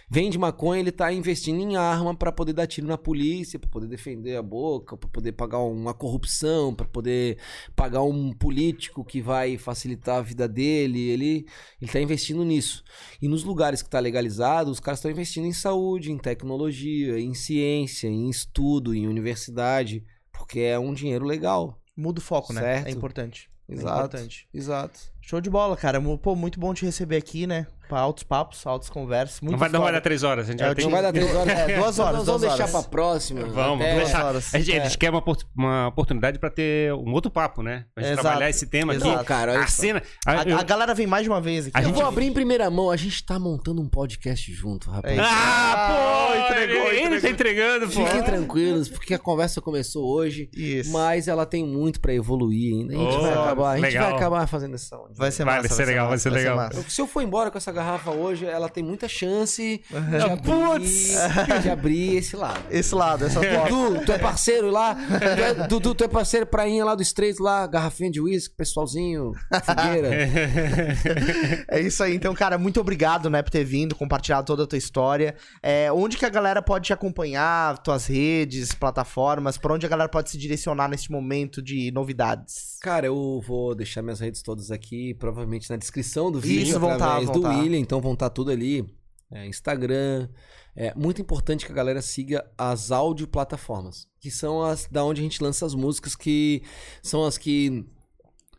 vende 0.08 0.38
maconha, 0.38 0.80
ele 0.80 0.92
tá 0.92 1.12
investindo 1.12 1.60
em 1.60 1.76
arma 1.76 2.14
pra 2.14 2.30
poder 2.30 2.52
dar 2.52 2.68
tiro 2.68 2.86
na 2.86 2.96
polícia, 2.96 3.58
pra 3.58 3.68
poder 3.68 3.88
defender 3.88 4.36
a 4.36 4.42
boca, 4.42 4.96
pra 4.96 5.08
poder 5.08 5.32
pagar 5.32 5.58
uma 5.58 5.92
corrupção, 5.92 6.72
pra 6.72 6.86
poder 6.86 7.38
pagar 7.74 8.02
um 8.02 8.32
político 8.32 9.04
que 9.04 9.20
vai 9.20 9.58
facilitar 9.58 10.18
a 10.18 10.22
vida 10.22 10.46
dele, 10.48 11.08
ele 11.08 11.46
ele 11.80 11.90
tá 11.90 12.00
investindo 12.00 12.44
nisso. 12.44 12.84
E 13.20 13.26
nos 13.26 13.42
lugares 13.42 13.82
que 13.82 13.90
tá 13.90 13.98
legalizado, 13.98 14.70
os 14.70 14.80
caras 14.80 14.98
estão 14.98 15.10
investindo 15.10 15.46
em 15.46 15.52
saúde, 15.52 16.12
em 16.12 16.18
tecnologia, 16.18 17.18
em 17.18 17.34
ciência, 17.34 18.06
em 18.08 18.30
estudo, 18.30 18.94
em 18.94 19.08
universidade, 19.08 20.04
porque 20.32 20.60
é 20.60 20.78
um 20.78 20.94
dinheiro 20.94 21.24
legal. 21.24 21.79
Muda 22.00 22.18
o 22.18 22.22
foco, 22.22 22.52
né? 22.52 22.60
Certo. 22.60 22.86
É 22.86 22.90
importante. 22.90 23.50
É 23.68 23.74
Exato. 23.74 23.98
importante. 23.98 24.48
Exato. 24.54 24.98
Show 25.20 25.40
de 25.40 25.50
bola, 25.50 25.76
cara. 25.76 26.00
Pô, 26.18 26.34
muito 26.34 26.58
bom 26.58 26.72
te 26.72 26.86
receber 26.86 27.16
aqui, 27.16 27.46
né? 27.46 27.66
Altos 27.98 28.24
papos, 28.24 28.66
altas 28.66 28.88
conversas. 28.90 29.40
Não 29.40 29.56
vai, 29.58 29.68
não 29.68 29.80
vai 29.82 29.92
dar 29.92 30.00
três 30.00 30.22
horas, 30.22 30.48
a 30.48 30.52
gente 30.52 30.60
É, 30.60 30.64
vai 30.64 30.70
eu 30.72 30.74
ter 30.76 30.82
Não 30.82 30.90
vai 30.90 31.02
dar 31.02 31.12
três 31.12 31.34
horas. 31.34 31.48
É, 31.58 31.76
duas 31.76 31.98
horas, 31.98 32.16
Nós 32.16 32.24
duas 32.24 32.26
vamos 32.26 32.40
deixar 32.42 32.56
horas. 32.64 32.70
pra 32.70 32.82
próxima. 32.82 33.40
Vamos, 33.40 33.56
até- 33.56 33.68
vamos 33.68 33.78
Duas 33.86 33.96
deixar. 34.04 34.24
horas. 34.24 34.54
A 34.54 34.58
gente, 34.58 34.72
É. 34.72 34.80
a 34.80 34.84
gente 34.84 34.98
quer 34.98 35.10
uma, 35.10 35.22
uma 35.56 35.88
oportunidade 35.88 36.38
pra 36.38 36.50
ter 36.50 36.92
um 36.94 37.12
outro 37.12 37.30
papo, 37.30 37.62
né? 37.62 37.84
Pra 37.94 38.02
gente 38.02 38.12
Exato. 38.12 38.26
trabalhar 38.26 38.50
esse 38.50 38.66
tema 38.66 38.92
aqui. 38.92 39.06
Exato. 39.06 39.24
Cara, 39.24 39.60
A 39.62 39.66
cena. 39.66 40.02
A, 40.26 40.42
eu- 40.48 40.58
a 40.58 40.62
galera 40.62 40.94
vem 40.94 41.06
mais 41.06 41.24
de 41.24 41.30
uma 41.30 41.40
vez 41.40 41.66
aqui. 41.66 41.76
A 41.76 41.80
Eu 41.80 41.86
gente- 41.86 41.94
vou 41.96 42.06
abrir 42.06 42.26
em 42.26 42.32
primeira 42.32 42.68
mão. 42.70 42.90
A 42.90 42.96
gente 42.96 43.24
tá 43.24 43.38
montando 43.38 43.80
um 43.82 43.88
podcast 43.88 44.52
junto, 44.52 44.90
rapaz. 44.90 45.16
É 45.18 45.20
isso. 45.22 45.30
Ah, 45.32 46.30
pô, 46.32 46.38
entregou, 46.52 46.76
ele, 46.76 46.96
ele 46.96 47.04
entregou. 47.06 47.20
tá 47.20 47.28
entregando, 47.30 47.86
pô. 47.88 48.06
Fiquem 48.06 48.22
tranquilos, 48.22 48.88
porque 48.88 49.14
a 49.14 49.18
conversa 49.18 49.60
começou 49.60 50.04
hoje, 50.06 50.48
Isso. 50.54 50.90
mas 50.92 51.28
ela 51.28 51.44
tem 51.46 51.64
muito 51.64 52.00
pra 52.00 52.12
evoluir 52.14 52.74
ainda. 52.74 52.94
A 52.94 52.96
gente 52.96 53.16
Oh, 53.16 53.20
vai 53.22 53.32
acabar, 53.32 53.70
a 53.70 53.74
gente 53.76 53.84
legal. 53.84 54.04
vai 54.08 54.14
acabar 54.16 54.46
fazendo 54.46 54.74
essa. 54.74 54.96
Vai 55.16 55.30
ser 55.30 55.44
Vai 55.44 55.62
massa. 55.62 55.74
ser 55.74 55.84
legal, 55.84 56.08
vai 56.08 56.18
ser 56.18 56.30
legal. 56.30 56.56
massa. 56.56 56.82
Se 56.88 57.00
eu 57.00 57.06
for 57.06 57.22
embora 57.22 57.50
com 57.50 57.58
essa 57.58 57.72
garrafa 57.82 58.10
hoje, 58.10 58.44
ela 58.46 58.68
tem 58.68 58.82
muita 58.84 59.08
chance 59.08 59.82
de 59.88 59.96
Uhum. 59.96 60.32
abrir, 60.72 61.60
de 61.62 61.70
abrir 61.70 62.16
esse 62.16 62.36
lado. 62.36 62.62
Esse 62.70 62.94
lado, 62.94 63.24
essa 63.24 63.40
foto. 63.42 63.68
Dudu, 63.68 64.04
tu 64.04 64.12
é 64.12 64.18
parceiro 64.18 64.70
lá? 64.70 64.94
Tu 64.94 65.24
é- 65.42 65.54
Dudu, 65.68 65.94
tu 65.94 66.04
é 66.04 66.08
parceiro 66.08 66.46
prainha 66.46 66.84
lá 66.84 66.94
do 66.94 67.02
Estreito, 67.02 67.42
lá, 67.42 67.66
garrafinha 67.66 68.10
de 68.10 68.20
uísque, 68.20 68.54
pessoalzinho, 68.54 69.32
fogueira. 69.64 70.10
É 71.68 71.80
isso 71.80 72.02
aí. 72.02 72.14
Então, 72.14 72.34
cara, 72.34 72.58
muito 72.58 72.80
obrigado, 72.80 73.30
né, 73.30 73.42
por 73.42 73.50
ter 73.50 73.64
vindo, 73.64 73.94
compartilhado 73.94 74.46
toda 74.46 74.64
a 74.64 74.66
tua 74.66 74.78
história. 74.78 75.34
É, 75.62 75.90
onde 75.92 76.16
que 76.16 76.24
a 76.26 76.28
galera 76.30 76.60
pode 76.62 76.86
te 76.86 76.92
acompanhar, 76.92 77.78
tuas 77.78 78.06
redes, 78.06 78.72
plataformas, 78.72 79.56
por 79.56 79.72
onde 79.72 79.86
a 79.86 79.88
galera 79.88 80.08
pode 80.08 80.30
se 80.30 80.38
direcionar 80.38 80.88
neste 80.88 81.10
momento 81.10 81.62
de 81.62 81.90
novidades? 81.92 82.69
Cara, 82.80 83.06
eu 83.06 83.42
vou 83.46 83.74
deixar 83.74 84.00
minhas 84.00 84.20
redes 84.20 84.42
todas 84.42 84.70
aqui, 84.70 85.12
provavelmente 85.14 85.68
na 85.68 85.76
descrição 85.76 86.32
do 86.32 86.40
vídeo, 86.40 86.70
Isso, 86.70 86.80
vão 86.80 86.90
tá, 86.90 86.94
através 86.94 87.26
vão 87.26 87.34
do 87.34 87.42
tá. 87.42 87.58
William, 87.58 87.78
então 87.78 88.00
vão 88.00 88.14
estar 88.14 88.30
tudo 88.30 88.50
ali. 88.50 88.86
É, 89.30 89.46
Instagram. 89.46 90.28
É 90.74 90.94
muito 90.94 91.20
importante 91.20 91.66
que 91.66 91.72
a 91.72 91.74
galera 91.74 92.00
siga 92.00 92.44
as 92.56 92.90
áudio 92.90 93.28
plataformas, 93.28 94.08
que 94.18 94.30
são 94.30 94.62
as 94.62 94.88
da 94.90 95.04
onde 95.04 95.20
a 95.20 95.24
gente 95.24 95.42
lança 95.42 95.66
as 95.66 95.74
músicas, 95.74 96.16
que 96.16 96.62
são 97.02 97.24
as 97.24 97.36
que 97.36 97.84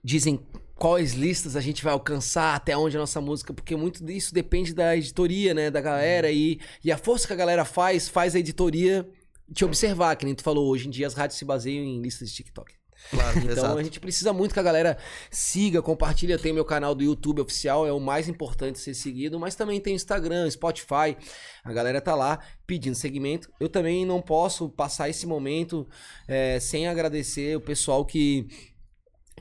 dizem 0.04 0.40
quais 0.76 1.14
listas 1.14 1.56
a 1.56 1.62
gente 1.62 1.84
vai 1.84 1.94
alcançar, 1.94 2.56
até 2.56 2.78
onde 2.78 2.96
a 2.96 3.00
nossa 3.00 3.20
música, 3.20 3.54
porque 3.54 3.76
muito 3.76 4.04
disso 4.04 4.34
depende 4.34 4.74
da 4.74 4.96
editoria, 4.96 5.54
né, 5.54 5.70
da 5.72 5.82
galera, 5.82 6.32
e, 6.32 6.60
e 6.84 6.92
a 6.92 6.98
força 6.98 7.28
que 7.28 7.34
a 7.34 7.36
galera 7.36 7.66
faz, 7.66 8.08
faz 8.08 8.36
a 8.36 8.40
editoria 8.40 9.08
te 9.54 9.66
observar, 9.66 10.16
que 10.16 10.26
nem 10.26 10.34
tu 10.36 10.44
falou, 10.44 10.68
hoje 10.70 10.88
em 10.88 10.92
dia 10.92 11.08
as 11.08 11.14
rádios 11.14 11.38
se 11.38 11.46
baseiam 11.46 11.84
em 11.84 12.02
listas 12.02 12.30
de 12.30 12.36
TikTok. 12.36 12.81
Claro, 13.10 13.40
Então 13.50 13.78
a 13.78 13.84
gente 13.84 14.00
precisa 14.00 14.32
muito 14.32 14.54
que 14.54 14.60
a 14.60 14.64
galera 14.64 14.98
siga, 15.30 15.82
compartilha. 15.82 16.38
Tem 16.38 16.54
meu 16.54 16.66
canal 16.66 16.94
do 16.94 17.04
YouTube 17.04 17.42
oficial, 17.42 17.86
é 17.88 17.92
o 17.92 18.00
mais 18.00 18.30
importante 18.30 18.80
ser 18.80 18.94
seguido, 18.94 19.40
mas 19.40 19.56
também 19.56 19.80
tem 19.80 19.96
Instagram, 19.96 20.50
Spotify. 20.50 21.18
A 21.64 21.74
galera 21.74 22.00
tá 22.00 22.16
lá 22.16 22.40
pedindo 22.66 22.96
segmento. 22.96 23.52
Eu 23.60 23.70
também 23.70 24.06
não 24.06 24.22
posso 24.22 24.70
passar 24.70 25.10
esse 25.10 25.26
momento 25.26 25.88
é, 26.28 26.60
sem 26.60 26.88
agradecer 26.88 27.58
o 27.58 27.62
pessoal 27.62 28.06
que 28.06 28.48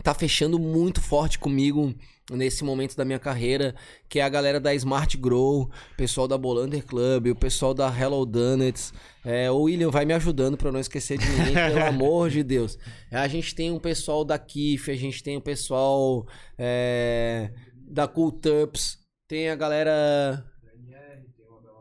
tá 0.03 0.15
fechando 0.15 0.59
muito 0.59 1.01
forte 1.01 1.39
comigo 1.39 1.95
nesse 2.37 2.65
momento 2.65 2.97
da 2.97 3.05
minha 3.05 3.19
carreira, 3.19 3.75
que 4.09 4.19
é 4.19 4.23
a 4.23 4.29
galera 4.29 4.61
da 4.61 4.75
Smart 4.75 5.17
Grow, 5.17 5.63
o 5.63 5.97
pessoal 5.97 6.27
da 6.27 6.39
Bolander 6.39 6.85
Club, 6.85 7.29
o 7.29 7.37
pessoal 7.37 7.75
da 7.75 7.89
Hello 7.89 8.25
Donuts. 8.25 8.93
É, 9.25 9.51
o 9.51 9.63
William 9.63 9.91
vai 9.91 10.05
me 10.05 10.15
ajudando 10.15 10.57
pra 10.57 10.69
eu 10.69 10.73
não 10.73 10.81
esquecer 10.81 11.19
de 11.19 11.29
ninguém, 11.29 11.55
pelo 11.55 11.85
amor 11.85 12.31
de 12.31 12.43
Deus. 12.43 12.79
A 13.11 13.29
gente 13.29 13.55
tem 13.55 13.71
um 13.71 13.79
pessoal 13.79 14.25
da 14.25 14.39
Kif, 14.39 14.91
a 14.91 14.97
gente 14.97 15.23
tem 15.23 15.37
o 15.37 15.41
pessoal 15.41 16.27
é, 16.59 17.51
da 17.75 18.09
Cool 18.09 18.33
Tups, 18.33 18.99
tem 19.29 19.51
a 19.51 19.57
galera 19.57 20.45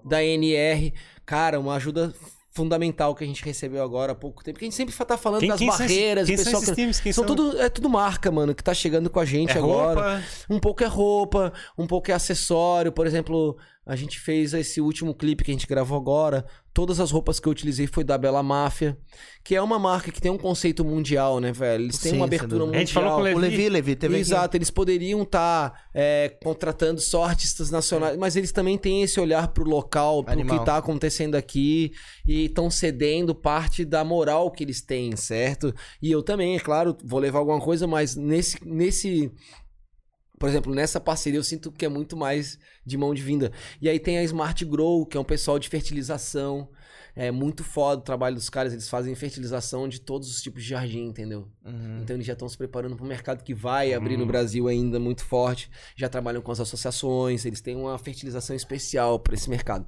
da 0.05 0.23
NR. 0.23 0.93
Cara, 1.25 1.59
uma 1.59 1.75
ajuda 1.75 2.13
fundamental 2.59 3.15
que 3.15 3.23
a 3.23 3.27
gente 3.27 3.43
recebeu 3.43 3.81
agora 3.83 4.11
há 4.11 4.15
pouco 4.15 4.43
tempo. 4.43 4.55
Porque 4.55 4.65
a 4.65 4.67
gente 4.69 4.75
sempre 4.75 4.93
tá 5.05 5.17
falando 5.17 5.39
Quem, 5.41 5.49
das 5.49 5.57
quem 5.59 5.69
são 5.69 5.77
barreiras, 5.79 6.25
quem 6.27 6.35
o 6.35 6.37
são 6.37 6.45
pessoal 6.45 6.63
esses 6.77 6.99
que- 6.99 7.13
são 7.13 7.25
são? 7.25 7.35
tudo, 7.35 7.59
é 7.61 7.69
tudo 7.69 7.89
marca, 7.89 8.29
mano, 8.31 8.53
que 8.53 8.63
tá 8.63 8.73
chegando 8.73 9.09
com 9.09 9.19
a 9.19 9.25
gente 9.25 9.51
É 9.55 9.57
agora. 9.57 9.99
roupa? 10.01 10.23
Um 10.49 10.59
pouco 10.59 10.83
é 10.83 10.87
roupa, 10.87 11.53
um 11.77 11.87
pouco 11.87 12.11
é 12.11 12.13
acessório. 12.13 12.91
Por 12.91 13.07
exemplo, 13.07 13.57
a 13.89 13.95
gente 13.95 14.19
fez 14.19 14.53
esse 14.53 14.79
último 14.79 15.15
clipe 15.15 15.43
que 15.43 15.49
a 15.49 15.53
gente 15.53 15.65
gravou 15.65 15.97
agora. 15.97 16.45
Todas 16.71 16.99
as 16.99 17.09
roupas 17.09 17.39
que 17.39 17.47
eu 17.47 17.51
utilizei 17.51 17.87
foi 17.87 18.03
da 18.03 18.19
Bela 18.19 18.43
Máfia, 18.43 18.95
que 19.43 19.55
é 19.55 19.61
uma 19.61 19.79
marca 19.79 20.11
que 20.11 20.21
tem 20.21 20.31
um 20.31 20.37
conceito 20.37 20.85
mundial, 20.85 21.39
né, 21.39 21.51
velho? 21.51 21.85
Eles 21.85 21.97
têm 21.97 22.11
Sim, 22.11 22.17
uma 22.17 22.25
abertura 22.27 22.65
mundial. 22.65 22.75
A 22.75 22.85
gente 22.85 22.93
falou 22.93 23.09
com 23.09 23.17
o 23.17 23.19
O 23.21 23.23
Levi. 23.23 23.39
Levi, 23.39 23.69
Levi, 23.69 23.95
teve 23.95 24.13
aqui. 24.13 24.21
Exato, 24.21 24.55
eles 24.55 24.69
poderiam 24.69 25.23
estar 25.23 25.73
contratando 26.43 27.01
só 27.01 27.23
artistas 27.23 27.71
nacionais, 27.71 28.15
mas 28.15 28.35
eles 28.35 28.51
também 28.51 28.77
têm 28.77 29.01
esse 29.01 29.19
olhar 29.19 29.47
pro 29.47 29.67
local, 29.67 30.23
pro 30.23 30.33
Animal. 30.33 30.59
que 30.59 30.65
tá 30.65 30.77
acontecendo 30.77 31.33
aqui 31.33 31.91
e 32.27 32.45
estão 32.45 32.69
cedendo 32.69 33.33
parte 33.33 33.83
da 33.83 34.03
moral 34.05 34.51
que 34.51 34.63
eles 34.63 34.81
têm, 34.81 35.15
certo? 35.15 35.73
E 35.99 36.11
eu 36.11 36.21
também, 36.21 36.55
é 36.55 36.59
claro, 36.59 36.95
vou 37.03 37.19
levar 37.19 37.39
alguma 37.39 37.59
coisa, 37.59 37.87
mas 37.87 38.15
nesse 38.15 38.63
nesse 38.63 39.31
Por 40.39 40.47
exemplo, 40.47 40.73
nessa 40.73 40.99
parceria 40.99 41.37
eu 41.37 41.43
sinto 41.43 41.71
que 41.71 41.85
é 41.85 41.89
muito 41.89 42.15
mais 42.15 42.57
de 42.85 42.97
mão 42.97 43.13
de 43.13 43.21
vinda. 43.21 43.51
E 43.81 43.89
aí 43.89 43.99
tem 43.99 44.17
a 44.17 44.23
Smart 44.23 44.63
Grow, 44.65 45.05
que 45.05 45.17
é 45.17 45.19
um 45.19 45.23
pessoal 45.25 45.59
de 45.59 45.67
fertilização. 45.67 46.69
É 47.15 47.31
muito 47.31 47.63
foda 47.63 47.99
o 47.99 48.03
trabalho 48.03 48.35
dos 48.35 48.49
caras. 48.49 48.71
Eles 48.71 48.87
fazem 48.87 49.13
fertilização 49.15 49.89
de 49.89 49.99
todos 49.99 50.29
os 50.29 50.41
tipos 50.41 50.63
de 50.63 50.69
jardim, 50.69 51.05
entendeu? 51.07 51.49
Uhum. 51.65 51.99
Então 52.01 52.15
eles 52.15 52.25
já 52.25 52.31
estão 52.33 52.47
se 52.47 52.57
preparando 52.57 52.95
para 52.95 53.03
o 53.03 53.07
mercado 53.07 53.43
que 53.43 53.53
vai 53.53 53.93
abrir 53.93 54.15
no 54.15 54.23
Hum. 54.23 54.27
Brasil 54.27 54.67
ainda 54.69 54.99
muito 54.99 55.25
forte. 55.25 55.69
Já 55.97 56.07
trabalham 56.07 56.41
com 56.41 56.51
as 56.51 56.59
associações, 56.61 57.43
eles 57.45 57.59
têm 57.59 57.75
uma 57.75 57.97
fertilização 57.97 58.55
especial 58.55 59.19
para 59.19 59.33
esse 59.33 59.49
mercado. 59.49 59.85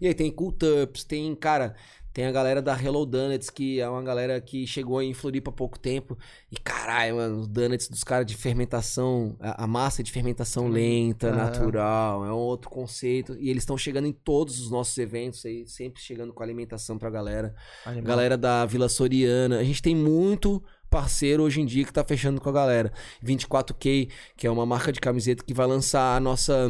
E 0.00 0.06
aí 0.06 0.14
tem 0.14 0.30
Cooltups, 0.30 1.02
tem, 1.02 1.34
cara, 1.34 1.74
tem 2.18 2.26
a 2.26 2.32
galera 2.32 2.60
da 2.60 2.76
Hello 2.76 3.06
Donuts, 3.06 3.48
que 3.48 3.78
é 3.78 3.88
uma 3.88 4.02
galera 4.02 4.40
que 4.40 4.66
chegou 4.66 5.00
em 5.00 5.14
Floripa 5.14 5.50
há 5.50 5.52
pouco 5.52 5.78
tempo. 5.78 6.18
E 6.50 6.56
caralho, 6.56 7.14
mano, 7.14 7.38
os 7.38 7.46
donuts 7.46 7.88
dos 7.88 8.02
caras 8.02 8.26
de 8.26 8.34
fermentação, 8.34 9.36
a, 9.38 9.62
a 9.62 9.66
massa 9.68 10.02
de 10.02 10.10
fermentação 10.10 10.66
lenta, 10.66 11.28
Aham. 11.28 11.36
natural, 11.36 12.26
é 12.26 12.32
um 12.32 12.36
outro 12.36 12.68
conceito. 12.70 13.36
E 13.38 13.48
eles 13.48 13.62
estão 13.62 13.78
chegando 13.78 14.08
em 14.08 14.12
todos 14.12 14.58
os 14.58 14.68
nossos 14.68 14.98
eventos 14.98 15.46
aí, 15.46 15.64
sempre 15.68 16.02
chegando 16.02 16.32
com 16.32 16.42
alimentação 16.42 16.98
pra 16.98 17.08
galera. 17.08 17.54
Animal. 17.86 18.08
Galera 18.08 18.36
da 18.36 18.66
Vila 18.66 18.88
Soriana. 18.88 19.60
A 19.60 19.62
gente 19.62 19.80
tem 19.80 19.94
muito 19.94 20.60
parceiro 20.90 21.44
hoje 21.44 21.60
em 21.60 21.66
dia 21.66 21.84
que 21.84 21.92
tá 21.92 22.02
fechando 22.02 22.40
com 22.40 22.48
a 22.48 22.52
galera. 22.52 22.92
24K, 23.24 24.10
que 24.36 24.44
é 24.44 24.50
uma 24.50 24.66
marca 24.66 24.90
de 24.90 24.98
camiseta 24.98 25.44
que 25.44 25.54
vai 25.54 25.68
lançar 25.68 26.16
a 26.16 26.18
nossa 26.18 26.68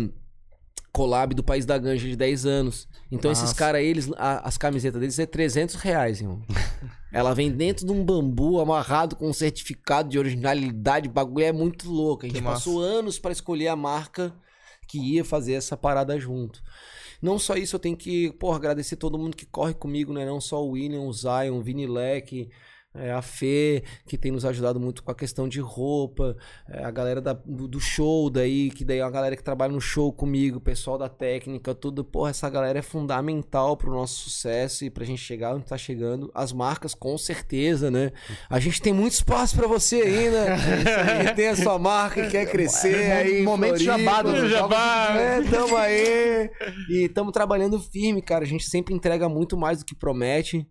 collab 0.92 1.34
do 1.34 1.42
País 1.42 1.64
da 1.66 1.76
Ganja 1.78 2.06
de 2.08 2.16
10 2.16 2.46
anos. 2.46 2.88
Então 3.10 3.30
esses 3.30 3.44
Massa. 3.44 3.54
caras, 3.56 3.82
eles, 3.82 4.10
a- 4.16 4.46
as 4.46 4.58
camisetas 4.58 5.00
deles 5.00 5.18
é 5.18 5.26
300 5.26 5.76
reais, 5.76 6.20
irmão. 6.20 6.42
Ela 7.12 7.34
vem 7.34 7.50
dentro 7.50 7.86
de 7.86 7.92
um 7.92 8.04
bambu 8.04 8.60
amarrado 8.60 9.16
com 9.16 9.28
um 9.28 9.32
certificado 9.32 10.08
de 10.08 10.18
originalidade. 10.18 11.08
O 11.08 11.12
bagulho 11.12 11.44
é 11.46 11.52
muito 11.52 11.90
louco. 11.90 12.24
A 12.24 12.28
gente 12.28 12.36
Que 12.36 12.42
massa. 12.42 12.56
passou 12.56 12.80
anos 12.80 13.18
pra 13.18 13.32
escolher 13.32 13.68
a 13.68 13.76
marca 13.76 14.34
que 14.86 14.98
ia 14.98 15.24
fazer 15.24 15.54
essa 15.54 15.76
parada 15.76 16.18
junto. 16.18 16.62
Não 17.20 17.38
só 17.38 17.54
isso, 17.56 17.74
eu 17.76 17.80
tenho 17.80 17.96
que, 17.96 18.30
porra, 18.32 18.56
agradecer 18.56 18.96
todo 18.96 19.18
mundo 19.18 19.36
que 19.36 19.44
corre 19.46 19.74
comigo, 19.74 20.12
né? 20.12 20.24
Não 20.24 20.40
só 20.40 20.62
o 20.64 20.70
William, 20.70 21.00
o 21.00 21.12
Zion, 21.12 21.58
o 21.58 21.62
Vini 21.62 21.86
Leque, 21.86 22.48
é, 23.00 23.12
a 23.12 23.22
Fê, 23.22 23.82
que 24.06 24.16
tem 24.18 24.30
nos 24.32 24.44
ajudado 24.44 24.78
muito 24.80 25.02
com 25.02 25.10
a 25.10 25.14
questão 25.14 25.48
de 25.48 25.60
roupa, 25.60 26.36
é, 26.68 26.84
a 26.84 26.90
galera 26.90 27.20
da- 27.20 27.32
do, 27.44 27.66
do 27.68 27.80
show 27.80 28.28
daí, 28.30 28.70
que 28.70 28.84
daí 28.84 28.98
é 28.98 29.02
a 29.02 29.10
galera 29.10 29.36
que 29.36 29.42
trabalha 29.42 29.72
no 29.72 29.80
show 29.80 30.12
comigo, 30.12 30.58
o 30.58 30.60
pessoal 30.60 30.98
da 30.98 31.08
técnica, 31.08 31.74
tudo. 31.74 32.04
Porra, 32.04 32.30
essa 32.30 32.48
galera 32.50 32.78
é 32.78 32.82
fundamental 32.82 33.76
pro 33.76 33.90
nosso 33.92 34.20
sucesso 34.22 34.84
e 34.84 34.90
pra 34.90 35.04
gente 35.04 35.20
chegar 35.20 35.54
onde 35.54 35.64
tá 35.66 35.76
chegando. 35.78 36.30
As 36.34 36.52
marcas, 36.52 36.94
com 36.94 37.16
certeza, 37.18 37.90
né? 37.90 38.10
A 38.48 38.58
gente 38.60 38.80
tem 38.80 38.92
muito 38.92 39.12
espaço 39.12 39.56
pra 39.56 39.66
você 39.66 39.96
ainda. 40.02 40.56
Quem 41.26 41.34
tem 41.34 41.48
a 41.48 41.56
sua 41.56 41.78
marca 41.78 42.20
e 42.26 42.28
quer 42.30 42.46
crescer 42.50 43.12
aí. 43.12 43.40
em 43.40 43.44
Momento 43.44 43.82
Floripa. 43.82 43.98
jabá 43.98 44.22
do 44.22 44.48
Jabá. 44.48 45.16
É, 45.18 45.42
tamo 45.42 45.76
aí. 45.76 46.50
E 46.90 47.08
tamo 47.08 47.30
trabalhando 47.32 47.78
firme, 47.80 48.20
cara. 48.22 48.44
A 48.44 48.46
gente 48.46 48.64
sempre 48.68 48.94
entrega 48.94 49.28
muito 49.28 49.56
mais 49.56 49.78
do 49.78 49.84
que 49.84 49.94
promete. 49.94 50.66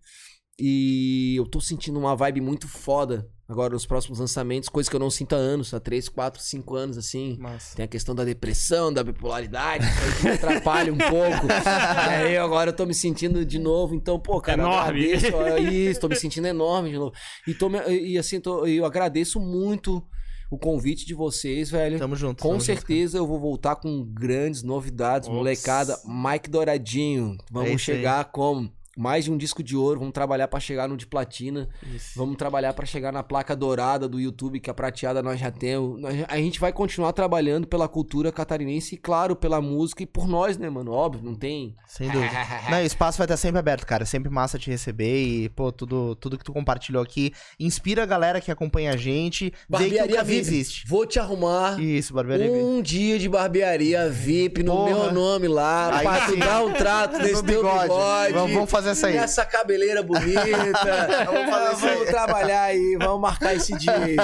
E 0.60 1.36
eu 1.38 1.46
tô 1.46 1.62
sentindo 1.62 2.00
uma 2.00 2.16
vibe 2.16 2.42
muito 2.42 2.68
foda 2.68 3.30
agora 3.48 3.74
nos 3.74 3.86
próximos 3.86 4.20
lançamentos, 4.20 4.68
coisa 4.68 4.90
que 4.90 4.96
eu 4.96 5.00
não 5.00 5.10
sinto 5.10 5.34
há 5.34 5.38
anos, 5.38 5.74
há 5.74 5.80
3, 5.80 6.10
4, 6.10 6.42
5 6.42 6.76
anos, 6.76 6.98
assim. 6.98 7.38
Massa. 7.40 7.76
Tem 7.78 7.86
a 7.86 7.88
questão 7.88 8.14
da 8.14 8.26
depressão, 8.26 8.92
da 8.92 9.04
bipolaridade, 9.04 9.86
que 10.18 10.24
me 10.26 10.32
atrapalha 10.32 10.92
um 10.92 10.98
pouco. 10.98 11.48
e 11.48 11.52
aí 12.28 12.38
agora 12.38 12.72
eu 12.72 12.76
tô 12.76 12.86
me 12.86 12.94
sentindo 12.94 13.46
de 13.46 13.58
novo, 13.58 13.96
então, 13.96 14.20
pô, 14.20 14.42
cara, 14.42 14.64
eu 14.64 14.68
Enorme. 14.68 15.06
agradeço, 15.14 15.36
ó, 15.36 15.58
isso, 15.58 16.00
tô 16.02 16.10
me 16.10 16.16
sentindo 16.18 16.48
enorme 16.48 16.90
de 16.90 16.98
novo. 16.98 17.14
E, 17.48 17.54
tô 17.54 17.70
e 17.90 18.18
assim, 18.18 18.42
tô- 18.42 18.66
eu 18.66 18.84
agradeço 18.84 19.40
muito 19.40 20.04
o 20.52 20.58
convite 20.58 21.06
de 21.06 21.14
vocês, 21.14 21.70
velho. 21.70 21.98
Tamo 22.00 22.16
junto. 22.18 22.42
Com 22.42 22.50
tamo 22.50 22.60
junto, 22.60 22.66
certeza 22.66 23.18
eu 23.18 23.28
vou 23.28 23.40
voltar 23.40 23.76
com 23.78 24.04
grandes 24.04 24.62
novidades, 24.64 25.28
Ops. 25.30 25.38
molecada. 25.38 25.98
Mike 26.06 26.50
Douradinho. 26.50 27.38
Vamos 27.52 27.72
É 27.72 27.78
chegar 27.78 28.26
com 28.32 28.70
mais 28.98 29.26
de 29.26 29.32
um 29.32 29.38
disco 29.38 29.62
de 29.64 29.76
ouro. 29.78 30.00
Vamos 30.00 30.14
trabalhar 30.14 30.48
pra 30.48 30.60
chegar 30.60 30.88
no 30.90 30.98
de 30.98 31.06
platina. 31.06 31.70
Isso. 31.94 32.12
Vamos 32.16 32.36
trabalhar 32.36 32.74
pra 32.74 32.86
chegar 32.86 33.12
na 33.14 33.22
placa 33.24 33.56
dourada 33.56 34.08
do 34.10 34.20
YouTube, 34.20 34.60
que 34.60 34.70
a 34.70 34.74
prateada 34.74 35.22
nós 35.22 35.40
já 35.40 35.52
temos. 35.52 36.00
Nós- 36.02 36.26
A 36.28 36.38
gente 36.38 36.60
vai 36.60 36.74
continuar 36.74 37.14
trabalhando 37.14 37.68
pela 37.68 37.88
cultura 37.88 38.32
catarinense 38.32 38.96
e, 38.96 38.98
claro, 38.98 39.36
pela 39.36 39.62
música 39.62 40.04
e 40.04 40.06
por 40.06 40.28
nós, 40.28 40.58
né, 40.58 40.70
mano? 40.70 40.92
Óbvio, 40.92 41.24
não 41.24 41.36
tem. 41.36 41.76
Sem 41.88 42.10
dúvida. 42.10 42.28
Não, 42.72 42.80
o 42.80 42.82
espaço 42.86 43.18
vai 43.18 43.26
estar 43.26 43.38
sempre 43.38 43.60
aberto, 43.60 43.86
cara. 43.86 44.06
Sempre 44.06 44.30
massa 44.30 44.58
te 44.58 44.70
receber 44.70 45.24
e, 45.24 45.50
pô, 45.50 45.72
tudo, 45.72 46.16
tudo 46.16 46.38
que 46.38 46.44
tu 46.44 46.52
compartilhou 46.52 47.02
aqui 47.04 47.32
inspira 47.60 48.04
a 48.04 48.06
galera 48.06 48.42
que 48.42 48.52
acompanha 48.52 48.92
a 48.94 48.98
gente. 48.98 49.46
Vê 49.46 49.78
que 49.90 49.96
o 49.96 49.98
Barbearia 50.00 50.24
VIP. 50.24 50.40
existe. 50.40 50.88
Vou 50.88 51.06
te 51.06 51.20
arrumar. 51.20 51.80
Isso, 51.80 52.14
barbearia 52.14 52.48
VIP. 52.52 52.64
Um 52.64 52.82
dia 52.82 53.20
de 53.20 53.30
barbearia 53.30 54.10
VIP 54.10 54.64
no 54.64 54.72
Porra. 54.76 54.90
meu 54.90 55.12
nome 55.14 55.48
lá, 55.48 55.98
Aí 55.98 56.04
pra 56.04 56.26
tu 56.28 56.38
dar 56.38 56.64
um 56.66 56.74
trato 56.74 57.18
nesse 57.20 57.34
No 57.34 57.44
teu 57.44 57.62
bigode. 57.64 57.82
bigode. 57.84 58.34
Vamos- 58.34 58.54
vamos 58.54 58.72
fazer 58.72 58.87
essa 58.90 59.08
aí. 59.08 59.18
Essa 59.18 59.46
cabeleira 59.46 60.02
bonita. 60.04 60.42
Vamos 61.26 61.50
fazer. 61.50 61.88
Vamos 61.88 62.10
trabalhar 62.10 62.64
aí, 62.64 62.98
vamos 62.98 63.22
marcar 63.22 63.56
esse 63.56 63.78
dia 63.78 63.96
aí. 63.96 64.16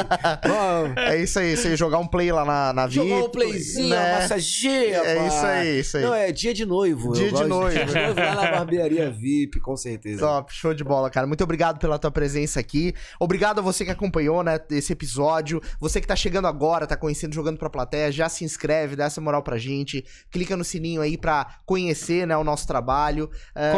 Vamos. 0.45 0.97
É 0.97 1.17
isso 1.21 1.39
aí, 1.39 1.55
você 1.55 1.75
jogar 1.75 1.97
um 1.99 2.07
play 2.07 2.31
lá 2.31 2.43
na, 2.45 2.73
na 2.73 2.87
VIP. 2.87 3.07
Jogar 3.09 3.25
um 3.25 3.29
playzinho, 3.29 3.89
né? 3.89 4.19
massageia, 4.19 4.97
É 4.97 5.15
pá. 5.15 5.27
isso 5.27 5.45
aí, 5.45 5.79
isso 5.79 5.97
aí. 5.97 6.03
Não, 6.03 6.13
é 6.13 6.31
dia 6.31 6.53
de 6.53 6.65
noivo. 6.65 7.13
Dia 7.13 7.27
eu 7.27 7.33
de 7.33 7.43
noivo. 7.45 7.73
Dia 7.73 7.85
de 7.85 7.93
noivo 7.93 8.19
lá 8.19 8.35
na 8.35 8.51
barbearia 8.51 9.09
VIP, 9.11 9.59
com 9.59 9.75
certeza. 9.75 10.19
Top, 10.19 10.53
show 10.53 10.73
de 10.73 10.83
bola, 10.83 11.09
cara. 11.09 11.27
Muito 11.27 11.43
obrigado 11.43 11.79
pela 11.79 11.97
tua 11.99 12.11
presença 12.11 12.59
aqui. 12.59 12.93
Obrigado 13.19 13.59
a 13.59 13.61
você 13.61 13.85
que 13.85 13.91
acompanhou, 13.91 14.43
né, 14.43 14.59
esse 14.71 14.93
episódio. 14.93 15.61
Você 15.79 16.01
que 16.01 16.07
tá 16.07 16.15
chegando 16.15 16.47
agora, 16.47 16.87
tá 16.87 16.97
conhecendo, 16.97 17.33
jogando 17.33 17.57
pra 17.57 17.69
plateia, 17.69 18.11
já 18.11 18.29
se 18.29 18.43
inscreve, 18.43 18.95
dá 18.95 19.05
essa 19.05 19.21
moral 19.21 19.43
pra 19.43 19.57
gente. 19.57 20.03
Clica 20.31 20.55
no 20.57 20.63
sininho 20.63 21.01
aí 21.01 21.17
pra 21.17 21.47
conhecer, 21.65 22.25
né, 22.27 22.35
o 22.37 22.43
nosso 22.43 22.67
trabalho. 22.67 23.29
É, 23.55 23.71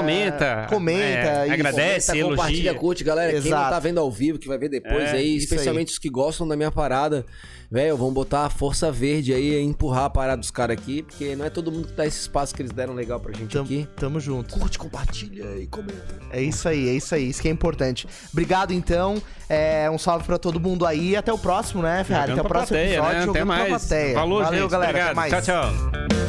Comenta. 0.75 1.05
É, 1.29 1.43
isso. 1.45 1.53
agradece. 1.53 2.11
Comenta, 2.11 2.29
compartilha, 2.29 2.69
elogia. 2.69 2.79
curte, 2.79 3.03
galera. 3.03 3.31
Quem 3.31 3.41
não 3.41 3.47
Exato. 3.47 3.69
tá 3.71 3.79
vendo 3.79 3.99
ao 3.99 4.11
vivo, 4.11 4.37
que 4.39 4.47
vai 4.47 4.57
ver 4.57 4.69
depois 4.69 5.09
É, 5.09 5.11
aí, 5.11 5.35
especialmente 5.37 5.91
os 5.91 5.97
que 5.99 6.09
gostam 6.09 6.47
da 6.47 6.55
minha 6.55 6.71
parada, 6.71 7.25
velho, 7.71 7.97
vão 7.97 8.11
botar 8.13 8.45
a 8.45 8.49
força 8.49 8.91
verde 8.91 9.33
aí 9.33 9.53
e 9.55 9.61
empurrar 9.61 10.05
a 10.05 10.09
parada 10.09 10.37
dos 10.39 10.51
caras 10.51 10.77
aqui, 10.77 11.01
porque 11.03 11.35
não 11.35 11.45
é 11.45 11.49
todo 11.49 11.71
mundo 11.71 11.87
que 11.87 11.93
dá 11.93 12.05
esse 12.05 12.19
espaço 12.19 12.53
que 12.55 12.61
eles 12.61 12.71
deram 12.71 12.93
legal 12.93 13.19
pra 13.19 13.33
gente 13.33 13.51
Tamo, 13.51 13.65
aqui. 13.65 13.87
tamo 13.95 14.19
junto. 14.19 14.57
Curte, 14.57 14.77
compartilha 14.77 15.45
e 15.57 15.67
comenta. 15.67 16.15
É 16.31 16.41
isso 16.41 16.67
aí, 16.67 16.89
é 16.89 16.93
isso 16.93 17.13
aí. 17.15 17.29
Isso 17.29 17.41
que 17.41 17.47
é 17.47 17.51
importante. 17.51 18.07
Obrigado, 18.31 18.71
então. 18.73 19.21
É, 19.47 19.89
um 19.91 19.97
salve 19.97 20.25
pra 20.25 20.37
todo 20.37 20.59
mundo 20.59 20.85
aí. 20.85 21.15
Até 21.15 21.31
o 21.31 21.37
próximo, 21.37 21.81
né, 21.81 22.03
Ferrari? 22.03 22.31
Até 22.31 22.41
o 22.41 22.45
próximo 22.45 22.77
plateia, 22.77 22.97
episódio. 22.97 23.19
né? 23.25 23.29
Até 23.29 23.43
mais. 23.43 23.89
Falou, 24.13 24.43
Valeu, 24.43 24.61
gente. 24.61 24.71
galera. 24.71 24.89
Obrigado. 24.89 25.07
Até 25.11 25.15
mais. 25.15 25.45
Tchau, 25.45 25.71
tchau. 25.71 26.24